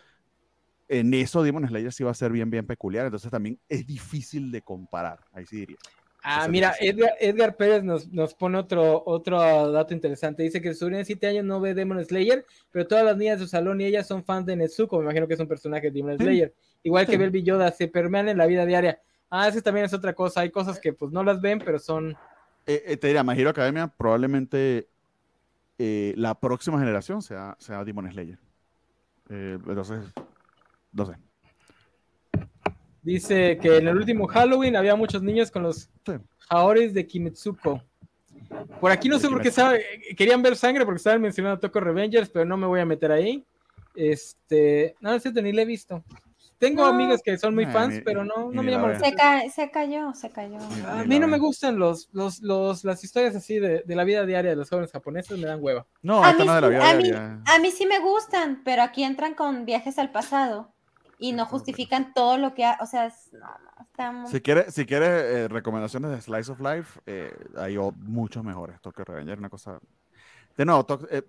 en 0.99 1.15
eso 1.15 1.43
Demon 1.43 1.67
Slayer 1.67 1.93
sí 1.93 2.05
va 2.05 2.11
a 2.11 2.15
ser 2.15 2.33
bien, 2.33 2.51
bien 2.51 2.67
peculiar, 2.67 3.07
entonces 3.07 3.31
también 3.31 3.59
es 3.69 3.87
difícil 3.87 4.53
de 4.53 4.61
comparar, 4.63 5.21
ahí 5.33 5.47
sí 5.47 5.57
diría. 5.57 5.79
Ah, 6.23 6.43
Eso 6.43 6.51
mira. 6.51 6.75
Edgar, 6.79 7.11
Edgar 7.19 7.57
Pérez 7.57 7.83
nos, 7.83 8.09
nos 8.13 8.33
pone 8.35 8.57
otro, 8.57 9.03
otro 9.07 9.73
dato 9.73 9.93
interesante. 9.93 10.45
Dice 10.45 10.63
que 10.63 10.73
su 10.73 10.81
sobrina 10.81 10.99
de 10.99 11.05
7 11.05 11.27
años 11.27 11.45
no 11.45 11.61
ve 11.61 11.75
Demon 11.75 12.05
Slayer, 12.05 12.45
pero 12.71 12.87
todas 12.87 13.05
las 13.05 13.17
niñas 13.17 13.41
de 13.41 13.45
su 13.45 13.51
salón 13.51 13.81
y 13.81 13.87
ellas 13.87 14.07
son 14.07 14.23
fans 14.23 14.47
de 14.47 14.55
Nezuko. 14.55 14.99
Me 14.99 15.05
imagino 15.05 15.27
que 15.27 15.35
es 15.35 15.41
un 15.41 15.49
personaje 15.49 15.91
de 15.91 15.91
Demon 15.91 16.17
Sí. 16.19 16.23
Slayer. 16.25 16.55
Igual 16.85 17.07
que. 17.07 17.19
Belby 17.19 17.43
Yoda, 17.43 17.73
se 17.73 17.89
permean 17.89 18.29
en 18.29 18.39
la 18.39 18.47
vida 18.47 18.65
diaria. 18.65 19.01
Ah, 19.31 19.49
esa 19.49 19.61
también 19.63 19.87
es 19.87 19.95
otra 19.95 20.13
cosa. 20.13 20.43
Hay 20.43 20.51
cosas 20.51 20.79
que 20.79 20.93
pues 20.93 21.11
no 21.11 21.25
las 21.25 21.41
ven, 21.41 21.59
pero 21.59 21.81
son. 21.81 22.11
Eh, 22.67 22.85
eh, 22.87 22.97
te 22.97 23.09
diría, 23.09 23.25
My 23.25 23.37
Hero 23.37 23.51
Academia 23.51 23.89
probablemente 23.89 24.87
eh, 25.79 26.15
la 26.17 26.39
próxima 26.39 26.79
generación 26.79 27.21
sea, 27.23 27.57
sea 27.59 27.83
Demon 27.83 28.09
Slayer. 28.13 28.39
Eh, 29.29 29.59
entonces, 29.67 30.05
no 30.93 31.07
sé. 31.07 31.13
Dice 33.03 33.59
que 33.61 33.79
en 33.79 33.89
el 33.89 33.97
último 33.97 34.29
Halloween 34.29 34.77
había 34.77 34.95
muchos 34.95 35.23
niños 35.23 35.51
con 35.51 35.65
los 35.65 35.91
Sí. 36.07 36.13
Haoris 36.49 36.95
de 36.95 37.07
Kimetsuko. 37.07 37.83
Por 38.81 38.91
aquí 38.93 39.09
no 39.09 39.19
sé 39.19 39.29
por 39.29 39.41
qué 39.41 39.51
sabe, 39.51 39.85
querían 40.17 40.43
ver 40.43 40.57
sangre 40.57 40.85
porque 40.85 40.99
estaban 40.99 41.21
mencionando 41.23 41.59
Toko 41.59 41.81
Revengers, 41.81 42.29
pero 42.29 42.45
no 42.45 42.57
me 42.57 42.67
voy 42.67 42.81
a 42.81 42.85
meter 42.87 43.11
ahí. 43.11 43.45
Este, 43.95 44.95
no, 45.01 45.15
es 45.15 45.23
cierto, 45.23 45.41
ni 45.43 45.53
le 45.53 45.63
he 45.63 45.65
visto. 45.65 46.05
Tengo 46.59 46.83
No. 46.83 46.89
amigas 46.91 47.23
que 47.25 47.37
son 47.39 47.55
muy 47.57 47.67
fans, 47.67 48.01
pero 48.05 48.25
no, 48.25 48.51
ni 48.51 48.57
no 48.57 48.63
me 48.63 48.71
la 48.71 48.77
llaman. 48.79 49.01
Se, 49.01 49.13
ca- 49.15 49.43
se 49.53 49.69
cayó, 49.71 50.15
se 50.15 50.31
cayó. 50.31 50.59
A 50.87 51.03
mí 51.05 51.19
no 51.19 51.27
me 51.27 51.39
gustan 51.39 51.77
los, 51.77 52.09
los, 52.13 52.41
los, 52.41 52.85
las 52.85 53.03
historias 53.03 53.35
así 53.35 53.59
de, 53.59 53.83
de 53.85 53.97
la 53.97 54.05
vida 54.05 54.25
diaria 54.27 54.51
de 54.51 54.57
los 54.57 54.69
jóvenes 54.71 54.93
japoneses, 54.93 55.37
me 55.39 55.47
dan 55.47 55.59
hueva. 55.61 55.87
No, 56.03 56.23
A 56.23 56.31
esta 56.31 56.43
mí, 56.43 56.47
no 56.47 56.55
es 56.55 56.57
de 56.57 56.61
la 56.61 56.69
vida 56.69 56.91
a, 56.91 56.95
mí, 56.95 57.03
diaria. 57.05 57.43
a 57.47 57.59
mí 57.59 57.71
sí 57.73 57.85
me 57.87 57.99
gustan, 57.99 58.63
pero 58.65 58.83
aquí 58.83 59.03
entran 59.03 59.35
con 59.35 59.65
viajes 59.65 59.99
al 59.99 60.13
pasado 60.13 60.72
y 61.23 61.33
no 61.33 61.47
justifican 61.47 62.13
todo 62.15 62.37
lo 62.37 62.53
que 62.53 62.65
ha, 62.65 62.77
o 62.81 62.87
sea, 62.87 63.07
es- 63.07 63.33
no, 63.33 63.39
no, 63.47 63.85
está 63.85 64.11
muy- 64.11 64.29
Si 64.31 64.41
quieres 64.41 64.75
si 64.75 64.85
quiere, 64.87 65.07
eh, 65.45 65.49
recomendaciones 65.49 66.11
de 66.11 66.21
Slice 66.21 66.51
of 66.53 66.61
Life, 66.61 67.01
eh, 67.07 67.33
hay 67.57 67.77
muchos 67.97 68.43
mejores. 68.43 68.81
Tokyo 68.81 69.05
Revenger, 69.05 69.39
una 69.39 69.49
cosa. 69.49 69.79
De 70.57 70.65
nuevo, 70.65 70.85
eh, 71.11 71.23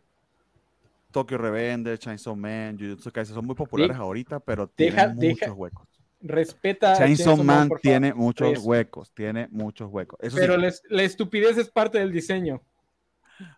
Tokyo 1.12 1.38
Revenger, 1.38 1.98
Chainsaw 2.00 2.36
Man, 2.36 2.76
Jujutsu 2.80 3.12
Kaisen 3.12 3.36
son 3.36 3.46
muy 3.46 3.54
populares 3.56 3.96
ahorita, 3.96 4.40
pero 4.40 4.68
tienen 4.68 5.16
deja- 5.18 5.32
muchos 5.48 5.58
huecos. 5.58 5.88
Respeta. 6.26 6.94
a 6.94 6.98
Chainsaw 6.98 7.36
Man 7.44 7.68
favor. 7.68 7.80
tiene 7.82 8.14
muchos 8.14 8.54
Eso. 8.54 8.62
huecos, 8.64 9.12
tiene 9.14 9.48
muchos 9.52 9.90
huecos. 9.92 10.18
Eso 10.24 10.38
Pero 10.38 10.56
sí, 10.72 10.78
la 10.90 11.04
estupidez 11.04 11.58
es 11.58 11.70
parte 11.70 12.00
del 12.00 12.12
diseño. 12.14 12.62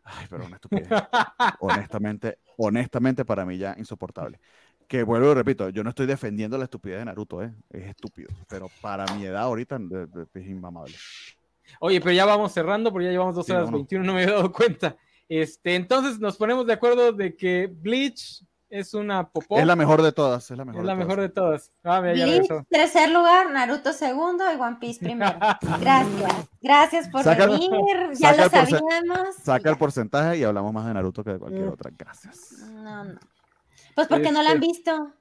ay, 0.04 0.26
pero 0.30 0.46
una 0.46 0.56
estupidez. 0.56 0.90
honestamente, 1.60 2.40
honestamente 2.58 3.24
para 3.24 3.46
mí 3.46 3.58
ya 3.58 3.76
insoportable. 3.78 4.40
Que 4.88 5.04
vuelvo 5.04 5.32
y 5.32 5.34
repito, 5.34 5.70
yo 5.70 5.84
no 5.84 5.90
estoy 5.90 6.06
defendiendo 6.06 6.58
la 6.58 6.66
estupidez 6.66 7.00
de 7.00 7.06
Naruto, 7.06 7.42
¿eh? 7.42 7.52
es 7.72 7.86
estúpido, 7.88 8.30
pero 8.48 8.70
para 8.82 9.06
mi 9.16 9.26
edad 9.26 9.42
ahorita 9.44 9.80
es 10.36 10.46
inmamable. 10.48 10.96
Oye, 11.80 12.00
pero 12.00 12.12
ya 12.14 12.26
vamos 12.26 12.52
cerrando 12.52 12.92
porque 12.92 13.06
ya 13.06 13.12
llevamos 13.12 13.36
2 13.36 13.46
Sí, 13.46 13.52
horas 13.52 13.66
vámonos. 13.66 13.82
21, 13.90 14.06
no 14.06 14.14
me 14.14 14.22
había 14.24 14.36
dado 14.36 14.52
cuenta. 14.52 14.96
Este, 15.28 15.76
entonces 15.76 16.20
nos 16.20 16.38
ponemos 16.38 16.68
de 16.68 16.74
acuerdo 16.74 17.12
de 17.12 17.36
que 17.36 17.68
Bleach 17.68 18.44
es 18.70 18.94
una 18.94 19.28
popó. 19.28 19.58
Es 19.58 19.66
la 19.66 19.76
mejor 19.76 20.02
de 20.04 20.12
todas, 20.12 20.50
es 20.52 20.58
la 20.58 20.66
mejor. 20.66 20.82
Es 20.82 20.86
la 20.86 20.94
de 20.94 20.98
mejor 21.00 21.16
todas. 21.16 21.30
de 21.30 21.34
todas. 21.34 21.72
Ah, 21.84 22.02
mira, 22.02 22.26
Bleach, 22.26 22.48
tercer 22.70 23.10
lugar, 23.10 23.50
Naruto 23.52 23.92
segundo 23.94 24.44
y 24.54 24.60
One 24.60 24.78
Piece 24.80 25.00
primero. 25.04 25.38
Gracias, 25.82 26.50
gracias 26.62 27.10
por 27.10 27.24
Saca- 27.24 27.48
venir, 27.48 27.72
ya 28.14 28.34
saca 28.36 28.44
lo 28.44 28.50
sabíamos. 28.50 29.36
Saca 29.44 29.70
el 29.72 29.78
porcentaje 29.78 30.38
y 30.38 30.44
hablamos 30.44 30.72
más 30.74 30.86
de 30.86 30.94
Naruto 30.94 31.24
que 31.24 31.32
de 31.32 31.40
cualquier 31.40 31.66
Mm. 31.66 31.74
otra. 31.74 31.92
Gracias. 31.98 32.64
No, 32.72 33.04
no. 33.06 33.20
Pues 33.96 34.08
porque 34.08 34.32
no 34.32 34.44
la 34.44 34.52
han 34.52 34.58
Este, 34.64 34.68
visto. 34.68 35.12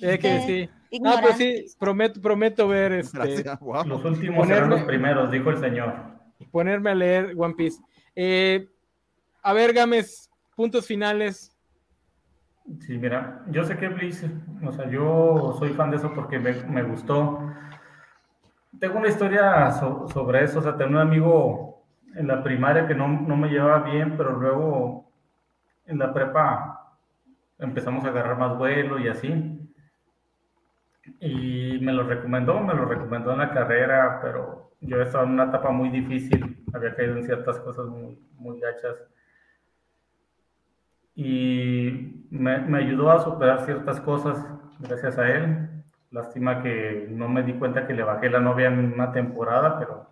Que 0.00 0.40
sí. 0.46 0.70
Ah, 1.04 1.18
pues 1.22 1.36
sí, 1.36 1.64
prometo, 1.78 2.20
prometo 2.20 2.68
ver 2.68 2.92
este. 2.92 3.18
Gracias. 3.18 3.60
Wow. 3.60 3.84
Los 3.86 4.04
últimos 4.04 4.46
serán 4.46 4.64
Ponerme- 4.68 4.76
los 4.76 4.82
primeros, 4.84 5.30
dijo 5.30 5.50
el 5.50 5.58
señor. 5.58 5.94
ponerme 6.50 6.90
a 6.90 6.94
leer 6.94 7.34
One 7.36 7.54
Piece. 7.54 7.80
Eh, 8.14 8.68
a 9.42 9.52
ver, 9.52 9.72
Gámez, 9.72 10.30
puntos 10.54 10.86
finales. 10.86 11.56
Sí, 12.80 12.96
mira, 12.98 13.42
yo 13.48 13.64
sé 13.64 13.76
que 13.76 13.88
Bleach, 13.88 14.18
o 14.64 14.72
sea, 14.72 14.88
yo 14.88 15.56
soy 15.58 15.70
fan 15.70 15.90
de 15.90 15.96
eso 15.96 16.12
porque 16.14 16.38
me, 16.38 16.52
me 16.64 16.82
gustó. 16.84 17.40
Tengo 18.78 18.98
una 18.98 19.08
historia 19.08 19.70
so- 19.72 20.08
sobre 20.12 20.44
eso, 20.44 20.58
o 20.60 20.62
sea, 20.62 20.76
tengo 20.76 20.90
un 20.92 20.98
amigo 20.98 21.82
en 22.14 22.28
la 22.28 22.42
primaria 22.42 22.86
que 22.86 22.94
no, 22.94 23.08
no 23.08 23.36
me 23.36 23.48
llevaba 23.48 23.80
bien, 23.90 24.16
pero 24.16 24.32
luego 24.32 25.10
en 25.86 25.98
la 25.98 26.12
prepa 26.12 26.71
empezamos 27.62 28.04
a 28.04 28.08
agarrar 28.08 28.38
más 28.38 28.58
vuelo 28.58 28.98
y 28.98 29.08
así. 29.08 29.58
Y 31.20 31.78
me 31.80 31.92
lo 31.92 32.04
recomendó, 32.04 32.60
me 32.60 32.74
lo 32.74 32.84
recomendó 32.84 33.32
en 33.32 33.38
la 33.38 33.50
carrera, 33.50 34.20
pero 34.22 34.72
yo 34.80 35.00
estaba 35.00 35.24
en 35.24 35.30
una 35.30 35.44
etapa 35.44 35.70
muy 35.70 35.88
difícil, 35.90 36.64
había 36.72 36.94
caído 36.94 37.16
en 37.16 37.24
ciertas 37.24 37.58
cosas 37.60 37.86
muy, 37.86 38.18
muy 38.34 38.60
gachas 38.60 38.96
y 41.14 42.26
me, 42.30 42.58
me 42.58 42.78
ayudó 42.78 43.10
a 43.10 43.22
superar 43.22 43.64
ciertas 43.64 44.00
cosas 44.00 44.44
gracias 44.78 45.18
a 45.18 45.28
él. 45.28 45.68
Lástima 46.10 46.62
que 46.62 47.06
no 47.10 47.28
me 47.28 47.42
di 47.42 47.54
cuenta 47.54 47.86
que 47.86 47.94
le 47.94 48.02
bajé 48.02 48.28
la 48.28 48.40
novia 48.40 48.68
en 48.68 48.92
una 48.92 49.12
temporada, 49.12 49.78
pero 49.78 50.10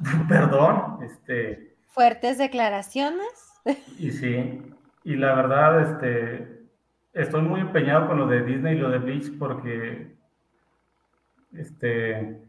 perdón, 0.28 0.98
este, 1.02 1.76
Fuertes 1.86 2.38
declaraciones. 2.38 3.60
y 3.98 4.10
sí, 4.10 4.62
y 5.08 5.16
la 5.16 5.32
verdad, 5.32 5.80
este, 5.80 6.66
estoy 7.14 7.40
muy 7.40 7.60
empeñado 7.60 8.08
con 8.08 8.18
lo 8.18 8.26
de 8.26 8.42
Disney 8.42 8.76
y 8.76 8.78
lo 8.78 8.90
de 8.90 8.98
Bleach 8.98 9.38
porque, 9.38 10.14
este, 11.54 12.42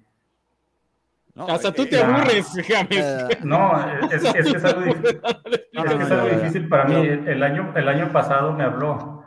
No, 1.36 1.48
Hasta 1.48 1.70
eh, 1.70 1.72
tú 1.72 1.86
te 1.86 1.96
eh, 1.96 2.04
aburres, 2.04 2.58
eh, 2.70 3.40
no, 3.46 3.80
es, 4.12 4.26
es 4.26 4.52
que 4.52 4.58
es 4.58 4.66
algo 4.66 4.82
difícil. 4.82 5.22
No, 5.72 5.86
Es 5.86 5.92
no, 5.94 5.98
que 5.98 6.04
es 6.04 6.12
algo 6.12 6.36
difícil 6.36 6.68
para 6.68 6.84
mí. 6.84 6.96
El 6.96 7.44
año, 7.44 7.72
el 7.78 7.88
año 7.88 8.12
pasado 8.12 8.52
me 8.52 8.66
habló. 8.66 9.24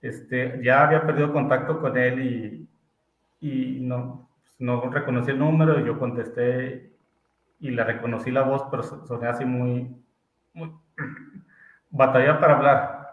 Este, 0.00 0.58
ya 0.64 0.86
había 0.86 1.04
perdido 1.04 1.34
contacto 1.34 1.82
con 1.82 1.98
él 1.98 2.66
y, 3.40 3.46
y 3.46 3.80
no, 3.82 4.30
no 4.58 4.88
reconocí 4.90 5.32
el 5.32 5.38
número. 5.38 5.84
Yo 5.84 5.98
contesté 5.98 6.92
y 7.60 7.72
le 7.72 7.84
reconocí 7.84 8.30
la 8.30 8.42
voz, 8.42 8.62
pero 8.70 8.82
soné 8.82 9.28
así 9.28 9.44
muy, 9.44 9.94
muy 10.54 10.72
batalla 11.92 12.40
para 12.40 12.56
hablar. 12.56 13.08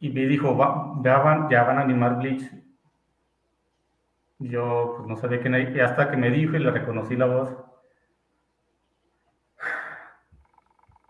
Y 0.00 0.10
me 0.10 0.26
dijo, 0.26 0.56
Va, 0.56 0.94
ya, 1.02 1.18
van, 1.18 1.48
ya 1.50 1.64
van 1.64 1.78
a 1.78 1.82
animar 1.82 2.18
Bleach. 2.18 2.50
Yo 4.38 4.94
pues, 4.96 5.08
no 5.08 5.16
sabía 5.16 5.40
quién 5.40 5.54
era, 5.54 5.70
y 5.70 5.80
hasta 5.80 6.10
que 6.10 6.16
me 6.16 6.30
dijo 6.30 6.56
y 6.56 6.60
le 6.60 6.70
reconocí 6.70 7.16
la 7.16 7.26
voz. 7.26 7.54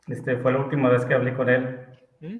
Este, 0.07 0.37
fue 0.37 0.53
la 0.53 0.59
última 0.59 0.91
vez 0.91 1.05
que 1.05 1.15
hablé 1.15 1.35
con 1.35 1.49
él. 1.49 1.87
¿Mm? 2.21 2.37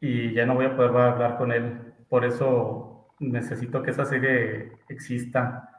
Y 0.00 0.32
ya 0.32 0.46
no 0.46 0.54
voy 0.54 0.66
a 0.66 0.76
poder 0.76 0.96
hablar 0.96 1.36
con 1.36 1.52
él. 1.52 1.94
Por 2.08 2.24
eso 2.24 3.08
necesito 3.18 3.82
que 3.82 3.90
esa 3.90 4.04
serie 4.04 4.72
exista. 4.88 5.78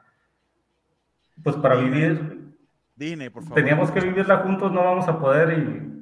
Pues 1.42 1.56
para 1.56 1.76
vivir. 1.76 2.54
Disney, 2.96 3.28
por 3.28 3.42
favor. 3.42 3.56
Teníamos 3.56 3.90
que 3.90 4.00
vivirla 4.00 4.38
juntos, 4.38 4.72
no 4.72 4.84
vamos 4.84 5.08
a 5.08 5.18
poder 5.18 5.58
y. 5.58 5.93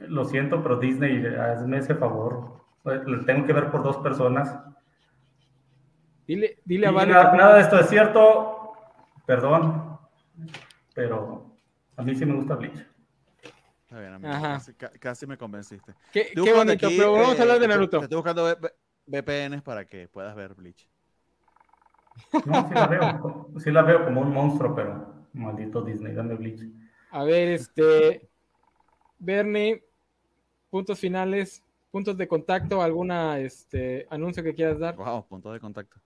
Lo 0.00 0.24
siento, 0.24 0.62
pero 0.62 0.76
Disney, 0.76 1.24
hazme 1.26 1.78
ese 1.78 1.94
favor. 1.94 2.60
Lo 2.84 3.24
tengo 3.24 3.46
que 3.46 3.52
ver 3.52 3.70
por 3.70 3.82
dos 3.82 3.98
personas. 3.98 4.58
Dile, 6.26 6.58
dile 6.64 6.86
a 6.86 6.90
Vale. 6.90 7.12
Nada, 7.12 7.54
de 7.56 7.60
esto 7.60 7.78
es 7.78 7.88
cierto. 7.88 8.72
Perdón. 9.26 9.98
Pero 10.94 11.56
a 11.96 12.02
mí 12.02 12.14
sí 12.14 12.24
me 12.24 12.34
gusta 12.34 12.54
Bleach. 12.56 12.86
Está 13.82 14.00
bien, 14.00 14.14
amigo. 14.14 14.32
Casi, 15.00 15.26
me 15.26 15.36
convenciste. 15.36 15.94
Qué, 16.12 16.30
qué 16.32 16.52
bonito, 16.52 16.88
pero 16.88 17.12
vamos 17.12 17.38
a 17.38 17.42
hablar 17.42 17.58
de 17.58 17.68
Naruto. 17.68 17.98
Te, 17.98 18.04
estoy 18.04 18.16
buscando 18.16 18.56
VPNs 19.06 19.62
para 19.62 19.84
que 19.84 20.08
puedas 20.08 20.34
ver 20.34 20.54
Bleach. 20.54 20.88
No, 22.46 22.68
sí 22.68 22.74
la 22.74 22.86
veo. 22.86 23.50
Sí 23.58 23.70
la 23.70 23.82
veo 23.82 24.04
como 24.04 24.20
un 24.20 24.32
monstruo, 24.32 24.74
pero 24.74 25.26
maldito 25.32 25.82
Disney, 25.82 26.14
dame 26.14 26.34
Bleach. 26.34 26.62
A 27.10 27.24
ver, 27.24 27.48
este. 27.48 28.30
Bernie, 29.18 29.84
puntos 30.70 30.98
finales, 30.98 31.62
puntos 31.90 32.16
de 32.16 32.28
contacto, 32.28 32.80
alguna 32.80 33.38
este 33.38 34.06
anuncio 34.10 34.42
que 34.42 34.54
quieras 34.54 34.78
dar. 34.78 34.96
Wow, 34.96 35.26
puntos 35.26 35.52
de 35.52 35.60
contacto. 35.60 36.00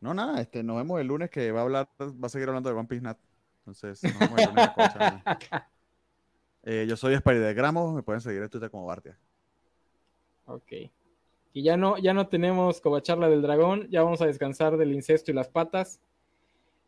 No, 0.00 0.14
nada, 0.14 0.40
este, 0.40 0.62
nos 0.62 0.76
vemos 0.76 1.00
el 1.00 1.06
lunes 1.06 1.30
que 1.30 1.52
va 1.52 1.60
a 1.60 1.62
hablar, 1.62 1.88
va 2.00 2.26
a 2.26 2.28
seguir 2.28 2.48
hablando 2.48 2.70
de 2.70 2.76
One 2.76 2.88
Piece 2.88 3.02
Nat. 3.02 3.18
Entonces, 3.60 4.02
nos 4.02 4.18
vemos 4.18 4.40
el 4.40 4.48
lunes. 4.48 4.70
eh, 6.64 6.86
yo 6.88 6.96
soy 6.96 7.14
Spider 7.14 7.40
de 7.42 7.54
Gramos, 7.54 7.94
me 7.94 8.02
pueden 8.02 8.20
seguir 8.20 8.42
en 8.42 8.48
Twitter 8.48 8.70
como 8.70 8.86
Bartia. 8.86 9.18
Ok. 10.46 10.72
Y 11.52 11.62
ya 11.62 11.76
no, 11.76 11.98
ya 11.98 12.14
no 12.14 12.28
tenemos 12.28 12.80
Cobacharla 12.80 13.28
del 13.28 13.42
dragón, 13.42 13.88
ya 13.90 14.02
vamos 14.02 14.22
a 14.22 14.26
descansar 14.26 14.76
del 14.76 14.92
incesto 14.92 15.30
y 15.30 15.34
las 15.34 15.48
patas. 15.48 16.00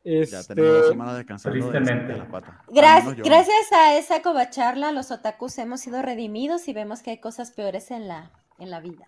Este... 0.04 0.36
Ya 0.36 0.42
tenemos 0.42 0.72
dos 0.72 0.88
semanas 0.88 1.16
descansando 1.16 1.70
de, 1.70 1.80
de 1.80 2.16
las 2.16 2.28
patas. 2.28 2.54
Gracias, 2.68 3.16
gracias 3.16 3.72
a 3.72 3.96
esa 3.96 4.22
cobacharla, 4.22 4.92
los 4.92 5.10
otakus 5.10 5.58
hemos 5.58 5.80
sido 5.80 6.02
redimidos 6.02 6.66
y 6.68 6.72
vemos 6.72 7.02
que 7.02 7.10
hay 7.10 7.18
cosas 7.18 7.52
peores 7.52 7.90
en 7.90 8.08
la, 8.08 8.30
en 8.58 8.70
la 8.70 8.80
vida. 8.80 9.06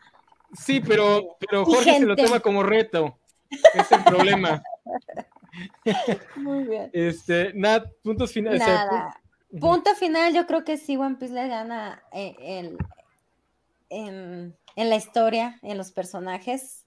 Sí, 0.56 0.80
pero, 0.80 1.36
pero 1.40 1.64
Jorge 1.64 1.98
se 1.98 2.06
lo 2.06 2.14
toma 2.14 2.40
como 2.40 2.62
reto. 2.62 3.18
Es 3.50 3.90
el 3.90 4.04
problema. 4.04 4.62
Muy 6.36 6.64
bien. 6.64 6.90
Este, 6.92 7.52
Nat, 7.54 7.86
puntos 8.02 8.32
finales. 8.32 8.60
Nada. 8.60 9.20
Punto 9.60 9.94
final, 9.94 10.34
yo 10.34 10.46
creo 10.46 10.64
que 10.64 10.76
sí, 10.76 10.96
One 10.96 11.16
Piece 11.16 11.32
le 11.32 11.46
gana 11.46 12.02
en, 12.12 12.76
en 13.88 14.56
en 14.76 14.90
la 14.90 14.96
historia, 14.96 15.58
en 15.62 15.78
los 15.78 15.92
personajes. 15.92 16.84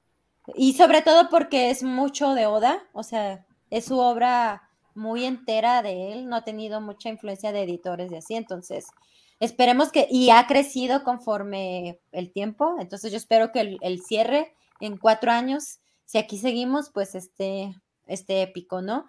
Y 0.56 0.74
sobre 0.74 1.02
todo 1.02 1.30
porque 1.30 1.70
es 1.70 1.84
mucho 1.84 2.34
de 2.34 2.46
Oda, 2.46 2.84
o 2.94 3.04
sea, 3.04 3.46
es 3.70 3.86
su 3.86 4.00
obra 4.00 4.70
muy 4.96 5.26
entera 5.26 5.82
de 5.82 6.14
él, 6.14 6.28
no 6.28 6.36
ha 6.36 6.44
tenido 6.44 6.82
mucha 6.82 7.10
influencia 7.10 7.52
de 7.52 7.64
editores 7.64 8.12
y 8.12 8.16
así, 8.16 8.36
entonces 8.36 8.88
esperemos 9.40 9.92
que, 9.92 10.08
y 10.10 10.32
ha 10.32 10.48
crecido 10.48 11.04
conforme 11.04 12.00
el 12.12 12.32
tiempo, 12.32 12.76
entonces 12.80 13.12
yo 13.12 13.18
espero 13.18 13.52
que 13.52 13.78
el, 13.80 14.02
cierre 14.02 14.54
en 14.80 14.98
cuatro 14.98 15.32
años, 15.32 15.80
si 16.06 16.18
aquí 16.18 16.38
seguimos, 16.38 16.90
pues 16.90 17.14
este, 17.14 17.76
este 18.08 18.42
épico, 18.42 18.82
¿no? 18.82 19.06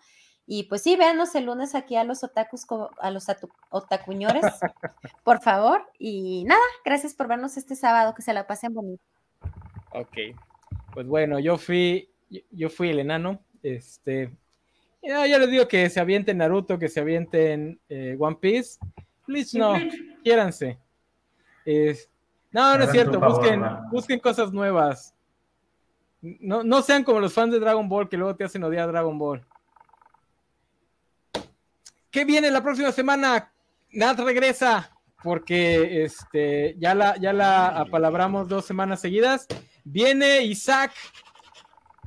Y 0.51 0.65
pues 0.65 0.83
sí, 0.83 0.97
véanos 0.97 1.35
el 1.35 1.45
lunes 1.45 1.75
aquí 1.75 1.95
a 1.97 2.05
los 2.05 2.25
otakus, 2.25 2.67
a 3.01 3.11
los 3.11 3.27
otacuñores, 3.69 4.43
por 5.23 5.43
favor. 5.43 5.85
Y 5.99 6.45
nada, 6.45 6.63
gracias 6.87 7.13
por 7.13 7.29
vernos 7.29 7.59
este 7.59 7.77
sábado, 7.77 8.15
que 8.15 8.23
se 8.23 8.33
la 8.33 8.47
pasen 8.47 8.73
bonito. 8.73 9.03
Ok. 9.93 10.17
Pues 10.95 11.07
bueno, 11.07 11.39
yo 11.39 11.59
fui, 11.59 12.11
yo 12.51 12.71
fui 12.71 12.89
el 12.89 13.01
enano. 13.01 13.41
Este, 13.63 14.35
ya, 15.09 15.39
les 15.39 15.51
digo 15.51 15.67
que 15.67 15.89
se 15.89 16.01
avienten 16.01 16.39
Naruto, 16.39 16.79
que 16.79 16.89
se 16.89 17.01
avienten 17.01 17.81
eh, 17.89 18.17
One 18.19 18.37
Piece. 18.41 18.79
Please, 19.25 19.59
no, 19.59 19.75
quiéranse. 20.23 20.79
no, 22.51 22.79
no 22.79 22.85
es 22.85 22.91
cierto, 22.91 23.19
busquen, 23.19 23.63
busquen 23.91 24.21
cosas 24.21 24.53
nuevas. 24.53 25.15
No, 26.21 26.63
no 26.63 26.83
sean 26.83 27.05
como 27.05 27.21
los 27.21 27.33
fans 27.33 27.53
de 27.53 27.61
Dragon 27.61 27.89
Ball 27.89 28.09
que 28.09 28.17
luego 28.17 28.37
te 28.37 28.45
hacen 28.45 28.65
odiar 28.65 28.85
a 28.85 28.93
Dragon 28.93 29.19
Ball. 29.19 29.45
¿Qué 32.11 32.25
viene 32.25 32.51
la 32.51 32.63
próxima 32.63 32.91
semana? 32.93 33.53
Nat 33.93 34.19
regresa 34.19 34.91
porque 35.23 36.05
este, 36.05 36.77
ya, 36.79 36.95
la, 36.95 37.17
ya 37.17 37.33
la 37.33 37.69
apalabramos 37.69 38.49
dos 38.49 38.65
semanas 38.65 39.01
seguidas. 39.01 39.47
Viene 39.85 40.43
Isaac 40.43 40.93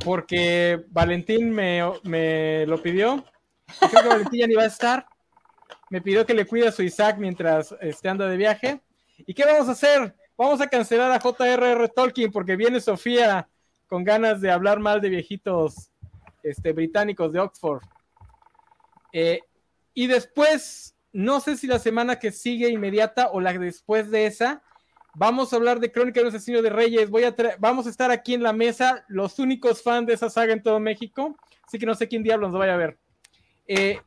porque 0.03 0.83
Valentín 0.89 1.51
me, 1.51 1.81
me 2.03 2.65
lo 2.65 2.81
pidió. 2.81 3.23
Creo 3.79 4.03
que 4.03 4.09
Valentín 4.09 4.39
ya 4.39 4.47
ni 4.47 4.55
va 4.55 4.63
a 4.63 4.67
estar. 4.67 5.05
Me 5.89 6.01
pidió 6.01 6.25
que 6.25 6.33
le 6.33 6.45
cuide 6.45 6.67
a 6.67 6.71
su 6.71 6.83
Isaac 6.83 7.17
mientras 7.17 7.75
este, 7.81 8.09
anda 8.09 8.27
de 8.27 8.37
viaje. 8.37 8.81
¿Y 9.17 9.33
qué 9.33 9.45
vamos 9.45 9.67
a 9.67 9.71
hacer? 9.71 10.15
Vamos 10.37 10.61
a 10.61 10.67
cancelar 10.67 11.11
a 11.11 11.19
J.R.R. 11.19 11.87
Tolkien 11.89 12.31
porque 12.31 12.55
viene 12.55 12.79
Sofía 12.79 13.47
con 13.87 14.03
ganas 14.03 14.41
de 14.41 14.51
hablar 14.51 14.79
mal 14.79 15.01
de 15.01 15.09
viejitos 15.09 15.91
este, 16.43 16.71
británicos 16.71 17.31
de 17.33 17.39
Oxford. 17.39 17.83
Eh, 19.13 19.41
y 19.93 20.07
después, 20.07 20.95
no 21.11 21.41
sé 21.41 21.57
si 21.57 21.67
la 21.67 21.79
semana 21.79 22.17
que 22.17 22.31
sigue 22.31 22.69
inmediata 22.69 23.29
o 23.31 23.41
la 23.41 23.53
después 23.53 24.09
de 24.09 24.25
esa, 24.25 24.63
vamos 25.13 25.51
a 25.51 25.55
hablar 25.55 25.79
de 25.79 25.91
Crónica 25.91 26.19
de 26.19 26.25
los 26.25 26.33
Asesinos 26.33 26.63
de 26.63 26.69
Reyes. 26.69 27.09
Voy 27.09 27.23
a 27.23 27.35
vamos 27.59 27.87
a 27.87 27.89
estar 27.89 28.11
aquí 28.11 28.33
en 28.33 28.43
la 28.43 28.53
mesa, 28.53 29.05
los 29.07 29.39
únicos 29.39 29.81
fans 29.81 30.07
de 30.07 30.13
esa 30.13 30.29
saga 30.29 30.53
en 30.53 30.63
todo 30.63 30.79
México. 30.79 31.35
Así 31.65 31.79
que 31.79 31.85
no 31.85 31.95
sé 31.95 32.07
quién 32.07 32.23
diablos 32.23 32.51
nos 32.51 32.59
vaya 32.59 32.73
a 32.73 32.77
ver. 32.77 32.97
Eh, 33.67 33.99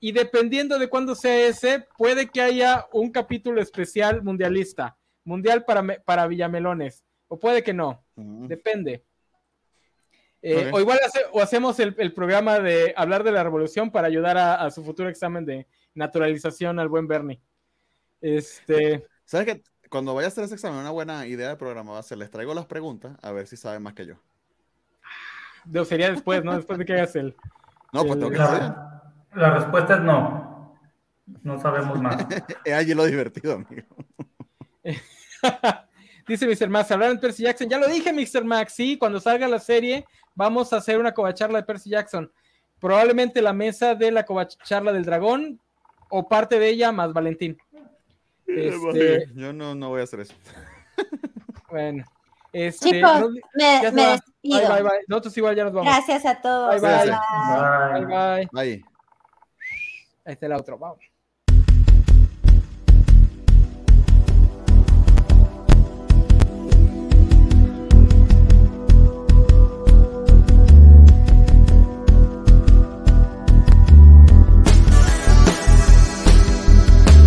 y 0.00 0.12
dependiendo 0.12 0.78
de 0.78 0.88
cuándo 0.88 1.14
sea 1.14 1.46
ese, 1.46 1.86
puede 1.96 2.28
que 2.28 2.40
haya 2.40 2.86
un 2.92 3.10
capítulo 3.10 3.60
especial 3.60 4.22
mundialista, 4.22 4.96
mundial 5.24 5.64
para, 5.64 5.82
para 6.04 6.26
Villamelones, 6.26 7.02
o 7.28 7.38
puede 7.38 7.62
que 7.62 7.72
no, 7.72 8.04
depende. 8.14 9.04
Eh, 10.42 10.70
o 10.72 10.78
igual 10.78 11.00
o 11.32 11.40
hacemos 11.40 11.80
el, 11.80 11.94
programa 12.12 12.60
de 12.60 12.94
hablar 12.96 13.24
de 13.24 13.32
la 13.32 13.42
revolución 13.42 13.90
para 13.90 14.06
ayudar 14.06 14.38
a, 14.38 14.70
su 14.70 14.84
futuro 14.84 15.08
examen 15.08 15.44
de 15.44 15.66
naturalización 15.94 16.78
al 16.78 16.88
buen 16.88 17.08
Bernie. 17.08 17.40
Este. 18.20 19.04
¿Sabes 19.24 19.46
que 19.46 19.62
Cuando 19.96 20.14
vaya 20.14 20.26
a 20.26 20.28
hacer 20.28 20.44
ese 20.44 20.56
examen, 20.56 20.80
una 20.80 20.90
buena 20.90 21.26
idea 21.26 21.48
de 21.48 21.56
programa 21.56 21.92
va 21.92 22.00
a 22.00 22.02
ser, 22.02 22.18
les 22.18 22.30
traigo 22.30 22.52
las 22.52 22.66
preguntas 22.66 23.16
a 23.22 23.32
ver 23.32 23.46
si 23.46 23.56
saben 23.56 23.82
más 23.82 23.94
que 23.94 24.04
yo. 24.04 24.16
No, 25.64 25.86
sería 25.86 26.10
después, 26.10 26.44
¿no? 26.44 26.54
Después 26.54 26.78
de 26.78 26.84
que 26.84 26.92
hagas 26.92 27.16
el. 27.16 27.34
No, 27.94 28.04
pues 28.04 28.18
tengo 28.18 28.30
que 28.30 28.36
la, 28.36 29.02
la 29.34 29.54
respuesta 29.54 29.94
es 29.94 30.00
no. 30.02 30.76
No 31.42 31.58
sabemos 31.58 31.98
más. 31.98 32.26
es 32.66 32.74
allí 32.74 32.92
lo 32.92 33.06
divertido, 33.06 33.54
amigo. 33.54 33.86
Dice 36.28 36.46
Mr. 36.46 36.68
Max, 36.68 36.90
hablar 36.90 37.12
de 37.12 37.18
Percy 37.18 37.44
Jackson. 37.44 37.70
Ya 37.70 37.78
lo 37.78 37.88
dije, 37.88 38.12
Mr. 38.12 38.44
Max, 38.44 38.74
sí, 38.74 38.98
cuando 38.98 39.18
salga 39.18 39.48
la 39.48 39.60
serie, 39.60 40.04
vamos 40.34 40.74
a 40.74 40.76
hacer 40.76 40.98
una 40.98 41.12
covacharla 41.14 41.60
de 41.60 41.64
Percy 41.64 41.88
Jackson. 41.88 42.30
Probablemente 42.80 43.40
la 43.40 43.54
mesa 43.54 43.94
de 43.94 44.10
la 44.10 44.26
covacharla 44.26 44.92
del 44.92 45.06
dragón 45.06 45.58
o 46.10 46.28
parte 46.28 46.58
de 46.58 46.68
ella 46.68 46.92
más 46.92 47.14
Valentín. 47.14 47.56
Este, 48.46 49.28
yo 49.34 49.52
no, 49.52 49.74
no 49.74 49.88
voy 49.90 50.00
a 50.00 50.04
hacer 50.04 50.20
eso. 50.20 50.34
Bueno. 51.68 52.04
Este, 52.52 52.90
Chicos, 52.90 53.28
me, 53.54 53.90
me 53.92 54.02
despido. 54.06 54.60
Bye, 54.60 54.68
bye, 54.68 54.82
bye. 54.82 55.04
Nosotros 55.08 55.36
igual 55.36 55.56
ya 55.56 55.64
nos 55.64 55.72
vamos. 55.74 55.92
Gracias 55.92 56.24
a 56.24 56.40
todos. 56.40 56.80
Bye, 56.80 56.90
bye. 56.90 57.10
Bye, 57.10 58.06
bye. 58.06 58.48
bye. 58.52 58.84
Ahí 60.24 60.32
está 60.32 60.46
el 60.46 60.52
otro. 60.52 60.78
Vamos. 60.78 61.00